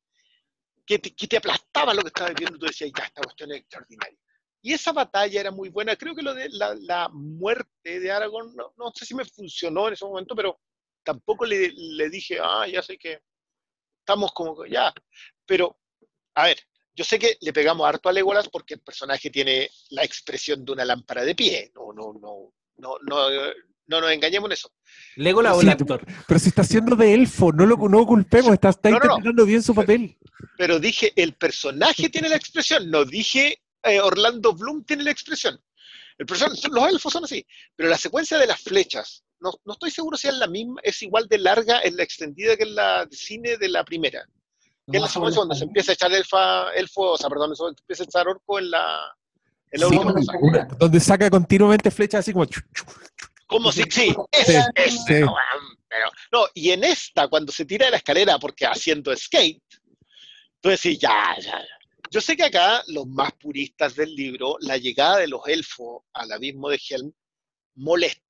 que 0.87 0.99
te, 0.99 1.15
que 1.15 1.27
te 1.27 1.37
aplastaba 1.37 1.95
lo 1.95 2.03
que 2.03 2.09
estabas 2.09 2.35
viendo 2.35 2.59
tú 2.59 2.67
decías, 2.67 2.91
ya, 2.97 3.05
esta 3.05 3.23
cuestión 3.23 3.53
es 3.53 3.59
extraordinaria. 3.59 4.19
Y 4.63 4.73
esa 4.73 4.93
batalla 4.93 5.41
era 5.41 5.51
muy 5.51 5.69
buena. 5.69 5.97
Creo 5.97 6.15
que 6.15 6.23
lo 6.23 6.33
de 6.35 6.49
la, 6.51 6.75
la 6.75 7.09
muerte 7.11 8.01
de 8.01 8.11
Aragorn, 8.11 8.55
no, 8.55 8.73
no 8.79 8.93
sé 8.95 9.05
si 9.05 9.15
me 9.15 9.25
funcionó 9.27 9.89
en 9.89 9.95
ese 9.95 10.07
momento, 10.07 10.35
pero 10.35 10.59
tampoco 11.05 11.45
le, 11.45 11.71
le 11.75 12.11
dije, 12.11 12.39
ah, 12.43 12.67
ya 12.67 12.83
sé 12.83 12.97
que 12.99 13.21
estamos 14.01 14.33
como 14.33 14.61
que 14.61 14.71
ya. 14.71 14.93
Pero, 15.47 15.79
a 16.35 16.45
ver, 16.47 16.59
yo 16.95 17.05
sé 17.05 17.19
que 17.19 17.37
le 17.41 17.53
pegamos 17.53 17.87
harto 17.87 18.09
a 18.09 18.13
Legolas 18.13 18.49
porque 18.49 18.75
el 18.75 18.81
personaje 18.81 19.31
tiene 19.31 19.71
la 19.91 20.03
expresión 20.05 20.65
de 20.65 20.73
una 20.73 20.85
lámpara 20.85 21.25
de 21.25 21.35
pie. 21.35 21.73
No, 21.75 21.93
no, 21.93 22.13
no, 22.21 22.53
no, 22.77 22.99
no, 23.03 23.29
no 23.87 24.01
nos 24.01 24.11
engañemos 24.13 24.49
en 24.49 24.53
eso. 24.53 24.73
Legolas 25.17 25.57
o 25.57 25.61
Sí, 25.61 25.67
el 25.67 25.73
actor. 25.73 26.05
Pero 26.27 26.41
si 26.41 26.49
está 26.49 26.63
haciendo 26.63 26.97
de 26.97 27.13
elfo, 27.15 27.53
no 27.53 27.67
lo 27.67 27.77
no 27.89 28.07
culpemos, 28.07 28.53
está, 28.55 28.71
está 28.71 28.91
No, 28.91 28.97
no, 28.99 29.01
no. 29.01 29.05
interpretando 29.13 29.45
bien 29.47 29.63
su 29.63 29.75
papel. 29.75 30.17
Pero 30.57 30.79
dije, 30.79 31.13
el 31.17 31.35
personaje 31.35 32.09
tiene 32.09 32.29
la 32.29 32.37
expresión, 32.37 32.91
no 32.91 33.05
dije 33.05 33.61
eh, 33.83 34.01
Orlando 34.01 34.55
Bloom 34.55 34.85
tiene 34.85 35.03
la 35.05 35.11
expresión. 35.11 35.61
El 36.17 36.27
person- 36.27 36.57
los 36.73 36.89
elfos 36.89 37.13
son 37.13 37.25
así. 37.25 37.45
Pero 37.75 37.89
la 37.89 37.99
secuencia 37.99 38.39
de 38.39 38.47
las 38.47 38.61
flechas, 38.63 39.24
no, 39.41 39.53
no 39.65 39.73
estoy 39.75 39.91
seguro 39.91 40.17
si 40.17 40.29
es 40.29 40.35
la 40.35 40.47
misma, 40.47 40.81
es 40.83 41.03
igual 41.03 41.27
de 41.29 41.39
larga 41.39 41.81
en 41.83 41.97
la 41.97 42.03
extendida 42.03 42.57
que 42.57 42.63
en 42.65 42.75
la 42.75 43.05
de 43.07 43.17
cine 43.17 43.57
de 43.57 43.69
la 43.69 43.85
primera. 43.85 44.25
Que 44.91 44.99
es 44.99 45.03
la 45.03 45.09
secuencia 45.09 45.41
donde 45.41 45.57
se 45.57 45.65
empieza 45.65 45.93
a 45.93 45.95
echar 45.95 46.13
elfa, 46.13 46.71
elfo, 46.75 47.13
o 47.13 47.17
sea, 47.17 47.29
perdón, 47.31 47.53
eso 47.53 47.69
empieza 47.69 48.03
a 48.03 48.07
echar 48.07 48.29
orco 48.29 48.59
en 48.59 48.71
la, 48.71 48.99
en 49.71 49.81
la 49.81 49.89
Sí, 49.89 49.97
última. 49.97 50.69
Donde 50.79 51.01
saca 51.01 51.31
continuamente 51.31 51.91
flechas 51.91 52.21
así 52.21 52.33
como... 52.33 52.47
Como 53.47 53.71
si, 53.73 53.83
sí, 53.91 54.15
es, 54.33 54.47
Sí, 54.47 54.55
es, 54.75 54.95
sí. 54.95 55.01
pero- 55.07 55.35
no, 56.33 56.47
y 56.55 56.71
en 56.71 56.83
esta, 56.85 57.29
cuando 57.29 57.53
se 57.53 57.65
tira 57.65 57.87
de 57.87 57.93
la 57.93 57.97
escalera 57.99 58.39
porque 58.39 58.67
haciendo 58.67 59.15
skate, 59.17 59.63
tú 60.61 60.69
decís, 60.71 60.99
ya, 60.99 61.35
ya, 61.41 61.59
ya. 61.61 61.69
Yo 62.11 62.21
sé 62.21 62.37
que 62.37 62.45
acá 62.45 62.83
los 62.89 63.07
más 63.07 63.33
puristas 63.35 63.95
del 63.97 64.15
libro, 64.15 64.57
la 64.61 64.77
llegada 64.77 65.19
de 65.19 65.29
los 65.29 65.41
elfos 65.47 66.03
al 66.13 66.31
abismo 66.33 66.69
de 66.69 66.81
Helm 66.89 67.13
molesta. 67.77 68.24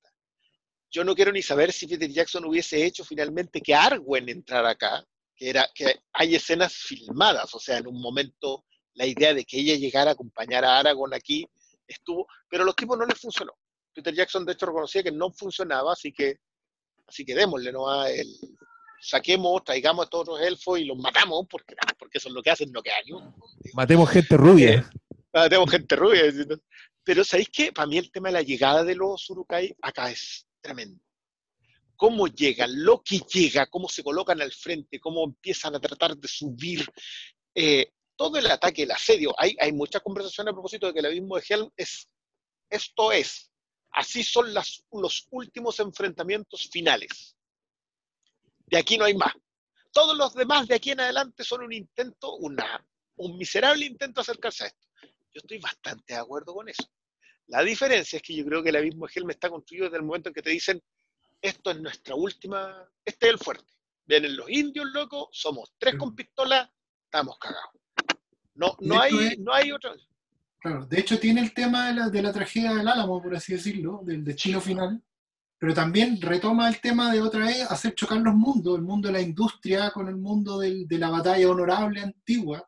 Yo 0.95 1.03
no 1.03 1.13
quiero 1.13 1.33
ni 1.33 1.41
saber 1.41 1.73
si 1.73 1.87
Peter 1.87 2.09
Jackson 2.09 2.45
hubiese 2.45 2.85
hecho 2.85 3.03
finalmente 3.03 3.59
que 3.59 3.75
Arwen 3.75 4.29
entrara 4.29 4.69
acá, 4.69 5.05
que, 5.35 5.49
era, 5.49 5.67
que 5.75 5.99
hay 6.13 6.35
escenas 6.35 6.73
filmadas, 6.73 7.53
o 7.53 7.59
sea, 7.59 7.79
en 7.79 7.87
un 7.87 7.99
momento 7.99 8.63
la 8.93 9.05
idea 9.05 9.33
de 9.33 9.43
que 9.43 9.59
ella 9.59 9.75
llegara 9.75 10.11
a 10.11 10.13
acompañar 10.13 10.63
a 10.63 10.79
Aragorn 10.79 11.13
aquí 11.13 11.45
estuvo, 11.85 12.25
pero 12.47 12.63
a 12.63 12.65
los 12.65 12.77
tipos 12.77 12.97
no 12.97 13.05
les 13.05 13.19
funcionó. 13.19 13.51
Peter 13.93 14.13
Jackson 14.13 14.45
de 14.45 14.53
hecho 14.53 14.67
reconocía 14.67 15.03
que 15.03 15.11
no 15.11 15.33
funcionaba, 15.33 15.91
así 15.91 16.13
que, 16.13 16.37
así 17.05 17.25
que 17.25 17.35
démosle, 17.35 17.73
¿no? 17.73 17.89
A 17.89 18.09
el, 18.09 18.33
saquemos, 19.01 19.65
traigamos 19.65 20.05
a 20.05 20.09
todos 20.09 20.27
los 20.29 20.39
elfos 20.39 20.79
y 20.79 20.85
los 20.85 20.97
matamos, 20.97 21.45
porque, 21.49 21.75
porque 21.99 22.19
eso 22.19 22.29
es 22.29 22.33
lo 22.33 22.41
que 22.41 22.51
hacen, 22.51 22.71
no 22.71 22.81
ni 23.05 23.11
uno. 23.11 23.35
Matemos 23.73 24.09
gente 24.09 24.37
rubia. 24.37 24.89
Ah, 25.33 25.49
tenemos 25.49 25.69
gente 25.69 25.93
rubia. 25.97 26.23
Pero 27.03 27.25
¿sabéis 27.25 27.49
qué? 27.51 27.73
Para 27.73 27.85
mí 27.85 27.97
el 27.97 28.09
tema 28.13 28.29
de 28.29 28.35
la 28.35 28.41
llegada 28.43 28.85
de 28.85 28.95
los 28.95 29.29
Urukai 29.29 29.75
acá 29.81 30.09
es 30.09 30.47
tremendo. 30.65 30.99
Cómo 31.95 32.27
llegan, 32.27 32.83
lo 32.83 33.03
que 33.03 33.19
llega, 33.19 33.67
cómo 33.67 33.87
se 33.87 34.03
colocan 34.03 34.41
al 34.41 34.51
frente, 34.51 34.99
cómo 34.99 35.23
empiezan 35.23 35.75
a 35.75 35.79
tratar 35.79 36.17
de 36.17 36.27
subir. 36.27 36.85
eh, 37.53 37.91
todo 38.17 38.37
el 38.37 38.49
ataque, 38.49 38.83
el 38.83 38.91
asedio. 38.91 39.33
Hay, 39.37 39.55
hay 39.59 39.71
muchas 39.71 40.01
conversaciones 40.01 40.51
a 40.51 40.55
propósito 40.55 40.87
de 40.87 40.93
que 40.93 40.99
el 40.99 41.05
abismo 41.07 41.35
de 41.35 41.43
Helm 41.47 41.69
es, 41.75 42.09
esto 42.69 43.11
es, 43.11 43.51
así 43.91 44.23
son 44.23 44.53
los 44.53 45.27
últimos 45.31 45.79
enfrentamientos 45.79 46.69
finales. 46.71 47.35
De 48.67 48.77
aquí 48.77 48.97
no 48.97 49.05
hay 49.05 49.13
más. 49.13 49.33
Todos 49.91 50.17
los 50.17 50.33
demás 50.33 50.67
de 50.67 50.75
aquí 50.75 50.91
en 50.91 51.01
adelante 51.01 51.43
son 51.43 51.63
un 51.63 51.73
intento, 51.73 52.35
un 52.35 53.37
miserable 53.37 53.85
intento 53.85 54.21
de 54.21 54.23
acercarse 54.23 54.63
a 54.63 54.67
esto. 54.67 54.87
Yo 55.33 55.41
estoy 55.41 55.59
bastante 55.59 56.13
de 56.13 56.19
acuerdo 56.19 56.53
con 56.53 56.67
eso. 56.69 56.83
La 57.47 57.61
diferencia 57.63 58.17
es 58.17 58.23
que 58.23 58.35
yo 58.35 58.45
creo 58.45 58.63
que 58.63 58.69
el 58.69 58.75
abismo 58.77 59.07
Helm 59.13 59.29
está 59.29 59.49
construido 59.49 59.85
desde 59.85 59.97
el 59.97 60.03
momento 60.03 60.29
en 60.29 60.33
que 60.35 60.41
te 60.41 60.49
dicen, 60.49 60.81
esto 61.41 61.71
es 61.71 61.79
nuestra 61.79 62.15
última, 62.15 62.89
este 63.03 63.27
es 63.27 63.33
el 63.33 63.39
fuerte. 63.39 63.71
Vienen 64.05 64.35
los 64.35 64.49
indios, 64.49 64.87
loco, 64.93 65.29
somos 65.31 65.73
tres 65.77 65.95
con 65.95 66.15
pistola, 66.15 66.71
estamos 67.05 67.37
cagados. 67.39 67.71
No, 68.55 68.75
no, 68.79 68.99
hay, 69.01 69.11
es- 69.27 69.39
no 69.39 69.53
hay 69.53 69.71
otra. 69.71 69.93
Claro, 70.59 70.85
de 70.87 70.99
hecho 70.99 71.19
tiene 71.19 71.41
el 71.41 71.53
tema 71.53 71.87
de 71.87 71.93
la, 71.93 72.09
de 72.09 72.21
la 72.23 72.33
tragedia 72.33 72.73
del 72.73 72.87
Álamo, 72.87 73.21
por 73.21 73.35
así 73.35 73.53
decirlo, 73.53 74.01
del 74.03 74.23
destino 74.23 74.59
final, 74.59 75.03
pero 75.59 75.73
también 75.73 76.19
retoma 76.19 76.67
el 76.67 76.79
tema 76.81 77.13
de 77.13 77.21
otra 77.21 77.45
vez 77.45 77.69
hacer 77.69 77.93
chocar 77.93 78.17
los 78.19 78.33
mundos, 78.33 78.75
el 78.75 78.81
mundo 78.83 79.07
de 79.07 79.13
la 79.13 79.21
industria 79.21 79.91
con 79.91 80.07
el 80.07 80.15
mundo 80.17 80.57
del- 80.59 80.87
de 80.87 80.97
la 80.97 81.09
batalla 81.11 81.47
honorable 81.49 82.01
antigua, 82.01 82.67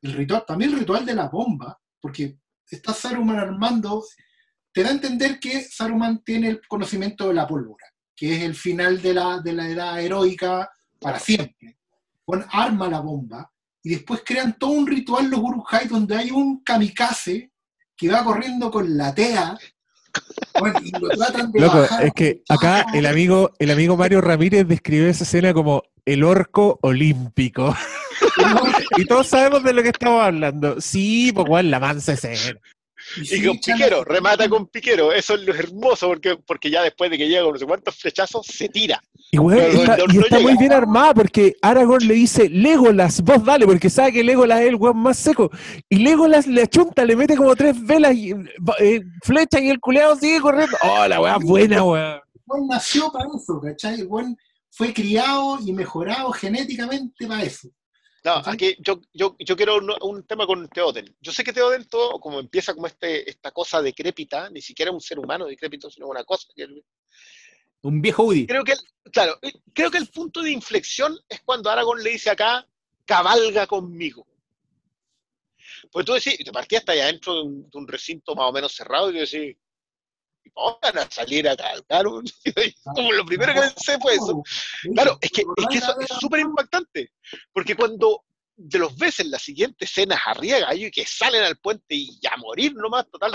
el 0.00 0.12
ritual, 0.14 0.44
también 0.46 0.72
el 0.72 0.78
ritual 0.78 1.04
de 1.04 1.14
la 1.14 1.28
bomba, 1.28 1.78
porque 2.00 2.38
está 2.76 2.92
Saruman 2.92 3.38
armando, 3.38 4.04
te 4.72 4.82
da 4.82 4.90
a 4.90 4.92
entender 4.92 5.38
que 5.38 5.62
Saruman 5.62 6.22
tiene 6.24 6.48
el 6.48 6.60
conocimiento 6.66 7.28
de 7.28 7.34
la 7.34 7.46
pólvora, 7.46 7.86
que 8.14 8.36
es 8.36 8.42
el 8.42 8.54
final 8.54 9.00
de 9.00 9.14
la, 9.14 9.40
de 9.40 9.52
la 9.52 9.68
edad 9.68 10.00
heroica 10.00 10.70
para 11.00 11.18
siempre. 11.18 11.78
Bueno, 12.26 12.44
arma 12.50 12.88
la 12.88 13.00
bomba, 13.00 13.50
y 13.82 13.90
después 13.90 14.22
crean 14.24 14.58
todo 14.58 14.70
un 14.70 14.86
ritual 14.86 15.30
los 15.30 15.40
Uruk-hai 15.40 15.88
donde 15.88 16.16
hay 16.16 16.30
un 16.30 16.62
kamikaze 16.62 17.52
que 17.96 18.08
va 18.08 18.24
corriendo 18.24 18.70
con 18.70 18.96
la 18.96 19.14
tea 19.14 19.58
bueno, 20.58 20.80
y 20.84 20.90
lo 20.90 21.08
tratan 21.08 21.52
de 21.52 21.60
Loco, 21.60 21.80
bajar. 21.80 22.06
es 22.06 22.12
que 22.12 22.42
acá 22.48 22.86
el 22.94 23.06
amigo, 23.06 23.52
el 23.58 23.70
amigo 23.70 23.96
Mario 23.96 24.20
Ramírez 24.20 24.66
describió 24.66 25.08
esa 25.08 25.24
escena 25.24 25.52
como 25.54 25.82
el 26.04 26.24
orco 26.24 26.78
olímpico. 26.82 27.76
y 28.96 29.04
todos 29.04 29.26
sabemos 29.26 29.62
de 29.62 29.72
lo 29.72 29.82
que 29.82 29.90
estamos 29.90 30.22
hablando. 30.22 30.80
Sí, 30.80 31.32
pues 31.32 31.46
igual 31.46 31.70
la 31.70 31.80
mansa 31.80 32.12
escena. 32.14 32.58
Y 33.16 33.44
con 33.44 33.58
piquero, 33.58 34.04
remata 34.04 34.48
con 34.48 34.66
piquero. 34.66 35.12
Eso 35.12 35.34
es 35.34 35.42
lo 35.42 35.54
hermoso, 35.54 36.08
porque, 36.08 36.36
porque 36.46 36.70
ya 36.70 36.82
después 36.82 37.10
de 37.10 37.18
que 37.18 37.28
llega 37.28 37.42
con 37.42 37.52
no 37.52 37.58
sé 37.58 37.66
cuántos 37.66 37.94
flechazos, 37.96 38.46
se 38.46 38.68
tira. 38.68 39.00
Y, 39.30 39.38
Pero 39.38 39.60
está, 39.60 39.96
no- 39.98 40.04
y 40.12 40.16
no 40.16 40.20
está 40.22 40.38
muy 40.40 40.56
bien 40.56 40.72
armada 40.72 41.12
porque 41.14 41.54
Aragorn 41.60 42.06
le 42.06 42.14
dice, 42.14 42.48
Legolas, 42.48 43.20
vos 43.22 43.44
dale, 43.44 43.66
porque 43.66 43.90
sabe 43.90 44.12
que 44.12 44.24
Legolas 44.24 44.60
es 44.60 44.68
el 44.68 44.76
weón 44.76 44.96
más 44.98 45.18
seco. 45.18 45.50
Y 45.88 45.96
Legolas 45.96 46.46
le 46.46 46.62
achunta, 46.62 47.04
le 47.04 47.14
mete 47.16 47.36
como 47.36 47.54
tres 47.54 47.74
velas 47.84 48.14
y 48.14 48.32
eh, 48.78 49.00
flecha 49.22 49.60
y 49.60 49.68
el 49.70 49.80
culeado 49.80 50.16
sigue 50.16 50.40
corriendo. 50.40 50.76
Oh, 50.82 51.06
la 51.06 51.20
weá 51.20 51.36
buena, 51.38 51.82
weón. 51.84 52.20
buen 52.46 52.66
nació 52.68 53.10
para 53.12 53.26
eso, 53.36 53.60
¿cachai? 53.60 54.00
El 54.00 54.06
buen 54.08 54.36
fue 54.70 54.92
criado 54.94 55.58
y 55.64 55.72
mejorado 55.72 56.30
genéticamente 56.32 57.26
para 57.26 57.42
eso. 57.42 57.68
No, 58.24 58.42
aquí 58.44 58.76
yo, 58.80 59.00
yo, 59.12 59.36
yo 59.38 59.56
quiero 59.56 59.76
un, 59.78 59.92
un 60.02 60.26
tema 60.26 60.46
con 60.46 60.68
Teoden. 60.68 61.14
Yo 61.20 61.32
sé 61.32 61.44
que 61.44 61.52
Teoden 61.52 61.84
todo, 61.88 62.18
como 62.18 62.40
empieza 62.40 62.74
como 62.74 62.86
este, 62.86 63.28
esta 63.30 63.52
cosa 63.52 63.80
decrépita, 63.80 64.50
ni 64.50 64.60
siquiera 64.60 64.90
un 64.90 65.00
ser 65.00 65.18
humano 65.18 65.46
decrépito, 65.46 65.88
sino 65.90 66.08
una 66.08 66.24
cosa. 66.24 66.48
que- 66.54 66.66
Un 67.82 68.02
viejo 68.02 68.24
Woody. 68.24 68.46
Creo 68.46 68.64
que, 68.64 68.72
el- 68.72 69.12
claro, 69.12 69.38
creo 69.72 69.90
que 69.90 69.98
el 69.98 70.08
punto 70.08 70.42
de 70.42 70.50
inflexión 70.50 71.16
es 71.28 71.40
cuando 71.42 71.70
Aragorn 71.70 72.02
le 72.02 72.10
dice 72.10 72.30
acá, 72.30 72.66
cabalga 73.04 73.66
conmigo. 73.66 74.26
Pues 75.92 76.04
tú 76.04 76.12
decís, 76.14 76.36
te 76.38 76.50
partías 76.52 76.80
hasta 76.82 76.92
allá 76.92 77.06
dentro 77.06 77.34
de 77.34 77.42
un, 77.42 77.70
de 77.70 77.78
un 77.78 77.86
recinto 77.86 78.34
más 78.34 78.46
o 78.48 78.52
menos 78.52 78.72
cerrado 78.74 79.10
y 79.10 79.12
tú 79.12 79.18
decís, 79.20 79.56
"¿Y 80.54 80.78
van 80.82 80.98
a 80.98 81.10
salir 81.10 81.48
a 81.48 81.56
cabalgar? 81.56 82.04
Como 82.94 83.12
lo 83.12 83.24
primero 83.24 83.52
que 83.54 83.60
pensé 83.60 83.98
fue 83.98 84.14
eso. 84.14 84.42
Claro, 84.94 85.18
es 85.20 85.30
que, 85.30 85.42
es 85.56 85.66
que 85.70 85.78
eso 85.78 85.98
es 86.00 86.08
súper 86.20 86.40
impactante, 86.40 87.12
porque 87.52 87.74
cuando 87.76 88.24
de 88.56 88.78
los 88.78 88.96
ves 88.96 89.20
en 89.20 89.30
las 89.30 89.42
siguientes 89.42 89.88
escenas 89.90 90.18
arriba, 90.26 90.58
gallo, 90.58 90.86
y 90.88 90.90
que 90.90 91.06
salen 91.06 91.44
al 91.44 91.56
puente 91.58 91.94
y 91.94 92.18
ya 92.20 92.36
morir 92.38 92.74
nomás, 92.74 93.08
total, 93.08 93.32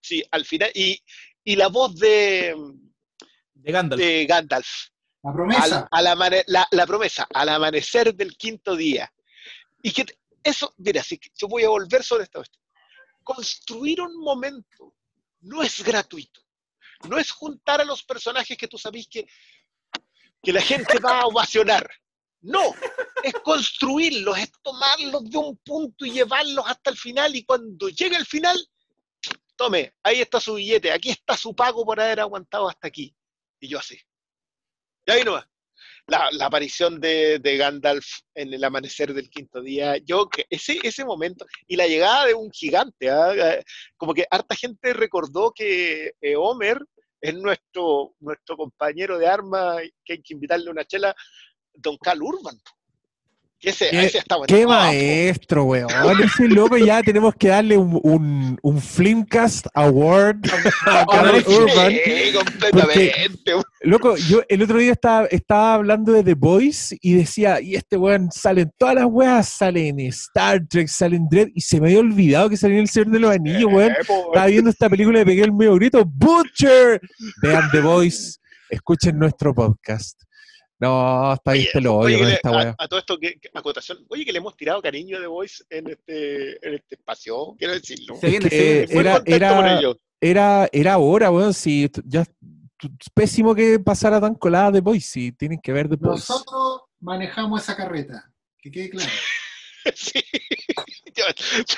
sí, 0.00 0.22
al 0.30 0.44
final, 0.44 0.70
y, 0.74 1.02
y 1.42 1.56
la 1.56 1.66
voz 1.68 1.96
de, 1.96 2.54
De 3.54 3.72
Gandalf. 3.72 4.00
de 4.00 4.26
Gandalf, 4.26 4.68
La 5.24 5.30
al, 5.30 5.34
promesa. 5.36 5.88
al 5.90 6.06
amane- 6.06 6.44
la, 6.46 6.68
la 6.70 6.86
promesa, 6.86 7.26
al 7.34 7.48
amanecer 7.48 8.14
del 8.14 8.36
quinto 8.36 8.76
día, 8.76 9.12
y 9.82 9.90
que 9.92 10.04
eso, 10.44 10.72
mira, 10.78 11.02
que 11.02 11.18
yo 11.36 11.48
voy 11.48 11.64
a 11.64 11.68
volver 11.68 12.04
sobre 12.04 12.24
esta 12.24 12.38
cuestión. 12.38 12.62
Construir 13.24 14.00
un 14.00 14.16
momento 14.20 14.94
no 15.42 15.62
es 15.62 15.82
gratuito, 15.82 16.40
no 17.08 17.18
es 17.18 17.30
juntar 17.30 17.80
a 17.80 17.84
los 17.84 18.02
personajes 18.02 18.56
que 18.56 18.68
tú 18.68 18.78
sabes 18.78 19.06
que, 19.08 19.26
que 20.42 20.52
la 20.52 20.62
gente 20.62 20.98
va 20.98 21.20
a 21.20 21.26
ovacionar. 21.26 21.88
No, 22.40 22.74
es 23.22 23.34
construirlos, 23.34 24.36
es 24.36 24.50
tomarlos 24.62 25.30
de 25.30 25.38
un 25.38 25.56
punto 25.58 26.04
y 26.04 26.10
llevarlos 26.10 26.64
hasta 26.66 26.90
el 26.90 26.96
final 26.96 27.36
y 27.36 27.44
cuando 27.44 27.88
llegue 27.88 28.16
el 28.16 28.26
final, 28.26 28.58
tome, 29.56 29.94
ahí 30.02 30.20
está 30.20 30.40
su 30.40 30.54
billete, 30.54 30.90
aquí 30.90 31.10
está 31.10 31.36
su 31.36 31.54
pago 31.54 31.84
por 31.84 32.00
haber 32.00 32.18
aguantado 32.18 32.68
hasta 32.68 32.88
aquí. 32.88 33.14
Y 33.60 33.68
yo 33.68 33.78
así. 33.78 33.96
Y 35.06 35.12
ahí 35.12 35.22
nomás. 35.22 35.46
La, 36.12 36.28
la 36.32 36.44
aparición 36.44 37.00
de, 37.00 37.38
de 37.38 37.56
Gandalf 37.56 38.04
en 38.34 38.52
el 38.52 38.62
amanecer 38.62 39.14
del 39.14 39.30
quinto 39.30 39.62
día, 39.62 39.96
yo, 39.96 40.28
que 40.28 40.44
ese, 40.50 40.78
ese 40.82 41.06
momento, 41.06 41.46
y 41.66 41.76
la 41.76 41.86
llegada 41.86 42.26
de 42.26 42.34
un 42.34 42.50
gigante, 42.50 43.08
¿ah? 43.08 43.32
Eh, 43.34 43.64
como 43.96 44.12
que 44.12 44.26
harta 44.30 44.54
gente 44.54 44.92
recordó 44.92 45.52
que 45.52 46.12
eh, 46.20 46.36
Homer 46.36 46.84
es 47.18 47.34
nuestro, 47.34 48.14
nuestro 48.20 48.58
compañero 48.58 49.16
de 49.16 49.26
armas, 49.26 49.80
que 50.04 50.12
hay 50.12 50.22
que 50.22 50.34
invitarle 50.34 50.70
una 50.70 50.84
chela, 50.84 51.14
Don 51.72 51.96
Cal 51.96 52.20
Urban. 52.20 52.60
Ese, 53.62 53.90
¿Qué- 53.90 54.04
ese 54.06 54.18
está 54.18 54.36
bueno. 54.36 54.46
Qué 54.54 54.66
maestro, 54.66 55.64
weón. 55.64 55.88
Ese 56.22 56.48
loco 56.48 56.76
ya 56.76 57.00
tenemos 57.02 57.34
que 57.36 57.48
darle 57.48 57.76
un, 57.76 57.98
un, 58.02 58.58
un 58.60 58.80
Flimcast 58.80 59.66
Award 59.74 60.38
a 60.86 61.06
Carl 61.06 61.44
sí, 61.44 61.52
Urban. 61.52 61.92
completamente. 62.34 63.12
Loco, 63.82 64.16
yo 64.16 64.42
el 64.48 64.62
otro 64.62 64.78
día 64.78 64.92
estaba, 64.92 65.26
estaba 65.26 65.74
hablando 65.74 66.12
de 66.12 66.22
The 66.24 66.34
Voice 66.34 66.96
y 67.00 67.14
decía, 67.14 67.60
y 67.60 67.74
este 67.76 67.96
weón 67.96 68.30
sale 68.32 68.62
en 68.62 68.72
todas 68.76 68.94
las 68.96 69.06
weas, 69.06 69.48
sale 69.48 69.88
en 69.88 70.00
Star 70.00 70.66
Trek, 70.68 70.88
sale 70.88 71.16
en 71.16 71.28
Dread, 71.28 71.48
y 71.54 71.60
se 71.60 71.80
me 71.80 71.88
había 71.88 72.00
olvidado 72.00 72.48
que 72.50 72.56
salía 72.56 72.76
en 72.76 72.82
El 72.82 72.88
Señor 72.88 73.10
de 73.10 73.20
los 73.20 73.30
Anillos, 73.34 73.72
weón. 73.72 73.92
Eh, 73.92 73.96
Estaba 74.00 74.46
viendo 74.46 74.70
esta 74.70 74.88
película 74.90 75.20
y 75.20 75.24
pegué 75.24 75.42
el 75.44 75.52
medio 75.52 75.74
grito, 75.76 76.04
¡Butcher! 76.04 77.00
Vean 77.42 77.68
The 77.72 77.80
Voice, 77.80 78.38
escuchen 78.70 79.18
nuestro 79.18 79.54
podcast. 79.54 80.20
No, 80.82 81.32
está 81.34 81.52
ahí 81.52 81.60
este 81.62 81.80
lo 81.80 81.94
odio 81.96 82.18
con 82.18 82.28
esta 82.28 82.48
a, 82.48 82.52
wea. 82.56 82.74
a 82.76 82.88
todo 82.88 82.98
esto, 82.98 83.18
que, 83.18 83.38
que- 83.38 83.50
acotación. 83.54 84.04
Oye, 84.08 84.24
que 84.24 84.32
le 84.32 84.38
hemos 84.38 84.56
tirado 84.56 84.82
cariño 84.82 85.20
de 85.20 85.26
Voice 85.28 85.62
en 85.70 85.88
este, 85.90 86.66
en 86.68 86.74
este 86.74 86.96
espacio, 86.96 87.54
quiero 87.58 87.74
decirlo. 87.74 88.16
Se 88.16 88.26
viene, 88.28 88.48
que 88.50 88.56
se 88.56 88.86
viene. 88.86 88.94
Muy 88.94 89.00
era- 89.00 89.22
era-. 89.24 89.80
Era, 90.20 90.68
era 90.72 90.98
hora, 90.98 91.30
weón, 91.30 91.52
si 91.54 91.88
t- 91.88 92.00
ya 92.04 92.24
pésimo 93.14 93.54
que 93.54 93.78
pasara 93.80 94.20
tan 94.20 94.34
colada 94.34 94.72
The 94.72 94.80
Voice, 94.80 95.08
si 95.08 95.32
tienen 95.32 95.60
que 95.60 95.72
ver 95.72 95.88
The 95.88 95.96
Voice. 95.96 96.26
Nosotros 96.28 96.82
manejamos 97.00 97.62
esa 97.62 97.76
carreta. 97.76 98.30
Que 98.58 98.70
quede 98.70 98.90
claro. 98.90 99.10
Sí. 99.96 100.22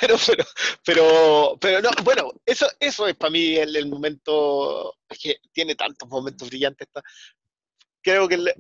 Pero, 0.01 0.17
pero, 0.27 0.45
pero, 0.85 1.59
pero 1.59 1.81
no, 1.81 1.91
bueno, 2.05 2.33
eso, 2.45 2.67
eso 2.79 3.07
es 3.09 3.17
para 3.17 3.31
mí 3.31 3.57
el, 3.57 3.75
el 3.77 3.87
momento, 3.89 4.95
es 5.09 5.19
que 5.19 5.37
tiene 5.53 5.75
tantos 5.75 6.07
momentos 6.09 6.49
brillantes. 6.49 6.87
Esta, 6.87 7.03
creo 8.03 8.29
que, 8.29 8.35
el- 8.35 8.53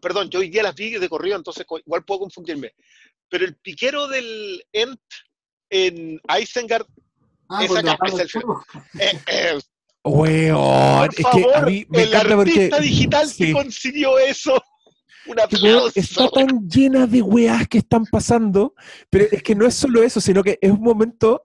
perdón, 0.00 0.30
yo 0.30 0.40
hoy 0.40 0.50
día 0.50 0.62
las 0.62 0.74
vi 0.74 0.90
de 0.90 1.08
corrido, 1.08 1.36
entonces 1.36 1.66
igual 1.84 2.04
puedo 2.04 2.20
confundirme, 2.20 2.72
pero 3.28 3.44
el 3.44 3.56
piquero 3.56 4.08
del 4.08 4.62
Ent 4.72 5.00
en 5.70 6.20
Isengard, 6.40 6.86
Ah, 7.50 7.64
Esa 7.64 7.74
cuando 7.82 7.90
capa 7.90 8.06
es 8.06 8.34
el 8.36 8.42
eh, 9.00 9.20
eh, 9.26 9.58
Weón, 10.04 11.08
por 11.08 11.08
es 11.08 11.16
que 11.16 11.22
favor, 11.22 11.56
a 11.56 11.62
mí 11.62 11.84
me 11.88 12.02
el 12.02 12.08
encanta 12.08 12.36
porque 12.36 12.50
artista 12.52 12.80
digital 12.80 13.28
sí. 13.28 13.44
que 13.46 13.52
consiguió 13.52 14.18
eso, 14.20 14.54
un 15.26 15.36
que, 15.36 15.56
weón, 15.56 15.78
aplauso. 15.78 15.92
está 16.00 16.28
tan 16.30 16.68
llena 16.68 17.06
de 17.06 17.20
weas 17.20 17.66
que 17.66 17.78
están 17.78 18.06
pasando, 18.06 18.74
pero 19.10 19.26
es 19.32 19.42
que 19.42 19.54
no 19.56 19.66
es 19.66 19.74
solo 19.74 20.02
eso, 20.02 20.20
sino 20.20 20.44
que 20.44 20.58
es 20.62 20.70
un 20.70 20.80
momento. 20.80 21.44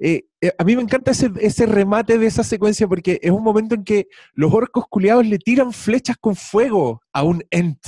Eh, 0.00 0.26
eh, 0.40 0.52
a 0.56 0.62
mí 0.62 0.76
me 0.76 0.82
encanta 0.82 1.10
ese, 1.10 1.30
ese 1.40 1.66
remate 1.66 2.18
de 2.18 2.26
esa 2.26 2.44
secuencia 2.44 2.86
porque 2.86 3.18
es 3.20 3.30
un 3.32 3.42
momento 3.42 3.74
en 3.74 3.82
que 3.82 4.06
los 4.34 4.52
orcos 4.52 4.84
culiados 4.88 5.26
le 5.26 5.38
tiran 5.38 5.72
flechas 5.72 6.16
con 6.20 6.36
fuego 6.36 7.02
a 7.12 7.24
un 7.24 7.42
Ent 7.50 7.78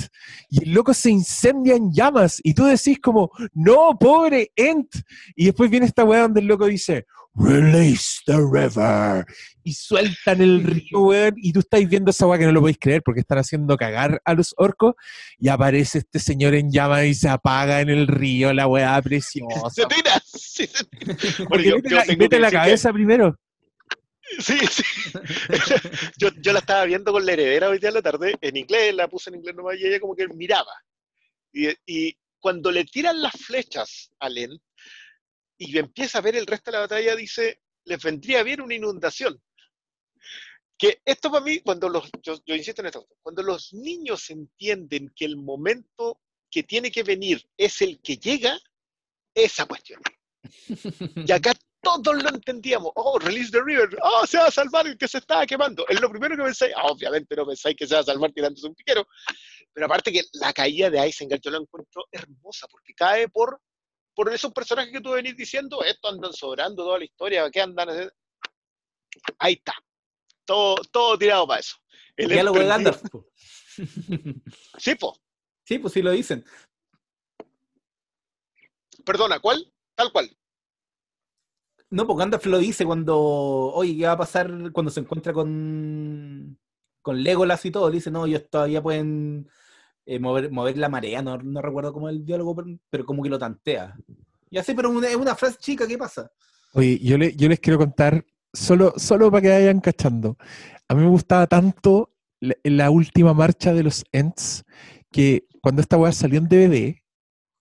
y 0.49 0.63
el 0.63 0.73
loco 0.73 0.93
se 0.93 1.09
incendia 1.09 1.75
en 1.75 1.91
llamas 1.93 2.41
y 2.43 2.53
tú 2.53 2.65
decís 2.65 2.99
como, 2.99 3.31
no, 3.53 3.97
pobre 3.97 4.51
Ent. 4.55 4.93
Y 5.35 5.45
después 5.45 5.69
viene 5.69 5.85
esta 5.85 6.03
wea 6.03 6.23
donde 6.23 6.41
el 6.41 6.47
loco 6.47 6.65
dice, 6.65 7.05
release 7.35 8.21
the 8.25 8.37
river 8.37 9.25
y 9.63 9.73
sueltan 9.73 10.41
el 10.41 10.63
río, 10.63 10.99
weón, 10.99 11.33
y 11.37 11.51
tú 11.53 11.59
estáis 11.59 11.87
viendo 11.89 12.11
esa 12.11 12.25
weá 12.27 12.39
que 12.39 12.45
no 12.45 12.51
lo 12.51 12.61
podéis 12.61 12.77
creer 12.79 13.01
porque 13.03 13.21
están 13.21 13.37
haciendo 13.37 13.77
cagar 13.77 14.21
a 14.25 14.33
los 14.33 14.53
orcos 14.57 14.95
y 15.37 15.49
aparece 15.49 15.99
este 15.99 16.19
señor 16.19 16.53
en 16.55 16.71
llamas 16.71 17.05
y 17.05 17.13
se 17.13 17.29
apaga 17.29 17.81
en 17.81 17.89
el 17.89 18.07
río, 18.07 18.53
la 18.53 18.67
weá 18.67 19.01
preciosa. 19.01 19.69
Se 19.69 19.85
tira, 19.85 20.21
sí, 20.25 20.67
se 20.67 20.83
tira. 20.85 21.15
Porque 21.49 21.69
yo- 21.69 21.75
mete 21.75 21.89
yo 21.89 21.95
la, 21.95 22.05
mete 22.05 22.29
que- 22.39 22.49
cabeza 22.49 22.91
primero. 22.93 23.37
Sí, 24.39 24.57
sí. 24.69 24.83
yo, 26.17 26.29
yo 26.41 26.53
la 26.53 26.59
estaba 26.59 26.85
viendo 26.85 27.11
con 27.11 27.25
la 27.25 27.33
heredera 27.33 27.69
hoy 27.69 27.79
día 27.79 27.89
en 27.89 27.95
la 27.95 28.01
tarde, 28.01 28.35
en 28.39 28.55
inglés, 28.57 28.93
la 28.95 29.07
puse 29.09 29.29
en 29.29 29.35
inglés 29.37 29.55
nomás, 29.55 29.77
y 29.77 29.85
ella 29.85 29.99
como 29.99 30.15
que 30.15 30.27
miraba. 30.29 30.71
Y, 31.51 31.67
y 31.85 32.17
cuando 32.39 32.71
le 32.71 32.85
tiran 32.85 33.21
las 33.21 33.33
flechas 33.33 34.09
a 34.19 34.29
Len 34.29 34.51
y 35.57 35.77
empieza 35.77 36.19
a 36.19 36.21
ver 36.21 36.35
el 36.37 36.47
resto 36.47 36.71
de 36.71 36.77
la 36.77 36.81
batalla, 36.81 37.15
dice, 37.15 37.59
les 37.85 38.01
vendría 38.01 38.41
bien 38.43 38.61
una 38.61 38.73
inundación. 38.73 39.37
Que 40.81 40.99
esto 41.05 41.29
para 41.29 41.45
mí, 41.45 41.59
cuando 41.59 41.87
los, 41.89 42.09
yo, 42.23 42.39
yo 42.43 42.55
insisto 42.55 42.81
en 42.81 42.87
esto, 42.87 43.07
cuando 43.21 43.43
los 43.43 43.71
niños 43.71 44.27
entienden 44.31 45.13
que 45.15 45.25
el 45.25 45.37
momento 45.37 46.19
que 46.49 46.63
tiene 46.63 46.89
que 46.89 47.03
venir 47.03 47.47
es 47.55 47.83
el 47.83 48.01
que 48.01 48.17
llega, 48.17 48.59
esa 49.35 49.67
cuestión. 49.67 50.01
Y 51.15 51.31
acá 51.31 51.53
todos 51.83 52.23
lo 52.23 52.29
entendíamos. 52.29 52.91
Oh, 52.95 53.19
release 53.19 53.51
the 53.51 53.61
river. 53.63 53.95
Oh, 54.01 54.25
se 54.25 54.39
va 54.39 54.47
a 54.47 54.51
salvar 54.51 54.87
el 54.87 54.97
que 54.97 55.07
se 55.07 55.19
estaba 55.19 55.45
quemando. 55.45 55.87
Es 55.87 56.01
lo 56.01 56.09
primero 56.09 56.35
que 56.35 56.41
pensáis. 56.41 56.73
Ah, 56.75 56.87
obviamente 56.87 57.35
no 57.35 57.45
pensáis 57.45 57.75
que 57.75 57.85
se 57.85 57.93
va 57.93 58.01
a 58.01 58.05
salvar 58.05 58.31
tirándose 58.31 58.65
un 58.65 58.73
piquero. 58.73 59.07
Pero 59.71 59.85
aparte 59.85 60.11
que 60.11 60.23
la 60.33 60.51
caída 60.51 60.89
de 60.89 61.07
Isengard 61.07 61.41
yo 61.41 61.51
la 61.51 61.59
encuentro 61.59 62.07
hermosa 62.11 62.67
porque 62.67 62.95
cae 62.95 63.29
por, 63.29 63.61
por 64.15 64.33
esos 64.33 64.51
personajes 64.51 64.91
que 64.91 65.01
tú 65.01 65.11
venís 65.11 65.37
diciendo. 65.37 65.83
Esto 65.83 66.09
andan 66.09 66.33
sobrando 66.33 66.83
toda 66.83 66.97
la 66.97 67.05
historia. 67.05 67.51
¿Qué 67.51 67.61
andan? 67.61 68.11
Ahí 69.37 69.53
está. 69.53 69.75
Todo, 70.45 70.75
todo 70.91 71.17
tirado 71.17 71.47
para 71.47 71.59
eso. 71.59 71.75
El 72.17 72.29
Diálogo 72.29 72.59
de 72.59 72.65
Gandalf. 72.65 73.01
po. 73.09 73.25
Sí, 74.77 74.95
po. 74.95 75.17
Sí, 75.63 75.79
pues 75.79 75.93
sí 75.93 76.01
lo 76.01 76.11
dicen. 76.11 76.43
Perdona, 79.05 79.39
¿cuál? 79.39 79.71
Tal 79.95 80.11
cual. 80.11 80.29
No, 81.89 82.05
pues 82.07 82.19
Gandalf 82.19 82.45
lo 82.45 82.57
dice 82.57 82.85
cuando, 82.85 83.17
oye, 83.19 83.97
¿qué 83.97 84.05
va 84.05 84.13
a 84.13 84.17
pasar 84.17 84.71
cuando 84.71 84.91
se 84.91 85.01
encuentra 85.01 85.33
con, 85.33 86.57
con 87.01 87.21
Legolas 87.23 87.65
y 87.65 87.71
todo? 87.71 87.89
Dice, 87.91 88.09
no, 88.11 88.25
ellos 88.25 88.49
todavía 88.49 88.81
pueden 88.81 89.49
eh, 90.05 90.19
mover, 90.19 90.49
mover 90.51 90.77
la 90.77 90.87
marea, 90.89 91.21
no, 91.21 91.37
no 91.37 91.61
recuerdo 91.61 91.91
cómo 91.91 92.09
es 92.09 92.15
el 92.15 92.25
diálogo, 92.25 92.55
pero, 92.55 92.67
pero 92.89 93.05
como 93.05 93.21
que 93.23 93.29
lo 93.29 93.37
tantea. 93.39 93.97
Y 94.49 94.57
así, 94.57 94.73
pero 94.73 94.89
una- 94.89 95.09
es 95.09 95.15
una 95.15 95.35
frase 95.35 95.57
chica, 95.59 95.85
¿qué 95.87 95.97
pasa? 95.97 96.31
Oye, 96.73 96.97
yo, 96.99 97.17
le- 97.17 97.35
yo 97.35 97.49
les 97.49 97.59
quiero 97.59 97.77
contar, 97.79 98.25
solo, 98.53 98.93
solo 98.97 99.31
para 99.31 99.41
que 99.41 99.49
vayan 99.49 99.81
cachando. 99.81 100.37
A 100.87 100.95
mí 100.95 101.03
me 101.03 101.09
gustaba 101.09 101.47
tanto 101.47 102.13
la, 102.39 102.55
la 102.63 102.89
última 102.89 103.33
marcha 103.33 103.73
de 103.73 103.83
los 103.83 104.03
Ents 104.11 104.63
que 105.11 105.47
cuando 105.61 105.81
esta 105.81 105.97
weá 105.97 106.11
salió 106.11 106.39
en 106.39 106.47
DVD 106.47 106.95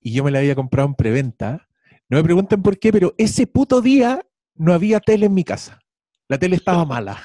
y 0.01 0.13
yo 0.13 0.25
me 0.25 0.31
la 0.31 0.39
había 0.39 0.55
comprado 0.55 0.89
en 0.89 0.95
preventa, 0.95 1.69
no 2.09 2.17
me 2.17 2.25
pregunten 2.25 2.63
por 2.63 2.79
qué, 2.79 2.93
pero 2.93 3.15
ese 3.19 3.47
puto 3.47 3.81
día 3.81 4.27
no 4.55 4.73
había 4.73 5.01
tele 5.01 5.27
en 5.27 5.35
mi 5.35 5.45
casa. 5.45 5.81
La 6.29 6.39
tele 6.39 6.57
estaba 6.57 6.85
mala. 6.87 7.23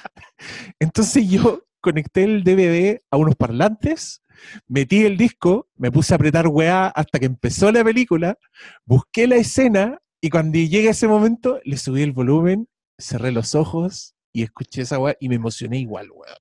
Entonces 0.79 1.27
yo 1.29 1.63
conecté 1.79 2.23
el 2.23 2.43
DVD 2.43 3.01
a 3.11 3.17
unos 3.17 3.35
parlantes, 3.35 4.21
metí 4.67 5.05
el 5.05 5.17
disco, 5.17 5.69
me 5.75 5.91
puse 5.91 6.13
a 6.13 6.15
apretar 6.15 6.47
weá 6.47 6.87
hasta 6.87 7.19
que 7.19 7.25
empezó 7.25 7.71
la 7.71 7.83
película, 7.83 8.37
busqué 8.85 9.27
la 9.27 9.35
escena 9.35 9.99
y 10.19 10.29
cuando 10.29 10.57
llegue 10.57 10.89
ese 10.89 11.07
momento 11.07 11.59
le 11.63 11.77
subí 11.77 12.01
el 12.01 12.11
volumen, 12.11 12.67
cerré 12.97 13.31
los 13.31 13.55
ojos 13.55 14.15
y 14.35 14.43
escuché 14.43 14.81
esa 14.81 14.99
weá 14.99 15.15
y 15.19 15.29
me 15.29 15.35
emocioné 15.35 15.79
igual, 15.79 16.09
weón. 16.11 16.35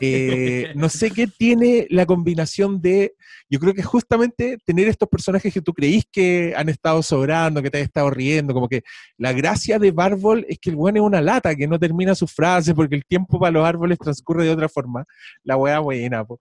Eh, 0.00 0.72
no 0.76 0.88
sé 0.88 1.10
qué 1.10 1.26
tiene 1.26 1.88
la 1.90 2.06
combinación 2.06 2.80
de, 2.80 3.14
yo 3.50 3.58
creo 3.58 3.74
que 3.74 3.82
justamente 3.82 4.58
tener 4.64 4.86
estos 4.86 5.08
personajes 5.08 5.52
que 5.52 5.60
tú 5.60 5.74
creís 5.74 6.04
que 6.12 6.54
han 6.56 6.68
estado 6.68 7.02
sobrando, 7.02 7.60
que 7.60 7.70
te 7.70 7.78
has 7.78 7.84
estado 7.84 8.08
riendo, 8.10 8.54
como 8.54 8.68
que 8.68 8.82
la 9.16 9.32
gracia 9.32 9.80
de 9.80 9.90
Barbol 9.90 10.46
es 10.48 10.60
que 10.60 10.70
el 10.70 10.76
weón 10.76 10.96
es 10.96 11.02
una 11.02 11.20
lata, 11.20 11.56
que 11.56 11.66
no 11.66 11.76
termina 11.76 12.14
su 12.14 12.28
frase 12.28 12.72
porque 12.72 12.94
el 12.94 13.04
tiempo 13.04 13.40
para 13.40 13.50
los 13.50 13.66
árboles 13.66 13.98
transcurre 13.98 14.44
de 14.44 14.50
otra 14.50 14.68
forma. 14.68 15.04
La 15.42 15.56
weá 15.56 15.80
buena, 15.80 16.24
po. 16.24 16.40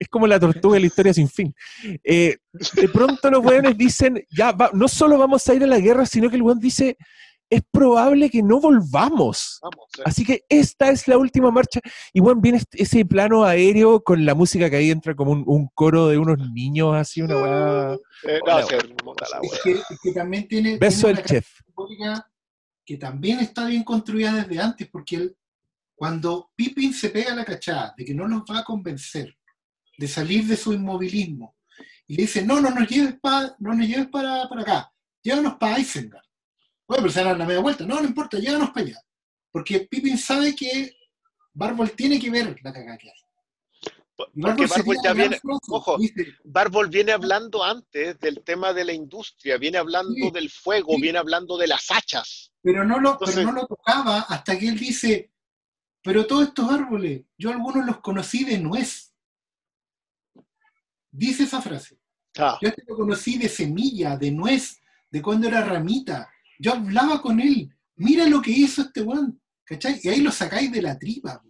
Es 0.00 0.08
como 0.08 0.26
la 0.26 0.40
tortuga 0.40 0.74
de 0.74 0.80
la 0.80 0.86
historia 0.86 1.14
sin 1.14 1.28
fin. 1.28 1.54
Eh, 2.02 2.38
de 2.74 2.88
pronto 2.88 3.30
los 3.30 3.44
weones 3.44 3.76
dicen, 3.76 4.20
ya, 4.30 4.50
va- 4.50 4.70
no 4.72 4.88
solo 4.88 5.16
vamos 5.16 5.46
a 5.48 5.54
ir 5.54 5.62
a 5.62 5.66
la 5.66 5.78
guerra, 5.78 6.06
sino 6.06 6.28
que 6.28 6.36
el 6.36 6.42
weón 6.42 6.58
dice, 6.58 6.96
es 7.50 7.62
probable 7.70 8.28
que 8.30 8.42
no 8.42 8.60
volvamos. 8.60 9.58
Vamos. 9.62 9.86
Así 10.04 10.24
que 10.24 10.44
esta 10.48 10.90
es 10.90 11.08
la 11.08 11.16
última 11.18 11.50
marcha. 11.50 11.80
Y 12.12 12.20
bueno, 12.20 12.40
viene 12.40 12.58
este- 12.58 12.82
ese 12.82 13.04
plano 13.04 13.44
aéreo 13.44 14.02
con 14.02 14.24
la 14.24 14.34
música 14.34 14.68
que 14.68 14.76
ahí 14.76 14.90
entra 14.90 15.14
como 15.14 15.32
un, 15.32 15.44
un 15.46 15.68
coro 15.74 16.08
de 16.08 16.18
unos 16.18 16.38
niños, 16.52 16.94
así 16.94 17.22
una 17.22 17.36
weá. 17.36 17.94
Eh, 18.24 18.38
no, 18.46 18.58
Es 18.58 19.60
que, 19.62 19.70
es 19.72 19.98
que 20.02 20.12
también 20.12 20.46
tiene, 20.48 20.78
Beso 20.78 21.06
tiene 21.06 21.16
del 21.16 21.24
chef. 21.26 21.48
simbólica 21.64 22.30
que 22.84 22.96
también 22.96 23.40
está 23.40 23.66
bien 23.66 23.84
construida 23.84 24.32
desde 24.32 24.60
antes, 24.62 24.88
porque 24.88 25.16
él, 25.16 25.36
cuando 25.94 26.50
Pippin 26.56 26.92
se 26.94 27.10
pega 27.10 27.34
la 27.34 27.44
cachada 27.44 27.92
de 27.96 28.04
que 28.04 28.14
no 28.14 28.26
nos 28.28 28.42
va 28.42 28.60
a 28.60 28.64
convencer 28.64 29.36
de 29.98 30.08
salir 30.08 30.46
de 30.46 30.56
su 30.56 30.72
inmovilismo, 30.72 31.56
y 32.06 32.16
le 32.16 32.22
dice, 32.22 32.42
no, 32.44 32.60
no 32.60 32.70
nos 32.70 32.88
lleves, 32.88 33.16
pa- 33.20 33.54
no 33.58 33.74
nos 33.74 33.86
lleves 33.86 34.06
para, 34.08 34.48
para 34.48 34.62
acá, 34.62 34.92
llévanos 35.22 35.56
para 35.56 35.78
Isengard. 35.78 36.24
Bueno, 36.88 37.02
pero 37.02 37.12
se 37.12 37.22
dan 37.22 37.38
la 37.38 37.44
media 37.44 37.60
vuelta, 37.60 37.84
no, 37.84 38.00
no 38.00 38.08
importa, 38.08 38.38
llévanos 38.38 38.70
para 38.70 38.86
allá. 38.86 39.00
Porque 39.52 39.80
Pippin 39.80 40.16
sabe 40.16 40.56
que 40.56 40.96
Barbol 41.52 41.90
tiene 41.92 42.18
que 42.18 42.30
ver 42.30 42.56
la 42.62 42.72
cagada 42.72 42.96
que 42.96 43.10
hay. 43.10 43.16
Porque 44.16 44.66
Barbol 44.66 44.96
ya 45.04 45.12
viene, 45.12 45.38
ojo, 45.44 45.96
Barbol 46.44 46.88
viene 46.88 47.12
hablando 47.12 47.62
antes 47.62 48.18
del 48.18 48.42
tema 48.42 48.72
de 48.72 48.84
la 48.84 48.92
industria, 48.92 49.58
viene 49.58 49.78
hablando 49.78 50.12
Sí, 50.14 50.30
del 50.32 50.50
fuego, 50.50 50.94
sí. 50.94 51.02
viene 51.02 51.18
hablando 51.18 51.56
de 51.58 51.66
las 51.68 51.90
hachas. 51.90 52.50
pero 52.62 52.84
no 52.84 52.98
lo, 52.98 53.12
Entonces- 53.12 53.36
pero 53.36 53.52
no 53.52 53.60
lo 53.60 53.66
tocaba 53.66 54.20
hasta 54.22 54.58
que 54.58 54.68
él 54.68 54.78
dice, 54.78 55.30
pero 56.02 56.26
todos 56.26 56.48
estos 56.48 56.70
árboles, 56.70 57.22
yo 57.36 57.50
algunos 57.50 57.86
los 57.86 58.00
conocí 58.00 58.44
de 58.44 58.58
nuez. 58.58 59.14
Dice 61.10 61.44
esa 61.44 61.60
frase. 61.62 61.98
Ah, 62.38 62.58
Yo 62.60 62.68
este 62.68 62.82
lo 62.86 62.96
conocí 62.96 63.38
de 63.38 63.48
semilla, 63.48 64.16
de 64.16 64.30
nuez, 64.30 64.80
de 65.10 65.22
cuando 65.22 65.48
era 65.48 65.64
ramita. 65.64 66.28
Yo 66.58 66.72
hablaba 66.72 67.22
con 67.22 67.40
él. 67.40 67.74
Mira 67.96 68.26
lo 68.26 68.42
que 68.42 68.50
hizo 68.50 68.82
este 68.82 69.02
weón. 69.02 69.40
¿Cachai? 69.64 70.00
Y 70.02 70.08
ahí 70.08 70.20
lo 70.20 70.32
sacáis 70.32 70.72
de 70.72 70.82
la 70.82 70.98
tripa. 70.98 71.42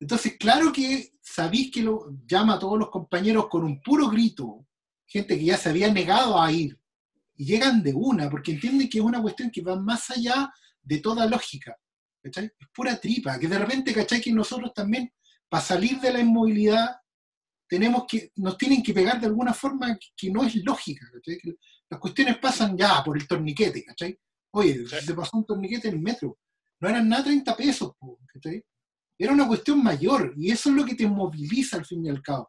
Entonces, 0.00 0.36
claro 0.38 0.72
que 0.72 1.12
sabéis 1.20 1.70
que 1.70 1.82
lo 1.82 2.16
llama 2.26 2.54
a 2.54 2.58
todos 2.58 2.78
los 2.78 2.90
compañeros 2.90 3.48
con 3.48 3.64
un 3.64 3.80
puro 3.80 4.08
grito. 4.08 4.66
Gente 5.06 5.38
que 5.38 5.44
ya 5.44 5.56
se 5.56 5.68
había 5.68 5.92
negado 5.92 6.40
a 6.40 6.50
ir. 6.50 6.78
Y 7.36 7.44
llegan 7.44 7.82
de 7.82 7.92
una, 7.92 8.30
porque 8.30 8.52
entienden 8.52 8.88
que 8.88 8.98
es 8.98 9.04
una 9.04 9.20
cuestión 9.20 9.50
que 9.50 9.62
va 9.62 9.76
más 9.76 10.10
allá 10.10 10.52
de 10.82 10.98
toda 10.98 11.26
lógica. 11.26 11.76
¿Cachai? 12.22 12.46
Es 12.46 12.68
pura 12.74 12.98
tripa. 12.98 13.38
Que 13.38 13.48
de 13.48 13.58
repente, 13.58 13.92
¿cachai? 13.92 14.20
Que 14.20 14.32
nosotros 14.32 14.72
también, 14.74 15.12
para 15.48 15.62
salir 15.62 16.00
de 16.00 16.12
la 16.12 16.20
inmovilidad, 16.20 16.96
tenemos 17.68 18.04
que, 18.08 18.32
nos 18.36 18.56
tienen 18.56 18.82
que 18.82 18.94
pegar 18.94 19.20
de 19.20 19.26
alguna 19.26 19.52
forma 19.52 19.98
que 20.16 20.30
no 20.30 20.44
es 20.44 20.54
lógica. 20.64 21.06
¿cachai? 21.12 21.38
Las 21.90 22.00
cuestiones 22.00 22.38
pasan 22.38 22.76
ya 22.76 23.02
por 23.04 23.16
el 23.16 23.26
torniquete, 23.28 23.84
¿cachai? 23.84 24.18
Oye, 24.52 24.86
Sí. 24.86 24.96
se 25.06 25.14
pasó 25.14 25.36
un 25.36 25.44
torniquete 25.46 25.88
en 25.88 25.94
el 25.94 26.00
metro. 26.00 26.38
No 26.80 26.88
eran 26.88 27.08
nada 27.08 27.24
30 27.24 27.56
pesos, 27.56 27.92
¿cachai? 28.32 28.64
Era 29.18 29.32
una 29.32 29.46
cuestión 29.46 29.82
mayor, 29.82 30.34
y 30.36 30.50
eso 30.50 30.70
es 30.70 30.74
lo 30.74 30.84
que 30.84 30.94
te 30.94 31.06
moviliza 31.06 31.76
al 31.76 31.84
fin 31.86 32.04
y 32.04 32.08
al 32.08 32.20
cabo. 32.22 32.48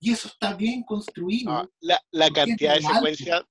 Y 0.00 0.12
eso 0.12 0.28
está 0.28 0.54
bien 0.54 0.82
construido. 0.82 1.50
ah, 1.52 1.68
la, 1.80 2.30
cantidad 2.30 2.74
de 2.74 2.82
secuencias. 2.82 3.42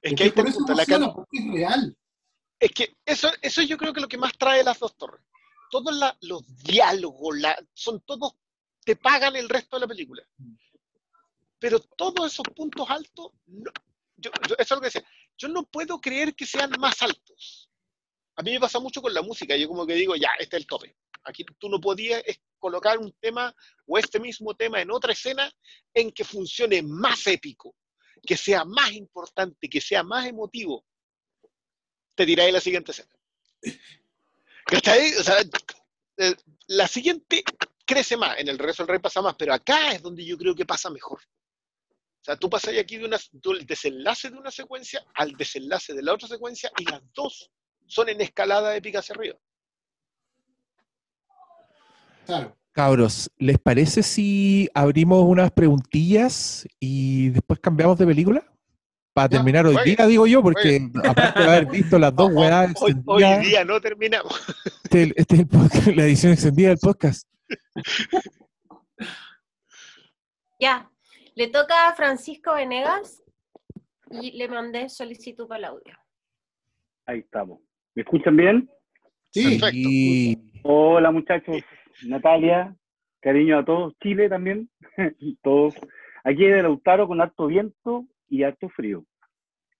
Es 0.00 0.14
que 0.14 0.24
te 0.24 0.32
por 0.32 0.48
eso 0.48 0.58
punto, 0.58 0.74
la 0.74 0.84
porque 1.14 1.38
es 1.38 1.46
real. 1.52 1.96
Es 2.58 2.70
que 2.72 2.96
eso, 3.04 3.28
eso 3.40 3.62
yo 3.62 3.76
creo 3.76 3.92
que 3.92 4.00
es 4.00 4.02
lo 4.02 4.08
que 4.08 4.18
más 4.18 4.32
trae 4.38 4.62
las 4.62 4.78
dos 4.78 4.96
torres. 4.96 5.20
Todos 5.70 5.96
la- 5.96 6.16
los 6.22 6.42
diálogos, 6.62 7.38
la- 7.38 7.58
son 7.72 8.00
todos, 8.02 8.34
te 8.84 8.94
pagan 8.96 9.36
el 9.36 9.48
resto 9.48 9.76
de 9.76 9.80
la 9.80 9.86
película. 9.88 10.22
Pero 11.58 11.80
todos 11.80 12.32
esos 12.32 12.46
puntos 12.54 12.88
altos, 12.90 13.32
no- 13.46 13.70
yo, 14.22 14.30
eso 14.42 14.56
es 14.58 14.70
lo 14.70 14.80
que 14.80 14.86
decía, 14.86 15.04
yo 15.36 15.48
no 15.48 15.64
puedo 15.64 16.00
creer 16.00 16.34
que 16.34 16.46
sean 16.46 16.70
más 16.78 17.02
altos. 17.02 17.70
A 18.36 18.42
mí 18.42 18.52
me 18.52 18.60
pasa 18.60 18.80
mucho 18.80 19.02
con 19.02 19.12
la 19.12 19.22
música, 19.22 19.56
yo 19.56 19.68
como 19.68 19.86
que 19.86 19.94
digo, 19.94 20.16
ya, 20.16 20.30
este 20.38 20.56
es 20.56 20.62
el 20.62 20.66
tope. 20.66 20.96
Aquí 21.24 21.44
tú 21.58 21.68
no 21.68 21.80
podías 21.80 22.22
colocar 22.58 22.98
un 22.98 23.12
tema 23.20 23.54
o 23.86 23.98
este 23.98 24.18
mismo 24.18 24.54
tema 24.54 24.80
en 24.80 24.90
otra 24.90 25.12
escena 25.12 25.52
en 25.92 26.10
que 26.10 26.24
funcione 26.24 26.82
más 26.82 27.26
épico, 27.26 27.76
que 28.26 28.36
sea 28.36 28.64
más 28.64 28.92
importante, 28.92 29.68
que 29.68 29.80
sea 29.80 30.02
más 30.02 30.26
emotivo 30.26 30.84
te 32.14 32.26
diré 32.26 32.50
la 32.52 32.60
siguiente 32.60 32.92
escena. 32.92 33.10
O 34.72 35.22
sea, 35.22 35.40
eh, 36.18 36.34
la 36.68 36.86
siguiente 36.86 37.42
crece 37.84 38.16
más, 38.16 38.38
en 38.38 38.48
el 38.48 38.58
resto 38.58 38.82
del 38.82 38.88
rey 38.88 38.98
pasa 39.00 39.22
más, 39.22 39.34
pero 39.36 39.52
acá 39.52 39.92
es 39.92 40.02
donde 40.02 40.24
yo 40.24 40.36
creo 40.38 40.54
que 40.54 40.66
pasa 40.66 40.90
mejor. 40.90 41.20
O 42.22 42.24
sea, 42.24 42.36
tú 42.36 42.48
pasas 42.48 42.74
aquí 42.78 42.98
de 42.98 43.04
una, 43.06 43.18
del 43.32 43.66
desenlace 43.66 44.30
de 44.30 44.38
una 44.38 44.52
secuencia 44.52 45.04
al 45.14 45.32
desenlace 45.32 45.92
de 45.92 46.02
la 46.02 46.12
otra 46.14 46.28
secuencia 46.28 46.70
y 46.78 46.84
las 46.84 47.02
dos 47.12 47.50
son 47.86 48.08
en 48.08 48.20
escalada 48.20 48.76
épica 48.76 49.00
hacia 49.00 49.14
arriba. 49.16 49.36
Claro. 52.26 52.56
Cabros, 52.70 53.28
¿les 53.38 53.58
parece 53.58 54.02
si 54.04 54.68
abrimos 54.72 55.24
unas 55.24 55.50
preguntillas 55.50 56.66
y 56.78 57.30
después 57.30 57.58
cambiamos 57.60 57.98
de 57.98 58.06
película? 58.06 58.46
Para 59.12 59.26
Ya, 59.28 59.30
terminar 59.38 59.66
hoy 59.66 59.76
día, 59.84 60.06
digo 60.06 60.26
yo, 60.26 60.42
porque 60.42 60.88
aparte 61.04 61.40
de 61.40 61.46
haber 61.46 61.66
visto 61.66 61.98
las 61.98 62.14
dos 62.14 62.30
weas 62.32 62.72
Hoy, 62.80 63.24
día 63.44 63.64
no 63.64 63.78
terminamos. 63.80 64.32
este, 64.84 65.02
es 65.02 65.06
el- 65.08 65.14
este 65.16 65.34
es 65.34 65.40
el 65.40 65.46
podcast, 65.48 65.86
la 65.88 66.04
edición 66.04 66.32
extendida 66.32 66.68
del 66.68 66.78
podcast. 66.78 67.28
Ya, 70.60 70.88
le 71.34 71.48
toca 71.48 71.88
a 71.88 71.94
Francisco 71.94 72.54
Venegas 72.54 73.22
y 74.10 74.32
le 74.32 74.48
mandé 74.48 74.88
solicitud 74.88 75.46
para 75.46 75.58
el 75.58 75.64
audio. 75.64 75.98
Ahí 77.06 77.20
estamos. 77.20 77.60
¿Me 77.94 78.02
escuchan 78.02 78.36
bien? 78.36 78.70
Sí, 79.30 79.58
Perfecto. 79.58 79.88
Y 79.88 80.52
Hola 80.64 81.10
muchachos, 81.10 81.56
Natalia, 82.06 82.74
cariño 83.20 83.58
a 83.58 83.64
todos, 83.64 83.94
Chile 84.00 84.28
también, 84.28 84.70
todos. 85.42 85.74
Aquí 86.24 86.44
de 86.44 86.62
Lautaro 86.62 87.08
con 87.08 87.20
harto 87.20 87.46
viento 87.46 88.04
y 88.28 88.44
harto 88.44 88.68
frío. 88.68 89.04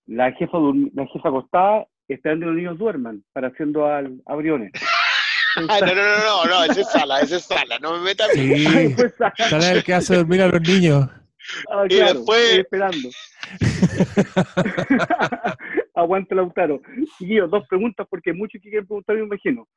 La 0.05 0.33
jefa, 0.33 0.57
la 0.93 1.07
jefa 1.07 1.29
acostada 1.29 1.87
esperando 2.09 2.43
que 2.43 2.47
los 2.47 2.55
niños 2.57 2.77
duerman 2.77 3.23
para 3.31 3.47
haciendo 3.47 3.85
al 3.85 4.21
abriones. 4.25 4.71
Ah, 5.55 5.79
no, 5.81 5.85
no, 5.85 5.93
no, 5.93 6.17
no, 6.17 6.45
no, 6.45 6.63
esa 6.63 6.81
es 6.81 6.89
sala, 6.89 7.19
esa 7.19 7.35
es 7.35 7.43
sala, 7.43 7.77
no 7.77 7.93
me 7.93 8.05
metas 8.05 8.27
sí, 8.33 8.65
pues, 8.95 9.69
el 9.69 9.83
que 9.83 9.93
hace 9.93 10.15
dormir 10.15 10.41
a 10.41 10.47
los 10.47 10.61
niños. 10.61 11.07
Ah, 11.71 11.85
Y 11.85 11.95
claro, 11.95 12.13
después- 12.19 12.43
estoy 12.43 12.59
esperando. 12.61 13.09
Aguante 15.95 16.35
Lautaro. 16.35 16.81
Chiquillos, 17.17 17.49
dos 17.49 17.67
preguntas 17.67 18.07
porque 18.09 18.33
muchos 18.33 18.61
que 18.61 18.69
quieren 18.69 18.87
preguntar, 18.87 19.15
me 19.15 19.23
imagino. 19.23 19.67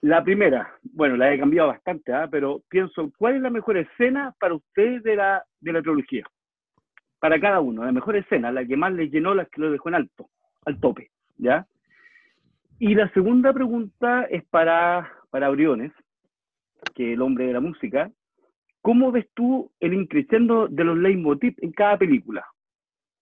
La 0.00 0.22
primera, 0.22 0.70
bueno, 0.82 1.16
la 1.16 1.32
he 1.32 1.38
cambiado 1.38 1.68
bastante, 1.68 2.12
¿ah? 2.12 2.28
pero 2.30 2.62
pienso, 2.68 3.10
¿cuál 3.16 3.36
es 3.36 3.40
la 3.40 3.48
mejor 3.48 3.78
escena 3.78 4.34
para 4.38 4.54
ustedes 4.54 5.02
de 5.02 5.16
la, 5.16 5.42
de 5.60 5.72
la 5.72 5.80
trilogía? 5.80 6.24
Para 7.20 7.40
cada 7.40 7.60
uno, 7.60 7.84
la 7.84 7.92
mejor 7.92 8.16
escena, 8.16 8.52
la 8.52 8.66
que 8.66 8.76
más 8.76 8.92
les 8.92 9.10
llenó, 9.10 9.34
la 9.34 9.46
que 9.46 9.62
lo 9.62 9.70
dejó 9.70 9.88
en 9.88 9.94
alto, 9.94 10.28
al 10.66 10.78
tope, 10.78 11.10
¿ya? 11.38 11.66
Y 12.78 12.94
la 12.94 13.08
segunda 13.14 13.50
pregunta 13.54 14.24
es 14.24 14.44
para, 14.44 15.10
para 15.30 15.48
Briones, 15.48 15.90
que 16.94 17.14
el 17.14 17.22
hombre 17.22 17.46
de 17.46 17.54
la 17.54 17.60
música. 17.60 18.10
¿Cómo 18.84 19.10
ves 19.10 19.26
tú 19.32 19.70
el 19.80 19.94
increciendo 19.94 20.68
de 20.68 20.84
los 20.84 20.98
leitmotiv 20.98 21.54
en 21.62 21.72
cada 21.72 21.96
película? 21.96 22.44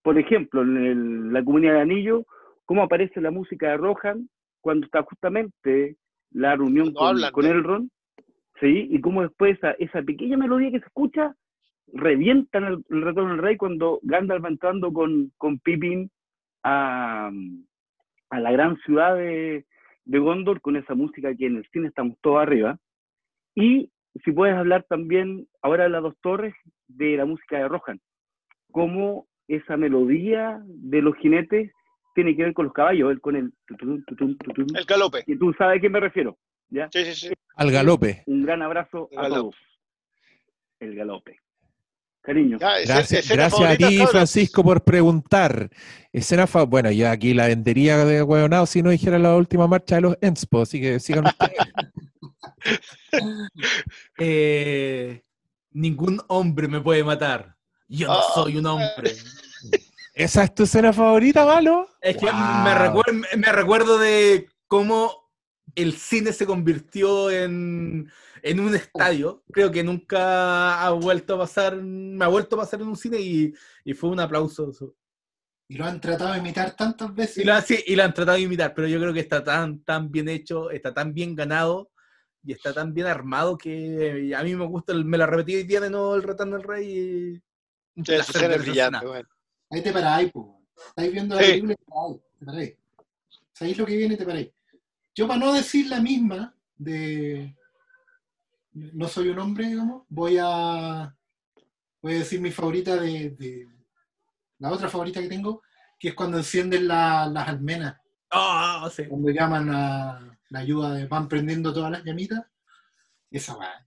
Por 0.02 0.18
ejemplo, 0.18 0.62
en 0.62 0.76
el- 0.76 1.32
la 1.32 1.44
comunidad 1.44 1.74
de 1.74 1.80
Anillo, 1.82 2.26
¿cómo 2.64 2.82
aparece 2.82 3.20
la 3.20 3.30
música 3.30 3.68
de 3.70 3.76
Rohan 3.76 4.28
cuando 4.60 4.86
está 4.86 5.04
justamente 5.04 5.94
la 6.32 6.56
reunión 6.56 6.86
con, 6.92 7.20
con 7.30 7.44
Elrond? 7.46 7.90
¿Sí? 8.60 8.88
Y 8.90 9.00
cómo 9.00 9.22
después 9.22 9.56
esa, 9.56 9.70
esa 9.78 10.02
pequeña 10.02 10.36
melodía 10.36 10.72
que 10.72 10.80
se 10.80 10.86
escucha 10.86 11.36
revienta 11.92 12.58
en 12.58 12.64
el, 12.64 12.84
el 12.90 13.02
retorno 13.02 13.30
del 13.30 13.42
rey 13.42 13.56
cuando 13.56 14.00
Gandalf 14.02 14.44
va 14.44 14.48
entrando 14.48 14.92
con, 14.92 15.30
con 15.38 15.60
Pippin 15.60 16.10
a, 16.64 17.30
a 18.30 18.40
la 18.40 18.50
gran 18.50 18.76
ciudad 18.78 19.14
de, 19.14 19.64
de 20.06 20.18
Gondor 20.18 20.60
con 20.60 20.74
esa 20.74 20.96
música 20.96 21.32
que 21.36 21.46
en 21.46 21.58
el 21.58 21.66
cine 21.70 21.86
estamos 21.86 22.16
todos 22.20 22.42
arriba. 22.42 22.78
Y 23.54 23.90
si 24.24 24.32
puedes 24.32 24.56
hablar 24.56 24.84
también, 24.88 25.46
ahora 25.62 25.84
de 25.84 25.90
las 25.90 26.02
dos 26.02 26.14
torres, 26.22 26.54
de 26.88 27.16
la 27.16 27.24
música 27.24 27.58
de 27.58 27.68
Rohan, 27.68 28.00
cómo 28.70 29.26
esa 29.48 29.76
melodía 29.76 30.60
de 30.66 31.02
los 31.02 31.16
jinetes 31.16 31.70
tiene 32.14 32.36
que 32.36 32.42
ver 32.44 32.52
con 32.54 32.66
los 32.66 32.74
caballos, 32.74 33.10
él 33.10 33.20
con 33.20 33.36
el... 33.36 33.52
tutum, 33.66 34.02
tutum, 34.04 34.36
tutum, 34.38 34.66
El 34.76 34.84
galope. 34.84 35.24
y 35.26 35.36
tú 35.36 35.52
sabes 35.56 35.78
a 35.78 35.80
qué 35.80 35.88
me 35.88 36.00
refiero. 36.00 36.36
¿ya? 36.68 36.88
Sí, 36.92 37.04
sí, 37.06 37.14
sí. 37.28 37.34
Al 37.56 37.70
galope. 37.70 38.22
Un 38.26 38.42
gran 38.42 38.62
abrazo 38.62 39.08
a 39.16 39.28
todos. 39.28 39.56
El 40.80 40.94
galope. 40.94 41.38
Cariño. 42.22 42.56
Gracias, 42.58 43.12
escena 43.12 43.42
gracias 43.48 43.70
a 43.72 43.76
ti. 43.76 43.98
Francisco, 44.10 44.62
por 44.62 44.84
preguntar. 44.84 45.68
Escena 46.12 46.46
fa- 46.46 46.62
bueno, 46.64 46.90
yo 46.92 47.10
aquí 47.10 47.34
la 47.34 47.48
vendería 47.48 48.04
de 48.04 48.22
huevonado 48.22 48.64
si 48.66 48.80
no 48.82 48.90
dijera 48.90 49.18
la 49.18 49.34
última 49.36 49.66
marcha 49.66 49.96
de 49.96 50.02
los 50.02 50.18
Enspo, 50.20 50.62
así 50.62 50.80
que 50.80 51.00
sigan 51.00 51.26
ustedes. 51.26 51.56
Eh, 54.18 55.22
ningún 55.72 56.20
hombre 56.28 56.68
me 56.68 56.80
puede 56.80 57.04
matar. 57.04 57.56
Yo 57.88 58.08
no 58.08 58.18
Ah. 58.18 58.30
soy 58.34 58.56
un 58.56 58.66
hombre. 58.66 59.16
¿Esa 60.14 60.44
es 60.44 60.54
tu 60.54 60.64
escena 60.64 60.92
favorita, 60.92 61.44
Malo? 61.44 61.88
Es 62.00 62.16
que 62.16 62.26
Wow. 62.26 62.34
me, 62.64 62.74
recuerdo, 62.74 63.12
me 63.36 63.52
recuerdo 63.52 63.98
de 63.98 64.48
cómo 64.66 65.30
el 65.74 65.94
cine 65.94 66.32
se 66.32 66.44
convirtió 66.46 67.30
en, 67.30 68.10
en 68.42 68.60
un 68.60 68.74
estadio. 68.74 69.42
Creo 69.52 69.70
que 69.70 69.82
nunca 69.82 70.82
ha 70.84 70.90
vuelto 70.90 71.34
a 71.36 71.38
pasar, 71.38 71.76
me 71.76 72.24
ha 72.24 72.28
vuelto 72.28 72.56
a 72.56 72.60
pasar 72.60 72.80
en 72.82 72.88
un 72.88 72.96
cine 72.96 73.18
y, 73.20 73.54
y 73.84 73.94
fue 73.94 74.10
un 74.10 74.20
aplauso. 74.20 74.70
Y 75.68 75.76
lo 75.78 75.86
han 75.86 76.00
tratado 76.00 76.32
de 76.32 76.40
imitar 76.40 76.76
tantas 76.76 77.14
veces. 77.14 77.38
Y 77.38 77.44
lo, 77.44 77.58
sí, 77.62 77.82
y 77.86 77.96
lo 77.96 78.02
han 78.02 78.12
tratado 78.12 78.36
de 78.36 78.42
imitar, 78.42 78.74
pero 78.74 78.86
yo 78.88 79.00
creo 79.00 79.14
que 79.14 79.20
está 79.20 79.42
tan, 79.42 79.82
tan 79.82 80.10
bien 80.10 80.28
hecho, 80.28 80.70
está 80.70 80.92
tan 80.92 81.14
bien 81.14 81.34
ganado 81.34 81.90
y 82.44 82.52
está 82.52 82.72
tan 82.72 82.92
bien 82.92 83.06
armado 83.06 83.56
que 83.56 84.34
a 84.36 84.42
mí 84.42 84.54
me 84.56 84.66
gusta, 84.66 84.92
el- 84.92 85.04
me 85.04 85.18
la 85.18 85.26
repetí 85.26 85.54
hoy 85.56 85.62
día 85.64 85.80
de 85.80 85.90
nuevo 85.90 86.14
el 86.16 86.22
Retorno 86.22 86.56
del 86.56 86.66
Rey. 86.66 87.42
y 87.94 88.04
Sí, 88.04 88.12
es 88.14 88.62
brillante, 88.62 89.06
bueno. 89.06 89.28
Ahí 89.70 89.82
te 89.82 89.92
paráis, 89.92 90.30
po. 90.32 90.62
Estáis 90.88 91.12
viendo 91.12 91.34
la 91.36 91.42
Sí. 91.42 91.48
película 91.50 91.72
y 91.72 91.76
te 91.76 92.44
paráis. 92.46 92.76
¿Sabéis 93.52 93.78
lo 93.78 93.86
que 93.86 93.96
viene? 93.96 94.16
Te 94.16 94.24
paráis. 94.24 94.50
Yo, 95.14 95.28
para 95.28 95.38
no 95.38 95.52
decir 95.52 95.86
la 95.88 96.00
misma 96.00 96.54
de. 96.76 97.54
No 98.72 99.06
soy 99.08 99.28
un 99.28 99.38
hombre, 99.38 99.66
digamos, 99.66 100.04
voy 100.08 100.38
a. 100.40 101.14
Voy 102.00 102.14
a 102.14 102.18
decir 102.18 102.40
mi 102.40 102.50
favorita 102.50 102.96
de. 102.96 103.30
de- 103.30 103.68
la 104.58 104.70
otra 104.70 104.88
favorita 104.88 105.20
que 105.20 105.28
tengo, 105.28 105.62
que 105.98 106.08
es 106.08 106.14
cuando 106.14 106.38
encienden 106.38 106.86
la- 106.88 107.26
las 107.26 107.48
almenas. 107.48 107.96
Ah, 108.30 108.88
sí. 108.94 109.04
Cuando 109.06 109.28
llaman 109.30 109.68
a 109.70 110.38
la 110.52 110.60
ayuda, 110.60 110.94
de, 110.94 111.06
van 111.06 111.28
prendiendo 111.28 111.72
todas 111.72 111.90
las 111.90 112.04
llamitas. 112.04 112.44
Esa 113.30 113.56
va. 113.56 113.86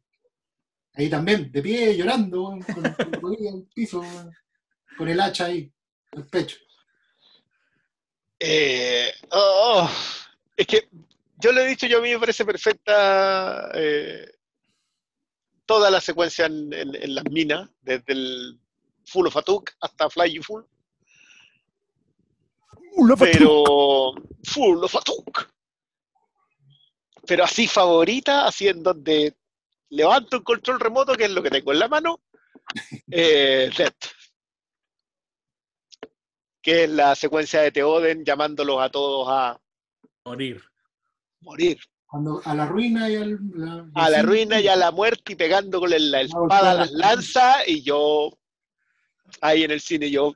Ahí 0.93 1.09
también, 1.09 1.51
de 1.51 1.61
pie, 1.61 1.95
llorando, 1.95 2.57
con, 3.21 3.35
el 3.39 3.67
piso, 3.73 4.01
con 4.97 5.07
el 5.09 5.19
hacha 5.19 5.45
ahí, 5.45 5.71
el 6.13 6.25
pecho. 6.27 6.57
Eh, 8.39 9.11
oh, 9.31 9.89
es 10.57 10.67
que 10.67 10.89
yo 11.37 11.51
lo 11.51 11.61
he 11.61 11.67
dicho, 11.67 11.85
yo 11.87 11.99
a 11.99 12.01
mí 12.01 12.09
me 12.11 12.19
parece 12.19 12.43
perfecta 12.45 13.69
eh, 13.75 14.25
toda 15.65 15.89
la 15.91 16.01
secuencia 16.01 16.45
en, 16.45 16.71
en- 16.73 16.95
en 16.95 17.15
las 17.15 17.25
minas, 17.25 17.69
desde 17.81 18.13
el 18.13 18.59
Full 19.05 19.27
of 19.27 19.37
Atuk 19.37 19.71
hasta 19.81 20.09
Fly 20.09 20.33
You 20.33 20.43
Full, 20.43 20.63
pero 23.31 24.13
Full 24.43 24.83
of 24.83 24.95
Atuk. 24.95 25.49
Pero 27.27 27.43
así 27.43 27.67
favorita, 27.67 28.45
así 28.45 28.67
en 28.67 28.83
donde 28.83 29.35
levanto 29.89 30.37
el 30.37 30.43
control 30.43 30.79
remoto, 30.79 31.15
que 31.15 31.25
es 31.25 31.31
lo 31.31 31.41
que 31.41 31.49
tengo 31.49 31.71
en 31.71 31.79
la 31.79 31.87
mano, 31.87 32.21
eh. 33.11 33.69
Que 36.61 36.85
es 36.85 36.89
la 36.89 37.15
secuencia 37.15 37.61
de 37.61 37.71
Teoden 37.71 38.25
llamándolos 38.25 38.81
a 38.81 38.89
todos 38.89 39.27
a 39.29 39.59
Morir. 40.25 40.61
morir. 41.41 41.79
Cuando, 42.07 42.41
a 42.43 42.55
la 42.55 42.65
ruina 42.65 43.09
y 43.09 43.15
al, 43.15 43.37
la, 43.53 43.87
a 43.93 44.09
la 44.09 44.21
ruina 44.21 44.59
y 44.59 44.67
a 44.67 44.75
la 44.75 44.91
muerte 44.91 45.33
y 45.33 45.35
pegando 45.35 45.79
con 45.79 45.89
la 45.89 46.21
espada 46.21 46.71
a 46.71 46.75
las 46.75 46.91
lanzas 46.91 47.67
y 47.67 47.83
yo 47.83 48.31
ahí 49.41 49.63
en 49.63 49.71
el 49.71 49.81
cine 49.81 50.09
yo 50.09 50.33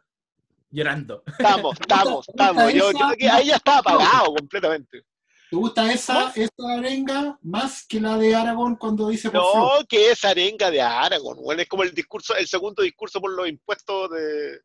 Llorando. 0.72 1.24
estamos, 1.26 1.78
estamos, 1.80 2.30
estamos. 2.30 2.74
Yo, 2.74 2.92
yo 2.92 2.98
creo 2.98 3.18
que 3.18 3.30
ahí 3.30 3.48
ya 3.48 3.56
estaba 3.56 3.80
apagado 3.80 4.36
completamente. 4.36 5.04
¿Te 5.50 5.56
gusta 5.56 5.92
esa, 5.92 6.32
esa 6.36 6.52
arenga 6.78 7.40
más 7.42 7.86
que 7.88 8.00
la 8.00 8.18
de 8.18 8.36
Aragón 8.36 8.76
cuando 8.76 9.10
dice 9.10 9.32
por 9.32 9.42
Flo? 9.42 9.80
No, 9.80 9.86
que 9.88 10.12
es 10.12 10.24
arenga 10.24 10.70
de 10.70 10.82
Aragorn, 10.82 11.42
bueno, 11.42 11.62
es 11.62 11.68
como 11.68 11.84
el 11.84 11.94
discurso, 11.94 12.36
el 12.36 12.48
segundo 12.48 12.84
discurso 12.84 13.20
por 13.20 13.32
los 13.32 13.48
impuestos 13.50 14.12
de, 14.12 14.60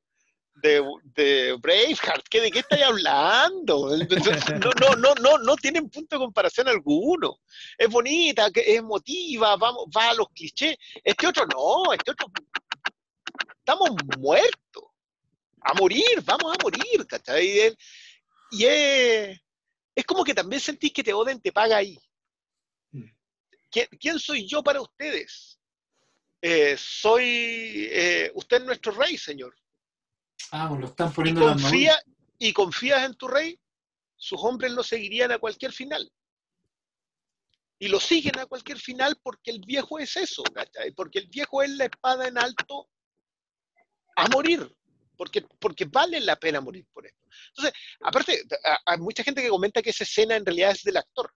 de, 0.56 0.84
de 1.14 1.52
Braveheart. 1.60 2.26
¿Qué, 2.28 2.40
¿De 2.42 2.50
qué 2.50 2.58
estáis 2.58 2.82
hablando? 2.82 3.90
No, 4.60 4.70
no, 4.78 4.96
no, 4.96 5.14
no, 5.22 5.38
no 5.38 5.56
tienen 5.56 5.88
punto 5.88 6.16
de 6.16 6.24
comparación 6.24 6.68
alguno. 6.68 7.38
Es 7.78 7.88
bonita, 7.88 8.48
es 8.54 8.76
emotiva, 8.78 9.56
vamos, 9.56 9.86
va 9.96 10.10
a 10.10 10.14
los 10.14 10.28
clichés. 10.34 10.76
Este 11.02 11.26
otro 11.26 11.46
no, 11.46 11.92
este 11.94 12.10
otro 12.10 12.26
estamos 13.58 13.90
muertos. 14.18 14.84
A 15.62 15.72
morir, 15.74 16.04
vamos 16.24 16.52
a 16.54 16.62
morir, 16.62 17.06
¿cachai? 17.06 17.46
Y, 17.46 17.58
él- 17.60 17.78
y 18.50 18.64
es, 18.66 19.40
es 19.94 20.04
como 20.04 20.24
que 20.24 20.34
también 20.34 20.60
sentís 20.60 20.92
que 20.92 21.04
Teoden 21.04 21.40
te 21.40 21.52
paga 21.52 21.76
ahí. 21.76 21.98
¿Quién, 23.70 23.88
quién 23.98 24.18
soy 24.18 24.46
yo 24.46 24.62
para 24.62 24.80
ustedes? 24.80 25.58
Eh, 26.40 26.76
soy, 26.78 27.88
eh, 27.90 28.30
usted 28.34 28.58
es 28.58 28.64
nuestro 28.64 28.92
rey, 28.92 29.16
señor. 29.16 29.56
Ah, 30.50 30.74
lo 30.78 30.86
están 30.86 31.10
Y, 31.10 31.14
poniendo 31.14 31.40
en 31.40 31.46
la 31.46 31.52
confía, 31.54 31.98
y 32.38 32.52
confías 32.52 33.04
en 33.04 33.14
tu 33.14 33.28
rey, 33.28 33.58
sus 34.16 34.38
hombres 34.42 34.72
lo 34.72 34.82
seguirían 34.82 35.32
a 35.32 35.38
cualquier 35.38 35.72
final. 35.72 36.10
Y 37.78 37.88
lo 37.88 37.98
siguen 37.98 38.38
a 38.38 38.46
cualquier 38.46 38.78
final 38.78 39.18
porque 39.22 39.50
el 39.50 39.60
viejo 39.60 39.98
es 39.98 40.16
eso, 40.16 40.42
¿cachai? 40.42 40.92
Porque 40.92 41.18
el 41.18 41.28
viejo 41.28 41.62
es 41.62 41.70
la 41.70 41.86
espada 41.86 42.28
en 42.28 42.38
alto 42.38 42.88
a 44.16 44.28
morir. 44.28 44.72
Porque, 45.16 45.42
porque 45.58 45.84
vale 45.84 46.20
la 46.20 46.36
pena 46.36 46.60
morir 46.60 46.86
por 46.92 47.06
esto. 47.06 47.20
Entonces, 47.48 47.74
aparte, 48.00 48.42
hay 48.86 48.98
mucha 48.98 49.22
gente 49.22 49.42
que 49.42 49.48
comenta 49.48 49.82
que 49.82 49.90
esa 49.90 50.04
escena 50.04 50.36
en 50.36 50.44
realidad 50.44 50.72
es 50.72 50.82
del 50.82 50.96
actor. 50.96 51.32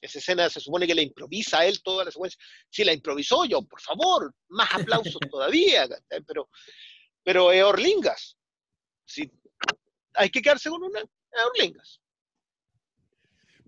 Esa 0.00 0.18
escena 0.18 0.48
se 0.48 0.60
supone 0.60 0.86
que 0.86 0.94
la 0.94 1.02
improvisa 1.02 1.66
él 1.66 1.82
toda 1.82 2.04
la 2.04 2.10
secuencia. 2.10 2.38
Si 2.70 2.84
la 2.84 2.92
improvisó 2.92 3.44
yo, 3.44 3.62
por 3.62 3.80
favor, 3.80 4.34
más 4.48 4.72
aplausos 4.74 5.18
todavía, 5.30 5.88
pero, 6.26 6.48
pero 7.22 7.52
es 7.52 7.62
Orlingas. 7.62 8.36
Si 9.04 9.30
hay 10.14 10.30
que 10.30 10.42
quedarse 10.42 10.70
con 10.70 10.82
una, 10.82 11.00
es 11.00 11.44
Orlingas. 11.50 12.00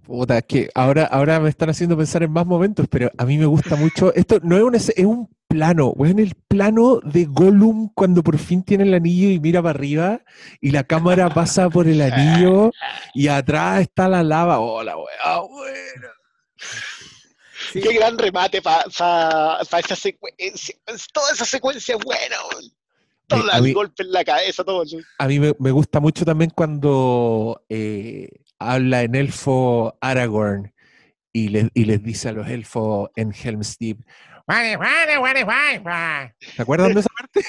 Puta, 0.08 0.38
es 0.38 0.44
que 0.44 0.70
ahora, 0.74 1.04
ahora 1.04 1.38
me 1.38 1.50
están 1.50 1.68
haciendo 1.68 1.94
pensar 1.94 2.22
en 2.22 2.32
más 2.32 2.46
momentos, 2.46 2.86
pero 2.88 3.10
a 3.18 3.26
mí 3.26 3.36
me 3.36 3.44
gusta 3.44 3.76
mucho. 3.76 4.10
Esto 4.14 4.40
no 4.42 4.56
es 4.56 4.62
un, 4.62 4.74
es 4.74 5.04
un 5.04 5.28
plano, 5.46 5.88
weón, 5.90 6.18
el 6.18 6.34
plano 6.48 7.00
de 7.04 7.26
Gollum 7.26 7.90
cuando 7.94 8.22
por 8.22 8.38
fin 8.38 8.62
tiene 8.62 8.84
el 8.84 8.94
anillo 8.94 9.28
y 9.28 9.38
mira 9.38 9.60
para 9.62 9.78
arriba 9.78 10.22
y 10.62 10.70
la 10.70 10.84
cámara 10.84 11.28
pasa 11.28 11.68
por 11.68 11.86
el 11.88 12.00
anillo 12.00 12.70
y 13.12 13.28
atrás 13.28 13.82
está 13.82 14.08
la 14.08 14.22
lava. 14.22 14.60
Oh, 14.60 14.82
la 14.82 14.96
weá, 14.96 15.40
buena. 15.46 16.08
Sí. 17.72 17.80
Qué 17.82 17.92
gran 17.92 18.16
remate 18.16 18.62
para 18.62 18.84
esa 19.60 19.94
secuencia. 19.94 20.74
Toda 21.12 21.32
esa 21.32 21.44
secuencia 21.44 21.96
es 21.96 22.02
buena. 22.02 22.36
weón. 22.50 22.64
Todo 23.26 23.52
a 23.52 23.58
el 23.58 23.62
mí- 23.62 23.72
golpe 23.74 24.04
en 24.04 24.12
la 24.12 24.24
cabeza, 24.24 24.64
todo 24.64 24.84
eso. 24.84 24.96
A 25.18 25.26
mí 25.28 25.38
me, 25.38 25.52
me 25.58 25.70
gusta 25.70 26.00
mucho 26.00 26.24
también 26.24 26.50
cuando 26.54 27.62
eh, 27.68 28.30
habla 28.58 29.02
en 29.02 29.14
elfo 29.14 29.96
Aragorn 30.00 30.72
y, 31.32 31.48
le- 31.48 31.70
y 31.74 31.84
les 31.84 32.02
dice 32.02 32.28
a 32.30 32.32
los 32.32 32.48
elfos 32.48 33.10
en 33.16 33.32
Helm's 33.32 33.76
Deep. 33.78 33.98
¿Se 36.56 36.62
acuerdan 36.62 36.94
de 36.94 37.00
esa 37.00 37.08
parte? 37.18 37.46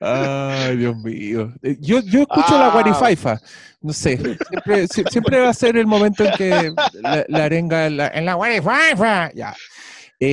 Ay, 0.00 0.76
Dios 0.76 0.96
mío. 0.96 1.52
Eh, 1.62 1.76
Yo, 1.80 2.00
yo 2.00 2.22
escucho 2.22 2.58
la 2.58 2.66
Ah. 2.68 2.70
guarifaifa. 2.72 3.38
No 3.80 3.92
sé, 3.92 4.16
siempre, 4.16 4.86
sie- 4.88 5.08
siempre 5.10 5.40
va 5.40 5.50
a 5.50 5.54
ser 5.54 5.76
el 5.76 5.86
momento 5.86 6.24
en 6.24 6.32
que 6.36 6.72
la, 7.02 7.24
la 7.28 7.44
arenga 7.44 7.86
en 7.86 7.98
la, 7.98 8.08
en 8.08 8.24
la 8.24 8.34
guarifaifa. 8.34 9.30
Ya. 9.34 9.54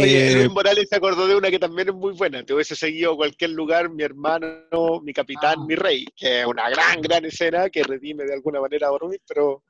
Oye, 0.02 0.32
Eh, 0.32 0.36
Luis 0.36 0.52
Morales 0.52 0.88
se 0.90 0.96
acordó 0.96 1.28
de 1.28 1.36
una 1.36 1.50
que 1.50 1.60
también 1.60 1.90
es 1.90 1.96
muy 1.96 2.14
buena. 2.14 2.44
Te 2.44 2.54
hubiese 2.54 2.76
seguido 2.76 3.14
a 3.14 3.16
cualquier 3.18 3.52
lugar, 3.52 3.90
mi 3.90 4.04
hermano, 4.04 4.48
mi 5.04 5.14
capitán, 5.14 5.56
Ah. 5.60 5.66
mi 5.68 5.76
rey, 5.76 6.06
que 6.16 6.42
es 6.42 6.46
una 6.46 6.70
gran, 6.70 7.02
gran 7.02 7.26
escena 7.26 7.70
que 7.70 7.84
redime 7.84 8.24
de 8.26 8.34
alguna 8.34 8.62
manera 8.62 8.88
a 8.88 8.92
Boromir, 8.92 9.20
pero, 9.28 9.64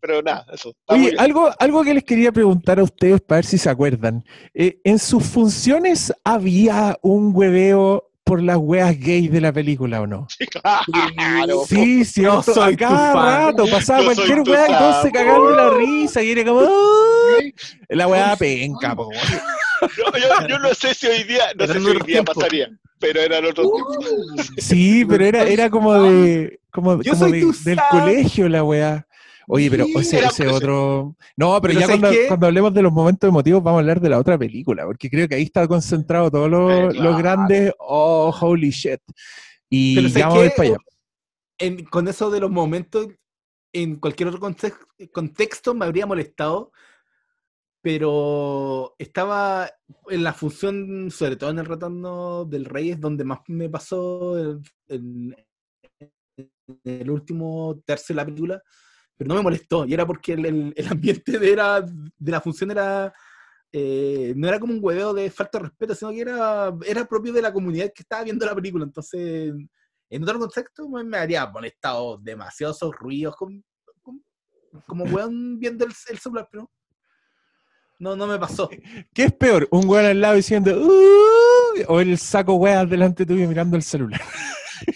pero 0.00 0.22
nada, 0.22 0.46
eso. 0.52 0.72
Oye, 0.86 1.14
algo, 1.18 1.50
algo 1.58 1.82
que 1.84 1.94
les 1.94 2.04
quería 2.04 2.30
preguntar 2.32 2.78
a 2.78 2.84
ustedes 2.84 3.20
para 3.20 3.38
ver 3.38 3.44
si 3.46 3.58
se 3.58 3.68
acuerdan. 3.68 4.24
Eh, 4.54 4.78
¿En 4.84 4.98
sus 4.98 5.24
funciones 5.24 6.12
había 6.24 6.96
un 7.02 7.32
hueveo 7.34 8.07
por 8.28 8.42
las 8.42 8.58
weas 8.58 8.98
gays 8.98 9.32
de 9.32 9.40
la 9.40 9.52
película 9.52 10.00
o 10.02 10.06
no? 10.06 10.26
Claro. 10.62 11.64
Sí, 11.66 12.04
sí, 12.04 12.22
Yo 12.22 12.42
soy 12.42 12.74
a 12.74 12.76
cada 12.76 13.12
tu 13.12 13.18
fan. 13.18 13.46
rato 13.46 13.66
pasaba 13.70 14.04
cualquier 14.04 14.40
wea 14.42 14.66
y 14.68 14.72
todos 14.72 15.02
se 15.02 15.10
cagaban 15.12 15.50
de 15.50 15.56
la 15.56 15.70
risa 15.70 16.22
y 16.22 16.30
era 16.32 16.44
como 16.44 16.60
"Ay". 16.60 17.54
la 17.88 18.06
wea 18.06 18.36
penca, 18.36 18.94
po. 18.94 19.10
Yo, 19.96 20.18
yo- 20.18 20.48
yo 20.48 20.58
no 20.58 20.74
sé 20.74 20.94
si 20.94 21.06
hoy 21.06 21.22
día, 21.24 21.44
no 21.56 21.64
Era 21.64 21.74
sé 21.74 21.80
si 21.80 21.86
hoy 21.86 21.92
día 21.94 22.04
tiempo. 22.04 22.34
pasaría, 22.34 22.68
pero 22.98 23.20
era 23.20 23.38
en 23.38 23.44
otro 23.46 23.64
tiempo. 23.64 23.92
Uh, 23.98 24.42
Sí, 24.58 25.04
pero 25.04 25.24
era, 25.24 25.42
era 25.44 25.70
como 25.70 25.94
de 25.94 26.60
como, 26.70 27.00
Yo 27.02 27.12
como 27.12 27.24
soy 27.24 27.32
de- 27.32 27.40
tu 27.40 27.52
del 27.64 27.78
fan. 27.78 27.86
colegio 27.90 28.48
la 28.48 28.62
wea. 28.64 29.06
Oye, 29.48 29.70
pero 29.70 29.86
Sí, 29.86 30.16
ese, 30.16 30.46
otro. 30.46 31.16
No, 31.36 31.60
pero, 31.60 31.72
Pero 31.74 31.80
ya 31.80 31.86
¿sabes 31.86 32.28
cuando, 32.28 32.46
hablemos 32.46 32.74
de 32.74 32.82
los 32.82 32.92
momentos 32.92 33.28
emotivos, 33.28 33.62
vamos 33.62 33.78
a 33.78 33.80
hablar 33.80 34.00
de 34.00 34.08
la 34.10 34.18
otra 34.18 34.36
película, 34.38 34.84
porque 34.84 35.08
creo 35.08 35.26
que 35.26 35.36
ahí 35.36 35.44
está 35.44 35.66
concentrado 35.66 36.30
todos 36.30 36.50
los, 36.50 36.70
Eh, 36.70 36.84
los 36.84 36.94
claro. 36.94 37.16
grandes. 37.16 37.72
Oh, 37.78 38.30
holy 38.40 38.70
shit. 38.70 39.00
Y 39.70 39.94
Pero 39.96 40.08
ya 40.08 40.12
¿sabes 40.12 40.26
vamos 40.26 40.42
a 40.42 40.46
ir 40.46 40.52
para 40.56 40.68
allá. 40.68 40.78
En- 41.60 41.84
con 41.86 42.08
eso 42.08 42.30
de 42.30 42.40
los 42.40 42.50
momentos, 42.50 43.08
en 43.72 43.96
cualquier 43.96 44.28
otro 44.28 44.40
context- 44.40 44.86
contexto 45.12 45.74
me 45.74 45.84
habría 45.86 46.06
molestado, 46.06 46.70
pero 47.80 48.94
estaba 48.98 49.70
en 50.10 50.24
la 50.24 50.32
función, 50.34 51.10
sobre 51.10 51.36
todo 51.36 51.50
en 51.50 51.58
el 51.60 51.66
retorno 51.66 52.44
del 52.44 52.64
rey, 52.64 52.90
es 52.90 53.00
donde 53.00 53.24
más 53.24 53.40
me 53.48 53.68
pasó 53.68 54.38
en, 54.38 54.62
en- 54.88 55.36
en 56.36 56.50
el 56.84 57.10
último 57.10 57.80
tercio 57.86 58.14
de 58.14 58.16
la 58.16 58.26
película, 58.26 58.62
pero 59.18 59.28
no 59.28 59.34
me 59.34 59.42
molestó, 59.42 59.84
y 59.84 59.92
era 59.92 60.06
porque 60.06 60.32
el, 60.32 60.46
el- 60.46 60.72
el 60.76 60.86
ambiente 60.88 61.38
de, 61.38 61.52
era, 61.52 61.80
de 61.82 62.30
la 62.32 62.40
función 62.40 62.70
era... 62.70 63.12
eh, 63.72 64.32
no 64.36 64.48
era 64.48 64.58
como 64.60 64.72
un 64.72 64.78
hueveo 64.82 65.12
de 65.12 65.30
falta 65.30 65.58
de 65.58 65.64
respeto, 65.64 65.94
sino 65.94 66.10
que 66.12 66.20
era, 66.22 66.72
era 66.86 67.04
propio 67.04 67.32
de 67.34 67.42
la 67.42 67.52
comunidad 67.52 67.92
que 67.94 68.02
estaba 68.02 68.22
viendo 68.24 68.46
la 68.46 68.54
película. 68.54 68.84
Entonces, 68.84 69.52
en 70.10 70.22
otro 70.22 70.38
contexto 70.38 70.88
me, 70.88 71.04
me 71.04 71.18
habría 71.18 71.44
molestado 71.46 72.16
demasiado 72.18 72.72
esos 72.72 72.94
ruidos 72.96 73.36
con- 73.36 73.62
con- 74.00 74.22
como 74.86 75.04
weón 75.04 75.58
viendo 75.58 75.84
el, 75.84 75.92
el 76.08 76.18
celular, 76.18 76.48
pero 76.50 76.70
no, 77.98 78.14
no 78.16 78.26
me 78.26 78.38
pasó. 78.38 78.70
¿Qué 79.12 79.24
es 79.24 79.32
peor? 79.32 79.66
¿Un 79.70 79.88
weón 79.88 80.06
al 80.06 80.20
lado 80.20 80.36
diciendo 80.36 80.72
"Uh", 80.80 81.82
o 81.88 82.00
el 82.00 82.16
saco 82.18 82.54
weas 82.54 82.88
delante 82.88 83.26
tuyo 83.26 83.48
mirando 83.48 83.76
el 83.76 83.82
celular? 83.82 84.20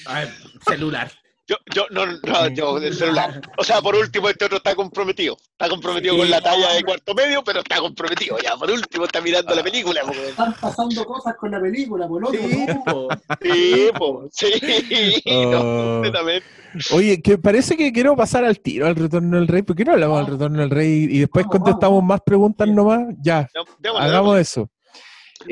A 0.06 0.20
ver, 0.20 0.28
celular. 0.66 1.10
Yo, 1.52 1.56
yo, 1.74 1.84
no, 1.90 2.06
no, 2.06 2.48
yo 2.54 2.80
del 2.80 2.94
celular. 2.94 3.42
O 3.58 3.64
sea, 3.64 3.82
por 3.82 3.94
último, 3.94 4.28
este 4.30 4.46
otro 4.46 4.56
está 4.56 4.74
comprometido. 4.74 5.36
Está 5.52 5.68
comprometido 5.68 6.14
Sí. 6.14 6.20
con 6.20 6.30
la 6.30 6.40
talla 6.40 6.72
de 6.72 6.82
cuarto 6.82 7.14
medio, 7.14 7.44
pero 7.44 7.60
está 7.60 7.76
comprometido. 7.78 8.38
Ya, 8.42 8.56
por 8.56 8.70
último, 8.70 9.04
está 9.04 9.20
mirando 9.20 9.54
la 9.54 9.62
película. 9.62 10.00
po, 10.02 10.12
weón. 10.12 10.24
Están 10.28 10.54
pasando 10.58 11.04
cosas 11.04 11.34
con 11.36 11.50
la 11.50 11.60
película, 11.60 12.08
por 12.08 12.24
otro. 12.24 12.40
Sí, 12.40 12.64
no. 12.66 12.84
po. 12.84 13.08
Sí, 13.42 13.90
po, 13.98 14.28
sí, 14.32 15.22
no, 15.26 15.60
completamente. 15.60 16.46
Oye, 16.94 17.20
que 17.20 17.36
parece 17.36 17.76
que 17.76 17.92
quiero 17.92 18.16
pasar 18.16 18.44
al 18.46 18.58
tiro 18.60 18.86
al 18.86 18.96
retorno 18.96 19.36
del 19.36 19.46
rey. 19.48 19.60
¿Por 19.62 19.76
qué 19.76 19.84
no 19.84 19.92
hablamos 19.92 20.18
del 20.24 20.32
retorno 20.38 20.58
del 20.60 20.70
rey 20.70 21.06
y 21.10 21.18
después 21.18 21.44
Vamos, 21.44 21.58
contestamos 21.58 21.98
vamos. 21.98 22.08
más 22.08 22.20
preguntas 22.24 22.66
nomás? 22.68 23.00
Ya, 23.22 23.46
Démosle, 23.78 23.98
hagamos 24.06 24.36
démosle. 24.36 24.40
eso. 24.40 24.70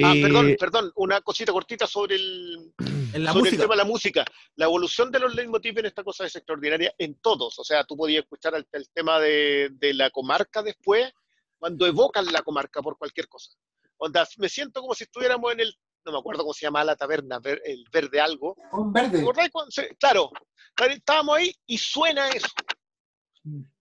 Ah, 0.03 0.13
Eh, 0.15 0.23
perdón, 0.23 0.57
perdón, 0.59 0.93
una 0.97 1.21
cosita 1.21 1.53
cortita 1.53 1.87
sobre 1.87 2.17
el, 2.17 2.73
En 3.15 3.25
la 3.25 3.33
sobre 3.33 3.51
el 3.51 3.59
tema 3.59 3.75
de 3.75 3.79
la 3.79 3.85
música. 3.85 4.25
La 4.57 4.67
evolución 4.67 5.11
de 5.11 5.19
los 5.19 5.35
leitmotiv 5.35 5.79
en 5.79 5.87
esta 5.87 6.05
cosa 6.05 6.25
es 6.27 6.37
extraordinaria 6.37 6.95
en 6.99 7.17
todos. 7.21 7.59
O 7.59 7.65
sea, 7.65 7.85
tú 7.85 7.97
podías 7.97 8.23
escuchar 8.23 8.55
el, 8.55 8.67
el 8.73 8.89
tema 8.91 9.19
de, 9.19 9.69
de 9.73 9.95
la 9.95 10.11
comarca 10.11 10.63
después, 10.63 11.13
cuando 11.59 11.87
evocan 11.87 12.27
la 12.33 12.43
comarca 12.43 12.81
por 12.81 12.97
cualquier 12.97 13.29
cosa. 13.29 13.51
Onda, 13.97 14.27
me 14.39 14.49
siento 14.49 14.81
como 14.81 14.95
si 14.95 15.05
estuviéramos 15.05 15.53
en 15.53 15.61
el, 15.61 15.75
no 16.07 16.13
me 16.13 16.19
acuerdo 16.19 16.43
cómo 16.43 16.55
se 16.55 16.65
llama 16.67 16.85
la 16.85 16.97
taberna, 16.97 17.39
ver- 17.41 17.61
el 17.65 17.85
verde 17.93 18.21
algo. 18.21 18.57
Un 18.73 18.93
¿Te 18.93 19.01
verde. 19.03 19.25
claro, 19.99 20.31
claro, 20.75 20.93
estábamos 20.95 21.37
ahí 21.37 21.53
y 21.67 21.77
suena 21.79 22.29
eso. 22.31 22.49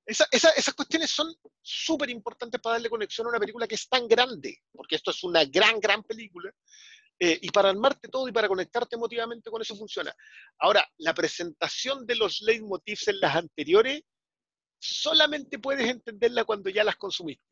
Esa- 0.09 0.27
esa- 0.31 0.49
esas 0.51 0.73
cuestiones 0.73 1.11
son 1.11 1.31
súper 1.61 2.09
importantes 2.09 2.59
para 2.59 2.73
darle 2.75 2.89
conexión 2.89 3.27
a 3.27 3.29
una 3.29 3.39
película 3.39 3.67
que 3.67 3.75
es 3.75 3.87
tan 3.87 4.07
grande, 4.07 4.57
porque 4.71 4.95
esto 4.95 5.11
es 5.11 5.23
una 5.23 5.45
gran, 5.45 5.79
gran 5.79 6.01
película, 6.03 6.51
eh, 7.19 7.37
y 7.41 7.51
para 7.51 7.69
armarte 7.69 8.07
todo 8.07 8.27
y 8.27 8.31
para 8.31 8.47
conectarte 8.47 8.95
emotivamente 8.95 9.51
con 9.51 9.61
eso 9.61 9.75
funciona. 9.75 10.11
Ahora, 10.57 10.83
la 10.97 11.13
presentación 11.13 12.07
de 12.07 12.15
los 12.15 12.41
leitmotivs 12.41 13.07
en 13.09 13.19
las 13.19 13.35
anteriores, 13.35 14.01
solamente 14.79 15.59
puedes 15.59 15.87
entenderla 15.87 16.43
cuando 16.43 16.71
ya 16.71 16.83
las 16.83 16.95
consumiste. 16.95 17.43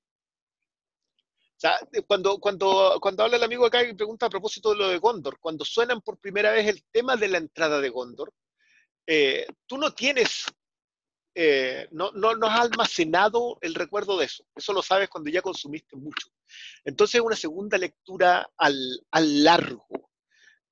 O 1.58 1.60
sea, 1.60 1.80
cuando, 2.08 2.40
cuando, 2.40 2.98
cuando 3.02 3.24
habla 3.24 3.38
el 3.38 3.44
amigo 3.44 3.66
acá 3.66 3.84
y 3.84 3.94
pregunta 3.94 4.28
a 4.28 4.30
propósito 4.30 4.72
de 4.72 4.78
lo 4.78 4.90
de 4.90 4.98
Gondor, 5.00 5.40
cuando 5.40 5.64
suenan 5.64 6.02
por 6.02 6.18
primera 6.20 6.52
vez 6.52 6.68
el 6.68 6.84
tema 6.92 7.16
de 7.16 7.28
la 7.28 7.38
entrada 7.38 7.82
de 7.82 7.90
Gondor, 7.90 8.34
eh, 9.06 9.46
tú 9.66 9.78
no 9.78 9.92
tienes, 9.94 10.46
eh, 11.40 11.88
no, 11.92 12.12
no, 12.14 12.36
no 12.36 12.48
has 12.48 12.62
almacenado 12.62 13.60
el 13.62 13.76
recuerdo 13.76 14.18
de 14.18 14.26
eso. 14.26 14.44
Eso 14.56 14.74
lo 14.74 14.82
sabes 14.82 15.08
cuando 15.10 15.30
ya 15.30 15.42
consumiste 15.44 15.96
mucho. 15.96 16.30
Entonces, 16.84 17.22
una 17.22 17.36
segunda 17.36 17.78
lectura 17.78 18.50
al, 18.58 18.76
al 19.12 19.44
largo. 19.44 19.86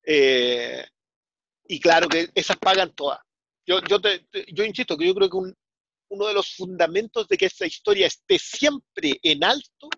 Eh, 0.03 0.83
y 1.67 1.79
claro 1.79 2.07
que 2.09 2.29
esas 2.35 2.57
pagan 2.57 2.93
todas. 2.95 3.19
Yo, 3.67 3.79
yo, 3.89 4.01
te- 4.01 4.25
yo 4.53 4.63
insisto 4.63 4.97
que 4.97 5.07
yo 5.07 5.13
creo 5.15 5.29
que 5.29 5.37
un- 5.37 5.55
uno 6.09 6.27
de 6.27 6.33
los 6.33 6.55
fundamentos 6.55 7.27
de 7.27 7.37
que 7.37 7.45
esta 7.47 7.65
historia 7.67 8.07
esté 8.07 8.39
siempre 8.39 9.19
en 9.23 9.43
alto 9.43 9.89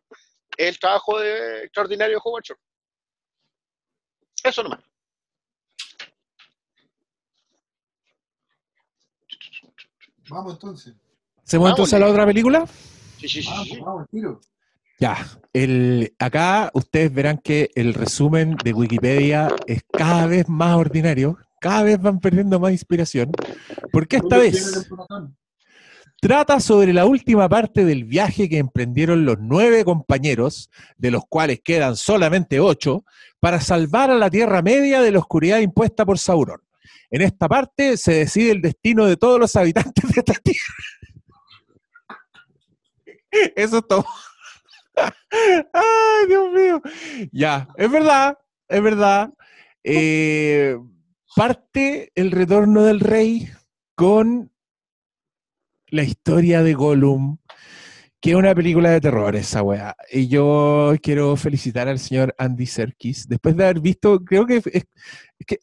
es 0.58 0.68
el 0.70 0.80
trabajo 0.80 1.20
de, 1.20 1.64
extraordinario 1.64 2.18
de 2.18 2.22
Howard 2.24 2.44
Shore. 2.44 2.62
Eso 4.44 4.64
nomás. 4.64 4.84
Vamos 10.30 10.54
entonces. 10.54 10.94
¿Hacemos 11.44 11.70
entonces 11.70 11.94
a 11.94 12.00
la 12.00 12.08
otra 12.08 12.26
película? 12.26 12.66
Sí, 13.20 13.28
sí, 13.28 13.42
sí, 13.42 13.50
Vamos, 13.50 13.68
sí. 13.68 13.80
vamos, 13.80 14.08
tiro. 14.10 14.42
Ya, 15.00 15.16
el, 15.54 16.14
acá 16.18 16.72
ustedes 16.74 17.14
verán 17.14 17.38
que 17.38 17.70
el 17.76 17.94
resumen 17.94 18.56
de 18.64 18.74
Wikipedia 18.74 19.48
es 19.68 19.84
cada 19.92 20.26
vez 20.26 20.50
más 20.50 20.76
ordinario, 20.76 21.38
cada 21.60 21.84
vez 21.84 22.02
van 22.02 22.20
perdiendo 22.20 22.60
más 22.60 22.72
inspiración, 22.72 23.32
porque 23.92 24.18
esta 24.18 24.38
vez 24.38 24.90
trata 26.20 26.60
sobre 26.60 26.94
la 26.94 27.06
última 27.06 27.48
parte 27.48 27.86
del 27.86 28.06
viaje 28.06 28.50
que 28.50 28.58
emprendieron 28.58 29.24
los 29.24 29.38
nueve 29.40 29.86
compañeros, 29.86 30.72
de 30.98 31.12
los 31.12 31.24
cuales 31.30 31.62
quedan 31.64 31.96
solamente 31.96 32.60
ocho, 32.60 33.06
para 33.40 33.62
salvar 33.62 34.10
a 34.10 34.16
la 34.16 34.32
Tierra 34.32 34.64
Media 34.64 35.02
de 35.02 35.12
la 35.12 35.20
oscuridad 35.20 35.60
impuesta 35.60 36.06
por 36.06 36.18
Sauron. 36.18 36.62
En 37.10 37.22
esta 37.22 37.48
parte 37.48 37.98
se 37.98 38.14
decide 38.14 38.52
el 38.52 38.61
destino 38.61 39.06
de 39.06 39.18
todos 39.18 39.40
los 39.40 39.56
habitantes 39.56 40.03
de 40.11 40.19
esta 40.19 40.34
Tierra. 40.34 40.74
Eso 43.56 43.77
es 43.77 43.88
todo. 43.88 44.06
Ay, 45.74 46.27
Dios 46.27 46.52
mío. 46.52 46.82
Ya, 47.32 47.68
es 47.77 47.92
verdad, 47.92 48.38
es 48.68 48.82
verdad. 48.82 49.34
Eh, 49.84 50.77
parte 51.36 52.11
el 52.16 52.32
retorno 52.32 52.84
del 52.84 53.00
rey 53.00 53.50
con 53.95 54.52
la 55.88 56.03
historia 56.03 56.64
de 56.64 56.74
Gollum, 56.74 57.38
que 58.28 58.32
es 58.32 58.38
una 58.38 58.54
película 58.54 58.90
de 58.90 59.00
terror 59.00 59.34
esa 59.38 59.64
weá. 59.64 59.96
Y 60.12 60.28
yo 60.28 60.94
quiero 61.02 61.38
felicitar 61.38 61.88
al 61.88 61.98
señor 61.98 62.36
Andy 62.38 62.66
Serkis, 62.66 63.26
después 63.26 63.56
de 63.56 63.64
haber 63.64 63.80
visto, 63.80 64.20
creo 64.20 64.46
que, 64.46 64.62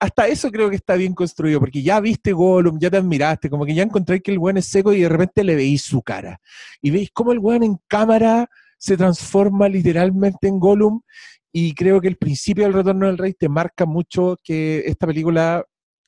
hasta 0.01 0.28
eso 0.28 0.51
creo 0.51 0.70
que 0.70 0.76
está 0.76 0.94
bien 0.94 1.12
construido, 1.12 1.60
porque 1.60 1.83
ya 1.83 2.01
viste 2.01 2.33
Gollum, 2.33 2.78
ya 2.78 2.89
te 2.89 2.97
admiraste, 2.97 3.51
como 3.51 3.67
que 3.67 3.75
ya 3.75 3.83
encontré 3.83 4.23
que 4.23 4.33
el 4.33 4.39
weón 4.39 4.57
es 4.57 4.65
seco 4.65 4.94
y 4.94 5.02
de 5.02 5.10
repente 5.10 5.44
le 5.44 5.57
veis 5.57 5.83
su 5.83 6.01
cara. 6.01 6.41
Y 6.81 6.91
veis 6.91 7.10
cómo 7.12 7.33
el 7.33 7.39
weón 7.39 7.65
en 7.65 7.76
cámara 7.86 8.49
se 8.78 8.97
transforma 8.97 9.68
literalmente 9.68 10.49
en 10.49 10.59
Gollum. 10.59 11.02
Y 11.52 11.75
creo 11.75 12.01
que 12.01 12.09
el 12.09 12.17
principio 12.17 12.65
del 12.65 12.73
Retorno 12.73 13.09
del 13.09 13.18
Rey 13.18 13.34
te 13.34 13.51
marca 13.51 13.84
mucho 13.84 14.39
que 14.43 14.84
esta 14.86 15.07
película 15.07 15.67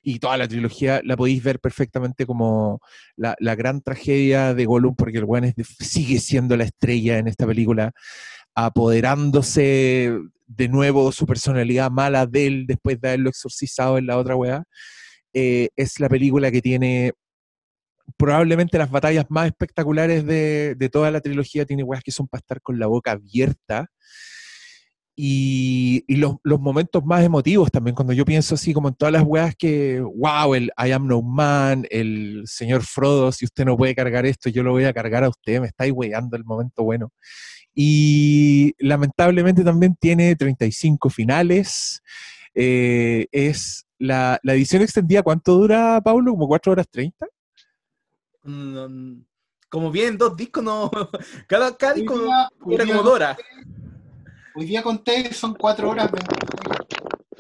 y 0.09 0.21
toda 0.21 0.37
la 0.37 0.47
trilogía 0.47 1.01
la 1.03 1.17
podéis 1.17 1.43
ver 1.43 1.59
perfectamente 1.59 2.27
como 2.27 2.81
la, 3.17 3.35
la 3.41 3.57
gran 3.57 3.83
tragedia 3.83 4.55
de 4.55 4.65
Gollum, 4.65 4.95
porque 4.95 5.19
el 5.19 5.25
weón 5.25 5.47
es 5.47 5.55
sigue 5.81 6.21
siendo 6.21 6.57
la 6.57 6.63
estrella 6.63 7.19
en 7.19 7.27
esta 7.27 7.45
película, 7.45 7.91
apoderándose 8.55 10.17
de 10.47 10.69
nuevo 10.69 11.11
su 11.11 11.27
personalidad 11.27 11.91
mala 11.91 12.25
de 12.25 12.47
él 12.47 12.67
después 12.69 13.01
de 13.01 13.09
haberlo 13.09 13.31
exorcizado 13.31 13.99
en 13.99 14.07
la 14.07 14.17
otra 14.17 14.37
weá. 14.37 14.63
Eh, 15.35 15.71
es 15.75 15.99
la 15.99 16.09
película 16.09 16.53
que 16.53 16.63
tiene 16.63 17.13
probablemente 18.17 18.79
las 18.79 18.93
batallas 18.93 19.27
más 19.29 19.49
espectaculares 19.49 20.25
de, 20.25 20.77
de 20.77 20.89
toda 20.89 21.11
la 21.11 21.21
trilogía. 21.21 21.67
Tiene 21.67 21.83
weas 21.83 22.05
que 22.05 22.13
son 22.13 22.29
para 22.29 22.39
estar 22.39 22.61
con 22.63 22.79
la 22.79 22.87
boca 22.87 23.11
abierta. 23.11 23.89
Y, 25.19 26.05
y 26.07 26.17
los, 26.17 26.37
los 26.43 26.61
momentos 26.61 27.03
más 27.03 27.25
emotivos 27.25 27.71
también, 27.71 27.95
cuando 27.95 28.13
yo 28.13 28.27
pienso 28.27 28.55
así 28.55 28.75
como 28.75 28.89
en 28.89 28.95
todas 28.95 29.13
las 29.13 29.23
weas 29.23 29.57
que, 29.57 30.01
wow, 30.01 30.55
el 30.55 30.71
I 30.77 30.91
am 30.93 31.07
no 31.07 31.23
man, 31.23 31.87
el 31.91 32.43
señor 32.45 32.83
Frodo, 32.83 33.33
si 33.33 33.47
usted 33.47 33.65
no 33.65 33.79
puede 33.79 33.95
cargar 33.95 34.27
esto, 34.27 34.51
yo 34.51 34.63
lo 34.63 34.73
voy 34.73 34.85
a 34.85 34.93
cargar 34.93 35.25
a 35.25 35.31
usted, 35.31 35.61
me 35.61 35.69
estáis 35.69 35.93
weyando 35.95 36.37
el 36.37 36.45
momento 36.45 36.83
bueno. 36.83 37.13
Y 37.75 38.75
lamentablemente 38.79 39.65
también 39.65 39.97
tiene 39.99 40.37
35 40.37 41.09
finales. 41.09 42.03
Eh, 42.55 43.27
es 43.33 43.87
la, 43.99 44.39
la 44.43 44.55
edición 44.55 44.83
extendida, 44.83 45.23
¿cuánto 45.23 45.55
dura, 45.55 46.01
Pablo? 46.03 46.33
¿Como 46.33 46.47
4 46.49 46.73
horas 46.73 46.87
30? 46.91 47.27
Mm, 48.45 49.21
como 49.69 49.91
bien, 49.91 50.17
dos 50.17 50.37
discos, 50.37 50.63
no. 50.63 50.91
Cada, 51.47 51.77
cada 51.77 51.95
disco 51.95 52.19
día 52.19 52.87
como 52.87 53.03
Dora. 53.03 53.37
Hoy 54.57 54.65
día 54.65 54.83
conté, 54.83 55.33
son 55.33 55.55
cuatro 55.55 55.91
horas. 55.91 56.11
20 56.11 56.35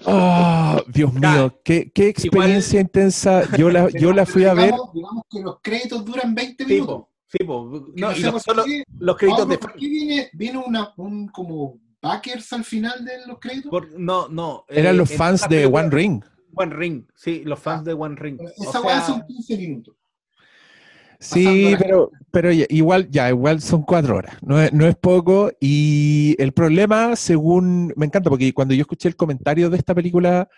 Oh, 0.08 0.76
Dios 0.88 1.12
mío, 1.14 1.60
qué, 1.64 1.90
qué 1.92 2.08
experiencia 2.08 2.80
intensa. 2.80 3.42
Yo 3.56 3.70
la, 3.70 3.88
yo 3.90 4.12
la 4.12 4.24
fui 4.26 4.44
a 4.44 4.54
ver. 4.54 4.66
Digamos, 4.66 4.92
digamos 4.92 5.24
que 5.28 5.40
los 5.40 5.56
créditos 5.62 6.04
duran 6.04 6.34
20 6.34 6.64
Sí, 6.64 6.74
minutos. 6.74 6.96
po, 6.96 7.10
Sí, 7.28 7.38
po. 7.44 7.64
No, 7.96 8.10
no 8.10 8.16
y 8.16 8.22
no 8.22 8.32
por 8.32 8.40
solo 8.40 8.64
qué- 8.64 8.84
los 8.98 9.16
créditos 9.16 9.40
Pablo, 9.40 9.52
de 9.54 9.58
¿Por 9.58 9.72
qué 9.74 9.88
viene, 9.88 10.30
viene 10.34 10.58
una, 10.58 10.92
un 10.98 11.26
como 11.28 11.78
backers 12.00 12.52
al 12.52 12.64
final 12.64 13.04
de 13.04 13.26
los 13.26 13.38
créditos? 13.40 13.70
por- 13.70 13.98
no, 13.98 14.28
no. 14.28 14.64
Eran 14.68 14.94
eh, 14.94 14.98
los 14.98 15.10
fans 15.12 15.42
de 15.42 15.48
película- 15.48 15.80
One 15.82 15.90
Ring. 15.90 16.24
One 16.54 16.74
Ring, 16.74 17.04
sí, 17.16 17.42
los 17.44 17.58
fans 17.58 17.84
de 17.84 17.92
One 17.94 18.14
Ring. 18.16 18.38
O 18.40 18.62
Esa 18.62 18.72
sea, 18.72 18.80
weá 18.82 19.00
son 19.04 19.22
15 19.26 19.56
minutos. 19.56 19.95
Sí, 21.18 21.74
pero, 21.78 22.10
pero 22.30 22.52
ya- 22.52 22.66
igual, 22.68 23.08
ya, 23.10 23.28
igual 23.30 23.60
son 23.60 23.82
cuatro 23.82 24.16
horas, 24.16 24.36
no 24.42 24.60
es, 24.60 24.72
no 24.72 24.86
es 24.86 24.96
poco. 24.96 25.50
Y 25.60 26.34
el 26.38 26.52
problema, 26.52 27.16
según, 27.16 27.92
me 27.96 28.06
encanta, 28.06 28.28
porque 28.30 28.52
cuando 28.52 28.74
yo 28.74 28.82
escuché 28.82 29.08
el 29.08 29.16
comentario 29.16 29.70
de 29.70 29.76
esta 29.78 29.94
película, 29.94 30.48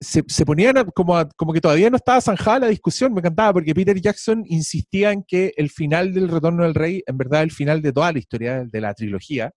se, 0.00 0.22
se 0.28 0.44
ponían 0.46 0.78
a- 0.78 0.84
como, 0.84 1.16
a- 1.16 1.28
como 1.30 1.52
que 1.52 1.60
todavía 1.60 1.90
no 1.90 1.96
estaba 1.96 2.20
zanjada 2.20 2.60
la 2.60 2.66
discusión, 2.68 3.12
me 3.12 3.20
encantaba, 3.20 3.52
porque 3.54 3.74
Peter 3.74 4.00
Jackson 4.00 4.44
insistía 4.46 5.10
en 5.12 5.24
que 5.24 5.52
el 5.56 5.70
final 5.70 6.12
del 6.12 6.28
Retorno 6.28 6.62
del 6.64 6.74
Rey, 6.74 7.02
en 7.06 7.16
verdad, 7.18 7.42
el 7.42 7.50
final 7.50 7.82
de 7.82 7.92
toda 7.92 8.12
la 8.12 8.18
historia, 8.18 8.64
de 8.64 8.80
la 8.80 8.94
trilogía, 8.94 9.50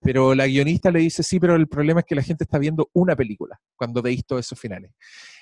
pero 0.00 0.34
la 0.34 0.46
guionista 0.46 0.90
le 0.90 1.00
dice, 1.00 1.22
sí, 1.22 1.40
pero 1.40 1.56
el 1.56 1.66
problema 1.66 2.00
es 2.00 2.06
que 2.06 2.14
la 2.14 2.22
gente 2.22 2.44
está 2.44 2.58
viendo 2.58 2.90
una 2.92 3.16
película 3.16 3.58
cuando 3.74 4.02
veis 4.02 4.24
todos 4.26 4.44
esos 4.44 4.58
finales. 4.60 4.90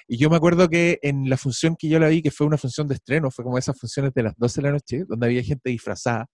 Y 0.08 0.18
yo 0.18 0.30
me 0.30 0.36
acuerdo 0.36 0.68
que 0.68 0.98
en 1.02 1.28
la 1.28 1.36
función 1.36 1.76
que 1.78 1.88
yo 1.88 1.98
la 1.98 2.08
vi, 2.08 2.22
que 2.22 2.30
fue 2.30 2.46
una 2.46 2.58
función 2.58 2.88
de 2.88 2.94
estreno, 2.94 3.30
fue 3.30 3.44
como 3.44 3.58
esas 3.58 3.78
funciones 3.78 4.12
de 4.14 4.22
las 4.22 4.34
12 4.36 4.60
de 4.60 4.66
la 4.66 4.72
noche, 4.72 5.04
donde 5.06 5.26
había 5.26 5.42
gente 5.42 5.70
disfrazada, 5.70 6.26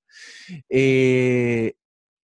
eh, 0.69 1.73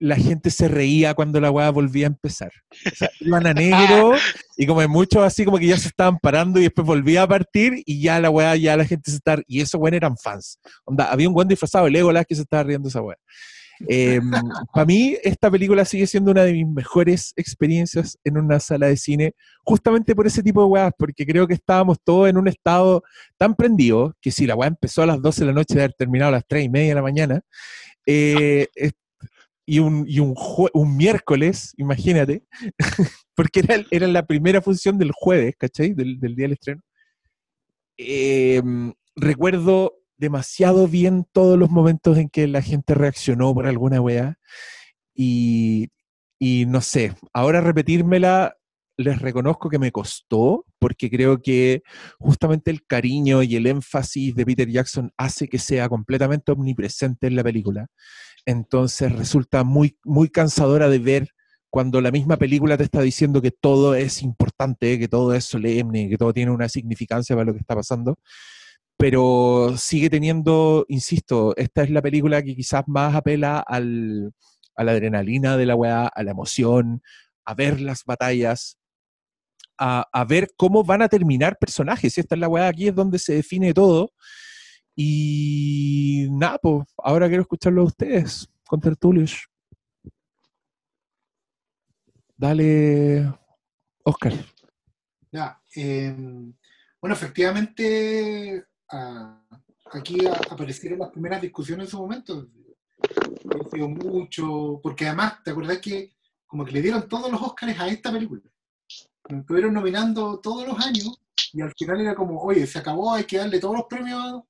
la 0.01 0.17
gente 0.17 0.51
se 0.51 0.69
reía 0.69 1.15
cuando 1.15 1.41
la 1.41 1.51
weá 1.51 1.71
volvía 1.71 2.07
a 2.07 2.09
empezar. 2.09 2.53
O 2.71 2.97
sea, 2.97 3.11
iban 3.21 3.47
a 3.47 3.55
negro 3.55 4.15
y 4.57 4.67
como 4.67 4.83
en 4.83 4.91
muchos 4.91 5.23
así 5.23 5.45
como 5.45 5.59
que 5.59 5.67
ya 5.67 5.79
se 5.79 5.89
estaban 5.89 6.19
parando 6.19 6.59
y 6.59 6.65
después 6.65 6.87
volvía 6.87 7.23
a 7.23 7.29
partir 7.29 7.83
y 7.87 8.03
ya 8.03 8.21
la 8.21 8.31
weá, 8.31 8.57
ya 8.57 8.77
la 8.77 8.85
gente 8.85 9.11
se 9.11 9.17
estaba... 9.17 9.43
Y 9.47 9.61
esos 9.61 9.81
weón 9.81 9.95
eran 9.95 10.17
fans. 10.17 10.59
Onda, 10.85 11.11
había 11.11 11.29
un 11.29 11.35
buen 11.35 11.49
disfrazado 11.49 11.87
de 11.87 11.93
Legolas 11.93 12.27
que 12.27 12.35
se 12.35 12.43
estaba 12.43 12.65
riendo 12.65 12.89
esa 12.89 13.01
weá. 13.01 13.17
Para 14.73 14.87
mí, 14.87 15.17
esta 15.23 15.51
película 15.51 15.85
sigue 15.85 16.07
siendo 16.07 16.31
una 16.31 16.45
de 16.45 16.53
mis 16.53 16.67
mejores 16.67 17.33
experiencias 17.37 18.19
en 18.25 18.39
una 18.39 18.61
sala 18.61 18.87
de 18.87 18.97
cine, 18.97 19.35
justamente 19.65 20.15
por 20.15 20.27
ese 20.27 20.43
tipo 20.43 20.61
de 20.61 20.67
weas, 20.67 20.93
porque 20.99 21.27
creo 21.27 21.47
que 21.47 21.55
estábamos 21.55 21.99
todos 22.03 22.29
en 22.29 22.37
un 22.37 22.49
estado 22.49 23.03
tan 23.37 23.55
prendido 23.55 24.17
que 24.21 24.31
si 24.31 24.47
la 24.47 24.55
weá 24.55 24.69
empezó 24.69 25.03
a 25.03 25.07
las 25.07 25.21
12 25.21 25.41
de 25.41 25.47
la 25.47 25.53
noche 25.53 25.75
de 25.75 25.81
haber 25.83 25.95
terminado 25.95 26.29
a 26.29 26.33
las 26.33 26.47
3 26.47 26.65
y 26.65 26.69
media 26.69 26.89
de 26.91 26.95
la 26.95 27.03
mañana, 27.03 27.41
eh, 28.07 28.69
y, 29.67 29.79
un, 29.79 30.05
y 30.07 30.21
un, 30.21 30.35
un 30.75 30.97
miércoles, 30.97 31.73
imagínate, 31.77 32.45
porque 33.35 33.61
era, 33.61 33.77
era 33.91 34.07
la 34.07 34.27
primera 34.27 34.61
función 34.61 34.99
del 34.99 35.13
jueves, 35.13 35.55
¿cachai? 35.59 35.95
Del, 35.95 36.21
del 36.21 36.37
día 36.37 36.45
del 36.45 36.53
estreno. 36.53 36.83
Eh, 37.97 38.63
recuerdo 39.17 39.95
demasiado 40.17 40.89
bien 40.89 41.27
todos 41.33 41.59
los 41.59 41.71
momentos 41.71 42.19
en 42.19 42.29
que 42.29 42.47
la 42.47 42.63
gente 42.63 42.95
reaccionó 42.95 43.55
por 43.55 43.67
alguna 43.67 44.01
weá. 44.01 44.39
Y, 45.15 45.89
y 46.39 46.67
no 46.67 46.81
sé, 46.81 47.15
ahora 47.33 47.61
repetírmela, 47.61 48.57
les 48.97 49.21
reconozco 49.21 49.69
que 49.69 49.79
me 49.79 49.93
costó, 49.93 50.65
porque 50.79 51.11
creo 51.11 51.41
que 51.43 51.83
justamente 52.19 52.71
el 52.71 52.85
cariño 52.87 53.43
y 53.43 53.57
el 53.57 53.67
énfasis 53.67 54.35
de 54.35 54.47
Peter 54.47 54.69
Jackson 54.69 55.13
hace 55.17 55.49
que 55.49 55.59
sea 55.59 55.89
completamente 55.89 56.53
omnipresente 56.53 57.27
en 57.27 57.37
la 57.37 57.45
película. 57.45 57.89
Entonces 58.47 59.13
resulta 59.13 59.65
muy, 59.65 59.99
muy 60.05 60.29
cansadora 60.29 60.89
de 60.89 60.99
ver 60.99 61.29
cuando 61.71 62.01
la 62.01 62.13
misma 62.13 62.37
película 62.37 62.77
te 62.77 62.85
está 62.85 63.01
diciendo 63.03 63.43
que 63.43 63.51
todo 63.51 63.97
es 63.97 64.23
importante, 64.23 64.97
que 64.99 65.09
todo 65.09 65.35
es 65.35 65.45
solemne, 65.45 66.09
que 66.09 66.17
todo 66.17 66.33
tiene 66.33 66.53
una 66.53 66.69
significancia 66.69 67.35
para 67.35 67.47
lo 67.47 67.53
que 67.53 67.59
está 67.59 67.75
pasando 67.75 68.19
pero 68.97 69.75
sigue 69.77 70.09
teniendo, 70.09 70.87
insisto, 70.89 71.55
esta 71.57 71.83
es 71.83 71.91
la 71.91 72.03
película 72.03 72.43
que 72.43 72.55
quizás 72.55 72.85
más 72.87 73.15
apela 73.15 73.59
al, 73.59 74.33
a 74.77 74.85
la 74.85 74.93
adrenalina 74.93 75.57
de 75.57 75.67
la 75.67 75.75
weá, 75.75 76.07
a 76.07 76.23
la 76.23 76.31
emoción, 76.31 77.03
a 77.45 77.55
ver 77.55 77.81
las 77.81 78.05
batallas, 78.05 78.79
a, 79.79 80.07
a 80.13 80.25
ver 80.25 80.53
cómo 80.57 80.85
van 80.85 81.03
a 81.03 81.09
terminar 81.09 81.59
personajes. 81.59 82.17
Esta 82.17 82.35
es 82.35 82.41
la 82.41 82.49
weá, 82.49 82.69
aquí 82.69 82.89
es 82.89 82.95
donde 82.95 83.19
se 83.19 83.35
define 83.35 83.75
todo. 83.75 84.13
Y 84.97 86.29
nada, 86.31 86.59
pues 86.59 86.87
ahora 86.99 87.27
quiero 87.27 87.43
escucharlo 87.43 87.83
a 87.83 87.87
ustedes, 87.87 88.49
con 88.67 88.81
tertulios. 88.81 89.49
Dale, 92.37 93.33
Oscar. 94.05 94.33
Ya, 95.33 95.61
eh, 95.75 96.15
bueno, 97.01 97.15
efectivamente, 97.15 98.65
ah, 98.95 99.41
aquí 99.93 100.27
a- 100.27 100.41
aparecieron 100.53 100.99
las 101.01 101.11
primeras 101.11 101.41
discusiones 101.43 101.87
en 101.87 101.91
su 101.91 101.99
momento. 101.99 102.49
Mucho, 103.77 104.81
porque 104.83 105.07
además, 105.07 105.43
¿te 105.45 105.51
acordás 105.51 105.79
que 105.79 106.13
como 106.47 106.65
que 106.65 106.73
le 106.73 106.83
dieron 106.83 107.09
todos 107.09 107.31
los 107.31 107.41
Oscars 107.43 107.79
a 107.79 107.89
esta 107.89 108.11
película? 108.13 108.43
Estuvieron 109.29 109.75
nominando 109.75 110.39
todos 110.41 110.67
los 110.67 110.79
años 110.79 111.21
y 111.53 111.61
al 111.61 111.73
final 111.77 112.01
era 112.01 112.15
como, 112.15 112.41
oye, 112.41 112.67
se 112.67 112.79
acabó, 112.79 113.13
hay 113.13 113.25
que 113.25 113.39
darle 113.39 113.59
todos 113.59 113.77
los 113.77 113.87
premios 113.89 114.43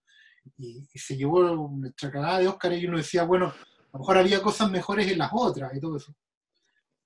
y, 0.58 0.86
y 0.92 0.98
se 0.98 1.16
llevó 1.16 1.68
nuestra 1.68 2.10
cagada 2.10 2.38
de 2.38 2.48
Oscars 2.48 2.76
y 2.78 2.86
uno 2.86 2.98
decía, 2.98 3.24
bueno, 3.24 3.46
a 3.46 3.54
lo 3.94 3.98
mejor 4.00 4.18
había 4.18 4.42
cosas 4.42 4.70
mejores 4.70 5.10
en 5.10 5.18
las 5.18 5.30
otras 5.32 5.72
y 5.74 5.80
todo 5.80 5.96
eso. 5.96 6.14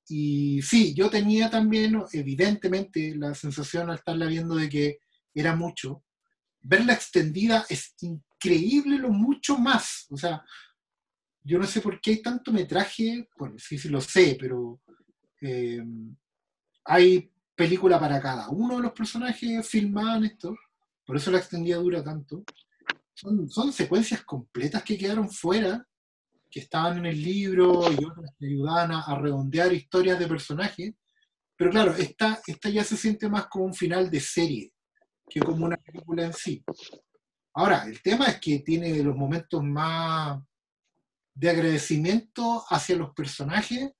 Y 0.08 0.60
sí, 0.62 0.94
yo 0.94 1.10
tenía 1.10 1.50
también, 1.50 2.02
evidentemente, 2.12 3.14
la 3.14 3.34
sensación 3.34 3.90
al 3.90 3.96
estarla 3.96 4.26
viendo 4.26 4.54
de 4.54 4.68
que 4.68 4.98
era 5.34 5.54
mucho. 5.54 6.02
Verla 6.60 6.92
extendida 6.92 7.64
es 7.68 7.94
increíble 8.02 8.98
lo 8.98 9.10
mucho 9.10 9.58
más. 9.58 10.06
O 10.10 10.16
sea, 10.16 10.44
yo 11.42 11.58
no 11.58 11.66
sé 11.66 11.80
por 11.80 12.00
qué 12.00 12.12
hay 12.12 12.22
tanto 12.22 12.52
metraje, 12.52 13.28
bueno, 13.38 13.56
sí, 13.58 13.78
sí 13.78 13.88
lo 13.88 14.00
sé, 14.00 14.36
pero 14.38 14.80
eh, 15.40 15.82
hay 16.84 17.30
película 17.54 17.98
para 17.98 18.20
cada 18.20 18.48
uno 18.50 18.76
de 18.76 18.82
los 18.82 18.92
personajes 18.92 19.66
filmados 19.66 20.18
en 20.18 20.24
esto. 20.24 20.56
Por 21.04 21.16
eso 21.16 21.30
la 21.30 21.38
extendida 21.38 21.76
dura 21.78 22.04
tanto. 22.04 22.44
Son, 23.14 23.48
son 23.48 23.72
secuencias 23.72 24.22
completas 24.24 24.82
que 24.82 24.98
quedaron 24.98 25.28
fuera 25.30 25.84
que 26.50 26.60
estaban 26.60 26.98
en 26.98 27.06
el 27.06 27.22
libro 27.22 27.90
y 27.92 28.04
otras 28.04 28.34
que 28.38 28.46
ayudaban 28.46 28.92
a, 28.92 29.02
a 29.02 29.18
redondear 29.18 29.72
historias 29.72 30.18
de 30.18 30.26
personajes. 30.26 30.94
Pero 31.56 31.70
claro, 31.70 31.94
esta, 31.94 32.40
esta 32.46 32.68
ya 32.70 32.84
se 32.84 32.96
siente 32.96 33.28
más 33.28 33.46
como 33.48 33.66
un 33.66 33.74
final 33.74 34.10
de 34.10 34.20
serie 34.20 34.72
que 35.28 35.40
como 35.40 35.66
una 35.66 35.76
película 35.76 36.24
en 36.24 36.32
sí. 36.32 36.64
Ahora, 37.54 37.84
el 37.86 38.00
tema 38.02 38.26
es 38.26 38.40
que 38.40 38.60
tiene 38.60 39.02
los 39.02 39.16
momentos 39.16 39.62
más 39.62 40.40
de 41.34 41.50
agradecimiento 41.50 42.64
hacia 42.68 42.96
los 42.96 43.14
personajes, 43.14 43.92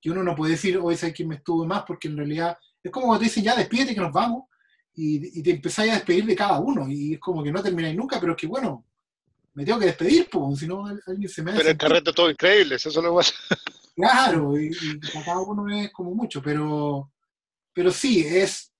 que 0.00 0.10
uno 0.10 0.22
no 0.22 0.34
puede 0.34 0.52
decir, 0.52 0.78
hoy 0.78 0.96
sé 0.96 1.12
quién 1.12 1.28
me 1.28 1.36
estuvo 1.36 1.66
más, 1.66 1.84
porque 1.86 2.08
en 2.08 2.16
realidad 2.16 2.56
es 2.82 2.90
como 2.90 3.06
cuando 3.06 3.20
te 3.20 3.26
dicen, 3.26 3.44
ya 3.44 3.56
despídete 3.56 3.94
que 3.94 4.00
nos 4.00 4.12
vamos, 4.12 4.44
y, 4.94 5.38
y 5.38 5.42
te 5.42 5.52
empezáis 5.52 5.92
a 5.92 5.94
despedir 5.94 6.26
de 6.26 6.36
cada 6.36 6.58
uno, 6.58 6.88
y 6.88 7.14
es 7.14 7.20
como 7.20 7.42
que 7.42 7.52
no 7.52 7.62
termináis 7.62 7.96
nunca, 7.96 8.20
pero 8.20 8.32
es 8.32 8.38
que 8.38 8.46
bueno, 8.46 8.84
me 9.54 9.64
tengo 9.64 9.78
que 9.78 9.86
despedir, 9.86 10.28
pues, 10.30 10.58
si 10.58 10.66
no 10.66 10.86
alguien 10.86 11.28
se 11.28 11.42
me 11.42 11.50
hace 11.50 11.60
Pero 11.60 11.70
el 11.70 11.78
carrete 11.78 12.12
todo 12.12 12.30
increíble, 12.30 12.76
eso 12.76 12.88
es 12.88 12.96
lo 12.96 13.14
pasa. 13.14 13.32
Claro, 13.94 14.58
y, 14.58 14.70
y 14.70 15.00
cada 15.00 15.40
uno 15.40 15.68
es 15.68 15.92
como 15.92 16.14
mucho, 16.14 16.40
pero, 16.42 17.12
pero 17.74 17.90
sí, 17.90 18.24
es, 18.26 18.72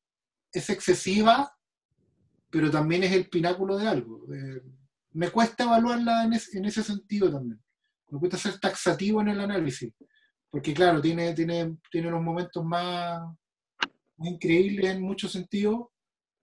es 0.50 0.70
excesiva, 0.70 1.54
pero 2.52 2.70
también 2.70 3.02
es 3.02 3.12
el 3.12 3.28
pináculo 3.30 3.78
de 3.78 3.88
algo. 3.88 4.26
Eh, 4.32 4.62
me 5.12 5.30
cuesta 5.30 5.64
evaluarla 5.64 6.24
en, 6.24 6.34
es- 6.34 6.54
en 6.54 6.66
ese 6.66 6.82
sentido 6.82 7.32
también. 7.32 7.60
Me 8.10 8.18
cuesta 8.18 8.36
ser 8.36 8.60
taxativo 8.60 9.22
en 9.22 9.28
el 9.28 9.40
análisis, 9.40 9.92
porque 10.50 10.74
claro, 10.74 11.00
tiene, 11.00 11.32
tiene, 11.34 11.78
tiene 11.90 12.08
unos 12.08 12.22
momentos 12.22 12.62
más, 12.62 13.22
increíbles 14.18 14.90
en 14.90 15.02
muchos 15.02 15.32
sentidos, 15.32 15.86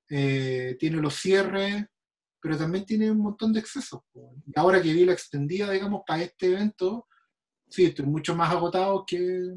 eh, 0.09 0.75
tiene 0.79 0.97
los 0.97 1.13
cierres, 1.15 1.85
pero 2.41 2.57
también 2.57 2.85
tiene 2.85 3.11
un 3.11 3.19
montón 3.19 3.53
de 3.53 3.59
excesos. 3.59 4.01
ahora 4.55 4.81
que 4.81 4.93
vi 4.93 5.05
la 5.05 5.13
extendida, 5.13 5.69
digamos, 5.69 6.01
para 6.07 6.23
este 6.23 6.47
evento, 6.47 7.07
sí, 7.69 7.85
estoy 7.85 8.05
mucho 8.07 8.35
más 8.35 8.51
agotado 8.51 9.05
que 9.05 9.55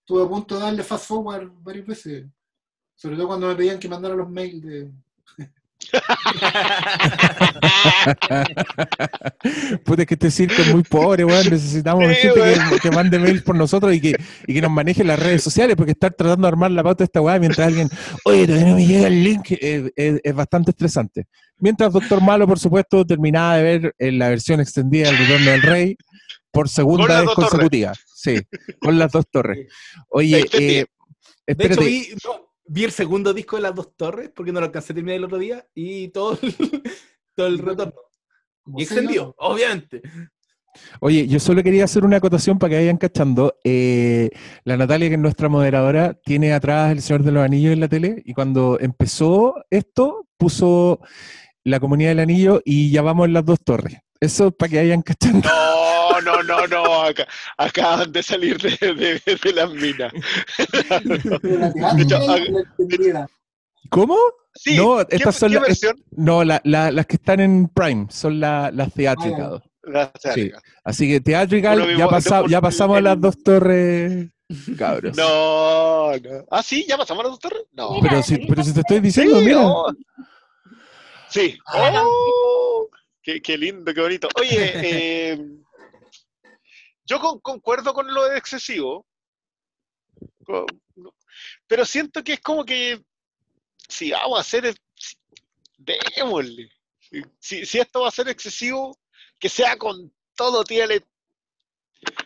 estuve 0.00 0.24
a 0.24 0.28
punto 0.28 0.56
de 0.56 0.62
darle 0.62 0.82
fast 0.82 1.06
forward 1.06 1.50
varias 1.62 1.86
veces. 1.86 2.26
Sobre 2.96 3.16
todo 3.16 3.28
cuando 3.28 3.46
me 3.48 3.54
pedían 3.54 3.78
que 3.78 3.88
mandara 3.88 4.14
los 4.14 4.28
mails 4.28 4.62
de. 4.62 4.92
Puta, 9.84 10.02
es 10.02 10.08
que 10.08 10.14
este 10.14 10.30
circo 10.30 10.60
es 10.62 10.72
muy 10.72 10.82
pobre, 10.82 11.24
weón. 11.24 11.48
Necesitamos 11.50 12.04
Sí, 12.08 12.14
gente 12.14 12.34
que, 12.34 12.40
weón. 12.40 12.78
que 12.80 12.90
mande 12.90 13.18
mails 13.18 13.42
por 13.42 13.56
nosotros 13.56 13.94
y 13.94 14.00
que, 14.00 14.14
y 14.46 14.54
que 14.54 14.60
nos 14.60 14.70
maneje 14.70 15.04
las 15.04 15.18
redes 15.18 15.42
sociales, 15.42 15.76
porque 15.76 15.92
estar 15.92 16.12
tratando 16.12 16.42
de 16.46 16.48
armar 16.48 16.70
la 16.70 16.82
pauta 16.82 16.98
de 16.98 17.04
esta 17.06 17.20
weá 17.20 17.38
mientras 17.38 17.66
alguien, 17.68 17.88
oye, 18.24 18.46
todavía 18.46 18.68
no 18.68 18.76
me 18.76 18.86
llega 18.86 19.06
el 19.08 19.24
link, 19.24 19.52
eh, 19.52 19.90
es, 19.96 20.20
es 20.22 20.34
bastante 20.34 20.70
estresante. 20.70 21.26
Mientras 21.58 21.92
Doctor 21.92 22.22
Malo, 22.22 22.46
por 22.46 22.58
supuesto, 22.58 23.04
terminaba 23.04 23.56
de 23.56 23.62
ver 23.62 23.94
en 23.98 24.18
la 24.18 24.28
versión 24.30 24.60
extendida 24.60 25.08
del 25.08 25.18
Retorno 25.18 25.50
del 25.50 25.62
Rey 25.62 25.96
por 26.50 26.68
segunda 26.68 27.06
vez 27.06 27.24
dos 27.26 27.34
torres. 27.34 27.50
consecutiva. 27.50 27.92
Sí, 28.14 28.40
con 28.80 28.98
las 28.98 29.12
dos 29.12 29.24
torres. 29.30 29.66
Oye, 30.08 30.44
eh, 30.52 30.58
De 30.58 30.78
hecho, 30.80 30.88
espérate. 31.46 31.84
vi, 31.84 32.08
no, 32.24 32.49
vi 32.64 32.84
el 32.84 32.92
segundo 32.92 33.32
disco 33.34 33.56
de 33.56 33.62
las 33.62 33.74
dos 33.74 33.96
torres 33.96 34.30
porque 34.34 34.52
no 34.52 34.60
lo 34.60 34.66
alcancé 34.66 34.92
a 34.92 34.96
terminar 34.96 35.16
el 35.16 35.24
otro 35.24 35.38
día 35.38 35.66
y 35.74 36.08
todo 36.08 36.38
el, 36.40 36.54
todo 37.34 37.46
el 37.46 37.58
retorno. 37.58 37.94
Y 38.76 38.84
horas. 38.92 39.34
obviamente. 39.38 40.02
Oye, 41.00 41.26
yo 41.26 41.40
solo 41.40 41.62
quería 41.62 41.84
hacer 41.84 42.04
una 42.04 42.18
acotación 42.18 42.58
para 42.58 42.70
que 42.70 42.76
vayan 42.76 42.96
cachando. 42.96 43.56
Eh, 43.64 44.30
la 44.64 44.76
Natalia, 44.76 45.08
que 45.08 45.14
es 45.14 45.20
nuestra 45.20 45.48
moderadora, 45.48 46.14
tiene 46.24 46.52
atrás 46.52 46.92
El 46.92 47.02
Señor 47.02 47.24
de 47.24 47.32
los 47.32 47.44
Anillos 47.44 47.72
en 47.72 47.80
la 47.80 47.88
tele 47.88 48.22
y 48.24 48.34
cuando 48.34 48.78
empezó 48.80 49.56
esto 49.70 50.28
puso 50.36 51.00
la 51.64 51.80
Comunidad 51.80 52.10
del 52.10 52.20
Anillo 52.20 52.62
y 52.64 52.90
ya 52.90 53.02
vamos 53.02 53.26
en 53.26 53.32
las 53.32 53.44
dos 53.44 53.60
torres. 53.62 53.98
Eso 54.20 54.50
para 54.52 54.70
que 54.70 54.76
vayan 54.76 55.02
cachando. 55.02 55.48
No, 55.48 55.89
no, 56.20 56.42
no, 56.42 56.66
no. 56.66 57.02
Acá, 57.04 57.26
acaban 57.56 58.12
de 58.12 58.22
salir 58.22 58.58
de, 58.58 58.94
de- 58.94 59.22
de 59.42 59.52
las 59.52 59.70
minas. 59.72 60.12
Ah. 63.14 63.26
¿Cómo? 63.90 64.16
Sí, 64.54 64.76
No, 64.76 64.98
¿qué- 65.06 65.16
estas 65.16 65.36
son 65.36 65.52
las- 65.54 65.62
versión? 65.62 65.96
No, 66.10 66.44
la- 66.44 66.60
la- 66.64 66.90
las 66.90 67.06
que 67.06 67.16
están 67.16 67.40
en 67.40 67.68
Prime 67.68 68.06
son 68.10 68.40
la- 68.40 68.70
las 68.72 68.92
theatrical. 68.92 69.62
La 69.84 70.10
teátrica. 70.12 70.60
Así 70.84 71.08
que 71.08 71.20
theatrical, 71.20 71.78
ya, 71.80 71.86
mismo- 71.86 72.10
pasa- 72.10 72.42
ya 72.48 72.56
el- 72.58 72.62
pasamos 72.62 72.98
a 72.98 73.00
las 73.00 73.20
dos 73.20 73.42
torres, 73.42 74.28
cabros. 74.76 75.16
No, 75.16 76.12
no. 76.16 76.44
¿Ah, 76.50 76.62
sí? 76.62 76.84
¿Ya 76.88 76.96
pasamos 76.98 77.20
a 77.24 77.28
las 77.28 77.32
dos 77.32 77.40
torres? 77.40 77.62
No. 77.72 77.92
Mira, 77.94 78.10
Pero 78.10 78.22
si, 78.22 78.38
pero 78.46 78.62
si 78.62 78.74
te 78.74 78.80
estoy 78.80 78.96
Sí, 78.98 79.02
diciendo, 79.02 79.40
mira. 79.40 79.60
oh. 79.66 79.92
Sí. 81.28 81.56
Ah, 81.66 82.02
Oh, 82.04 82.88
qué, 83.22 83.40
qué 83.40 83.56
lindo, 83.56 83.94
qué 83.94 84.00
bonito. 84.00 84.28
Oye, 84.36 84.72
eh, 84.74 85.38
yo 87.10 87.18
con- 87.18 87.40
concuerdo 87.40 87.92
con 87.92 88.12
lo 88.14 88.28
de 88.28 88.38
excesivo, 88.38 89.04
con- 90.44 90.64
pero 91.66 91.84
siento 91.84 92.22
que 92.22 92.34
es 92.34 92.40
como 92.40 92.64
que 92.64 93.02
si 93.88 94.12
vamos 94.12 94.38
a 94.38 94.42
hacer, 94.42 94.66
el- 94.66 94.78
si- 94.94 95.16
démosle. 95.76 96.70
Si, 97.40 97.66
si 97.66 97.78
esto 97.80 98.02
va 98.02 98.08
a 98.08 98.12
ser 98.12 98.28
excesivo, 98.28 98.96
que 99.40 99.48
sea 99.48 99.76
con 99.76 100.14
todo, 100.36 100.62
tírale. 100.62 101.04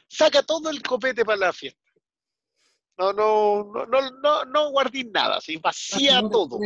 Saca 0.07 0.43
todo 0.43 0.69
el 0.69 0.83
copete 0.83 1.25
para 1.25 1.39
la 1.39 1.53
fiesta. 1.55 1.81
No, 2.99 3.13
no, 3.15 3.65
no, 3.73 3.87
no, 3.87 4.11
no, 4.11 4.45
no 4.45 4.71
guardís 4.71 5.07
nada, 5.11 5.39
así, 5.39 5.57
vacía 5.57 6.21
No 6.21 6.29
todo. 6.31 6.59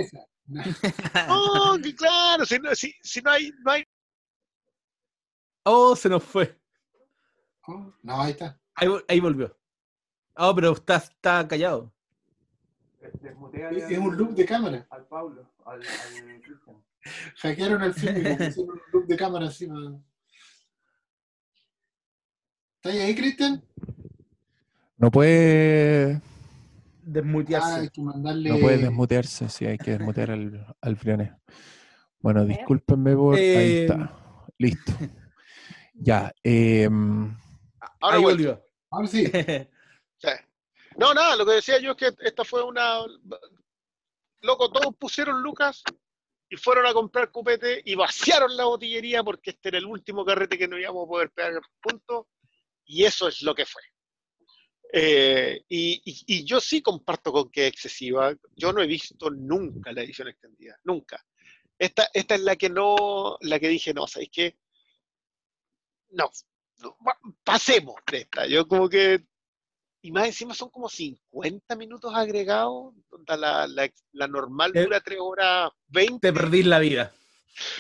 No, 1.29 1.79
que 1.81 1.95
claro, 1.95 2.45
si 2.45 2.59
no, 2.59 2.75
si, 2.75 2.93
si 3.03 3.21
no 3.21 3.31
hay, 3.31 3.53
no 3.63 3.71
hay 3.71 3.85
Oh, 5.65 5.95
se 5.95 6.09
nos 6.09 6.25
fue. 6.25 6.59
No, 8.03 8.21
ahí 8.23 8.31
está. 8.33 8.59
Ahí, 8.75 8.89
ahí 9.09 9.21
volvió. 9.21 9.57
Oh, 10.37 10.55
pero 10.55 10.73
está, 10.73 10.97
está 10.97 11.47
callado. 11.47 11.93
Es 13.01 13.99
un 13.99 14.17
loop 14.17 14.31
de 14.35 14.45
cámara. 14.45 14.87
Al 14.91 15.07
Pablo, 15.07 15.51
al, 15.67 15.81
Cristian. 16.43 16.77
Hackearon 17.37 17.95
film 17.95 18.15
pusieron 18.37 18.71
un 18.71 18.81
loop 18.93 19.07
de 19.07 19.17
cámara 19.17 19.47
encima. 19.47 20.01
¿Estás 22.77 23.01
ahí, 23.01 23.15
Cristian? 23.15 23.63
No 24.97 25.11
puede, 25.11 26.15
Ah, 26.15 26.21
Desmutearse. 27.03 27.81
hay 27.81 27.89
que 27.91 28.03
mandarle. 28.03 28.51
no 28.51 28.59
puede 28.59 28.79
desmutearse, 28.79 29.49
sí, 29.49 29.65
hay 29.67 29.79
que 29.79 29.93
desmutear 29.93 30.31
al, 30.31 30.77
al 30.81 30.95
Briones. 30.97 31.33
Bueno, 32.21 32.41
ver. 32.47 32.57
discúlpenme 32.57 33.15
por. 33.17 33.35
ahí 33.37 33.41
Eh, 33.43 33.83
está. 33.85 34.15
Listo. 34.59 34.93
Ya. 35.95 36.33
em, 36.43 37.37
Ahora 38.01 38.17
ahí 38.17 38.23
vuelve. 38.23 38.44
volvió. 38.47 38.67
Ahora 38.91 39.09
sí. 39.09 39.25
Sí. 40.20 40.28
No, 40.97 41.15
nada, 41.15 41.36
lo 41.36 41.47
que 41.47 41.52
decía 41.52 41.78
yo 41.78 41.93
es 41.93 41.97
que 41.97 42.12
esta 42.27 42.44
fue 42.44 42.65
una. 42.65 42.99
Loco, 44.41 44.70
todos 44.73 44.97
pusieron 44.97 45.41
lucas 45.43 45.83
y 46.49 46.57
fueron 46.57 46.86
a 46.86 46.93
comprar 46.93 47.31
cupete 47.31 47.83
y 47.85 47.94
vaciaron 47.94 48.57
la 48.57 48.65
botillería 48.65 49.23
porque 49.23 49.51
este 49.51 49.68
era 49.68 49.78
el 49.78 49.85
último 49.85 50.25
carrete 50.25 50.59
que 50.59 50.67
no 50.67 50.77
íbamos 50.78 51.05
a 51.05 51.09
poder 51.09 51.31
pegar 51.31 51.60
punto 51.81 52.28
y 52.85 53.05
eso 53.05 53.28
es 53.28 53.43
lo 53.43 53.55
que 53.55 53.65
fue. 53.67 53.83
Eh, 54.93 55.60
y, 55.68 56.01
y- 56.05 56.25
y 56.39 56.44
yo 56.44 56.60
sí 56.60 56.81
comparto 56.83 57.31
con 57.31 57.51
que 57.51 57.67
es 57.67 57.73
excesiva. 57.75 58.35
Yo 58.57 58.73
no 58.73 58.81
he 58.83 58.86
visto 58.86 59.31
nunca 59.31 59.93
la 59.93 60.02
edición 60.02 60.28
extendida, 60.28 60.77
nunca. 60.85 61.25
Esta, 61.78 62.09
esta 62.12 62.35
es 62.35 62.41
la 62.41 62.57
que 62.57 62.70
no, 62.70 63.36
la 63.43 63.60
que 63.60 63.68
dije, 63.68 63.93
no, 63.94 64.07
¿sabéis 64.09 64.31
qué? 64.33 64.59
No, 66.10 66.31
pasemos 67.45 67.95
de 68.11 68.19
esta. 68.19 68.47
Yo 68.47 68.67
como 68.67 68.89
que 68.89 69.25
y 70.01 70.13
más 70.13 70.27
encima 70.27 70.55
son 70.55 70.71
como 70.71 70.89
50 70.89 71.75
minutos 71.77 72.13
agregados, 72.15 72.95
donde 73.11 73.37
la, 73.37 73.67
la, 73.67 73.91
la 74.13 74.29
normal 74.29 74.71
Eh, 74.75 74.85
dura 74.85 75.01
3 75.01 75.19
horas 75.21 75.71
20. 75.89 76.21
Te 76.27 76.33
perdís 76.33 76.67
la 76.67 76.79
vida. 76.79 77.13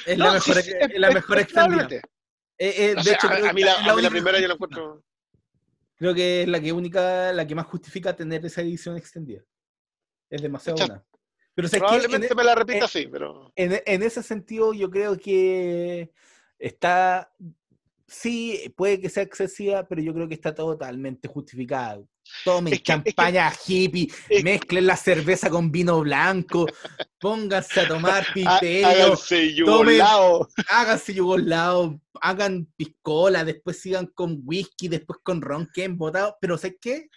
Es 0.04 0.18
la 0.18 0.32
mejor, 0.32 0.56
sí, 0.56 0.62
sí, 0.62 0.72
es 0.80 0.98
la 1.00 1.10
mejor 1.12 1.38
extendida. 1.38 1.88
Eh, 1.90 2.00
eh, 2.58 2.94
de 3.04 3.12
hecho, 3.12 3.28
a, 3.28 3.52
mí 3.52 3.62
la, 3.62 3.72
es 3.72 3.78
a 3.78 3.80
mí 3.82 3.86
la 3.86 3.94
única- 3.94 4.10
primera 4.10 4.40
yo 4.40 4.48
la 4.48 4.54
encuentro. 4.54 5.04
Creo 5.96 6.14
que 6.14 6.42
es 6.42 6.48
la 6.48 6.60
que 6.60 6.72
única, 6.72 7.32
la 7.32 7.46
que 7.46 7.54
más 7.54 7.66
justifica 7.66 8.14
tener 8.16 8.44
esa 8.44 8.62
edición 8.62 8.96
extendida. 8.96 9.42
Es 10.28 10.42
demasiado 10.42 10.76
buena. 10.78 11.04
Probablemente 11.54 12.28
En- 12.30 12.36
me 12.36 12.44
la 12.44 12.54
repita 12.56 12.84
así, 12.86 13.06
pero. 13.06 13.52
en, 13.56 13.80
en 13.84 14.02
ese 14.02 14.22
sentido, 14.24 14.74
yo 14.74 14.90
creo 14.90 15.16
que 15.18 16.12
está. 16.58 17.32
Sí, 18.10 18.72
puede 18.74 18.98
que 19.00 19.10
sea 19.10 19.22
excesiva, 19.22 19.86
pero 19.86 20.00
yo 20.00 20.14
creo 20.14 20.26
que 20.26 20.34
está 20.34 20.54
totalmente 20.54 21.28
justificado. 21.28 22.08
Tomen 22.42 22.72
Es 22.72 22.80
que- 22.80 22.92
es 22.92 22.98
que- 23.02 23.12
champaña 23.12 23.52
hippie, 23.66 24.10
es- 24.30 24.42
mezclen 24.42 24.86
la 24.86 24.96
cerveza 24.96 25.50
con 25.50 25.70
vino 25.70 26.00
blanco, 26.00 26.66
pónganse 27.20 27.80
a 27.80 27.88
tomar 27.88 28.24
Há- 28.30 28.60
pipero, 28.60 28.88
Háganse 28.88 29.54
yugoslavo. 29.54 30.48
háganse 30.70 31.14
yugoslavo, 31.14 32.00
hagan 32.20 32.66
piscola, 32.76 33.44
después 33.44 33.78
sigan 33.80 34.06
con 34.06 34.40
whisky, 34.44 34.88
después 34.88 35.18
con 35.22 35.42
ron 35.42 35.68
que 35.72 35.84
embotado. 35.84 36.36
Pero 36.40 36.56
¿sabes 36.56 36.76
qué? 36.80 37.08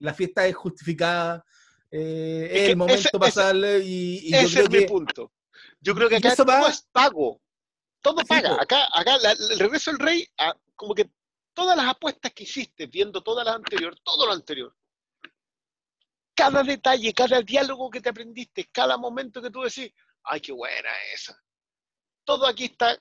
La 0.00 0.12
fiesta 0.14 0.46
es 0.48 0.56
justificada, 0.56 1.44
eh, 1.90 2.48
Es 2.52 2.68
el 2.70 2.76
momento 2.76 3.00
ese- 3.00 3.18
pasarle 3.18 3.78
y, 3.84 4.28
y 4.28 4.30
yo 4.32 4.38
Ese 4.38 4.54
creo 4.54 4.64
es 4.64 4.70
mi 4.70 4.86
punto. 4.88 5.30
Yo 5.80 5.94
creo 5.94 6.08
que 6.08 6.16
acá 6.16 6.34
todo 6.34 6.46
va- 6.46 6.68
es 6.68 6.86
pago. 6.90 7.40
Todo 8.02 8.16
paga. 8.26 8.60
Acá, 8.60 8.88
acá 8.92 9.16
la- 9.18 9.32
el 9.32 9.58
regreso 9.58 9.92
del 9.92 10.00
rey, 10.00 10.26
ah, 10.38 10.54
como 10.74 10.94
que 10.94 11.10
todas 11.54 11.76
las 11.76 11.86
apuestas 11.86 12.32
que 12.32 12.42
hiciste, 12.44 12.86
viendo 12.86 13.22
todas 13.22 13.44
las 13.46 13.54
anteriores, 13.56 14.00
todo 14.02 14.26
lo 14.26 14.32
anterior, 14.32 14.74
cada 16.34 16.62
detalle, 16.62 17.12
cada 17.12 17.40
diálogo 17.42 17.90
que 17.90 18.00
te 18.00 18.08
aprendiste, 18.08 18.68
cada 18.72 18.96
momento 18.96 19.40
que 19.40 19.50
tú 19.50 19.62
decís, 19.62 19.92
ay, 20.24 20.40
qué 20.40 20.52
buena 20.52 20.90
esa. 21.14 21.40
Todo 22.24 22.46
aquí 22.46 22.64
está, 22.64 22.98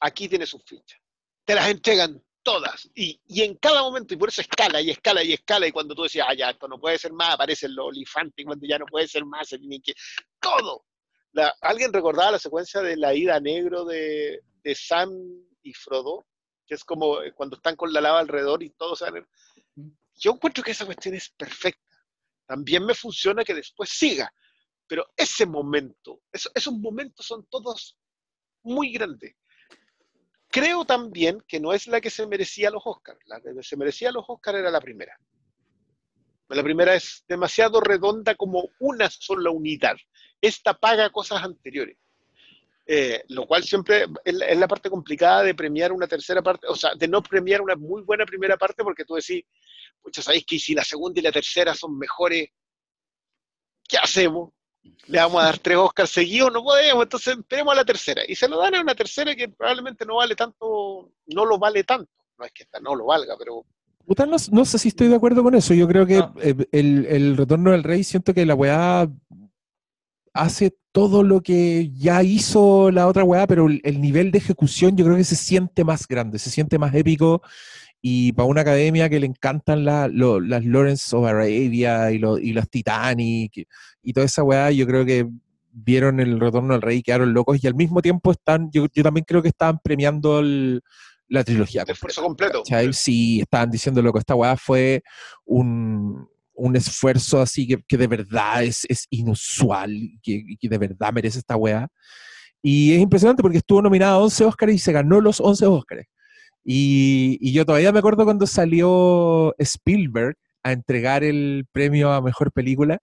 aquí 0.00 0.28
tiene 0.28 0.46
sus 0.46 0.62
fichas. 0.64 1.00
Te 1.44 1.54
las 1.54 1.68
entregan 1.68 2.22
todas. 2.42 2.88
Y, 2.94 3.20
y 3.26 3.42
en 3.42 3.56
cada 3.56 3.82
momento, 3.82 4.14
y 4.14 4.16
por 4.16 4.30
eso 4.30 4.40
escala 4.40 4.80
y 4.80 4.90
escala 4.90 5.22
y 5.22 5.32
escala, 5.34 5.66
y 5.66 5.72
cuando 5.72 5.94
tú 5.94 6.04
decías, 6.04 6.26
ah, 6.28 6.34
ya, 6.34 6.50
esto 6.50 6.66
no 6.68 6.80
puede 6.80 6.98
ser 6.98 7.12
más, 7.12 7.34
aparecen 7.34 7.74
los 7.74 7.86
olifantes, 7.88 8.42
y 8.42 8.44
cuando 8.44 8.66
ya 8.66 8.78
no 8.78 8.86
puede 8.86 9.06
ser 9.06 9.24
más, 9.24 9.48
se 9.48 9.58
tiene 9.58 9.80
que... 9.80 9.94
Todo. 10.40 10.86
La- 11.32 11.54
¿Alguien 11.60 11.92
recordaba 11.92 12.32
la 12.32 12.38
secuencia 12.38 12.80
de 12.80 12.96
la 12.96 13.14
ida 13.14 13.38
negro 13.40 13.84
de, 13.84 14.40
de 14.62 14.74
Sam 14.74 15.10
y 15.62 15.72
Frodo? 15.74 16.26
Que 16.66 16.74
es 16.74 16.84
como 16.84 17.22
eh, 17.22 17.32
cuando 17.32 17.56
están 17.56 17.76
con 17.76 17.92
la 17.92 18.00
lava 18.00 18.20
alrededor 18.20 18.62
y 18.62 18.70
todos 18.70 19.00
salen. 19.00 19.26
Yo 20.14 20.32
encuentro 20.32 20.62
que 20.62 20.72
esa 20.72 20.86
cuestión 20.86 21.14
es 21.14 21.30
perfecta. 21.30 21.80
También 22.46 22.84
me 22.84 22.94
funciona 22.94 23.44
que 23.44 23.54
después 23.54 23.90
siga. 23.90 24.32
Pero 24.86 25.06
ese 25.16 25.46
momento, 25.46 26.20
eso- 26.32 26.50
esos 26.54 26.74
momentos 26.74 27.24
son 27.26 27.46
todos 27.46 27.96
muy 28.62 28.92
grandes. 28.92 29.36
Creo 30.48 30.84
también 30.84 31.40
que 31.46 31.60
no 31.60 31.72
es 31.72 31.86
la 31.86 32.00
que 32.00 32.10
se 32.10 32.26
merecía 32.26 32.70
los 32.70 32.82
Oscars. 32.84 33.20
La 33.26 33.40
que 33.40 33.62
se 33.62 33.76
merecía 33.76 34.10
los 34.10 34.24
Oscars 34.26 34.58
era 34.58 34.70
la 34.70 34.80
primera. 34.80 35.16
La 36.50 36.62
primera 36.62 36.94
es 36.94 37.24
demasiado 37.28 37.80
redonda 37.80 38.34
como 38.34 38.70
una 38.80 39.08
sola 39.08 39.50
unidad. 39.50 39.96
Esta 40.40 40.74
paga 40.74 41.10
cosas 41.10 41.42
anteriores. 41.44 41.96
Eh, 42.92 43.22
lo 43.28 43.46
cual 43.46 43.62
siempre 43.62 44.06
es 44.24 44.34
la, 44.34 44.66
parte 44.66 44.90
complicada 44.90 45.44
de 45.44 45.54
premiar 45.54 45.92
una 45.92 46.08
tercera 46.08 46.42
parte, 46.42 46.66
o 46.66 46.74
sea, 46.74 46.92
de 46.96 47.06
no 47.06 47.22
premiar 47.22 47.60
una 47.60 47.76
muy 47.76 48.02
buena 48.02 48.26
primera 48.26 48.56
parte, 48.56 48.82
porque 48.82 49.04
tú 49.04 49.14
decís, 49.14 49.44
pucha, 50.02 50.22
¿sabéis 50.22 50.44
que 50.44 50.58
si 50.58 50.74
la 50.74 50.82
segunda 50.82 51.20
y 51.20 51.22
la 51.22 51.30
tercera 51.30 51.72
son 51.72 51.96
mejores, 51.96 52.48
¿qué 53.88 53.96
hacemos? 53.96 54.50
¿Le 55.06 55.18
vamos 55.18 55.40
a 55.40 55.44
dar 55.44 55.58
tres 55.58 55.76
Oscars 55.76 56.10
seguidos? 56.10 56.52
No 56.52 56.64
podemos, 56.64 57.04
entonces 57.04 57.38
esperemos 57.38 57.74
a 57.74 57.76
la 57.76 57.84
tercera. 57.84 58.22
Y 58.26 58.34
se 58.34 58.48
lo 58.48 58.58
dan 58.58 58.74
a 58.74 58.80
una 58.80 58.96
tercera 58.96 59.36
que 59.36 59.48
probablemente 59.50 60.04
no 60.04 60.16
vale 60.16 60.34
tanto, 60.34 61.12
no 61.26 61.44
lo 61.44 61.58
vale 61.60 61.84
tanto. 61.84 62.10
No 62.38 62.44
es 62.44 62.50
que 62.50 62.64
esta 62.64 62.80
no 62.80 62.96
lo 62.96 63.06
valga, 63.06 63.36
pero 63.38 63.64
no, 64.06 64.36
no 64.52 64.64
sé 64.64 64.78
si 64.78 64.88
estoy 64.88 65.08
de 65.08 65.16
acuerdo 65.16 65.42
con 65.42 65.54
eso. 65.54 65.74
Yo 65.74 65.86
creo 65.88 66.06
que 66.06 66.18
No. 66.18 66.34
eh, 66.42 66.54
el, 66.72 67.06
el 67.06 67.36
retorno 67.36 67.70
del 67.70 67.84
rey, 67.84 68.04
siento 68.04 68.34
que 68.34 68.44
la 68.46 68.54
weá 68.54 69.08
hace 70.32 70.76
todo 70.92 71.22
lo 71.22 71.40
que 71.42 71.90
ya 71.92 72.22
hizo 72.22 72.90
la 72.90 73.06
otra 73.06 73.24
weá, 73.24 73.46
pero 73.46 73.66
el, 73.66 73.80
el 73.84 74.00
nivel 74.00 74.30
de 74.32 74.38
ejecución 74.38 74.96
yo 74.96 75.04
creo 75.04 75.16
que 75.16 75.24
se 75.24 75.36
siente 75.36 75.84
más 75.84 76.06
grande, 76.08 76.38
se 76.38 76.50
siente 76.50 76.78
más 76.78 76.94
épico. 76.94 77.42
Y 78.02 78.32
para 78.32 78.46
una 78.48 78.62
academia 78.62 79.08
que 79.10 79.20
le 79.20 79.26
encantan 79.26 79.84
la- 79.84 80.08
lo- 80.08 80.40
las 80.40 80.64
Lawrence 80.64 81.14
of 81.14 81.26
Arabia 81.26 82.10
y, 82.10 82.18
lo- 82.18 82.38
y 82.38 82.52
los 82.52 82.68
Titanic 82.70 83.56
y, 83.58 83.66
y 84.02 84.12
toda 84.12 84.26
esa 84.26 84.42
weá, 84.42 84.70
yo 84.70 84.86
creo 84.86 85.04
que 85.04 85.28
vieron 85.72 86.18
el 86.18 86.40
retorno 86.40 86.72
del 86.72 86.82
rey 86.82 86.98
y 86.98 87.02
quedaron 87.02 87.32
locos 87.34 87.62
y 87.62 87.66
al 87.66 87.74
mismo 87.74 88.00
tiempo 88.02 88.32
están, 88.32 88.70
yo, 88.72 88.86
yo 88.92 89.02
también 89.02 89.24
creo 89.26 89.42
que 89.42 89.48
estaban 89.48 89.78
premiando 89.84 90.40
el- 90.40 90.82
la 91.30 91.44
trilogía. 91.44 91.82
El 91.82 91.92
esfuerzo 91.92 92.22
completo. 92.22 92.62
¿cachai? 92.62 92.92
Sí, 92.92 93.40
estaban 93.40 93.70
diciendo 93.70 94.02
loco, 94.02 94.18
esta 94.18 94.34
weá 94.34 94.56
fue 94.56 95.02
un, 95.46 96.28
un 96.52 96.76
esfuerzo 96.76 97.40
así 97.40 97.66
que, 97.66 97.82
que 97.88 97.96
de 97.96 98.06
verdad 98.06 98.62
es, 98.64 98.84
es 98.88 99.06
inusual 99.10 99.92
y 99.92 100.18
que, 100.22 100.44
que 100.60 100.68
de 100.68 100.78
verdad 100.78 101.12
merece 101.12 101.38
esta 101.38 101.56
weá. 101.56 101.88
Y 102.62 102.92
es 102.92 103.00
impresionante 103.00 103.42
porque 103.42 103.58
estuvo 103.58 103.80
nominado 103.80 104.20
a 104.20 104.24
11 104.24 104.44
Oscars 104.44 104.74
y 104.74 104.78
se 104.78 104.92
ganó 104.92 105.20
los 105.20 105.40
11 105.40 105.66
Oscars. 105.66 106.06
Y, 106.62 107.38
y 107.40 107.52
yo 107.52 107.64
todavía 107.64 107.92
me 107.92 108.00
acuerdo 108.00 108.24
cuando 108.24 108.46
salió 108.46 109.54
Spielberg 109.58 110.36
a 110.62 110.72
entregar 110.72 111.24
el 111.24 111.66
premio 111.72 112.12
a 112.12 112.20
Mejor 112.20 112.52
Película 112.52 112.98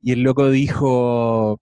y 0.00 0.12
el 0.12 0.22
loco 0.22 0.50
dijo, 0.50 1.60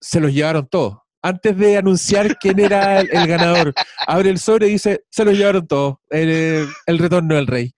se 0.00 0.20
los 0.20 0.32
llevaron 0.32 0.68
todos. 0.68 0.98
Antes 1.24 1.56
de 1.56 1.78
anunciar 1.78 2.36
quién 2.38 2.58
era 2.60 3.00
el, 3.00 3.08
el 3.10 3.26
ganador, 3.26 3.72
abre 4.06 4.28
el 4.28 4.38
sobre 4.38 4.68
y 4.68 4.72
dice, 4.72 5.04
se 5.08 5.24
los 5.24 5.34
llevaron 5.36 5.66
todos, 5.66 5.96
el, 6.10 6.68
el 6.84 6.98
retorno 6.98 7.34
del 7.34 7.46
rey. 7.46 7.72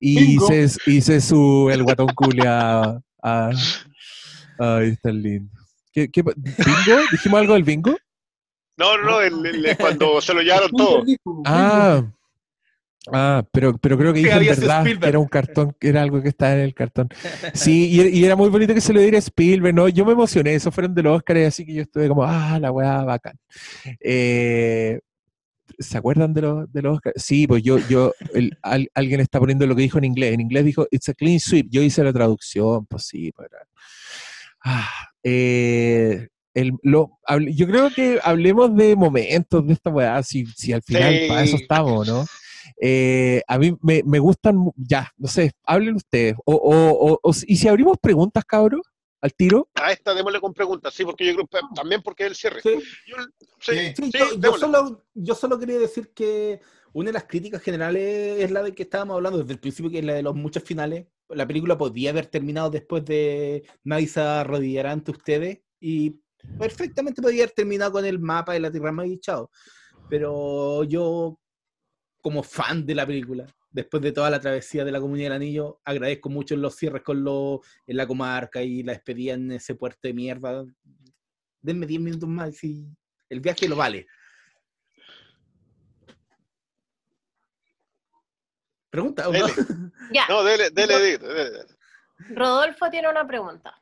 Y 0.00 0.38
se, 0.38 0.90
y 0.90 1.00
se 1.02 1.20
sube 1.20 1.74
el 1.74 1.82
guatón 1.82 2.08
culia 2.14 2.98
a... 3.22 3.50
Ay, 4.58 4.88
está 4.92 5.10
lindo. 5.12 5.52
¿Qué, 5.92 6.10
qué, 6.10 6.22
¿Bingo? 6.22 7.00
¿Dijimos 7.12 7.40
algo 7.40 7.52
del 7.54 7.64
bingo? 7.64 7.94
No, 8.78 8.96
no, 8.96 9.04
no, 9.04 9.20
el- 9.20 9.44
el- 9.66 9.76
cuando 9.76 10.20
se 10.22 10.32
lo 10.32 10.40
llevaron 10.40 10.70
todo. 10.70 11.02
Ah, 11.44 12.02
ah 13.12 13.42
pero, 13.52 13.76
pero 13.78 13.96
creo 13.98 14.12
que 14.12 14.20
dije 14.20 14.32
en 14.32 14.46
verdad 14.46 14.84
que 14.84 15.08
era 15.08 15.18
un 15.18 15.26
cartón, 15.28 15.76
que 15.78 15.88
era 15.88 16.02
algo 16.02 16.22
que 16.22 16.28
estaba 16.28 16.54
en 16.54 16.60
el 16.60 16.74
cartón. 16.74 17.08
Sí, 17.54 17.88
y, 17.90 18.18
y 18.20 18.24
era 18.24 18.36
muy 18.36 18.48
bonito 18.48 18.74
que 18.74 18.80
se 18.80 18.92
lo 18.92 19.00
diera 19.00 19.18
Spielberg, 19.18 19.74
¿no? 19.74 19.88
Yo 19.88 20.04
me 20.04 20.12
emocioné, 20.12 20.54
eso 20.54 20.70
fueron 20.72 20.94
de 20.94 21.02
los 21.02 21.16
Oscars, 21.16 21.46
así 21.46 21.64
que 21.64 21.74
yo 21.74 21.82
estuve 21.82 22.08
como, 22.08 22.24
ah, 22.24 22.58
la 22.60 22.70
weá, 22.72 23.02
bacán. 23.04 23.38
Eh, 24.00 25.00
¿Se 25.78 25.98
acuerdan 25.98 26.32
de 26.32 26.42
los, 26.42 26.72
de 26.72 26.82
los 26.82 26.94
Oscars? 26.96 27.22
Sí, 27.22 27.46
pues 27.46 27.62
yo, 27.62 27.78
yo, 27.88 28.12
el- 28.32 28.56
al- 28.62 28.88
alguien 28.94 29.20
está 29.20 29.38
poniendo 29.38 29.66
lo 29.66 29.74
que 29.76 29.82
dijo 29.82 29.98
en 29.98 30.04
inglés. 30.04 30.32
En 30.32 30.40
inglés 30.40 30.64
dijo, 30.64 30.86
it's 30.90 31.08
a 31.08 31.14
clean 31.14 31.38
sweep. 31.40 31.66
Yo 31.70 31.82
hice 31.82 32.02
la 32.04 32.12
traducción, 32.12 32.86
pues 32.86 33.04
sí, 33.04 33.30
pues 33.32 33.48
Ah, 34.64 34.88
eh, 35.22 36.28
el- 36.54 36.72
lo, 36.82 37.18
hable- 37.26 37.52
yo 37.54 37.66
creo 37.66 37.90
que 37.90 38.18
hablemos 38.22 38.74
de 38.74 38.96
momentos 38.96 39.66
de 39.66 39.72
esta 39.74 39.90
weá, 39.90 40.22
si, 40.22 40.46
si 40.46 40.72
al 40.72 40.82
final 40.82 41.12
Sí. 41.14 41.28
para 41.28 41.42
eso 41.42 41.56
estamos, 41.56 42.08
¿no? 42.08 42.24
Eh, 42.80 43.42
a 43.46 43.58
mí 43.58 43.76
me, 43.80 44.02
me 44.04 44.18
gustan, 44.18 44.70
ya, 44.76 45.10
no 45.16 45.28
sé, 45.28 45.52
hablen 45.64 45.96
ustedes. 45.96 46.34
O, 46.44 46.54
o- 46.54 47.18
o- 47.22 47.32
¿Y 47.46 47.56
si 47.56 47.68
abrimos 47.68 47.96
preguntas, 48.00 48.44
cabros? 48.44 48.82
¿Al 49.20 49.32
tiro? 49.34 49.68
A 49.74 49.92
esta 49.92 50.14
démosle 50.14 50.40
con 50.40 50.52
preguntas, 50.52 50.92
sí, 50.92 51.04
porque 51.04 51.26
yo 51.26 51.34
creo 51.34 51.46
que 51.46 51.58
también 51.74 52.02
porque 52.02 52.24
es 52.24 52.30
el 52.30 52.36
cierre. 52.36 52.60
Sí. 52.62 52.74
Yo- 53.06 53.16
sí, 53.60 53.72
Sí. 53.72 53.78
Sí, 53.96 54.02
sí, 54.04 54.10
yo, 54.18 54.30
yo 54.32 54.36
démosle. 54.38 54.60
solo, 54.66 55.04
yo 55.14 55.34
solo 55.34 55.58
quería 55.58 55.78
decir 55.78 56.12
que 56.14 56.60
una 56.92 57.08
de 57.08 57.14
las 57.14 57.24
críticas 57.24 57.62
generales 57.62 58.40
es 58.42 58.50
la 58.50 58.62
de 58.62 58.74
que 58.74 58.82
estábamos 58.84 59.16
hablando 59.16 59.38
desde 59.38 59.54
el 59.54 59.58
principio, 59.58 59.90
que 59.90 59.98
es 60.00 60.04
la 60.04 60.14
de 60.14 60.22
los 60.22 60.34
muchos 60.34 60.62
finales. 60.62 61.06
La 61.30 61.46
película 61.46 61.76
podía 61.76 62.10
haber 62.10 62.26
terminado 62.26 62.70
después 62.70 63.04
de 63.04 63.64
Nadie 63.84 64.06
se 64.06 64.20
arrodillará 64.20 64.92
ante 64.92 65.10
ustedes 65.10 65.60
y 65.80 66.20
perfectamente 66.58 67.20
podía 67.20 67.44
haber 67.44 67.54
terminado 67.54 67.92
con 67.92 68.04
el 68.04 68.18
mapa 68.20 68.52
de 68.52 68.60
la 68.60 68.70
Tierra 68.70 69.06
y 69.06 69.18
chao. 69.18 69.50
Pero 70.08 70.84
yo, 70.84 71.38
como 72.26 72.42
fan 72.42 72.84
de 72.84 72.92
la 72.92 73.06
película, 73.06 73.46
después 73.70 74.02
de 74.02 74.10
toda 74.10 74.28
la 74.30 74.40
travesía 74.40 74.84
de 74.84 74.90
la 74.90 74.98
Comunidad 75.00 75.26
del 75.26 75.36
Anillo, 75.36 75.80
agradezco 75.84 76.28
mucho 76.28 76.56
los 76.56 76.74
cierres 76.74 77.04
con 77.04 77.22
los, 77.22 77.60
en 77.86 77.96
la 77.96 78.04
comarca 78.04 78.60
y 78.60 78.82
la 78.82 78.94
despedida 78.94 79.34
en 79.34 79.52
ese 79.52 79.76
puerto 79.76 80.00
de 80.02 80.12
mierda. 80.12 80.64
Denme 81.60 81.86
10 81.86 82.00
minutos 82.00 82.28
más 82.28 82.64
y 82.64 82.84
el 83.28 83.38
viaje 83.38 83.68
lo 83.68 83.76
vale. 83.76 84.08
Pregunta, 88.90 89.28
¿o 89.28 89.32
no? 89.32 89.46
Ya, 90.12 90.26
No, 90.28 90.42
dele, 90.42 90.70
dele, 90.70 90.98
dele, 90.98 91.18
dele. 91.18 91.64
Rodolfo 92.30 92.90
tiene 92.90 93.08
una 93.08 93.24
pregunta. 93.24 93.72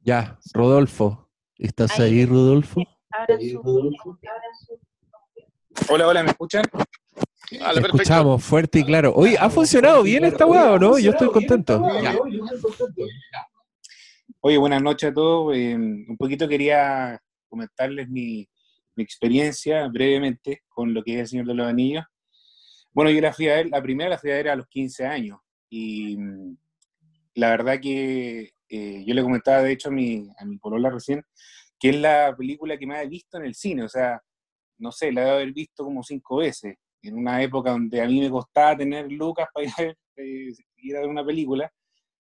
Ya, 0.00 0.38
Rodolfo. 0.52 1.30
¿Estás 1.56 1.98
Ahí. 1.98 2.18
ahí, 2.20 2.26
Rodolfo? 2.26 2.82
Hola, 5.88 6.06
hola, 6.06 6.22
¿me 6.22 6.28
escuchan? 6.32 6.64
Vale, 7.50 7.74
Te 7.74 7.80
perfecto. 7.80 7.96
escuchamos 8.02 8.44
fuerte 8.44 8.80
y 8.80 8.84
claro. 8.84 9.12
Oye, 9.14 9.36
¿ha 9.38 9.48
funcionado 9.48 10.02
bien 10.02 10.24
esta 10.24 10.44
weá 10.46 10.72
o 10.72 10.78
no? 10.78 10.98
Yo 10.98 11.12
estoy 11.12 11.28
contento. 11.30 11.82
Ya. 12.02 12.16
Oye, 14.40 14.58
buenas 14.58 14.82
noches 14.82 15.10
a 15.10 15.14
todos. 15.14 15.56
Eh, 15.56 15.74
un 15.74 16.16
poquito 16.18 16.46
quería 16.46 17.20
comentarles 17.48 18.08
mi, 18.08 18.46
mi 18.96 19.02
experiencia 19.02 19.88
brevemente 19.88 20.62
con 20.68 20.92
lo 20.92 21.02
que 21.02 21.14
es 21.14 21.20
El 21.20 21.28
Señor 21.28 21.46
de 21.46 21.54
los 21.54 21.66
Anillos. 21.66 22.04
Bueno, 22.92 23.10
yo 23.10 23.20
la 23.20 23.32
fui 23.32 23.48
a 23.48 23.54
ver, 23.56 23.68
la 23.68 23.82
primera 23.82 24.10
la 24.10 24.18
fui 24.18 24.30
a 24.30 24.34
ver 24.34 24.48
a 24.48 24.56
los 24.56 24.66
15 24.68 25.06
años 25.06 25.38
y 25.70 26.16
mm, 26.16 26.56
la 27.34 27.50
verdad 27.50 27.80
que 27.80 28.50
eh, 28.68 29.04
yo 29.06 29.14
le 29.14 29.22
comentaba 29.22 29.62
de 29.62 29.72
hecho 29.72 29.88
a 29.88 29.92
mi, 29.92 30.28
a 30.38 30.44
mi 30.44 30.58
polola 30.58 30.90
recién 30.90 31.24
que 31.78 31.90
es 31.90 31.96
la 31.96 32.34
película 32.36 32.76
que 32.76 32.86
más 32.86 33.02
he 33.02 33.08
visto 33.08 33.38
en 33.38 33.44
el 33.44 33.54
cine, 33.54 33.84
o 33.84 33.88
sea, 33.88 34.20
no 34.78 34.90
sé, 34.90 35.12
la 35.12 35.22
debo 35.22 35.32
haber 35.34 35.52
visto 35.52 35.84
como 35.84 36.02
cinco 36.02 36.38
veces, 36.38 36.76
en 37.02 37.16
una 37.16 37.42
época 37.42 37.70
donde 37.70 38.00
a 38.00 38.06
mí 38.06 38.20
me 38.20 38.30
costaba 38.30 38.76
tener 38.76 39.10
lucas 39.10 39.48
para 39.52 39.66
ir 39.66 39.72
a 39.76 39.82
ver, 39.82 39.96
eh, 40.16 40.52
ir 40.76 40.96
a 40.96 41.00
ver 41.00 41.08
una 41.08 41.24
película, 41.24 41.70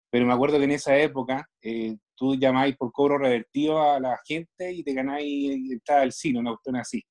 pero 0.09 0.25
me 0.25 0.33
acuerdo 0.33 0.57
que 0.57 0.65
en 0.65 0.71
esa 0.71 0.97
época 0.97 1.47
eh, 1.61 1.95
tú 2.15 2.35
llamáis 2.35 2.75
por 2.77 2.91
cobro 2.91 3.17
revertido 3.17 3.81
a 3.81 3.99
la 3.99 4.19
gente 4.25 4.71
y 4.71 4.83
te 4.83 4.93
ganáis 4.93 5.71
entrada 5.71 6.01
al 6.01 6.11
cine, 6.11 6.39
una 6.39 6.51
cuestión 6.51 6.77
así. 6.77 7.03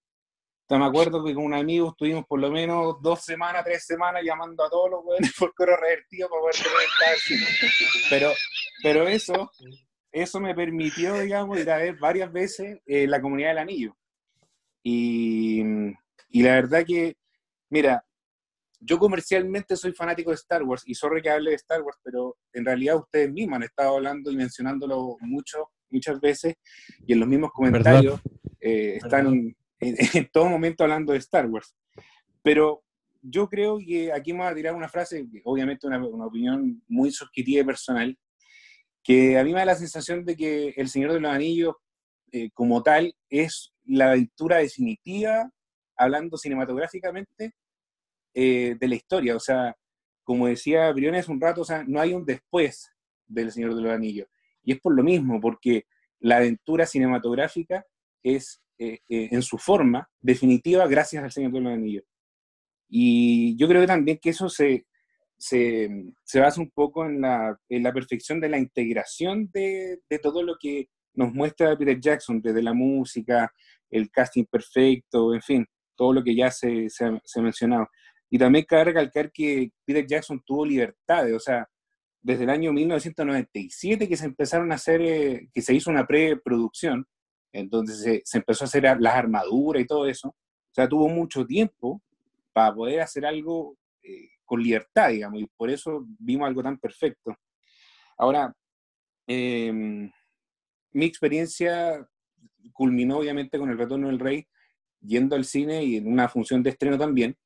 Entonces 0.62 0.80
me 0.80 0.88
acuerdo 0.88 1.22
que 1.22 1.34
con 1.34 1.44
un 1.44 1.52
amigo 1.54 1.90
estuvimos 1.90 2.24
por 2.26 2.40
lo 2.40 2.50
menos 2.50 2.96
dos 3.02 3.20
semanas, 3.20 3.64
tres 3.64 3.84
semanas 3.84 4.22
llamando 4.24 4.64
a 4.64 4.70
todos 4.70 4.90
los 4.90 5.04
weones 5.04 5.32
por 5.38 5.54
cobro 5.54 5.76
revertido 5.76 6.28
para 6.30 6.40
poder 6.40 6.54
tener 6.56 6.72
entrada 6.72 7.12
al 7.12 7.18
cine. 7.18 7.46
Pero, 8.08 8.30
pero 8.82 9.08
eso, 9.08 9.50
eso 10.10 10.40
me 10.40 10.54
permitió, 10.54 11.18
digamos, 11.18 11.58
ir 11.58 11.70
a 11.70 11.76
ver 11.76 11.98
varias 11.98 12.32
veces 12.32 12.78
eh, 12.86 13.06
la 13.06 13.20
comunidad 13.20 13.50
del 13.50 13.58
anillo. 13.58 13.96
Y, 14.82 15.62
y 16.30 16.42
la 16.42 16.54
verdad 16.54 16.84
que, 16.86 17.16
mira, 17.70 18.04
yo 18.80 18.98
comercialmente 18.98 19.76
soy 19.76 19.92
fanático 19.92 20.30
de 20.30 20.36
Star 20.36 20.62
Wars 20.62 20.82
y 20.86 20.94
sorry 20.94 21.22
que 21.22 21.30
hable 21.30 21.50
de 21.50 21.56
Star 21.56 21.82
Wars, 21.82 21.98
pero 22.02 22.36
en 22.52 22.64
realidad 22.64 22.96
ustedes 22.96 23.32
mismos 23.32 23.56
han 23.56 23.62
estado 23.62 23.96
hablando 23.96 24.30
y 24.30 24.36
mencionándolo 24.36 25.16
mucho, 25.20 25.70
muchas 25.90 26.20
veces 26.20 26.54
y 27.06 27.12
en 27.12 27.20
los 27.20 27.28
mismos 27.28 27.50
comentarios 27.52 28.20
eh, 28.60 28.96
están 28.96 29.26
en, 29.26 29.56
en 29.80 30.28
todo 30.32 30.46
momento 30.46 30.84
hablando 30.84 31.12
de 31.12 31.18
Star 31.18 31.46
Wars. 31.46 31.74
Pero 32.42 32.82
yo 33.22 33.48
creo 33.48 33.78
que 33.78 34.12
aquí 34.12 34.32
me 34.32 34.40
voy 34.40 34.48
a 34.48 34.54
tirar 34.54 34.74
una 34.74 34.88
frase, 34.88 35.26
obviamente 35.44 35.86
una, 35.86 36.04
una 36.06 36.26
opinión 36.26 36.82
muy 36.86 37.10
subjetiva 37.10 37.62
y 37.62 37.64
personal, 37.64 38.18
que 39.02 39.38
a 39.38 39.44
mí 39.44 39.52
me 39.52 39.60
da 39.60 39.66
la 39.66 39.74
sensación 39.74 40.24
de 40.24 40.36
que 40.36 40.74
El 40.76 40.88
Señor 40.88 41.12
de 41.12 41.20
los 41.20 41.30
Anillos, 41.30 41.74
eh, 42.32 42.50
como 42.52 42.82
tal, 42.82 43.14
es 43.30 43.72
la 43.84 44.10
aventura 44.12 44.58
definitiva, 44.58 45.50
hablando 45.96 46.36
cinematográficamente, 46.36 47.54
eh, 48.34 48.76
de 48.78 48.88
la 48.88 48.94
historia. 48.96 49.36
O 49.36 49.40
sea, 49.40 49.76
como 50.24 50.48
decía 50.48 50.90
Briones 50.92 51.28
un 51.28 51.40
rato, 51.40 51.60
o 51.60 51.64
sea, 51.64 51.84
no 51.84 52.00
hay 52.00 52.12
un 52.12 52.24
después 52.24 52.90
del 53.26 53.52
Señor 53.52 53.74
de 53.74 53.82
los 53.82 53.92
Anillos. 53.92 54.28
Y 54.62 54.72
es 54.72 54.80
por 54.80 54.94
lo 54.94 55.02
mismo, 55.02 55.40
porque 55.40 55.86
la 56.20 56.38
aventura 56.38 56.86
cinematográfica 56.86 57.86
es, 58.22 58.62
eh, 58.78 58.98
eh, 59.08 59.28
en 59.30 59.42
su 59.42 59.58
forma, 59.58 60.10
definitiva 60.20 60.86
gracias 60.86 61.22
al 61.22 61.32
Señor 61.32 61.52
de 61.52 61.60
los 61.60 61.72
Anillos. 61.72 62.04
Y 62.88 63.56
yo 63.56 63.68
creo 63.68 63.80
que 63.80 63.86
también 63.86 64.18
que 64.20 64.30
eso 64.30 64.48
se, 64.48 64.86
se, 65.36 66.12
se 66.24 66.40
basa 66.40 66.60
un 66.60 66.70
poco 66.70 67.04
en 67.06 67.20
la, 67.20 67.58
en 67.68 67.82
la 67.82 67.92
perfección 67.92 68.40
de 68.40 68.48
la 68.48 68.58
integración 68.58 69.50
de, 69.52 70.00
de 70.08 70.18
todo 70.18 70.42
lo 70.42 70.56
que 70.58 70.88
nos 71.12 71.32
muestra 71.32 71.76
Peter 71.76 72.00
Jackson, 72.00 72.40
desde 72.40 72.62
la 72.62 72.72
música, 72.72 73.52
el 73.90 74.10
casting 74.10 74.44
perfecto, 74.44 75.34
en 75.34 75.42
fin, 75.42 75.66
todo 75.96 76.12
lo 76.12 76.22
que 76.22 76.34
ya 76.34 76.50
se, 76.50 76.88
se, 76.90 77.04
ha, 77.06 77.42
mencionado. 77.42 77.88
Y 78.30 78.38
también 78.38 78.64
cabe 78.66 78.84
recalcar 78.84 79.30
que 79.32 79.70
Peter 79.84 80.06
Jackson 80.06 80.42
tuvo 80.44 80.64
libertades, 80.64 81.34
o 81.34 81.40
sea, 81.40 81.68
desde 82.20 82.44
el 82.44 82.50
año 82.50 82.72
1997 82.72 84.08
que 84.08 84.16
se 84.16 84.24
empezaron 84.24 84.72
a 84.72 84.76
hacer, 84.76 85.02
eh, 85.02 85.48
que 85.52 85.62
se 85.62 85.74
hizo 85.74 85.90
una 85.90 86.06
preproducción, 86.06 87.06
entonces 87.52 88.00
se, 88.00 88.22
se 88.24 88.38
empezó 88.38 88.64
a 88.64 88.66
hacer 88.66 88.82
las 88.98 89.14
armaduras 89.14 89.82
y 89.82 89.86
todo 89.86 90.06
eso, 90.06 90.28
o 90.28 90.74
sea, 90.74 90.88
tuvo 90.88 91.08
mucho 91.08 91.46
tiempo 91.46 92.02
para 92.52 92.74
poder 92.74 93.00
hacer 93.00 93.26
algo 93.26 93.76
eh, 94.02 94.28
con 94.44 94.62
libertad, 94.62 95.10
digamos, 95.10 95.40
y 95.40 95.46
por 95.56 95.70
eso 95.70 96.04
vimos 96.18 96.48
algo 96.48 96.62
tan 96.62 96.78
perfecto. 96.78 97.36
Ahora, 98.16 98.54
eh, 99.26 99.72
mi 100.92 101.04
experiencia 101.04 102.06
culminó 102.72 103.18
obviamente 103.18 103.58
con 103.58 103.70
el 103.70 103.78
retorno 103.78 104.08
del 104.08 104.18
rey, 104.18 104.46
yendo 105.04 105.36
al 105.36 105.44
cine 105.44 105.84
y 105.84 105.96
en 105.96 106.06
una 106.06 106.28
función 106.28 106.62
de 106.62 106.70
estreno 106.70 106.98
también, 106.98 107.36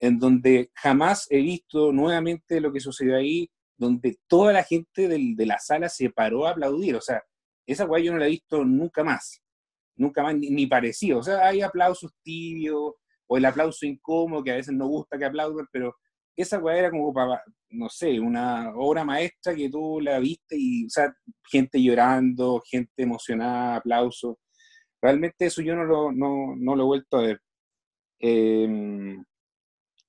en 0.00 0.18
donde 0.18 0.70
jamás 0.74 1.26
he 1.30 1.40
visto 1.40 1.92
nuevamente 1.92 2.60
lo 2.60 2.72
que 2.72 2.80
sucedió 2.80 3.16
ahí, 3.16 3.50
donde 3.76 4.18
toda 4.28 4.52
la 4.52 4.64
gente 4.64 5.08
del, 5.08 5.36
de 5.36 5.46
la 5.46 5.58
sala 5.58 5.88
se 5.88 6.10
paró 6.10 6.46
a 6.46 6.50
aplaudir. 6.50 6.96
O 6.96 7.00
sea, 7.00 7.22
esa 7.66 7.84
guay 7.84 8.04
yo 8.04 8.12
no 8.12 8.18
la 8.18 8.26
he 8.26 8.30
visto 8.30 8.64
nunca 8.64 9.04
más. 9.04 9.40
nunca 9.96 10.22
más 10.22 10.36
ni, 10.36 10.66
parecido. 10.66 11.20
O 11.20 11.22
sea, 11.22 11.46
hay 11.46 11.62
aplausos 11.62 12.12
tibios, 12.22 12.94
o 13.26 13.36
el 13.36 13.44
aplauso 13.44 13.86
incómodo, 13.86 14.42
que 14.44 14.52
a 14.52 14.56
veces 14.56 14.74
no 14.74 14.86
gusta 14.88 15.18
que 15.18 15.24
aplaudan, 15.24 15.66
pero 15.72 15.94
esa 16.36 16.58
weá 16.58 16.78
era 16.78 16.90
como 16.90 17.12
para, 17.12 17.42
no 17.70 17.88
sé, 17.88 18.18
una 18.20 18.72
obra 18.76 19.04
maestra 19.04 19.54
que 19.54 19.70
tú 19.70 20.00
la 20.00 20.18
viste 20.18 20.56
y, 20.58 20.86
o 20.86 20.90
sea, 20.90 21.14
gente 21.50 21.82
llorando, 21.82 22.62
gente 22.68 23.02
emocionada, 23.02 23.76
aplausos. 23.76 24.36
Realmente 25.04 25.44
eso 25.44 25.60
yo 25.60 25.76
no 25.76 25.84
lo, 25.84 26.10
no, 26.10 26.56
no 26.56 26.74
lo 26.74 26.82
he 26.82 26.86
vuelto 26.86 27.18
a 27.18 27.22
ver. 27.24 27.42
Eh, 28.18 29.18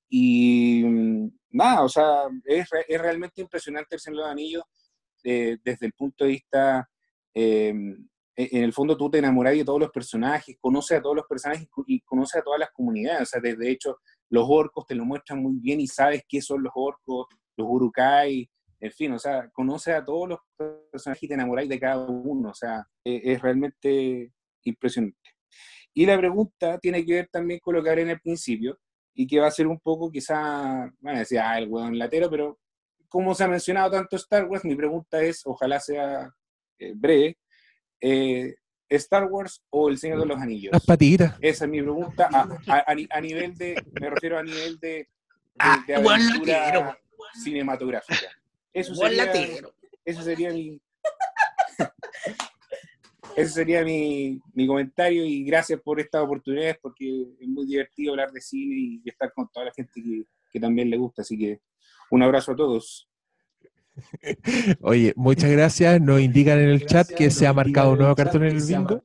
y 0.07 0.83
mm, 0.85 1.29
nada, 1.49 1.83
o 1.83 1.89
sea, 1.89 2.21
es, 2.45 2.69
es 2.87 3.01
realmente 3.01 3.41
impresionante 3.41 3.95
el 3.95 3.99
Señor 3.99 4.19
de 4.19 4.23
los 4.23 4.31
Anillos 4.31 4.63
eh, 5.21 5.57
desde 5.61 5.87
el 5.87 5.91
punto 5.91 6.23
de 6.23 6.29
vista, 6.29 6.89
eh, 7.33 7.73
en 8.37 8.63
el 8.63 8.71
fondo 8.71 8.95
tú 8.95 9.11
te 9.11 9.17
enamoras 9.17 9.53
de 9.53 9.65
todos 9.65 9.81
los 9.81 9.91
personajes, 9.91 10.55
conoces 10.61 10.97
a 10.97 11.01
todos 11.01 11.17
los 11.17 11.25
personajes 11.25 11.67
y 11.87 11.99
conoces 11.99 12.39
a 12.39 12.43
todas 12.43 12.61
las 12.61 12.71
comunidades, 12.71 13.23
o 13.23 13.25
sea, 13.25 13.41
de, 13.41 13.57
de 13.57 13.71
hecho 13.71 13.97
los 14.29 14.45
orcos 14.47 14.85
te 14.87 14.95
lo 14.95 15.03
muestran 15.03 15.41
muy 15.41 15.59
bien 15.59 15.81
y 15.81 15.87
sabes 15.87 16.23
qué 16.25 16.41
son 16.41 16.63
los 16.63 16.71
orcos, 16.73 17.27
los 17.57 17.67
urukai, 17.69 18.49
en 18.79 18.91
fin, 18.93 19.11
o 19.11 19.19
sea, 19.19 19.49
conoces 19.49 19.93
a 19.93 20.05
todos 20.05 20.29
los 20.29 20.39
personajes 20.91 21.23
y 21.23 21.27
te 21.27 21.33
enamoráis 21.33 21.67
de 21.67 21.79
cada 21.81 21.97
uno, 22.05 22.51
o 22.51 22.55
sea, 22.55 22.87
eh, 23.03 23.21
es 23.25 23.41
realmente 23.41 24.31
impresionante. 24.69 25.31
Y 25.93 26.05
la 26.05 26.17
pregunta 26.17 26.77
tiene 26.79 27.05
que 27.05 27.13
ver 27.13 27.27
también 27.31 27.59
con 27.61 27.75
lo 27.75 27.83
que 27.83 27.89
hablé 27.89 28.01
en 28.03 28.09
el 28.09 28.19
principio, 28.19 28.77
y 29.13 29.25
que 29.25 29.39
va 29.39 29.47
a 29.47 29.51
ser 29.51 29.67
un 29.67 29.79
poco 29.79 30.11
quizá, 30.11 30.91
bueno, 30.99 31.19
decía, 31.19 31.49
ah, 31.49 31.57
el 31.57 31.69
hueón 31.69 31.97
latero, 31.97 32.29
pero 32.29 32.59
como 33.07 33.33
se 33.33 33.45
ha 33.45 33.47
mencionado 33.47 33.91
tanto 33.91 34.17
Star 34.17 34.43
Wars, 34.45 34.65
mi 34.65 34.75
pregunta 34.75 35.21
es, 35.21 35.41
ojalá 35.45 35.79
sea 35.79 36.29
eh, 36.79 36.91
breve, 36.95 37.37
eh, 38.01 38.55
¿Star 38.89 39.23
Wars 39.25 39.63
o 39.69 39.87
El 39.89 39.97
Señor 39.97 40.19
de 40.19 40.25
los 40.25 40.37
Anillos? 40.39 40.73
Las 40.73 40.85
patitas. 40.85 41.37
Esa 41.41 41.63
es 41.65 41.71
mi 41.71 41.81
pregunta 41.81 42.29
a, 42.31 42.41
a- 42.67 42.83
a 42.91 42.93
ni- 42.95 43.07
a 43.09 43.21
nivel 43.21 43.55
de, 43.55 43.75
me 43.99 44.09
refiero 44.09 44.37
a 44.37 44.43
nivel 44.43 44.77
de, 44.79 44.89
de, 44.89 45.07
Ah, 45.57 45.83
de 45.87 45.95
aventura 45.95 46.57
latero. 46.71 46.97
cinematográfica. 47.41 48.27
Eso 48.73 48.93
sería, 48.93 49.25
latero. 49.25 49.73
eso 50.03 50.21
sería 50.21 50.49
mi... 50.51 50.79
Ese 53.35 53.51
sería 53.51 53.83
mi, 53.83 54.39
mi 54.53 54.65
comentario 54.65 55.25
y 55.25 55.43
gracias 55.43 55.79
por 55.81 55.99
estas 55.99 56.23
oportunidades 56.23 56.77
porque 56.81 57.27
es 57.39 57.47
muy 57.47 57.65
divertido 57.65 58.13
hablar 58.13 58.31
de 58.31 58.41
cine 58.41 58.75
y, 59.03 59.09
estar 59.09 59.31
con 59.33 59.49
toda 59.51 59.65
la 59.65 59.73
gente 59.73 60.01
que, 60.01 60.23
que 60.51 60.59
también 60.59 60.89
le 60.89 60.97
gusta. 60.97 61.21
Así 61.21 61.37
que 61.37 61.59
un 62.11 62.23
abrazo 62.23 62.53
a 62.53 62.55
todos. 62.55 63.09
Oye, 64.81 65.13
muchas 65.15 65.51
gracias. 65.51 66.01
Nos 66.01 66.21
indican 66.21 66.59
en 66.59 66.69
el 66.69 66.85
chat 66.85 67.09
que 67.09 67.29
se 67.29 67.47
ha 67.47 67.53
marcado 67.53 67.91
un 67.91 67.99
nuevo 67.99 68.15
cartón 68.15 68.43
en 68.43 68.55
el 68.55 68.63
bingo. 68.63 69.03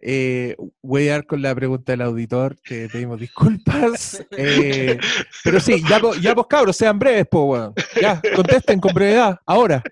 Eh, 0.00 0.56
voy 0.80 1.08
a 1.08 1.12
dar 1.12 1.26
con 1.26 1.42
la 1.42 1.54
pregunta 1.54 1.92
del 1.92 2.02
auditor, 2.02 2.56
te 2.56 2.88
pedimos 2.88 3.18
disculpas. 3.18 4.24
Eh, 4.30 4.98
pero 5.42 5.58
sí, 5.58 5.82
ya, 5.88 6.00
ya 6.20 6.34
pues 6.34 6.46
cabros, 6.48 6.76
sean 6.76 6.98
breves, 6.98 7.26
po, 7.26 7.44
weón. 7.44 7.74
Ya, 8.00 8.20
contesten 8.36 8.80
con 8.80 8.94
brevedad, 8.94 9.38
ahora. 9.46 9.82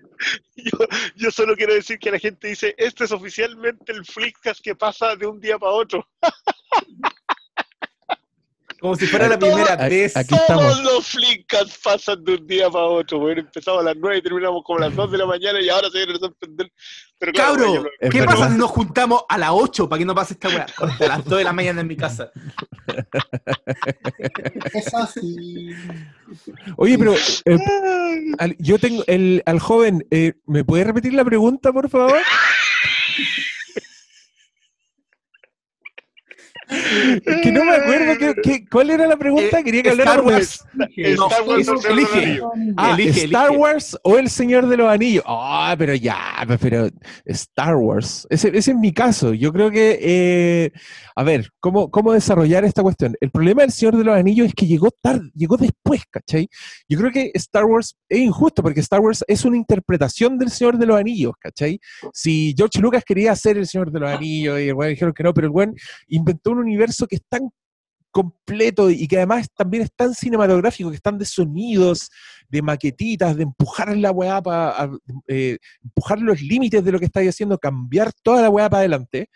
Yo, 0.55 0.77
yo 1.15 1.31
solo 1.31 1.55
quiero 1.55 1.73
decir 1.73 1.99
que 1.99 2.11
la 2.11 2.19
gente 2.19 2.47
dice, 2.47 2.73
este 2.77 3.03
es 3.03 3.11
oficialmente 3.11 3.91
el 3.91 4.05
Flickcast 4.05 4.61
que 4.61 4.75
pasa 4.75 5.15
de 5.15 5.27
un 5.27 5.39
día 5.39 5.59
para 5.59 5.73
otro. 5.73 6.07
Como 8.79 8.95
si 8.95 9.07
fuera 9.07 9.27
la 9.27 9.39
primera 9.39 9.73
Aquí- 9.73 9.89
vez. 9.95 10.15
aquí 10.15 10.35
estamos. 10.35 10.63
Todos 10.63 10.83
los 10.83 11.07
Flickcasts 11.07 11.79
pasan 11.83 12.23
de 12.23 12.35
un 12.35 12.45
día 12.47 12.69
para 12.69 12.85
otro. 12.85 13.19
Bueno, 13.19 13.41
empezamos 13.41 13.81
a 13.81 13.83
las 13.85 13.95
9 13.97 14.17
y 14.17 14.21
terminamos 14.21 14.63
como 14.63 14.77
a 14.79 14.81
las 14.87 14.95
2 14.95 15.11
de 15.11 15.17
la 15.17 15.25
mañana 15.25 15.59
y 15.59 15.69
ahora 15.69 15.89
se 15.89 15.97
viene 15.97 16.13
a 16.13 16.17
sorprender. 16.19 16.71
Pero 17.19 17.31
claro, 17.31 17.55
Cabro, 17.55 17.73
yo 18.01 18.09
¿qué 18.11 18.23
pasa 18.23 18.51
si 18.51 18.57
nos 18.57 18.69
juntamos 18.69 19.23
a 19.27 19.37
las 19.39 19.49
8 19.51 19.89
para 19.89 19.97
que 19.97 20.05
no 20.05 20.13
pase 20.13 20.33
esta 20.35 20.49
weá? 20.49 20.65
A 20.77 21.07
las 21.07 21.25
2 21.25 21.39
de 21.39 21.43
la 21.43 21.53
mañana 21.53 21.81
en 21.81 21.87
mi 21.87 21.95
casa. 21.97 22.29
Es 24.73 24.93
así. 24.93 25.69
Oye, 26.75 26.97
pero 26.99 27.15
eh, 27.45 27.57
al- 28.37 28.55
yo 28.59 28.77
tengo 28.77 29.03
el, 29.07 29.41
al 29.47 29.59
joven, 29.59 30.05
eh, 30.11 30.33
¿me 30.45 30.63
puede 30.63 30.83
repetir 30.83 31.13
la 31.13 31.25
pregunta, 31.25 31.73
por 31.73 31.89
favor? 31.89 32.19
Es 36.69 37.41
que 37.41 37.51
no 37.51 37.63
me 37.63 37.71
acuerdo 37.75 38.17
qué- 38.17 38.35
qué- 38.43 38.65
cuál 38.69 38.89
era 38.89 39.07
la 39.07 39.15
pregunta. 39.17 39.59
Eh, 39.59 39.63
Quería 39.63 39.83
que 39.83 39.89
Star 39.89 40.21
de 40.21 40.25
Wars. 40.27 40.65
Star 40.95 41.41
Wars 41.43 41.61
eso, 41.63 41.73
o 41.73 41.75
el 41.75 41.79
Señor 41.79 41.81
de 41.81 41.89
los 41.89 42.13
elige. 42.13 42.19
Anillos. 42.19 42.73
Ah, 42.77 42.93
Elige, 42.93 43.23
Star 43.25 43.45
elige. 43.47 43.57
Wars 43.61 43.97
o 44.03 44.17
El 44.17 44.29
Señor 44.29 44.67
de 44.67 44.77
los 44.77 44.89
Anillos. 44.89 45.23
Ah, 45.27 45.75
pero 45.77 45.93
ya, 45.95 46.17
pero 46.59 46.89
Star 47.25 47.75
Wars. 47.75 48.27
Ese, 48.29 48.49
ese 48.49 48.71
es 48.71 48.77
mi 48.77 48.93
caso. 48.93 49.33
Yo 49.33 49.53
creo 49.53 49.71
que, 49.71 49.97
eh, 50.01 50.71
a 51.15 51.23
ver, 51.23 51.49
¿cómo, 51.59 51.89
¿cómo 51.89 52.13
desarrollar 52.13 52.65
esta 52.65 52.81
cuestión? 52.83 53.15
El 53.21 53.31
problema 53.31 53.61
del 53.61 53.71
Señor 53.71 53.95
de 53.97 54.03
los 54.03 54.15
Anillos 54.17 54.47
es 54.47 54.53
que 54.53 54.67
llegó 54.67 54.89
tarde, 55.01 55.29
llegó 55.35 55.57
después, 55.57 56.03
¿cachai? 56.09 56.47
Yo 56.89 56.97
creo 56.99 57.11
que 57.11 57.31
Star 57.35 57.65
Wars 57.65 57.95
es 58.09 58.19
injusto 58.19 58.61
porque 58.61 58.81
Star 58.81 58.99
Wars 58.99 59.23
es 59.27 59.45
una 59.45 59.57
interpretación 59.57 60.37
del 60.37 60.49
Señor 60.51 60.77
de 60.77 60.85
los 60.85 60.99
Anillos, 60.99 61.33
¿cachai? 61.39 61.79
Si 62.13 62.53
George 62.57 62.79
Lucas 62.79 63.03
quería 63.05 63.31
hacer 63.31 63.57
El 63.57 63.67
Señor 63.67 63.91
de 63.91 63.99
los 63.99 64.09
Anillos 64.09 64.59
y 64.59 64.67
el 64.69 64.73
güey 64.75 64.89
dijeron 64.91 65.13
que 65.13 65.23
no, 65.23 65.33
pero 65.33 65.47
el 65.47 65.51
güey 65.51 65.67
inventó 66.07 66.56
un 66.57 66.63
universo 66.63 67.07
que 67.07 67.17
es 67.17 67.23
tan 67.29 67.49
completo 68.11 68.89
y 68.89 69.07
que 69.07 69.17
además 69.17 69.47
también 69.55 69.83
es 69.83 69.91
tan 69.95 70.13
cinematográfico, 70.13 70.89
que 70.89 70.95
están 70.95 71.17
de 71.17 71.25
sonidos, 71.25 72.09
de 72.49 72.61
maquetitas, 72.61 73.35
de 73.35 73.43
empujar 73.43 73.95
la 73.95 74.11
weá 74.11 74.41
para 74.41 74.89
empujar 75.27 76.19
los 76.19 76.41
límites 76.41 76.83
de 76.83 76.91
lo 76.91 76.99
que 76.99 77.05
estáis 77.05 77.29
haciendo, 77.29 77.59
cambiar 77.59 78.11
toda 78.23 78.41
la 78.41 78.49
weá 78.49 78.69
para 78.69 78.79
adelante. 78.79 79.29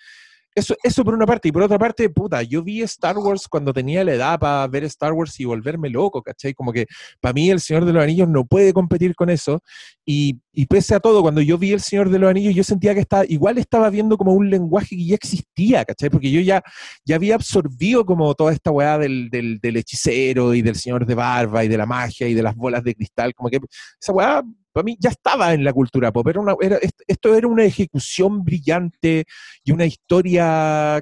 Eso, 0.54 0.76
eso 0.84 1.06
por 1.06 1.14
una 1.14 1.26
parte, 1.26 1.48
y 1.48 1.52
por 1.52 1.64
otra 1.64 1.80
parte, 1.80 2.10
puta, 2.10 2.42
yo 2.44 2.62
vi 2.62 2.82
Star 2.82 3.18
Wars 3.18 3.48
cuando 3.48 3.72
tenía 3.72 4.04
la 4.04 4.14
edad 4.14 4.40
para 4.40 4.68
ver 4.68 4.84
Star 4.84 5.14
Wars 5.14 5.40
y 5.40 5.46
volverme 5.46 5.90
loco, 5.90 6.22
¿cachai? 6.22 6.54
Como 6.54 6.74
que 6.74 6.88
para 7.22 7.32
mí 7.32 7.50
El 7.50 7.62
Señor 7.62 7.86
de 7.86 7.94
los 7.94 8.04
Anillos 8.04 8.28
no 8.28 8.44
puede 8.44 8.74
competir 8.74 9.16
con 9.16 9.30
eso, 9.30 9.64
y, 10.06 10.42
y 10.52 10.66
pese 10.66 10.94
a 10.94 11.00
todo, 11.00 11.22
cuando 11.22 11.40
yo 11.40 11.58
vi 11.58 11.72
El 11.72 11.80
Señor 11.80 12.10
de 12.10 12.20
los 12.20 12.30
Anillos, 12.30 12.54
yo 12.54 12.66
sentía 12.66 12.94
que 12.94 13.00
estaba, 13.00 13.24
igual 13.28 13.58
estaba 13.60 13.90
viendo 13.90 14.18
como 14.18 14.34
un 14.34 14.50
lenguaje 14.50 14.98
que 14.98 15.06
ya 15.06 15.16
existía, 15.16 15.86
¿cachai? 15.86 16.10
Porque 16.10 16.30
yo 16.30 16.42
ya, 16.42 16.62
ya 17.06 17.16
había 17.16 17.36
absorbido 17.36 18.06
como 18.06 18.36
toda 18.36 18.52
esta 18.52 18.72
weá 18.72 18.98
del, 18.98 19.30
del, 19.30 19.58
del 19.60 19.78
hechicero 19.78 20.54
y 20.54 20.62
del 20.62 20.76
señor 20.76 21.06
de 21.06 21.16
barba 21.16 21.64
y 21.64 21.70
de 21.70 21.78
la 21.78 21.86
magia 21.86 22.28
y 22.28 22.34
de 22.34 22.44
las 22.44 22.56
bolas 22.58 22.84
de 22.84 22.94
cristal, 22.94 23.34
como 23.34 23.50
que 23.50 23.60
esa 24.02 24.12
weá 24.12 24.44
para 24.72 24.84
mí 24.84 24.98
ya 25.00 25.10
estaba 25.10 25.54
en 25.54 25.64
la 25.64 25.74
cultura 25.74 26.12
pop, 26.12 26.28
era 26.28 26.80
esto 27.08 27.36
era 27.36 27.48
una 27.48 27.64
ejecución 27.64 28.44
brillante 28.44 29.26
y 29.64 29.72
una 29.72 29.86
historia. 29.86 31.02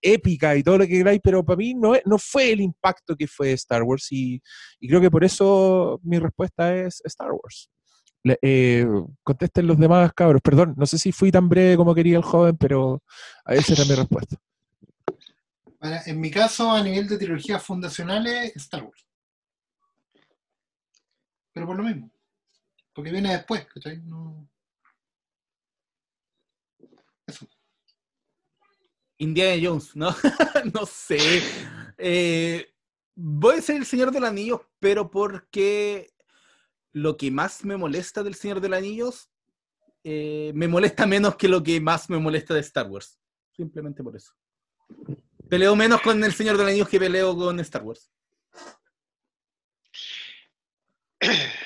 Épica 0.00 0.56
y 0.56 0.62
todo 0.62 0.78
lo 0.78 0.84
que 0.86 0.98
queráis, 0.98 1.20
pero 1.22 1.44
para 1.44 1.56
mí 1.56 1.74
no, 1.74 1.94
no 2.04 2.18
fue 2.18 2.52
el 2.52 2.60
impacto 2.60 3.16
que 3.16 3.26
fue 3.26 3.52
Star 3.52 3.82
Wars 3.82 4.08
y, 4.10 4.40
creo 4.80 5.00
que 5.00 5.10
por 5.10 5.24
eso 5.24 6.00
mi 6.02 6.18
respuesta 6.18 6.74
es 6.74 7.00
Star 7.04 7.32
Wars. 7.32 7.70
Eh, 8.42 8.86
contesten 9.22 9.66
los 9.66 9.78
demás 9.78 10.12
cabros, 10.12 10.42
perdón, 10.42 10.74
no 10.76 10.86
sé 10.86 10.98
si 10.98 11.12
fui 11.12 11.30
tan 11.30 11.48
breve 11.48 11.76
como 11.76 11.94
quería 11.94 12.16
el 12.16 12.24
joven, 12.24 12.56
pero 12.56 13.02
esa 13.46 13.74
era 13.74 13.84
mi 13.84 13.94
respuesta. 13.94 14.36
En 16.06 16.20
mi 16.20 16.30
caso, 16.30 16.70
a 16.72 16.82
nivel 16.82 17.06
de 17.06 17.18
trilogías 17.18 17.62
fundacionales, 17.62 18.56
Star 18.56 18.82
Wars. 18.82 19.06
Pero 21.52 21.66
por 21.66 21.76
lo 21.76 21.84
mismo. 21.84 22.10
Porque 22.96 23.12
viene 23.12 23.30
después, 23.30 23.66
¿cachai? 23.66 23.98
No... 23.98 24.48
Eso. 27.26 27.46
Indiana 29.18 29.62
Jones, 29.62 29.94
¿no? 29.94 30.14
no 30.72 30.86
sé. 30.86 31.42
Eh, 31.98 32.72
voy 33.14 33.56
a 33.56 33.60
ser 33.60 33.76
el 33.76 33.84
Señor 33.84 34.10
de 34.12 34.20
los 34.20 34.30
Anillos, 34.30 34.62
pero 34.80 35.10
porque 35.10 36.10
lo 36.92 37.18
que 37.18 37.30
más 37.30 37.66
me 37.66 37.76
molesta 37.76 38.22
del 38.22 38.34
Señor 38.34 38.62
de 38.62 38.70
los 38.70 38.78
Anillos 38.78 39.30
eh, 40.02 40.52
me 40.54 40.66
molesta 40.66 41.06
menos 41.06 41.36
que 41.36 41.48
lo 41.48 41.62
que 41.62 41.78
más 41.82 42.08
me 42.08 42.16
molesta 42.16 42.54
de 42.54 42.60
Star 42.60 42.86
Wars. 42.86 43.20
Simplemente 43.54 44.02
por 44.02 44.16
eso. 44.16 44.32
Peleo 45.50 45.76
menos 45.76 46.00
con 46.00 46.24
el 46.24 46.32
Señor 46.32 46.56
de 46.56 46.62
los 46.62 46.70
Anillos 46.70 46.88
que 46.88 46.98
peleo 46.98 47.36
con 47.36 47.60
Star 47.60 47.82
Wars. 47.82 48.10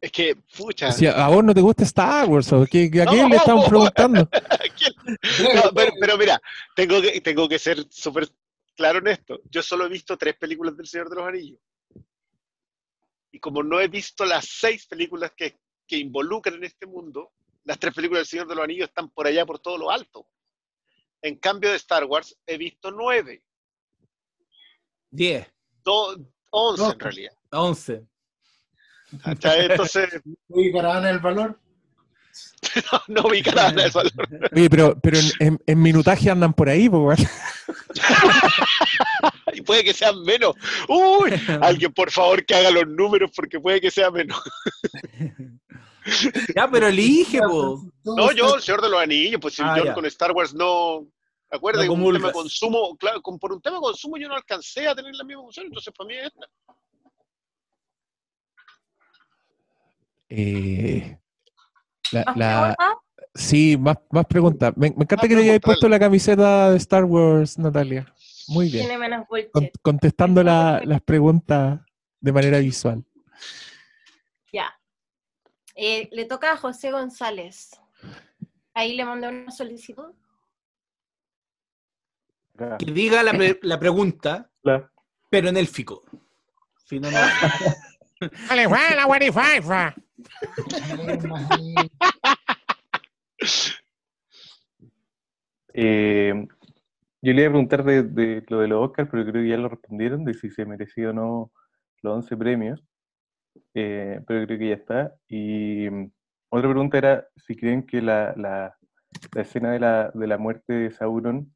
Es 0.00 0.12
que, 0.12 0.36
pucha. 0.56 0.92
Si 0.92 1.06
a, 1.06 1.26
vos 1.28 1.42
no 1.42 1.54
te 1.54 1.60
gusta 1.60 1.84
Star 1.84 2.28
Wars, 2.28 2.52
¿o 2.52 2.64
qué, 2.66 2.84
¿a 3.02 3.06
quién 3.06 3.22
No. 3.22 3.28
le 3.28 3.36
estamos 3.36 3.64
preguntando? 3.68 4.20
No, 5.54 5.62
pero, 5.74 5.92
pero 5.98 6.18
mira, 6.18 6.40
tengo 6.74 7.00
que, 7.00 7.20
tengo 7.20 7.48
que 7.48 7.58
ser 7.58 7.78
súper 7.90 8.28
claro 8.74 8.98
en 8.98 9.08
esto. 9.08 9.40
Yo 9.50 9.62
solo 9.62 9.86
he 9.86 9.88
visto 9.88 10.16
tres 10.18 10.36
películas 10.36 10.76
del 10.76 10.86
Señor 10.86 11.08
de 11.08 11.16
los 11.16 11.26
Anillos. 11.26 11.60
Y 13.32 13.40
como 13.40 13.62
no 13.62 13.80
he 13.80 13.88
visto 13.88 14.24
las 14.24 14.46
seis 14.46 14.86
películas 14.86 15.32
que, 15.36 15.58
que 15.86 15.96
involucran 15.98 16.56
en 16.56 16.64
este 16.64 16.86
mundo, 16.86 17.32
las 17.64 17.78
tres 17.78 17.94
películas 17.94 18.20
del 18.20 18.26
Señor 18.26 18.48
de 18.48 18.54
los 18.54 18.64
Anillos 18.64 18.88
están 18.88 19.10
por 19.10 19.26
allá, 19.26 19.44
por 19.46 19.58
todo 19.58 19.78
lo 19.78 19.90
alto. 19.90 20.26
En 21.22 21.36
cambio 21.36 21.70
de 21.70 21.76
Star 21.76 22.04
Wars, 22.04 22.36
he 22.46 22.56
visto 22.58 22.90
nueve. 22.90 23.42
10, 25.10 25.46
Do- 25.82 26.16
once 26.50 26.82
No. 26.82 26.92
en 26.92 27.00
realidad. 27.00 27.32
11. 27.50 28.06
¿Cachai? 29.22 29.66
Entonces, 29.70 30.08
Oye, 30.48 30.72
Caravana 30.72 31.08
del 31.08 31.18
Valor. 31.20 31.58
no, 33.08 33.22
no 33.22 33.28
ubica 33.28 33.50
nada 33.52 33.70
de 33.72 33.88
valor. 33.90 34.12
Oye, 34.54 34.68
pero, 34.68 34.98
pero 35.00 35.18
en, 35.18 35.30
en- 35.40 35.58
en 35.66 35.82
minutaje 35.82 36.30
andan 36.30 36.52
por 36.52 36.68
ahí, 36.68 36.88
weón. 36.88 37.16
Y 39.52 39.62
puede 39.62 39.82
que 39.84 39.94
sean 39.94 40.20
menos. 40.22 40.54
Uy, 40.88 41.30
alguien 41.62 41.92
por 41.92 42.10
favor 42.10 42.44
que 42.44 42.54
haga 42.54 42.70
los 42.70 42.86
números 42.86 43.30
porque 43.34 43.58
puede 43.58 43.80
que 43.80 43.90
sea 43.90 44.10
menos. 44.10 44.38
Ya, 46.54 46.68
pero 46.70 46.88
elige, 46.88 47.40
po. 47.40 47.82
No, 48.04 48.32
yo, 48.32 48.56
el 48.56 48.62
Señor 48.62 48.82
de 48.82 48.90
los 48.90 49.00
Anillos, 49.00 49.40
pues 49.40 49.54
si 49.54 49.62
Ah, 49.64 49.74
yo 49.78 49.84
ya. 49.86 49.94
con 49.94 50.04
Star 50.06 50.32
Wars 50.32 50.54
no. 50.54 51.06
No 51.50 51.60
que 51.60 51.88
un 51.88 52.12
tema 52.12 52.26
de 52.28 52.32
consumo, 52.34 52.96
claro, 52.98 53.22
con- 53.22 53.38
por 53.38 53.52
un 53.52 53.60
tema 53.62 53.76
de 53.76 53.82
consumo 53.82 54.16
yo 54.18 54.28
no 54.28 54.34
alcancé 54.34 54.86
a 54.88 54.94
tener 54.94 55.14
la 55.14 55.24
misma 55.24 55.42
emoción, 55.42 55.66
entonces 55.66 55.92
para 55.96 56.08
mí 56.08 56.14
es 56.16 56.26
esta. 56.26 56.46
Eh, 60.28 61.18
la, 62.12 62.24
¿Más 62.24 62.36
la- 62.36 62.74
preguntas? 62.76 62.96
sí, 63.34 63.76
más, 63.78 63.96
más 64.10 64.26
preguntas. 64.26 64.72
Me, 64.76 64.90
me 64.90 65.02
encanta 65.04 65.24
Ah, 65.24 65.28
que 65.28 65.34
le 65.34 65.42
hayáis 65.42 65.60
pregunta, 65.60 65.66
puesto 65.66 65.88
la 65.88 65.98
camiseta 65.98 66.70
de 66.70 66.76
Star 66.78 67.04
Wars, 67.04 67.58
Natalia. 67.58 68.12
Muy 68.48 68.66
bien. 68.70 68.86
Tiene 68.86 68.98
menos 68.98 69.26
bullshit. 69.28 69.50
Con- 69.52 69.70
contestando 69.82 70.42
la- 70.42 70.80
las 70.84 71.00
preguntas 71.02 71.80
de 72.20 72.32
manera 72.32 72.58
visual. 72.58 73.04
Ya. 74.52 74.72
Eh, 75.74 76.08
le 76.12 76.24
toca 76.24 76.52
a 76.52 76.56
José 76.56 76.90
González. 76.90 77.70
Ahí 78.74 78.94
le 78.96 79.04
mandé 79.04 79.28
una 79.28 79.50
solicitud. 79.50 80.12
Que 82.78 82.86
diga 82.86 83.22
la, 83.22 83.32
pre- 83.32 83.58
la 83.62 83.78
pregunta, 83.78 84.50
La- 84.62 84.90
pero 85.28 85.48
en 85.50 85.58
élfico. 85.58 86.02
Si 86.86 86.98
no, 86.98 87.10
no. 87.10 87.18
Eh, 95.78 96.32
yo 97.20 97.32
le 97.34 97.42
iba 97.42 97.48
a 97.48 97.52
preguntar 97.52 97.84
de, 97.84 98.42
lo 98.48 98.60
de 98.60 98.68
los 98.68 98.82
Oscars, 98.82 99.10
pero 99.10 99.24
creo 99.24 99.42
que 99.42 99.48
ya 99.50 99.58
lo 99.58 99.68
respondieron, 99.68 100.24
de 100.24 100.32
si 100.32 100.50
se 100.50 100.64
mereció 100.64 101.10
o 101.10 101.12
no 101.12 101.52
los 102.00 102.14
11 102.14 102.34
premios. 102.38 102.82
Eh, 103.74 104.22
pero 104.26 104.46
creo 104.46 104.58
que 104.58 104.68
ya 104.68 104.74
está. 104.74 105.14
Y 105.28 105.90
mm, 105.90 106.10
otra 106.48 106.70
pregunta 106.70 106.96
era 106.96 107.28
si 107.36 107.56
creen 107.56 107.86
que 107.86 108.00
la, 108.00 108.74
escena 109.34 109.72
de 109.72 110.26
la, 110.26 110.38
muerte 110.38 110.72
de 110.72 110.90
Sauron, 110.90 111.54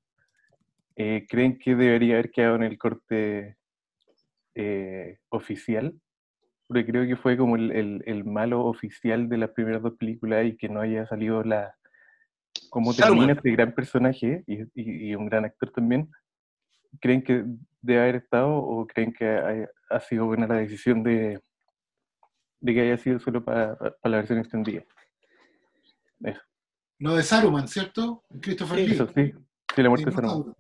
eh, 0.97 1.27
¿creen 1.27 1.59
que 1.59 1.75
debería 1.75 2.17
haber 2.17 2.31
quedado 2.31 2.57
en 2.57 2.65
el 2.65 2.77
corte 2.77 3.57
oficial? 5.31 5.99
Porque 6.71 6.87
creo 6.87 7.05
que 7.05 7.17
fue 7.17 7.37
como 7.37 7.57
el, 7.57 7.73
el- 7.73 8.03
el 8.07 8.25
malo 8.25 8.65
oficial 8.65 9.29
de 9.29 9.39
las 9.39 9.51
primeras 9.51 9.83
dos 9.83 9.95
películas 9.95 10.47
y 10.47 10.57
que 10.57 10.69
no 10.69 10.81
haya 10.81 11.05
salido 11.05 11.43
la, 11.43 11.75
cómo 12.69 12.95
termina 12.95 13.33
este 13.33 13.51
gran 13.51 13.75
personaje 13.75 14.45
y, 14.47 14.61
y- 14.81 15.09
y 15.11 15.15
un 15.17 15.27
gran 15.27 15.45
actor 15.45 15.73
también. 15.73 16.09
¿Creen 17.01 17.25
que 17.25 17.45
debe 17.83 18.01
haber 18.03 18.15
estado 18.17 18.55
o 18.55 18.87
creen 18.87 19.13
que 19.13 19.27
ha, 19.29 19.69
ha 19.97 19.99
sido 19.99 20.27
buena 20.27 20.47
la 20.47 20.59
decisión 20.59 21.03
de, 21.03 21.41
de 22.61 22.73
que 22.75 22.81
haya 22.83 22.99
sido 22.99 23.19
solo 23.19 23.45
para, 23.45 23.77
para 23.77 23.97
la 24.05 24.17
versión 24.19 24.39
extendida? 24.39 24.85
Eso, 26.23 26.41
Lo 27.01 27.17
de 27.17 27.25
Saruman, 27.25 27.67
¿cierto? 27.67 28.23
Christopher 28.41 28.79
Lee. 28.79 28.93
eso 28.93 29.09
sí. 29.09 29.33
Sí, 29.75 29.83
la 29.83 29.89
muerte 29.89 30.07
de 30.07 30.13
Sí, 30.13 30.17
Saruman. 30.23 30.39
no. 30.47 30.57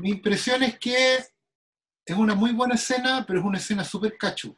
Mi 0.00 0.10
impresión 0.10 0.60
es 0.64 0.76
que 0.76 1.18
es 1.18 2.16
una 2.16 2.34
muy 2.34 2.50
buena 2.52 2.74
escena, 2.74 3.24
pero 3.24 3.38
es 3.38 3.44
una 3.44 3.58
escena 3.58 3.84
súper 3.84 4.16
cachu. 4.18 4.56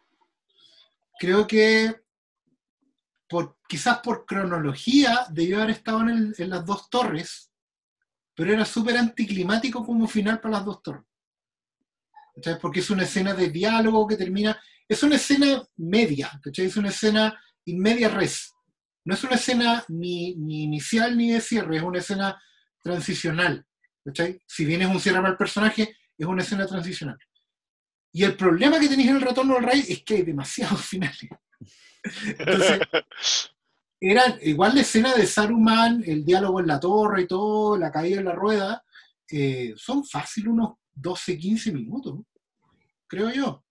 Creo 1.18 1.46
que 1.46 2.04
quizás 3.68 3.98
por 3.98 4.24
cronología 4.24 5.26
debió 5.30 5.58
haber 5.58 5.70
estado 5.70 6.00
en, 6.08 6.34
las 6.38 6.64
dos 6.64 6.88
torres, 6.90 7.50
pero 8.34 8.52
era 8.52 8.64
súper 8.64 8.96
anticlimático 8.96 9.84
como 9.84 10.06
final 10.06 10.40
para 10.40 10.56
las 10.56 10.64
dos 10.64 10.82
torres. 10.82 11.04
¿Cachai? 12.34 12.58
Porque 12.58 12.80
es 12.80 12.90
una 12.90 13.04
escena 13.04 13.32
de 13.32 13.50
diálogo 13.50 14.06
que 14.06 14.16
termina. 14.16 14.60
Es 14.88 15.02
una 15.02 15.16
escena 15.16 15.62
media, 15.76 16.30
¿cachai? 16.42 16.66
Es 16.66 16.76
una 16.76 16.88
escena 16.88 17.40
in 17.64 17.78
media 17.78 18.08
res. 18.08 18.52
No 19.04 19.14
es 19.14 19.22
una 19.22 19.36
escena 19.36 19.84
ni, 19.88 20.34
ni 20.34 20.64
inicial 20.64 21.16
ni 21.16 21.30
de 21.30 21.40
cierre, 21.40 21.76
es 21.76 21.82
una 21.82 21.98
escena 21.98 22.42
transicional. 22.82 23.64
¿cachai? 24.04 24.40
Si 24.46 24.64
bien 24.64 24.82
es 24.82 24.88
un 24.88 25.00
cierre 25.00 25.22
para 25.22 25.38
personaje, 25.38 25.96
es 26.18 26.26
una 26.26 26.42
escena 26.42 26.66
transicional. 26.66 27.18
Y 28.16 28.22
el 28.22 28.36
problema 28.36 28.78
que 28.78 28.88
tenéis 28.88 29.10
en 29.10 29.16
el 29.16 29.22
retorno 29.22 29.54
del 29.54 29.64
rey 29.64 29.84
es 29.88 30.04
que 30.04 30.14
hay 30.14 30.22
demasiados 30.22 30.80
finales. 30.86 31.28
Entonces, 32.38 32.80
era 34.00 34.38
igual 34.42 34.76
la 34.76 34.82
escena 34.82 35.12
de 35.14 35.26
Saruman, 35.26 36.02
el 36.06 36.24
diálogo 36.24 36.60
en 36.60 36.68
la 36.68 36.78
torre 36.78 37.22
y 37.22 37.26
todo, 37.26 37.76
la 37.76 37.90
caída 37.90 38.20
en 38.20 38.26
la 38.26 38.32
rueda, 38.32 38.84
eh, 39.28 39.74
son 39.76 40.04
fácil 40.04 40.48
unos 40.48 40.74
12, 40.94 41.36
15 41.36 41.72
minutos, 41.72 42.20
creo 43.08 43.30
yo. 43.30 43.64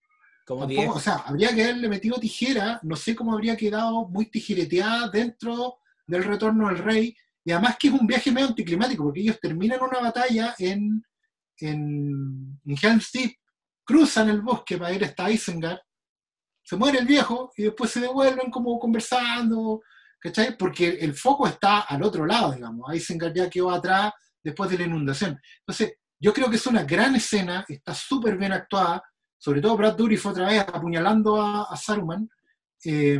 Como 0.45 0.67
Tampoco- 0.67 0.81
10. 0.81 0.89
o 0.89 0.99
sea, 0.99 1.13
habría 1.25 1.55
que 1.55 1.63
haberle 1.63 1.87
metido 1.87 2.17
tijera, 2.19 2.81
no 2.83 2.97
sé 2.97 3.15
cómo 3.15 3.31
habría 3.31 3.55
quedado 3.55 4.09
muy 4.09 4.25
tijereteada 4.25 5.07
dentro 5.07 5.77
del 6.05 6.25
retorno 6.25 6.67
del 6.67 6.79
rey, 6.79 7.15
y 7.45 7.51
además 7.51 7.77
que 7.79 7.87
es 7.87 7.93
un 7.93 8.05
viaje 8.05 8.29
medio 8.29 8.47
anticlimático, 8.47 9.05
porque 9.05 9.21
ellos 9.21 9.39
terminan 9.39 9.81
una 9.81 10.01
batalla 10.01 10.53
en, 10.57 11.01
en, 11.59 12.59
en 12.65 12.77
Helm's 12.81 13.09
Deep, 13.13 13.35
cruzan 13.83 14.29
el 14.29 14.41
bosque 14.41 14.77
para 14.77 14.93
ir 14.93 15.03
hasta 15.03 15.29
Isengard, 15.29 15.79
se 16.63 16.75
muere 16.77 16.99
el 16.99 17.05
viejo 17.05 17.51
y 17.57 17.63
después 17.63 17.91
se 17.91 17.99
devuelven 17.99 18.49
como 18.49 18.79
conversando, 18.79 19.81
¿cachai? 20.19 20.57
Porque 20.57 20.89
el 21.01 21.13
foco 21.13 21.47
está 21.47 21.81
al 21.81 22.03
otro 22.03 22.25
lado, 22.25 22.53
digamos, 22.53 22.93
Isengard 22.93 23.33
ya 23.35 23.49
quedó 23.49 23.71
atrás 23.71 24.13
después 24.41 24.69
de 24.69 24.77
la 24.77 24.85
inundación. 24.85 25.39
Entonces, 25.59 25.97
yo 26.19 26.33
creo 26.33 26.49
que 26.49 26.55
es 26.55 26.67
una 26.67 26.83
gran 26.83 27.15
escena, 27.15 27.65
está 27.67 27.93
súper 27.93 28.37
bien 28.37 28.53
actuada, 28.53 29.03
sobre 29.37 29.59
todo 29.59 29.75
Brad 29.75 29.95
Dourif 29.95 30.25
otra 30.25 30.47
vez 30.47 30.61
apuñalando 30.61 31.41
a, 31.41 31.75
Saruman, 31.75 32.29
eh, 32.85 33.19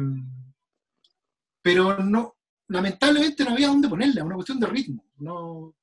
pero 1.61 1.97
no, 1.99 2.37
lamentablemente 2.69 3.43
no 3.43 3.51
había 3.51 3.67
dónde 3.67 3.89
ponerla, 3.89 4.23
una 4.23 4.35
cuestión 4.35 4.59
de 4.59 4.67
ritmo. 4.67 5.05
No, 5.17 5.75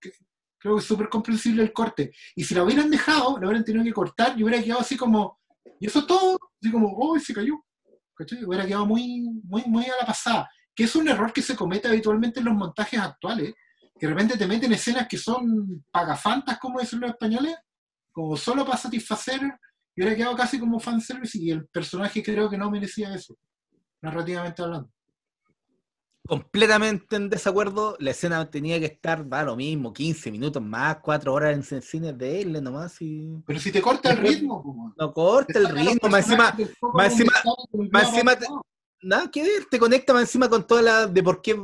creo 0.60 0.76
que 0.76 0.80
es 0.80 0.86
súper 0.86 1.08
comprensible 1.08 1.62
el 1.62 1.72
corte. 1.72 2.12
Y 2.36 2.44
si 2.44 2.54
la 2.54 2.62
hubieran 2.62 2.90
dejado, 2.90 3.38
la 3.38 3.46
hubieran 3.46 3.64
tenido 3.64 3.82
que 3.82 3.92
cortar 3.92 4.38
y 4.38 4.44
hubiera 4.44 4.62
quedado 4.62 4.80
así 4.80 4.96
como, 4.96 5.40
y 5.80 5.86
eso 5.86 6.00
es 6.00 6.06
todo, 6.06 6.38
así 6.60 6.70
como, 6.70 6.94
oh, 6.96 7.18
se 7.18 7.34
cayó. 7.34 7.54
¿Cachai? 8.14 8.44
Hubiera 8.44 8.66
quedado 8.66 8.86
muy, 8.86 9.22
muy, 9.44 9.64
muy 9.64 9.86
a 9.86 9.96
la 10.00 10.06
pasada. 10.06 10.48
Que 10.74 10.84
es 10.84 10.94
un 10.94 11.08
error 11.08 11.32
que 11.32 11.42
se 11.42 11.56
comete 11.56 11.88
habitualmente 11.88 12.40
en 12.40 12.46
los 12.46 12.54
montajes 12.54 13.00
actuales, 13.00 13.54
que 13.98 14.06
de 14.06 14.12
repente 14.12 14.36
te 14.36 14.46
meten 14.46 14.72
escenas 14.72 15.08
que 15.08 15.16
son 15.16 15.84
pagafantas, 15.90 16.58
como 16.58 16.80
dicen 16.80 17.00
los 17.00 17.10
españoles, 17.10 17.56
como 18.12 18.36
solo 18.36 18.64
para 18.64 18.76
satisfacer, 18.76 19.40
y 19.94 20.02
hubiera 20.02 20.16
quedado 20.16 20.36
casi 20.36 20.58
como 20.58 20.78
fanservice, 20.78 21.38
y 21.38 21.50
el 21.50 21.66
personaje 21.68 22.22
creo 22.22 22.48
que 22.50 22.58
no 22.58 22.70
merecía 22.70 23.14
eso, 23.14 23.36
narrativamente 24.02 24.62
hablando. 24.62 24.90
Completamente 26.26 27.16
en 27.16 27.28
desacuerdo. 27.28 27.96
La 27.98 28.12
escena 28.12 28.48
tenía 28.50 28.78
que 28.78 28.86
estar, 28.86 29.28
da 29.28 29.42
lo 29.42 29.56
mismo, 29.56 29.92
15 29.92 30.30
minutos 30.30 30.62
más, 30.62 30.98
4 31.02 31.32
horas 31.32 31.54
en 31.70 31.76
el 31.76 31.82
cine 31.82 32.12
de 32.12 32.40
él 32.42 32.62
nomás. 32.62 33.00
Y... 33.00 33.42
Pero 33.46 33.58
si 33.58 33.72
te 33.72 33.82
corta 33.82 34.12
el 34.12 34.18
ritmo, 34.18 34.94
No 34.96 35.12
corta 35.12 35.58
el 35.58 35.68
ritmo, 35.68 36.08
más 36.08 36.24
encima, 36.26 36.56
más 36.94 37.12
encima- 37.12 37.32
más 37.90 38.08
encima 38.10 38.36
te- 38.36 38.46
nada 39.02 39.30
que 39.30 39.42
ver, 39.42 39.64
te 39.70 39.78
conecta 39.78 40.12
más 40.12 40.22
encima 40.22 40.48
con 40.48 40.66
toda 40.66 40.82
la 40.82 41.06
de 41.06 41.22
por 41.22 41.40
qué 41.42 41.56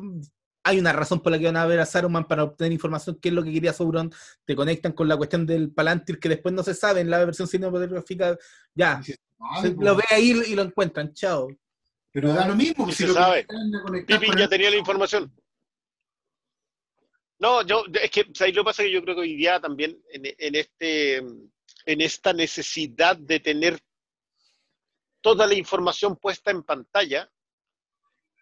hay 0.64 0.80
una 0.80 0.92
razón 0.92 1.20
por 1.20 1.30
la 1.30 1.38
que 1.38 1.44
van 1.44 1.56
a 1.58 1.66
ver 1.66 1.78
a 1.78 1.86
Saruman 1.86 2.26
para 2.26 2.42
obtener 2.42 2.72
información, 2.72 3.18
qué 3.22 3.28
es 3.28 3.34
lo 3.34 3.44
que 3.44 3.52
quería 3.52 3.72
Sauron, 3.72 4.10
te 4.44 4.56
conectan 4.56 4.92
con 4.92 5.06
la 5.06 5.16
cuestión 5.16 5.46
del 5.46 5.70
Palantir 5.70 6.18
que 6.18 6.28
después 6.28 6.52
no 6.52 6.64
se 6.64 6.74
sabe 6.74 7.02
en 7.02 7.10
la 7.10 7.24
versión 7.24 7.46
cinematográfica, 7.46 8.36
ya, 8.74 9.00
se 9.02 9.16
lo 9.78 9.94
ve 9.94 10.02
ahí 10.10 10.30
y 10.48 10.54
lo 10.56 10.62
encuentran, 10.62 11.12
chao. 11.12 11.46
Pero 12.16 12.32
da 12.32 12.48
lo 12.48 12.56
mismo, 12.56 12.86
si 12.90 12.94
se 13.02 13.08
lo 13.08 13.12
sabe. 13.12 13.44
con 13.46 14.06
ya 14.06 14.44
el- 14.44 14.48
tenía 14.48 14.70
la 14.70 14.76
información. 14.78 15.30
No, 17.38 17.60
yo, 17.60 17.84
es 18.02 18.10
que 18.10 18.26
¿sabes? 18.32 18.54
lo 18.54 18.62
que 18.62 18.64
pasa 18.64 18.82
es 18.82 18.88
que 18.88 18.94
yo 18.94 19.02
creo 19.02 19.14
que 19.16 19.20
hoy 19.20 19.36
día 19.36 19.60
también 19.60 20.02
en, 20.10 20.22
en 20.38 20.54
este, 20.54 21.16
en 21.18 22.00
esta 22.00 22.32
necesidad 22.32 23.18
de 23.18 23.38
tener 23.40 23.78
toda 25.20 25.46
la 25.46 25.52
información 25.52 26.16
puesta 26.16 26.50
en 26.50 26.62
pantalla, 26.62 27.30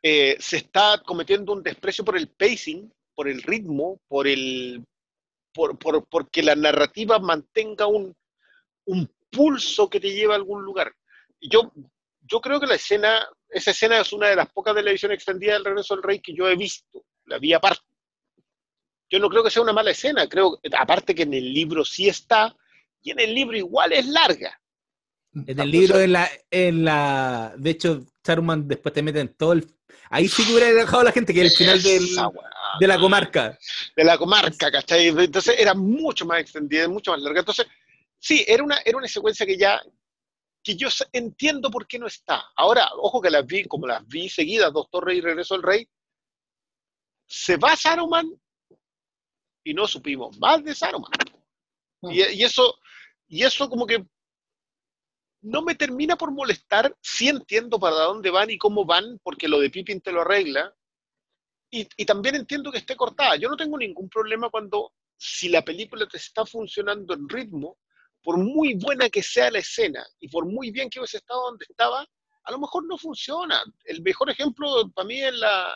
eh, 0.01 0.37
se 0.39 0.59
está 0.59 1.03
cometiendo 1.05 1.53
un 1.53 1.65
desprecio 1.65 2.05
por 2.05 2.17
el 2.17 2.29
pacing, 2.29 2.93
por 3.13 3.27
el 3.27 3.43
ritmo, 3.43 4.01
por 4.07 4.29
el, 4.29 4.85
por, 5.53 5.77
por- 5.81 6.07
porque 6.07 6.45
la 6.45 6.55
narrativa 6.55 7.19
mantenga 7.19 7.89
un, 7.89 8.15
un 8.85 9.11
pulso 9.33 9.91
que 9.91 9.99
te 9.99 10.13
lleva 10.15 10.35
a 10.35 10.37
algún 10.37 10.63
lugar. 10.63 10.95
Yo, 11.41 11.73
yo 12.27 12.41
creo 12.41 12.59
que 12.59 12.67
la 12.67 12.75
escena, 12.75 13.27
esa 13.49 13.71
escena 13.71 14.01
es 14.01 14.13
una 14.13 14.29
de 14.29 14.37
las 14.37 14.51
pocas 14.51 14.75
de 14.75 14.83
la 14.83 14.91
edición 14.91 15.13
extendida 15.13 15.55
del 15.55 15.65
Regreso 15.65 15.95
del 15.95 16.03
Rey 16.03 16.21
que 16.21 16.35
yo 16.35 16.49
he 16.49 16.57
visto, 16.57 17.05
la 17.27 17.39
vi 17.39 17.53
aparte. 17.53 17.83
Yo 19.11 19.19
no 19.19 19.29
creo 19.29 19.45
que 19.45 19.51
sea 19.51 19.63
una 19.63 19.73
mala 19.73 19.91
escena, 19.91 20.29
creo, 20.29 20.59
aparte 20.77 21.15
que 21.15 21.23
en 21.23 21.35
el 21.35 21.53
libro 21.53 21.85
sí 21.85 22.09
está, 22.09 22.55
y 23.03 23.11
en 23.11 23.21
el 23.21 23.35
libro 23.35 23.57
igual 23.57 23.93
es 23.93 24.07
larga. 24.07 24.59
En 25.47 25.59
el 25.59 25.71
libro, 25.71 26.01
en 26.01 26.13
la, 26.13 26.31
en 26.51 26.85
la, 26.85 27.55
de 27.57 27.71
hecho, 27.71 28.07
Saruman 28.25 28.67
después 28.67 28.95
te 28.95 29.03
meten 29.03 29.35
todo 29.37 29.53
el... 29.53 29.67
Ahí 30.11 30.29
sí 30.29 30.45
que 30.45 30.53
hubiera 30.53 30.73
dejado 30.73 31.01
a 31.01 31.05
la 31.05 31.13
gente 31.13 31.35
que 31.35 31.43
el 31.43 31.51
final 31.51 31.83
del, 31.83 32.07
de 32.79 32.87
la 32.87 32.99
comarca. 32.99 33.59
de 33.97 34.05
la 34.05 34.17
comarca, 34.17 34.71
¿cachai? 34.71 35.09
Entonces 35.09 35.57
era 35.59 35.75
mucho 35.75 36.25
más 36.25 36.41
extendida, 36.41 36.89
mucho 36.89 37.11
más 37.11 37.21
larga. 37.21 37.41
Entonces, 37.41 37.67
sí, 38.19 38.45
era 38.47 38.63
una, 38.63 38.79
era 38.85 38.97
una 38.97 39.09
secuencia 39.09 39.45
que 39.45 39.59
ya, 39.59 39.81
que 40.65 40.75
yo 40.77 40.89
entiendo 41.13 41.71
por 41.71 41.87
qué 41.87 41.99
no 41.99 42.07
está. 42.07 42.43
Ahora, 42.57 42.89
ojo 42.97 43.21
que 43.21 43.31
las 43.31 43.45
vi, 43.47 43.65
como 43.65 43.87
las 43.87 44.05
vi 44.09 44.31
seguidas, 44.31 44.73
Dos 44.73 44.89
Torres 44.91 45.19
y 45.19 45.21
Regreso 45.21 45.55
al 45.55 45.63
Rey, 45.63 45.87
se 47.29 47.59
va 47.59 47.77
Saruman 47.77 48.33
y 49.63 49.75
no 49.75 49.87
supimos 49.87 50.39
más 50.39 50.65
de 50.65 50.75
Saruman. 50.75 51.11
Y, 52.03 52.23
y 52.23 52.43
eso, 52.43 52.79
y 53.29 53.45
eso 53.45 53.69
como 53.69 53.87
que 53.87 54.05
no 55.43 55.61
me 55.61 55.75
termina 55.75 56.17
por 56.17 56.33
molestar, 56.33 56.97
sí 57.03 57.29
entiendo 57.29 57.79
para 57.79 57.97
dónde 57.97 58.31
van 58.31 58.51
y 58.51 58.57
cómo 58.57 58.87
van, 58.87 59.21
porque 59.23 59.49
lo 59.49 59.61
de 59.61 59.69
Pippin 59.69 60.01
te 60.01 60.13
lo 60.13 60.23
arregla, 60.23 60.75
y, 61.71 61.87
y 61.99 62.07
también 62.07 62.37
entiendo 62.37 62.73
que 62.73 62.79
esté 62.79 62.97
cortada. 62.97 63.37
Yo 63.37 63.51
no 63.51 63.57
tengo 63.57 63.77
ningún 63.77 64.09
problema 64.09 64.49
cuando, 64.49 64.95
si 65.19 65.51
la 65.51 65.63
película 65.63 66.07
te 66.07 66.17
está 66.17 66.47
funcionando 66.47 67.13
en 67.13 67.29
ritmo, 67.29 67.77
por 68.25 68.39
muy 68.39 68.75
buena 68.75 69.09
que 69.11 69.23
sea 69.23 69.51
la 69.51 69.59
escena 69.61 70.05
y 70.19 70.29
por 70.29 70.47
muy 70.47 70.71
bien 70.73 70.89
que 70.91 70.99
hubiese 70.99 71.19
estado 71.19 71.43
donde 71.51 71.67
estaba, 71.69 72.05
a 72.45 72.51
lo 72.51 72.59
mejor 72.59 72.85
no 72.87 72.97
funciona. 72.99 73.63
El 73.85 74.03
mejor 74.03 74.31
ejemplo 74.31 74.91
para 74.95 75.07
mí 75.07 75.21
es 75.23 75.35
la, 75.35 75.73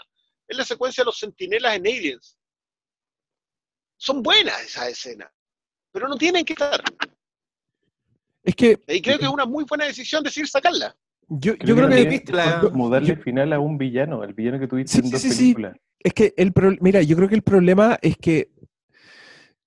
es 0.49 0.57
la 0.57 0.65
secuencia 0.65 1.03
de 1.03 1.07
los 1.07 1.19
sentinelas 1.19 1.77
en 1.77 1.87
Aliens. 1.87 2.37
Son 3.97 4.23
buenas 4.23 4.63
esas 4.63 4.89
escenas, 4.89 5.31
pero 5.93 6.09
no 6.09 6.17
tienen 6.17 6.45
que 6.45 6.55
estar. 6.55 6.83
Es 8.43 8.55
que 8.55 8.79
Y 8.89 9.03
creo 9.03 9.19
que 9.19 9.25
es 9.27 9.31
una 9.31 9.45
muy 9.45 9.65
buena 9.65 9.85
decisión 9.85 10.23
decir 10.25 10.49
sacarla. 10.49 10.97
yo, 11.29 11.55
yo 11.57 11.75
Creo 11.77 11.89
que 11.91 12.23
que... 12.25 12.33
la- 12.33 12.61
es 12.63 12.71
como 12.71 12.89
darle 12.89 13.17
yo- 13.17 13.23
final 13.23 13.53
a 13.53 13.61
un 13.61 13.77
villano, 13.77 14.25
el 14.25 14.33
villano 14.33 14.59
que 14.59 14.69
tuviste 14.69 14.93
Sí, 14.93 14.99
en 15.01 15.05
sí, 15.07 15.11
dos 15.13 15.21
sí, 15.21 15.31
sí. 15.33 15.37
películas. 15.39 15.77
Es 16.01 16.15
que 16.15 16.33
el 16.37 16.53
pro- 16.53 16.77
mira, 16.81 17.03
yo 17.03 17.17
creo 17.17 17.29
que 17.29 17.35
el 17.35 17.43
problema 17.43 17.99
es 18.01 18.17
que 18.17 18.51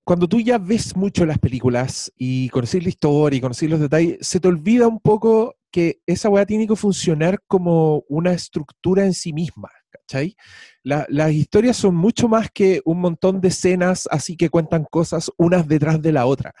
cuando 0.04 0.28
tú 0.28 0.40
ya 0.40 0.58
ves 0.58 0.96
mucho 0.96 1.24
las 1.24 1.38
películas 1.38 2.12
y 2.16 2.48
conoces 2.48 2.82
la 2.82 2.88
historia 2.88 3.38
y 3.38 3.40
conoces 3.40 3.70
los 3.70 3.80
detalles, 3.80 4.18
se 4.26 4.40
te 4.40 4.48
olvida 4.48 4.88
un 4.88 4.98
poco 5.00 5.56
que 5.70 6.00
esa 6.06 6.28
weá 6.28 6.44
tiene 6.44 6.66
que 6.66 6.76
funcionar 6.76 7.40
como 7.46 8.04
una 8.08 8.32
estructura 8.32 9.04
en 9.04 9.14
sí 9.14 9.32
misma, 9.32 9.70
¿cachai? 9.90 10.36
La- 10.82 11.06
las 11.08 11.32
historias 11.32 11.76
son 11.76 11.94
mucho 11.94 12.28
más 12.28 12.50
que 12.52 12.82
un 12.84 13.00
montón 13.00 13.40
de 13.40 13.48
escenas 13.48 14.08
así 14.10 14.36
que 14.36 14.50
cuentan 14.50 14.84
cosas 14.90 15.30
unas 15.38 15.66
detrás 15.66 16.02
de 16.02 16.12
la 16.12 16.26
otra. 16.26 16.52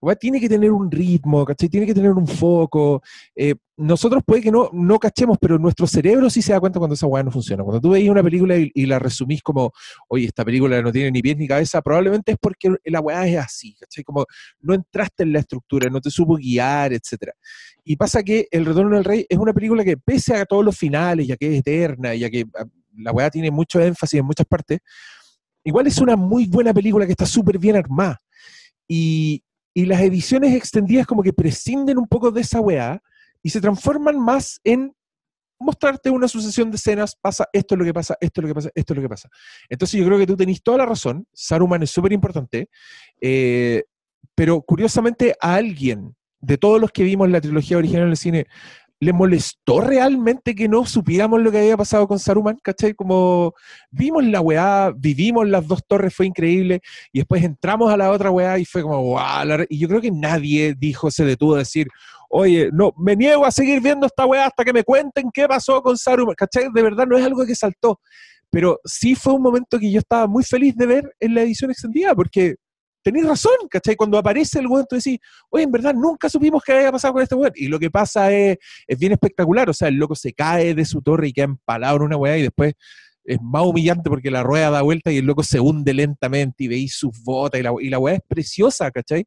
Weá 0.00 0.16
tiene 0.16 0.40
que 0.40 0.48
tener 0.48 0.70
un 0.70 0.90
ritmo, 0.90 1.44
¿cachai? 1.44 1.68
Tiene 1.68 1.86
que 1.86 1.94
tener 1.94 2.10
un 2.10 2.26
foco. 2.26 3.02
eh, 3.34 3.54
nosotros 3.78 4.22
puede 4.24 4.40
que 4.40 4.50
no, 4.50 4.70
no 4.72 4.98
cachemos, 4.98 5.36
pero 5.38 5.58
nuestro 5.58 5.86
cerebro 5.86 6.30
sí 6.30 6.40
se 6.40 6.52
da 6.52 6.60
cuenta 6.60 6.78
cuando 6.78 6.94
esa 6.94 7.06
weá 7.06 7.22
no 7.22 7.30
funciona. 7.30 7.62
Cuando 7.62 7.80
tú 7.80 7.90
veis 7.90 8.08
una 8.08 8.22
película 8.22 8.56
y, 8.56 8.70
y 8.74 8.86
la 8.86 8.98
resumís 8.98 9.42
como, 9.42 9.70
oye, 10.08 10.26
esta 10.26 10.44
película 10.44 10.80
no 10.80 10.90
tiene 10.90 11.10
ni 11.10 11.20
pies 11.20 11.36
ni 11.36 11.46
cabeza, 11.46 11.82
probablemente 11.82 12.32
es 12.32 12.38
porque 12.40 12.74
la 12.84 13.00
weá 13.00 13.26
es 13.26 13.36
así, 13.36 13.74
¿cachai? 13.74 14.02
Como 14.02 14.24
no 14.60 14.74
entraste 14.74 15.24
en 15.24 15.32
la 15.34 15.40
estructura, 15.40 15.90
no 15.90 16.00
te 16.00 16.10
supo 16.10 16.36
guiar, 16.36 16.94
etc. 16.94 17.32
Y 17.84 17.96
pasa 17.96 18.22
que 18.22 18.48
El 18.50 18.64
Retorno 18.64 18.96
del 18.96 19.04
Rey 19.04 19.26
es 19.28 19.38
una 19.38 19.52
película 19.52 19.84
que, 19.84 19.96
pese 19.98 20.36
a 20.36 20.46
todos 20.46 20.64
los 20.64 20.76
finales, 20.76 21.26
ya 21.26 21.36
que 21.36 21.52
es 21.52 21.60
eterna, 21.60 22.14
ya 22.14 22.30
que 22.30 22.46
ah, 22.58 22.64
la 22.96 23.12
weá 23.12 23.30
tiene 23.30 23.50
mucho 23.50 23.78
énfasis 23.80 24.20
en 24.20 24.26
muchas 24.26 24.46
partes, 24.46 24.78
igual 25.64 25.86
es 25.86 25.98
una 25.98 26.16
muy 26.16 26.46
buena 26.46 26.72
película 26.72 27.04
que 27.04 27.12
está 27.12 27.26
súper 27.26 27.58
bien 27.58 27.76
armada. 27.76 28.20
Y, 28.88 29.42
y 29.76 29.84
las 29.84 30.00
ediciones 30.00 30.54
extendidas 30.54 31.06
como 31.06 31.22
que 31.22 31.34
prescinden 31.34 31.98
un 31.98 32.08
poco 32.08 32.30
de 32.30 32.40
esa 32.40 32.60
weá 32.60 33.02
y 33.42 33.50
se 33.50 33.60
transforman 33.60 34.18
más 34.18 34.58
en 34.64 34.96
mostrarte 35.58 36.08
una 36.08 36.28
sucesión 36.28 36.70
de 36.70 36.76
escenas, 36.76 37.14
pasa 37.14 37.46
esto 37.52 37.74
es 37.74 37.78
lo 37.80 37.84
que 37.84 37.92
pasa, 37.92 38.16
esto 38.18 38.40
es 38.40 38.42
lo 38.42 38.48
que 38.48 38.54
pasa, 38.54 38.70
esto 38.74 38.94
es 38.94 38.96
lo 38.96 39.02
que 39.02 39.08
pasa. 39.10 39.28
Entonces 39.68 40.00
yo 40.00 40.06
creo 40.06 40.18
que 40.18 40.26
tú 40.26 40.34
tenés 40.34 40.62
toda 40.62 40.78
la 40.78 40.86
razón, 40.86 41.26
Saruman 41.30 41.82
es 41.82 41.90
súper 41.90 42.14
importante, 42.14 42.70
eh, 43.20 43.84
pero 44.34 44.62
curiosamente 44.62 45.36
a 45.42 45.56
alguien 45.56 46.16
de 46.40 46.56
todos 46.56 46.80
los 46.80 46.90
que 46.90 47.02
vimos 47.02 47.28
la 47.28 47.42
trilogía 47.42 47.76
original 47.76 48.04
en 48.04 48.10
el 48.12 48.16
cine, 48.16 48.46
¿le 49.00 49.12
molestó 49.12 49.80
realmente 49.80 50.54
que 50.54 50.68
no 50.68 50.86
supiéramos 50.86 51.40
lo 51.40 51.50
que 51.50 51.58
había 51.58 51.76
pasado 51.76 52.08
con 52.08 52.18
Saruman? 52.18 52.58
¿Cachai? 52.62 52.94
Como 52.94 53.54
vimos 53.90 54.24
la 54.24 54.40
weá, 54.40 54.92
vivimos 54.96 55.46
las 55.48 55.66
dos 55.66 55.82
torres, 55.86 56.14
fue 56.14 56.26
increíble, 56.26 56.80
y 57.12 57.18
después 57.20 57.44
entramos 57.44 57.92
a 57.92 57.96
la 57.96 58.10
otra 58.10 58.30
weá 58.30 58.58
y 58.58 58.64
fue 58.64 58.82
como, 58.82 59.02
wow, 59.02 59.66
y 59.68 59.78
yo 59.78 59.88
creo 59.88 60.00
que 60.00 60.10
nadie 60.10 60.74
dijo, 60.78 61.10
se 61.10 61.24
detuvo 61.24 61.56
a 61.56 61.58
decir, 61.58 61.88
oye, 62.30 62.70
no, 62.72 62.92
me 62.96 63.16
niego 63.16 63.44
a 63.44 63.50
seguir 63.50 63.80
viendo 63.80 64.06
esta 64.06 64.26
weá 64.26 64.46
hasta 64.46 64.64
que 64.64 64.72
me 64.72 64.84
cuenten 64.84 65.30
qué 65.32 65.46
pasó 65.46 65.82
con 65.82 65.96
Saruman, 65.96 66.34
¿cachai? 66.34 66.68
De 66.72 66.82
verdad 66.82 67.06
no 67.06 67.16
es 67.18 67.24
algo 67.24 67.44
que 67.44 67.54
saltó, 67.54 68.00
pero 68.50 68.80
sí 68.84 69.14
fue 69.14 69.34
un 69.34 69.42
momento 69.42 69.78
que 69.78 69.90
yo 69.90 69.98
estaba 69.98 70.26
muy 70.26 70.42
feliz 70.42 70.74
de 70.76 70.86
ver 70.86 71.14
en 71.20 71.34
la 71.34 71.42
edición 71.42 71.70
extendida, 71.70 72.14
porque 72.14 72.56
tenéis 73.06 73.24
razón, 73.24 73.52
¿cachai? 73.70 73.94
Cuando 73.94 74.18
aparece 74.18 74.58
el 74.58 74.66
weón, 74.66 74.84
tú 74.88 74.96
decís, 74.96 75.20
oye, 75.48 75.62
en 75.62 75.70
verdad 75.70 75.94
nunca 75.94 76.28
supimos 76.28 76.60
qué 76.64 76.72
había 76.72 76.90
pasado 76.90 77.14
con 77.14 77.22
este 77.22 77.36
weón, 77.36 77.52
y 77.54 77.68
lo 77.68 77.78
que 77.78 77.88
pasa 77.88 78.32
es, 78.32 78.58
es 78.84 78.98
bien 78.98 79.12
espectacular, 79.12 79.70
o 79.70 79.72
sea, 79.72 79.86
el 79.86 79.94
loco 79.94 80.16
se 80.16 80.32
cae 80.32 80.74
de 80.74 80.84
su 80.84 81.00
torre 81.02 81.28
y 81.28 81.32
queda 81.32 81.44
empalado 81.44 81.98
en 81.98 82.02
una 82.02 82.16
weá 82.16 82.36
y 82.36 82.42
después 82.42 82.74
es 83.24 83.40
más 83.40 83.62
humillante 83.64 84.10
porque 84.10 84.28
la 84.28 84.42
rueda 84.42 84.70
da 84.70 84.82
vuelta 84.82 85.12
y 85.12 85.18
el 85.18 85.24
loco 85.24 85.44
se 85.44 85.60
hunde 85.60 85.94
lentamente 85.94 86.64
y 86.64 86.68
veis 86.68 86.96
sus 86.96 87.22
botas 87.22 87.60
y 87.60 87.62
la, 87.62 87.72
y 87.80 87.90
la 87.90 88.00
weá 88.00 88.16
es 88.16 88.22
preciosa, 88.26 88.90
¿cachai? 88.90 89.24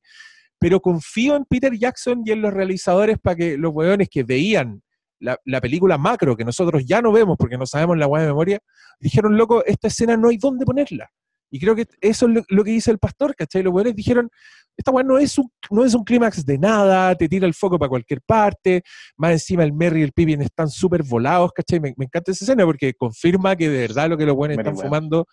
Pero 0.60 0.82
confío 0.82 1.38
en 1.38 1.46
Peter 1.46 1.74
Jackson 1.74 2.24
y 2.26 2.32
en 2.32 2.42
los 2.42 2.54
realizadores 2.54 3.18
para 3.18 3.38
que 3.38 3.58
los 3.58 3.74
weones 3.74 4.10
que 4.10 4.24
veían 4.24 4.82
la, 5.22 5.38
la 5.46 5.62
película 5.62 5.98
macro, 5.98 6.36
que 6.36 6.44
nosotros 6.44 6.84
ya 6.86 7.02
no 7.02 7.14
vemos 7.14 7.38
porque 7.38 7.58
no 7.58 7.66
sabemos 7.66 7.98
la 7.98 8.08
weá 8.08 8.24
de 8.24 8.28
memoria, 8.28 8.60
dijeron, 9.00 9.38
loco, 9.38 9.64
esta 9.64 9.88
escena 9.88 10.18
no 10.18 10.28
hay 10.28 10.36
dónde 10.36 10.66
ponerla. 10.66 11.10
Y 11.50 11.60
creo 11.60 11.76
que 11.76 11.86
eso 12.02 12.28
es 12.28 12.34
lo, 12.34 12.44
lo 12.48 12.64
que 12.64 12.72
dice 12.72 12.92
el 12.92 13.00
pastor, 13.00 13.36
¿cachai? 13.36 13.64
Los 13.64 13.74
weones 13.74 13.96
dijeron, 13.96 14.30
esta 14.78 14.92
weá 14.92 15.04
no 15.04 15.18
es 15.18 15.38
un, 15.38 15.52
no 15.72 15.84
es 15.84 15.94
un 15.94 16.04
clímax 16.04 16.46
de 16.46 16.58
nada, 16.58 17.14
te 17.16 17.28
tira 17.28 17.46
el 17.46 17.54
foco 17.54 17.78
para 17.78 17.90
cualquier 17.90 18.22
parte, 18.22 18.84
más 19.18 19.32
encima 19.32 19.64
el 19.64 19.74
Merry 19.74 20.02
y 20.02 20.04
el 20.04 20.14
Pippin 20.14 20.42
están 20.42 20.70
súper 20.70 21.04
volados, 21.04 21.52
¿cachai? 21.54 21.80
Me, 21.80 21.94
me 21.98 22.06
encanta 22.06 22.32
esa 22.32 22.46
escena 22.46 22.66
porque 22.66 22.94
confirma 22.94 23.56
que 23.56 23.70
de 23.70 23.80
verdad 23.80 24.10
lo 24.10 24.18
que 24.18 24.26
los 24.26 24.36
buenos 24.36 24.58
están 24.58 24.78
fumando 24.78 25.28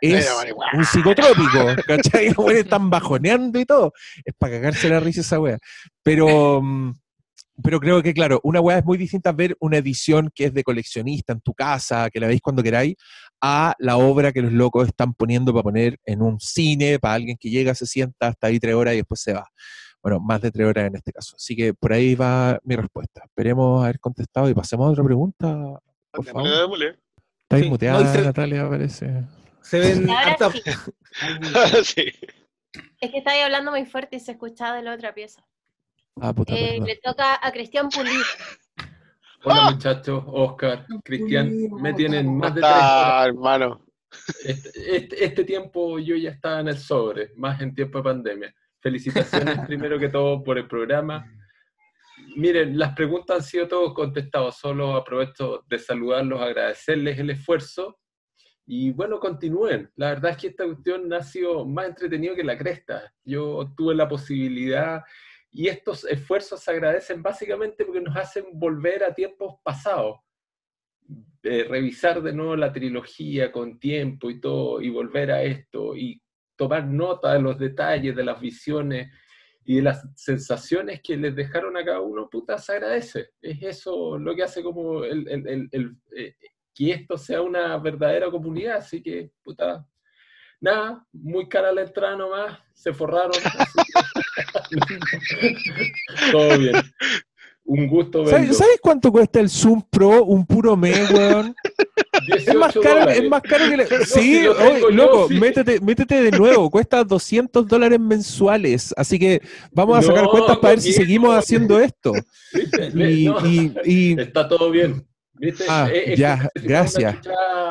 es 0.00 0.28
un 0.74 0.84
psicotrópico, 0.84 1.82
¿cachai? 1.86 2.26
Los 2.28 2.36
buenos 2.36 2.62
están 2.64 2.90
bajoneando 2.90 3.58
y 3.58 3.64
todo. 3.64 3.92
Es 4.24 4.34
para 4.38 4.54
cagarse 4.54 4.88
la 4.88 5.00
risa 5.00 5.20
esa 5.20 5.38
wea. 5.38 5.58
Pero, 6.02 6.60
mm, 6.62 6.94
pero 7.62 7.80
creo 7.80 8.02
que, 8.02 8.14
claro, 8.14 8.40
una 8.42 8.60
wea 8.60 8.78
es 8.78 8.84
muy 8.84 8.96
distinta 8.96 9.30
a 9.30 9.34
ver 9.34 9.56
una 9.60 9.78
edición 9.78 10.30
que 10.34 10.46
es 10.46 10.54
de 10.54 10.64
coleccionista 10.64 11.32
en 11.32 11.40
tu 11.40 11.52
casa, 11.52 12.08
que 12.10 12.20
la 12.20 12.26
veis 12.26 12.40
cuando 12.40 12.62
queráis, 12.62 12.96
a 13.40 13.74
la 13.78 13.96
obra 13.96 14.32
que 14.32 14.42
los 14.42 14.52
locos 14.52 14.86
están 14.88 15.14
poniendo 15.14 15.52
para 15.52 15.62
poner 15.62 15.98
en 16.04 16.22
un 16.22 16.38
cine, 16.40 16.98
para 16.98 17.14
alguien 17.14 17.36
que 17.38 17.48
llega, 17.50 17.74
se 17.74 17.86
sienta 17.86 18.28
hasta 18.28 18.46
ahí 18.48 18.58
tres 18.60 18.74
horas 18.74 18.94
y 18.94 18.98
después 18.98 19.20
se 19.20 19.32
va. 19.32 19.46
Bueno, 20.02 20.18
más 20.20 20.40
de 20.40 20.50
tres 20.50 20.66
horas 20.66 20.86
en 20.86 20.96
este 20.96 21.12
caso. 21.12 21.36
Así 21.36 21.54
que 21.56 21.74
por 21.74 21.92
ahí 21.92 22.14
va 22.14 22.58
mi 22.64 22.76
respuesta. 22.76 23.22
Esperemos 23.24 23.82
haber 23.84 24.00
contestado 24.00 24.48
y 24.48 24.54
pasemos 24.54 24.86
a 24.86 24.90
otra 24.90 25.04
pregunta. 25.04 25.80
Por 26.10 26.24
favor. 26.24 26.48
Está 27.42 27.58
Sí, 27.58 27.68
muteada, 27.68 28.00
no, 28.02 28.10
y 28.10 28.12
se- 28.12 28.22
Natalia, 28.22 28.68
parece. 28.68 29.24
Se 29.62 29.78
ven 29.78 30.08
ahora 30.08 30.32
harta- 30.32 30.50
sí. 30.52 30.62
sí. 31.84 32.12
Es 33.00 33.10
que 33.10 33.18
estáis 33.18 33.44
hablando 33.44 33.70
muy 33.72 33.84
fuerte 33.84 34.16
y 34.16 34.20
se 34.20 34.32
escuchaba 34.32 34.76
de 34.76 34.82
la 34.82 34.94
otra 34.94 35.12
pieza. 35.14 35.44
Ah, 36.20 36.32
puta, 36.32 36.54
Eh, 36.54 36.80
le 36.80 36.96
toca 36.96 37.38
a 37.42 37.52
Cristian 37.52 37.88
Pulido. 37.88 38.22
Hola 39.42 39.70
muchachos, 39.70 40.22
Oscar, 40.26 40.86
Cristian, 41.02 41.50
me 41.80 41.94
tienen 41.94 42.36
más 42.36 42.54
de 42.54 42.60
tres 42.60 42.72
Ah, 42.74 43.08
horas. 43.22 43.26
hermano. 43.28 43.86
Este, 44.44 44.96
este- 44.96 45.24
este 45.24 45.44
tiempo 45.44 45.98
yo 45.98 46.16
ya 46.16 46.30
estaba 46.30 46.60
en 46.60 46.68
el 46.68 46.76
sobre, 46.78 47.30
más 47.36 47.60
en 47.60 47.74
tiempo 47.74 47.98
de 47.98 48.04
pandemia. 48.04 48.54
Felicitaciones 48.80 49.58
primero 49.66 49.98
que 49.98 50.08
todo 50.08 50.42
por 50.42 50.58
el 50.58 50.66
programa. 50.68 51.24
Miren, 52.36 52.78
las 52.78 52.92
preguntas 52.94 53.36
han 53.36 53.42
sido 53.42 53.66
todas 53.68 53.94
contestadas, 53.94 54.58
solo 54.58 54.94
aprovecho 54.94 55.64
de 55.68 55.78
saludarlos, 55.78 56.40
agradecerles 56.40 57.18
el 57.18 57.30
esfuerzo 57.30 57.98
y 58.66 58.90
bueno, 58.92 59.18
continúen. 59.18 59.90
La 59.96 60.10
verdad 60.10 60.32
es 60.32 60.36
que 60.36 60.46
esta 60.48 60.64
cuestión 60.66 61.12
ha 61.14 61.22
sido 61.22 61.64
más 61.64 61.86
entretenido 61.86 62.34
que 62.36 62.44
la 62.44 62.58
cresta. 62.58 63.12
Yo 63.24 63.72
tuve 63.76 63.94
la 63.94 64.06
posibilidad 64.08 65.02
y 65.52 65.68
estos 65.68 66.04
esfuerzos 66.04 66.60
se 66.60 66.70
agradecen 66.70 67.22
básicamente 67.22 67.84
porque 67.84 68.00
nos 68.00 68.16
hacen 68.16 68.46
volver 68.52 69.02
a 69.04 69.14
tiempos 69.14 69.56
pasados. 69.62 70.18
Eh, 71.42 71.64
revisar 71.68 72.22
de 72.22 72.32
nuevo 72.32 72.54
la 72.54 72.72
trilogía 72.72 73.50
con 73.50 73.78
tiempo 73.80 74.30
y 74.30 74.40
todo, 74.40 74.80
y 74.80 74.90
volver 74.90 75.32
a 75.32 75.42
esto, 75.42 75.96
y 75.96 76.22
tomar 76.54 76.86
nota 76.86 77.32
de 77.32 77.40
los 77.40 77.58
detalles, 77.58 78.14
de 78.14 78.24
las 78.24 78.38
visiones 78.38 79.10
y 79.64 79.76
de 79.76 79.82
las 79.82 80.06
sensaciones 80.14 81.00
que 81.02 81.16
les 81.16 81.34
dejaron 81.34 81.76
a 81.76 81.84
cada 81.84 82.00
uno, 82.00 82.28
puta, 82.28 82.58
se 82.58 82.72
agradece. 82.72 83.30
Es 83.40 83.62
eso 83.62 84.18
lo 84.18 84.34
que 84.36 84.42
hace 84.42 84.62
como 84.62 85.02
eh, 85.04 86.36
que 86.74 86.90
esto 86.92 87.16
sea 87.16 87.42
una 87.42 87.76
verdadera 87.78 88.30
comunidad, 88.30 88.76
así 88.76 89.02
que, 89.02 89.30
puta, 89.42 89.86
nada, 90.60 91.04
muy 91.12 91.48
cara 91.48 91.72
la 91.72 91.82
entrada 91.82 92.16
nomás, 92.16 92.58
se 92.74 92.92
forraron. 92.92 93.32
así 93.58 93.78
todo 96.32 96.58
bien. 96.58 96.74
Un 97.64 97.86
gusto 97.86 98.24
¿Sabes, 98.26 98.40
verlo. 98.48 98.54
sabes 98.54 98.78
cuánto 98.82 99.12
cuesta 99.12 99.38
el 99.38 99.48
Zoom 99.48 99.82
Pro, 99.88 100.24
un 100.24 100.44
puro 100.44 100.76
me, 100.76 100.90
weón? 101.04 101.54
Es 102.36 102.52
más 102.54 102.74
18 102.74 102.80
caro, 102.80 103.10
es 103.10 103.28
más 103.28 103.42
caro 103.42 103.64
que 103.68 103.76
la- 103.76 103.84
No, 103.90 104.04
Sí, 104.06 104.40
si 104.40 104.46
oye, 104.48 104.80
yo, 104.80 104.90
loco, 104.90 105.28
sí. 105.28 105.38
métete, 105.38 105.80
métete 105.80 106.22
de 106.22 106.30
nuevo, 106.32 106.68
cuesta 106.68 107.04
200 107.04 107.68
dólares 107.68 108.00
mensuales, 108.00 108.92
así 108.96 109.18
que 109.20 109.40
vamos 109.70 109.98
a 109.98 110.02
sacar 110.02 110.24
No, 110.24 110.30
cuentas 110.30 110.58
para 110.58 110.70
ver 110.70 110.80
si 110.80 110.92
seguimos 110.92 111.34
haciendo 111.36 111.78
esto. 111.78 112.12
¿Viste? 112.52 112.86
Y, 112.92 113.24
No, 113.26 113.46
y- 113.46 113.72
y- 113.84 114.20
Está 114.20 114.48
todo 114.48 114.70
bien. 114.70 115.06
¿Viste? 115.34 115.64
Ah, 115.68 115.88
Es- 115.92 116.08
es 116.08 116.18
ya, 116.18 116.50
gracias. 116.56 117.16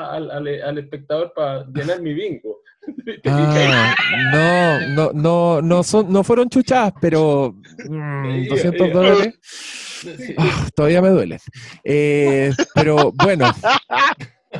Al, 0.09 0.31
al- 0.31 0.47
al 0.63 0.77
espectador 0.77 1.33
para 1.35 1.65
llenar 1.67 2.01
mi 2.01 2.13
bingo. 2.13 2.58
Ah, 3.25 3.95
no, 4.33 4.79
no, 4.95 5.11
no, 5.13 5.61
no, 5.61 5.83
son, 5.83 6.11
no 6.11 6.23
fueron 6.23 6.49
chuchadas, 6.49 6.93
pero 7.01 7.55
mm, 7.89 8.47
200 8.47 8.87
eh, 8.87 8.91
dólares. 8.91 9.39
Ah, 10.37 10.67
todavía 10.75 11.01
me 11.01 11.09
duelen. 11.09 11.39
Eh, 11.83 12.51
pero 12.73 13.11
bueno, 13.11 13.51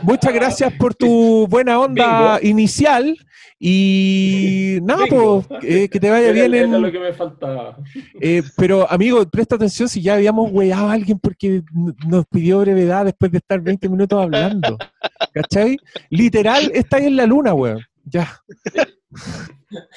muchas 0.04 0.34
gracias 0.34 0.74
por 0.74 0.94
tu 0.96 1.48
buena 1.48 1.80
onda 1.80 2.40
inicial 2.42 3.16
y 3.62 4.80
nada, 4.84 5.06
pues, 5.10 5.46
eh, 5.64 5.90
que 5.90 6.00
te 6.00 6.10
vaya 6.10 6.32
bien. 6.32 6.54
era 6.54 6.64
en- 6.66 6.82
lo 6.82 6.92
que 6.92 7.00
me 7.00 7.14
faltaba. 7.14 7.78
eh, 8.22 8.42
pero 8.58 8.90
amigo, 8.90 9.26
presta 9.30 9.56
atención 9.56 9.90
si 9.90 10.02
ya 10.02 10.14
habíamos 10.16 10.50
weado 10.52 10.88
a 10.90 10.94
alguien 10.94 11.20
porque 11.20 11.62
nos 12.08 12.26
pidió 12.28 12.60
brevedad 12.60 13.06
después 13.06 13.32
de 13.32 13.40
estar 13.40 13.60
20 13.62 13.90
minutos 13.90 14.22
hablando. 14.22 14.78
¿Cachai? 15.34 15.78
Literal, 16.10 16.72
está 16.74 16.98
ahí 16.98 17.08
en 17.08 17.16
la 17.18 17.26
luna, 17.26 17.54
weón. 17.54 17.80
Ya. 18.12 18.28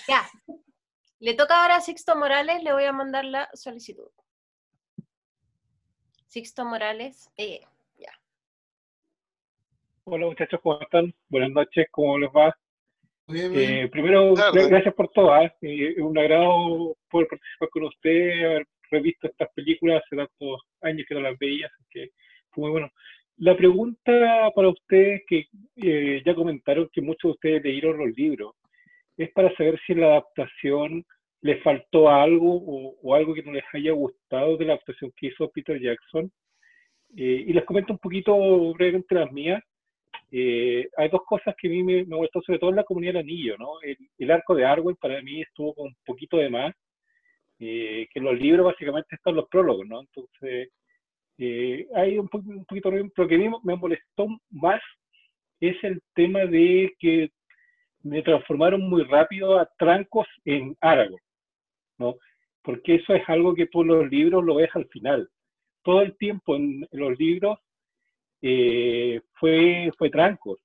Ya. 0.08 0.22
Le 1.20 1.34
toca 1.34 1.62
ahora 1.62 1.76
a 1.76 1.80
Sixto 1.80 2.16
Morales, 2.16 2.62
le 2.62 2.72
voy 2.72 2.84
a 2.84 2.92
mandar 2.92 3.24
la 3.24 3.48
solicitud. 3.54 4.08
Sixto 6.26 6.64
Morales, 6.64 7.30
eh, 7.36 7.60
ya. 7.96 8.12
Hola 10.04 10.26
muchachos, 10.26 10.60
¿cómo 10.62 10.80
están? 10.80 11.14
Buenas 11.28 11.50
noches, 11.50 11.86
¿cómo 11.90 12.18
les 12.18 12.30
va? 12.30 12.56
Muy 13.26 13.38
bien, 13.38 13.52
muy 13.52 13.60
bien. 13.60 13.72
Eh, 13.84 13.88
primero, 13.88 14.34
gracias 14.34 14.94
por 14.94 15.08
todo. 15.10 15.32
¿ah? 15.32 15.44
Eh, 15.60 15.94
es 15.96 15.98
un 15.98 16.18
agrado 16.18 16.96
poder 17.10 17.28
participar 17.28 17.68
con 17.68 17.84
usted, 17.84 18.44
haber 18.44 18.66
revisto 18.90 19.26
estas 19.28 19.48
películas 19.54 20.02
hace 20.04 20.16
tantos 20.16 20.62
años 20.80 21.06
que 21.08 21.14
no 21.14 21.20
las 21.20 21.38
veía, 21.38 21.66
así 21.66 21.84
que 21.90 22.10
fue 22.50 22.62
muy 22.62 22.70
bueno. 22.72 22.90
La 23.38 23.56
pregunta 23.56 24.50
para 24.54 24.68
ustedes, 24.68 25.22
que 25.26 25.46
eh, 25.76 26.22
ya 26.24 26.34
comentaron 26.34 26.88
que 26.92 27.00
muchos 27.00 27.22
de 27.22 27.30
ustedes 27.30 27.64
leyeron 27.64 27.98
los 27.98 28.16
libros, 28.16 28.54
es 29.16 29.30
para 29.32 29.54
saber 29.56 29.80
si 29.86 29.92
en 29.92 30.00
la 30.00 30.08
adaptación 30.08 31.04
les 31.40 31.62
faltó 31.62 32.08
algo 32.08 32.96
o, 33.02 33.14
algo 33.14 33.34
que 33.34 33.42
no 33.42 33.52
les 33.52 33.64
haya 33.72 33.92
gustado 33.92 34.56
de 34.56 34.64
la 34.64 34.74
adaptación 34.74 35.12
que 35.16 35.26
hizo 35.28 35.50
Peter 35.50 35.80
Jackson. 35.80 36.30
Eh, 37.16 37.44
y 37.46 37.52
les 37.52 37.64
comento 37.64 37.92
un 37.92 37.98
poquito 37.98 38.72
brevemente 38.74 39.14
las 39.14 39.30
mías. 39.32 39.62
Eh, 40.30 40.88
hay 40.96 41.08
dos 41.08 41.22
cosas 41.26 41.54
que 41.58 41.68
a 41.68 41.70
mí 41.70 41.82
me, 41.82 42.04
me 42.04 42.16
gustó, 42.16 42.40
sobre 42.42 42.58
todo 42.58 42.70
en 42.70 42.76
la 42.76 42.84
comunidad 42.84 43.14
del 43.14 43.22
anillo, 43.22 43.58
¿no? 43.58 43.80
El, 43.82 43.96
el 44.18 44.30
arco 44.30 44.54
de 44.54 44.64
Arwen 44.64 44.96
para 44.96 45.20
mí 45.20 45.42
estuvo 45.42 45.74
con 45.74 45.88
un 45.88 45.96
poquito 46.06 46.38
de 46.38 46.48
más, 46.48 46.74
eh, 47.64 48.08
que 48.12 48.18
en 48.18 48.24
los 48.24 48.36
libros 48.40 48.66
básicamente 48.66 49.14
están 49.14 49.36
los 49.36 49.48
prólogos, 49.48 49.86
¿no? 49.86 50.00
Entonces, 50.00 50.70
eh, 51.38 51.86
hay 51.94 52.18
un, 52.18 52.28
un 52.32 52.64
poquito, 52.64 52.90
lo 52.90 53.28
que 53.28 53.50
me 53.62 53.76
molestó 53.76 54.28
más 54.50 54.80
es 55.60 55.76
el 55.84 56.00
tema 56.14 56.40
de 56.40 56.92
que 56.98 57.30
me 58.02 58.22
transformaron 58.22 58.88
muy 58.88 59.04
rápido 59.04 59.58
a 59.58 59.68
trancos 59.78 60.26
en 60.44 60.76
Aragorn, 60.80 61.22
¿no? 61.98 62.16
Porque 62.62 62.96
eso 62.96 63.14
es 63.14 63.22
algo 63.28 63.54
que 63.54 63.68
en 63.72 63.86
los 63.86 64.10
libros 64.10 64.44
lo 64.44 64.56
ves 64.56 64.70
al 64.74 64.86
final. 64.88 65.28
Todo 65.82 66.02
el 66.02 66.16
tiempo 66.16 66.56
en, 66.56 66.86
los 66.92 67.18
libros 67.18 67.58
eh, 68.40 69.20
fue, 69.34 69.90
fue 69.98 70.10
Trancos. 70.10 70.58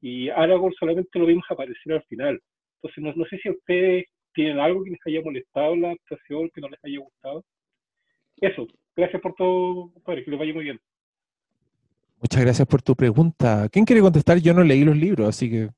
Y 0.00 0.30
Aragorn 0.30 0.72
solamente 0.78 1.18
lo 1.18 1.26
vimos 1.26 1.44
aparecer 1.48 1.94
al 1.94 2.02
final. 2.04 2.40
Entonces, 2.76 3.04
no, 3.04 3.12
no 3.14 3.24
sé 3.26 3.38
si 3.38 3.50
ustedes 3.50 4.06
tienen 4.32 4.58
algo 4.60 4.82
que 4.84 4.90
les 4.90 5.00
haya 5.06 5.20
molestado 5.22 5.76
la 5.76 5.88
adaptación, 5.88 6.50
que 6.54 6.60
no 6.60 6.68
les 6.68 6.82
haya 6.84 7.00
gustado. 7.00 7.44
Eso, 8.40 8.66
gracias 8.96 9.20
por 9.22 9.34
todo, 9.34 9.92
compadre, 9.92 10.24
que 10.24 10.30
les 10.30 10.40
vaya 10.40 10.54
muy 10.54 10.64
bien. 10.64 10.80
Muchas 12.20 12.40
gracias 12.42 12.68
por 12.68 12.82
tu 12.82 12.94
pregunta. 12.94 13.68
¿Quién 13.70 13.84
quiere 13.84 14.02
contestar? 14.02 14.38
Yo 14.38 14.52
no 14.52 14.62
leí 14.62 14.84
los 14.84 14.96
libros, 14.96 15.28
así 15.28 15.50
que 15.50 15.70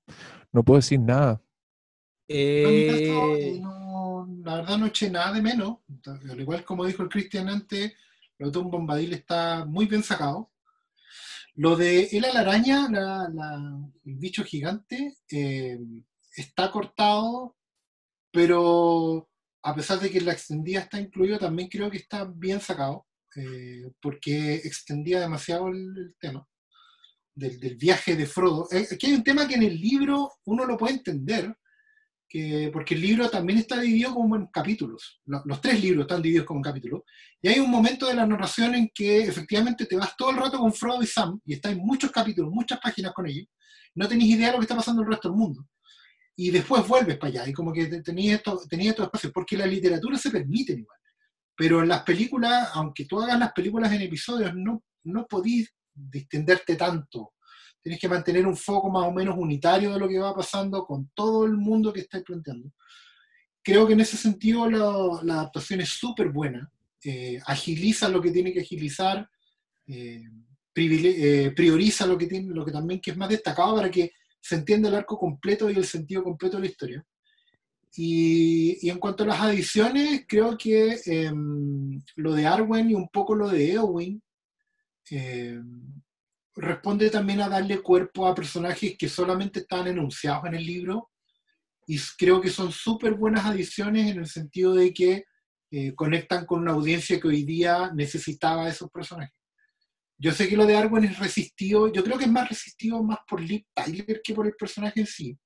no 0.52 0.62
puedo 0.64 0.78
decir 0.78 0.98
nada. 1.00 1.40
En 2.28 2.74
mi 2.74 2.86
caso, 2.86 3.36
Eh, 3.36 3.58
no- 3.60 4.28
la 4.44 4.56
verdad 4.56 4.78
no 4.78 4.86
eché 4.86 5.10
nada 5.10 5.32
de 5.32 5.42
menos. 5.42 5.78
Al 6.30 6.40
igual 6.40 6.64
como 6.64 6.84
dijo 6.84 7.02
el 7.02 7.08
Cristian 7.08 7.48
antes, 7.48 7.94
lo 8.38 8.46
de 8.46 8.52
Tom 8.52 8.70
Bombadil 8.70 9.12
está 9.12 9.64
muy 9.64 9.86
bien 9.86 10.02
sacado. 10.02 10.50
Lo 11.54 11.76
de 11.76 12.04
El 12.12 12.24
a 12.24 12.32
la 12.32 12.40
araña, 12.40 12.88
la- 12.90 13.28
la- 13.28 13.90
el 14.04 14.14
bicho 14.16 14.42
gigante, 14.42 15.16
eh, 15.30 15.78
está 16.36 16.70
cortado, 16.70 17.56
pero 18.30 19.28
a 19.62 19.74
pesar 19.74 20.00
de 20.00 20.10
que 20.10 20.20
la 20.20 20.32
extendida 20.32 20.80
está 20.80 21.00
incluido, 21.00 21.38
también 21.38 21.68
creo 21.68 21.90
que 21.90 21.98
está 21.98 22.24
bien 22.24 22.60
sacado, 22.60 23.06
eh, 23.36 23.90
porque 24.00 24.56
extendía 24.56 25.20
demasiado 25.20 25.68
el, 25.68 26.14
tema 26.20 26.46
del, 27.34 27.76
viaje 27.76 28.16
de 28.16 28.26
Frodo. 28.26 28.68
Eh, 28.70 28.86
Aquí 28.92 29.06
hay 29.06 29.14
un 29.14 29.24
tema 29.24 29.46
que 29.46 29.54
en 29.54 29.62
el 29.62 29.80
libro 29.80 30.32
uno 30.44 30.64
lo 30.66 30.76
puede 30.76 30.94
entender, 30.94 31.54
que, 32.28 32.70
porque 32.72 32.94
el 32.94 33.02
libro 33.02 33.28
también 33.30 33.58
está 33.58 33.80
dividido 33.80 34.14
como 34.14 34.36
en 34.36 34.46
capítulos. 34.46 35.20
Lo- 35.26 35.42
Los, 35.44 35.60
tres 35.60 35.80
libros 35.82 36.02
están 36.02 36.22
divididos 36.22 36.46
como 36.46 36.58
en 36.60 36.64
capítulos. 36.64 37.02
Y 37.40 37.48
hay 37.48 37.58
un 37.60 37.70
momento 37.70 38.06
de 38.06 38.14
la 38.14 38.26
narración 38.26 38.74
en 38.74 38.90
que 38.94 39.22
efectivamente 39.22 39.86
te 39.86 39.96
vas 39.96 40.16
todo 40.16 40.30
el 40.30 40.36
rato 40.38 40.58
con 40.58 40.72
Frodo 40.72 41.02
y 41.02 41.06
Sam, 41.06 41.40
y 41.44 41.54
está 41.54 41.70
en 41.70 41.78
muchos 41.78 42.10
capítulos, 42.10 42.50
muchas 42.52 42.80
páginas 42.80 43.12
con 43.12 43.26
ellos. 43.26 43.46
No 43.94 44.08
tenéis 44.08 44.34
idea 44.34 44.46
de 44.46 44.52
lo 44.54 44.58
que 44.58 44.64
está 44.64 44.76
pasando 44.76 45.02
en 45.02 45.06
el 45.08 45.12
resto 45.12 45.28
del 45.28 45.36
mundo. 45.38 45.66
Y 46.36 46.50
después 46.50 46.86
vuelves 46.88 47.18
para 47.18 47.30
allá, 47.30 47.48
y 47.48 47.52
como 47.52 47.72
que 47.72 47.86
te- 47.86 48.02
tenías 48.02 48.36
esto- 48.38 48.60
tenías 48.68 48.90
estos 48.92 49.06
espacios, 49.06 49.32
porque 49.32 49.56
la 49.56 49.66
literatura 49.66 50.16
se 50.18 50.30
permite 50.30 50.72
igual. 50.72 50.98
Pero 51.54 51.82
en 51.82 51.88
las 51.88 52.02
películas, 52.02 52.70
aunque 52.74 53.04
tú 53.04 53.20
hagas 53.20 53.38
las 53.38 53.52
películas 53.52 53.92
en 53.92 54.02
episodios, 54.02 54.52
no, 54.54 54.82
no 55.04 55.26
podís 55.26 55.70
distenderte 55.94 56.76
tanto. 56.76 57.34
Tienes 57.82 58.00
que 58.00 58.08
mantener 58.08 58.46
un 58.46 58.56
foco 58.56 58.90
más 58.90 59.04
o 59.06 59.12
menos 59.12 59.36
unitario 59.36 59.92
de 59.92 59.98
lo 59.98 60.08
que 60.08 60.18
va 60.18 60.34
pasando 60.34 60.84
con 60.86 61.10
todo 61.14 61.44
el 61.44 61.56
mundo 61.56 61.92
que 61.92 62.00
estáis 62.00 62.24
planteando. 62.24 62.72
Creo 63.62 63.86
que 63.86 63.92
en 63.92 64.00
ese 64.00 64.16
sentido 64.16 64.68
la, 64.70 65.20
la 65.24 65.34
adaptación 65.34 65.80
es 65.80 65.90
súper 65.90 66.30
buena. 66.30 66.70
Eh, 67.04 67.40
agiliza 67.46 68.08
lo 68.08 68.22
que 68.22 68.30
tiene 68.30 68.52
que 68.52 68.60
agilizar, 68.60 69.28
eh, 69.86 70.22
eh, 70.74 71.52
prioriza 71.54 72.06
lo 72.06 72.16
que, 72.16 72.26
tiene, 72.26 72.54
lo 72.54 72.64
que 72.64 72.72
también 72.72 73.00
que 73.00 73.10
es 73.10 73.16
más 73.16 73.28
destacado 73.28 73.76
para 73.76 73.90
que 73.90 74.12
se 74.42 74.56
entienda 74.56 74.88
el 74.88 74.96
arco 74.96 75.16
completo 75.16 75.70
y 75.70 75.74
el 75.74 75.86
sentido 75.86 76.22
completo 76.24 76.56
de 76.56 76.62
la 76.64 76.68
historia. 76.68 77.06
Y, 77.94 78.88
en 78.88 78.98
cuanto 78.98 79.22
a 79.22 79.28
las 79.28 79.40
adiciones, 79.40 80.24
creo 80.26 80.56
que 80.58 80.98
em, 81.06 82.02
lo 82.16 82.34
de 82.34 82.46
Arwen 82.46 82.90
y 82.90 82.94
un 82.94 83.08
poco 83.08 83.34
lo 83.34 83.48
de 83.48 83.72
Eowyn 83.72 84.22
em, 85.10 86.02
responde 86.56 87.10
también 87.10 87.40
a 87.40 87.48
darle 87.48 87.82
cuerpo 87.82 88.26
a 88.26 88.34
personajes 88.34 88.96
que 88.98 89.08
solamente 89.08 89.60
estaban 89.60 89.88
enunciados 89.88 90.46
en 90.46 90.54
el 90.54 90.66
libro 90.66 91.10
y 91.86 91.98
creo 92.18 92.40
que 92.40 92.50
son 92.50 92.72
súper 92.72 93.14
buenas 93.14 93.44
adiciones 93.44 94.10
en 94.10 94.20
el 94.20 94.26
sentido 94.26 94.74
de 94.74 94.92
que 94.92 95.24
eh, 95.70 95.94
conectan 95.94 96.46
con 96.46 96.60
una 96.60 96.72
audiencia 96.72 97.20
que 97.20 97.28
hoy 97.28 97.44
día 97.44 97.90
necesitaba 97.94 98.68
esos 98.68 98.90
personajes. 98.90 99.41
Yo 100.22 100.30
sé 100.30 100.48
que 100.48 100.56
lo 100.56 100.66
de 100.66 100.76
Arwen 100.76 101.02
es 101.04 101.18
resistido, 101.18 101.92
yo 101.92 102.04
creo 102.04 102.16
que 102.16 102.26
es 102.26 102.30
más 102.30 102.48
resistido 102.48 103.02
más 103.02 103.18
por 103.28 103.40
Liv 103.40 103.64
Tyler 103.74 104.20
que 104.22 104.34
por 104.34 104.46
el 104.46 104.54
personaje 104.54 105.00
en 105.00 105.06
sí, 105.06 105.36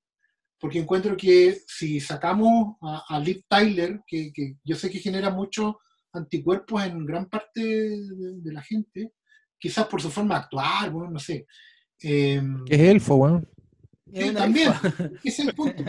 porque 0.59 0.77
encuentro 0.77 1.17
que 1.17 1.57
si 1.65 1.99
sacamos 1.99 2.75
a, 2.83 3.03
a 3.09 3.19
Liv 3.19 3.41
Tyler, 3.47 3.99
que, 4.05 4.31
que 4.31 4.57
yo 4.63 4.75
sé 4.75 4.91
que 4.91 4.99
genera 4.99 5.31
muchos 5.31 5.73
anticuerpos 6.13 6.83
en 6.83 7.05
gran 7.07 7.25
parte 7.25 7.59
de, 7.59 7.97
de 8.37 8.53
la 8.53 8.61
gente, 8.61 9.13
quizás 9.59 9.87
por 9.87 9.99
su 9.99 10.11
forma 10.11 10.35
de 10.35 10.41
actuar, 10.41 10.91
bueno, 10.91 11.09
no 11.09 11.19
sé. 11.19 11.47
Eh, 12.03 12.39
Es 12.67 12.79
elfo, 12.79 13.15
weón. 13.15 13.49
es 14.13 14.23
Sí, 14.23 14.29
una 14.29 14.39
también, 14.41 14.71
ese 15.23 15.41
es 15.41 15.47
el 15.47 15.55
punto. 15.55 15.83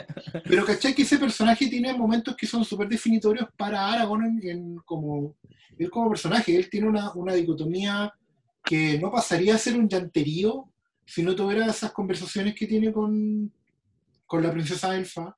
Pero 0.44 0.64
¿cachai? 0.64 0.94
Que 0.94 1.02
ese 1.02 1.18
personaje 1.18 1.68
tiene 1.68 1.92
momentos 1.92 2.34
que 2.34 2.46
son 2.46 2.64
súper 2.64 2.88
definitorios 2.88 3.48
para 3.54 3.86
Aragorn 3.92 4.24
en, 4.24 4.48
en 4.48 4.76
como, 4.86 5.36
él 5.78 5.90
como 5.90 6.08
personaje. 6.08 6.56
Él 6.56 6.70
tiene 6.70 6.88
una, 6.88 7.12
una 7.12 7.34
dicotomía 7.34 8.10
que 8.68 8.98
no 8.98 9.10
pasaría 9.10 9.54
a 9.54 9.58
ser 9.58 9.78
un 9.78 9.88
llanterío 9.88 10.70
si 11.06 11.22
no 11.22 11.34
tuviera 11.34 11.64
esas 11.64 11.90
conversaciones 11.90 12.54
que 12.54 12.66
tiene 12.66 12.92
con, 12.92 13.50
con 14.26 14.42
la 14.42 14.52
princesa 14.52 14.94
Elfa. 14.94 15.34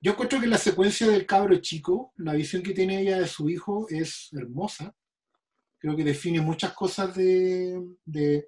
Yo 0.00 0.12
encuentro 0.12 0.40
que 0.40 0.46
la 0.46 0.56
secuencia 0.56 1.08
del 1.08 1.26
cabro 1.26 1.56
chico, 1.56 2.12
la 2.16 2.34
visión 2.34 2.62
que 2.62 2.72
tiene 2.72 3.00
ella 3.00 3.18
de 3.18 3.26
su 3.26 3.50
hijo 3.50 3.88
es 3.88 4.28
hermosa. 4.32 4.94
Creo 5.78 5.96
que 5.96 6.04
define 6.04 6.40
muchas 6.40 6.74
cosas 6.74 7.16
de, 7.16 7.76
de, 8.04 8.46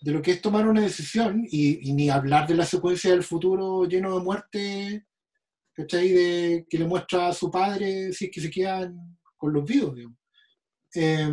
de 0.00 0.12
lo 0.12 0.22
que 0.22 0.30
es 0.30 0.40
tomar 0.40 0.68
una 0.68 0.82
decisión 0.82 1.44
y, 1.50 1.92
ni 1.94 2.10
hablar 2.10 2.46
de 2.46 2.54
la 2.54 2.64
secuencia 2.64 3.10
del 3.10 3.24
futuro 3.24 3.86
lleno 3.86 4.16
de 4.16 4.24
muerte, 4.24 5.06
¿cachai? 5.72 6.12
De, 6.12 6.66
que 6.70 6.78
le 6.78 6.84
muestra 6.84 7.26
a 7.26 7.32
su 7.32 7.50
padre 7.50 8.12
si 8.12 8.26
es 8.26 8.30
que 8.30 8.40
se 8.40 8.50
quedan 8.50 9.18
con 9.36 9.52
los 9.52 9.64
vivos, 9.64 9.96
digamos. 9.96 10.21
Eh, 10.94 11.32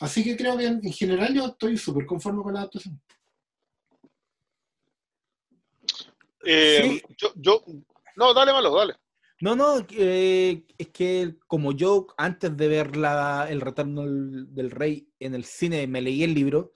así 0.00 0.22
que 0.22 0.36
creo 0.36 0.56
que 0.56 0.66
en, 0.66 0.80
en 0.82 0.92
general 0.92 1.34
yo 1.34 1.46
estoy 1.46 1.76
súper 1.76 2.06
conforme 2.06 2.42
con 2.42 2.54
la 2.54 2.60
adaptación. 2.60 3.00
Eh, 6.44 7.00
yo, 7.18 7.32
yo, 7.36 7.64
no, 8.16 8.32
dale 8.32 8.52
malo, 8.52 8.74
dale. 8.74 8.94
No, 9.40 9.54
no, 9.54 9.84
eh, 9.90 10.64
es 10.78 10.88
que 10.88 11.34
como 11.46 11.72
yo 11.72 12.06
antes 12.16 12.56
de 12.56 12.68
ver 12.68 12.96
la- 12.96 13.46
el 13.50 13.60
retorno 13.60 14.02
del, 14.02 14.54
del 14.54 14.70
rey 14.70 15.08
en 15.18 15.34
el 15.34 15.44
cine 15.44 15.86
me 15.86 16.00
leí 16.00 16.22
el 16.22 16.32
libro, 16.32 16.72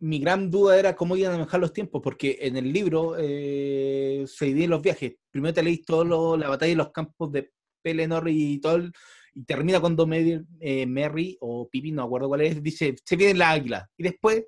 mi 0.00 0.18
gran 0.18 0.50
duda 0.50 0.78
era 0.78 0.96
cómo 0.96 1.16
iban 1.16 1.32
a 1.34 1.38
manejar 1.38 1.60
los 1.60 1.72
tiempos, 1.72 2.02
porque 2.02 2.36
en 2.42 2.56
el 2.56 2.72
libro 2.72 3.14
eh, 3.18 4.24
se 4.26 4.46
dividen 4.46 4.70
los 4.70 4.82
viajes. 4.82 5.14
Primero 5.30 5.54
te 5.54 5.62
leís 5.62 5.84
todo 5.84 6.36
la 6.36 6.48
batalla 6.48 6.70
de 6.70 6.76
los 6.76 6.90
campos 6.90 7.30
de 7.32 7.52
Pelennor 7.80 8.28
y 8.28 8.58
todo, 8.60 8.76
el- 8.76 8.92
y 9.34 9.44
termina 9.44 9.80
cuando 9.80 10.06
Merry, 10.06 10.44
eh, 10.60 11.36
o 11.40 11.68
Pippin, 11.68 11.94
no 11.94 12.02
acuerdo 12.02 12.28
cuál 12.28 12.42
es, 12.42 12.62
dice, 12.62 12.94
se 13.04 13.16
viene 13.16 13.34
la 13.34 13.50
águila. 13.50 13.90
Y 13.96 14.02
después 14.02 14.44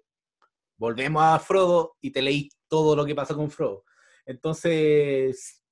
volvemos 0.76 1.22
a 1.22 1.38
Frodo 1.38 1.96
y 2.00 2.10
te 2.10 2.22
leí 2.22 2.48
todo 2.68 2.94
lo 2.96 3.04
que 3.04 3.14
pasó 3.14 3.36
con 3.36 3.50
Frodo. 3.50 3.84
Entonces, 4.26 5.62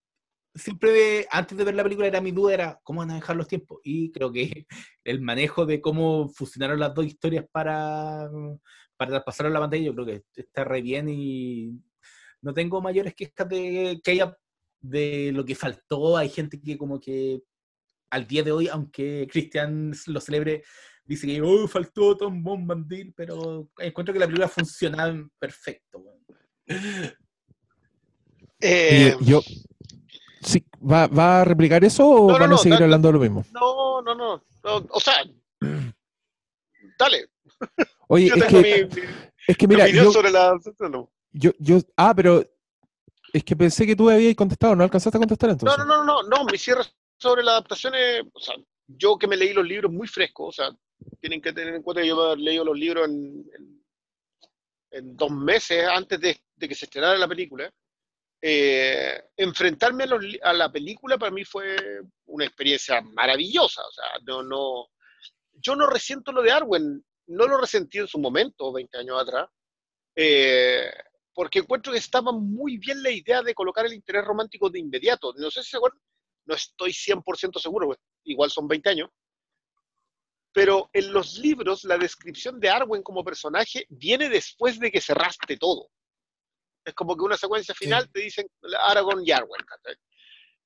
siempre 0.54 1.26
antes 1.30 1.56
de 1.56 1.64
ver 1.64 1.74
la 1.74 1.82
película 1.82 2.06
era 2.06 2.20
mi 2.20 2.30
duda 2.30 2.54
era 2.54 2.80
cómo 2.82 3.00
van 3.00 3.10
a 3.10 3.14
dejar 3.14 3.36
los 3.36 3.48
tiempos 3.48 3.80
y 3.84 4.10
creo 4.12 4.30
que 4.30 4.66
el 5.04 5.20
manejo 5.20 5.64
de 5.66 5.80
cómo 5.80 6.28
fusionaron 6.28 6.78
las 6.78 6.94
dos 6.94 7.06
historias 7.06 7.46
para 7.50 8.30
para 8.96 9.10
traspasarlo 9.12 9.50
a 9.50 9.54
la 9.54 9.60
pantalla 9.60 9.84
yo 9.84 9.94
creo 9.94 10.06
que 10.06 10.22
está 10.34 10.64
re 10.64 10.82
bien 10.82 11.08
y 11.08 11.80
no 12.42 12.52
tengo 12.52 12.82
mayores 12.82 13.14
quejas 13.14 13.48
de 13.48 14.00
que 14.04 14.10
haya 14.10 14.36
de 14.80 15.30
lo 15.32 15.44
que 15.44 15.54
faltó 15.54 16.16
hay 16.16 16.28
gente 16.28 16.60
que 16.60 16.76
como 16.76 17.00
que 17.00 17.40
al 18.12 18.26
día 18.26 18.42
de 18.42 18.52
hoy 18.52 18.68
aunque 18.68 19.26
Christian 19.30 19.92
lo 20.06 20.20
celebre 20.20 20.62
dice 21.04 21.26
que 21.26 21.40
oh, 21.42 21.66
faltó 21.66 22.16
Tom 22.16 22.42
Bombadil 22.42 23.12
pero 23.16 23.68
encuentro 23.78 24.12
que 24.12 24.20
la 24.20 24.26
película 24.26 24.48
funciona 24.48 25.28
perfecto 25.38 25.98
weón. 25.98 26.22
Eh, 28.60 29.16
yo, 29.22 29.40
sí, 30.42 30.64
¿va, 30.80 31.08
¿Va 31.08 31.40
a 31.40 31.44
replicar 31.44 31.82
eso 31.84 32.06
o 32.08 32.28
No, 32.28 32.34
no, 32.34 32.38
van 32.38 32.50
no, 32.50 32.54
a 32.56 32.58
seguir 32.58 32.82
hablando 32.82 33.08
de 33.08 33.12
lo 33.14 33.18
mismo? 33.20 33.44
no, 33.52 34.02
no, 34.02 34.14
no, 34.14 34.44
no, 34.62 34.86
O 34.90 35.00
sea, 35.00 35.24
dale. 36.98 37.28
Oye, 38.08 38.28
yo 38.28 38.34
es 38.36 38.44
tengo 38.46 38.62
que, 38.62 38.84
mi, 38.84 39.00
mi- 39.00 39.08
es 39.48 39.56
que 39.56 39.66
mi 39.66 39.74
mira, 39.74 39.88
yo, 39.88 40.12
sobre 40.12 40.30
la. 40.30 40.56
no. 40.90 41.10
yo, 41.32 41.50
yo, 41.58 41.80
ah, 41.96 42.12
pero 42.14 42.44
es 43.32 43.42
que 43.42 43.56
pensé 43.56 43.86
que 43.86 43.96
tú 43.96 44.08
habías 44.10 44.34
contestado, 44.36 44.76
¿no 44.76 44.84
alcanzaste 44.84 45.16
a 45.16 45.20
contestar 45.20 45.48
No, 45.48 45.54
entonces? 45.54 45.78
no, 45.78 46.04
no, 46.04 46.04
no, 46.04 46.22
no, 46.22 46.44
mi 46.44 46.58
cierre 46.58 46.82
sobre 47.22 47.42
la 47.42 47.52
adaptación 47.52 47.94
es, 47.94 48.22
o 48.32 48.40
sea, 48.40 48.54
yo 48.86 49.16
que 49.18 49.26
me 49.28 49.36
leí 49.36 49.52
los 49.52 49.66
libros 49.66 49.92
muy 49.92 50.06
frescos, 50.08 50.48
o 50.48 50.52
sea, 50.62 50.70
tienen 51.20 51.40
que 51.40 51.52
tener 51.52 51.74
en 51.74 51.82
cuenta 51.82 52.02
que 52.02 52.08
yo 52.08 52.16
me 52.16 52.32
he 52.34 52.36
leído 52.44 52.64
los 52.64 52.78
libros 52.78 53.08
en, 53.08 53.44
en- 53.56 53.82
en 54.90 55.16
dos 55.16 55.30
meses 55.30 55.86
antes 55.88 56.20
de, 56.20 56.38
de 56.56 56.68
que 56.68 56.74
se 56.74 56.84
estrenara 56.84 57.16
la 57.18 57.28
película. 57.28 57.70
Eh, 58.42 59.22
enfrentarme 59.36 60.04
a, 60.04 60.06
los 60.08 60.24
a 60.42 60.52
la 60.52 60.70
película 60.72 61.16
para 61.16 61.30
mí 61.30 61.44
fue 61.44 61.76
una 62.26 62.44
experiencia 62.44 63.00
maravillosa, 63.00 63.82
o 63.86 63.92
sea, 63.92 64.04
no, 64.26 64.42
no, 64.42 64.88
yo 65.52 65.76
no 65.76 65.86
resiento 65.86 66.32
lo 66.32 66.42
de 66.42 66.50
Arwen, 66.50 67.04
no 67.28 67.46
lo 67.46 67.58
resentí 67.58 67.98
en 67.98 68.08
su 68.08 68.18
momento, 68.18 68.72
20 68.72 68.98
años 68.98 69.20
atrás, 69.20 69.48
eh, 70.16 70.90
porque 71.34 71.60
encuentro 71.60 71.92
que 71.92 71.98
estaba 71.98 72.32
muy 72.32 72.78
bien 72.78 73.02
la 73.02 73.10
idea 73.10 73.42
de 73.42 73.54
colocar 73.54 73.86
el 73.86 73.94
interés 73.94 74.24
romántico 74.24 74.68
de 74.70 74.80
inmediato. 74.80 75.32
No 75.36 75.50
sé 75.50 75.62
si 75.62 75.70
se 75.70 75.76
acuerdan, 75.78 76.00
no 76.44 76.54
estoy 76.54 76.92
100% 76.92 77.60
seguro, 77.60 77.96
igual 78.24 78.50
son 78.50 78.68
20 78.68 78.88
años, 78.90 79.10
pero 80.52 80.90
en 80.92 81.12
los 81.12 81.38
libros 81.38 81.84
la 81.84 81.96
descripción 81.96 82.60
de 82.60 82.68
Arwen 82.68 83.02
como 83.02 83.24
personaje 83.24 83.86
viene 83.88 84.28
después 84.28 84.78
de 84.78 84.90
que 84.90 85.00
cerraste 85.00 85.56
todo. 85.56 85.88
Es 86.84 86.94
como 86.94 87.16
que 87.16 87.22
una 87.22 87.36
secuencia 87.36 87.74
final 87.74 88.10
te 88.10 88.20
dicen 88.20 88.46
Aragorn 88.86 89.22
y 89.24 89.30
Arwen. 89.30 89.60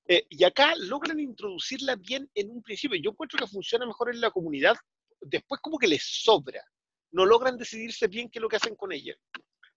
Eh, 0.09 0.27
y 0.31 0.45
acá 0.45 0.75
logran 0.77 1.21
introducirla 1.21 1.97
bien 1.97 2.29
en 2.35 2.51
un 2.51 2.63
principio. 2.63 2.99
Yo 3.01 3.11
encuentro 3.11 3.39
que 3.39 3.47
funciona 3.47 3.87
mejor 3.87 4.11
en 4.11 4.21
la 4.21 4.31
comunidad, 4.31 4.77
después 5.21 5.61
como 5.61 5.79
que 5.79 5.89
les 5.89 6.03
sobra. 6.03 6.65
No 7.13 7.25
logran 7.25 7.57
decidirse 7.57 8.09
bien 8.09 8.29
qué 8.31 8.39
es 8.39 8.43
lo 8.43 8.49
que 8.49 8.57
hacen 8.57 8.77
con 8.77 8.93
ella. 8.93 9.15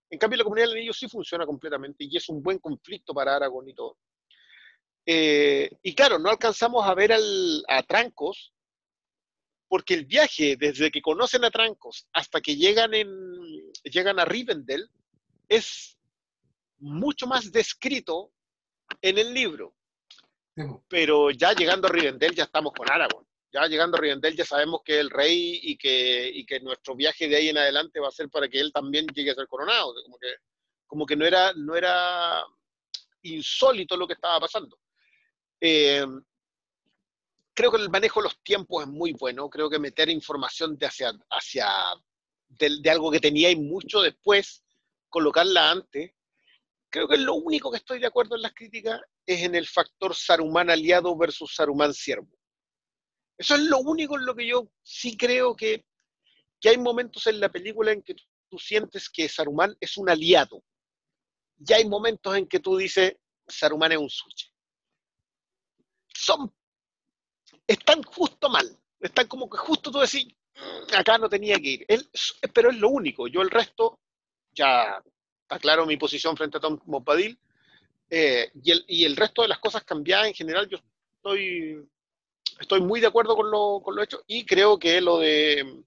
En 0.10 0.18
cambio, 0.18 0.38
la 0.38 0.44
comunidad 0.44 0.68
del 0.68 0.78
anillo 0.78 0.94
sí 0.94 1.08
funciona 1.08 1.46
completamente 1.46 2.04
y 2.04 2.18
es 2.18 2.28
un 2.30 2.42
buen 2.42 2.58
conflicto 2.58 3.14
para 3.14 3.36
Aragorn 3.36 3.70
y 3.70 3.76
todo. 3.76 3.98
Eh, 5.12 5.72
y 5.82 5.96
claro, 5.96 6.20
no 6.20 6.30
alcanzamos 6.30 6.86
a 6.86 6.94
ver 6.94 7.12
al, 7.12 7.64
a 7.68 7.82
Trancos, 7.82 8.54
porque 9.68 9.96
el 9.96 10.06
viaje 10.06 10.56
desde 10.56 10.92
que 10.92 11.02
conocen 11.02 11.44
a 11.44 11.50
Trancos 11.50 12.06
hasta 12.14 12.40
que 12.42 12.56
llegan, 12.56 12.94
en, 12.94 13.10
llegan 13.86 14.20
a 14.20 14.26
Rivendell 14.26 14.88
es 15.48 15.98
mucho 16.78 17.26
más 17.26 17.52
descrito 17.52 18.32
en 19.02 19.18
el 19.18 19.34
libro. 19.34 19.74
Pero 20.88 21.32
ya 21.32 21.54
llegando 21.54 21.88
a 21.88 21.92
Rivendell 21.92 22.36
ya 22.36 22.44
estamos 22.44 22.72
con 22.74 22.92
Aragorn. 22.92 23.26
Ya 23.52 23.66
llegando 23.66 23.98
a 23.98 24.02
Rivendell 24.02 24.36
ya 24.36 24.46
sabemos 24.46 24.82
que 24.86 24.94
es 24.94 25.00
el 25.00 25.10
rey 25.10 25.60
y 25.64 25.76
que, 25.76 26.30
y 26.32 26.46
que 26.46 26.60
nuestro 26.60 26.96
viaje 26.96 27.28
de 27.28 27.36
ahí 27.36 27.50
en 27.50 27.58
adelante 27.58 28.00
va 28.00 28.10
a 28.10 28.12
ser 28.12 28.30
para 28.30 28.48
que 28.48 28.60
él 28.60 28.72
también 28.72 29.08
llegue 29.08 29.32
a 29.32 29.36
ser 29.36 29.48
coronado. 29.48 29.92
Como 30.04 30.20
que, 30.20 30.36
como 30.86 31.06
que 31.08 31.16
no, 31.16 31.26
era, 31.26 31.52
no 31.54 31.76
era 31.76 32.46
insólito 33.24 33.98
lo 33.98 34.06
que 34.06 34.14
estaba 34.14 34.40
pasando. 34.40 34.78
Eh, 35.62 36.06
creo 37.54 37.72
que 37.72 37.82
el 37.82 37.90
manejo 37.90 38.22
de 38.22 38.26
los 38.26 38.42
tiempos 38.42 38.84
es 38.84 38.90
muy 38.90 39.14
bueno. 39.14 39.50
Creo 39.50 39.70
que 39.70 39.80
meter 39.80 40.10
información 40.10 40.78
de 40.78 40.86
hacia, 40.86 41.12
hacia 41.30 41.68
de, 42.48 42.90
algo 42.90 43.12
que 43.12 43.20
teníais 43.20 43.58
mucho 43.58 44.02
después, 44.02 44.64
colocarla 45.10 45.72
antes. 45.72 46.14
Creo 46.90 47.08
que 47.08 47.18
lo 47.18 47.36
único 47.36 47.70
que 47.70 47.78
estoy 47.78 48.00
de 48.00 48.08
acuerdo 48.08 48.36
en 48.36 48.42
las 48.42 48.54
críticas 48.54 49.02
es 49.26 49.44
en 49.44 49.56
el 49.56 49.68
factor 49.68 50.16
Saruman 50.16 50.70
aliado 50.70 51.16
versus 51.18 51.54
Saruman 51.54 51.94
siervo. 51.94 52.30
Eso 53.38 53.56
es 53.56 53.62
lo 53.62 53.80
único 53.80 54.18
en 54.18 54.26
lo 54.26 54.36
que 54.36 54.48
yo 54.48 54.72
sí 54.82 55.16
creo 55.16 55.56
que, 55.56 55.86
que 56.60 56.70
hay 56.70 56.78
momentos 56.78 57.28
en 57.28 57.40
la 57.40 57.50
película 57.50 57.92
en 57.92 58.02
que 58.02 58.16
tú 58.50 58.58
sientes 58.58 59.10
que 59.10 59.30
Saruman 59.30 59.76
es 59.80 59.98
un 59.98 60.10
aliado. 60.10 60.64
Y 61.58 61.74
hay 61.74 61.88
momentos 61.88 62.36
en 62.36 62.48
que 62.48 62.60
tú 62.60 62.78
dices, 62.78 63.18
Saruman 63.48 63.92
es 63.92 63.98
un 63.98 64.10
suche. 64.10 64.48
Son, 66.26 66.52
están 67.68 68.04
justo 68.04 68.50
mal. 68.50 68.68
Están 69.00 69.28
como 69.28 69.50
que 69.50 69.58
justo 69.58 69.92
tú 69.92 70.00
decís, 70.00 70.26
"Mm, 70.56 70.96
acá 70.96 71.18
no 71.18 71.30
tenía 71.30 71.56
que 71.58 71.70
ir. 71.70 71.86
Él- 71.88 72.10
pero 72.54 72.70
es 72.72 72.78
lo 72.78 72.90
único. 72.90 73.28
Yo 73.28 73.42
el 73.42 73.50
resto, 73.50 74.00
ya 74.52 75.02
está 75.44 75.60
claro 75.60 75.86
mi 75.86 75.98
posición 75.98 76.36
frente 76.36 76.58
a 76.58 76.62
Tom 76.62 76.80
Bombadil. 76.86 77.40
Eh, 78.10 78.52
y, 78.64 78.72
el, 78.72 78.86
y 78.88 79.06
el 79.06 79.16
resto 79.16 79.44
de 79.44 79.48
las 79.50 79.60
cosas 79.60 79.84
cambiadas 79.84 80.28
en 80.28 80.34
general, 80.34 80.68
yo 80.70 80.80
estoy, 81.18 81.88
estoy 82.60 82.82
muy 82.82 83.00
de 83.02 83.08
acuerdo 83.08 83.36
con 83.36 83.52
lo, 83.52 83.82
con 83.84 83.96
lo 83.96 84.04
hecho 84.04 84.24
y 84.28 84.46
creo 84.46 84.80
que 84.80 85.02
lo 85.02 85.20
de, 85.20 85.84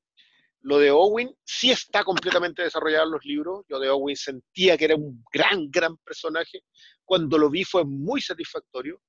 lo 0.62 0.78
de 0.78 0.90
Owen 0.92 1.36
sí 1.44 1.70
está 1.72 2.04
completamente 2.04 2.62
desarrollado 2.62 3.06
en 3.06 3.12
los 3.12 3.24
libros. 3.24 3.64
Yo 3.68 3.78
de 3.80 3.90
Owen 3.90 4.16
sentía 4.16 4.78
que 4.78 4.86
era 4.86 4.96
un 4.96 5.24
gran, 5.32 5.70
gran 5.70 5.96
personaje. 5.98 6.62
Cuando 7.04 7.38
lo 7.38 7.50
vi 7.50 7.64
fue 7.64 7.84
muy 7.84 8.20
satisfactorio. 8.22 9.00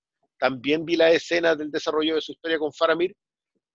También 0.44 0.84
vi 0.84 0.98
la 0.98 1.10
escena 1.10 1.56
del 1.56 1.72
desarrollo 1.72 2.16
de 2.16 2.22
su 2.22 2.34
historia 2.34 2.60
con 2.60 2.74
Faramir. 2.74 3.16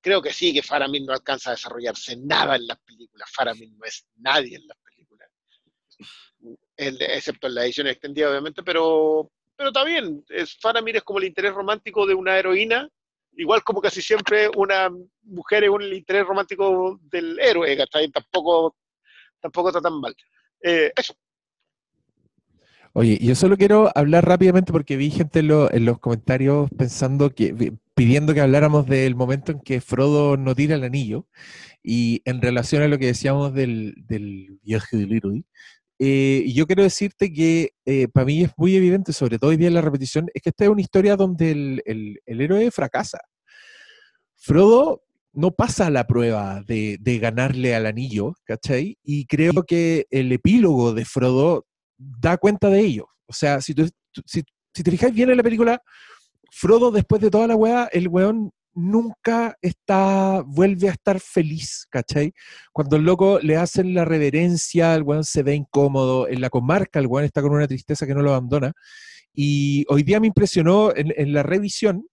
Creo 0.02 0.20
que 0.20 0.34
sí, 0.34 0.52
que 0.52 0.62
Faramir 0.62 1.00
no 1.02 1.14
alcanza 1.14 1.48
a 1.48 1.54
desarrollarse 1.54 2.14
nada 2.18 2.56
en 2.56 2.66
las 2.66 2.78
películas. 2.80 3.30
Faramir 3.34 3.70
no 3.72 3.86
es 3.86 4.06
nadie 4.16 4.56
en 4.56 4.66
las 4.68 4.76
películas. 4.84 5.30
El- 6.76 7.00
excepto 7.00 7.46
en 7.46 7.54
la 7.54 7.64
edición 7.64 7.86
extendida, 7.86 8.28
obviamente, 8.28 8.62
pero, 8.62 9.30
pero 9.56 9.70
está 9.70 9.82
bien. 9.82 10.22
Faramir 10.60 10.96
es 10.96 11.02
como 11.04 11.20
el 11.20 11.24
interés 11.24 11.54
romántico 11.54 12.06
de 12.06 12.12
una 12.12 12.38
heroína, 12.38 12.86
igual 13.38 13.64
como 13.64 13.80
casi 13.80 14.02
siempre 14.02 14.50
una 14.54 14.90
mujer 15.22 15.64
es 15.64 15.70
un 15.70 15.82
interés 15.84 16.26
romántico 16.26 17.00
del 17.04 17.40
héroe, 17.40 17.78
¿cachai? 17.78 18.10
Tampoco, 18.10 18.76
tampoco 19.40 19.70
está 19.70 19.80
tan 19.80 19.98
mal. 19.98 20.14
Eh, 20.62 20.92
eso. 20.94 21.14
Oye, 22.94 23.18
yo 23.20 23.34
solo 23.34 23.56
quiero 23.56 23.90
hablar 23.96 24.26
rápidamente 24.26 24.72
porque 24.72 24.96
vi 24.96 25.10
gente 25.10 25.40
en, 25.40 25.48
lo- 25.48 25.72
en 25.72 25.84
los 25.84 25.98
comentarios 25.98 26.68
pensando 26.76 27.30
que, 27.34 27.72
pidiendo 27.94 28.34
que 28.34 28.40
habláramos 28.40 28.86
del 28.86 29.14
momento 29.14 29.52
en 29.52 29.60
que 29.60 29.80
Frodo 29.80 30.36
no 30.36 30.54
tira 30.54 30.74
el 30.74 30.84
anillo 30.84 31.26
y 31.82 32.22
en 32.24 32.42
relación 32.42 32.82
a 32.82 32.88
lo 32.88 32.98
que 32.98 33.06
decíamos 33.06 33.54
del, 33.54 33.94
del 34.08 34.58
viaje 34.62 34.96
de 34.96 35.06
Leroy. 35.06 35.44
eh, 35.98 36.44
yo 36.54 36.66
quiero 36.66 36.82
decirte 36.82 37.32
que 37.32 37.72
eh, 37.86 38.08
para 38.08 38.26
mí 38.26 38.42
es 38.44 38.50
muy 38.56 38.74
evidente, 38.76 39.12
sobre 39.12 39.38
todo 39.38 39.50
hoy 39.50 39.56
día 39.56 39.68
en 39.68 39.74
la 39.74 39.82
repetición, 39.82 40.28
es 40.34 40.42
que 40.42 40.50
esta 40.50 40.64
es 40.64 40.70
una 40.70 40.80
historia 40.82 41.16
donde 41.16 41.50
el, 41.52 41.82
el- 41.86 42.20
el 42.26 42.40
héroe 42.40 42.70
fracasa. 42.70 43.18
Frodo 44.36 45.02
no 45.32 45.50
pasa 45.52 45.90
la 45.90 46.06
prueba 46.06 46.62
de, 46.66 46.96
de 47.00 47.18
ganarle 47.18 47.74
al 47.74 47.86
anillo, 47.86 48.34
¿cachai? 48.44 48.98
Y 49.04 49.26
creo 49.26 49.64
que 49.64 50.06
el 50.10 50.32
epílogo 50.32 50.94
de 50.94 51.04
Frodo 51.04 51.66
da 51.98 52.36
cuenta 52.36 52.70
de 52.70 52.80
ello. 52.80 53.08
O 53.26 53.32
sea, 53.32 53.60
si, 53.60 53.74
tú, 53.74 53.88
si, 54.24 54.42
si 54.72 54.82
te 54.82 54.90
fijáis 54.90 55.14
bien 55.14 55.30
en 55.30 55.36
la 55.36 55.42
película, 55.42 55.82
Frodo, 56.50 56.90
después 56.90 57.20
de 57.20 57.30
toda 57.30 57.46
la 57.46 57.56
weá, 57.56 57.88
el 57.92 58.08
weón 58.08 58.52
nunca 58.74 59.56
está, 59.60 60.42
vuelve 60.46 60.88
a 60.88 60.92
estar 60.92 61.20
feliz, 61.20 61.86
¿cachai? 61.90 62.32
Cuando 62.72 62.96
el 62.96 63.02
loco 63.02 63.40
le 63.42 63.56
hacen 63.56 63.92
la 63.92 64.04
reverencia, 64.04 64.94
el 64.94 65.02
weón 65.02 65.24
se 65.24 65.42
ve 65.42 65.54
incómodo, 65.54 66.28
en 66.28 66.40
la 66.40 66.48
comarca 66.48 67.00
el 67.00 67.06
weón 67.06 67.24
está 67.24 67.42
con 67.42 67.52
una 67.52 67.66
tristeza 67.66 68.06
que 68.06 68.14
no 68.14 68.22
lo 68.22 68.30
abandona. 68.30 68.72
Y 69.34 69.84
hoy 69.88 70.04
día 70.04 70.20
me 70.20 70.28
impresionó 70.28 70.92
en 70.94 71.32
la 71.32 71.42
revisión 71.42 72.06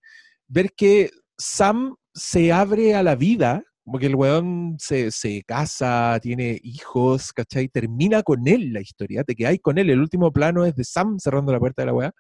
ver 0.48 0.74
que 0.74 1.12
Sam 1.38 1.96
se 2.14 2.52
abre 2.52 2.96
a 2.96 3.04
la 3.04 3.16
vida, 3.16 3.64
como 3.86 4.00
que 4.00 4.08
el 4.08 4.16
weón 4.16 4.78
se, 4.80 5.12
se 5.12 5.44
casa, 5.44 6.20
tiene 6.20 6.60
hijos, 6.64 7.32
¿cachai? 7.32 7.68
Termina 7.68 8.24
con 8.24 8.48
él 8.48 8.74
la 8.74 8.82
historia, 8.82 9.24
te 9.24 9.36
quedáis 9.36 9.62
con 9.62 9.78
él. 9.78 9.92
El 9.92 10.00
último 10.02 10.34
plano 10.34 10.66
es 10.66 10.76
de 10.76 10.84
Sam 10.84 11.20
cerrando 11.20 11.52
la 11.52 11.60
puerta 11.60 11.84
de 11.84 11.86
la 11.86 11.94
weá. 11.94 12.12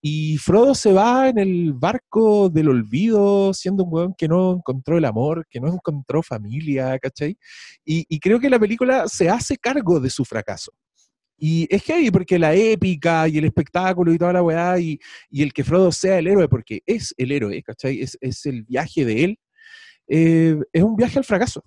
Y 0.00 0.38
Frodo 0.38 0.74
se 0.74 0.92
va 0.94 1.28
en 1.28 1.38
el 1.38 1.74
barco 1.74 2.48
del 2.48 2.70
olvido, 2.70 3.52
siendo 3.52 3.84
un 3.84 3.92
weón 3.92 4.14
que 4.16 4.28
no 4.28 4.54
encontró 4.54 4.96
el 4.96 5.04
amor, 5.04 5.46
que 5.50 5.60
no 5.60 5.68
encontró 5.68 6.22
familia, 6.22 6.98
¿cachai? 6.98 7.36
Y, 7.84 8.06
y 8.08 8.18
creo 8.18 8.40
que 8.40 8.50
la 8.50 8.58
película 8.58 9.06
se 9.06 9.28
hace 9.28 9.58
cargo 9.58 10.00
de 10.00 10.08
su 10.08 10.24
fracaso. 10.24 10.72
Y 11.36 11.66
es 11.74 11.82
que 11.82 11.92
ahí, 11.92 12.10
porque 12.10 12.38
la 12.38 12.54
épica 12.54 13.28
y 13.28 13.38
el 13.38 13.44
espectáculo 13.44 14.12
y 14.12 14.18
toda 14.18 14.32
la 14.32 14.42
weá, 14.42 14.78
y, 14.78 14.98
y 15.30 15.42
el 15.42 15.52
que 15.52 15.64
Frodo 15.64 15.92
sea 15.92 16.18
el 16.18 16.28
héroe, 16.28 16.48
porque 16.48 16.82
es 16.86 17.14
el 17.18 17.30
héroe, 17.32 17.62
¿cachai? 17.62 18.00
Es, 18.00 18.16
es 18.22 18.46
el 18.46 18.62
viaje 18.64 19.04
de 19.04 19.24
él, 19.24 19.38
eh, 20.08 20.58
es 20.72 20.82
un 20.82 20.96
viaje 20.96 21.18
al 21.18 21.24
fracaso. 21.24 21.62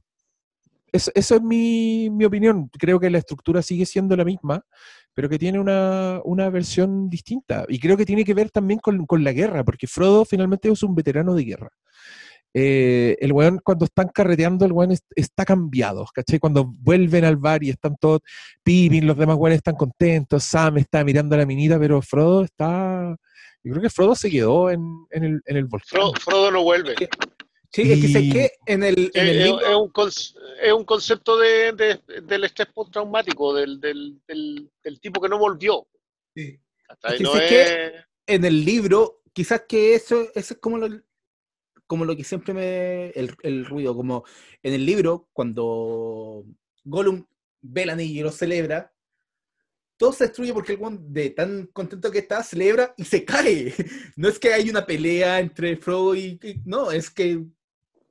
Es, 0.92 1.12
esa 1.16 1.36
es 1.36 1.42
mi, 1.42 2.10
mi 2.10 2.26
opinión. 2.26 2.70
Creo 2.80 3.00
que 3.00 3.10
la 3.10 3.18
estructura 3.18 3.62
sigue 3.62 3.86
siendo 3.86 4.16
la 4.16 4.24
misma, 4.24 4.64
pero 5.14 5.28
que 5.28 5.38
tiene 5.38 5.60
una, 5.60 6.22
una 6.24 6.50
versión 6.50 7.10
distinta. 7.10 7.66
Y 7.68 7.80
creo 7.80 7.98
que 7.98 8.06
tiene 8.06 8.24
que 8.24 8.34
ver 8.34 8.50
también 8.52 8.80
con, 8.80 9.06
con 9.06 9.24
la 9.24 9.34
guerra, 9.34 9.64
porque 9.64 9.86
Frodo 9.88 10.24
finalmente 10.26 10.70
es 10.72 10.84
un 10.84 10.96
veterano 10.96 11.34
de 11.34 11.44
guerra. 11.44 11.70
Eh, 12.54 13.18
el 13.20 13.34
weón 13.34 13.60
cuando 13.64 13.86
están 13.86 14.08
carreteando, 14.08 14.66
el 14.66 14.72
weón 14.72 14.92
es- 14.92 15.04
está 15.16 15.44
cambiado, 15.46 16.06
¿cachai? 16.14 16.40
Cuando 16.40 16.64
vuelven 16.66 17.26
al 17.26 17.36
bar 17.36 17.64
y 17.64 17.70
están 17.70 17.98
todos, 18.00 18.22
Pippin, 18.64 19.06
los 19.06 19.18
demás 19.18 19.36
weones 19.36 19.58
están 19.58 19.76
contentos, 19.76 20.44
Sam 20.46 20.78
está 20.78 21.04
mirando 21.04 21.36
a 21.36 21.40
la 21.40 21.46
minita, 21.46 21.78
pero 21.78 22.02
Frodo 22.02 22.44
está... 22.46 23.16
Yo 23.64 23.72
creo 23.74 23.82
que 23.84 23.90
Frodo 23.90 24.16
se 24.16 24.32
quedó 24.32 24.72
en, 24.72 24.82
en 25.12 25.24
el, 25.26 25.42
en 25.46 25.58
el 25.58 25.66
volcán. 25.66 25.90
Frodo, 26.00 26.14
Frodo 26.14 26.52
no 26.52 26.64
vuelve. 26.64 26.96
Sí, 27.72 27.92
es 27.92 28.02
que 28.02 28.08
sé 28.08 28.30
que 28.30 28.52
en 28.66 28.84
el, 28.84 29.12
en 29.14 29.28
el 29.28 29.38
Es, 29.40 29.46
libro- 29.46 29.60
es 29.68 29.76
un, 29.76 29.92
es 30.64 30.74
un 30.74 30.86
concepto 30.86 31.38
de, 31.38 31.74
de- 31.74 32.22
del 32.24 32.44
estrés 32.46 32.68
postraumático, 32.74 33.54
del, 33.54 33.80
del, 33.80 34.20
del, 34.28 34.70
del 34.84 35.00
tipo 35.00 35.22
que 35.22 35.30
no 35.30 35.38
volvió. 35.38 35.86
¿cachai? 36.88 37.12
Es 37.14 37.18
que 37.18 37.24
No 37.24 37.34
sé 37.34 37.46
es- 37.46 37.52
que 37.52 37.96
en 38.28 38.46
el 38.46 38.64
libro, 38.66 39.22
quizás 39.34 39.64
que 39.68 39.96
eso, 39.96 40.22
eso 40.34 40.54
es 40.54 40.60
como 40.60 40.78
lo, 40.78 40.88
como 41.86 42.06
lo 42.06 42.16
que 42.16 42.24
siempre 42.24 42.54
me. 42.54 43.08
El, 43.10 43.36
el 43.44 43.66
ruido, 43.66 43.96
como 43.96 44.24
en 44.64 44.74
el 44.74 44.86
libro, 44.86 45.30
cuando 45.34 46.46
Gollum 46.86 47.26
ve 47.62 47.84
el 47.84 47.90
anillo 47.92 48.20
y 48.22 48.24
lo 48.24 48.32
celebra, 48.32 48.94
todo 49.98 50.14
se 50.14 50.26
destruye 50.26 50.54
porque 50.54 50.74
el 50.74 50.80
weón, 50.80 51.12
de 51.14 51.32
tan 51.32 51.68
contento 51.68 52.12
que 52.12 52.20
está, 52.20 52.44
celebra 52.44 52.94
y 52.98 53.04
se 53.04 53.26
cae. 53.26 53.74
No 54.16 54.30
es 54.30 54.40
que 54.40 54.54
hay 54.54 54.70
una 54.70 54.86
pelea 54.86 55.40
entre 55.40 55.76
Frodo 55.78 56.16
y- 56.16 56.40
no, 56.66 56.92
es 56.92 57.10
que 57.10 57.44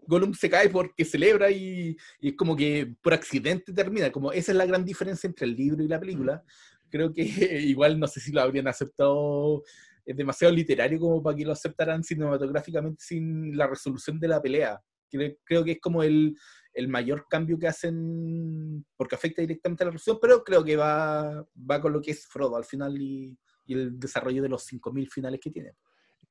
Gollum 0.07 0.35
se 0.35 0.51
cae 0.51 0.69
porque 0.69 1.05
celebra 1.05 1.51
y, 1.51 1.97
y 2.21 2.29
es 2.29 2.37
como 2.37 2.57
que 2.57 2.95
por 3.03 3.15
accidente 3.15 3.73
termina. 3.73 4.11
Como 4.11 4.33
esa 4.33 4.53
es 4.53 4.59
la 4.59 4.67
gran 4.67 4.85
diferencia 4.85 5.27
entre 5.27 5.47
el 5.47 5.57
libro 5.57 5.83
y 5.83 5.89
la 5.89 6.01
película. 6.01 6.43
Creo 6.91 7.13
que 7.13 7.23
igual 7.67 7.99
no 7.99 8.07
sé 8.07 8.21
si 8.21 8.33
lo 8.33 8.41
habrían 8.41 8.69
aceptado 8.69 9.63
es 10.07 10.17
demasiado 10.17 10.55
literario 10.55 11.01
como 11.01 11.21
para 11.21 11.37
que 11.37 11.45
lo 11.45 11.53
aceptaran 11.53 12.05
cinematográficamente 12.05 13.05
sin 13.05 13.57
la 13.57 13.67
resolución 13.67 14.21
de 14.21 14.29
la 14.29 14.41
pelea. 14.41 14.81
Creo, 15.11 15.37
creo 15.45 15.65
que 15.65 15.73
es 15.73 15.81
como 15.81 16.05
el, 16.05 16.37
el 16.73 16.89
mayor 16.89 17.27
cambio 17.29 17.59
que 17.59 17.67
hacen, 17.67 18.87
porque 18.97 19.17
afecta 19.17 19.43
directamente 19.43 19.83
a 19.83 19.87
la 19.87 19.91
resolución, 19.93 20.19
pero 20.23 20.45
creo 20.45 20.63
que 20.63 20.77
va, 20.77 21.45
va 21.59 21.81
con 21.81 21.93
lo 21.93 22.01
que 22.01 22.13
es 22.13 22.25
Frodo 22.27 22.57
al 22.57 22.65
final 22.65 22.97
y, 23.01 23.37
y 23.67 23.75
el 23.75 23.99
desarrollo 23.99 24.43
de 24.43 24.49
los 24.49 24.65
5.000 24.71 25.11
finales 25.11 25.41
que 25.41 25.51
tiene. 25.51 25.73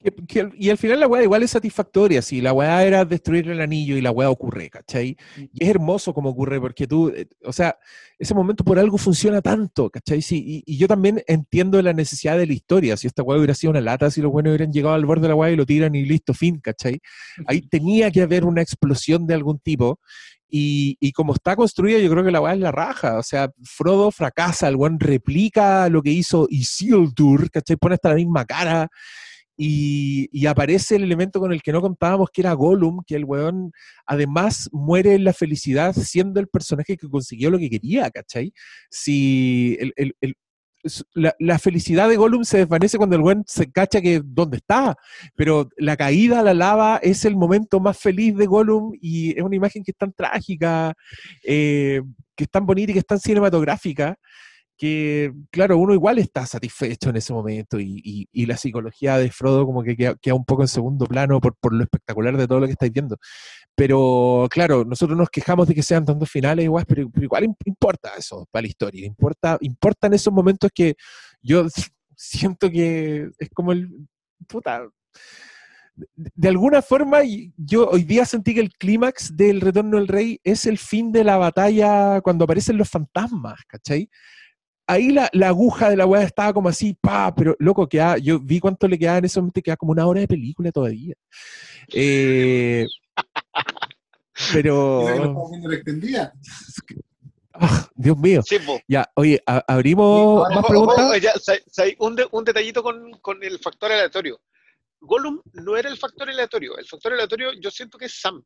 Que- 0.04 0.12
que- 0.28 0.50
y 0.60 0.70
al 0.70 0.78
final 0.78 1.00
la 1.00 1.08
weá 1.08 1.24
igual 1.24 1.42
es 1.42 1.52
satisfactoria, 1.52 2.22
si 2.22 2.40
la 2.40 2.54
weá 2.54 2.84
era 2.86 3.06
destruir 3.06 3.50
el 3.50 3.60
anillo 3.60 3.98
y 3.98 4.02
la 4.02 4.12
weá 4.12 4.30
ocurre, 4.30 4.70
¿cachai? 4.70 5.18
Y 5.52 5.64
es 5.64 5.70
hermoso 5.70 6.14
como 6.14 6.30
ocurre, 6.30 6.62
porque 6.62 6.86
tú, 6.86 7.10
eh, 7.10 7.28
o 7.44 7.52
sea, 7.52 7.78
ese 8.20 8.36
momento 8.36 8.64
por 8.64 8.78
algo 8.78 8.98
funciona 9.00 9.42
tanto, 9.42 9.90
¿cachai? 9.90 10.22
Sí, 10.22 10.44
y, 10.66 10.74
y 10.74 10.78
yo 10.78 10.88
también 10.88 11.24
entiendo 11.28 11.82
la 11.82 11.94
necesidad 11.94 12.38
de 12.38 12.46
la 12.46 12.54
historia, 12.54 12.98
si 12.98 13.08
esta 13.08 13.24
weá 13.24 13.38
hubiera 13.40 13.56
sido 13.56 13.72
una 13.72 13.82
lata, 13.82 14.12
si 14.12 14.22
los 14.22 14.32
buenos 14.32 14.52
hubieran 14.52 14.72
llegado 14.72 14.94
al 14.94 15.06
borde 15.06 15.24
de 15.24 15.30
la 15.30 15.36
weá 15.36 15.50
y 15.52 15.56
lo 15.56 15.66
tiran 15.66 15.96
y 15.96 16.06
listo, 16.06 16.34
fin, 16.36 16.60
¿cachai? 16.60 17.00
Ahí 17.48 17.62
tenía 17.62 18.12
que 18.12 18.22
haber 18.22 18.46
una 18.46 18.62
explosión 18.62 19.26
de 19.26 19.34
algún 19.34 19.58
tipo, 19.60 20.00
y, 20.48 20.98
y 21.00 21.14
como 21.14 21.34
está 21.34 21.56
construida, 21.56 21.98
yo 22.00 22.12
creo 22.12 22.24
que 22.24 22.32
la 22.32 22.42
weá 22.42 22.54
es 22.54 22.60
la 22.60 22.72
raja. 22.72 23.18
O 23.18 23.24
sea, 23.24 23.50
Frodo 23.64 24.12
fracasa, 24.12 24.68
el 24.68 24.76
weón 24.76 25.00
replica 25.00 25.90
lo 25.90 26.04
que 26.04 26.12
hizo 26.12 26.46
Isildur, 26.50 27.50
¿cachai? 27.50 27.76
Pone 27.78 27.96
hasta 27.96 28.10
la 28.10 28.16
misma 28.16 28.46
cara. 28.46 28.88
Y, 29.58 30.46
aparece 30.48 30.96
el 30.98 31.04
elemento 31.04 31.40
con 31.40 31.52
el 31.52 31.62
que 31.62 31.72
no 31.72 31.82
contábamos, 31.82 32.30
que 32.32 32.42
era 32.42 32.54
Gollum, 32.54 33.02
que 33.06 33.16
el 33.16 33.26
weón 33.26 33.72
además 34.06 34.70
muere 34.72 35.16
en 35.16 35.24
la 35.24 35.34
felicidad 35.34 35.94
siendo 35.94 36.40
el 36.40 36.48
personaje 36.48 36.98
que 36.98 37.10
consiguió 37.10 37.50
lo 37.50 37.58
que 37.58 37.70
quería, 37.70 38.12
¿cachai? 38.12 38.54
Si 38.90 39.78
la, 41.14 41.60
felicidad 41.60 42.10
de 42.10 42.18
Gollum 42.18 42.44
se 42.44 42.60
desvanece 42.60 42.98
cuando 42.98 43.16
el 43.16 43.22
weón 43.22 43.44
se 43.48 43.72
cacha 43.72 44.02
que 44.02 44.22
dónde 44.24 44.58
está, 44.58 44.96
pero 45.36 45.70
la 45.78 45.98
caída 45.98 46.40
a 46.40 46.44
la 46.44 46.54
lava 46.54 46.98
es 47.02 47.26
el 47.26 47.36
momento 47.36 47.80
más 47.80 47.98
feliz 47.98 48.36
de 48.36 48.46
Gollum 48.46 48.94
y 49.02 49.38
es 49.38 49.44
una 49.44 49.56
imagen 49.56 49.84
que 49.84 49.92
es 49.92 49.98
tan 49.98 50.14
trágica, 50.14 50.94
eh, 51.44 52.02
que 52.36 52.44
es 52.44 52.50
tan 52.50 52.66
bonita 52.66 52.92
y 52.92 52.94
que 52.94 53.00
es 53.00 53.06
tan 53.06 53.20
cinematográfica 53.20 54.18
que, 54.78 55.34
claro, 55.52 55.78
uno 55.78 55.94
igual 55.94 56.20
está 56.20 56.46
satisfecho 56.46 57.10
en 57.10 57.18
ese 57.18 57.34
momento 57.34 57.80
y, 57.80 58.28
y- 58.32 58.46
la 58.46 58.58
psicología 58.58 59.18
de 59.18 59.32
Frodo 59.32 59.66
como 59.66 59.84
que 59.84 59.96
queda, 59.96 60.16
queda 60.22 60.36
un 60.36 60.46
poco 60.46 60.62
en 60.64 60.68
segundo 60.68 61.06
plano 61.08 61.40
por, 61.42 61.56
por 61.56 61.74
lo 61.74 61.84
espectacular 61.84 62.36
de 62.38 62.48
todo 62.48 62.60
lo 62.60 62.66
que 62.68 62.74
estáis 62.74 62.92
viendo. 62.92 63.18
Pero, 63.76 64.48
claro, 64.52 64.86
nosotros 64.86 65.18
nos 65.18 65.30
quejamos 65.30 65.68
de 65.68 65.76
que 65.76 65.84
sean 65.84 66.06
tantos 66.06 66.30
finales 66.30 66.66
igual, 66.66 66.86
pero, 66.88 67.10
igual 67.22 67.44
im- 67.46 67.56
importa 67.66 68.12
eso 68.18 68.48
para 68.52 68.64
la 68.64 68.68
historia, 68.70 69.06
importa, 69.06 69.58
importan 69.62 70.14
esos 70.14 70.34
momentos 70.34 70.72
que 70.74 70.96
yo 71.42 71.66
siento 72.16 72.70
que 72.70 73.30
es 73.40 73.50
como 73.54 73.72
el... 73.72 73.90
De 76.16 76.50
alguna 76.50 76.82
forma, 76.82 77.20
yo 77.56 77.88
hoy 77.90 78.04
día 78.04 78.26
sentí 78.26 78.54
que 78.54 78.60
el 78.60 78.74
clímax 78.74 79.36
del 79.38 79.62
Retorno 79.62 79.98
del 79.98 80.10
Rey 80.10 80.42
es 80.44 80.66
el 80.66 80.78
fin 80.78 81.12
de 81.14 81.24
la 81.24 81.38
batalla 81.38 82.20
cuando 82.22 82.44
aparecen 82.44 82.78
los 82.78 82.90
fantasmas, 82.90 83.62
¿cachai? 83.66 84.10
Ahí 84.88 85.10
la, 85.12 85.30
la 85.34 85.48
aguja 85.48 85.90
de 85.90 85.98
la 85.98 86.06
weá 86.06 86.22
estaba 86.24 86.54
como 86.54 86.70
así, 86.70 86.94
pa, 86.94 87.34
pero 87.34 87.56
loco, 87.60 87.88
queda, 87.90 88.18
yo 88.18 88.40
vi 88.40 88.60
cuánto 88.60 88.88
le 88.88 89.00
quedaba 89.00 89.18
en 89.18 89.26
ese 89.26 89.40
momento, 89.40 89.62
queda 89.62 89.78
como 89.78 89.92
una 89.92 90.06
hora 90.06 90.20
de 90.20 90.28
película 90.28 90.72
todavía. 90.72 91.16
Eh, 91.92 92.86
pero, 94.54 95.06
ah, 97.54 97.88
Dios 97.96 98.18
mío. 98.18 98.42
Sí. 98.46 98.58
Ya, 98.88 99.10
oye, 99.16 99.42
a- 99.46 99.64
abrimos 99.68 100.42
Ojo, 100.46 100.50
más 100.54 100.66
preguntas. 100.66 101.00
ojo, 101.00 101.16
ya, 101.18 101.34
un, 102.00 102.16
de- 102.16 102.28
un 102.32 102.44
detallito 102.44 102.84
con, 102.84 103.12
con 103.22 103.44
el 103.44 103.60
factor 103.60 103.92
aleatorio. 103.92 104.40
Gollum 105.00 105.42
no 105.54 105.78
era 105.78 105.90
el 105.90 105.98
factor 105.98 106.30
aleatorio. 106.30 106.78
El 106.78 106.86
factor 106.86 107.14
aleatorio 107.14 107.52
yo 107.62 107.72
siento 107.72 107.98
que 107.98 108.06
es 108.06 108.20
Sam. 108.20 108.44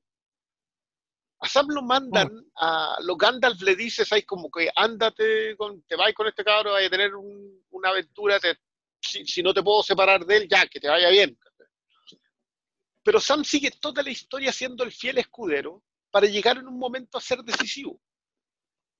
A 1.41 1.47
Sam 1.47 1.67
lo 1.69 1.81
mandan, 1.81 2.29
a 2.57 2.97
lo 3.01 3.15
Gandalf 3.15 3.61
le 3.61 3.75
dice, 3.75 4.03
¿sabes? 4.03 4.25
Como 4.25 4.51
que 4.51 4.69
ándate, 4.75 5.55
con, 5.55 5.81
te 5.83 5.95
vas 5.95 6.13
con 6.13 6.27
este 6.27 6.43
cabro, 6.43 6.73
vas 6.73 6.85
a 6.85 6.89
tener 6.89 7.15
un- 7.15 7.63
una 7.71 7.89
aventura, 7.89 8.39
te- 8.39 8.57
si, 9.01 9.25
si 9.25 9.41
no 9.41 9.53
te 9.53 9.63
puedo 9.63 9.81
separar 9.81 10.25
de 10.25 10.35
él, 10.37 10.47
ya, 10.49 10.67
que 10.67 10.79
te 10.81 10.89
vaya 10.89 11.09
bien. 11.09 11.37
Pero 13.03 13.19
Sam 13.19 13.43
sigue 13.45 13.71
toda 13.79 14.03
la 14.03 14.09
historia 14.11 14.51
siendo 14.51 14.83
el 14.83 14.91
fiel 14.91 15.17
escudero 15.17 15.81
para 16.11 16.27
llegar 16.27 16.57
en 16.57 16.67
un 16.67 16.77
momento 16.77 17.17
a 17.17 17.21
ser 17.21 17.39
decisivo. 17.43 17.99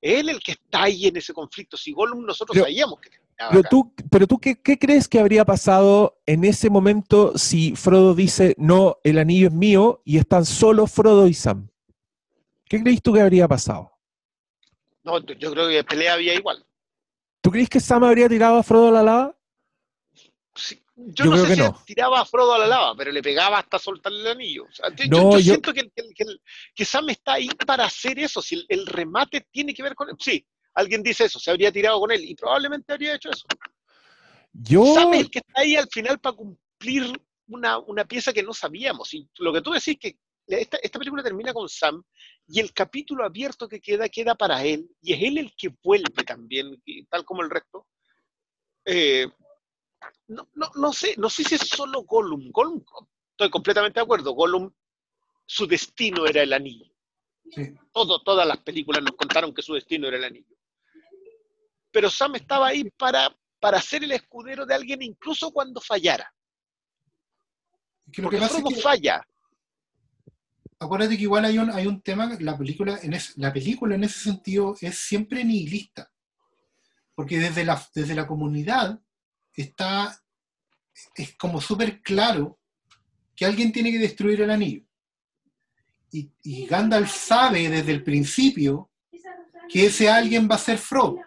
Él 0.02 0.30
el 0.30 0.40
que 0.40 0.54
está 0.54 0.84
ahí 0.84 1.08
en 1.08 1.18
ese 1.18 1.34
conflicto. 1.34 1.76
Si 1.76 1.92
Gollum 1.92 2.26
nosotros 2.26 2.54
Pero- 2.56 2.66
sabíamos 2.66 3.02
que 3.02 3.10
Pero 3.50 3.60
acá. 3.60 3.70
tú, 3.70 3.94
pero 4.10 4.28
tú 4.28 4.40
¿qué, 4.40 4.62
qué 4.62 4.78
crees 4.80 5.08
que 5.10 5.20
habría 5.20 5.44
pasado 5.44 6.22
en 6.26 6.46
ese 6.46 6.70
momento 6.70 7.38
si 7.38 7.76
Frodo 7.76 8.16
dice, 8.16 8.56
no, 8.58 8.98
el 9.04 9.18
anillo 9.20 9.48
es 9.48 9.54
mío 9.54 10.02
y 10.06 10.18
están 10.18 10.46
solo 10.46 10.88
Frodo 10.88 11.28
y 11.28 11.34
Sam? 11.34 11.70
¿Qué 12.70 12.82
crees 12.82 13.02
tú 13.02 13.12
que 13.14 13.20
habría 13.22 13.48
pasado? 13.48 13.92
No, 15.04 15.20
yo 15.26 15.52
creo 15.52 15.68
que 15.68 15.84
pelea 15.84 16.14
había 16.14 16.36
igual. 16.36 16.64
¿Tú 17.42 17.52
crees 17.52 17.68
que 17.70 17.80
Sam 17.80 18.04
habría 18.04 18.30
tirado 18.30 18.58
a 18.58 18.64
Frodo 18.64 18.90
a 18.90 18.92
la 18.92 19.04
lava? 19.04 19.38
Sí, 20.56 20.82
Yo 20.96 21.26
yo, 21.26 21.32
no 21.32 21.38
sé 21.46 21.56
si 21.56 21.62
no. 21.62 21.82
tiraba 21.86 22.22
a 22.22 22.26
Frodo 22.26 22.54
a 22.54 22.60
la 22.60 22.68
lava, 22.68 22.96
pero 22.96 23.12
le 23.12 23.22
pegaba 23.24 23.60
hasta 23.60 23.80
soltarle 23.80 24.20
el 24.22 24.28
anillo. 24.28 24.66
O 24.66 24.72
sea, 24.72 24.94
yo- 24.94 25.06
No, 25.10 25.32
yo, 25.32 25.40
yo- 25.40 25.42
siento 25.54 25.74
que, 25.74 25.90
que- 25.90 26.14
que- 26.14 26.26
que 26.76 26.86
Sam 26.86 27.10
está 27.10 27.34
ahí 27.34 27.50
para 27.66 27.86
hacer 27.86 28.20
eso. 28.20 28.42
Si 28.42 28.56
el, 28.56 28.66
el 28.70 28.86
remate 28.86 29.48
tiene 29.50 29.74
que 29.74 29.82
ver 29.82 29.96
con 29.96 30.10
él. 30.10 30.16
Sí, 30.20 30.46
alguien 30.76 31.02
dice 31.02 31.24
eso, 31.26 31.40
se 31.40 31.50
habría 31.50 31.72
tirado 31.72 32.00
con 32.00 32.12
él 32.12 32.24
y 32.24 32.36
probablemente 32.36 32.94
habría 32.94 33.16
hecho 33.16 33.30
eso. 33.32 33.48
Yo, 34.54 34.94
Sam 34.94 35.14
es 35.14 35.22
el 35.22 35.32
que 35.32 35.40
está 35.40 35.62
ahí 35.62 35.76
al 35.76 35.88
final 35.90 36.20
para 36.20 36.36
cumplir 36.36 37.20
una, 37.48 37.80
una 37.80 38.06
pieza 38.06 38.34
que 38.34 38.44
no 38.44 38.54
sabíamos. 38.54 39.14
Y 39.14 39.28
lo 39.40 39.54
que 39.54 39.62
tú 39.62 39.72
decís 39.72 39.98
que 40.00 40.18
esta, 40.48 40.78
esta 40.78 41.00
película 41.00 41.24
termina 41.24 41.54
con 41.54 41.70
Sam 41.70 42.04
y 42.52 42.60
el 42.60 42.74
capítulo 42.74 43.24
abierto 43.24 43.68
que 43.70 43.80
queda 43.80 44.10
queda 44.10 44.34
para 44.34 44.64
él 44.64 44.90
y 45.02 45.14
es 45.14 45.22
él 45.22 45.38
el 45.38 45.56
que 45.56 45.70
vuelve 45.84 46.24
también, 46.24 46.82
tal 47.10 47.24
como 47.24 47.44
el 47.44 47.50
resto. 47.50 47.88
Eh, 48.86 49.28
no, 50.28 50.50
no, 50.56 50.72
no 50.76 50.92
sé, 50.92 51.14
no 51.18 51.30
sé 51.30 51.44
si 51.44 51.56
es 51.56 51.62
solo 51.62 52.02
Gollum. 52.04 52.50
Gollum, 52.52 52.84
estoy 53.32 53.50
completamente 53.52 54.00
de 54.00 54.04
acuerdo. 54.04 54.32
Gollum, 54.34 54.72
su 55.46 55.68
destino 55.68 56.26
era 56.26 56.42
el 56.42 56.52
anillo. 56.54 56.86
Sí. 57.52 57.76
Todo, 57.92 58.22
todas 58.24 58.48
las 58.48 58.58
películas 58.58 59.04
nos 59.04 59.16
contaron 59.16 59.54
que 59.54 59.62
su 59.62 59.76
destino 59.76 60.08
era 60.08 60.18
el 60.18 60.24
anillo. 60.24 60.56
Pero 61.92 62.10
Sam 62.10 62.36
estaba 62.36 62.68
ahí 62.68 62.84
para, 62.98 63.36
para 63.60 63.80
ser 63.82 64.04
el 64.04 64.12
escudero 64.12 64.66
de 64.66 64.74
alguien 64.74 65.02
incluso 65.04 65.52
cuando 65.52 65.82
fallara. 65.82 66.34
Que 68.12 68.22
lo 68.24 68.30
que 68.30 68.38
Porque 68.38 68.46
es 68.46 68.52
Frodo 68.62 68.70
que- 68.76 68.82
falla. 68.82 69.28
Acuérdate 70.80 71.18
que 71.18 71.24
igual 71.24 71.46
hay 71.46 71.58
un, 71.58 71.70
hay 71.72 71.86
un 71.88 72.02
tema, 72.02 72.38
la 72.40 72.58
película, 72.58 73.00
en 73.02 73.14
es- 73.14 73.38
la 73.38 73.52
película 73.52 73.96
en 73.96 74.04
ese 74.04 74.20
sentido 74.20 74.76
es 74.82 74.98
siempre 74.98 75.44
nihilista. 75.44 76.10
Porque 77.16 77.38
desde 77.40 77.66
la, 77.66 77.82
desde 77.94 78.16
la 78.16 78.26
comunidad 78.26 79.00
está, 79.54 80.18
es 81.16 81.36
como 81.36 81.60
súper 81.60 82.02
claro 82.02 82.60
que 83.36 83.46
alguien 83.46 83.72
tiene 83.72 83.92
que 83.92 84.00
destruir 84.00 84.42
el 84.42 84.52
anillo. 84.52 84.84
Y, 86.12 86.32
y 86.44 86.66
Gandalf 86.66 87.12
sabe 87.14 87.70
desde 87.70 87.92
el 87.92 88.04
principio 88.04 88.90
que 89.70 89.86
ese 89.88 90.10
alguien 90.10 90.48
va 90.50 90.56
a 90.56 90.60
ser 90.60 90.78
Frodo. 90.78 91.18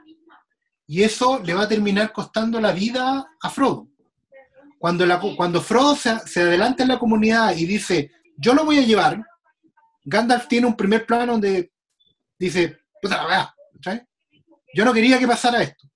Y 0.86 1.02
eso 1.02 1.40
le 1.44 1.54
va 1.54 1.62
a 1.62 1.68
terminar 1.68 2.12
costando 2.12 2.60
la 2.60 2.72
vida 2.72 3.30
a 3.40 3.50
Frodo. 3.50 3.88
Cuando, 4.78 5.06
la, 5.06 5.20
cuando 5.36 5.60
Frodo 5.62 5.94
se, 5.94 6.18
se 6.26 6.40
adelanta 6.42 6.82
en 6.82 6.88
la 6.88 6.98
comunidad 6.98 7.54
y 7.56 7.66
dice, 7.66 8.10
yo 8.36 8.52
lo 8.54 8.64
voy 8.64 8.78
a 8.78 8.82
llevar, 8.82 9.22
Gandalf 10.04 10.48
tiene 10.48 10.66
un 10.66 10.76
primer 10.76 11.06
plano 11.06 11.32
donde 11.32 11.72
dice. 12.38 12.78
Yo 14.74 14.84
no 14.84 14.92
quería 14.92 15.18
que 15.18 15.26
pasara 15.26 15.62
esto, 15.62 15.88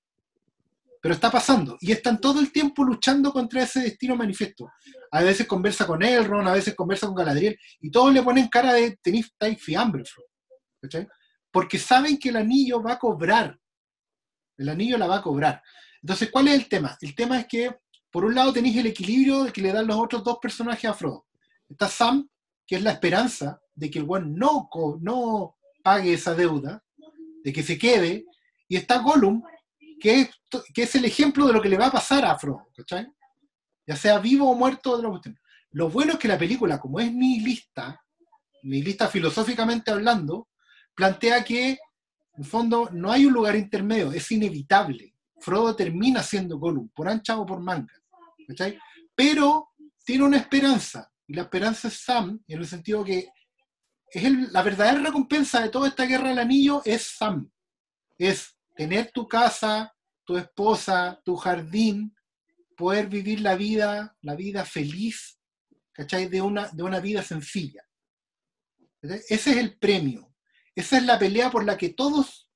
pero 1.00 1.14
está 1.14 1.30
pasando. 1.30 1.78
Y 1.80 1.92
están 1.92 2.20
todo 2.20 2.40
el 2.40 2.52
tiempo 2.52 2.84
luchando 2.84 3.32
contra 3.32 3.62
ese 3.62 3.80
destino 3.80 4.16
manifiesto. 4.16 4.70
A 5.12 5.22
veces 5.22 5.46
conversa 5.46 5.86
con 5.86 6.02
Elrond, 6.02 6.48
a 6.48 6.52
veces 6.52 6.74
conversa 6.74 7.06
con 7.06 7.14
Galadriel, 7.14 7.58
y 7.80 7.90
todos 7.90 8.12
le 8.12 8.22
ponen 8.22 8.48
cara 8.48 8.74
de 8.74 8.98
tenéis 9.00 9.32
fiambre, 9.58 10.04
Frodo", 10.04 10.28
¿cachai? 10.82 11.08
Porque 11.50 11.78
saben 11.78 12.18
que 12.18 12.28
el 12.28 12.36
anillo 12.36 12.82
va 12.82 12.92
a 12.92 12.98
cobrar. 12.98 13.58
El 14.58 14.68
anillo 14.68 14.98
la 14.98 15.06
va 15.06 15.18
a 15.18 15.22
cobrar. 15.22 15.62
Entonces, 16.02 16.30
¿cuál 16.30 16.48
es 16.48 16.54
el 16.54 16.68
tema? 16.68 16.96
El 17.00 17.14
tema 17.14 17.40
es 17.40 17.46
que, 17.46 17.74
por 18.10 18.24
un 18.24 18.34
lado, 18.34 18.52
tenéis 18.52 18.76
el 18.76 18.86
equilibrio 18.86 19.50
que 19.52 19.62
le 19.62 19.72
dan 19.72 19.86
los 19.86 19.96
otros 19.96 20.22
dos 20.22 20.38
personajes 20.40 20.90
a 20.90 20.94
Frodo. 20.94 21.26
Está 21.68 21.88
Sam, 21.88 22.28
que 22.66 22.76
es 22.76 22.82
la 22.82 22.92
esperanza 22.92 23.60
de 23.76 23.90
que 23.90 24.00
el 24.00 24.04
buen 24.04 24.34
no, 24.34 24.68
no 25.00 25.56
pague 25.84 26.14
esa 26.14 26.34
deuda, 26.34 26.82
de 27.44 27.52
que 27.52 27.62
se 27.62 27.78
quede, 27.78 28.24
y 28.68 28.76
está 28.76 28.98
Gollum, 28.98 29.42
que 30.00 30.22
es, 30.22 30.30
que 30.74 30.82
es 30.82 30.94
el 30.96 31.04
ejemplo 31.04 31.46
de 31.46 31.52
lo 31.52 31.62
que 31.62 31.68
le 31.68 31.78
va 31.78 31.86
a 31.86 31.92
pasar 31.92 32.24
a 32.24 32.36
Frodo, 32.36 32.66
¿cachai? 32.74 33.06
Ya 33.86 33.94
sea 33.94 34.18
vivo 34.18 34.50
o 34.50 34.54
muerto 34.54 34.96
de 34.96 35.02
la 35.04 35.10
cuestión. 35.10 35.38
Lo 35.70 35.88
bueno 35.88 36.14
es 36.14 36.18
que 36.18 36.26
la 36.26 36.38
película, 36.38 36.80
como 36.80 36.98
es 36.98 37.12
nihilista, 37.12 38.02
nihilista 38.64 39.08
filosóficamente 39.08 39.90
hablando, 39.90 40.48
plantea 40.94 41.44
que, 41.44 41.78
en 42.34 42.44
fondo, 42.44 42.88
no 42.92 43.12
hay 43.12 43.26
un 43.26 43.34
lugar 43.34 43.54
intermedio, 43.54 44.12
es 44.12 44.30
inevitable. 44.32 45.14
Frodo 45.38 45.76
termina 45.76 46.22
siendo 46.22 46.58
Gollum, 46.58 46.88
por 46.88 47.08
ancha 47.08 47.38
o 47.38 47.46
por 47.46 47.60
manga, 47.60 47.94
¿cachai? 48.48 48.78
Pero 49.14 49.68
tiene 50.04 50.24
una 50.24 50.38
esperanza, 50.38 51.10
y 51.26 51.34
la 51.34 51.42
esperanza 51.42 51.88
es 51.88 52.00
Sam, 52.02 52.42
en 52.48 52.58
el 52.58 52.66
sentido 52.66 53.04
que 53.04 53.28
es 54.10 54.52
la 54.52 54.62
verdadera 54.62 55.00
recompensa 55.00 55.60
de 55.60 55.68
toda 55.68 55.88
esta 55.88 56.04
guerra 56.04 56.28
del 56.28 56.38
anillo 56.38 56.82
es 56.84 57.16
Sam. 57.18 57.50
Es 58.18 58.56
tener 58.74 59.10
tu 59.12 59.26
casa, 59.26 59.94
tu 60.24 60.36
esposa, 60.36 61.20
tu 61.24 61.36
jardín, 61.36 62.14
poder 62.76 63.08
vivir 63.08 63.40
la 63.40 63.56
vida, 63.56 64.16
la 64.22 64.34
vida 64.34 64.64
feliz, 64.64 65.38
¿cachai? 65.92 66.28
De 66.28 66.40
una, 66.40 66.68
de 66.68 66.82
una 66.82 67.00
vida 67.00 67.22
sencilla. 67.22 67.82
Ese 69.02 69.34
es 69.34 69.56
el 69.56 69.78
premio. 69.78 70.34
Esa 70.74 70.98
es 70.98 71.04
la 71.04 71.18
pelea 71.18 71.50
por 71.50 71.64
la 71.64 71.76
que 71.76 71.90
todos 71.90 72.50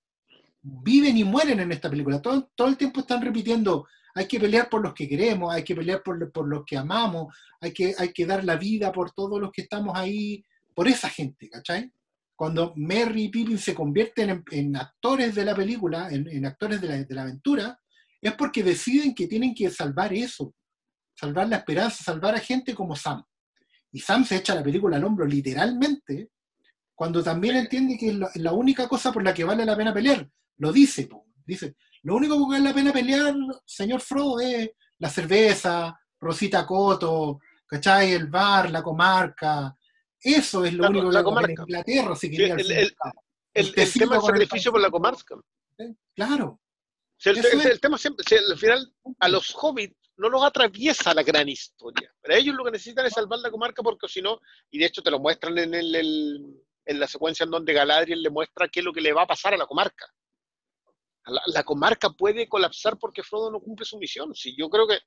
viven 0.62 1.16
y 1.16 1.24
mueren 1.24 1.60
en 1.60 1.72
esta 1.72 1.88
película. 1.88 2.20
Todo, 2.20 2.50
todo 2.54 2.68
el 2.68 2.76
tiempo 2.76 3.00
están 3.00 3.22
repitiendo, 3.22 3.86
hay 4.14 4.26
que 4.26 4.40
pelear 4.40 4.68
por 4.68 4.82
los 4.82 4.92
que 4.92 5.08
queremos, 5.08 5.52
hay 5.54 5.64
que 5.64 5.74
pelear 5.74 6.02
por, 6.02 6.30
por 6.32 6.46
los 6.48 6.64
que 6.64 6.76
amamos, 6.76 7.34
hay 7.60 7.72
que, 7.72 7.94
hay 7.96 8.12
que 8.12 8.26
dar 8.26 8.44
la 8.44 8.56
vida 8.56 8.92
por 8.92 9.12
todos 9.12 9.40
los 9.40 9.50
que 9.50 9.62
estamos 9.62 9.96
ahí, 9.96 10.44
por 10.80 10.88
esa 10.88 11.10
gente, 11.10 11.50
¿cachai? 11.50 11.92
Cuando 12.34 12.72
Merry 12.74 13.24
y 13.24 13.28
Pippin 13.28 13.58
se 13.58 13.74
convierten 13.74 14.42
en, 14.50 14.76
actores 14.76 15.34
de 15.34 15.44
la 15.44 15.54
película, 15.54 16.08
en, 16.10 16.26
en 16.26 16.46
actores 16.46 16.80
de 16.80 17.06
la, 17.06 17.20
aventura, 17.20 17.78
es 18.18 18.32
porque 18.32 18.62
deciden 18.62 19.14
que 19.14 19.26
tienen 19.26 19.54
que 19.54 19.68
salvar 19.68 20.14
eso, 20.14 20.54
salvar 21.14 21.50
la 21.50 21.56
esperanza, 21.56 22.02
salvar 22.02 22.34
a 22.34 22.38
gente 22.38 22.74
como 22.74 22.96
Sam. 22.96 23.22
Y 23.92 24.00
Sam 24.00 24.24
se 24.24 24.36
echa 24.36 24.54
la 24.54 24.62
película 24.62 24.96
al 24.96 25.04
hombro 25.04 25.26
literalmente, 25.26 26.30
cuando 26.94 27.22
también 27.22 27.56
entiende 27.56 27.98
que 27.98 28.08
es 28.08 28.36
la, 28.36 28.52
única 28.54 28.88
cosa 28.88 29.12
por 29.12 29.22
la 29.22 29.34
que 29.34 29.44
vale 29.44 29.66
la 29.66 29.76
pena 29.76 29.92
pelear. 29.92 30.26
Lo 30.56 30.72
dice, 30.72 31.10
dice, 31.44 31.76
lo 32.04 32.16
único 32.16 32.38
que 32.38 32.52
vale 32.52 32.64
la 32.64 32.74
pena 32.74 32.90
pelear, 32.90 33.34
señor 33.66 34.00
Frodo, 34.00 34.40
es 34.40 34.70
la 34.96 35.10
cerveza, 35.10 36.00
Rosita 36.18 36.64
Coto, 36.64 37.38
¿cachai? 37.66 38.12
El 38.12 38.28
bar, 38.28 38.70
la 38.70 38.82
comarca. 38.82 39.76
Eso 40.22 40.64
es 40.64 40.74
lo 40.74 40.82
La- 40.84 40.90
único 40.90 41.06
que 41.08 41.12
la 41.14 41.20
pena. 41.20 41.24
comarca. 41.24 41.62
Inglaterra, 41.66 42.14
quería. 42.20 42.54
al 42.54 42.60
el, 42.60 43.74
tema 43.74 44.14
del 44.14 44.22
sacrificio 44.22 44.70
por 44.72 44.80
la 44.80 44.90
comarca. 44.90 45.34
Claro. 46.14 46.60
El, 47.24 47.80
tema 47.80 47.98
siempre, 47.98 48.24
si 48.28 48.36
al 48.36 48.56
final 48.58 48.94
a 49.18 49.28
los 49.28 49.54
hobbits 49.60 49.96
no 50.16 50.28
los 50.28 50.42
atraviesa 50.44 51.12
la 51.14 51.22
gran 51.22 51.48
historia. 51.48 52.12
Pero 52.20 52.34
ellos 52.36 52.54
lo 52.54 52.64
que 52.64 52.70
necesitan 52.72 53.06
es 53.06 53.12
salvar 53.14 53.38
la 53.40 53.50
comarca 53.50 53.82
porque 53.82 54.08
si 54.08 54.20
no, 54.22 54.38
y 54.70 54.78
de 54.78 54.86
hecho 54.86 55.02
te 55.02 55.10
lo 55.10 55.18
muestran 55.18 55.56
en, 55.58 55.74
el, 55.74 55.94
el- 55.94 56.62
en 56.86 57.00
la 57.00 57.06
secuencia 57.06 57.44
en 57.44 57.50
donde 57.50 57.72
Galadriel 57.72 58.22
le 58.22 58.30
muestra 58.30 58.68
qué 58.68 58.80
es 58.80 58.84
lo 58.84 58.92
que 58.92 59.00
le 59.00 59.12
va 59.12 59.22
a 59.22 59.26
pasar 59.26 59.54
a 59.54 59.56
la 59.56 59.66
comarca. 59.66 60.06
La, 61.26 61.42
la 61.46 61.62
comarca 61.62 62.10
puede 62.10 62.48
colapsar 62.48 62.98
porque 62.98 63.22
Frodo 63.22 63.50
no 63.50 63.60
cumple 63.60 63.84
su 63.86 63.98
misión. 63.98 64.34
Si 64.34 64.56
yo 64.56 64.68
creo 64.70 64.86
que... 64.86 64.98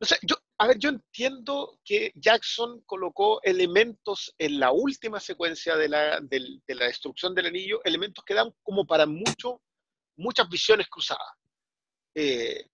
No 0.00 0.06
sé, 0.06 0.16
yo, 0.22 0.36
a 0.58 0.66
ver, 0.68 0.78
yo 0.78 0.90
entiendo 0.90 1.80
que 1.84 2.12
Jackson 2.14 2.82
colocó 2.86 3.40
elementos 3.42 4.32
en 4.38 4.60
la 4.60 4.70
última 4.70 5.18
secuencia 5.20 5.76
de 5.76 5.88
la, 5.88 6.20
del- 6.20 6.62
de 6.66 6.74
la 6.74 6.86
destrucción 6.86 7.34
del 7.34 7.46
anillo, 7.46 7.80
elementos 7.84 8.24
que 8.24 8.34
dan 8.34 8.52
como 8.62 8.86
para 8.86 9.06
mucho, 9.06 9.60
muchas 10.16 10.48
visiones 10.48 10.88
cruzadas. 10.88 11.26
Eh, 12.14 12.66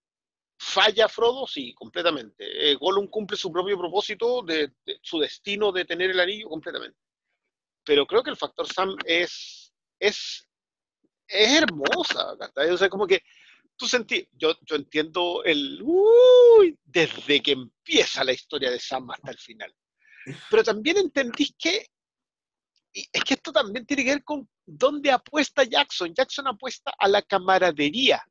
¿Falla 0.59 1.09
Frodo? 1.09 1.47
Sí, 1.47 1.75
completamente. 1.75 2.73
Eh, 2.73 2.77
Gollum 2.77 3.09
cumple 3.09 3.37
su 3.37 3.51
propio 3.53 3.79
propósito, 3.79 4.43
de, 4.43 4.73
de- 4.85 4.99
su 5.03 5.19
destino 5.19 5.73
de 5.73 5.85
tener 5.85 6.11
el 6.11 6.21
anillo 6.21 6.49
completamente. 6.49 6.99
Pero 7.85 8.07
creo 8.07 8.23
que 8.23 8.31
el 8.31 8.37
factor 8.37 8.67
Sam 8.73 8.97
es, 9.07 9.73
es, 9.99 10.47
es 11.29 11.63
hermosa. 11.63 12.37
¿cachai? 12.39 12.71
O 12.71 12.79
sea, 12.79 12.89
como 12.89 13.07
que 13.07 13.23
tú 13.77 13.87
sentí, 13.87 14.29
yo, 14.33 14.55
yo 14.63 14.77
entiendo 14.77 15.43
el 15.45 15.81
uy, 15.83 16.79
desde 16.85 17.43
que 17.43 17.53
empieza 17.53 18.25
la 18.25 18.33
historia 18.33 18.71
de 18.71 18.79
Sam 18.81 19.11
hasta 19.11 19.31
el 19.31 19.39
final. 19.39 19.75
Pero 20.51 20.63
también 20.65 20.97
entendís 20.99 21.55
que, 21.59 21.87
y 22.93 23.07
es 23.13 23.25
que 23.25 23.35
esto 23.35 23.53
también 23.53 23.85
tiene 23.87 24.05
que 24.05 24.11
ver 24.11 24.25
con 24.25 24.49
dónde 24.65 25.11
apuesta 25.11 25.65
Jackson. 25.65 26.15
Jackson 26.15 26.47
apuesta 26.47 26.93
a 26.99 27.09
la 27.09 27.23
camaradería, 27.23 28.23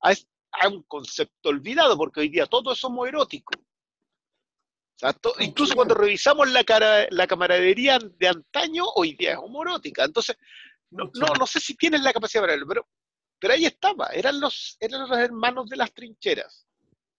a, 0.00 0.12
es- 0.12 0.26
a 0.52 0.68
un 0.68 0.82
concepto 0.84 1.50
olvidado, 1.50 1.96
porque 1.96 2.20
hoy 2.20 2.28
día 2.28 2.46
todos 2.46 2.78
somos 2.78 3.06
eróticos. 3.08 3.60
O 3.60 4.98
sea, 4.98 5.12
to- 5.12 5.34
incluso 5.40 5.74
cuando 5.74 5.94
revisamos 5.94 6.50
la, 6.50 6.64
cara, 6.64 7.06
la 7.10 7.26
camaradería 7.26 7.98
de 7.98 8.28
antaño, 8.28 8.84
hoy 8.94 9.14
día 9.14 9.32
es 9.32 9.38
homoerótica. 9.38 10.04
Entonces, 10.04 10.36
no, 10.90 11.10
no, 11.14 11.26
no 11.38 11.46
sé 11.46 11.60
si 11.60 11.74
tienes 11.74 12.00
la 12.02 12.12
capacidad 12.14 12.42
para 12.42 12.54
verlo, 12.54 12.66
pero, 12.66 12.88
pero 13.38 13.54
ahí 13.54 13.64
estaba, 13.66 14.06
eran 14.08 14.40
los, 14.40 14.76
eran 14.80 15.08
los 15.08 15.18
hermanos 15.18 15.68
de 15.68 15.76
las 15.76 15.92
trincheras. 15.92 16.66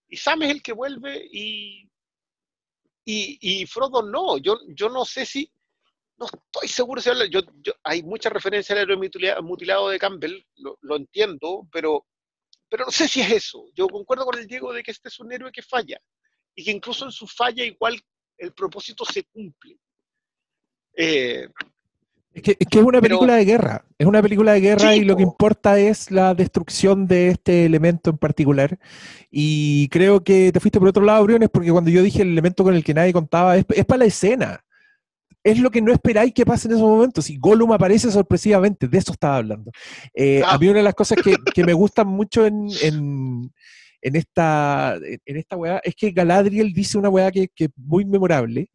Y 0.10 0.18
Sam 0.18 0.44
es 0.44 0.52
el 0.52 0.62
que 0.64 0.74
vuelve 0.74 1.28
y, 1.32 1.90
y, 3.06 3.38
y 3.62 3.66
Frodo 3.66 4.02
no. 4.02 4.38
Yo, 4.38 4.58
yo 4.70 4.90
no 4.90 5.06
sé 5.06 5.26
si, 5.26 5.52
no 6.18 6.26
estoy 6.26 6.68
seguro 6.68 7.02
si 7.02 7.10
habla- 7.10 7.28
hay 7.84 8.04
mucha 8.04 8.30
referencia 8.30 8.74
al 8.74 8.82
héroe 8.82 8.98
mutilado, 8.98 9.44
mutilado 9.44 9.90
de 9.90 10.00
Campbell, 10.00 10.42
lo, 10.56 10.78
lo 10.82 10.96
entiendo, 10.96 11.68
pero, 11.72 12.06
pero 12.70 12.86
no 12.86 12.92
sé 12.92 13.08
si 13.08 13.22
es 13.22 13.32
eso. 13.32 13.66
Yo 13.74 13.88
concuerdo 13.88 14.26
con 14.26 14.38
el 14.40 14.48
Diego 14.48 14.74
de 14.74 14.82
que 14.84 14.92
este 14.92 15.10
es 15.10 15.20
un 15.20 15.32
héroe 15.32 15.52
que 15.52 15.62
falla 15.62 16.00
y 16.56 16.64
que 16.64 16.72
incluso 16.72 17.06
en 17.06 17.12
su 17.12 17.28
falla 17.28 17.64
igual 17.64 18.00
el 18.38 18.54
propósito 18.54 19.06
se 19.06 19.24
cumple. 19.26 19.78
Eh, 20.96 21.48
Es 22.38 22.43
que, 22.43 22.56
es 22.59 22.67
que 22.67 22.77
es 22.80 22.83
una 22.85 23.01
Pero- 23.01 23.17
película 23.17 23.35
de 23.35 23.45
guerra, 23.45 23.83
es 23.98 24.06
una 24.06 24.22
película 24.22 24.53
de 24.53 24.59
guerra 24.61 24.95
y 24.95 25.03
lo 25.03 25.16
que 25.17 25.24
po. 25.24 25.32
importa 25.32 25.80
es 25.80 26.11
la 26.11 26.35
destrucción 26.35 27.07
de 27.07 27.30
este 27.30 27.66
elemento 27.66 28.11
en 28.11 28.17
particular. 28.19 28.77
Y 29.32 29.88
creo 29.90 30.24
que 30.24 30.51
te 30.51 30.59
fuiste 30.59 30.77
por 30.80 30.88
otro 30.90 31.03
lado, 31.03 31.24
Briones, 31.24 31.49
porque 31.51 31.72
cuando 31.72 31.90
yo 31.90 32.03
dije 32.03 32.22
el 32.22 32.30
elemento 32.30 32.64
con 32.64 32.75
el 32.75 32.83
que 32.83 32.93
nadie 32.93 33.11
contaba, 33.11 33.57
es, 33.57 33.66
es 33.69 33.85
para 33.85 33.99
la 33.99 34.06
escena. 34.06 34.64
Es 35.43 35.59
lo 35.59 35.72
que 35.72 35.82
no 35.82 35.91
esperáis 35.91 36.33
que 36.33 36.45
pase 36.45 36.67
en 36.67 36.75
esos 36.75 36.88
momentos. 36.88 37.30
Y 37.30 37.38
Gollum 37.38 37.72
aparece 37.72 38.11
sorpresivamente, 38.11 38.88
de 38.88 38.98
eso 38.99 39.14
estaba 39.14 39.38
hablando. 39.38 39.72
Eh, 40.14 40.41
Ah. 40.45 40.53
A 40.53 40.57
mí 40.59 40.67
una 40.67 40.77
de 40.77 40.83
las 40.83 40.93
cosas 40.93 41.17
que, 41.24 41.35
que 41.56 41.64
me 41.64 41.74
gustan 41.74 42.07
mucho 42.07 42.45
en, 42.45 42.67
en, 42.83 43.51
en 44.01 44.16
esta, 44.16 44.95
en 45.25 45.38
esta 45.38 45.56
weá 45.57 45.82
es 45.83 45.95
que 45.95 46.11
Galadriel 46.11 46.72
dice 46.72 46.98
una 46.99 47.09
weá 47.09 47.32
que, 47.32 47.48
que 47.56 47.64
es 47.66 47.69
muy 47.77 48.06
memorable, 48.06 48.69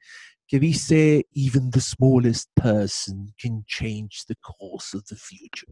que 0.47 0.59
dice, 0.61 1.27
even 1.33 1.71
the 1.71 1.81
smallest 1.81 2.51
person 2.55 3.33
can 3.41 3.65
change 3.67 4.25
the 4.29 4.35
course 4.37 4.97
of 4.97 5.05
the 5.05 5.17
future. 5.17 5.71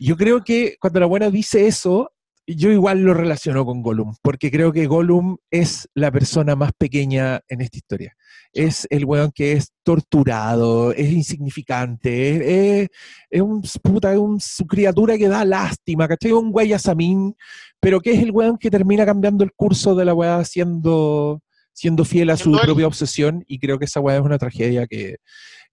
Yo 0.00 0.16
creo 0.16 0.42
que 0.42 0.76
cuando 0.80 1.00
la 1.00 1.06
buena 1.06 1.30
dice 1.30 1.66
eso, 1.66 2.12
yo 2.44 2.72
igual 2.72 2.98
lo 3.02 3.14
relaciono 3.14 3.64
con 3.64 3.82
Gollum, 3.82 4.14
porque 4.20 4.50
creo 4.50 4.72
que 4.72 4.86
Gollum 4.86 5.36
es 5.50 5.88
la 5.94 6.10
persona 6.10 6.56
más 6.56 6.72
pequeña 6.76 7.40
en 7.48 7.60
esta 7.60 7.76
historia. 7.78 8.16
Es 8.52 8.86
el 8.90 9.04
weón 9.04 9.30
que 9.32 9.52
es 9.52 9.70
torturado, 9.84 10.92
es 10.92 11.10
insignificante, 11.12 12.30
es, 12.30 12.42
es- 12.42 12.88
es 13.30 13.40
un, 13.42 13.62
puta, 13.82 14.12
es 14.12 14.18
un- 14.18 14.40
su 14.40 14.66
criatura 14.66 15.16
que 15.16 15.28
da 15.28 15.44
lástima, 15.44 16.08
¿cachai? 16.08 16.32
Un 16.32 16.50
guayasamín, 16.50 17.36
pero 17.80 18.00
que 18.00 18.12
es 18.12 18.20
el 18.22 18.32
weón 18.32 18.58
que 18.58 18.70
termina 18.70 19.06
cambiando 19.06 19.44
el 19.44 19.52
curso 19.52 19.94
de 19.94 20.04
la 20.04 20.12
weá 20.14 20.44
siendo, 20.44 21.42
siendo 21.72 22.04
fiel 22.04 22.30
a 22.30 22.36
su 22.36 22.52
propia 22.52 22.86
obsesión, 22.86 23.44
y 23.46 23.58
creo 23.58 23.78
que 23.78 23.86
esa 23.86 24.00
weá 24.00 24.16
es 24.16 24.22
una 24.22 24.38
tragedia 24.38 24.86
que, 24.86 25.16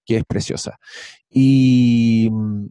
que 0.06 0.18
es 0.18 0.24
preciosa. 0.26 0.80
Y 1.30 2.30
mm, 2.32 2.66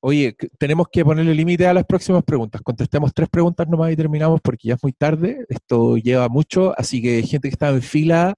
oye, 0.00 0.36
tenemos 0.58 0.86
que 0.92 1.04
ponerle 1.04 1.34
límite 1.34 1.66
a 1.66 1.74
las 1.74 1.84
próximas 1.84 2.22
preguntas. 2.22 2.60
Contestemos 2.62 3.12
tres 3.14 3.28
preguntas 3.28 3.66
nomás 3.68 3.92
y 3.92 3.96
terminamos 3.96 4.40
porque 4.42 4.68
ya 4.68 4.74
es 4.74 4.82
muy 4.82 4.92
tarde. 4.92 5.46
Esto 5.48 5.96
lleva 5.96 6.28
mucho, 6.28 6.74
así 6.78 7.00
que 7.00 7.22
gente 7.22 7.48
que 7.48 7.54
está 7.54 7.70
en 7.70 7.82
fila, 7.82 8.34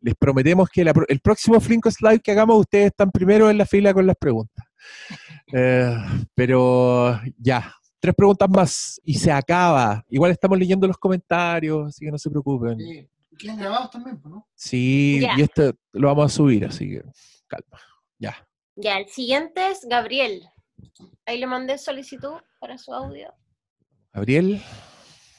les 0.00 0.14
prometemos 0.16 0.68
que 0.68 0.84
la 0.84 0.92
el 1.08 1.20
próximo 1.20 1.60
Flinkos 1.60 2.00
Live 2.02 2.20
que 2.20 2.32
hagamos, 2.32 2.60
ustedes 2.60 2.86
están 2.86 3.10
primero 3.10 3.48
en 3.48 3.58
la 3.58 3.64
fila 3.64 3.94
con 3.94 4.06
las 4.06 4.16
preguntas. 4.16 4.64
Eh, 5.56 5.94
pero 6.34 7.20
ya, 7.38 7.72
tres 8.00 8.14
preguntas 8.14 8.50
más 8.50 9.00
y 9.04 9.14
se 9.14 9.30
acaba. 9.30 10.04
Igual 10.08 10.32
estamos 10.32 10.58
leyendo 10.58 10.86
los 10.86 10.96
comentarios, 10.96 11.88
así 11.88 12.04
que 12.04 12.10
no 12.10 12.18
se 12.18 12.28
preocupen. 12.28 12.78
Sí. 12.78 13.08
Quedan 13.38 13.58
grabados 13.58 13.90
también, 13.90 14.20
pues, 14.20 14.32
¿no? 14.34 14.48
Sí, 14.54 15.18
Ya. 15.20 15.34
y 15.38 15.42
esto 15.42 15.72
lo 15.92 16.08
vamos 16.08 16.32
a 16.32 16.34
subir, 16.34 16.64
así 16.64 16.88
que 16.90 17.02
calma. 17.46 17.80
Ya. 18.18 18.46
Ya, 18.76 18.98
el 18.98 19.08
siguiente 19.08 19.70
es 19.70 19.80
Gabriel. 19.88 20.48
Ahí 21.26 21.38
le 21.38 21.46
mandé 21.46 21.78
solicitud 21.78 22.34
para 22.60 22.76
su 22.78 22.92
audio. 22.92 23.32
Gabriel, 24.12 24.60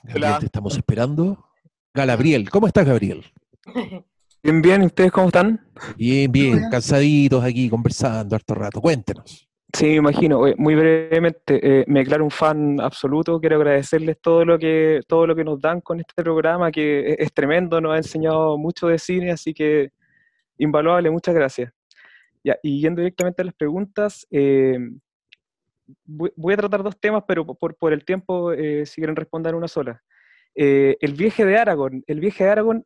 Gabriel, 0.04 0.24
Hola. 0.30 0.40
te 0.40 0.46
estamos 0.48 0.76
esperando. 0.76 1.46
Galabriel, 1.94 2.50
¿cómo 2.50 2.68
estás, 2.68 2.86
Gabriel? 2.86 3.24
Bien, 4.44 4.62
bien, 4.62 4.84
¿y 4.84 4.86
ustedes 4.86 5.12
cómo 5.12 5.26
están? 5.28 5.68
Bien, 5.98 6.32
bien, 6.32 6.70
cansaditos 6.70 7.44
aquí 7.44 7.68
conversando 7.68 8.36
harto 8.36 8.54
rato. 8.54 8.80
Cuéntenos. 8.80 9.50
Sí, 9.76 9.88
me 9.88 9.96
imagino. 9.96 10.42
Muy 10.58 10.74
brevemente, 10.76 11.82
eh, 11.82 11.86
me 11.88 12.00
declaro 12.00 12.24
un 12.24 12.32
fan 12.32 12.80
absoluto. 12.80 13.40
Quiero 13.42 13.58
agradecerles 13.58 14.20
todo 14.22 14.46
lo 14.46 14.58
que 14.58 15.02
todo 15.06 15.28
lo 15.28 15.36
que 15.36 15.44
nos 15.44 15.60
dan 15.60 15.82
con 15.82 16.00
este 16.00 16.24
programa, 16.24 16.72
que 16.72 17.16
es, 17.20 17.34
tremendo, 17.34 17.82
nos 17.82 17.94
ha 17.94 17.98
enseñado 17.98 18.58
mucho 18.58 18.88
de 18.88 18.98
cine, 18.98 19.32
así 19.32 19.54
que 19.54 19.92
invaluable, 20.58 21.12
muchas 21.12 21.36
gracias. 21.36 21.74
Ya, 22.44 22.58
y 22.64 22.82
yendo 22.82 23.02
directamente 23.02 23.42
a 23.42 23.46
las 23.46 23.56
preguntas, 23.56 24.26
eh, 24.32 24.78
voy, 26.06 26.32
voy 26.38 26.54
a 26.54 26.58
tratar 26.58 26.82
dos 26.82 26.98
temas, 26.98 27.24
pero 27.28 27.46
por, 27.46 27.76
por 27.76 27.92
el 27.92 28.06
tiempo, 28.06 28.54
eh, 28.54 28.86
si 28.86 29.02
quieren 29.02 29.16
responder 29.16 29.56
una 29.56 29.68
sola. 29.68 30.02
Eh, 30.56 30.96
el 31.02 31.14
viaje 31.14 31.46
de 31.46 31.58
Aragorn. 31.58 32.04
El 32.08 32.22
viaje 32.22 32.46
de 32.46 32.50
Aragorn 32.50 32.86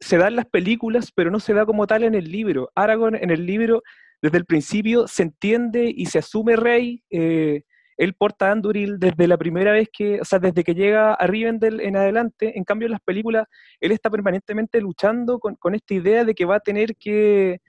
se 0.00 0.16
da 0.16 0.28
en 0.28 0.36
las 0.36 0.46
películas, 0.46 1.12
pero 1.14 1.30
no 1.30 1.40
se 1.40 1.52
da 1.52 1.66
como 1.66 1.86
tal 1.86 2.04
en 2.04 2.14
el 2.14 2.30
libro. 2.30 2.70
Aragorn 2.74 3.16
en 3.16 3.30
el 3.30 3.44
libro, 3.44 3.82
desde 4.22 4.38
el 4.38 4.46
principio, 4.46 5.08
se 5.08 5.24
entiende 5.24 5.92
y 5.94 6.06
se 6.06 6.20
asume 6.20 6.56
rey. 6.56 7.02
eh, 7.10 7.62
él 7.98 8.14
porta 8.14 8.48
a 8.48 8.52
Anduril 8.52 8.98
desde 8.98 9.28
la 9.28 9.36
primera 9.36 9.70
vez 9.72 9.88
que, 9.92 10.20
o 10.20 10.24
sea, 10.24 10.38
desde 10.38 10.64
que 10.64 10.74
llega 10.74 11.14
a 11.14 11.26
Rivendell 11.26 11.80
en 11.80 11.96
adelante. 11.96 12.56
En 12.58 12.64
cambio, 12.64 12.86
en 12.86 12.92
las 12.92 13.00
películas, 13.00 13.46
él 13.80 13.92
está 13.92 14.10
permanentemente 14.10 14.80
luchando 14.80 15.38
con, 15.38 15.74
esta 15.74 15.94
idea 15.94 16.24
de 16.24 16.34
que 16.34 16.44
va 16.44 16.56
a 16.56 16.60
tener 16.60 16.96
que, 16.96 17.60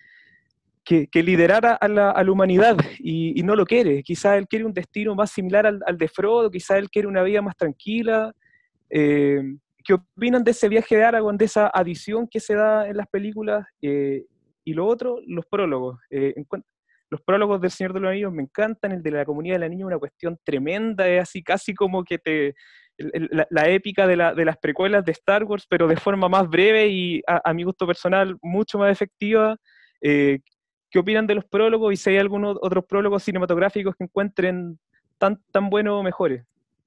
que, 0.83 1.07
liderar 1.23 1.77
a, 1.79 1.87
la, 1.87 2.11
a 2.11 2.23
la 2.23 2.31
humanidad 2.31 2.77
y, 2.99 3.39
y 3.39 3.43
no 3.43 3.55
lo 3.55 3.65
quiere. 3.65 4.01
Quizá 4.01 4.37
él 4.37 4.47
quiere 4.47 4.65
un 4.65 4.73
destino 4.73 5.13
más 5.13 5.29
similar 5.29 5.67
al, 5.67 5.81
al 5.85 5.97
de 5.97 6.07
Frodo, 6.07 6.49
quizá 6.49 6.77
él 6.77 6.89
quiere 6.89 7.07
una 7.07 7.21
vida 7.21 7.41
más 7.41 7.55
tranquila. 7.55 8.33
Eh, 8.89 9.41
¿Qué 9.83 9.93
opinan 9.93 10.43
de 10.43 10.51
ese 10.51 10.69
viaje 10.69 10.95
de 10.95 11.03
Aragorn, 11.03 11.37
de 11.37 11.45
esa 11.45 11.69
adición 11.73 12.27
que 12.27 12.39
se 12.39 12.55
da 12.55 12.87
en 12.87 12.95
las 12.95 13.07
películas? 13.07 13.67
Eh, 13.81 14.23
y 14.65 14.73
lo 14.73 14.85
otro, 14.87 15.19
los 15.25 15.45
prólogos. 15.45 15.99
Eh, 16.09 16.33
los 17.09 17.21
prólogos 17.21 17.61
del 17.61 17.71
Señor 17.71 17.93
de 17.93 17.99
los 17.99 18.09
Anillos 18.09 18.33
me 18.33 18.43
encantan, 18.43 18.91
el 18.91 19.03
de 19.03 19.11
la 19.11 19.25
comunidad 19.25 19.55
del 19.55 19.63
anillo, 19.63 19.85
una 19.87 19.99
cuestión 19.99 20.39
tremenda, 20.43 21.07
es 21.07 21.21
así 21.21 21.43
casi 21.43 21.73
como 21.73 22.03
que 22.03 22.17
te... 22.17 22.55
La, 22.97 23.47
la 23.49 23.69
épica 23.69 24.05
de, 24.05 24.15
la- 24.15 24.35
de 24.35 24.45
las 24.45 24.57
precuelas 24.57 25.03
de 25.03 25.13
Star 25.13 25.43
Wars, 25.45 25.65
pero 25.67 25.87
de 25.87 25.97
forma 25.97 26.29
más 26.29 26.47
breve 26.47 26.87
y 26.89 27.21
a, 27.27 27.41
a 27.49 27.53
mi 27.53 27.63
gusto 27.63 27.87
personal 27.87 28.37
mucho 28.41 28.77
más 28.77 28.91
efectiva. 28.91 29.57
Eh, 29.99 30.39
¿Qué 30.91 30.99
opinan 30.99 31.25
de 31.25 31.33
los 31.33 31.45
prólogos 31.45 31.91
y 31.91 31.97
si 31.97 32.11
hay 32.11 32.17
algunos 32.17 32.55
otros 32.61 32.85
prólogos 32.85 33.23
cinematográficos 33.23 33.95
que 33.95 34.03
encuentren 34.03 34.79
tan, 35.17 35.41
tan 35.51 35.71
buenos 35.71 35.99
o 35.99 36.03
mejores? 36.03 36.43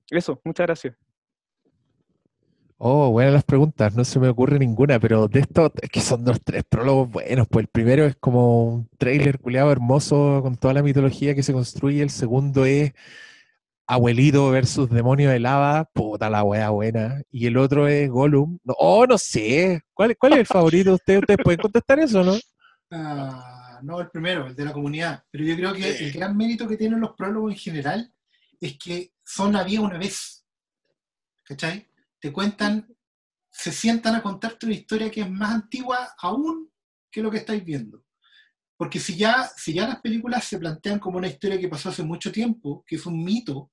Eso, 0.09 0.41
muchas 0.45 0.67
gracias. 0.69 0.97
Oh, 2.79 3.11
buenas 3.11 3.33
las 3.33 3.45
preguntas, 3.45 3.95
no 3.95 4.05
se 4.05 4.19
me 4.21 4.29
ocurre 4.29 4.59
ninguna, 4.59 5.01
pero 5.01 5.29
de 5.29 5.41
esto 5.41 5.73
es 5.81 5.89
que 5.89 6.01
son 6.01 6.27
los 6.27 6.43
tres 6.43 6.63
prólogos 6.69 7.11
buenos, 7.11 7.49
pues 7.49 7.65
el 7.65 7.69
primero 7.69 8.05
es 8.05 8.17
como 8.17 8.65
un 8.65 8.89
trailer 8.99 9.39
culiado 9.41 9.73
hermoso 9.73 10.41
con 10.43 10.59
toda 10.59 10.75
la 10.75 10.83
mitología 10.83 11.35
que 11.35 11.43
se 11.43 11.55
construye, 11.55 12.03
el 12.03 12.11
segundo 12.11 12.67
es 12.67 12.93
Abuelito 13.87 14.51
versus 14.51 14.91
Demonio 14.91 15.31
de 15.31 15.41
Lava, 15.41 15.89
puta 15.95 16.29
la 16.29 16.45
wea 16.45 16.69
buena, 16.69 17.23
y 17.31 17.47
el 17.47 17.57
otro 17.57 17.89
es 17.89 18.11
Gollum, 18.11 18.59
no, 18.63 18.75
oh, 18.79 19.07
no 19.07 19.17
sé, 19.17 19.81
¿cuál, 19.95 20.15
cuál 20.19 20.35
es 20.35 20.41
el 20.41 20.47
favorito 20.47 20.91
de 20.91 20.97
ustedes? 20.97 21.21
¿Ustedes 21.21 21.41
pueden 21.43 21.61
contestar 21.61 21.99
eso, 22.01 22.23
no? 22.23 22.35
Ah, 22.91 23.81
no, 23.83 24.01
el 24.01 24.11
primero, 24.11 24.49
el 24.49 24.55
de 24.55 24.65
la 24.67 24.73
comunidad. 24.75 25.25
Pero 25.31 25.45
yo 25.45 25.57
creo 25.57 25.73
que 25.73 25.97
el 25.97 26.13
gran 26.13 26.37
mérito 26.37 26.69
que 26.69 26.77
tienen 26.77 27.01
los 27.01 27.15
prólogos 27.17 27.53
en 27.53 27.59
general 27.59 28.13
es 28.61 28.77
que 28.79 29.13
son 29.25 29.57
había 29.57 29.81
una 29.81 29.99
vez. 29.99 30.45
¿Cachai? 31.45 31.87
Te 32.27 32.33
cuentan, 32.33 32.85
se 33.53 33.71
sientan 33.71 34.17
a 34.17 34.21
contarte 34.21 34.67
una 34.67 34.75
historia 34.75 35.13
que 35.13 35.21
es 35.21 35.31
más 35.31 35.55
antigua 35.55 36.13
aún 36.19 36.69
que 37.09 37.23
lo 37.23 37.31
que 37.31 37.37
estáis 37.37 37.65
viendo. 37.65 38.03
Porque 38.77 38.99
si 38.99 39.17
ya, 39.17 39.49
si 39.57 39.75
ya 39.75 39.87
las 39.87 40.01
películas 40.01 40.43
se 40.43 40.59
plantean 40.59 40.99
como 40.99 41.19
una 41.19 41.29
historia 41.29 41.57
que 41.57 41.69
pasó 41.69 41.91
hace 41.91 42.03
mucho 42.03 42.33
tiempo, 42.33 42.83
que 42.85 42.97
es 42.97 43.07
un 43.07 43.23
mito, 43.23 43.71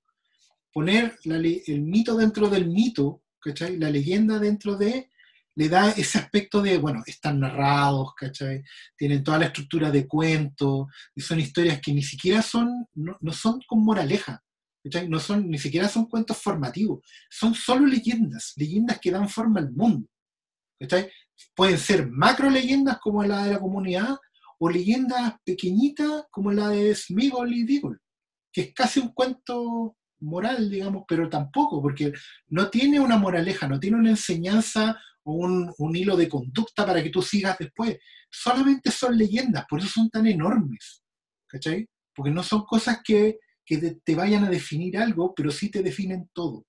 poner 0.72 1.17
la 1.23 1.38
el 1.38 1.82
mito 1.82 2.15
dentro 2.15 2.48
del 2.48 2.67
mito, 2.67 3.23
¿cachai? 3.40 3.80
La 3.80 3.90
leyenda 3.90 4.38
dentro 4.38 4.77
de, 4.77 5.09
le 5.56 5.67
da 5.67 5.90
ese 5.90 6.19
aspecto 6.19 6.61
de, 6.61 6.77
bueno, 6.77 7.01
están 7.07 7.40
narrados, 7.40 8.14
¿cachai? 8.14 8.64
Tienen 8.95 9.23
toda 9.23 9.40
la 9.40 9.45
estructura 9.48 9.90
de 9.90 10.07
cuento, 10.07 10.90
y 11.15 11.22
son 11.22 11.40
historias 11.40 11.82
que 11.82 11.91
ni 11.91 12.03
siquiera 12.03 12.43
son, 12.43 12.85
no, 12.93 13.17
no 13.19 13.33
son 13.33 13.61
con 13.65 13.83
moraleja. 13.83 14.43
No 15.07 15.19
son, 15.19 15.49
ni 15.49 15.57
siquiera 15.57 15.87
son 15.87 16.07
cuentos 16.07 16.37
formativos, 16.37 16.99
son 17.29 17.55
solo 17.55 17.85
leyendas, 17.85 18.53
leyendas 18.57 18.99
que 18.99 19.11
dan 19.11 19.29
forma 19.29 19.59
al 19.59 19.71
mundo. 19.71 20.07
Pueden 21.55 21.77
ser 21.77 22.09
macro 22.09 22.49
leyendas 22.49 22.99
como 22.99 23.23
la 23.23 23.45
de 23.45 23.53
la 23.53 23.59
comunidad, 23.59 24.17
o 24.59 24.69
leyendas 24.69 25.35
pequeñitas 25.43 26.25
como 26.31 26.51
la 26.51 26.69
de 26.69 26.95
Smigol 26.95 27.53
y 27.53 27.63
Diggle, 27.65 27.97
que 28.51 28.61
es 28.61 28.73
casi 28.73 28.99
un 28.99 29.09
cuento 29.09 29.97
moral, 30.21 30.69
digamos, 30.69 31.03
pero 31.07 31.29
tampoco, 31.29 31.81
porque 31.81 32.13
no 32.47 32.69
tiene 32.69 32.99
una 32.99 33.17
moraleja, 33.17 33.67
no 33.67 33.79
tiene 33.79 33.97
una 33.97 34.11
enseñanza 34.11 34.97
o 35.23 35.33
un, 35.33 35.73
un 35.77 35.95
hilo 35.95 36.15
de 36.15 36.29
conducta 36.29 36.85
para 36.85 37.03
que 37.03 37.09
tú 37.09 37.21
sigas 37.21 37.57
después. 37.57 37.97
Solamente 38.29 38.89
son 38.91 39.17
leyendas, 39.17 39.65
por 39.69 39.79
eso 39.79 39.89
son 39.89 40.09
tan 40.09 40.27
enormes. 40.27 41.03
Porque 42.15 42.31
no 42.31 42.41
son 42.41 42.63
cosas 42.65 42.99
que, 43.03 43.39
que 43.66 43.77
te, 44.03 44.16
vayan 44.16 44.45
a 44.45 44.50
definir 44.50 44.98
algo, 44.98 45.33
pero 45.35 45.51
sí 45.51 45.69
te 45.69 45.82
definen 45.82 46.30
todo. 46.33 46.66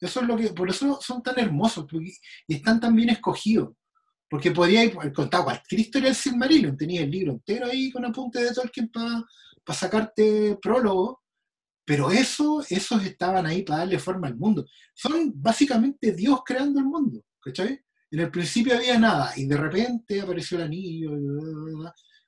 Eso 0.00 0.20
es 0.20 0.26
lo 0.26 0.36
que, 0.36 0.48
por 0.48 0.68
eso 0.68 0.98
son 1.00 1.22
tan 1.22 1.38
hermosos 1.38 1.86
porque- 1.90 2.12
y 2.48 2.54
están 2.54 2.80
tan 2.80 2.94
bien 2.94 3.10
escogidos. 3.10 3.74
Porque 4.28 4.50
podría 4.50 4.82
haber 4.82 5.12
contado 5.12 5.44
cualquier 5.44 5.82
historia 5.82 6.08
del 6.08 6.16
Silmarillion, 6.16 6.76
tenía 6.76 7.02
el 7.02 7.10
libro 7.10 7.32
entero 7.32 7.66
ahí 7.66 7.90
con 7.90 8.04
apuntes 8.04 8.42
de 8.42 8.54
Tolkien 8.54 8.90
para 8.90 9.24
sacarte 9.78 10.58
prólogo, 10.60 11.22
pero 11.84 12.10
eso, 12.10 12.64
esos 12.68 13.04
estaban 13.04 13.46
ahí 13.46 13.62
para 13.62 13.80
darle 13.80 13.98
forma 13.98 14.28
al 14.28 14.36
mundo. 14.36 14.66
Son 14.94 15.32
básicamente 15.34 16.12
Dios 16.12 16.40
creando 16.44 16.80
el 16.80 16.86
mundo, 16.86 17.22
¿cachai? 17.40 17.80
En 18.10 18.20
el 18.20 18.30
principio 18.30 18.76
había 18.76 18.98
nada, 18.98 19.32
y 19.36 19.46
de 19.46 19.56
repente 19.56 20.20
apareció 20.20 20.56
el 20.58 20.64
anillo, 20.64 21.10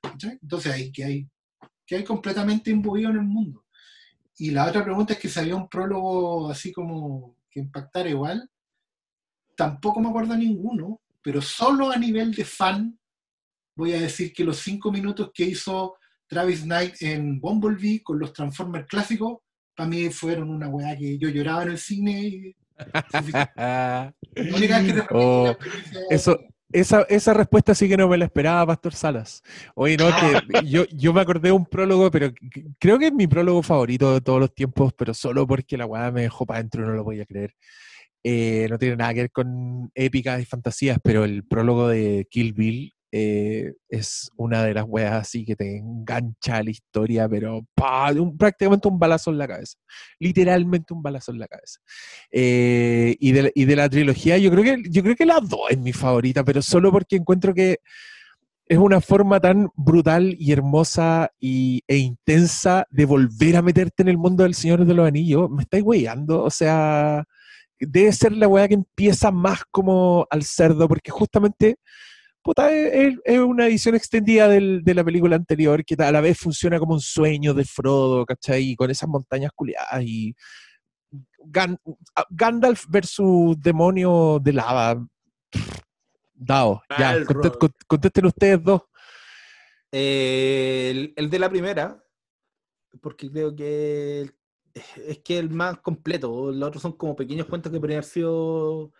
¿cachai? 0.01 0.37
Entonces 0.41 0.73
ahí 0.73 0.91
que 0.91 1.03
hay 1.03 1.27
que 1.87 1.95
hay 1.95 2.03
completamente 2.03 2.69
imbuido 2.69 3.09
en 3.09 3.15
el 3.15 3.23
mundo. 3.23 3.65
Y 4.37 4.51
la 4.51 4.65
otra 4.67 4.83
pregunta 4.83 5.13
es 5.13 5.19
que 5.19 5.29
si 5.29 5.39
había 5.39 5.55
un 5.55 5.67
prólogo 5.67 6.49
así 6.49 6.71
como 6.71 7.35
que 7.49 7.59
impactara 7.59 8.09
igual, 8.09 8.49
tampoco 9.55 9.99
me 9.99 10.09
acuerdo 10.09 10.35
ninguno, 10.35 11.01
pero 11.21 11.41
solo 11.41 11.89
a 11.91 11.97
nivel 11.97 12.33
de 12.33 12.45
fan 12.45 12.97
voy 13.75 13.93
a 13.93 13.99
decir 14.01 14.33
que 14.33 14.43
los 14.43 14.57
cinco 14.57 14.91
minutos 14.91 15.31
que 15.33 15.43
hizo 15.45 15.95
Travis 16.27 16.63
Knight 16.63 17.01
en 17.01 17.39
Bumblebee 17.39 18.01
con 18.03 18.19
los 18.19 18.33
Transformers 18.33 18.87
clásicos, 18.87 19.39
para 19.75 19.89
mí 19.89 20.09
fueron 20.09 20.49
una 20.49 20.67
weá 20.67 20.95
que 20.97 21.17
yo 21.17 21.29
lloraba 21.29 21.63
en 21.63 21.69
el 21.69 21.77
cine. 21.77 22.21
Y... 22.21 22.55
La 23.55 24.13
única 24.55 24.79
vez 24.79 24.93
que 24.93 25.01
te 25.01 25.07
Oh, 25.11 25.45
la 25.45 25.51
experiencia- 25.51 26.01
eso, 26.09 26.39
esa, 26.71 27.03
esa 27.03 27.33
respuesta 27.33 27.73
sí 27.73 27.87
que 27.87 27.97
no 27.97 28.07
me 28.07 28.17
la 28.17 28.25
esperaba, 28.25 28.65
Pastor 28.65 28.93
Salas. 28.93 29.41
Oye, 29.75 29.97
no, 29.97 30.07
que 30.07 30.65
yo, 30.67 30.85
yo 30.85 31.13
me 31.13 31.21
acordé 31.21 31.49
de 31.49 31.53
un 31.53 31.65
prólogo, 31.65 32.11
pero 32.11 32.31
creo 32.79 32.99
que 32.99 33.07
es 33.07 33.13
mi 33.13 33.27
prólogo 33.27 33.63
favorito 33.63 34.13
de 34.13 34.21
todos 34.21 34.39
los 34.39 34.53
tiempos, 34.53 34.93
pero 34.97 35.13
solo 35.13 35.47
porque 35.47 35.77
la 35.77 35.85
weá 35.85 36.11
me 36.11 36.23
dejó 36.23 36.45
para 36.45 36.59
adentro 36.59 36.85
no 36.85 36.93
lo 36.93 37.03
podía 37.03 37.25
creer. 37.25 37.53
Eh, 38.23 38.67
no 38.69 38.77
tiene 38.77 38.97
nada 38.97 39.13
que 39.13 39.21
ver 39.21 39.31
con 39.31 39.89
épicas 39.95 40.41
y 40.41 40.45
fantasías, 40.45 40.99
pero 41.03 41.23
el 41.23 41.45
prólogo 41.45 41.87
de 41.87 42.27
Kill 42.29 42.53
Bill 42.53 42.93
eh, 43.11 43.73
es 43.89 44.29
una 44.37 44.63
de 44.63 44.73
las 44.73 44.85
weas 44.87 45.13
así 45.13 45.45
que 45.45 45.55
te 45.55 45.77
engancha 45.77 46.57
a 46.57 46.63
la 46.63 46.71
historia, 46.71 47.27
pero 47.29 47.65
un- 48.19 48.37
prácticamente 48.37 48.87
un 48.87 48.99
balazo 48.99 49.31
en 49.31 49.37
la 49.37 49.47
cabeza. 49.47 49.77
Literalmente 50.19 50.93
un 50.93 51.01
balazo 51.01 51.31
en 51.31 51.39
la 51.39 51.47
cabeza. 51.47 51.79
Eh, 52.31 53.15
y, 53.19 53.31
de, 53.31 53.51
y 53.55 53.65
de 53.65 53.75
la 53.75 53.89
trilogía, 53.89 54.37
yo 54.37 54.51
creo 54.51 54.63
que 54.63 54.83
yo 54.89 55.03
creo 55.03 55.15
que 55.15 55.25
la 55.25 55.39
dos 55.39 55.69
es 55.69 55.77
mi 55.77 55.93
favorita, 55.93 56.43
pero 56.43 56.61
solo 56.61 56.91
porque 56.91 57.15
encuentro 57.15 57.53
que 57.53 57.79
es 58.65 58.77
una 58.77 58.99
forma 58.99 59.39
tan 59.39 59.69
brutal 59.75 60.35
y 60.37 60.51
hermosa 60.51 61.31
y, 61.39 61.81
e 61.87 61.97
intensa 61.97 62.85
de 62.89 63.05
volver 63.05 63.55
a 63.55 63.61
meterte 63.61 64.03
en 64.03 64.09
el 64.09 64.17
mundo 64.17 64.43
del 64.43 64.55
Señor 64.55 64.85
de 64.85 64.93
los 64.93 65.07
Anillos. 65.07 65.49
Me 65.49 65.63
estáis 65.63 65.83
weyando, 65.83 66.43
o 66.43 66.49
sea, 66.49 67.23
debe 67.79 68.11
ser 68.11 68.33
la 68.33 68.47
weá 68.49 68.67
que 68.67 68.73
empieza 68.73 69.31
más 69.31 69.61
como 69.71 70.27
al 70.29 70.43
cerdo, 70.43 70.87
porque 70.89 71.11
justamente 71.11 71.77
puta, 72.47 72.71
es, 72.73 73.17
una 73.39 73.67
edición 73.67 73.93
extendida 73.95 74.47
del- 74.47 74.81
de 74.81 74.93
la 74.93 75.03
película 75.03 75.35
anterior 75.35 75.83
que 75.83 75.95
a 76.01 76.11
la 76.13 76.21
vez 76.21 76.39
funciona 76.39 76.79
como 76.79 76.93
un 76.93 77.01
sueño 77.01 77.53
de 77.53 77.65
Frodo, 77.65 78.25
¿cachai? 78.25 78.69
Y 78.71 78.75
con 78.77 78.89
esas 78.89 79.09
montañas 79.09 79.51
culiadas 79.53 80.01
y 80.01 80.33
Gan- 81.39 81.77
a- 82.15 82.25
Gandalf 82.29 82.85
versus 82.87 83.59
demonio 83.59 84.39
de 84.41 84.53
lava. 84.53 85.05
Dao, 86.33 86.81
ya, 86.97 87.23
conte- 87.25 87.51
con- 87.57 87.73
contesten 87.85 88.25
ustedes 88.27 88.63
dos. 88.63 88.81
Eh, 89.91 90.89
el, 90.91 91.13
el 91.17 91.29
de 91.29 91.39
la 91.39 91.49
primera, 91.49 92.01
porque 93.01 93.29
creo 93.29 93.53
que 93.55 94.21
el- 94.21 94.33
es 95.05 95.19
que 95.19 95.37
el 95.37 95.49
más 95.49 95.79
completo. 95.79 96.51
Los 96.51 96.67
otros 96.69 96.81
son 96.81 96.93
como 96.93 97.13
pequeños 97.15 97.47
cuentos 97.47 97.71
que 97.71 97.79
podrían 97.79 97.97
haber 97.97 98.09
sido. 98.09 98.91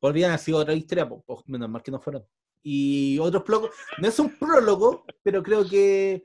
Podrían 0.00 0.30
haber 0.30 0.40
sido 0.40 0.58
otra 0.58 0.74
historia, 0.74 1.08
pues, 1.08 1.40
menos 1.46 1.68
mal 1.68 1.82
que 1.82 1.90
no 1.90 2.00
fueron. 2.00 2.24
Y 2.62 3.18
otros 3.18 3.42
prólogos. 3.42 3.70
No 3.98 4.08
es 4.08 4.18
un 4.18 4.38
prólogo, 4.38 5.04
pero 5.22 5.42
creo 5.42 5.66
que. 5.68 6.24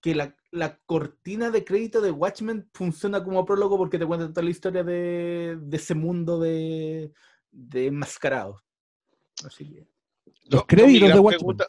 que 0.00 0.14
la, 0.14 0.34
la 0.50 0.78
cortina 0.86 1.50
de 1.50 1.64
crédito 1.64 2.00
de 2.00 2.10
Watchmen 2.10 2.68
funciona 2.74 3.22
como 3.22 3.44
prólogo 3.44 3.76
porque 3.78 3.98
te 3.98 4.06
cuenta 4.06 4.28
toda 4.28 4.42
la 4.42 4.50
historia 4.50 4.82
de, 4.82 5.56
de 5.60 5.76
ese 5.76 5.94
mundo 5.94 6.40
de, 6.40 7.12
de 7.50 7.86
enmascarados. 7.86 8.60
Así 9.46 9.68
que. 9.68 9.86
Los 10.50 10.66
créditos 10.66 11.08
de 11.12 11.18
Watchmen. 11.20 11.38
pregunta- 11.38 11.68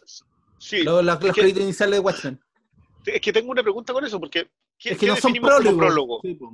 Sí, 0.57 0.81
Los, 0.83 1.03
los- 1.03 1.15
es 1.17 1.23
los 1.25 1.33
que- 1.35 1.41
créditos 1.41 1.63
iniciales 1.63 1.95
de 1.95 1.99
Watchmen. 1.99 2.39
es 3.05 3.21
que 3.21 3.33
tengo 3.33 3.51
una 3.51 3.61
pregunta 3.63 3.91
con 3.93 4.05
eso, 4.05 4.17
porque 4.19 4.49
¿qué, 4.79 4.89
Es 4.91 4.97
que 4.97 5.05
qué 5.05 5.07
no 5.07 5.15
son 5.17 5.33
prólogos. 5.33 5.73
prólogo? 5.77 6.19
Sí, 6.21 6.35
po. 6.35 6.53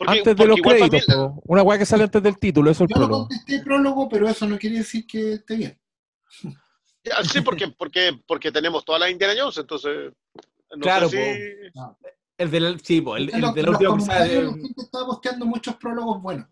Porque- 0.00 0.18
antes 0.20 0.34
de 0.34 0.46
los 0.46 0.60
créditos, 0.62 1.04
una 1.44 1.62
weá 1.62 1.78
que 1.78 1.84
sale 1.84 2.04
antes 2.04 2.22
del 2.22 2.38
título, 2.38 2.70
eso 2.70 2.84
es 2.84 2.90
el 2.90 2.94
Yo 2.96 3.00
no 3.02 3.06
prólogo. 3.06 3.28
contesté 3.28 3.62
prólogo, 3.62 4.08
pero 4.08 4.28
eso 4.30 4.46
no 4.48 4.58
quiere 4.58 4.78
decir 4.78 5.06
que 5.06 5.34
esté 5.34 5.56
bien. 5.56 5.78
Ya, 7.04 7.22
Sí, 7.22 7.42
porque, 7.42 7.68
porque, 7.68 8.12
porque 8.26 8.50
tenemos 8.50 8.82
todas 8.82 8.98
las 9.02 9.10
Indiana 9.10 9.34
Jones, 9.38 9.58
entonces. 9.58 10.12
No 10.74 10.80
Claro, 10.80 11.08
sé 11.10 11.70
si- 11.72 11.80
El 12.38 12.50
del, 12.50 12.80
sí, 12.80 13.02
po, 13.02 13.16
el, 13.18 13.24
el 13.24 13.42
sale. 14.00 14.42
la 14.42 14.50
gente 14.52 14.80
está 14.80 15.04
posteando 15.04 15.44
muchos 15.44 15.76
prólogos 15.76 16.22
buenos. 16.22 16.46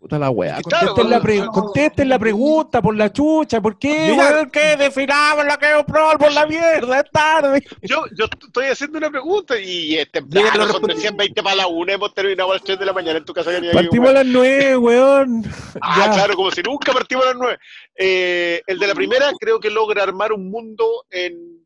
Puta 0.00 0.18
la 0.18 0.30
weá. 0.30 0.56
que 0.56 0.62
claro, 0.62 0.94
Contesten, 0.94 1.10
la 1.10 1.20
pre- 1.20 1.40
no, 1.40 1.50
contesten 1.52 2.08
la 2.08 2.18
pregunta 2.18 2.80
por 2.80 2.96
la 2.96 3.12
chucha. 3.12 3.60
¿Por 3.60 3.78
qué, 3.78 4.16
Yo? 4.16 4.50
¿Qué? 4.50 4.74
Definamos 4.76 5.44
la 5.44 5.58
que 5.58 5.78
es 5.78 5.84
prol 5.84 6.16
por 6.16 6.32
la 6.32 6.46
mierda. 6.46 7.00
Es 7.00 7.10
tarde. 7.10 7.62
Yo, 7.82 8.04
yo 8.16 8.24
estoy 8.24 8.66
haciendo 8.68 8.96
una 8.96 9.10
pregunta 9.10 9.58
y 9.60 9.98
este 9.98 10.22
Yo 10.26 10.40
ya 10.40 10.46
lo 10.46 10.50
son 10.52 10.66
respondí. 10.68 10.94
recién 10.94 11.16
20 11.18 11.42
para 11.42 11.54
la 11.56 11.66
una, 11.66 11.92
hemos 11.92 12.14
terminado 12.14 12.50
a 12.50 12.54
las 12.54 12.64
3 12.64 12.78
de 12.78 12.86
la 12.86 12.94
mañana 12.94 13.18
en 13.18 13.26
tu 13.26 13.34
casa. 13.34 13.50
que 13.60 13.70
Partimos 13.72 14.08
a 14.08 14.12
las 14.14 14.26
nueve, 14.26 14.74
weón. 14.78 15.42
Ah, 15.82 16.06
Ya. 16.06 16.12
claro, 16.14 16.34
como 16.34 16.50
si 16.50 16.62
nunca 16.62 16.92
partimos 16.94 17.26
a 17.26 17.28
las 17.28 17.36
9. 17.36 17.58
el 17.94 18.78
de 18.78 18.86
la 18.86 18.94
primera 18.94 19.30
creo 19.38 19.60
que 19.60 19.68
logra 19.68 20.02
armar 20.02 20.32
un 20.32 20.50
mundo 20.50 21.04
en, 21.10 21.62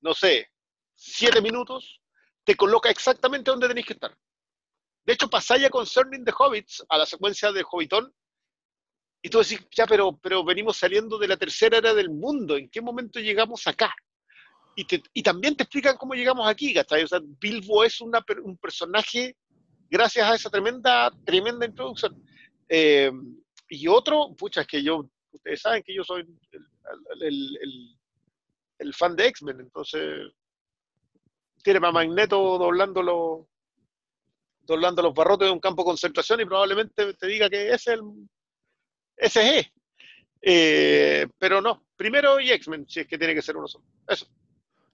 no 0.00 0.14
sé, 0.14 0.48
7 0.96 1.40
minutos. 1.40 2.00
Te 2.42 2.56
coloca 2.56 2.90
exactamente 2.90 3.52
donde 3.52 3.68
tenéis 3.68 3.86
que 3.86 3.92
estar. 3.92 4.10
De 5.06 5.12
hecho, 5.12 5.30
pasáis 5.30 5.64
a 5.64 5.70
Concerning 5.70 6.24
the 6.24 6.32
Hobbits, 6.36 6.84
a 6.88 6.98
la 6.98 7.06
secuencia 7.06 7.52
de 7.52 7.64
Hobbitón, 7.70 8.12
y 9.22 9.30
tú 9.30 9.38
decís, 9.38 9.64
ya, 9.74 9.86
pero, 9.86 10.18
pero 10.18 10.44
venimos 10.44 10.76
saliendo 10.76 11.16
de 11.18 11.28
la 11.28 11.36
tercera 11.36 11.78
era 11.78 11.94
del 11.94 12.10
mundo, 12.10 12.56
¿en 12.56 12.68
qué 12.68 12.80
momento 12.80 13.20
llegamos 13.20 13.66
acá? 13.66 13.94
Y, 14.74 14.86
y 15.14 15.22
también 15.22 15.56
te 15.56 15.62
explican 15.62 15.96
cómo 15.96 16.14
llegamos 16.14 16.46
aquí, 16.46 16.74
¿cachai? 16.74 17.04
O 17.04 17.08
sea, 17.08 17.20
Bilbo 17.22 17.82
es 17.82 18.00
una 18.00 18.22
un 18.42 18.58
personaje 18.58 19.34
gracias 19.88 20.28
a 20.28 20.34
esa 20.34 20.50
tremenda, 20.50 21.10
tremenda 21.24 21.66
introducción. 21.66 22.22
Eh, 22.68 23.10
y 23.68 23.88
otro, 23.88 24.34
pucha, 24.36 24.62
es 24.62 24.66
que 24.66 24.82
yo, 24.82 25.08
ustedes 25.32 25.60
saben 25.60 25.82
que 25.82 25.94
yo 25.94 26.04
soy 26.04 26.26
el, 27.20 28.94
fan 28.94 29.16
de 29.16 29.26
X-Men, 29.28 29.60
entonces 29.60 30.32
tiene 31.62 31.84
a 31.84 31.92
Magneto 31.92 32.58
doblando 32.58 33.02
los, 33.02 33.46
doblando 34.66 35.02
los 35.02 35.14
barrotes 35.14 35.48
de 35.48 35.52
un 35.52 35.60
campo 35.60 35.82
de 35.82 35.86
concentración 35.86 36.40
y 36.40 36.44
probablemente 36.44 37.14
te 37.14 37.26
diga 37.26 37.48
que 37.48 37.66
ese 37.68 37.74
es 37.74 37.86
el 37.88 38.02
ese 39.16 39.58
es. 39.60 39.72
Eh, 40.42 41.26
pero 41.38 41.60
no, 41.60 41.86
primero 41.96 42.38
y 42.38 42.50
X-Men, 42.50 42.86
si 42.88 43.00
es 43.00 43.06
que 43.06 43.18
tiene 43.18 43.34
que 43.34 43.42
ser 43.42 43.56
uno 43.56 43.66
solo. 43.66 43.84
Eso. 44.06 44.26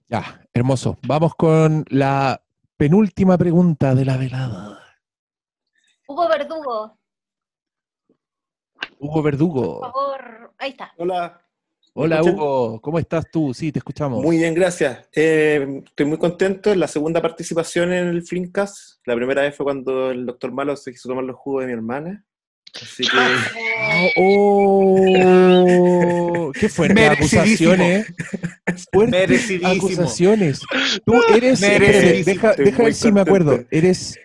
Ya, 0.07 0.41
hermoso. 0.53 0.97
Vamos 1.05 1.35
con 1.35 1.85
la 1.89 2.41
penúltima 2.77 3.37
pregunta 3.37 3.93
de 3.93 4.05
la 4.05 4.17
velada. 4.17 4.79
Hugo 6.07 6.27
Verdugo, 6.27 6.99
Hugo 8.99 9.13
por 9.13 9.23
Verdugo. 9.23 9.79
favor. 9.81 10.53
Ahí 10.57 10.71
está. 10.71 10.93
Hola. 10.97 11.42
¿Me 11.95 12.03
Hola, 12.03 12.15
escuchan? 12.15 12.35
Hugo. 12.39 12.81
¿Cómo 12.81 12.97
estás 12.97 13.25
tú? 13.31 13.53
Sí, 13.53 13.71
te 13.71 13.77
escuchamos. 13.79 14.23
Muy 14.23 14.37
bien, 14.37 14.55
gracias. 14.55 15.07
Eh, 15.15 15.81
estoy 15.85 16.05
muy 16.07 16.17
contento. 16.17 16.71
Es 16.71 16.77
la 16.77 16.87
segunda 16.87 17.21
participación 17.21 17.93
en 17.93 18.07
el 18.07 18.23
Flimcast. 18.23 18.95
La 19.05 19.15
primera 19.15 19.43
vez 19.43 19.55
fue 19.55 19.63
cuando 19.65 20.09
el 20.09 20.25
doctor 20.25 20.51
Malo 20.51 20.75
se 20.75 20.91
quiso 20.91 21.09
tomar 21.09 21.23
los 21.23 21.35
jugos 21.35 21.61
de 21.61 21.67
mi 21.67 21.73
hermana. 21.73 22.25
Así 22.81 23.03
que 23.03 23.09
Ah, 23.15 24.07
¡Oh! 24.17 26.51
¡Qué 26.59 26.67
fuertes 26.69 26.95
Merecidísimo. 27.09 27.73
acusaciones! 27.73 28.07
Fuertes 28.91 29.19
Merecidísimo. 29.19 29.69
acusaciones. 29.71 30.59
Tú 31.05 31.13
eres. 31.35 31.59
Deja, 32.25 32.53
deja 32.55 32.83
ver 32.83 32.93
si 32.95 33.11
me 33.11 33.21
acuerdo. 33.21 33.63
¿Eres 33.69 34.17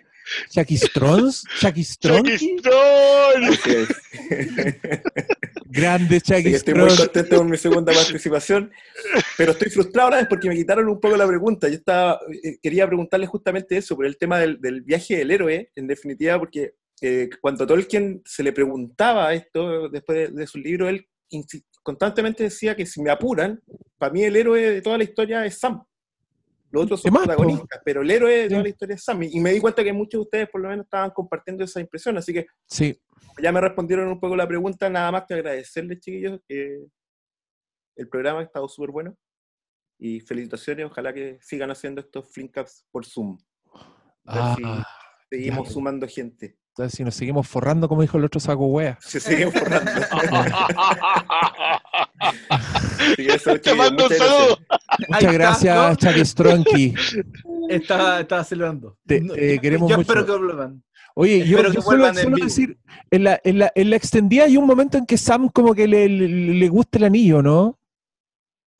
Chucky 0.49 0.77
Strons? 0.77 1.43
¿Chucky 1.59 1.83
Strong? 1.83 2.25
¡Chiquistón! 2.25 3.43
así 3.45 3.71
es. 3.71 3.87
Grande 5.65 6.19
que 6.21 6.49
estoy 6.49 6.73
muy 6.73 6.95
contento 6.95 7.37
con 7.37 7.49
mi 7.49 7.57
segunda 7.57 7.93
participación, 7.93 8.71
pero 9.37 9.51
estoy 9.51 9.69
frustrado 9.69 10.09
ahora 10.09 10.27
porque 10.27 10.49
me 10.49 10.55
quitaron 10.55 10.89
un 10.89 10.99
poco 10.99 11.15
la 11.15 11.27
pregunta. 11.27 11.67
Yo 11.67 11.75
estaba, 11.75 12.19
eh, 12.43 12.57
quería 12.61 12.87
preguntarle 12.87 13.27
justamente 13.27 13.77
eso, 13.77 13.95
por 13.95 14.07
el 14.07 14.17
tema 14.17 14.39
del, 14.39 14.59
del 14.59 14.81
viaje 14.81 15.17
del 15.17 15.29
héroe, 15.29 15.71
en 15.75 15.87
definitiva, 15.87 16.39
porque 16.39 16.73
eh, 17.01 17.29
cuando 17.39 17.67
Tolkien 17.67 18.21
se 18.25 18.41
le 18.41 18.51
preguntaba 18.51 19.33
esto 19.33 19.89
después 19.89 20.17
de, 20.17 20.27
de 20.29 20.47
su 20.47 20.57
libro, 20.57 20.89
él 20.89 21.07
constantemente 21.83 22.43
decía 22.43 22.75
que 22.75 22.85
si 22.85 23.01
me 23.01 23.11
apuran, 23.11 23.61
para 23.97 24.11
mí 24.11 24.23
el 24.23 24.35
héroe 24.35 24.71
de 24.71 24.81
toda 24.81 24.97
la 24.97 25.03
historia 25.03 25.45
es 25.45 25.59
Sam. 25.59 25.83
Los 26.71 26.83
otros 26.83 27.01
son 27.01 27.13
protagonistas, 27.13 27.81
pero 27.83 28.01
el 28.01 28.11
héroe 28.11 28.31
de 28.31 28.47
toda 28.49 28.59
Sí. 28.59 28.63
la 28.63 28.69
historia 28.69 28.95
es 28.95 29.03
Sam. 29.03 29.23
Y 29.23 29.39
me 29.39 29.51
di 29.51 29.59
cuenta 29.59 29.83
que 29.83 29.91
muchos 29.93 30.19
de 30.19 30.23
ustedes 30.23 30.49
por 30.49 30.61
lo 30.61 30.69
menos 30.69 30.85
estaban 30.85 31.09
compartiendo 31.11 31.63
esa 31.63 31.79
impresión, 31.79 32.17
así 32.17 32.31
que 32.33 32.45
Sí. 32.67 32.99
ya 33.41 33.51
me 33.51 33.59
respondieron 33.61 34.07
un 34.07 34.19
poco 34.19 34.35
la 34.35 34.47
pregunta, 34.47 34.89
nada 34.89 35.11
más 35.11 35.23
que 35.27 35.33
agradecerles, 35.33 35.99
chiquillos, 35.99 36.39
que 36.47 36.85
el 37.95 38.07
programa 38.07 38.39
ha 38.41 38.43
estado 38.43 38.67
súper 38.69 38.91
bueno. 38.91 39.15
Y 39.97 40.21
felicitaciones, 40.21 40.85
ojalá 40.85 41.11
que 41.13 41.39
sigan 41.41 41.71
haciendo 41.71 41.99
estos 42.01 42.31
Flinkaps 42.31 42.85
por 42.91 43.05
Zoom. 43.05 43.37
Si 43.37 43.43
Ah, 44.25 44.85
seguimos 45.29 45.67
ya. 45.67 45.73
sumando 45.73 46.07
gente. 46.07 46.57
entonces 46.69 46.95
si 46.97 47.03
nos 47.03 47.15
seguimos 47.15 47.45
forrando, 47.47 47.89
como 47.89 48.01
dijo 48.03 48.17
el 48.17 48.23
otro 48.23 48.39
saco 48.39 48.67
wea. 48.67 48.97
Se 49.01 49.19
siguen 49.19 49.51
forrando. 49.51 49.91
Te 53.63 53.75
mando 53.75 54.05
un 54.07 54.13
saludo. 54.13 54.58
Muchas 55.07 55.21
está, 55.21 55.31
gracias, 55.33 55.75
¿no? 55.77 55.95
Chucky 55.95 56.25
Stronky. 56.25 56.93
Estaba, 57.69 58.19
estaba 58.21 58.43
celebrando. 58.43 58.97
Te, 59.05 59.21
queremos 59.61 59.89
yo 59.91 59.97
mucho. 59.97 60.01
espero 60.11 60.25
que 60.25 60.31
vuelvan. 60.43 60.83
Oye, 61.13 61.45
yo, 61.47 61.61
yo 61.71 61.81
solo, 61.81 62.07
en 62.07 62.33
decir, 62.33 62.79
en 63.11 63.23
la, 63.25 63.39
en, 63.43 63.59
la, 63.59 63.71
en 63.75 63.89
la 63.91 63.95
extendida 63.95 64.45
hay 64.45 64.57
un 64.57 64.65
momento 64.65 64.97
en 64.97 65.05
que 65.05 65.17
Sam 65.17 65.49
como 65.49 65.75
que 65.75 65.87
le, 65.87 66.07
le, 66.09 66.27
le 66.27 66.67
gusta 66.69 66.97
el 66.97 67.03
anillo, 67.03 67.41
¿no? 67.43 67.77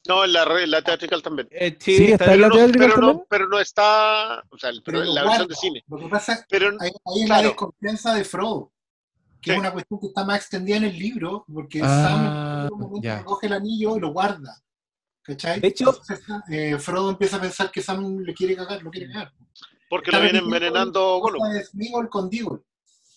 No, 0.07 0.23
en 0.25 0.33
la, 0.33 0.43
en 0.63 0.71
la 0.71 0.81
teatrical 0.81 1.21
también. 1.21 1.47
Eh, 1.51 1.75
Sí, 1.79 1.97
Sí, 1.97 2.11
está 2.13 2.33
en 2.33 2.41
la 2.41 2.47
pero, 2.47 2.49
no, 2.49 2.55
teatrical 2.65 2.91
pero, 2.95 3.01
no, 3.07 3.25
pero 3.29 3.47
no 3.47 3.59
está, 3.59 4.43
o 4.49 4.57
sea, 4.57 4.71
pero 4.71 4.81
Pero 4.85 5.03
en 5.03 5.13
la 5.13 5.21
guarda. 5.23 5.45
versión 5.45 5.47
de 5.49 5.55
cine. 5.55 5.83
Lo 5.87 5.97
que 5.99 6.07
pasa 6.07 6.33
es 6.33 6.39
que 6.39 6.45
Pero 6.49 6.69
ahí, 6.79 6.89
ahí 7.05 7.21
es 7.23 7.29
la 7.29 7.35
claro. 7.35 7.47
desconfianza 7.49 8.13
de 8.15 8.23
Frodo, 8.23 8.71
que 9.41 9.51
Sí. 9.51 9.53
es 9.53 9.59
una 9.59 9.71
cuestión 9.71 9.99
que 9.99 10.07
está 10.07 10.25
más 10.25 10.37
extendida 10.37 10.77
en 10.77 10.83
el 10.85 10.97
libro, 10.97 11.45
porque 11.53 11.81
Ah, 11.83 11.87
Sam 12.09 12.65
en 12.67 12.73
un 12.73 12.79
momento 12.79 13.03
ya. 13.05 13.17
recoge 13.19 13.47
el 13.47 13.53
anillo 13.53 13.97
y 13.97 13.99
lo 13.99 14.13
guarda. 14.13 14.55
¿Cachai? 15.30 15.59
De 15.59 15.67
hecho- 15.67 15.90
Entonces, 15.90 16.22
eh, 16.49 16.77
Frodo 16.80 17.09
empieza 17.11 17.38
a 17.38 17.41
pensar 17.41 17.72
que 17.72 17.82
Sam 17.82 18.19
le 18.19 18.33
quiere 18.33 18.56
cagar, 18.56 18.82
lo 18.82 18.90
quiere 18.90 19.11
cagar. 19.11 19.32
Porque 19.90 20.09
Está 20.09 20.17
lo 20.19 20.24
viene 20.24 20.40
envenenando 20.40 21.19
Gollum. 21.19 21.41
de 21.51 22.09
con 22.09 22.30
Diggle. 22.30 22.59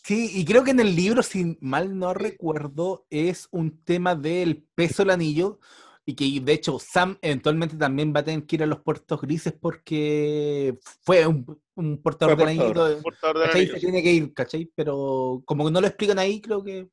Sí, 0.05 0.31
y 0.35 0.45
creo 0.45 0.65
que 0.65 0.73
en 0.73 0.81
el 0.81 0.97
libro, 0.97 1.23
si 1.23 1.57
mal 1.61 1.97
no 1.99 2.13
recuerdo, 2.13 3.07
es 3.09 3.47
un 3.51 3.83
tema 3.85 4.15
del 4.15 4.65
peso 4.75 5.03
del 5.03 5.11
anillo 5.11 5.61
y 6.05 6.15
que 6.15 6.41
de 6.41 6.53
hecho 6.53 6.79
Sam 6.81 7.17
eventualmente 7.23 7.77
también 7.77 8.13
va 8.15 8.21
a 8.21 8.25
tener 8.25 8.45
que 8.45 8.57
ir 8.57 8.63
a 8.65 8.67
los 8.67 8.81
puertos 8.81 9.21
grises 9.21 9.53
porque 9.59 10.77
fue 11.03 11.25
un, 11.27 11.47
un 11.77 12.03
portador 12.03 12.35
Fue 12.35 12.45
del 12.45 12.49
anillo. 12.49 12.67
portador. 12.75 13.03
Portador 13.03 13.45
¿cachai? 13.47 13.61
anillo, 13.61 13.75
Se 13.75 13.81
tiene 13.81 14.03
que 14.03 14.13
ir, 14.13 14.35
¿cachai? 14.35 14.71
Pero 14.75 15.43
como 15.45 15.65
que 15.67 15.71
no 15.71 15.81
lo 15.81 15.87
explican 15.87 16.19
ahí, 16.19 16.41
creo 16.41 16.65
que... 16.65 16.89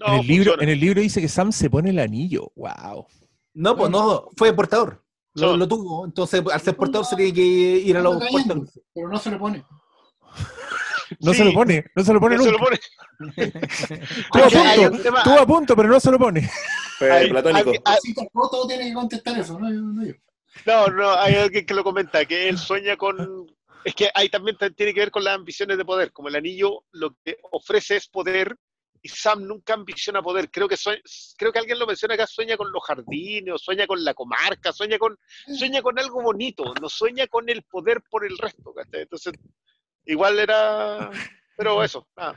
No, 0.00 0.06
en, 0.14 0.20
el 0.20 0.26
libro, 0.26 0.60
en 0.60 0.68
el 0.68 0.80
libro 0.80 1.00
dice 1.00 1.20
que 1.20 1.28
Sam 1.28 1.52
se 1.52 1.70
pone 1.70 1.90
el 1.90 2.00
anillo. 2.00 2.50
Wow. 2.56 3.06
No, 3.54 3.76
pues 3.76 3.90
no, 3.90 4.28
fue 4.36 4.52
portador. 4.52 5.02
Lo, 5.34 5.48
So- 5.50 5.56
lo 5.56 5.66
tuvo. 5.68 6.04
Entonces, 6.04 6.42
al 6.52 6.60
ser 6.60 6.76
portador, 6.76 7.06
se 7.06 7.16
tiene 7.16 7.32
que 7.32 7.40
ir 7.42 7.96
a 7.96 8.00
los 8.00 8.16
puertos 8.28 8.56
grises. 8.56 8.82
pero 8.94 9.08
no 9.08 9.18
se 9.18 9.30
lo 9.30 9.38
pone. 9.38 9.64
No 11.20 11.32
Sí. 11.32 11.38
se 11.38 11.44
lo 11.44 11.52
pone, 11.52 11.84
no 11.94 12.02
se 12.02 12.12
lo 12.14 12.20
pone 12.20 12.36
No 12.36 12.42
se 12.44 12.50
lo 12.50 12.58
nunca. 12.58 12.64
pone. 12.64 12.80
Estuvo 13.36 14.42
a 14.42 14.70
hay 14.70 14.78
punto, 14.80 14.96
un 14.96 15.02
tema- 15.02 15.18
estuvo 15.18 15.38
a 15.38 15.46
punto, 15.46 15.76
pero 15.76 15.88
no 15.90 16.00
se 16.00 16.10
lo 16.10 16.18
pone. 16.18 16.50
Hay- 17.00 17.28
platónico. 17.30 17.70
hay- 17.70 17.78
hay- 17.84 17.98
Sí, 18.02 18.14
todo, 18.14 18.48
todo 18.50 18.66
tiene 18.66 18.88
que 18.88 18.94
contestar 18.94 19.38
eso, 19.38 19.58
¿no? 19.60 19.68
No 19.70 21.12
hay 21.20 21.34
alguien 21.34 21.66
que 21.66 21.74
lo 21.74 21.84
comenta, 21.84 22.24
que 22.24 22.48
él 22.48 22.58
sueña 22.58 22.96
con... 22.96 23.46
Es 23.84 23.94
que 23.94 24.10
ahí 24.14 24.30
también 24.30 24.56
tiene 24.74 24.94
que 24.94 25.00
ver 25.00 25.10
con 25.10 25.22
las 25.24 25.34
ambiciones 25.34 25.76
de 25.76 25.84
poder. 25.84 26.10
Como 26.10 26.28
el 26.28 26.36
anillo 26.36 26.84
lo 26.92 27.14
que 27.22 27.36
ofrece 27.52 27.96
es 27.96 28.08
poder 28.08 28.56
y 29.04 29.08
Sam 29.10 29.46
nunca 29.46 29.74
ambiciona 29.74 30.22
poder. 30.22 30.50
Creo 30.50 30.66
que 30.66 30.76
creo 31.36 31.52
que 31.52 31.58
alguien 31.58 31.78
lo 31.78 31.86
menciona 31.86 32.14
acá, 32.14 32.26
sueña 32.26 32.56
con 32.56 32.72
los 32.72 32.82
jardines, 32.82 33.54
o 33.54 33.58
sueña 33.58 33.86
con 33.86 34.02
la 34.02 34.14
comarca, 34.14 34.72
sueña 34.72 34.98
con, 34.98 35.16
sueña 35.58 35.82
con 35.82 35.98
algo 35.98 36.22
bonito, 36.22 36.72
no 36.80 36.88
sueña 36.88 37.26
con 37.26 37.48
el 37.50 37.62
poder 37.64 38.02
por 38.10 38.24
el 38.24 38.38
resto. 38.38 38.72
¿cachai? 38.72 39.02
Entonces, 39.02 39.34
igual 40.06 40.38
era... 40.38 41.10
Pero 41.56 41.84
eso, 41.84 42.08
nada. 42.16 42.34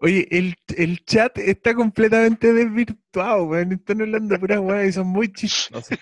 Oye, 0.00 0.26
el, 0.30 0.54
el 0.78 1.04
chat 1.04 1.36
está 1.36 1.74
completamente 1.74 2.50
desvirtuado, 2.50 3.44
weón. 3.44 3.72
Están 3.72 4.00
hablando 4.00 4.40
puras 4.40 4.58
weas 4.60 4.88
y 4.88 4.92
son 4.92 5.08
muy 5.08 5.30
chistosos. 5.30 5.98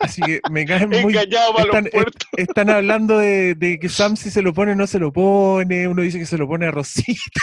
Así 0.00 0.20
que 0.20 0.38
me 0.50 0.66
caen 0.66 0.90
muy. 0.90 1.16
Están, 1.16 1.86
est- 1.86 2.24
están 2.36 2.68
hablando 2.68 3.16
de, 3.16 3.54
de 3.54 3.78
que 3.78 3.88
Sam 3.88 4.16
si 4.18 4.30
se 4.30 4.42
lo 4.42 4.52
pone 4.52 4.76
no 4.76 4.86
se 4.86 4.98
lo 4.98 5.14
pone. 5.14 5.88
Uno 5.88 6.02
dice 6.02 6.18
que 6.18 6.26
se 6.26 6.36
lo 6.36 6.46
pone 6.46 6.66
a 6.66 6.72
Rosita. 6.72 7.40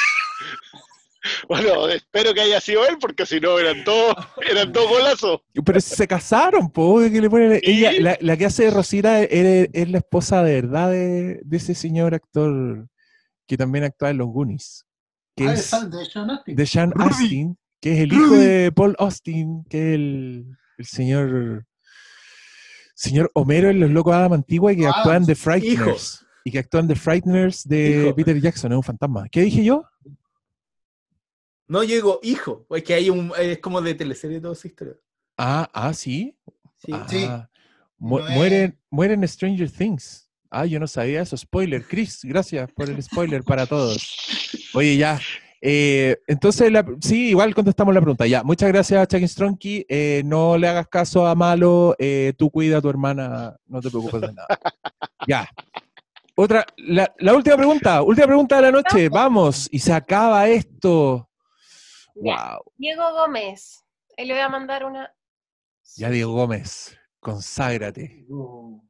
Bueno, 1.48 1.88
espero 1.90 2.34
que 2.34 2.42
haya 2.42 2.60
sido 2.60 2.86
él, 2.88 2.98
porque 3.00 3.26
si 3.26 3.40
no 3.40 3.60
eran 3.60 3.84
todos, 3.84 4.16
eran 4.50 4.72
dos 4.72 4.90
golazos. 4.90 5.42
Pero 5.66 5.80
si 5.80 5.96
se 5.96 6.08
casaron, 6.08 6.72
po, 6.72 7.00
que 7.00 7.22
le 7.22 7.30
ponen. 7.30 7.60
¿Y? 7.62 7.86
Ella, 7.86 7.92
la, 8.00 8.18
la 8.22 8.38
que 8.38 8.46
hace 8.46 8.64
de 8.66 8.72
Rosita 8.72 9.22
es, 9.22 9.70
es 9.72 9.90
la 9.90 10.00
esposa 10.00 10.44
de 10.44 10.54
verdad 10.62 10.90
de, 10.92 11.40
de 11.44 11.58
ese 11.58 11.76
señor 11.76 12.14
actor 12.16 12.88
que 13.48 13.58
también 13.58 13.84
actúa 13.84 14.10
en 14.10 14.18
los 14.18 14.28
Goonies. 14.30 14.86
Que 15.36 15.48
Ah, 15.48 15.52
de 15.52 15.60
es 15.60 15.72
de 15.72 16.06
Sean 16.06 16.30
Astin. 16.32 16.56
de 16.56 16.66
Sean 16.66 16.92
Ruby. 16.92 17.10
Astin, 17.10 17.58
que 17.82 17.94
es 17.94 18.00
el 18.00 18.14
hijo 18.14 18.36
de 18.36 18.72
Paul 18.72 18.96
Austin, 19.00 19.64
que 19.70 19.78
es 19.90 19.96
el, 19.96 20.46
el 20.78 20.86
señor 20.86 21.66
señor 22.96 23.32
Homero 23.34 23.70
en 23.70 23.80
Los 23.80 23.90
Locos 23.92 24.14
Adam 24.14 24.34
Antigua 24.34 24.74
y 24.74 24.78
que 24.78 24.86
Ah, 24.88 24.94
actúa 24.96 25.16
en 25.18 25.26
The 25.26 25.36
Frighteners. 25.36 26.26
Y 26.44 26.52
que 26.52 26.60
actúa 26.60 26.80
en 26.82 26.88
The 26.88 26.96
Frighteners 26.96 27.68
de 27.68 28.06
Hijo. 28.08 28.16
Peter 28.16 28.40
Jackson, 28.40 28.72
es 28.72 28.76
un 28.78 28.84
fantasma. 28.84 29.28
¿Qué 29.30 29.42
dije 29.42 29.64
yo? 29.64 29.84
No, 31.72 31.84
yo 31.84 31.96
digo 31.96 32.20
hijo, 32.22 32.66
es 32.72 32.84
que 32.84 32.94
hay 32.94 33.10
un, 33.10 33.32
es 33.40 33.60
como 33.60 33.82
de 33.82 33.96
teleserie 33.96 34.42
toda 34.42 34.54
esa 34.54 34.68
historia. 34.68 34.96
Ah, 35.38 35.70
ah, 35.74 35.94
sí. 35.94 36.36
Sí. 36.78 36.92
Ah, 36.94 37.06
Sí. 37.10 37.28
mu- 37.98 38.20
No 38.20 38.28
es- 38.28 38.36
muere, 38.36 38.78
muere 38.90 39.14
en 39.14 39.26
Stranger 39.26 39.72
Things. 39.72 40.30
Ah, 40.50 40.66
yo 40.66 40.82
no 40.82 40.88
sabía 40.88 41.22
eso. 41.22 41.38
Spoiler, 41.38 41.86
Chris, 41.88 42.20
gracias 42.24 42.70
por 42.74 42.90
el 42.90 43.02
spoiler 43.02 43.42
para 43.44 43.66
todos. 43.66 44.18
Oye, 44.74 44.98
ya. 44.98 45.18
eh, 45.62 46.18
entonces, 46.28 46.70
la- 46.74 46.86
sí, 47.00 47.30
igual 47.30 47.56
contestamos 47.56 47.94
la 47.94 48.02
pregunta. 48.02 48.28
Ya, 48.28 48.44
muchas 48.44 48.68
gracias, 48.70 49.08
Chucky 49.08 49.28
Stronky. 49.30 49.86
Eh, 49.88 50.24
no 50.26 50.58
le 50.58 50.68
hagas 50.68 50.88
caso 50.90 51.26
a 51.26 51.36
Malo. 51.36 51.96
eh, 52.00 52.34
tú 52.38 52.50
cuida 52.50 52.80
a 52.80 52.82
tu 52.82 52.90
hermana. 52.90 53.56
No 53.68 53.80
te 53.80 53.90
preocupes 53.90 54.20
de 54.22 54.34
nada. 54.34 54.48
Ya. 55.26 55.48
Otra, 56.36 56.66
la, 56.78 57.14
la 57.20 57.34
última 57.34 57.56
pregunta. 57.56 58.02
Última 58.02 58.28
pregunta 58.28 58.56
de 58.58 58.62
la 58.64 58.72
noche. 58.72 59.08
Vamos. 59.08 59.70
Y 59.72 59.80
se 59.80 59.94
acaba 59.94 60.50
esto. 60.50 61.30
Wow. 62.22 62.62
Diego 62.78 63.12
Gómez. 63.14 63.84
Ahí 64.18 64.26
le 64.28 64.34
voy 64.34 64.42
a 64.42 64.50
mandar 64.50 64.86
una. 64.86 65.14
Ya 65.96 66.10
Diego 66.10 66.34
Gómez, 66.34 66.98
conságrate. 67.20 68.26
No 68.30 68.82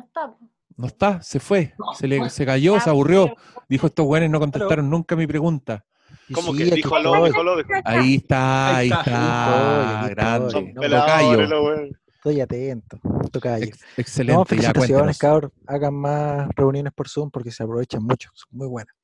está. 0.00 0.34
No 0.76 0.86
está, 0.86 1.20
se 1.22 1.40
fue, 1.40 1.74
No, 1.76 1.92
se, 1.94 2.06
le, 2.06 2.30
se 2.30 2.46
cayó, 2.46 2.78
se 2.78 2.88
aburrió. 2.88 3.34
Dijo, 3.68 3.88
estos 3.88 4.06
güeyes 4.06 4.30
no 4.30 4.38
contestaron 4.38 4.88
nunca 4.88 5.16
mi 5.16 5.26
pregunta. 5.26 5.84
¿Cómo 6.32 6.52
sí, 6.52 6.58
que 6.58 6.64
dijo 6.76 6.94
aló, 6.94 7.24
dijo 7.24 7.40
aló? 7.40 7.56
dijo- 7.56 7.68
Ahí 7.84 8.14
está, 8.16 8.76
ahí 8.76 8.78
Ahí 8.92 8.98
está, 9.00 10.00
estoy, 10.02 10.14
grande. 10.14 10.72
No, 10.74 10.80
peladores. 10.80 11.92
Estoy 12.14 12.40
atento, 12.40 13.00
tocayo. 13.32 13.64
Ex- 13.64 13.80
No, 13.80 13.86
excelente, 13.96 14.56
ya 14.56 14.72
felicitaciones. 14.72 15.18
Hagan 15.66 15.94
más 15.94 16.48
reuniones 16.54 16.92
por 16.92 17.08
Zoom 17.08 17.30
porque 17.30 17.50
se 17.50 17.64
aprovechan 17.64 18.04
mucho. 18.04 18.30
Son 18.34 18.48
muy 18.52 18.68
buenas. 18.68 18.94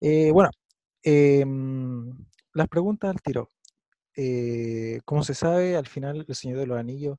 Eh, 0.00 0.30
bueno, 0.32 0.50
em, 1.04 2.10
las 2.52 2.68
preguntas 2.68 3.10
al 3.10 3.22
tiro. 3.22 3.48
Eh, 4.16 5.00
como 5.04 5.22
se 5.24 5.34
sabe, 5.34 5.76
al 5.76 5.86
final 5.86 6.24
El 6.28 6.34
Señor 6.34 6.58
de 6.58 6.66
los 6.66 6.78
Anillos 6.78 7.18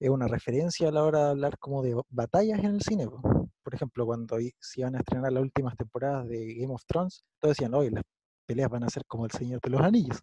es 0.00 0.10
una 0.10 0.26
referencia 0.28 0.88
a 0.88 0.92
la 0.92 1.04
hora 1.04 1.24
de 1.26 1.30
hablar 1.30 1.58
como 1.58 1.82
de 1.82 2.00
batallas 2.10 2.58
en 2.60 2.74
el 2.74 2.82
cine. 2.82 3.06
po. 3.08 3.50
Por 3.62 3.74
ejemplo, 3.74 4.04
cuando 4.06 4.38
se 4.60 4.80
iban 4.80 4.96
a 4.96 4.98
estrenar 4.98 5.32
las 5.32 5.42
últimas 5.42 5.76
temporadas 5.76 6.28
de 6.28 6.54
Game 6.54 6.74
of 6.74 6.84
Thrones, 6.86 7.24
todos 7.38 7.56
decían, 7.56 7.74
hoy 7.74 7.90
las 7.90 8.02
peleas 8.46 8.70
van 8.70 8.84
a 8.84 8.90
ser 8.90 9.04
como 9.06 9.24
El 9.24 9.30
Señor 9.30 9.60
de 9.60 9.70
los 9.70 9.80
Anillos. 9.80 10.20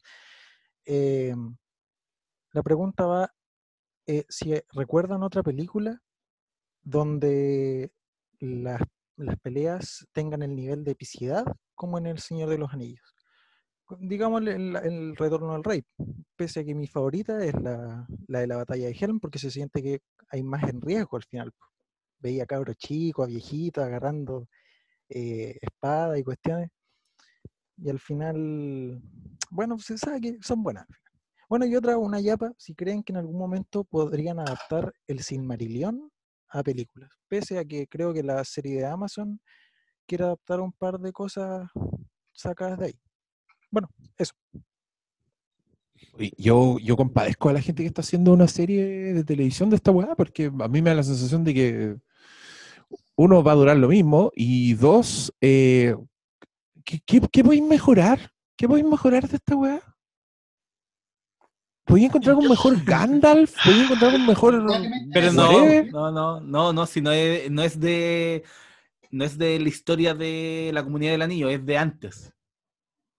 Em, 0.85 1.55
la 2.53 2.63
pregunta 2.63 3.05
va, 3.05 3.33
eh, 4.07 4.25
si 4.29 4.53
recuerdan 4.73 5.23
otra 5.23 5.43
película 5.43 6.01
donde 6.83 7.91
las, 8.39 8.81
las 9.15 9.37
peleas 9.39 10.07
tengan 10.13 10.43
el 10.43 10.55
nivel 10.55 10.83
de 10.83 10.91
epicidad 10.91 11.45
como 11.79 11.97
en 11.97 12.07
El 12.07 12.19
Señor 12.19 12.49
de 12.49 12.57
los 12.57 12.73
Anillos. 12.73 13.15
Digamos 14.01 14.41
el, 14.41 14.75
el 14.75 15.15
Retorno 15.15 15.53
al 15.55 15.63
Rey, 15.63 15.81
pese 16.35 16.59
a 16.59 16.65
que 16.65 16.75
mi 16.75 16.87
favorita 16.87 17.41
es 17.43 17.53
la, 17.53 18.05
la 18.27 18.39
de 18.41 18.47
la 18.47 18.57
batalla 18.57 18.87
de 18.87 18.97
Helm, 18.99 19.21
porque 19.21 19.39
se 19.39 19.49
siente 19.49 19.81
que 19.81 20.01
hay 20.29 20.43
más 20.43 20.63
en 20.63 20.81
riesgo 20.81 21.15
al 21.15 21.23
final. 21.23 21.53
Veía 22.19 22.45
cabros 22.45 22.75
chicos, 22.75 23.25
a 23.25 23.27
viejitos 23.29 23.81
agarrando 23.81 24.49
eh, 25.07 25.57
espada 25.61 26.19
y 26.19 26.23
cuestiones. 26.23 26.69
Y 27.77 27.89
al 27.89 27.99
final, 27.99 29.01
bueno, 29.49 29.79
se 29.79 29.97
sabe 29.97 30.19
que 30.19 30.37
son 30.41 30.61
buenas. 30.61 30.85
Bueno, 31.47 31.65
y 31.65 31.77
otra, 31.77 31.97
una 31.97 32.19
yapa, 32.19 32.51
si 32.57 32.75
creen 32.75 33.03
que 33.03 33.13
en 33.13 33.19
algún 33.19 33.39
momento 33.39 33.85
podrían 33.85 34.37
adaptar 34.39 34.93
el 35.07 35.21
Silmarillion 35.21 36.11
a 36.49 36.61
películas. 36.61 37.09
Pese 37.29 37.57
a 37.57 37.63
que 37.63 37.87
creo 37.87 38.13
que 38.13 38.21
la 38.21 38.43
serie 38.43 38.79
de 38.79 38.85
Amazon 38.85 39.39
quiere 40.09 40.23
adaptar 40.23 40.59
un 40.59 40.71
par 40.71 40.99
de 40.99 41.13
cosas 41.13 41.69
sacadas 42.33 42.79
de 42.79 42.85
ahí. 42.87 42.99
Bueno, 43.69 43.87
eso. 44.17 44.33
Yo, 46.35 46.79
yo 46.79 46.97
compadezco 46.97 47.49
a 47.49 47.53
la 47.53 47.61
gente 47.61 47.83
que 47.83 47.87
está 47.87 48.01
haciendo 48.01 48.33
una 48.33 48.47
serie 48.47 49.13
de 49.13 49.23
televisión 49.23 49.69
de 49.69 49.75
esta 49.75 49.91
weá, 49.91 50.15
porque 50.15 50.45
a 50.45 50.67
mí 50.67 50.81
me 50.81 50.89
da 50.89 50.95
la 50.95 51.03
sensación 51.03 51.43
de 51.43 51.53
que 51.53 51.97
uno 53.15 53.43
va 53.43 53.51
a 53.51 53.55
durar 53.55 53.77
lo 53.77 53.87
mismo 53.87 54.31
y 54.33 54.73
dos, 54.73 55.31
eh, 55.41 55.95
¿qué, 56.83 56.99
qué, 57.05 57.21
qué 57.31 57.43
podéis 57.43 57.63
mejorar? 57.63 58.31
¿Qué 58.57 58.67
podéis 58.67 58.87
mejorar 58.87 59.27
de 59.27 59.35
esta 59.35 59.55
weá? 59.55 59.79
¿Podéis 61.85 62.07
encontrar 62.07 62.35
un 62.35 62.49
mejor 62.49 62.83
Gandalf? 62.83 63.55
¿Podéis 63.63 63.83
encontrar 63.83 64.15
un 64.15 64.25
mejor... 64.25 64.65
Pero 65.13 65.31
no, 65.33 65.51
no, 65.91 66.11
no, 66.11 66.39
no, 66.39 66.73
no, 66.73 66.85
si 66.87 66.99
no 66.99 67.11
es, 67.11 67.51
no 67.51 67.61
es 67.61 67.79
de 67.79 68.43
no 69.11 69.23
es 69.25 69.37
de 69.37 69.59
la 69.59 69.69
historia 69.69 70.13
de 70.13 70.71
la 70.73 70.83
comunidad 70.83 71.11
del 71.13 71.21
anillo, 71.23 71.49
es 71.49 71.65
de 71.65 71.77
antes. 71.77 72.33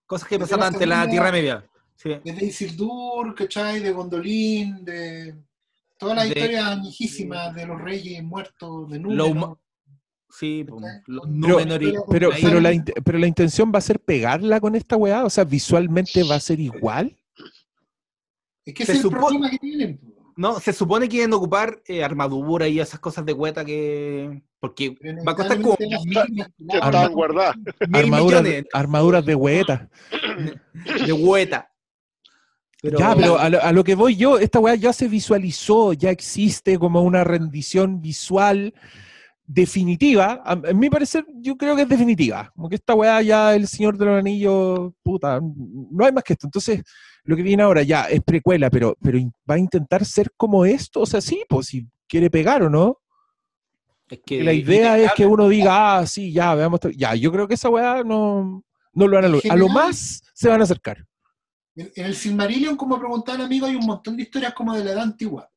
Cosas 0.05 0.27
que 0.27 0.35
de 0.35 0.39
pasaban 0.39 0.61
la 0.61 0.67
ante 0.67 0.85
la 0.85 1.09
Tierra 1.09 1.31
Media. 1.31 1.65
Sí. 1.95 2.09
De 2.23 2.45
Isildur, 2.45 3.35
¿cachai? 3.35 3.79
De 3.79 3.91
Gondolin, 3.91 4.83
de 4.83 5.35
Todas 5.97 6.15
las 6.15 6.29
de- 6.29 6.39
historias 6.39 6.65
añejísimas 6.65 7.53
de 7.53 7.65
los 7.67 7.79
reyes 7.79 8.23
muertos, 8.23 8.89
de 8.89 8.99
Númenor. 8.99 9.59
Sí, 10.29 10.65
los 11.07 11.27
Pero, 11.77 12.05
pero, 12.09 12.29
pero 12.41 12.59
la, 12.61 12.71
pero 13.03 13.17
la 13.19 13.27
intención 13.27 13.71
va 13.73 13.79
a 13.79 13.81
ser 13.81 13.99
pegarla 13.99 14.59
con 14.61 14.75
esta 14.75 14.95
weá, 14.95 15.25
o 15.25 15.29
sea, 15.29 15.43
visualmente 15.43 16.23
va 16.23 16.35
a 16.35 16.39
ser 16.39 16.59
igual. 16.59 17.15
Es 18.65 18.73
que 18.73 18.85
Se 18.85 18.93
ese 18.93 18.99
es 18.99 19.05
el 19.05 19.11
problema 19.11 19.49
que 19.49 19.57
tienen. 19.59 19.99
No, 20.41 20.59
se 20.59 20.73
supone 20.73 21.07
que 21.07 21.17
iban 21.17 21.31
a 21.33 21.35
ocupar 21.35 21.83
eh, 21.85 22.03
armadura 22.03 22.67
y 22.67 22.79
esas 22.79 22.99
cosas 22.99 23.23
de 23.27 23.35
cueta 23.35 23.63
que. 23.63 24.41
Porque 24.59 24.97
va 25.25 25.33
a 25.33 25.35
costar 25.35 25.61
como 25.61 25.77
estaban 25.77 27.13
guardadas. 27.13 27.55
armaduras 28.73 29.23
de 29.23 29.35
hueta. 29.35 29.87
de 31.05 31.13
hueta. 31.13 31.67
Pero, 32.83 32.97
Ya, 32.97 33.15
pero 33.15 33.37
a 33.37 33.47
lo, 33.47 33.61
a 33.61 33.71
lo 33.71 33.83
que 33.83 33.93
voy 33.93 34.15
yo, 34.15 34.39
esta 34.39 34.59
weá 34.59 34.73
ya 34.73 34.91
se 34.91 35.07
visualizó, 35.07 35.93
ya 35.93 36.09
existe 36.09 36.79
como 36.79 37.03
una 37.03 37.23
rendición 37.23 38.01
visual 38.01 38.73
definitiva. 39.45 40.41
A, 40.43 40.53
a 40.53 40.73
mi 40.73 40.89
parecer, 40.89 41.23
yo 41.35 41.55
creo 41.57 41.75
que 41.75 41.83
es 41.83 41.89
definitiva. 41.89 42.51
Como 42.55 42.69
que 42.69 42.77
esta 42.77 42.95
weá 42.95 43.21
ya, 43.21 43.53
el 43.53 43.67
Señor 43.67 43.99
de 43.99 44.05
los 44.05 44.17
Anillos, 44.17 44.93
puta, 45.03 45.39
no 45.39 46.05
hay 46.05 46.11
más 46.11 46.23
que 46.23 46.33
esto. 46.33 46.47
Entonces, 46.47 46.81
lo 47.23 47.35
que 47.35 47.43
viene 47.43 47.63
ahora 47.63 47.83
ya 47.83 48.03
es 48.05 48.21
precuela, 48.23 48.69
pero, 48.69 48.97
pero 49.01 49.19
va 49.49 49.55
a 49.55 49.59
intentar 49.59 50.05
ser 50.05 50.31
como 50.35 50.65
esto. 50.65 51.01
O 51.01 51.05
sea, 51.05 51.21
sí, 51.21 51.43
pues 51.47 51.67
si 51.67 51.87
quiere 52.07 52.29
pegar 52.29 52.63
o 52.63 52.69
no. 52.69 52.99
es 54.09 54.19
Que 54.19 54.37
que 54.37 54.43
la 54.43 54.53
idea 54.53 54.97
es 54.97 55.11
que 55.13 55.25
uno 55.25 55.47
diga, 55.47 55.99
ah, 55.99 56.07
sí, 56.07 56.31
ya, 56.31 56.55
veamos. 56.55 56.79
esto". 56.79 56.89
Ya, 56.89 57.15
yo 57.15 57.31
creo 57.31 57.47
que 57.47 57.53
esa 57.53 57.69
weá 57.69 58.03
no, 58.03 58.63
no 58.93 59.07
lo 59.07 59.15
van 59.15 59.25
a 59.25 59.29
lograr. 59.29 59.53
A 59.53 59.55
lo 59.55 59.69
más 59.69 60.21
se 60.33 60.49
van 60.49 60.61
a 60.61 60.63
acercar. 60.63 61.05
En, 61.75 61.91
en 61.95 62.05
el 62.05 62.15
Silmarillion, 62.15 62.75
como 62.75 62.99
preguntaba 62.99 63.37
el 63.37 63.45
amigo, 63.45 63.65
hay 63.65 63.75
un 63.75 63.85
montón 63.85 64.17
de 64.17 64.23
historias 64.23 64.53
como 64.53 64.73
de 64.75 64.83
la 64.83 64.91
edad 64.91 65.03
antigua. 65.03 65.49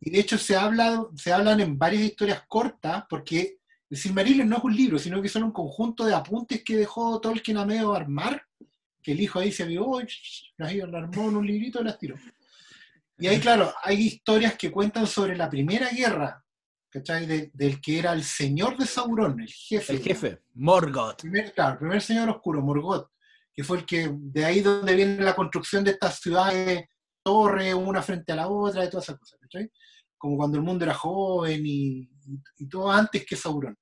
Y 0.00 0.10
de 0.10 0.20
hecho 0.20 0.38
se, 0.38 0.54
habla, 0.54 1.04
se 1.16 1.32
hablan 1.32 1.60
en 1.60 1.78
varias 1.78 2.02
historias 2.02 2.44
cortas, 2.46 3.04
porque 3.08 3.58
el 3.88 3.96
Silmarillion 3.96 4.48
no 4.48 4.58
es 4.58 4.64
un 4.64 4.76
libro, 4.76 4.98
sino 4.98 5.22
que 5.22 5.28
son 5.28 5.44
un 5.44 5.52
conjunto 5.52 6.04
de 6.04 6.14
apuntes 6.14 6.62
que 6.62 6.76
dejó 6.76 7.20
Tolkien 7.20 7.56
a 7.56 7.64
medio 7.64 7.92
armar, 7.94 8.42
que 9.06 9.12
el 9.12 9.20
hijo 9.20 9.38
ahí 9.38 9.52
se 9.52 9.62
avivó, 9.62 10.00
y 10.00 10.06
las 10.58 10.72
armó 10.72 11.28
en 11.28 11.36
un 11.36 11.46
librito 11.46 11.80
y 11.80 11.84
las 11.84 11.96
tiró. 11.96 12.16
Y 13.18 13.28
ahí, 13.28 13.38
claro, 13.38 13.72
hay 13.84 13.98
historias 14.02 14.56
que 14.58 14.72
cuentan 14.72 15.06
sobre 15.06 15.36
la 15.36 15.48
primera 15.48 15.88
guerra, 15.90 16.44
¿cachai? 16.90 17.24
De- 17.24 17.50
del 17.54 17.80
que 17.80 18.00
era 18.00 18.12
el 18.12 18.24
señor 18.24 18.76
de 18.76 18.84
Sauron, 18.84 19.38
el 19.40 19.48
jefe. 19.48 19.92
el 19.92 20.00
jefe, 20.02 20.42
Morgoth. 20.54 21.20
primer, 21.22 21.52
claro, 21.54 21.74
el 21.74 21.78
primer 21.78 22.02
señor 22.02 22.28
oscuro, 22.30 22.60
Morgoth, 22.62 23.08
que 23.54 23.62
fue 23.62 23.78
el 23.78 23.86
que, 23.86 24.10
de 24.12 24.44
ahí 24.44 24.60
donde 24.60 24.96
viene 24.96 25.22
la 25.22 25.36
construcción 25.36 25.84
de 25.84 25.92
estas 25.92 26.18
ciudades, 26.18 26.84
torres, 27.22 27.74
una 27.74 28.02
frente 28.02 28.32
a 28.32 28.36
la 28.36 28.48
otra, 28.48 28.84
y 28.84 28.90
todas 28.90 29.04
esas 29.04 29.20
cosas, 29.20 29.38
¿cachai? 29.40 29.70
Como 30.18 30.36
cuando 30.36 30.58
el 30.58 30.64
mundo 30.64 30.84
era 30.84 30.94
joven 30.94 31.62
y, 31.64 32.00
y- 32.00 32.42
y 32.58 32.68
todo 32.68 32.90
antes 32.90 33.24
que 33.24 33.36
Sauron. 33.36 33.78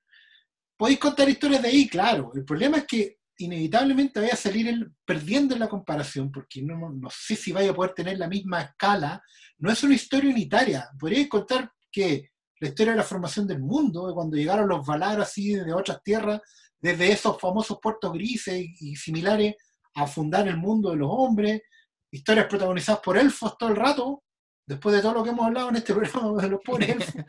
Podéis 0.76 0.98
contar 0.98 1.28
historias 1.30 1.62
de 1.62 1.68
ahí, 1.68 1.88
claro. 1.88 2.30
El 2.34 2.44
problema 2.44 2.76
es 2.76 2.86
que 2.86 3.16
inevitablemente 3.38 4.20
vaya 4.20 4.34
a 4.34 4.36
salir 4.36 4.68
el- 4.68 4.92
perdiendo 5.04 5.54
en 5.54 5.60
la 5.60 5.68
comparación, 5.68 6.30
porque 6.30 6.62
no, 6.62 6.90
no 6.90 7.08
sé 7.10 7.36
si 7.36 7.52
vaya 7.52 7.70
a 7.70 7.74
poder 7.74 7.92
tener 7.94 8.18
la 8.18 8.28
misma 8.28 8.62
escala. 8.62 9.22
No 9.58 9.70
es 9.70 9.82
una 9.82 9.94
historia 9.94 10.30
unitaria. 10.30 10.88
Podríais 10.98 11.28
contar 11.28 11.70
que 11.90 12.30
la 12.60 12.68
historia 12.68 12.92
de 12.92 12.98
la 12.98 13.04
formación 13.04 13.46
del 13.46 13.60
mundo, 13.60 14.06
de 14.06 14.14
cuando 14.14 14.36
llegaron 14.36 14.68
los 14.68 14.86
Valar 14.86 15.20
así 15.20 15.54
de 15.54 15.72
otras 15.72 16.02
tierras, 16.02 16.40
desde 16.80 17.12
esos 17.12 17.40
famosos 17.40 17.78
puertos 17.80 18.12
grises 18.12 18.62
y, 18.80 18.94
similares 18.96 19.54
a 19.94 20.06
fundar 20.06 20.46
el 20.48 20.56
mundo 20.56 20.90
de 20.90 20.96
los 20.96 21.08
hombres, 21.10 21.62
historias 22.10 22.46
protagonizadas 22.46 23.00
por 23.00 23.16
elfos 23.16 23.56
todo 23.58 23.70
el 23.70 23.76
rato, 23.76 24.22
después 24.66 24.94
de 24.94 25.02
todo 25.02 25.14
lo 25.14 25.24
que 25.24 25.30
hemos 25.30 25.46
hablado 25.46 25.68
en 25.70 25.76
este 25.76 25.94
programa 25.94 26.42
de 26.42 26.48
los 26.48 26.60
pobres 26.64 26.90
elfos. 26.90 27.24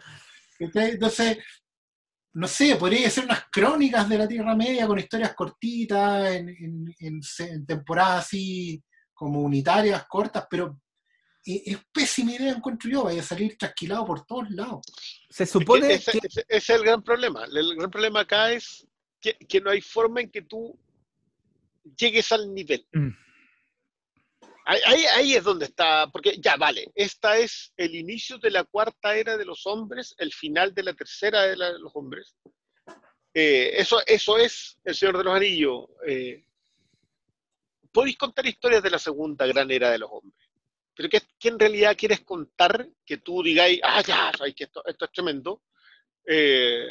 Entonces, 0.59 1.37
no 2.35 2.47
sé, 2.47 2.75
podría 2.75 3.09
ser 3.09 3.25
unas 3.25 3.45
crónicas 3.51 4.07
de 4.09 4.17
la 4.17 4.27
Tierra 4.27 4.55
Media 4.55 4.85
con 4.87 4.99
historias 4.99 5.33
cortitas, 5.33 6.33
en, 6.35 6.49
en- 6.49 7.21
en 7.39 7.65
temporadas 7.65 8.25
así 8.25 8.83
como 9.13 9.41
unitarias, 9.41 10.05
cortas, 10.07 10.45
pero 10.49 10.79
e- 11.45 11.63
es 11.65 11.77
pésima 11.93 12.33
idea, 12.33 12.51
encuentro 12.51 12.89
yo, 12.89 13.03
vaya 13.05 13.21
a 13.21 13.25
salir 13.25 13.57
trasquilado 13.57 14.05
por 14.05 14.25
todos 14.25 14.49
lados. 14.51 14.81
Se 15.29 15.43
Es 15.43 15.49
que 15.49 15.59
supone 15.59 15.93
ese, 15.93 16.11
que. 16.11 16.17
ese- 16.27 16.45
ese 16.47 16.73
es 16.73 16.79
el 16.79 16.83
gran 16.83 17.01
problema. 17.01 17.45
El 17.45 17.75
gran 17.75 17.89
problema 17.89 18.19
acá 18.21 18.51
es 18.51 18.85
que, 19.21 19.33
que 19.47 19.61
no 19.61 19.69
hay 19.69 19.79
forma 19.81 20.19
en 20.21 20.29
que 20.29 20.41
tú 20.41 20.77
llegues 21.97 22.31
al 22.31 22.53
nivel. 22.53 22.85
Mm. 22.93 23.09
Ahí, 24.67 25.35
es 25.35 25.43
donde 25.43 25.65
está, 25.65 26.09
porque 26.11 26.37
ya 26.41 26.55
vale, 26.55 26.91
esta 26.95 27.37
es 27.37 27.71
el 27.77 27.93
inicio 27.93 28.39
de 28.39 28.49
la 28.49 28.63
cuarta 28.63 29.15
era 29.15 29.37
de 29.37 29.45
los 29.45 29.67
hombres, 29.67 30.15
el 30.17 30.33
final 30.33 30.73
de 30.73 30.81
la 30.81 30.93
tercera 30.93 31.45
era 31.45 31.71
de 31.71 31.77
los 31.77 31.91
hombres. 31.95 32.35
Eh, 33.31 33.73
eso, 33.77 34.01
eso 34.07 34.39
es 34.39 34.79
El 34.83 34.95
Señor 34.95 35.19
de 35.19 35.23
los 35.23 35.35
Anillos. 35.35 35.85
Eh, 36.07 36.45
podéis 37.91 38.17
contar 38.17 38.47
historias 38.47 38.81
de 38.81 38.89
la 38.89 38.97
segunda 38.97 39.45
gran 39.45 39.69
era 39.69 39.91
de 39.91 39.99
los 39.99 40.09
hombres, 40.11 40.49
pero 40.95 41.09
¿qué, 41.09 41.21
qué 41.37 41.49
en 41.49 41.59
realidad 41.59 41.95
quieres 41.95 42.21
contar 42.21 42.89
que 43.05 43.17
tú 43.17 43.43
digáis, 43.43 43.79
ah, 43.83 44.01
ya, 44.01 44.31
que 44.55 44.63
esto, 44.63 44.83
esto 44.83 45.05
es 45.05 45.11
tremendo? 45.11 45.61
Eh, 46.25 46.87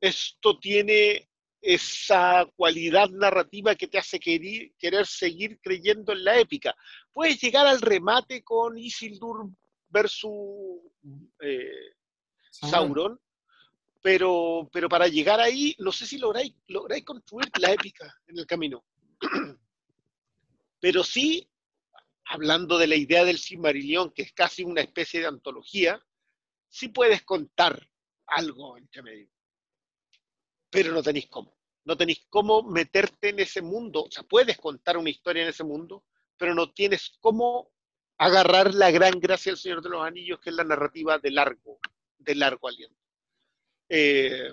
esto 0.00 0.56
tiene 0.60 1.29
esa 1.60 2.46
cualidad 2.56 3.08
narrativa 3.10 3.74
que 3.74 3.88
te 3.88 3.98
hace 3.98 4.18
querer, 4.18 4.72
querer 4.78 5.06
seguir 5.06 5.58
creyendo 5.60 6.12
en 6.12 6.24
la 6.24 6.38
épica. 6.38 6.74
Puedes 7.12 7.40
llegar 7.40 7.66
al 7.66 7.80
remate 7.80 8.42
con 8.42 8.78
Isildur 8.78 9.50
versus 9.88 10.80
eh, 11.40 11.94
Sauron, 12.50 13.20
pero, 14.02 14.68
pero 14.72 14.88
para 14.88 15.08
llegar 15.08 15.40
ahí, 15.40 15.74
no 15.78 15.92
sé 15.92 16.06
si 16.06 16.18
lográis, 16.18 16.54
lográis 16.68 17.04
construir 17.04 17.50
la 17.58 17.72
épica 17.72 18.14
en 18.26 18.38
el 18.38 18.46
camino. 18.46 18.84
Pero 20.82 21.04
sí, 21.04 21.46
hablando 22.24 22.78
de 22.78 22.86
la 22.86 22.96
idea 22.96 23.22
del 23.22 23.38
Silmarillion, 23.38 24.12
que 24.12 24.22
es 24.22 24.32
casi 24.32 24.64
una 24.64 24.80
especie 24.80 25.20
de 25.20 25.26
antología, 25.26 26.02
sí 26.70 26.88
puedes 26.88 27.22
contar 27.22 27.86
algo 28.26 28.78
entre 28.78 29.02
medio. 29.02 29.28
Pero 30.70 30.92
no 30.92 31.02
tenéis 31.02 31.26
cómo. 31.26 31.56
No 31.84 31.96
tenéis 31.96 32.26
cómo 32.28 32.62
meterte 32.62 33.30
en 33.30 33.40
ese 33.40 33.62
mundo. 33.62 34.04
O 34.04 34.10
sea, 34.10 34.22
puedes 34.22 34.56
contar 34.58 34.96
una 34.96 35.10
historia 35.10 35.42
en 35.42 35.48
ese 35.48 35.64
mundo, 35.64 36.04
pero 36.36 36.54
no 36.54 36.72
tienes 36.72 37.16
cómo 37.20 37.72
agarrar 38.18 38.74
la 38.74 38.90
gran 38.90 39.18
gracia 39.18 39.50
del 39.52 39.58
Señor 39.58 39.82
de 39.82 39.88
los 39.88 40.02
Anillos, 40.04 40.38
que 40.40 40.50
es 40.50 40.56
la 40.56 40.64
narrativa 40.64 41.18
de 41.18 41.30
largo, 41.30 41.78
de 42.18 42.34
largo 42.34 42.68
aliento. 42.68 42.96
Eh, 43.88 44.52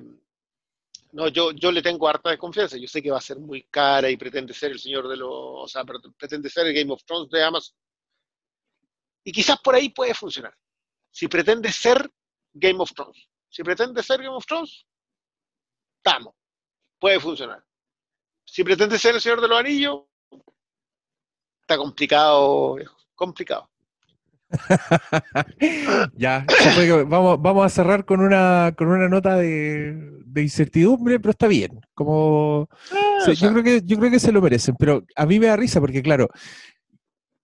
no, 1.12 1.28
yo, 1.28 1.52
yo 1.52 1.72
le 1.72 1.82
tengo 1.82 2.08
harta 2.08 2.30
desconfianza. 2.30 2.78
Yo 2.78 2.88
sé 2.88 3.02
que 3.02 3.12
va 3.12 3.18
a 3.18 3.22
ser 3.22 3.38
muy 3.40 3.64
cara 3.64 4.10
y 4.10 4.18
pretende 4.18 4.54
ser 4.54 4.72
el 4.72 4.80
señor 4.80 5.08
de 5.08 5.18
los. 5.18 5.30
O 5.32 5.68
sea, 5.68 5.84
pre- 5.84 6.00
pretende 6.18 6.50
ser 6.50 6.66
el 6.68 6.74
Game 6.74 6.92
of 6.94 7.04
Thrones 7.04 7.30
de 7.30 7.44
Amazon. 7.44 7.76
Y 9.24 9.32
quizás 9.32 9.60
por 9.60 9.76
ahí 9.76 9.90
puede 9.90 10.14
funcionar. 10.14 10.56
Si 11.12 11.28
pretende 11.28 11.72
ser 11.72 12.10
Game 12.54 12.80
of 12.82 12.92
Thrones. 12.94 13.28
Si 13.50 13.64
pretende 13.64 14.02
ser 14.02 14.20
Game 14.22 14.36
of 14.36 14.46
Thrones, 14.46 14.86
estamos. 16.04 16.34
Puede 17.00 17.20
funcionar. 17.20 17.64
Si 18.46 18.64
pretende 18.64 18.98
ser 18.98 19.16
el 19.16 19.22
señor 19.22 19.42
de 19.42 19.48
los 19.48 19.60
anillos, 19.60 20.02
está 21.62 21.78
complicado, 21.78 22.76
viejo, 22.76 22.96
complicado. 23.16 23.70
ya, 26.16 26.46
vamos, 27.06 27.42
vamos 27.42 27.66
a 27.66 27.70
cerrar 27.70 28.06
con 28.06 28.22
una, 28.22 28.74
con 28.78 28.88
una 28.88 29.10
nota 29.10 29.36
de, 29.36 29.94
de 30.26 30.42
incertidumbre, 30.42 31.20
pero 31.20 31.32
está 31.32 31.48
bien. 31.48 31.82
Como, 31.94 32.70
Ah, 32.92 33.20
se- 33.26 33.32
o 33.32 33.36
sea, 33.36 33.48
yo, 33.50 33.52
creo 33.54 33.64
que, 33.64 33.82
yo 33.86 33.98
creo 33.98 34.12
que 34.12 34.20
se 34.20 34.32
lo 34.32 34.42
merecen, 34.42 34.76
pero 34.78 35.04
a 35.16 35.26
mí 35.26 35.40
me 35.40 35.48
da 35.48 35.58
risa 35.58 35.80
porque, 35.82 36.02
claro, 36.02 36.30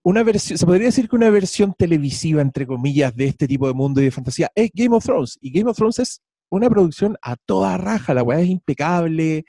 una 0.04 0.24
versión, 0.24 0.58
se 0.58 0.66
podría 0.66 0.86
decir 0.88 1.10
que 1.10 1.16
una 1.16 1.30
versión 1.30 1.74
televisiva, 1.78 2.42
entre 2.42 2.66
comillas, 2.68 3.16
de 3.16 3.26
este 3.26 3.48
tipo 3.48 3.68
de 3.68 3.74
mundo 3.74 4.02
y 4.02 4.06
de 4.06 4.12
fantasía 4.12 4.50
es 4.56 4.72
Game 4.74 4.96
of 4.96 5.04
Thrones. 5.04 5.38
Y 5.42 5.52
Game 5.52 5.70
of 5.70 5.78
Thrones 5.78 6.00
es 6.00 6.22
una 6.50 6.70
producción 6.70 7.18
a 7.22 7.36
toda 7.36 7.78
raja, 7.78 8.14
la 8.14 8.24
weá 8.24 8.40
es 8.40 8.50
impecable, 8.50 9.46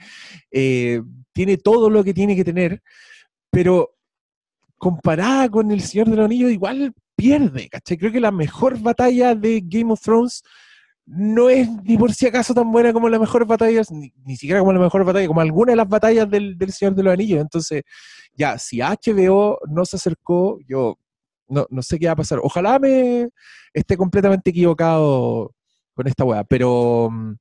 eh, 0.50 1.02
tiene 1.32 1.56
todo 1.56 1.90
lo 1.90 2.02
que 2.02 2.14
tiene 2.14 2.36
que 2.36 2.44
tener, 2.44 2.82
pero 3.50 3.94
comparada 4.78 5.48
con 5.48 5.70
El 5.70 5.81
Señor 5.81 6.08
de 6.08 6.16
los 6.16 6.24
Anillos, 6.24 6.50
igual 6.50 6.94
pierde, 7.16 7.68
¿cachai? 7.68 7.97
Creo 7.97 8.12
que 8.12 8.20
la 8.20 8.32
mejor 8.32 8.78
batalla 8.81 9.34
de 9.34 9.62
Game 9.64 9.92
of 9.92 10.00
Thrones 10.00 10.42
no 11.06 11.50
es 11.50 11.68
ni 11.82 11.98
por 11.98 12.12
si 12.14 12.26
acaso 12.26 12.55
tan 12.55 12.70
buena 12.73 12.92
como 12.92 13.08
la 13.08 13.18
mejor 13.18 13.47
batalla, 13.47 13.82
ni, 13.90 14.12
ni 14.24 14.36
siquiera 14.36 14.60
como 14.60 14.73
la 14.73 14.81
mejor 14.81 15.05
batalla, 15.05 15.26
como 15.26 15.40
alguna 15.40 15.73
de 15.73 15.76
las 15.76 15.89
batallas 15.89 16.28
del, 16.31 16.56
del 16.56 16.73
Señor 16.73 16.94
de 16.94 17.02
los 17.02 17.12
Anillos. 17.12 17.40
Entonces, 17.40 17.82
ya, 18.34 18.58
si 18.58 18.81
HBO 18.81 19.58
no 19.68 19.84
se 19.84 19.97
acercó, 19.97 20.58
yo 20.66 20.98
no, 21.48 21.66
no 21.70 21.82
sé 21.82 21.98
qué 21.98 22.06
va 22.06 22.12
a 22.12 22.16
pasar. 22.16 22.40
Ojalá 22.42 22.78
me 22.78 23.28
esté 23.73 23.97
completamente 23.97 24.50
equivocado 24.50 25.55
con 25.94 26.06
esta 26.08 26.24
weá, 26.24 26.44
pero 26.44 27.08
mm, 27.10 27.34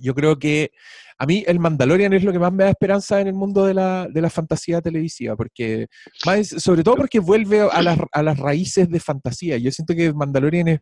Yo 0.00 0.14
creo 0.14 0.38
que 0.38 0.70
a 1.18 1.26
mí 1.26 1.44
el 1.46 1.58
Mandalorian 1.58 2.12
es 2.12 2.22
lo 2.24 2.32
que 2.32 2.38
más 2.38 2.52
me 2.52 2.64
da 2.64 2.70
esperanza 2.70 3.20
en 3.20 3.26
el 3.28 3.34
mundo 3.34 3.66
de 3.66 3.74
la, 3.74 4.06
de 4.08 4.20
la 4.22 4.30
fantasía 4.30 4.80
televisiva, 4.80 5.36
porque 5.36 5.88
más- 6.24 6.48
sobre 6.48 6.84
todo 6.84 6.96
porque 6.96 7.18
vuelve 7.20 7.60
a 7.60 7.82
las, 7.82 7.98
a 8.12 8.22
las 8.22 8.38
raíces 8.38 8.88
de 8.88 9.00
fantasía. 9.00 9.58
Yo 9.58 9.72
siento 9.72 9.94
que 9.94 10.12
Mandalorian 10.12 10.68
es, 10.68 10.80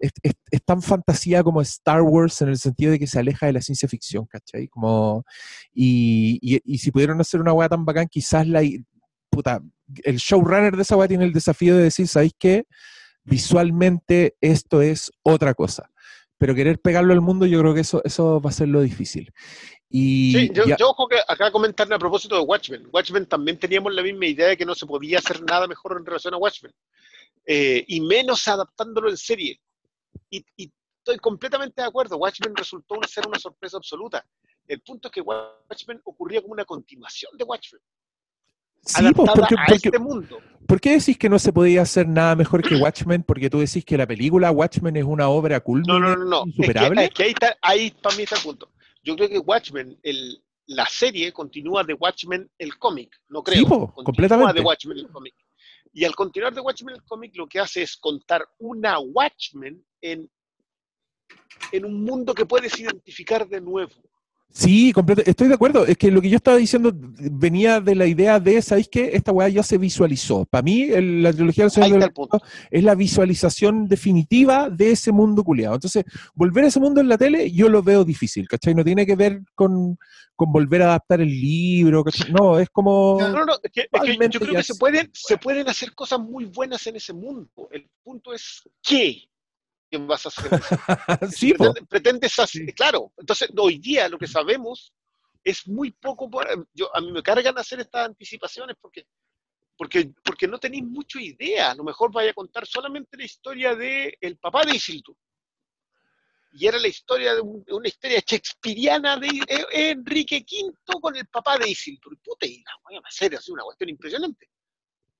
es, 0.00 0.62
tan 0.64 0.82
fantasía 0.82 1.42
como 1.42 1.60
Star 1.62 2.02
Wars 2.02 2.40
en 2.42 2.48
el 2.48 2.58
sentido 2.58 2.92
de 2.92 2.98
que 2.98 3.06
se 3.06 3.18
aleja 3.18 3.46
de 3.46 3.52
la 3.52 3.60
ciencia 3.60 3.88
ficción, 3.88 4.26
¿cachai? 4.26 4.68
Como, 4.68 5.24
y, 5.72 6.38
y, 6.64 6.78
si 6.78 6.90
pudieron 6.90 7.20
hacer 7.20 7.40
una 7.40 7.52
weá 7.52 7.68
tan 7.68 7.84
bacán, 7.84 8.08
quizás 8.10 8.46
la, 8.46 8.62
puta, 9.30 9.60
el 10.04 10.16
showrunner 10.16 10.76
de 10.76 10.82
esa 10.82 10.96
weá 10.96 11.08
tiene 11.08 11.24
el 11.24 11.32
desafío 11.32 11.76
de 11.76 11.84
decir, 11.84 12.08
¿sabéis 12.08 12.32
qué? 12.38 12.64
Visualmente 13.24 14.36
esto 14.40 14.82
es 14.82 15.10
otra 15.22 15.54
cosa. 15.54 15.90
Pero 16.44 16.54
querer 16.54 16.78
pegarlo 16.78 17.14
al 17.14 17.22
mundo, 17.22 17.46
yo 17.46 17.58
creo 17.60 17.72
que 17.72 17.80
eso, 17.80 18.02
eso 18.04 18.38
va 18.38 18.50
a 18.50 18.52
ser 18.52 18.68
lo 18.68 18.82
difícil. 18.82 19.32
Y 19.88 20.30
Sí, 20.34 20.50
yo, 20.52 20.66
ya- 20.66 20.76
yo 20.76 20.90
ojo 20.90 21.08
que 21.08 21.16
acá 21.26 21.50
comentarle 21.50 21.94
a 21.94 21.98
propósito 21.98 22.34
de 22.34 22.42
Watchmen. 22.42 22.86
Watchmen 22.92 23.24
también 23.24 23.58
teníamos 23.58 23.94
la 23.94 24.02
misma 24.02 24.26
idea 24.26 24.48
de 24.48 24.56
que 24.58 24.66
no 24.66 24.74
se 24.74 24.84
podía 24.84 25.20
hacer 25.20 25.42
nada 25.42 25.66
mejor 25.66 25.96
en 25.98 26.04
relación 26.04 26.34
a 26.34 26.36
Watchmen. 26.36 26.70
Eh, 27.46 27.82
y 27.88 27.98
menos 28.02 28.46
adaptándolo 28.46 29.08
en 29.08 29.16
serie. 29.16 29.58
Y, 30.28 30.44
y 30.58 30.70
estoy 30.98 31.16
completamente 31.16 31.80
de 31.80 31.88
acuerdo. 31.88 32.18
Watchmen 32.18 32.54
resultó 32.54 32.96
ser 33.08 33.26
una 33.26 33.38
sorpresa 33.38 33.78
absoluta. 33.78 34.22
El 34.68 34.82
punto 34.82 35.08
es 35.08 35.12
que 35.12 35.22
Watchmen 35.22 36.02
ocurría 36.04 36.42
como 36.42 36.52
una 36.52 36.66
continuación 36.66 37.32
de 37.38 37.44
Watchmen. 37.44 37.80
Sí, 38.84 39.02
pues, 39.14 39.28
adaptada 39.28 39.34
porque, 39.34 39.54
a 39.54 39.64
porque- 39.66 39.88
este 39.88 39.98
mundo. 39.98 40.38
¿por 40.66 40.80
qué 40.80 40.92
decís 40.98 41.18
que 41.18 41.28
no 41.28 41.38
se 41.38 41.52
podía 41.52 41.82
hacer 41.82 42.08
nada 42.08 42.34
mejor 42.36 42.62
que 42.62 42.76
Watchmen? 42.76 43.22
Porque 43.22 43.50
tú 43.50 43.60
decís 43.60 43.84
que 43.84 43.98
la 43.98 44.06
película 44.06 44.50
Watchmen 44.50 44.96
es 44.96 45.04
una 45.04 45.28
obra 45.28 45.60
culmine 45.60 45.92
No, 45.92 46.00
no, 46.00 46.16
no, 46.16 46.24
no. 46.24 46.38
Es 46.38 46.42
que, 46.44 46.48
insuperable. 46.62 47.04
es 47.04 47.10
que 47.10 47.22
ahí, 47.24 47.30
está, 47.30 47.56
ahí 47.60 47.90
para 48.02 48.16
mí 48.16 48.22
está 48.22 48.36
el 48.36 48.42
punto. 48.42 48.70
Yo 49.02 49.14
creo 49.16 49.28
que 49.28 49.38
Watchmen, 49.38 49.98
el, 50.02 50.42
la 50.66 50.86
serie 50.86 51.32
continúa 51.32 51.84
de 51.84 51.92
Watchmen 51.94 52.50
el 52.58 52.78
cómic, 52.78 53.10
no 53.28 53.42
creo. 53.42 53.58
Sí, 53.58 53.64
po, 53.66 53.92
completamente. 53.92 54.54
de 54.54 54.60
Watchmen 54.62 54.98
el 54.98 55.08
cómic. 55.08 55.34
Y 55.92 56.04
al 56.04 56.14
continuar 56.16 56.54
de 56.54 56.60
Watchmen 56.60 56.94
el 56.94 57.04
cómic, 57.04 57.36
lo 57.36 57.46
que 57.46 57.60
hace 57.60 57.82
es 57.82 57.96
contar 57.96 58.44
una 58.58 58.98
Watchmen 58.98 59.84
en, 60.00 60.28
en 61.72 61.84
un 61.84 62.02
mundo 62.04 62.34
que 62.34 62.46
puedes 62.46 62.78
identificar 62.80 63.46
de 63.46 63.60
nuevo. 63.60 63.92
Sí, 64.56 64.92
completo, 64.92 65.20
estoy 65.26 65.48
de 65.48 65.54
acuerdo. 65.54 65.84
Es 65.84 65.98
que 65.98 66.12
lo 66.12 66.22
que 66.22 66.30
yo 66.30 66.36
estaba 66.36 66.56
diciendo 66.58 66.92
venía 66.94 67.80
de 67.80 67.96
la 67.96 68.06
idea 68.06 68.38
de, 68.38 68.62
¿sabéis 68.62 68.88
qué? 68.88 69.10
Esta 69.12 69.32
weá 69.32 69.48
ya 69.48 69.64
se 69.64 69.78
visualizó. 69.78 70.44
Para 70.44 70.62
mí, 70.62 70.82
el- 70.82 71.24
la 71.24 71.32
trilogía 71.32 71.64
del 71.64 71.72
Señor 71.72 71.90
de 71.90 72.06
los 72.06 72.10
Anillos 72.16 72.42
es 72.70 72.84
la 72.84 72.94
visualización 72.94 73.88
definitiva 73.88 74.70
de 74.70 74.92
ese 74.92 75.10
mundo 75.10 75.42
culiado. 75.42 75.74
Entonces, 75.74 76.04
volver 76.34 76.64
a 76.64 76.68
ese 76.68 76.78
mundo 76.78 77.00
en 77.00 77.08
la 77.08 77.18
tele, 77.18 77.50
yo 77.50 77.68
lo 77.68 77.82
veo 77.82 78.04
difícil, 78.04 78.46
¿cachai? 78.46 78.76
No 78.76 78.84
tiene 78.84 79.04
que 79.04 79.16
ver 79.16 79.42
con, 79.56 79.98
con 80.36 80.52
volver 80.52 80.82
a 80.82 80.86
adaptar 80.86 81.20
el 81.20 81.30
libro, 81.30 82.04
¿cachai? 82.04 82.30
No, 82.30 82.56
es 82.60 82.70
como... 82.70 83.16
No, 83.20 83.30
no, 83.30 83.44
no, 83.44 83.54
es 83.60 83.72
que, 83.72 83.80
es 83.80 83.86
que 83.90 83.98
Totalmente 83.98 84.34
yo 84.34 84.40
creo 84.40 84.54
que 84.54 84.62
se 84.62 84.76
pueden, 84.76 85.10
se 85.12 85.36
pueden 85.36 85.68
hacer 85.68 85.92
cosas 85.96 86.20
muy 86.20 86.44
buenas 86.44 86.86
en 86.86 86.94
ese 86.94 87.12
mundo. 87.12 87.48
El 87.72 87.88
punto 88.04 88.32
es 88.32 88.62
qué 88.80 89.20
que 90.00 90.06
vas 90.06 90.26
a 90.26 90.28
hacer. 90.28 90.50
sí, 91.32 91.54
pretendes 91.88 92.38
hacer, 92.38 92.72
claro. 92.74 93.12
Entonces, 93.16 93.48
hoy 93.56 93.78
día 93.78 94.08
lo 94.08 94.18
que 94.18 94.26
sabemos 94.26 94.92
es 95.42 95.66
muy 95.68 95.90
poco. 95.92 96.28
por- 96.30 96.68
yo, 96.72 96.94
a 96.96 97.00
mí 97.00 97.12
me 97.12 97.22
cargan 97.22 97.56
hacer 97.58 97.80
estas 97.80 98.06
anticipaciones 98.06 98.76
porque, 98.80 99.06
porque, 99.76 100.10
porque 100.24 100.48
no 100.48 100.58
tenéis 100.58 100.84
mucha 100.84 101.20
idea. 101.20 101.70
A 101.72 101.74
lo 101.74 101.84
mejor 101.84 102.12
vaya 102.12 102.30
a 102.30 102.34
contar 102.34 102.66
solamente 102.66 103.16
la 103.16 103.24
historia 103.24 103.74
de 103.74 104.16
el 104.20 104.36
papá 104.38 104.64
de 104.64 104.76
Isildur. 104.76 105.16
Y 106.56 106.66
era 106.68 106.78
la 106.78 106.86
historia 106.86 107.34
de 107.34 107.40
un- 107.40 107.64
una 107.68 107.88
historia 107.88 108.20
shakespeariana 108.24 109.16
de 109.16 109.28
Enrique 109.72 110.44
V 110.48 111.00
con 111.00 111.16
el 111.16 111.26
papá 111.26 111.58
de 111.58 111.68
Isildur. 111.68 112.12
Y 112.14 112.16
puta, 112.16 112.46
y 112.46 112.58
la 112.62 112.72
voy 112.84 112.96
a 112.96 113.00
hacer 113.08 113.34
así 113.34 113.50
una 113.50 113.64
cuestión 113.64 113.90
impresionante. 113.90 114.48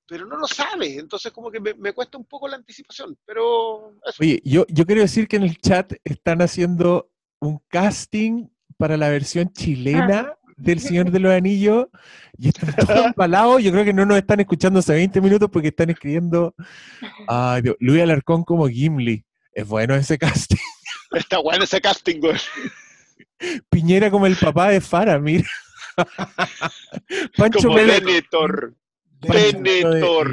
Pero 0.07 0.25
no 0.27 0.37
lo 0.37 0.47
sabe, 0.47 0.97
entonces 0.99 1.31
como 1.31 1.49
que 1.49 1.59
me, 1.59 1.73
me 1.73 1.93
cuesta 1.93 2.17
un 2.17 2.25
poco 2.25 2.47
la 2.47 2.57
anticipación. 2.57 3.17
Pero 3.25 3.93
eso. 4.07 4.17
Oye, 4.21 4.41
yo, 4.45 4.65
yo 4.69 4.85
quiero 4.85 5.01
decir 5.01 5.27
que 5.27 5.37
en 5.37 5.43
el 5.43 5.57
chat 5.57 5.93
están 6.03 6.41
haciendo 6.41 7.09
un 7.39 7.59
casting 7.69 8.47
para 8.77 8.97
la 8.97 9.09
versión 9.09 9.51
chilena 9.51 10.35
del 10.57 10.79
Señor 10.79 11.11
de 11.11 11.19
los 11.19 11.31
Anillos 11.33 11.87
y 12.37 12.49
están 12.49 12.73
todos 12.87 13.05
embalados. 13.07 13.63
Yo 13.63 13.71
creo 13.71 13.83
que 13.83 13.93
no 13.93 14.05
nos 14.05 14.17
están 14.17 14.39
escuchando 14.39 14.79
hace 14.79 14.93
20 14.93 15.21
minutos 15.21 15.49
porque 15.51 15.69
están 15.69 15.89
escribiendo 15.89 16.53
ay, 17.27 17.61
Dios, 17.63 17.75
Luis 17.79 18.01
Alarcón 18.01 18.43
como 18.43 18.67
Gimli. 18.67 19.25
Es 19.53 19.67
bueno 19.67 19.95
ese 19.95 20.17
casting. 20.17 20.57
Está 21.11 21.39
bueno 21.39 21.63
ese 21.63 21.79
casting, 21.81 22.19
güey. 22.19 22.37
Piñera 23.69 24.11
como 24.11 24.27
el 24.27 24.35
papá 24.35 24.69
de 24.69 24.81
Fara, 24.81 25.17
mira. 25.19 25.47
Pancho 27.37 27.59
Como 27.67 27.75
Melo- 27.75 27.93
Venetor. 28.05 28.75
Venetor. 29.27 30.31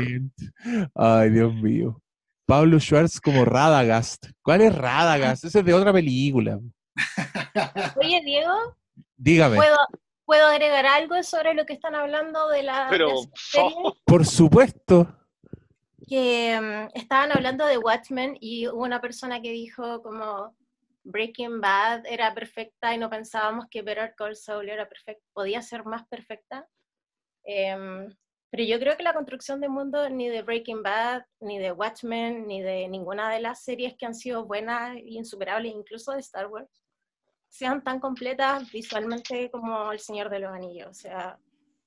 Ay, 0.94 1.30
Dios 1.30 1.54
mío. 1.54 2.00
Pablo 2.46 2.78
Schwartz 2.78 3.20
como 3.20 3.44
Radagast. 3.44 4.26
¿Cuál 4.42 4.62
es 4.62 4.74
Radagast? 4.74 5.44
Ese 5.44 5.60
es 5.60 5.64
de 5.64 5.74
otra 5.74 5.92
película. 5.92 6.58
Oye, 7.96 8.20
Diego, 8.24 8.76
Dígame. 9.16 9.56
¿puedo, 9.56 9.76
¿puedo 10.24 10.46
agregar 10.46 10.84
algo 10.86 11.22
sobre 11.22 11.54
lo 11.54 11.64
que 11.64 11.72
están 11.72 11.94
hablando 11.94 12.48
de 12.48 12.62
la, 12.62 12.88
Pero? 12.90 13.08
Por 14.04 14.26
supuesto. 14.26 15.16
que 16.06 16.60
mm, 16.60 16.98
estaban 16.98 17.32
hablando 17.32 17.64
de 17.66 17.78
Watchmen 17.78 18.36
y 18.40 18.68
hubo 18.68 18.82
una 18.82 19.00
persona 19.00 19.40
que 19.40 19.52
dijo 19.52 20.02
como 20.02 20.54
Breaking 21.04 21.60
Bad 21.60 22.06
era 22.06 22.34
perfecta 22.34 22.94
y 22.94 22.98
no 22.98 23.10
pensábamos 23.10 23.66
que 23.70 23.82
Better 23.82 24.14
Call 24.16 24.36
Saul 24.36 24.68
era 24.68 24.88
perfecta, 24.88 25.24
podía 25.32 25.62
ser 25.62 25.84
más 25.84 26.06
perfecta. 26.08 26.66
Em, 27.44 28.08
pero 28.52 28.64
yo 28.64 28.78
creo 28.78 28.98
que 28.98 29.02
la 29.02 29.14
construcción 29.14 29.62
de 29.62 29.70
mundo 29.70 30.10
ni 30.10 30.28
de 30.28 30.42
Breaking 30.42 30.82
Bad, 30.82 31.24
ni 31.40 31.58
de 31.58 31.72
Watchmen, 31.72 32.46
ni 32.46 32.60
de 32.60 32.86
ninguna 32.86 33.30
de 33.30 33.40
las 33.40 33.64
series 33.64 33.96
que 33.96 34.04
han 34.04 34.14
sido 34.14 34.44
buenas 34.44 34.94
e 34.94 35.04
insuperables, 35.06 35.72
incluso 35.72 36.12
de 36.12 36.20
Star 36.20 36.48
Wars, 36.48 36.84
sean 37.48 37.82
tan 37.82 37.98
completas 37.98 38.70
visualmente 38.70 39.50
como 39.50 39.90
El 39.90 40.00
Señor 40.00 40.28
de 40.28 40.40
los 40.40 40.52
Anillos. 40.52 40.90
O 40.90 40.92
sea, 40.92 41.38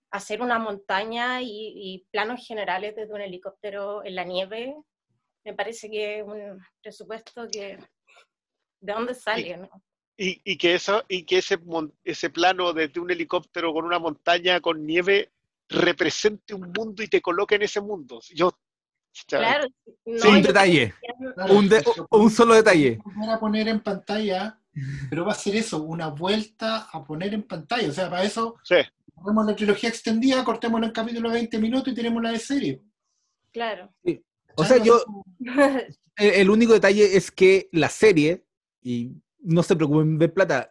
hacer 0.10 0.42
una 0.42 0.58
montaña 0.58 1.40
y, 1.40 1.48
y 1.76 2.08
planos 2.10 2.44
generales 2.48 2.95
desde 2.95 3.14
un 3.14 3.22
helicóptero 3.22 4.03
en 4.03 4.16
la 4.16 4.24
nieve, 4.24 4.76
me 5.44 5.53
parece 5.53 5.88
que 5.88 6.18
es 6.18 6.24
un 6.26 6.60
presupuesto 6.82 7.48
que... 7.48 7.77
¿De 8.82 8.94
dónde 8.94 9.14
sale? 9.14 9.56
no? 9.58 9.69
Y, 10.18 10.42
y 10.44 10.58
que 10.58 10.74
eso, 10.74 11.03
y 11.10 11.26
que 11.26 11.38
ese, 11.38 11.60
ese 12.03 12.30
plano 12.32 12.74
desde 12.74 13.00
un 13.00 13.11
helicóptero 13.11 13.72
con 13.72 13.85
una 13.85 14.00
montaña 14.00 14.61
con 14.61 14.84
nieve 14.84 15.32
represente 15.69 16.53
un 16.53 16.72
mundo 16.76 17.02
y 17.03 17.08
te 17.08 17.22
coloque 17.22 17.56
en 17.56 17.64
ese 17.64 17.82
mundo. 17.82 18.19
Yo, 18.34 18.52
Claro, 19.27 19.66
no, 20.06 20.19
Sí, 20.19 20.27
un 20.27 20.42
detalle. 20.42 20.94
Claro, 21.35 21.53
Un, 21.53 21.69
de- 21.69 21.77
eso 21.77 22.06
un 22.11 22.30
solo 22.30 22.53
detalle. 22.53 23.00
volver 23.02 23.30
a 23.30 23.40
poner 23.40 23.68
en 23.69 23.80
pantalla, 23.80 24.60
pero 25.10 25.24
va 25.26 25.32
a 25.32 25.35
ser 25.35 25.56
eso, 25.56 25.82
una 25.84 26.08
vuelta 26.10 26.90
a 26.92 27.02
poner 27.02 27.34
en 27.34 27.44
pantalla. 27.44 27.88
O 27.88 27.94
sea, 27.94 28.10
para 28.10 28.24
eso 28.26 28.58
sí. 28.64 28.76
ponemos 29.14 29.45
la 29.45 29.56
trilogía 29.56 29.88
extendida, 29.88 30.44
cortémosla 30.44 30.88
en 30.88 30.92
capítulo 30.92 31.30
de 31.30 31.35
20 31.35 31.60
minutos 31.60 31.94
y 31.94 31.95
tenemos 31.95 32.22
la 32.22 32.32
de 32.32 32.40
serie. 32.40 32.82
Claro. 33.53 33.90
O 34.58 34.66
sea, 34.66 34.84
yo, 34.84 35.02
el, 36.18 36.30
el 36.34 36.50
único 36.50 36.74
detalle 36.74 37.16
es 37.16 37.32
que 37.32 37.69
la 37.72 37.88
serie, 37.88 38.44
y 38.82 39.11
no 39.40 39.64
se 39.64 39.77
preocupen 39.77 40.18
de 40.18 40.27
plata, 40.27 40.69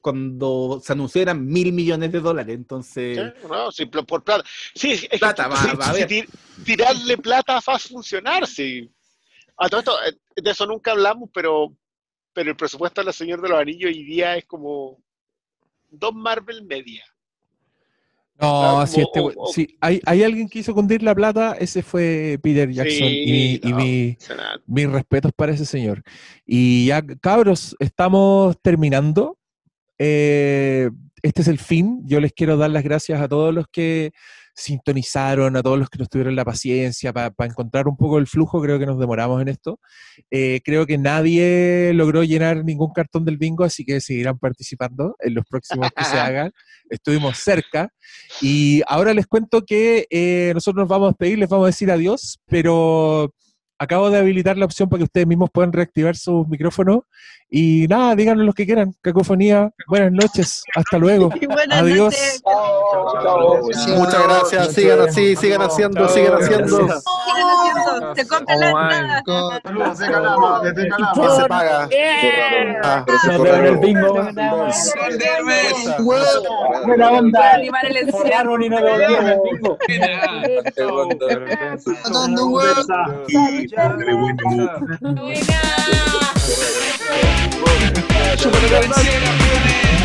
cuando 0.00 0.80
se 0.84 0.92
anunció 0.92 1.20
eran 1.22 1.44
mil 1.46 1.72
millones 1.72 2.12
de 2.12 2.20
dólares, 2.20 2.54
entonces... 2.54 3.18
Sí, 3.40 3.46
no, 3.48 3.70
sí, 3.72 3.86
por 3.86 4.06
por 4.06 4.22
plata. 4.24 4.44
Sí, 4.74 4.92
es 4.92 5.08
que 5.08 5.18
Plata, 5.18 5.44
sí, 5.44 5.50
va- 5.50 5.56
sí, 5.70 5.76
va 5.76 5.84
a 5.84 5.94
sí, 5.94 6.02
haber. 6.02 6.08
tir- 6.08 6.28
tirarle 6.64 7.18
plata 7.18 7.54
va 7.54 7.74
a 7.74 7.78
funcionar, 7.78 8.46
sí. 8.46 8.90
A 9.56 9.68
todo 9.68 9.80
esto, 9.80 9.92
eh, 10.04 10.16
de 10.42 10.50
eso 10.50 10.66
nunca 10.66 10.92
hablamos, 10.92 11.28
pero, 11.34 11.74
pero 12.32 12.50
el 12.50 12.56
presupuesto 12.56 13.00
de 13.00 13.06
la 13.06 13.12
Señor 13.12 13.40
de 13.42 13.48
los 13.48 13.58
Anillos 13.60 13.90
hoy 13.90 14.04
día 14.04 14.36
es 14.36 14.44
como 14.46 14.98
dos 15.90 16.14
Marvel 16.14 16.62
Media. 16.64 17.04
No, 18.40 18.80
Ah, 18.80 18.86
si, 18.86 19.00
este, 19.00 19.20
we- 19.20 19.34
o- 19.36 19.42
o- 19.48 19.52
si 19.52 19.76
hay, 19.80 20.00
hay 20.06 20.22
alguien 20.22 20.48
que 20.48 20.60
hizo 20.60 20.72
cundir 20.72 21.02
la 21.02 21.12
plata, 21.12 21.56
ese 21.58 21.82
fue 21.82 22.38
Peter 22.40 22.70
Jackson. 22.70 23.08
y 23.08 23.56
y 23.56 23.70
no, 23.72 23.76
mi- 23.78 24.16
sea, 24.20 24.36
nada. 24.36 24.60
mis 24.64 24.88
respetos 24.88 25.32
para 25.34 25.52
ese 25.52 25.66
señor. 25.66 26.04
Y 26.46 26.86
ya, 26.86 27.02
cabros, 27.20 27.74
estamos 27.80 28.56
terminando. 28.62 29.37
Eh, 29.98 30.90
este 31.22 31.42
es 31.42 31.48
el 31.48 31.58
fin. 31.58 32.00
Yo 32.04 32.20
les 32.20 32.32
quiero 32.32 32.56
dar 32.56 32.70
las 32.70 32.84
gracias 32.84 33.20
a 33.20 33.28
todos 33.28 33.54
los 33.54 33.66
que 33.70 34.12
sintonizaron, 34.54 35.56
a 35.56 35.62
todos 35.62 35.78
los 35.78 35.88
que 35.88 35.98
nos 35.98 36.08
tuvieron 36.08 36.34
la 36.34 36.44
paciencia 36.44 37.12
para 37.12 37.32
encontrar 37.40 37.86
un 37.86 37.96
poco 37.96 38.18
el 38.18 38.26
flujo. 38.26 38.60
Creo 38.60 38.78
que 38.78 38.86
nos 38.86 38.98
demoramos 38.98 39.40
en 39.40 39.48
esto. 39.48 39.78
Eh, 40.30 40.60
creo 40.64 40.84
que 40.84 40.98
nadie 40.98 41.92
logró 41.94 42.24
llenar 42.24 42.64
ningún 42.64 42.92
cartón 42.92 43.24
del 43.24 43.38
bingo, 43.38 43.64
así 43.64 43.84
que 43.84 44.00
seguirán 44.00 44.38
participando 44.38 45.16
en 45.20 45.34
los 45.34 45.44
próximos 45.46 45.88
que 45.94 46.04
se 46.04 46.18
hagan. 46.18 46.52
Estuvimos 46.90 47.38
cerca. 47.38 47.92
Y 48.42 48.82
ahora 48.86 49.14
les 49.14 49.26
cuento 49.26 49.64
que 49.64 50.06
eh, 50.10 50.50
nosotros 50.54 50.82
nos 50.82 50.88
vamos 50.88 51.06
a 51.06 51.10
despedir, 51.10 51.38
les 51.38 51.48
vamos 51.48 51.64
a 51.64 51.68
decir 51.68 51.90
adiós, 51.90 52.40
pero 52.46 53.32
acabo 53.78 54.10
de 54.10 54.18
habilitar 54.18 54.58
la 54.58 54.64
opción 54.64 54.88
para 54.88 54.98
que 54.98 55.04
ustedes 55.04 55.26
mismos 55.26 55.50
puedan 55.52 55.72
reactivar 55.72 56.16
sus 56.16 56.48
micrófonos 56.48 57.02
Y 57.50 57.86
nada, 57.88 58.14
díganos 58.14 58.44
los 58.44 58.54
que 58.54 58.66
quieran. 58.66 58.94
Cacofonía, 59.00 59.70
buenas 59.86 60.12
noches. 60.12 60.62
Hasta 60.76 60.98
luego. 60.98 61.30
buenas 61.48 61.80
Adiós. 61.80 62.14
noches. 62.14 62.42
Muchas 63.96 64.22
gracias, 64.22 64.72
sigan 64.74 65.00
así, 65.00 65.34
sigan 65.36 65.62
haciendo, 65.62 66.06
sigan 66.10 66.34
haciendo. 66.34 66.76
Sigan 66.76 66.90
haciendo, 66.90 68.14
Se 68.14 68.28
compran 68.28 68.60
la 68.60 68.68
entrada. 68.68 69.22
¿Quién 71.14 71.30
se 71.30 71.44
paga? 71.48 71.88
Ah, 72.84 73.04
Nos 73.06 73.26
vemos 73.26 73.48
en 73.48 73.64
el 73.64 73.76
bingo. 73.78 74.14
Buena 76.86 77.10
onda. 77.12 77.52
Animar 77.54 77.86
el 77.86 78.12
Cerraron 78.12 78.62
y 78.62 78.68
no 78.68 78.76
devolvieron 78.76 79.26
el 79.26 79.40
bingo. 79.42 79.78
Buena. 85.58 86.87
Metro, 88.38 88.52
but 88.52 88.62
I 88.62 88.68
got 88.68 88.84
insane. 88.84 89.97